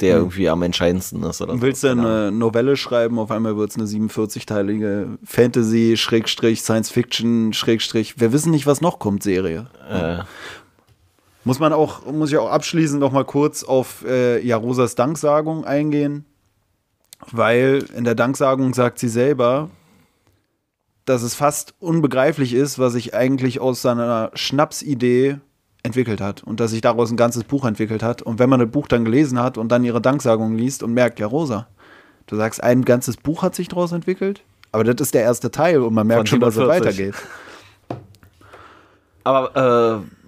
der 0.00 0.16
irgendwie 0.16 0.48
am 0.48 0.62
entscheidendsten 0.62 1.22
ist. 1.22 1.40
Oder 1.40 1.52
Und 1.52 1.60
so. 1.60 1.66
willst 1.66 1.82
du 1.82 1.88
eine 1.88 2.30
Novelle 2.30 2.76
schreiben, 2.76 3.18
auf 3.18 3.30
einmal 3.30 3.56
wird 3.56 3.70
es 3.70 3.76
eine 3.76 3.86
47-teilige 3.86 5.18
Fantasy, 5.24 5.96
Schrägstrich, 5.96 6.62
Science 6.62 6.90
Fiction, 6.90 7.52
Schrägstrich, 7.52 8.20
wir 8.20 8.32
wissen 8.32 8.50
nicht, 8.50 8.66
was 8.66 8.80
noch 8.80 8.98
kommt, 8.98 9.22
Serie. 9.22 9.66
Äh, 9.88 10.18
Muss 11.44 11.58
man 11.58 11.72
auch, 11.72 12.06
muss 12.10 12.32
ich 12.32 12.38
auch 12.38 12.50
abschließend 12.50 13.00
noch 13.00 13.12
mal 13.12 13.24
kurz 13.24 13.64
auf 13.64 14.04
äh, 14.06 14.44
Jarosas 14.44 14.94
Danksagung 14.94 15.64
eingehen, 15.64 16.24
weil 17.30 17.84
in 17.94 18.04
der 18.04 18.14
Danksagung 18.14 18.72
sagt 18.72 18.98
sie 18.98 19.08
selber, 19.08 19.68
dass 21.04 21.22
es 21.22 21.34
fast 21.34 21.74
unbegreiflich 21.80 22.54
ist, 22.54 22.78
was 22.78 22.94
sich 22.94 23.14
eigentlich 23.14 23.60
aus 23.60 23.82
seiner 23.82 24.30
Schnapsidee 24.34 25.38
entwickelt 25.82 26.22
hat 26.22 26.42
und 26.42 26.60
dass 26.60 26.70
sich 26.70 26.80
daraus 26.80 27.10
ein 27.10 27.18
ganzes 27.18 27.44
Buch 27.44 27.66
entwickelt 27.66 28.02
hat. 28.02 28.22
Und 28.22 28.38
wenn 28.38 28.48
man 28.48 28.60
das 28.60 28.70
Buch 28.70 28.88
dann 28.88 29.04
gelesen 29.04 29.38
hat 29.38 29.58
und 29.58 29.68
dann 29.68 29.84
ihre 29.84 30.00
Danksagung 30.00 30.56
liest 30.56 30.82
und 30.82 30.94
merkt, 30.94 31.20
ja, 31.20 31.26
Rosa, 31.26 31.68
du 32.26 32.36
sagst, 32.36 32.62
ein 32.62 32.86
ganzes 32.86 33.18
Buch 33.18 33.42
hat 33.42 33.54
sich 33.54 33.68
daraus 33.68 33.92
entwickelt, 33.92 34.42
aber 34.72 34.82
das 34.82 35.08
ist 35.08 35.14
der 35.14 35.22
erste 35.22 35.50
Teil 35.50 35.82
und 35.82 35.92
man 35.92 36.06
merkt 36.06 36.30
schon, 36.30 36.40
dass 36.40 36.56
es 36.56 36.62
47. 36.62 37.12
weitergeht. 37.12 37.14
Aber 39.24 40.02
äh, 40.02 40.23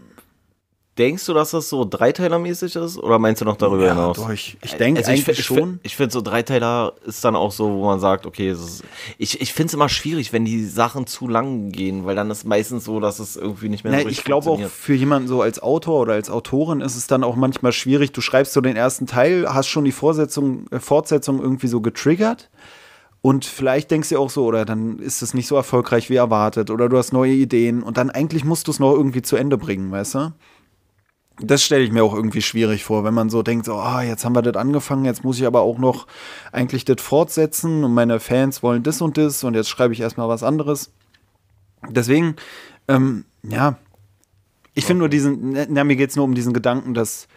denkst 0.98 1.26
du, 1.26 1.34
dass 1.34 1.50
das 1.50 1.68
so 1.68 1.84
Dreiteilermäßig 1.84 2.76
ist 2.76 2.98
oder 2.98 3.18
meinst 3.18 3.40
du 3.40 3.44
noch 3.44 3.56
darüber 3.56 3.88
hinaus? 3.88 4.16
doch, 4.16 4.30
ich, 4.30 4.56
ich 4.62 4.74
denke 4.76 4.98
Also 5.00 5.10
ich, 5.12 5.20
eigentlich 5.20 5.38
ich, 5.40 5.44
schon. 5.44 5.74
fi- 5.74 5.78
Ich 5.82 5.96
finde, 5.96 6.12
so 6.12 6.20
Dreiteiler 6.22 6.94
ist 7.04 7.24
dann 7.24 7.36
auch 7.36 7.52
so, 7.52 7.68
wo 7.70 7.84
man 7.86 8.00
sagt, 8.00 8.26
okay, 8.26 8.50
ist, 8.50 8.82
ich, 9.18 9.40
ich 9.40 9.52
finde 9.52 9.68
es 9.68 9.74
immer 9.74 9.88
schwierig, 9.88 10.32
wenn 10.32 10.44
die 10.44 10.64
Sachen 10.64 11.06
zu 11.06 11.28
lang 11.28 11.70
gehen, 11.70 12.06
weil 12.06 12.16
dann 12.16 12.30
ist 12.30 12.44
meistens 12.44 12.84
so, 12.84 13.00
dass 13.00 13.18
es 13.18 13.36
irgendwie 13.36 13.68
nicht 13.68 13.84
mehr 13.84 13.92
Ja, 13.92 14.02
so 14.02 14.08
ich 14.08 14.24
glaube 14.24 14.50
auch 14.50 14.60
für 14.70 14.94
jemanden 14.94 15.28
so 15.28 15.42
als 15.42 15.60
Autor 15.62 16.00
oder 16.00 16.14
als 16.14 16.30
Autorin 16.30 16.80
ist 16.80 16.96
es 16.96 17.06
dann 17.06 17.24
auch 17.24 17.36
manchmal 17.36 17.72
schwierig. 17.72 18.12
Du 18.12 18.20
schreibst 18.20 18.52
so 18.52 18.60
den 18.60 18.76
ersten 18.76 19.06
Teil, 19.06 19.46
hast 19.52 19.68
schon 19.68 19.84
die 19.84 19.92
Vorsetzung, 19.92 20.66
äh, 20.70 20.80
Fortsetzung 20.80 21.40
irgendwie 21.42 21.68
so 21.68 21.80
getriggert 21.80 22.48
und 23.22 23.44
vielleicht 23.44 23.90
denkst 23.90 24.10
du 24.10 24.18
auch 24.18 24.30
so, 24.30 24.44
oder 24.44 24.64
dann 24.64 24.98
ist 25.00 25.20
es 25.22 25.34
nicht 25.34 25.48
so 25.48 25.56
erfolgreich 25.56 26.10
wie 26.10 26.16
erwartet 26.16 26.70
oder 26.70 26.88
du 26.88 26.96
hast 26.96 27.12
neue 27.12 27.32
Ideen 27.32 27.82
und 27.82 27.96
dann 27.96 28.10
eigentlich 28.10 28.44
musst 28.44 28.66
du 28.68 28.70
es 28.70 28.78
noch 28.78 28.92
irgendwie 28.92 29.22
zu 29.22 29.36
Ende 29.36 29.58
bringen, 29.58 29.90
weißt 29.90 30.14
du? 30.14 30.32
Das 31.38 31.62
stelle 31.62 31.84
ich 31.84 31.92
mir 31.92 32.02
auch 32.02 32.14
irgendwie 32.14 32.40
schwierig 32.40 32.84
vor, 32.84 33.04
wenn 33.04 33.12
man 33.12 33.28
so 33.28 33.42
denkt, 33.42 33.66
so, 33.66 33.74
ah, 33.74 34.02
jetzt 34.02 34.24
haben 34.24 34.34
wir 34.34 34.42
das 34.42 34.56
angefangen, 34.56 35.04
jetzt 35.04 35.22
muss 35.22 35.38
ich 35.38 35.46
aber 35.46 35.60
auch 35.60 35.78
noch 35.78 36.06
eigentlich 36.50 36.86
das 36.86 37.02
fortsetzen 37.02 37.84
und 37.84 37.92
meine 37.92 38.20
Fans 38.20 38.62
wollen 38.62 38.82
das 38.82 39.02
und 39.02 39.18
das 39.18 39.44
und 39.44 39.54
jetzt 39.54 39.68
schreibe 39.68 39.92
ich 39.92 40.00
erstmal 40.00 40.28
was 40.28 40.42
anderes. 40.42 40.92
Deswegen, 41.88 42.36
ähm, 42.88 43.26
ja, 43.42 43.76
ich 44.72 44.86
finde 44.86 45.00
nur 45.00 45.08
diesen, 45.08 45.56
na, 45.68 45.84
mir 45.84 45.96
geht 45.96 46.10
es 46.10 46.16
nur 46.16 46.24
um 46.24 46.34
diesen 46.34 46.52
Gedanken, 46.52 46.94
dass 46.94 47.28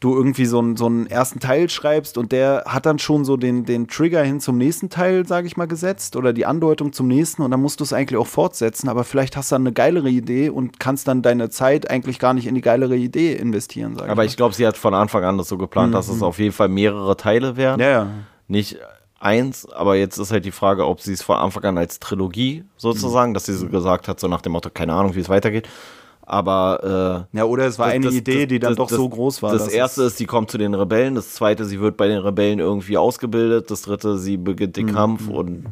du 0.00 0.14
irgendwie 0.14 0.44
so, 0.44 0.58
einen- 0.58 0.76
so 0.76 0.84
einen 0.86 1.06
ersten 1.06 1.40
Teil 1.40 1.70
schreibst 1.70 2.18
und 2.18 2.30
der 2.32 2.64
hat 2.66 2.84
dann 2.84 2.98
schon 2.98 3.24
so 3.24 3.36
den, 3.38 3.64
den 3.64 3.88
Trigger 3.88 4.22
hin 4.22 4.38
zum 4.40 4.58
nächsten 4.58 4.90
Teil, 4.90 5.26
sage 5.26 5.46
ich 5.46 5.56
mal, 5.56 5.66
gesetzt 5.66 6.16
oder 6.16 6.32
die 6.34 6.44
Andeutung 6.44 6.92
zum 6.92 7.08
nächsten 7.08 7.40
und 7.42 7.50
dann 7.50 7.62
musst 7.62 7.80
du 7.80 7.84
es 7.84 7.92
eigentlich 7.94 8.18
auch 8.20 8.26
fortsetzen, 8.26 8.88
aber 8.90 9.04
vielleicht 9.04 9.36
hast 9.36 9.50
du 9.50 9.54
dann 9.54 9.62
eine 9.62 9.72
geilere 9.72 10.10
Idee 10.10 10.50
und 10.50 10.78
kannst 10.78 11.08
dann 11.08 11.22
deine 11.22 11.48
Zeit 11.48 11.88
eigentlich 11.90 12.18
gar 12.18 12.34
nicht 12.34 12.46
in 12.46 12.54
die 12.54 12.60
geilere 12.60 12.96
Idee 12.96 13.32
investieren, 13.34 13.96
sage 13.96 14.10
Aber 14.10 14.24
ich 14.24 14.32
ich 14.32 14.36
glaube, 14.36 14.54
sie 14.54 14.66
hat 14.66 14.76
von 14.76 14.92
Anfang 14.94 15.24
an 15.24 15.38
das 15.38 15.48
so 15.48 15.56
geplant, 15.56 15.94
dass 15.94 16.08
es 16.08 16.22
auf 16.22 16.38
jeden 16.38 16.52
Fall 16.52 16.68
mehrere 16.68 17.16
Teile 17.16 17.56
werden. 17.56 17.78
mal. 17.80 17.84
Ja, 17.86 17.90
ja. 17.90 18.06
Nicht 18.48 18.76
eins, 19.20 19.66
aber 19.70 19.96
jetzt 19.96 20.18
ist 20.18 20.32
halt 20.32 20.44
die 20.44 20.50
Frage, 20.50 20.86
ob 20.86 21.00
sie 21.00 21.12
es 21.14 21.22
von 21.22 21.36
Anfang 21.36 21.64
an 21.64 21.78
als 21.78 21.98
Trilogie 21.98 22.64
sozusagen, 22.76 23.32
dass 23.32 23.46
sie 23.46 23.54
so 23.54 23.68
gesagt 23.68 24.06
hat, 24.08 24.20
so 24.20 24.28
nach 24.28 24.42
dem 24.42 24.52
Motto, 24.52 24.68
keine 24.68 24.92
Ahnung, 24.92 25.14
wie 25.14 25.20
es 25.20 25.30
weitergeht. 25.30 25.66
Aber 26.26 27.26
äh, 27.32 27.36
Ja, 27.38 27.44
oder 27.44 27.66
es 27.66 27.78
war 27.78 27.86
eine 27.88 28.06
das- 28.06 28.14
Idee, 28.14 28.40
das- 28.42 28.48
die 28.48 28.58
dann 28.58 28.70
das- 28.70 28.76
doch 28.78 28.88
das- 28.88 28.96
so 28.96 29.08
groß 29.08 29.42
war. 29.42 29.52
Das 29.52 29.68
erste 29.68 30.04
ist, 30.04 30.16
sie 30.16 30.24
kommt 30.26 30.50
zu 30.50 30.56
den 30.58 30.72
Rebellen. 30.74 31.14
Das 31.14 31.34
zweite, 31.34 31.64
sie 31.66 31.80
wird 31.80 31.96
bei 31.98 32.08
den 32.08 32.18
Rebellen 32.18 32.60
irgendwie 32.60 32.96
ausgebildet. 32.96 33.70
Das 33.70 33.82
dritte, 33.82 34.16
sie 34.16 34.36
beginnt 34.38 34.76
Mhm. 34.76 34.86
den 34.86 34.94
Kampf 34.94 35.28
und 35.28 35.66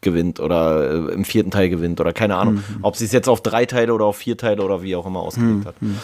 gewinnt 0.00 0.40
oder 0.40 1.08
äh, 1.10 1.12
im 1.12 1.24
vierten 1.24 1.50
Teil 1.50 1.68
gewinnt 1.68 2.00
oder 2.00 2.12
keine 2.12 2.36
Ahnung. 2.36 2.54
Mhm. 2.54 2.62
Ob 2.82 2.96
sie 2.96 3.04
es 3.04 3.12
jetzt 3.12 3.28
auf 3.28 3.40
drei 3.42 3.66
Teile 3.66 3.92
oder 3.94 4.06
auf 4.06 4.16
vier 4.16 4.36
Teile 4.36 4.62
oder 4.64 4.82
wie 4.82 4.96
auch 4.96 5.06
immer 5.06 5.20
ausgelegt 5.20 5.66
hat. 5.66 5.80
Mhm. 5.82 5.98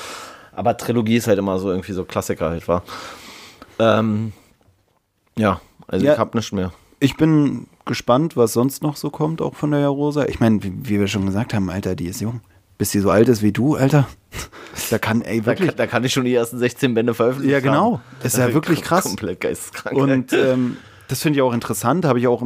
Aber 0.52 0.76
Trilogie 0.76 1.16
ist 1.16 1.26
halt 1.26 1.38
immer 1.38 1.58
so 1.58 1.70
irgendwie 1.70 1.92
so 1.92 2.04
Klassiker 2.04 2.50
halt 2.50 2.68
war. 2.68 2.82
Ähm, 3.78 4.32
ja, 5.38 5.60
also 5.88 6.06
Ja. 6.06 6.12
ich 6.14 6.18
hab 6.18 6.34
nichts 6.34 6.52
mehr. 6.52 6.72
Ich 7.00 7.16
bin 7.16 7.66
gespannt, 7.86 8.36
was 8.36 8.52
sonst 8.52 8.82
noch 8.82 8.96
so 8.96 9.10
kommt, 9.10 9.42
auch 9.42 9.54
von 9.54 9.70
der 9.70 9.80
Jarosa. 9.80 10.26
Ich 10.26 10.40
meine, 10.40 10.62
wie, 10.62 10.72
wie 10.88 11.00
wir 11.00 11.08
schon 11.08 11.26
gesagt 11.26 11.54
haben, 11.54 11.68
Alter, 11.70 11.94
die 11.96 12.06
ist 12.06 12.20
jung. 12.20 12.40
Bis 12.78 12.90
sie 12.90 13.00
so 13.00 13.10
alt 13.10 13.28
ist 13.28 13.42
wie 13.42 13.52
du, 13.52 13.76
Alter. 13.76 14.06
Da 14.90 14.98
kann, 14.98 15.22
ey, 15.22 15.40
Da 15.40 15.46
wirklich. 15.46 15.68
kann, 15.70 15.76
da 15.78 15.86
kann 15.86 16.04
ich 16.04 16.12
schon 16.12 16.26
die 16.26 16.34
ersten 16.34 16.58
16 16.58 16.92
Bände 16.92 17.14
veröffentlichen. 17.14 17.50
Ja, 17.50 17.60
genau. 17.60 18.00
Das 18.22 18.34
ist 18.34 18.38
ja 18.38 18.52
wirklich 18.52 18.82
krass. 18.82 19.04
Komplett 19.04 19.40
geisteskrank. 19.40 19.96
Und 19.96 20.32
ähm, 20.34 20.76
das 21.08 21.22
finde 21.22 21.38
ich 21.38 21.42
auch 21.42 21.54
interessant. 21.54 22.04
Habe 22.04 22.18
ich 22.18 22.28
auch 22.28 22.42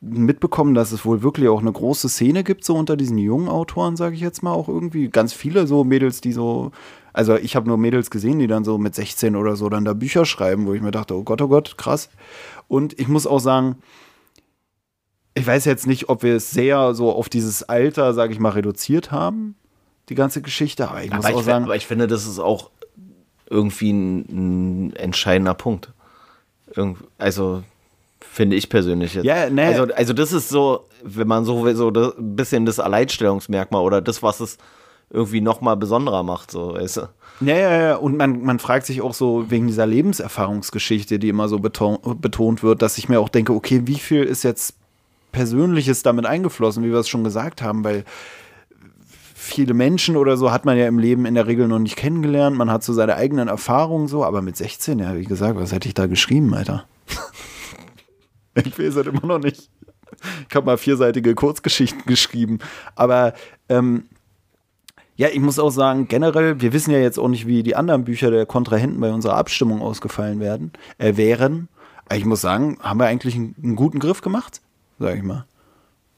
mitbekommen, 0.00 0.74
dass 0.74 0.92
es 0.92 1.04
wohl 1.04 1.22
wirklich 1.22 1.48
auch 1.48 1.60
eine 1.60 1.72
große 1.72 2.08
Szene 2.08 2.44
gibt, 2.44 2.64
so 2.64 2.76
unter 2.76 2.96
diesen 2.96 3.18
jungen 3.18 3.48
Autoren, 3.48 3.96
sage 3.96 4.14
ich 4.14 4.20
jetzt 4.20 4.42
mal 4.42 4.52
auch 4.52 4.68
irgendwie. 4.68 5.08
Ganz 5.08 5.32
viele 5.32 5.66
so 5.66 5.82
Mädels, 5.84 6.20
die 6.20 6.32
so. 6.32 6.70
Also 7.12 7.36
ich 7.36 7.54
habe 7.56 7.68
nur 7.68 7.76
Mädels 7.76 8.10
gesehen, 8.10 8.38
die 8.38 8.46
dann 8.46 8.64
so 8.64 8.78
mit 8.78 8.94
16 8.94 9.36
oder 9.36 9.56
so 9.56 9.68
dann 9.68 9.84
da 9.84 9.94
Bücher 9.94 10.24
schreiben, 10.24 10.66
wo 10.66 10.74
ich 10.74 10.82
mir 10.82 10.90
dachte, 10.90 11.16
oh 11.16 11.22
Gott, 11.24 11.42
oh 11.42 11.48
Gott, 11.48 11.76
krass. 11.76 12.08
Und 12.68 12.98
ich 12.98 13.08
muss 13.08 13.26
auch 13.26 13.40
sagen, 13.40 13.76
ich 15.34 15.46
weiß 15.46 15.64
jetzt 15.64 15.86
nicht, 15.86 16.08
ob 16.08 16.22
wir 16.22 16.36
es 16.36 16.50
sehr 16.50 16.94
so 16.94 17.12
auf 17.12 17.28
dieses 17.28 17.62
Alter, 17.64 18.14
sage 18.14 18.32
ich 18.32 18.38
mal, 18.40 18.50
reduziert 18.50 19.10
haben, 19.10 19.56
die 20.08 20.14
ganze 20.14 20.42
Geschichte. 20.42 20.88
Aber 20.88 21.02
ich 21.02 21.12
muss 21.12 21.24
aber, 21.24 21.34
auch 21.34 21.40
ich, 21.40 21.46
sagen, 21.46 21.64
aber 21.64 21.76
ich 21.76 21.86
finde, 21.86 22.06
das 22.06 22.26
ist 22.26 22.38
auch 22.38 22.70
irgendwie 23.48 23.92
ein, 23.92 24.88
ein 24.88 24.96
entscheidender 24.96 25.54
Punkt. 25.54 25.90
Irgend, 26.74 26.98
also 27.18 27.62
finde 28.20 28.56
ich 28.56 28.68
persönlich 28.68 29.14
jetzt. 29.14 29.24
Ja, 29.24 29.48
ne. 29.48 29.64
also, 29.64 29.94
also 29.94 30.12
das 30.12 30.32
ist 30.32 30.48
so, 30.48 30.86
wenn 31.02 31.28
man 31.28 31.44
so 31.44 31.64
will, 31.64 31.76
so 31.76 31.90
das, 31.90 32.16
ein 32.18 32.36
bisschen 32.36 32.66
das 32.66 32.80
Alleinstellungsmerkmal 32.80 33.82
oder 33.82 34.00
das, 34.00 34.22
was 34.22 34.40
es 34.40 34.58
irgendwie 35.10 35.40
noch 35.40 35.60
mal 35.60 35.76
besonderer 35.76 36.22
macht, 36.22 36.50
so, 36.50 36.74
weißt 36.74 36.96
du? 36.96 37.00
Ja, 37.40 37.56
ja, 37.56 37.82
ja. 37.82 37.96
Und 37.96 38.16
man, 38.16 38.42
man 38.42 38.58
fragt 38.58 38.86
sich 38.86 39.02
auch 39.02 39.14
so 39.14 39.50
wegen 39.50 39.66
dieser 39.66 39.86
Lebenserfahrungsgeschichte, 39.86 41.18
die 41.18 41.28
immer 41.28 41.48
so 41.48 41.58
beton 41.58 41.98
betont 42.20 42.62
wird, 42.62 42.82
dass 42.82 42.98
ich 42.98 43.08
mir 43.08 43.20
auch 43.20 43.28
denke, 43.28 43.52
okay, 43.52 43.82
wie 43.84 43.98
viel 43.98 44.24
ist 44.24 44.42
jetzt 44.42 44.74
Persönliches 45.32 46.02
damit 46.02 46.26
eingeflossen, 46.26 46.82
wie 46.84 46.90
wir 46.92 46.98
es 46.98 47.08
schon 47.08 47.24
gesagt 47.24 47.60
haben, 47.60 47.84
weil 47.84 48.04
viele 49.44 49.74
Menschen 49.74 50.16
oder 50.16 50.36
so 50.36 50.50
hat 50.50 50.64
man 50.64 50.76
ja 50.76 50.88
im 50.88 50.98
Leben 50.98 51.26
in 51.26 51.34
der 51.34 51.46
Regel 51.46 51.68
noch 51.68 51.78
nicht 51.78 51.96
kennengelernt. 51.96 52.56
Man 52.56 52.70
hat 52.70 52.82
so 52.82 52.92
seine 52.92 53.16
eigenen 53.16 53.48
Erfahrungen 53.48 54.08
so, 54.08 54.24
aber 54.24 54.42
mit 54.42 54.56
16, 54.56 54.98
ja, 54.98 55.16
wie 55.16 55.24
gesagt, 55.24 55.58
was 55.58 55.72
hätte 55.72 55.86
ich 55.86 55.94
da 55.94 56.06
geschrieben, 56.06 56.54
Alter? 56.54 56.86
ich 58.54 58.78
weiß 58.78 58.96
es 58.96 59.06
immer 59.06 59.26
noch 59.26 59.38
nicht. 59.38 59.70
Ich 60.48 60.56
habe 60.56 60.66
mal 60.66 60.78
vierseitige 60.78 61.34
Kurzgeschichten 61.34 62.02
geschrieben, 62.06 62.58
aber 62.94 63.34
ähm, 63.68 64.04
ja, 65.16 65.28
ich 65.28 65.40
muss 65.40 65.58
auch 65.58 65.70
sagen, 65.70 66.08
generell, 66.08 66.60
wir 66.60 66.72
wissen 66.72 66.90
ja 66.90 66.98
jetzt 66.98 67.18
auch 67.18 67.28
nicht, 67.28 67.46
wie 67.46 67.62
die 67.62 67.76
anderen 67.76 68.04
Bücher 68.04 68.30
der 68.30 68.46
Kontrahenten 68.46 69.00
bei 69.00 69.12
unserer 69.12 69.36
Abstimmung 69.36 69.82
ausgefallen 69.82 70.40
werden, 70.40 70.72
äh, 70.98 71.16
wären. 71.16 71.68
Ich 72.12 72.24
muss 72.24 72.40
sagen, 72.40 72.78
haben 72.80 72.98
wir 72.98 73.06
eigentlich 73.06 73.34
einen, 73.34 73.54
einen 73.62 73.76
guten 73.76 73.98
Griff 73.98 74.22
gemacht, 74.22 74.60
sag 74.98 75.16
ich 75.16 75.22
mal. 75.22 75.46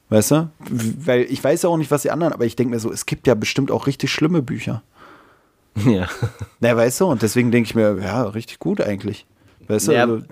Weißt 0.09 0.31
du? 0.31 0.51
Weil 0.71 1.23
ich 1.23 1.43
weiß 1.43 1.63
ja 1.63 1.69
auch 1.69 1.77
nicht, 1.77 1.91
was 1.91 2.03
die 2.03 2.11
anderen, 2.11 2.33
aber 2.33 2.45
ich 2.45 2.55
denke 2.55 2.75
mir 2.75 2.81
so, 2.81 2.93
es 2.93 3.07
gibt 3.07 3.27
ja 3.27 3.35
bestimmt 3.35 3.71
auch 3.71 3.87
richtig 3.87 4.13
schlimme 4.13 4.43
Bücher. 4.43 4.83
Ja. 5.85 6.09
Na, 6.61 6.77
weißt 6.77 7.01
du? 7.01 7.07
Und 7.07 7.23
deswegen 7.23 7.51
denke 7.51 7.69
ich 7.69 7.75
mir, 7.75 7.99
ja, 8.01 8.23
richtig 8.23 8.59
gut 8.59 8.81
eigentlich. 8.81 9.27
Weißt 9.69 9.89
du? 9.89 9.93
Ja, 9.93 10.03
also, 10.03 10.23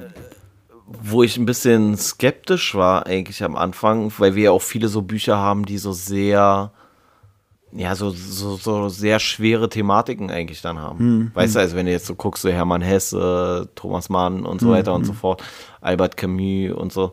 Wo 0.86 1.22
ich 1.22 1.36
ein 1.36 1.46
bisschen 1.46 1.96
skeptisch 1.96 2.74
war 2.74 3.06
eigentlich 3.06 3.42
am 3.42 3.56
Anfang, 3.56 4.12
weil 4.18 4.34
wir 4.36 4.44
ja 4.44 4.50
auch 4.52 4.62
viele 4.62 4.88
so 4.88 5.02
Bücher 5.02 5.36
haben, 5.36 5.66
die 5.66 5.78
so 5.78 5.92
sehr, 5.92 6.70
ja, 7.72 7.94
so, 7.96 8.10
so, 8.10 8.56
so 8.56 8.88
sehr 8.88 9.18
schwere 9.18 9.68
Thematiken 9.68 10.30
eigentlich 10.30 10.62
dann 10.62 10.78
haben. 10.78 10.98
Hm, 10.98 11.30
weißt 11.34 11.56
du, 11.56 11.58
also 11.58 11.76
wenn 11.76 11.86
du 11.86 11.92
jetzt 11.92 12.06
so 12.06 12.14
guckst, 12.14 12.42
so 12.42 12.48
Hermann 12.48 12.82
Hesse, 12.82 13.68
Thomas 13.74 14.08
Mann 14.08 14.46
und 14.46 14.60
Hm, 14.60 14.68
so 14.68 14.72
weiter 14.72 14.94
und 14.94 15.04
so 15.04 15.12
fort, 15.12 15.42
Albert 15.80 16.16
Camus 16.16 16.72
und 16.72 16.92
so. 16.92 17.12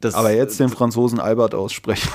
Das, 0.00 0.14
aber 0.14 0.30
jetzt 0.30 0.58
den 0.60 0.68
Franzosen 0.68 1.18
Albert 1.20 1.54
aussprechen. 1.54 2.10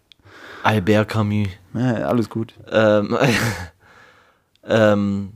Albert 0.62 1.08
Camus. 1.08 1.48
Ja, 1.74 1.94
alles 2.08 2.28
gut. 2.28 2.54
Ähm, 2.70 3.16
ähm, 4.64 5.32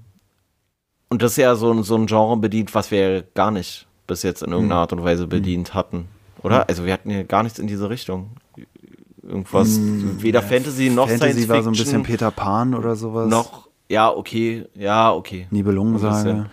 und 1.08 1.22
das 1.22 1.32
ist 1.32 1.36
ja 1.38 1.54
so, 1.54 1.72
ein- 1.72 1.82
so 1.82 1.94
ein 1.96 2.06
Genre 2.06 2.36
bedient, 2.36 2.74
was 2.74 2.90
wir 2.90 3.22
gar 3.34 3.50
nicht 3.50 3.86
bis 4.06 4.22
jetzt 4.22 4.42
in 4.42 4.48
Hm. 4.48 4.52
irgendeiner 4.54 4.80
Art 4.82 4.92
und 4.92 5.02
Weise 5.04 5.26
bedient 5.26 5.72
hatten. 5.74 6.08
Oder? 6.42 6.68
Also 6.68 6.84
wir 6.84 6.92
hatten 6.92 7.08
hier 7.10 7.24
gar 7.24 7.42
nichts 7.42 7.58
in 7.58 7.66
diese 7.66 7.88
Richtung. 7.88 8.32
Irgendwas, 9.22 9.80
weder 10.20 10.42
Fantasy 10.42 10.90
noch 10.90 11.08
Hm, 11.08 11.18
Fantasy 11.18 11.32
Science 11.44 11.48
war 11.48 11.62
so 11.62 11.70
ein 11.70 11.72
bisschen 11.72 11.86
Fiction, 11.86 12.02
Peter 12.02 12.30
Pan 12.30 12.74
oder 12.74 12.94
sowas. 12.94 13.30
noch, 13.30 13.68
ja, 13.88 14.10
okay, 14.12 14.66
ja, 14.74 15.10
okay. 15.14 15.46
Nibelungensage. 15.50 16.50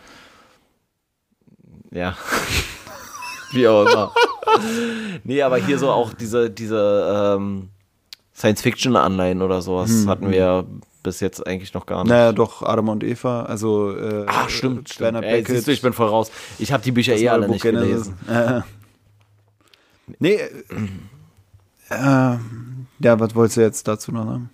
Ja. 1.92 2.16
Wie 3.56 3.68
auch 3.68 3.86
immer. 3.86 4.12
nee, 5.24 5.42
aber 5.42 5.58
hier 5.58 5.78
so 5.80 5.90
auch 5.90 6.14
diese, 6.14 6.50
diese 6.50 7.36
ähm, 7.38 7.70
Science-Fiction-Anleihen 8.36 9.42
oder 9.42 9.62
sowas 9.62 10.08
hatten 10.08 10.32
wir 10.32 10.66
bis 11.04 11.20
jetzt 11.20 11.46
eigentlich 11.48 11.74
noch 11.74 11.86
gar 11.86 12.04
nicht. 12.04 12.12
Hm, 12.12 12.18
Naja, 12.18 12.32
doch, 12.32 12.62
Adam 12.64 12.90
und 12.90 13.04
Eva, 13.04 13.44
also 13.44 13.96
äh, 13.96 14.26
Ah, 14.28 14.48
stimmt, 14.50 14.90
stimmt. 14.90 15.00
Bernard 15.00 15.26
Ey, 15.26 15.44
siehst 15.46 15.68
du, 15.68 15.72
ich 15.72 15.82
bin 15.82 15.94
voll 15.94 16.08
raus. 16.08 16.32
Ich 16.60 16.72
habe 16.72 16.84
die 16.84 16.92
Bücher 16.92 17.14
das 17.14 17.22
eh 17.22 17.30
alle 17.30 17.48
nicht 17.48 17.64
Buch 17.64 17.72
Genesis. 17.72 18.12
gelesen. 18.28 18.30
Äh, 18.30 18.62
nee, 20.20 20.36
äh, 20.36 20.50
äh, 21.90 22.38
ja, 23.00 23.20
was 23.20 23.36
wolltest 23.36 23.58
du 23.58 23.62
jetzt 23.62 23.88
dazu 23.88 24.12
noch 24.12 24.26
sagen? 24.26 24.50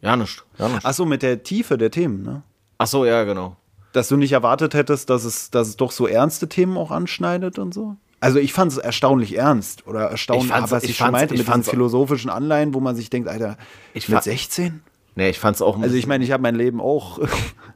Ja, 0.00 0.16
nicht. 0.16 0.44
Ja, 0.58 0.68
nicht. 0.68 0.84
Achso, 0.84 1.04
mit 1.04 1.22
der 1.22 1.42
Tiefe 1.42 1.78
der 1.78 1.90
Themen, 1.90 2.22
ne? 2.22 2.42
Ach 2.78 2.86
so, 2.86 3.04
ja, 3.04 3.24
genau. 3.24 3.56
Dass 3.92 4.08
du 4.08 4.16
nicht 4.16 4.32
erwartet 4.32 4.74
hättest, 4.74 5.08
dass 5.10 5.24
es, 5.24 5.50
dass 5.50 5.68
es 5.68 5.76
doch 5.76 5.90
so 5.90 6.06
ernste 6.06 6.48
Themen 6.48 6.76
auch 6.76 6.90
anschneidet 6.90 7.58
und 7.58 7.72
so? 7.72 7.96
Also 8.20 8.38
ich 8.38 8.52
fand 8.52 8.72
es 8.72 8.78
erstaunlich 8.78 9.36
ernst 9.36 9.86
oder 9.86 10.00
erstaunlich, 10.10 10.50
Ich 10.50 10.70
was 10.70 10.84
ich, 10.84 10.90
ich 10.90 10.96
schon 10.96 11.12
meinte, 11.12 11.34
ich 11.34 11.40
mit 11.40 11.48
diesen 11.48 11.64
philosophischen 11.64 12.30
Anleihen, 12.30 12.72
wo 12.74 12.80
man 12.80 12.96
sich 12.96 13.10
denkt, 13.10 13.28
Alter, 13.28 13.56
Ich 13.94 14.08
mit 14.08 14.16
fa- 14.18 14.22
16? 14.22 14.82
Nee, 15.16 15.30
ich 15.30 15.38
fand's 15.38 15.62
auch. 15.62 15.76
ein 15.76 15.82
Also 15.82 15.96
ich 15.96 16.06
meine, 16.06 16.24
ich 16.24 16.30
habe 16.32 16.42
mein 16.42 16.54
Leben 16.54 16.80
auch. 16.80 17.18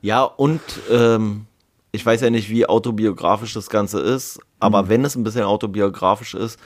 Ja, 0.03 0.23
und 0.23 0.63
ähm, 0.91 1.45
ich 1.93 2.07
weiß 2.07 2.23
ja 2.23 2.31
nicht, 2.31 2.49
wie 2.49 2.65
autobiografisch 2.67 3.53
das 3.53 3.69
Ganze 3.69 4.01
ist, 4.01 4.41
aber 4.59 4.89
wenn 4.89 5.05
es 5.05 5.15
ein 5.15 5.25
bisschen 5.25 5.43
autobiografisch 5.43 6.33
ist, 6.33 6.59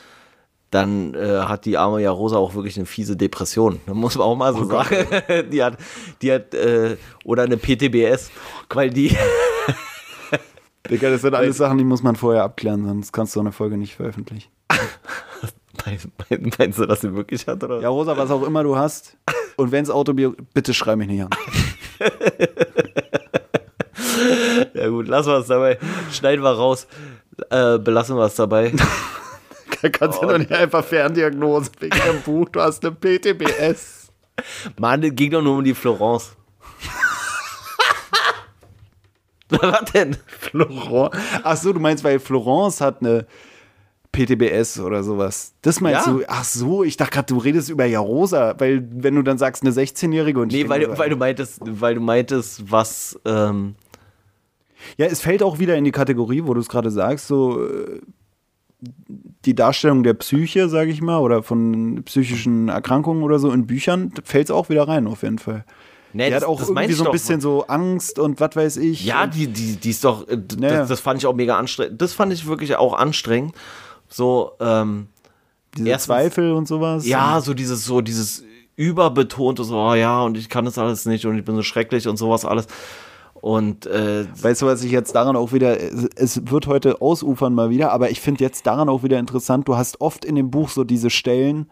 dann 0.71 1.15
äh, 1.15 1.41
hat 1.41 1.65
die 1.65 1.77
arme 1.77 2.01
Jarosa 2.01 2.37
auch 2.37 2.55
wirklich 2.55 2.77
eine 2.77 2.87
fiese 2.87 3.17
Depression. 3.17 3.81
Das 3.87 3.95
muss 3.97 4.15
man 4.17 4.27
auch 4.27 4.37
mal 4.37 4.55
so 4.55 4.65
sagen. 4.67 4.97
die 5.53 5.65
hat, 5.65 5.79
die 6.23 6.31
hat, 6.33 6.55
äh, 6.55 6.97
oder 7.25 7.43
eine 7.43 7.57
PTBS, 7.57 8.31
weil 8.71 8.91
die, 8.91 9.17
Digga, 10.91 11.11
das 11.11 11.23
sind 11.23 11.35
alles 11.35 11.57
Sachen, 11.57 11.79
die 11.79 11.85
muss 11.85 12.03
man 12.03 12.15
vorher 12.17 12.43
abklären, 12.45 12.85
sonst 12.85 13.13
kannst 13.13 13.35
du 13.37 13.41
eine 13.41 13.53
Folge 13.53 13.77
nicht 13.77 13.95
veröffentlichen. 13.97 14.51
Meinst- 15.87 16.79
du, 16.79 16.87
dass 16.87 17.01
sie 17.01 17.15
wirklich 17.15 17.47
hat, 17.47 17.63
oder? 17.65 17.81
Ja, 17.81 17.89
Rosa, 17.89 18.17
was 18.17 18.31
auch 18.31 18.43
immer 18.43 18.63
du 18.63 18.77
hast. 18.77 19.17
Und 19.57 19.73
wenn 19.73 19.83
es 19.85 19.91
Autobio, 19.91 20.35
bitte 20.53 20.73
schrei 20.75 20.97
mich 20.97 21.09
nicht 21.09 21.23
an. 21.23 21.31
Ja 24.75 24.89
gut, 24.89 25.09
lassen 25.09 25.29
wir 25.31 25.39
es 25.39 25.47
dabei. 25.49 25.79
Schneiden 26.13 26.43
wir 26.43 26.51
raus. 26.53 26.87
Äh, 27.51 27.79
belassen 27.79 28.17
wir 28.17 28.25
es 28.25 28.35
dabei. 28.35 28.73
Kannst 29.93 30.23
du 30.23 30.27
doch 30.27 30.39
nicht 30.39 30.53
einfach 30.53 30.85
Ferndiagnose 30.85 31.71
wegen 31.81 31.99
dem 32.07 32.23
Buch, 32.23 32.49
du 32.49 32.61
hast 32.61 32.85
eine 32.85 32.95
PTBS. 32.95 34.09
Mann, 34.79 35.03
es 35.03 35.15
ging 35.15 35.31
doch 35.31 35.43
nur 35.43 35.59
um 35.59 35.65
die 35.65 35.75
Florence. 35.75 36.37
Was 39.61 39.93
denn? 39.93 40.17
Florence. 40.27 41.17
Ach 41.43 41.57
so, 41.57 41.73
du 41.73 41.81
meinst, 41.81 42.05
weil 42.05 42.19
Florence 42.21 42.81
hat 42.81 43.01
eine 43.01 43.27
PTBS 44.13 44.79
oder 44.81 45.03
sowas. 45.03 45.55
Das 45.63 45.81
meinst 45.81 46.07
Ja. 46.07 46.13
du? 46.13 46.23
Ach 46.29 46.45
so, 46.45 46.85
ich 46.85 46.97
dachte 46.97 47.13
gerade, 47.13 47.27
du 47.27 47.39
redest 47.39 47.69
über 47.71 47.85
Jarosa, 47.85 48.55
weil 48.59 48.87
wenn 48.93 49.15
du 49.17 49.23
dann 49.23 49.39
sagst, 49.39 49.63
eine 49.63 49.73
16-Jährige 49.73 50.41
und 50.41 50.53
Nee, 50.53 50.69
weil, 50.69 50.81
du- 50.87 50.97
weil 50.99 51.11
du 51.11 51.17
meintest, 51.17 51.61
weil 51.65 51.95
du 51.97 52.01
meintest, 52.01 52.71
was, 52.71 53.19
ähm, 53.25 53.75
Ja, 54.99 55.07
es 55.07 55.21
fällt 55.21 55.43
auch 55.43 55.59
wieder 55.59 55.77
in 55.77 55.85
die 55.85 55.93
Kategorie, 55.93 56.43
wo 56.45 56.53
du 56.55 56.61
es 56.61 56.69
gerade 56.69 56.91
sagst, 56.91 57.27
so 57.27 57.65
äh, 57.67 58.01
die 59.47 59.55
Darstellung 59.55 60.03
der 60.03 60.13
Psyche, 60.15 60.69
sage 60.69 60.91
ich 60.91 61.01
mal, 61.01 61.19
oder 61.21 61.43
von 61.43 62.03
psychischen 62.05 62.69
Erkrankungen 62.69 63.23
oder 63.23 63.39
so 63.39 63.51
in 63.51 63.67
Büchern, 63.67 64.13
fällt 64.25 64.47
es 64.47 64.51
auch 64.51 64.69
wieder 64.69 64.87
rein, 64.87 65.07
auf 65.07 65.23
jeden 65.23 65.39
Fall. 65.39 65.65
Nee, 66.15 66.29
Die 66.31 66.35
hat 66.35 66.45
auch 66.45 66.61
irgendwie 66.61 66.93
so 66.95 67.05
ein 67.05 67.13
bisschen 67.13 67.41
so 67.41 67.67
Angst 67.67 68.19
und 68.19 68.41
was 68.41 68.57
weiß 68.57 68.77
ich. 68.79 69.05
Ja, 69.05 69.27
die, 69.27 69.47
die, 69.49 69.77
die 69.77 69.91
ist 69.91 70.03
doch, 70.05 70.27
äh, 70.29 70.39
Naja. 70.59 70.79
das, 70.79 70.89
das 70.89 71.01
fand 71.01 71.21
ich 71.21 71.27
auch 71.27 71.35
mega 71.35 71.59
anstrengend. 71.59 72.01
Das 72.01 72.15
fand 72.15 72.33
ich 72.33 72.47
wirklich 72.47 72.77
auch 72.77 72.95
anstrengend. 72.95 73.55
So, 74.09 74.53
ähm, 74.61 75.09
diese 75.77 75.89
erstens- 75.89 76.07
Zweifel 76.07 76.53
und 76.53 76.67
sowas. 76.69 77.07
ja, 77.07 77.41
so 77.41 77.53
dieses, 77.53 77.85
so 77.85 78.01
dieses 78.01 78.45
überbetonte, 78.77 79.65
so, 79.65 79.77
oh 79.77 79.95
ja, 79.95 80.23
und 80.23 80.37
ich 80.37 80.49
kann 80.49 80.65
das 80.65 80.79
alles 80.79 81.07
nicht 81.07 81.27
und 81.27 81.37
ich 81.39 81.45
bin 81.45 81.55
so 81.57 81.63
schrecklich 81.63 82.09
und 82.09 82.17
sowas 82.17 82.45
alles. 82.45 82.67
Und, 83.35 83.85
äh, 83.87 84.25
Weißt 84.41 84.63
du, 84.63 84.67
was 84.67 84.83
ich 84.83 84.91
jetzt 84.91 85.15
daran 85.15 85.37
auch 85.37 85.53
wieder, 85.53 85.77
es 86.17 86.41
wird 86.51 86.67
heute 86.67 87.03
ausufern 87.03 87.55
mal 87.55 87.69
wieder, 87.71 87.93
aber 87.93 88.11
ich 88.11 88.21
finde 88.21 88.43
jetzt 88.43 88.67
daran 88.67 88.89
auch 88.89 89.03
wieder 89.03 89.19
interessant, 89.19 89.69
du 89.69 89.77
hast 89.77 90.01
oft 90.01 90.25
in 90.25 90.35
dem 90.35 90.51
Buch 90.51 90.71
so 90.71 90.83
diese 90.83 91.11
Stellen, 91.11 91.69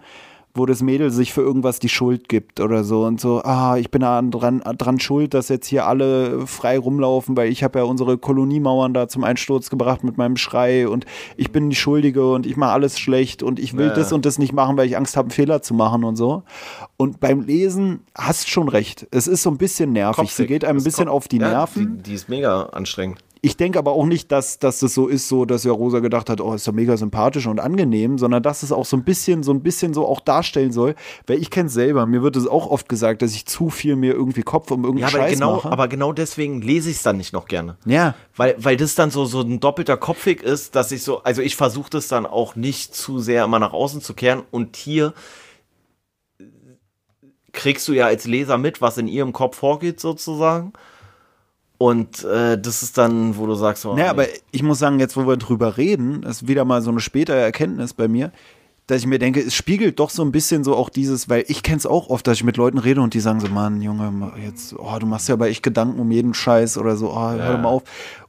wo 0.55 0.67
das 0.67 0.83
Mädel 0.83 1.11
sich 1.11 1.33
für 1.33 1.41
irgendwas 1.41 1.79
die 1.79 1.89
Schuld 1.89 2.29
gibt 2.29 2.61
oder 2.61 2.85
so 2.85 3.05
und 3.05 3.21
so, 3.21 3.43
ah, 3.43 3.77
ich 3.79 3.91
bin 3.91 4.03
da 4.03 4.21
dran, 4.21 4.61
dran 4.77 5.01
schuld, 5.01 5.33
dass 5.33 5.49
jetzt 5.49 5.67
hier 5.67 5.87
alle 5.87 6.47
frei 6.47 6.79
rumlaufen, 6.79 7.37
weil 7.37 7.51
ich 7.51 7.65
habe 7.65 7.79
ja 7.79 7.85
unsere 7.87 8.19
Koloniemauern 8.19 8.93
da 8.93 9.09
zum 9.09 9.25
Einsturz 9.25 9.71
gebracht 9.71 10.05
mit 10.05 10.19
meinem 10.19 10.37
Schrei 10.37 10.87
und 10.89 11.07
ich 11.37 11.53
bin 11.53 11.71
die 11.71 11.77
Schuldige 11.77 12.31
und 12.33 12.45
ich 12.47 12.57
mache 12.57 12.73
alles 12.73 12.99
schlecht 12.99 13.43
und 13.43 13.59
ich 13.59 13.77
will 13.77 13.87
Ja. 13.89 13.95
das 13.95 14.13
und 14.13 14.27
das 14.27 14.39
nicht 14.39 14.53
machen, 14.53 14.77
weil 14.77 14.87
ich 14.87 14.97
Angst 14.97 15.17
habe, 15.17 15.27
einen 15.27 15.31
Fehler 15.31 15.63
zu 15.63 15.73
machen 15.75 16.05
und 16.05 16.17
so. 16.17 16.43
Und 16.99 17.19
beim 17.21 17.41
Lesen 17.41 18.01
hast 18.15 18.51
schon 18.51 18.69
recht. 18.69 19.07
Es 19.11 19.27
ist 19.27 19.43
so 19.43 19.51
ein 19.51 19.57
bisschen 19.59 19.93
nervig. 19.93 20.31
Sie 20.31 20.43
kopfig. 20.43 20.49
geht 20.49 20.65
einem 20.65 20.79
ein 20.79 20.85
bisschen 20.85 21.07
Kopf- 21.07 21.15
auf 21.17 21.29
die 21.29 21.39
ja, 21.39 21.49
Nerven. 21.49 21.97
Die, 21.99 22.03
die 22.11 22.15
ist 22.15 22.29
mega 22.29 22.65
anstrengend. 22.65 23.19
Ich 23.45 23.57
denke 23.57 23.77
aber 23.81 23.91
auch 23.91 24.07
nicht, 24.07 24.31
dass, 24.31 24.61
dass 24.61 24.79
das 24.79 24.95
so 24.95 25.09
ist, 25.09 25.27
so, 25.29 25.45
dass 25.45 25.65
ja 25.65 25.73
Rosa 25.73 25.99
gedacht 25.99 26.31
hat, 26.31 26.41
oh, 26.41 26.55
ist 26.55 26.69
doch 26.69 26.73
mega 26.73 26.97
sympathisch 26.97 27.49
und 27.49 27.59
angenehm, 27.59 28.17
sondern 28.17 28.41
dass 28.41 28.63
es 28.63 28.71
auch 28.71 28.85
so 28.85 28.97
ein 28.97 29.03
bisschen, 29.03 29.43
so 29.43 29.53
ein 29.53 29.65
bisschen 29.65 29.95
so 29.95 30.07
auch 30.07 30.21
darstellen 30.21 30.71
soll, 30.71 30.95
weil 31.27 31.41
ich 31.41 31.51
kenne 31.51 31.67
es 31.67 31.73
selber. 31.75 32.07
Mir 32.07 32.23
wird 32.23 32.37
es 32.37 32.47
auch 32.47 32.69
oft 32.69 32.89
gesagt, 32.89 33.21
dass 33.21 33.35
ich 33.35 33.45
zu 33.47 33.69
viel 33.69 33.97
mir 33.97 34.13
irgendwie 34.15 34.43
Kopf 34.43 34.71
um 34.71 34.83
Ja, 34.83 34.87
irgendeinen 34.87 35.15
aber 35.15 35.23
Scheiß 35.25 35.33
genau, 35.35 35.57
mache. 35.57 35.73
aber 35.73 35.89
genau 35.89 36.13
deswegen 36.13 36.63
lese 36.63 36.89
ich 36.91 36.99
es 36.99 37.03
dann 37.03 37.17
nicht 37.17 37.33
noch 37.33 37.47
gerne. 37.47 37.77
ja, 37.85 38.15
Weil, 38.37 38.55
weil 38.59 38.77
das 38.77 38.95
dann 38.95 39.11
so, 39.11 39.25
so 39.25 39.41
ein 39.41 39.59
doppelter 39.59 39.97
Kopfweg 39.97 40.41
ist, 40.45 40.77
dass 40.77 40.93
ich 40.93 41.03
so, 41.03 41.25
also 41.25 41.43
ich 41.43 41.57
versuche 41.57 41.91
das 41.91 42.07
dann 42.07 42.27
auch 42.27 42.55
nicht 42.55 42.95
zu 42.95 43.19
sehr 43.19 43.43
immer 43.45 43.59
nach 43.59 43.73
außen 43.73 44.03
zu 44.03 44.15
kehren 44.15 44.43
und 44.53 44.77
hier 44.77 45.15
kriegst 47.53 47.89
du 47.89 47.93
ja 47.93 48.07
als 48.07 48.25
Leser 48.25 48.57
mit, 48.57 48.81
was 48.81 48.99
in 48.99 49.09
ihrem 49.09 49.33
Kopf 49.33 49.57
vorgeht 49.57 49.99
sozusagen. 49.99 50.73
Und 51.83 52.23
äh, 52.23 52.57
das 52.61 52.85
ist 52.85 52.97
dann, 52.97 53.37
wo 53.37 53.45
du 53.45 53.57
sagst, 53.57 53.85
oh, 53.87 53.95
naja, 53.95 54.05
nee. 54.05 54.11
aber 54.11 54.27
ich 54.53 54.63
muss 54.63 54.79
sagen, 54.79 55.01
jetzt 55.01 55.17
wo 55.17 55.27
wir 55.27 55.37
drüber 55.37 55.79
reden, 55.79 56.23
ist 56.23 56.47
wieder 56.47 56.65
mal 56.65 56.81
so 56.81 56.93
eine 56.93 57.01
spätere 57.01 57.41
Erkenntnis 57.41 57.93
bei 57.93 58.07
mir, 58.07 58.31
dass 58.87 59.01
ich 59.01 59.09
mir 59.09 59.19
denke, 59.19 59.41
es 59.41 59.53
spiegelt 59.53 59.99
doch 59.99 60.11
so 60.11 60.23
ein 60.23 60.31
bisschen 60.31 60.63
so 60.63 60.77
auch 60.77 60.91
dieses, 60.91 61.29
weil 61.29 61.45
ich 61.49 61.65
kenne 61.65 61.79
es 61.79 61.87
auch 61.87 62.09
oft, 62.09 62.25
dass 62.25 62.37
ich 62.37 62.45
mit 62.45 62.57
Leuten 62.57 62.79
rede 62.79 63.01
und 63.01 63.15
die 63.15 63.19
sagen 63.19 63.41
so, 63.41 63.49
Mann, 63.49 63.83
Junge, 63.83 64.33
jetzt, 64.41 64.77
oh, 64.79 64.97
du 65.01 65.07
machst 65.07 65.29
ja 65.29 65.35
aber 65.35 65.49
echt 65.49 65.65
Gedanken 65.65 65.99
um 65.99 66.13
jeden 66.13 66.35
Scheiß 66.35 66.79
oder 66.79 66.95
so, 66.95 67.11
oh, 67.11 67.33
hör 67.33 67.59
mal 67.59 67.69
auf. 67.69 67.83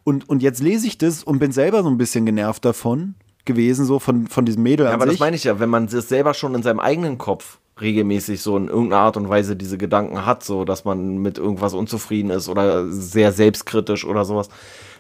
Und, 0.04 0.28
und 0.28 0.42
jetzt 0.42 0.60
lese 0.60 0.88
ich 0.88 0.98
das 0.98 1.24
und 1.24 1.38
bin 1.38 1.52
selber 1.52 1.84
so 1.84 1.90
ein 1.90 2.00
bisschen 2.00 2.26
genervt 2.26 2.66
davon 2.66 3.14
gewesen, 3.46 3.86
so 3.86 4.00
von, 4.00 4.26
von 4.26 4.46
diesem 4.46 4.64
Mädel 4.64 4.88
Ja, 4.88 4.94
aber 4.94 5.06
das 5.06 5.14
sich. 5.14 5.20
meine 5.20 5.36
ich 5.36 5.44
ja, 5.44 5.60
wenn 5.60 5.70
man 5.70 5.86
das 5.86 6.10
selber 6.10 6.34
schon 6.34 6.56
in 6.56 6.64
seinem 6.64 6.80
eigenen 6.80 7.20
Kopf 7.20 7.60
regelmäßig 7.80 8.42
so 8.42 8.56
in 8.58 8.68
irgendeiner 8.68 9.02
Art 9.02 9.18
und 9.18 9.30
Weise 9.30 9.56
diese 9.56 9.78
Gedanken 9.78 10.26
hat, 10.26 10.44
so 10.44 10.66
dass 10.66 10.86
man 10.86 11.18
mit 11.18 11.38
irgendwas 11.38 11.74
unzufrieden 11.74 12.30
ist 12.30 12.50
oder 12.50 12.88
sehr 12.88 13.32
selbstkritisch 13.32 14.06
oder 14.06 14.26
sowas, 14.26 14.50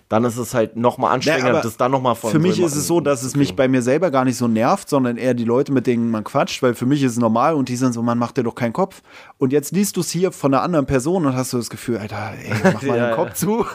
dann 0.10 0.26
ist 0.26 0.38
es 0.38 0.54
halt 0.54 0.76
noch 0.76 0.98
mal 0.98 1.08
Ja, 1.08 1.14
anstrengender, 1.14 1.50
aber 1.52 1.62
das 1.62 1.78
dann 1.78 1.91
noch 1.91 2.02
mal 2.02 2.14
von 2.14 2.30
Für 2.30 2.38
mich 2.38 2.60
ist 2.60 2.76
es 2.76 2.86
so, 2.86 3.00
dass 3.00 3.24
es 3.24 3.36
mich 3.36 3.56
bei 3.56 3.68
mir 3.68 3.82
selber 3.82 4.12
gar 4.12 4.26
nicht 4.26 4.38
so 4.38 4.48
nervt, 4.48 4.88
sondern 4.90 5.18
eher 5.18 5.34
die 5.34 5.45
Leute, 5.45 5.72
mit 5.72 5.88
denen 5.88 6.12
man 6.12 6.24
quatscht, 6.24 6.62
weil 6.62 6.76
für 6.76 6.86
mich 6.86 7.02
ist 7.02 7.14
es 7.14 7.18
normal 7.18 7.56
und 7.56 7.70
die 7.70 7.76
sind 7.76 7.94
so, 7.94 8.04
man 8.04 8.20
macht 8.20 8.38
dir 8.38 8.44
doch 8.44 8.54
keinen 8.54 8.74
Kopf. 8.74 9.02
Und 9.38 9.54
jetzt 9.54 9.72
liest 9.72 9.98
du 9.98 10.02
es 10.02 10.12
hier 10.12 10.32
von 10.32 10.54
einer 10.54 10.62
anderen 10.62 10.86
Person 10.86 11.26
und 11.26 11.36
hast 11.36 11.54
du 11.54 11.58
das 11.58 11.70
Gefühl, 11.70 11.98
Alter, 11.98 12.34
ey, 12.44 12.54
mach 12.64 12.82
mal 12.84 12.98
Ja, 12.98 13.08
den 13.08 13.16
Kopf 13.16 13.34
zu. 13.34 13.66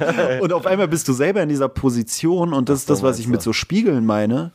Und 0.40 0.52
auf 0.52 0.66
einmal 0.66 0.86
bist 0.86 1.08
du 1.08 1.12
selber 1.12 1.42
in 1.42 1.48
dieser 1.48 1.68
Position 1.68 2.52
und 2.52 2.68
das 2.68 2.80
ist 2.80 2.88
so, 2.88 2.94
das, 2.94 3.02
was 3.02 3.18
ich 3.18 3.26
mit 3.26 3.42
so 3.42 3.52
Spiegeln 3.52 4.06
meine. 4.06 4.52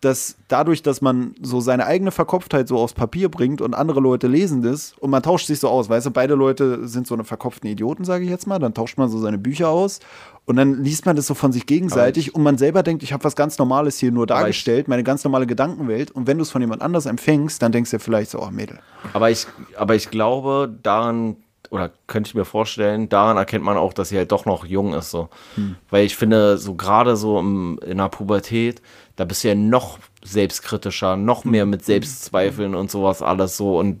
Dass 0.00 0.36
dadurch, 0.46 0.82
dass 0.82 1.00
man 1.00 1.34
so 1.42 1.60
seine 1.60 1.86
eigene 1.86 2.10
Verkopftheit 2.10 2.68
so 2.68 2.78
aufs 2.78 2.92
Papier 2.92 3.28
bringt 3.28 3.60
und 3.60 3.74
andere 3.74 4.00
Leute 4.00 4.28
lesen 4.28 4.62
das 4.62 4.94
und 5.00 5.10
man 5.10 5.22
tauscht 5.22 5.46
sich 5.46 5.58
so 5.58 5.68
aus, 5.68 5.88
weißt 5.88 6.06
du, 6.06 6.10
beide 6.10 6.34
Leute 6.34 6.86
sind 6.86 7.06
so 7.06 7.14
eine 7.14 7.24
verkopften 7.24 7.68
Idioten, 7.68 8.04
sage 8.04 8.24
ich 8.24 8.30
jetzt 8.30 8.46
mal, 8.46 8.58
dann 8.58 8.74
tauscht 8.74 8.96
man 8.96 9.08
so 9.08 9.18
seine 9.18 9.38
Bücher 9.38 9.68
aus 9.70 9.98
und 10.44 10.56
dann 10.56 10.82
liest 10.84 11.04
man 11.04 11.16
das 11.16 11.26
so 11.26 11.34
von 11.34 11.52
sich 11.52 11.66
gegenseitig 11.66 12.34
und 12.34 12.42
man 12.42 12.58
selber 12.58 12.82
denkt, 12.82 13.02
ich 13.02 13.12
habe 13.12 13.24
was 13.24 13.34
ganz 13.34 13.58
Normales 13.58 13.98
hier 13.98 14.12
nur 14.12 14.26
dargestellt, 14.26 14.86
meine 14.88 15.02
ganz 15.02 15.24
normale 15.24 15.46
Gedankenwelt 15.46 16.10
und 16.12 16.26
wenn 16.26 16.38
du 16.38 16.42
es 16.42 16.50
von 16.50 16.62
jemand 16.62 16.80
anders 16.80 17.06
empfängst, 17.06 17.60
dann 17.60 17.72
denkst 17.72 17.90
du 17.90 17.98
vielleicht 17.98 18.30
so, 18.30 18.40
oh 18.40 18.50
Mädel. 18.50 18.78
Aber 19.12 19.30
ich, 19.30 19.46
aber 19.76 19.94
ich 19.94 20.10
glaube, 20.10 20.72
daran, 20.82 21.36
oder 21.70 21.90
könnte 22.06 22.28
ich 22.28 22.34
mir 22.34 22.44
vorstellen, 22.44 23.08
daran 23.08 23.36
erkennt 23.36 23.64
man 23.64 23.76
auch, 23.76 23.92
dass 23.92 24.08
sie 24.10 24.16
halt 24.16 24.32
doch 24.32 24.44
noch 24.46 24.64
jung 24.64 24.94
ist. 24.94 25.10
So. 25.10 25.28
Hm. 25.56 25.76
Weil 25.90 26.04
ich 26.06 26.16
finde, 26.16 26.58
so 26.58 26.74
gerade 26.74 27.16
so 27.16 27.38
im, 27.38 27.78
in 27.84 27.98
der 27.98 28.08
Pubertät, 28.08 28.80
da 29.16 29.24
bist 29.24 29.44
du 29.44 29.48
ja 29.48 29.54
noch 29.54 29.98
selbstkritischer, 30.24 31.16
noch 31.16 31.44
mehr 31.44 31.62
Hm. 31.62 31.70
mit 31.70 31.84
Selbstzweifeln 31.84 32.74
und 32.74 32.90
sowas 32.90 33.22
alles 33.22 33.56
so. 33.56 33.78
Und 33.78 34.00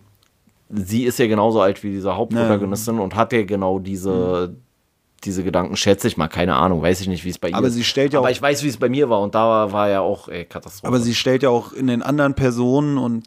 sie 0.70 1.04
ist 1.04 1.18
ja 1.18 1.26
genauso 1.26 1.60
alt 1.60 1.82
wie 1.82 1.90
diese 1.90 2.16
Hauptprotagonistin 2.16 2.98
und 2.98 3.14
hat 3.16 3.32
ja 3.32 3.42
genau 3.44 3.78
diese, 3.78 4.54
diese 5.24 5.42
Gedanken, 5.42 5.76
schätze 5.76 6.06
ich 6.08 6.16
mal, 6.16 6.28
keine 6.28 6.54
Ahnung, 6.56 6.82
weiß 6.82 7.00
ich 7.00 7.08
nicht, 7.08 7.24
wie 7.24 7.30
es 7.30 7.38
bei 7.38 7.48
ihr 7.48 7.54
Aber 7.56 7.70
sie 7.70 7.84
stellt 7.84 8.12
ja 8.12 8.18
Aber 8.20 8.28
auch- 8.28 8.32
ich 8.32 8.40
weiß, 8.40 8.62
wie 8.62 8.68
es 8.68 8.76
bei 8.76 8.88
mir 8.88 9.08
war 9.10 9.20
und 9.20 9.34
da 9.34 9.72
war 9.72 9.88
ja 9.88 10.00
auch 10.00 10.28
ey, 10.28 10.44
Katastrophe. 10.44 10.86
Aber 10.86 11.00
sie 11.00 11.14
stellt 11.14 11.42
ja 11.42 11.48
auch 11.50 11.72
in 11.72 11.86
den 11.86 12.02
anderen 12.02 12.34
Personen 12.34 12.98
und 12.98 13.24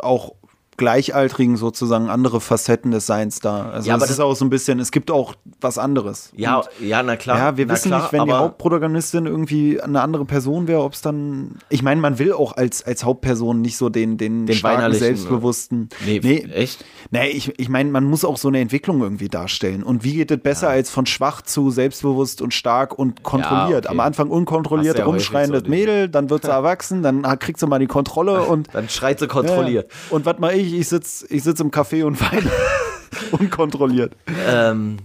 auch 0.00 0.34
Gleichaltrigen 0.76 1.56
sozusagen 1.56 2.08
andere 2.08 2.40
Facetten 2.40 2.90
des 2.90 3.06
Seins 3.06 3.40
dar. 3.40 3.72
Also 3.72 3.88
Ja, 3.88 3.94
es 3.96 4.02
aber 4.02 4.10
ist 4.10 4.18
das- 4.18 4.20
auch 4.24 4.34
so 4.36 4.44
ein 4.44 4.50
bisschen, 4.50 4.80
es 4.80 4.90
gibt 4.90 5.10
auch 5.10 5.34
was 5.60 5.78
anderes. 5.78 6.30
ja, 6.36 6.56
Und 6.58 6.68
ja, 6.80 7.02
na 7.02 7.16
klar. 7.16 7.38
ja, 7.38 7.56
wir 7.56 7.68
wissen 7.68 7.88
klar, 7.88 8.02
nicht, 8.02 8.12
wenn 8.12 8.24
die 8.26 8.32
Hauptprotagonistin 8.32 9.26
irgendwie 9.26 9.80
eine 9.80 10.00
andere 10.00 10.24
Person 10.24 10.66
wäre, 10.68 10.82
ob 10.82 10.94
es 10.94 11.00
dann. 11.00 11.56
Ich 11.68 11.82
meine, 11.82 12.00
man 12.00 12.18
will 12.18 12.32
auch 12.32 12.56
als, 12.56 12.84
als 12.84 13.04
Hauptperson 13.04 13.60
nicht 13.60 13.76
so 13.76 13.88
den, 13.88 14.16
den, 14.16 14.46
Den 14.46 14.56
starken, 14.56 14.78
weinerlichen, 14.78 15.04
selbstbewussten. 15.04 15.88
Nee, 16.04 16.18
echt? 16.52 16.84
Nee, 17.10 17.28
ich, 17.28 17.58
ich 17.58 17.68
meine, 17.68 17.90
man 17.90 18.04
muss 18.04 18.24
auch 18.24 18.36
so 18.36 18.48
eine 18.48 18.60
Entwicklung 18.60 19.00
irgendwie 19.02 19.28
darstellen. 19.28 19.82
Und 19.82 20.04
wie 20.04 20.14
geht 20.14 20.30
es 20.30 20.38
besser 20.40 20.68
als 20.68 20.90
von 20.90 21.06
schwach 21.06 21.42
zu 21.42 21.70
selbstbewusst 21.70 22.42
und 22.42 22.52
stark 22.54 22.98
und 22.98 23.22
kontrolliert? 23.22 23.86
okay. 23.86 23.94
Am 23.94 24.00
Anfang 24.00 24.28
unkontrolliert, 24.30 24.98
ja 24.98 25.04
rumschreiendes 25.04 25.62
so 25.64 25.68
Mädel, 25.70 26.08
dann 26.08 26.30
wird 26.30 26.44
sie 26.44 26.50
erwachsen, 26.50 27.02
dann 27.02 27.22
kriegt 27.38 27.60
sie 27.60 27.66
mal 27.66 27.78
die 27.78 27.86
Kontrolle 27.86 28.42
und. 28.42 28.68
Dann 28.72 28.88
schreit 28.88 29.18
sie 29.20 29.26
kontrolliert. 29.28 29.90
Ja. 29.90 30.16
Und 30.16 30.26
was 30.26 30.38
mache 30.38 30.54
ich? 30.54 30.63
Ich 30.72 30.88
sitze 30.88 31.26
ich 31.28 31.42
sitz 31.42 31.60
im 31.60 31.70
Café 31.70 32.04
und 32.04 32.20
weine. 32.20 32.50
Unkontrolliert. 33.32 34.16
Ähm, 34.48 34.98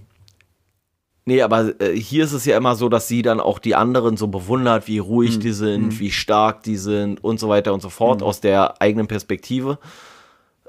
nee, 1.25 1.41
aber 1.41 1.79
äh, 1.81 1.95
hier 1.95 2.23
ist 2.23 2.33
es 2.33 2.45
ja 2.45 2.57
immer 2.57 2.75
so, 2.75 2.89
dass 2.89 3.07
sie 3.07 3.21
dann 3.21 3.39
auch 3.39 3.59
die 3.59 3.75
anderen 3.75 4.17
so 4.17 4.27
bewundert, 4.27 4.87
wie 4.87 4.99
ruhig 4.99 5.35
Hm. 5.35 5.39
die 5.41 5.51
sind, 5.51 5.99
wie 5.99 6.11
stark 6.11 6.63
die 6.63 6.77
sind 6.77 7.23
und 7.23 7.39
so 7.39 7.49
weiter 7.49 7.73
und 7.73 7.81
so 7.81 7.89
fort, 7.89 8.23
aus 8.23 8.41
der 8.41 8.81
eigenen 8.81 9.07
Perspektive 9.07 9.79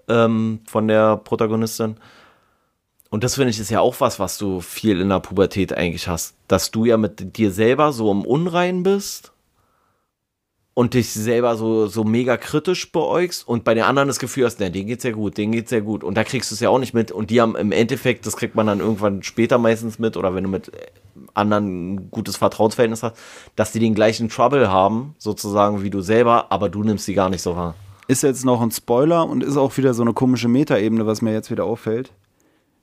ähm, 0.08 0.60
von 0.66 0.88
der 0.88 1.16
Protagonistin. 1.16 1.96
Und 3.10 3.24
das 3.24 3.34
finde 3.34 3.50
ich 3.50 3.58
ist 3.58 3.70
ja 3.70 3.80
auch 3.80 4.00
was, 4.00 4.20
was 4.20 4.38
du 4.38 4.60
viel 4.60 5.00
in 5.00 5.08
der 5.08 5.20
Pubertät 5.20 5.72
eigentlich 5.72 6.06
hast, 6.06 6.34
dass 6.46 6.70
du 6.70 6.84
ja 6.84 6.96
mit 6.96 7.36
dir 7.36 7.50
selber 7.50 7.92
so 7.92 8.10
im 8.10 8.24
Unrein 8.24 8.82
bist 8.84 9.32
und 10.74 10.94
dich 10.94 11.10
selber 11.10 11.56
so, 11.56 11.88
so 11.88 12.04
mega 12.04 12.36
kritisch 12.36 12.92
beäugst 12.92 13.46
und 13.46 13.64
bei 13.64 13.74
den 13.74 13.84
anderen 13.84 14.08
das 14.08 14.18
Gefühl 14.18 14.46
hast, 14.46 14.60
ne, 14.60 14.70
denen 14.70 14.86
geht's 14.86 15.04
ja 15.04 15.10
gut, 15.10 15.36
denen 15.36 15.52
geht's 15.52 15.70
ja 15.70 15.80
gut. 15.80 16.04
Und 16.04 16.14
da 16.14 16.24
kriegst 16.24 16.50
du 16.50 16.54
es 16.54 16.60
ja 16.60 16.70
auch 16.70 16.78
nicht 16.78 16.94
mit. 16.94 17.10
Und 17.12 17.30
die 17.30 17.40
haben 17.40 17.56
im 17.56 17.72
Endeffekt, 17.72 18.26
das 18.26 18.36
kriegt 18.36 18.54
man 18.54 18.66
dann 18.66 18.80
irgendwann 18.80 19.22
später 19.22 19.58
meistens 19.58 19.98
mit, 19.98 20.16
oder 20.16 20.34
wenn 20.34 20.44
du 20.44 20.50
mit 20.50 20.68
äh, 20.68 20.86
anderen 21.34 21.94
ein 21.94 22.10
gutes 22.10 22.36
Vertrauensverhältnis 22.36 23.02
hast, 23.02 23.16
dass 23.56 23.72
die 23.72 23.80
den 23.80 23.94
gleichen 23.94 24.28
Trouble 24.28 24.70
haben, 24.70 25.14
sozusagen 25.18 25.82
wie 25.82 25.90
du 25.90 26.00
selber, 26.00 26.52
aber 26.52 26.68
du 26.68 26.84
nimmst 26.84 27.04
sie 27.04 27.14
gar 27.14 27.30
nicht 27.30 27.42
so 27.42 27.56
wahr. 27.56 27.74
Ist 28.06 28.22
jetzt 28.22 28.44
noch 28.44 28.60
ein 28.60 28.70
Spoiler 28.70 29.28
und 29.28 29.44
ist 29.44 29.56
auch 29.56 29.76
wieder 29.76 29.92
so 29.92 30.02
eine 30.02 30.12
komische 30.12 30.48
Metaebene, 30.48 31.06
was 31.06 31.20
mir 31.20 31.32
jetzt 31.32 31.50
wieder 31.50 31.64
auffällt. 31.64 32.12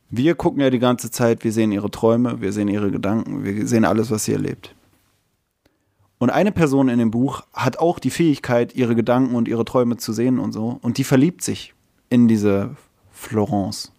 Wir 0.09 0.35
gucken 0.35 0.61
ja 0.61 0.69
die 0.69 0.79
ganze 0.79 1.11
Zeit, 1.11 1.43
wir 1.43 1.51
sehen 1.51 1.71
ihre 1.71 1.91
Träume, 1.91 2.39
wir 2.41 2.53
sehen 2.53 2.69
ihre 2.69 2.91
Gedanken, 2.91 3.43
wir 3.43 3.67
sehen 3.67 3.83
alles, 3.83 4.09
was 4.09 4.23
sie 4.23 4.33
erlebt. 4.33 4.73
Und 6.19 6.29
eine 6.31 6.51
Person 6.51 6.89
in 6.89 6.97
dem 6.99 7.11
Buch 7.11 7.43
hat 7.53 7.77
auch 7.79 7.99
die 7.99 8.09
Fähigkeit, 8.09 8.75
ihre 8.75 8.95
Gedanken 8.95 9.35
und 9.35 9.47
ihre 9.47 9.65
Träume 9.65 9.97
zu 9.97 10.13
sehen 10.13 10.39
und 10.39 10.51
so. 10.51 10.79
Und 10.81 10.97
die 10.97 11.03
verliebt 11.03 11.43
sich 11.43 11.73
in 12.09 12.27
diese 12.27 12.75
Florence. 13.11 13.91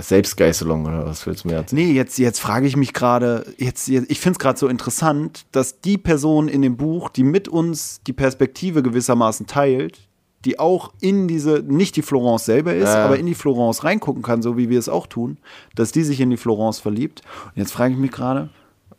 Selbstgeißelung 0.00 0.84
oder 0.86 1.06
was 1.06 1.26
willst 1.26 1.44
du 1.44 1.48
mir 1.48 1.54
erzählen? 1.54 1.86
Nee, 1.88 1.92
jetzt, 1.94 2.18
jetzt 2.18 2.40
frage 2.40 2.66
ich 2.66 2.76
mich 2.76 2.92
gerade, 2.92 3.46
jetzt, 3.58 3.88
jetzt, 3.88 4.10
ich 4.10 4.20
finde 4.20 4.32
es 4.36 4.38
gerade 4.40 4.58
so 4.58 4.68
interessant, 4.68 5.46
dass 5.52 5.80
die 5.80 5.96
Person 5.98 6.48
in 6.48 6.62
dem 6.62 6.76
Buch, 6.76 7.08
die 7.08 7.22
mit 7.22 7.48
uns 7.48 8.00
die 8.06 8.12
Perspektive 8.12 8.82
gewissermaßen 8.82 9.46
teilt, 9.46 10.08
die 10.44 10.58
auch 10.58 10.92
in 11.00 11.28
diese, 11.28 11.62
nicht 11.66 11.96
die 11.96 12.02
Florence 12.02 12.44
selber 12.46 12.74
ist, 12.74 12.88
Ja. 12.94 13.04
aber 13.04 13.18
in 13.18 13.26
die 13.26 13.34
Florence 13.34 13.84
reingucken 13.84 14.22
kann, 14.22 14.42
so 14.42 14.56
wie 14.56 14.68
wir 14.70 14.78
es 14.78 14.88
auch 14.88 15.06
tun, 15.06 15.38
dass 15.74 15.92
die 15.92 16.02
sich 16.02 16.20
in 16.20 16.30
die 16.30 16.36
Florence 16.36 16.78
verliebt. 16.80 17.22
Und 17.46 17.52
jetzt 17.56 17.72
frage 17.72 17.94
ich 17.94 17.98
mich 18.00 18.12
gerade, 18.12 18.48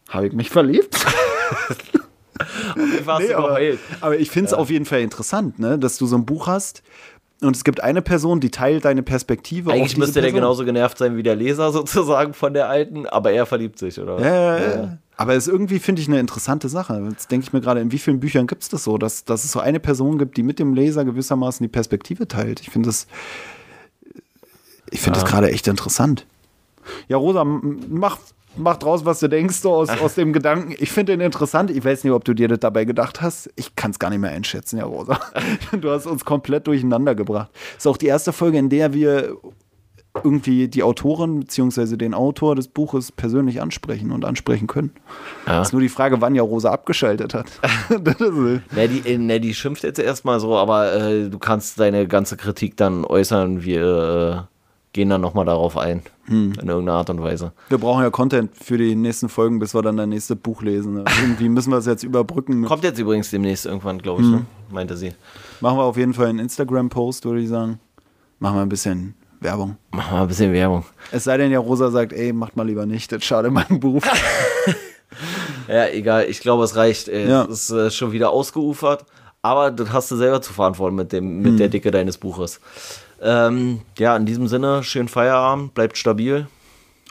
habe 0.10 0.28
ich 0.28 0.34
mich 0.34 0.50
verliebt? 0.50 1.06
Nee, 2.76 3.34
aber, 3.34 3.60
aber 4.02 4.20
ich 4.20 4.30
finde 4.30 4.48
es 4.48 4.54
auf 4.54 4.70
jeden 4.70 4.86
Fall 4.86 5.02
interessant, 5.02 5.58
ne, 5.58 5.80
dass 5.80 5.98
du 5.98 6.06
so 6.06 6.16
ein 6.16 6.26
Buch 6.26 6.48
hast 6.48 6.84
und 7.42 7.56
es 7.56 7.64
gibt 7.64 7.82
eine 7.82 8.02
Person, 8.02 8.40
die 8.40 8.50
teilt 8.50 8.86
deine 8.86 9.04
Perspektive. 9.04 9.70
auf 9.70 9.76
Eigentlich 9.76 9.98
müsste 9.98 10.16
der 10.16 10.22
Person. 10.22 10.42
genauso 10.42 10.66
genervt 10.66 10.98
sein 10.98 11.18
wie 11.18 11.24
der 11.24 11.36
Leser 11.36 11.72
sozusagen 11.74 12.34
von 12.34 12.54
der 12.54 12.70
alten, 12.70 13.06
aber 13.06 13.32
er 13.32 13.46
verliebt 13.46 13.78
sich, 13.78 14.00
oder? 14.00 14.20
Ja, 14.20 14.58
ja, 14.60 14.76
ja. 14.76 14.98
Aber 15.18 15.34
es 15.34 15.48
ist 15.48 15.54
irgendwie, 15.54 15.80
finde 15.80 16.02
ich, 16.02 16.08
eine 16.08 16.20
interessante 16.20 16.70
Sache. 16.70 17.02
Jetzt 17.10 17.32
denke 17.32 17.44
ich 17.46 17.54
mir 17.54 17.60
gerade, 17.60 17.82
in 17.82 17.92
wie 17.92 17.98
vielen 17.98 18.20
Büchern 18.20 18.46
gibt 18.46 18.62
es 18.62 18.70
das 18.70 18.84
so, 18.84 19.00
dass, 19.00 19.26
dass 19.26 19.46
es 19.46 19.52
so 19.52 19.60
eine 19.60 19.80
Person 19.80 20.20
gibt, 20.20 20.38
die 20.38 20.44
mit 20.44 20.60
dem 20.60 20.76
Leser 20.76 21.06
gewissermaßen 21.06 21.64
die 21.64 21.70
Perspektive 21.70 22.28
teilt. 22.28 22.62
Ich 22.62 22.70
finde 22.70 22.90
das, 22.90 23.08
ich 24.92 25.02
finde 25.02 25.20
das 25.20 25.28
gerade 25.28 25.50
echt 25.50 25.68
interessant. 25.68 26.26
Ja, 27.08 27.18
Rosa, 27.18 27.44
mach, 27.44 28.20
mach 28.58 28.78
draus, 28.78 29.06
was 29.06 29.20
du 29.20 29.28
denkst 29.28 29.58
so 29.58 29.74
aus, 29.74 29.90
aus 29.90 30.16
dem 30.16 30.34
Gedanken. 30.34 30.76
Ich 30.80 30.92
finde 30.92 31.14
den 31.14 31.22
interessant. 31.22 31.72
Ich 31.72 31.84
weiß 31.84 32.04
nicht, 32.04 32.14
ob 32.14 32.24
du 32.24 32.34
dir 32.34 32.48
das 32.48 32.60
dabei 32.60 32.86
gedacht 32.86 33.22
hast. 33.22 33.50
Ich 33.56 33.76
kann 33.76 33.92
es 33.92 34.00
gar 34.00 34.10
nicht 34.10 34.20
mehr 34.20 34.32
einschätzen, 34.32 34.78
ja, 34.78 34.86
Rosa. 34.86 35.20
Du 35.80 35.92
hast 35.92 36.06
uns 36.06 36.26
komplett 36.26 36.68
durcheinander 36.68 37.16
gebracht. 37.16 37.50
Das 37.54 37.86
ist 37.86 37.88
auch 37.88 37.98
die 37.98 38.08
erste 38.08 38.34
Folge, 38.34 38.58
in 38.58 38.70
der 38.70 38.94
wir 38.94 39.38
irgendwie 40.24 40.68
die 40.68 40.84
Autorin 40.84 41.42
bzw. 41.42 41.98
den 41.98 42.14
Autor 42.14 42.56
des 42.56 42.68
Buches 42.68 43.12
persönlich 43.12 43.62
ansprechen 43.62 44.12
und 44.12 44.26
ansprechen 44.26 44.68
können. 44.68 44.92
Ja. 45.46 45.62
Ist 45.62 45.74
nur 45.74 45.82
die 45.82 45.90
Frage, 45.90 46.22
wann 46.22 46.36
ja 46.36 46.42
Rosa 46.42 46.72
abgeschaltet 46.72 47.34
hat. 47.34 47.48
Ne, 47.90 48.88
die, 48.88 49.18
ne, 49.18 49.40
die 49.40 49.54
schimpft 49.54 49.84
jetzt 49.84 50.00
erstmal 50.00 50.40
so, 50.40 50.56
aber 50.56 50.94
äh, 50.94 51.30
du 51.30 51.40
kannst 51.40 51.80
deine 51.80 52.08
ganze 52.08 52.38
Kritik 52.38 52.78
dann 52.78 53.06
äußern. 53.06 53.64
Wir 53.64 54.48
äh, 54.50 54.57
gehen 54.98 55.10
dann 55.10 55.22
nochmal 55.22 55.46
darauf 55.46 55.78
ein. 55.78 56.02
Hm. 56.26 56.54
In 56.62 56.68
irgendeiner 56.68 56.98
Art 56.98 57.10
und 57.10 57.22
Weise. 57.22 57.54
wir 57.70 57.78
brauchen 57.78 58.04
ja 58.04 58.10
Content 58.10 58.52
für 58.62 58.78
die 58.78 58.96
nächsten 58.96 59.30
Folgen, 59.30 59.60
bis 59.60 59.74
wir 59.74 59.82
dann 59.82 59.96
das 59.96 60.08
nächste 60.08 60.36
Buch 60.36 60.62
lesen. 60.62 60.96
ne? 60.96 61.06
Irgendwie 61.22 61.48
müssen 61.48 61.72
wir 61.72 61.78
es 61.78 61.86
jetzt 61.86 62.04
überbrücken. 62.04 62.66
Kommt 62.66 62.84
jetzt 62.84 63.00
übrigens 63.00 63.30
demnächst 63.32 63.66
irgendwann, 63.66 64.00
glaube 64.00 64.22
ich, 64.24 64.28
Hm. 64.28 64.34
ne? 64.36 64.46
meinte 64.72 64.98
sie. 64.98 65.14
Machen 65.62 65.78
wir 65.78 65.84
auf 65.84 65.96
jeden 65.96 66.14
Fall 66.14 66.28
einen 66.28 66.40
Instagram-Post, 66.40 67.24
würde 67.26 67.40
ich 67.42 67.48
sagen. 67.48 67.80
Machen 68.40 68.58
wir 68.58 68.62
ein 68.64 68.70
bisschen 68.70 69.14
Werbung. 69.40 69.78
Machen 69.92 70.18
wir 70.18 70.22
ein 70.24 70.28
bisschen 70.28 70.52
Werbung. 70.52 70.84
Es 71.12 71.24
sei 71.24 71.38
denn, 71.38 71.52
ja, 71.52 71.60
Rosa 71.60 71.90
sagt, 71.92 72.12
ey, 72.12 72.34
macht 72.34 72.58
mal 72.58 72.66
lieber 72.68 72.86
nicht, 72.86 73.12
das 73.12 73.24
schadet 73.24 73.54
meinem 73.54 73.80
Beruf. 73.80 74.04
Ja, 75.68 75.88
egal, 75.90 76.26
ich 76.30 76.40
glaube, 76.40 76.64
es 76.64 76.76
reicht. 76.76 77.08
Äh, 77.10 77.28
Ja. 77.30 77.44
Es 77.46 77.70
ist 77.70 77.72
äh, 77.72 77.92
schon 77.92 78.12
wieder 78.14 78.30
ausgeufert, 78.30 79.06
aber 79.42 79.70
das 79.72 79.92
hast 79.92 80.12
du 80.12 80.16
selber 80.16 80.42
zu 80.42 80.54
verantworten 80.54 80.96
mit, 80.96 81.12
dem, 81.12 81.40
mit 81.40 81.52
Hm. 81.52 81.58
der 81.58 81.68
Dicke 81.70 81.92
deines 81.92 82.18
Buches. 82.18 82.60
Ähm, 83.22 83.82
ja, 83.98 84.16
in 84.16 84.26
diesem 84.26 84.48
Sinne, 84.48 84.84
schönen 84.84 85.08
Feierabend, 85.08 85.74
bleibt 85.74 85.98
stabil. 85.98 86.48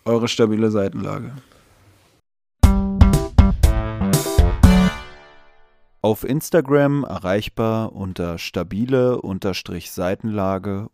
Eure 0.05 0.28
stabile 0.28 0.70
Seitenlage. 0.70 1.33
Auf 6.03 6.23
Instagram 6.23 7.03
erreichbar 7.03 7.93
unter 7.93 8.39
stabile 8.39 9.20
Seitenlage 9.91 10.89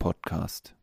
Podcast. 0.00 0.74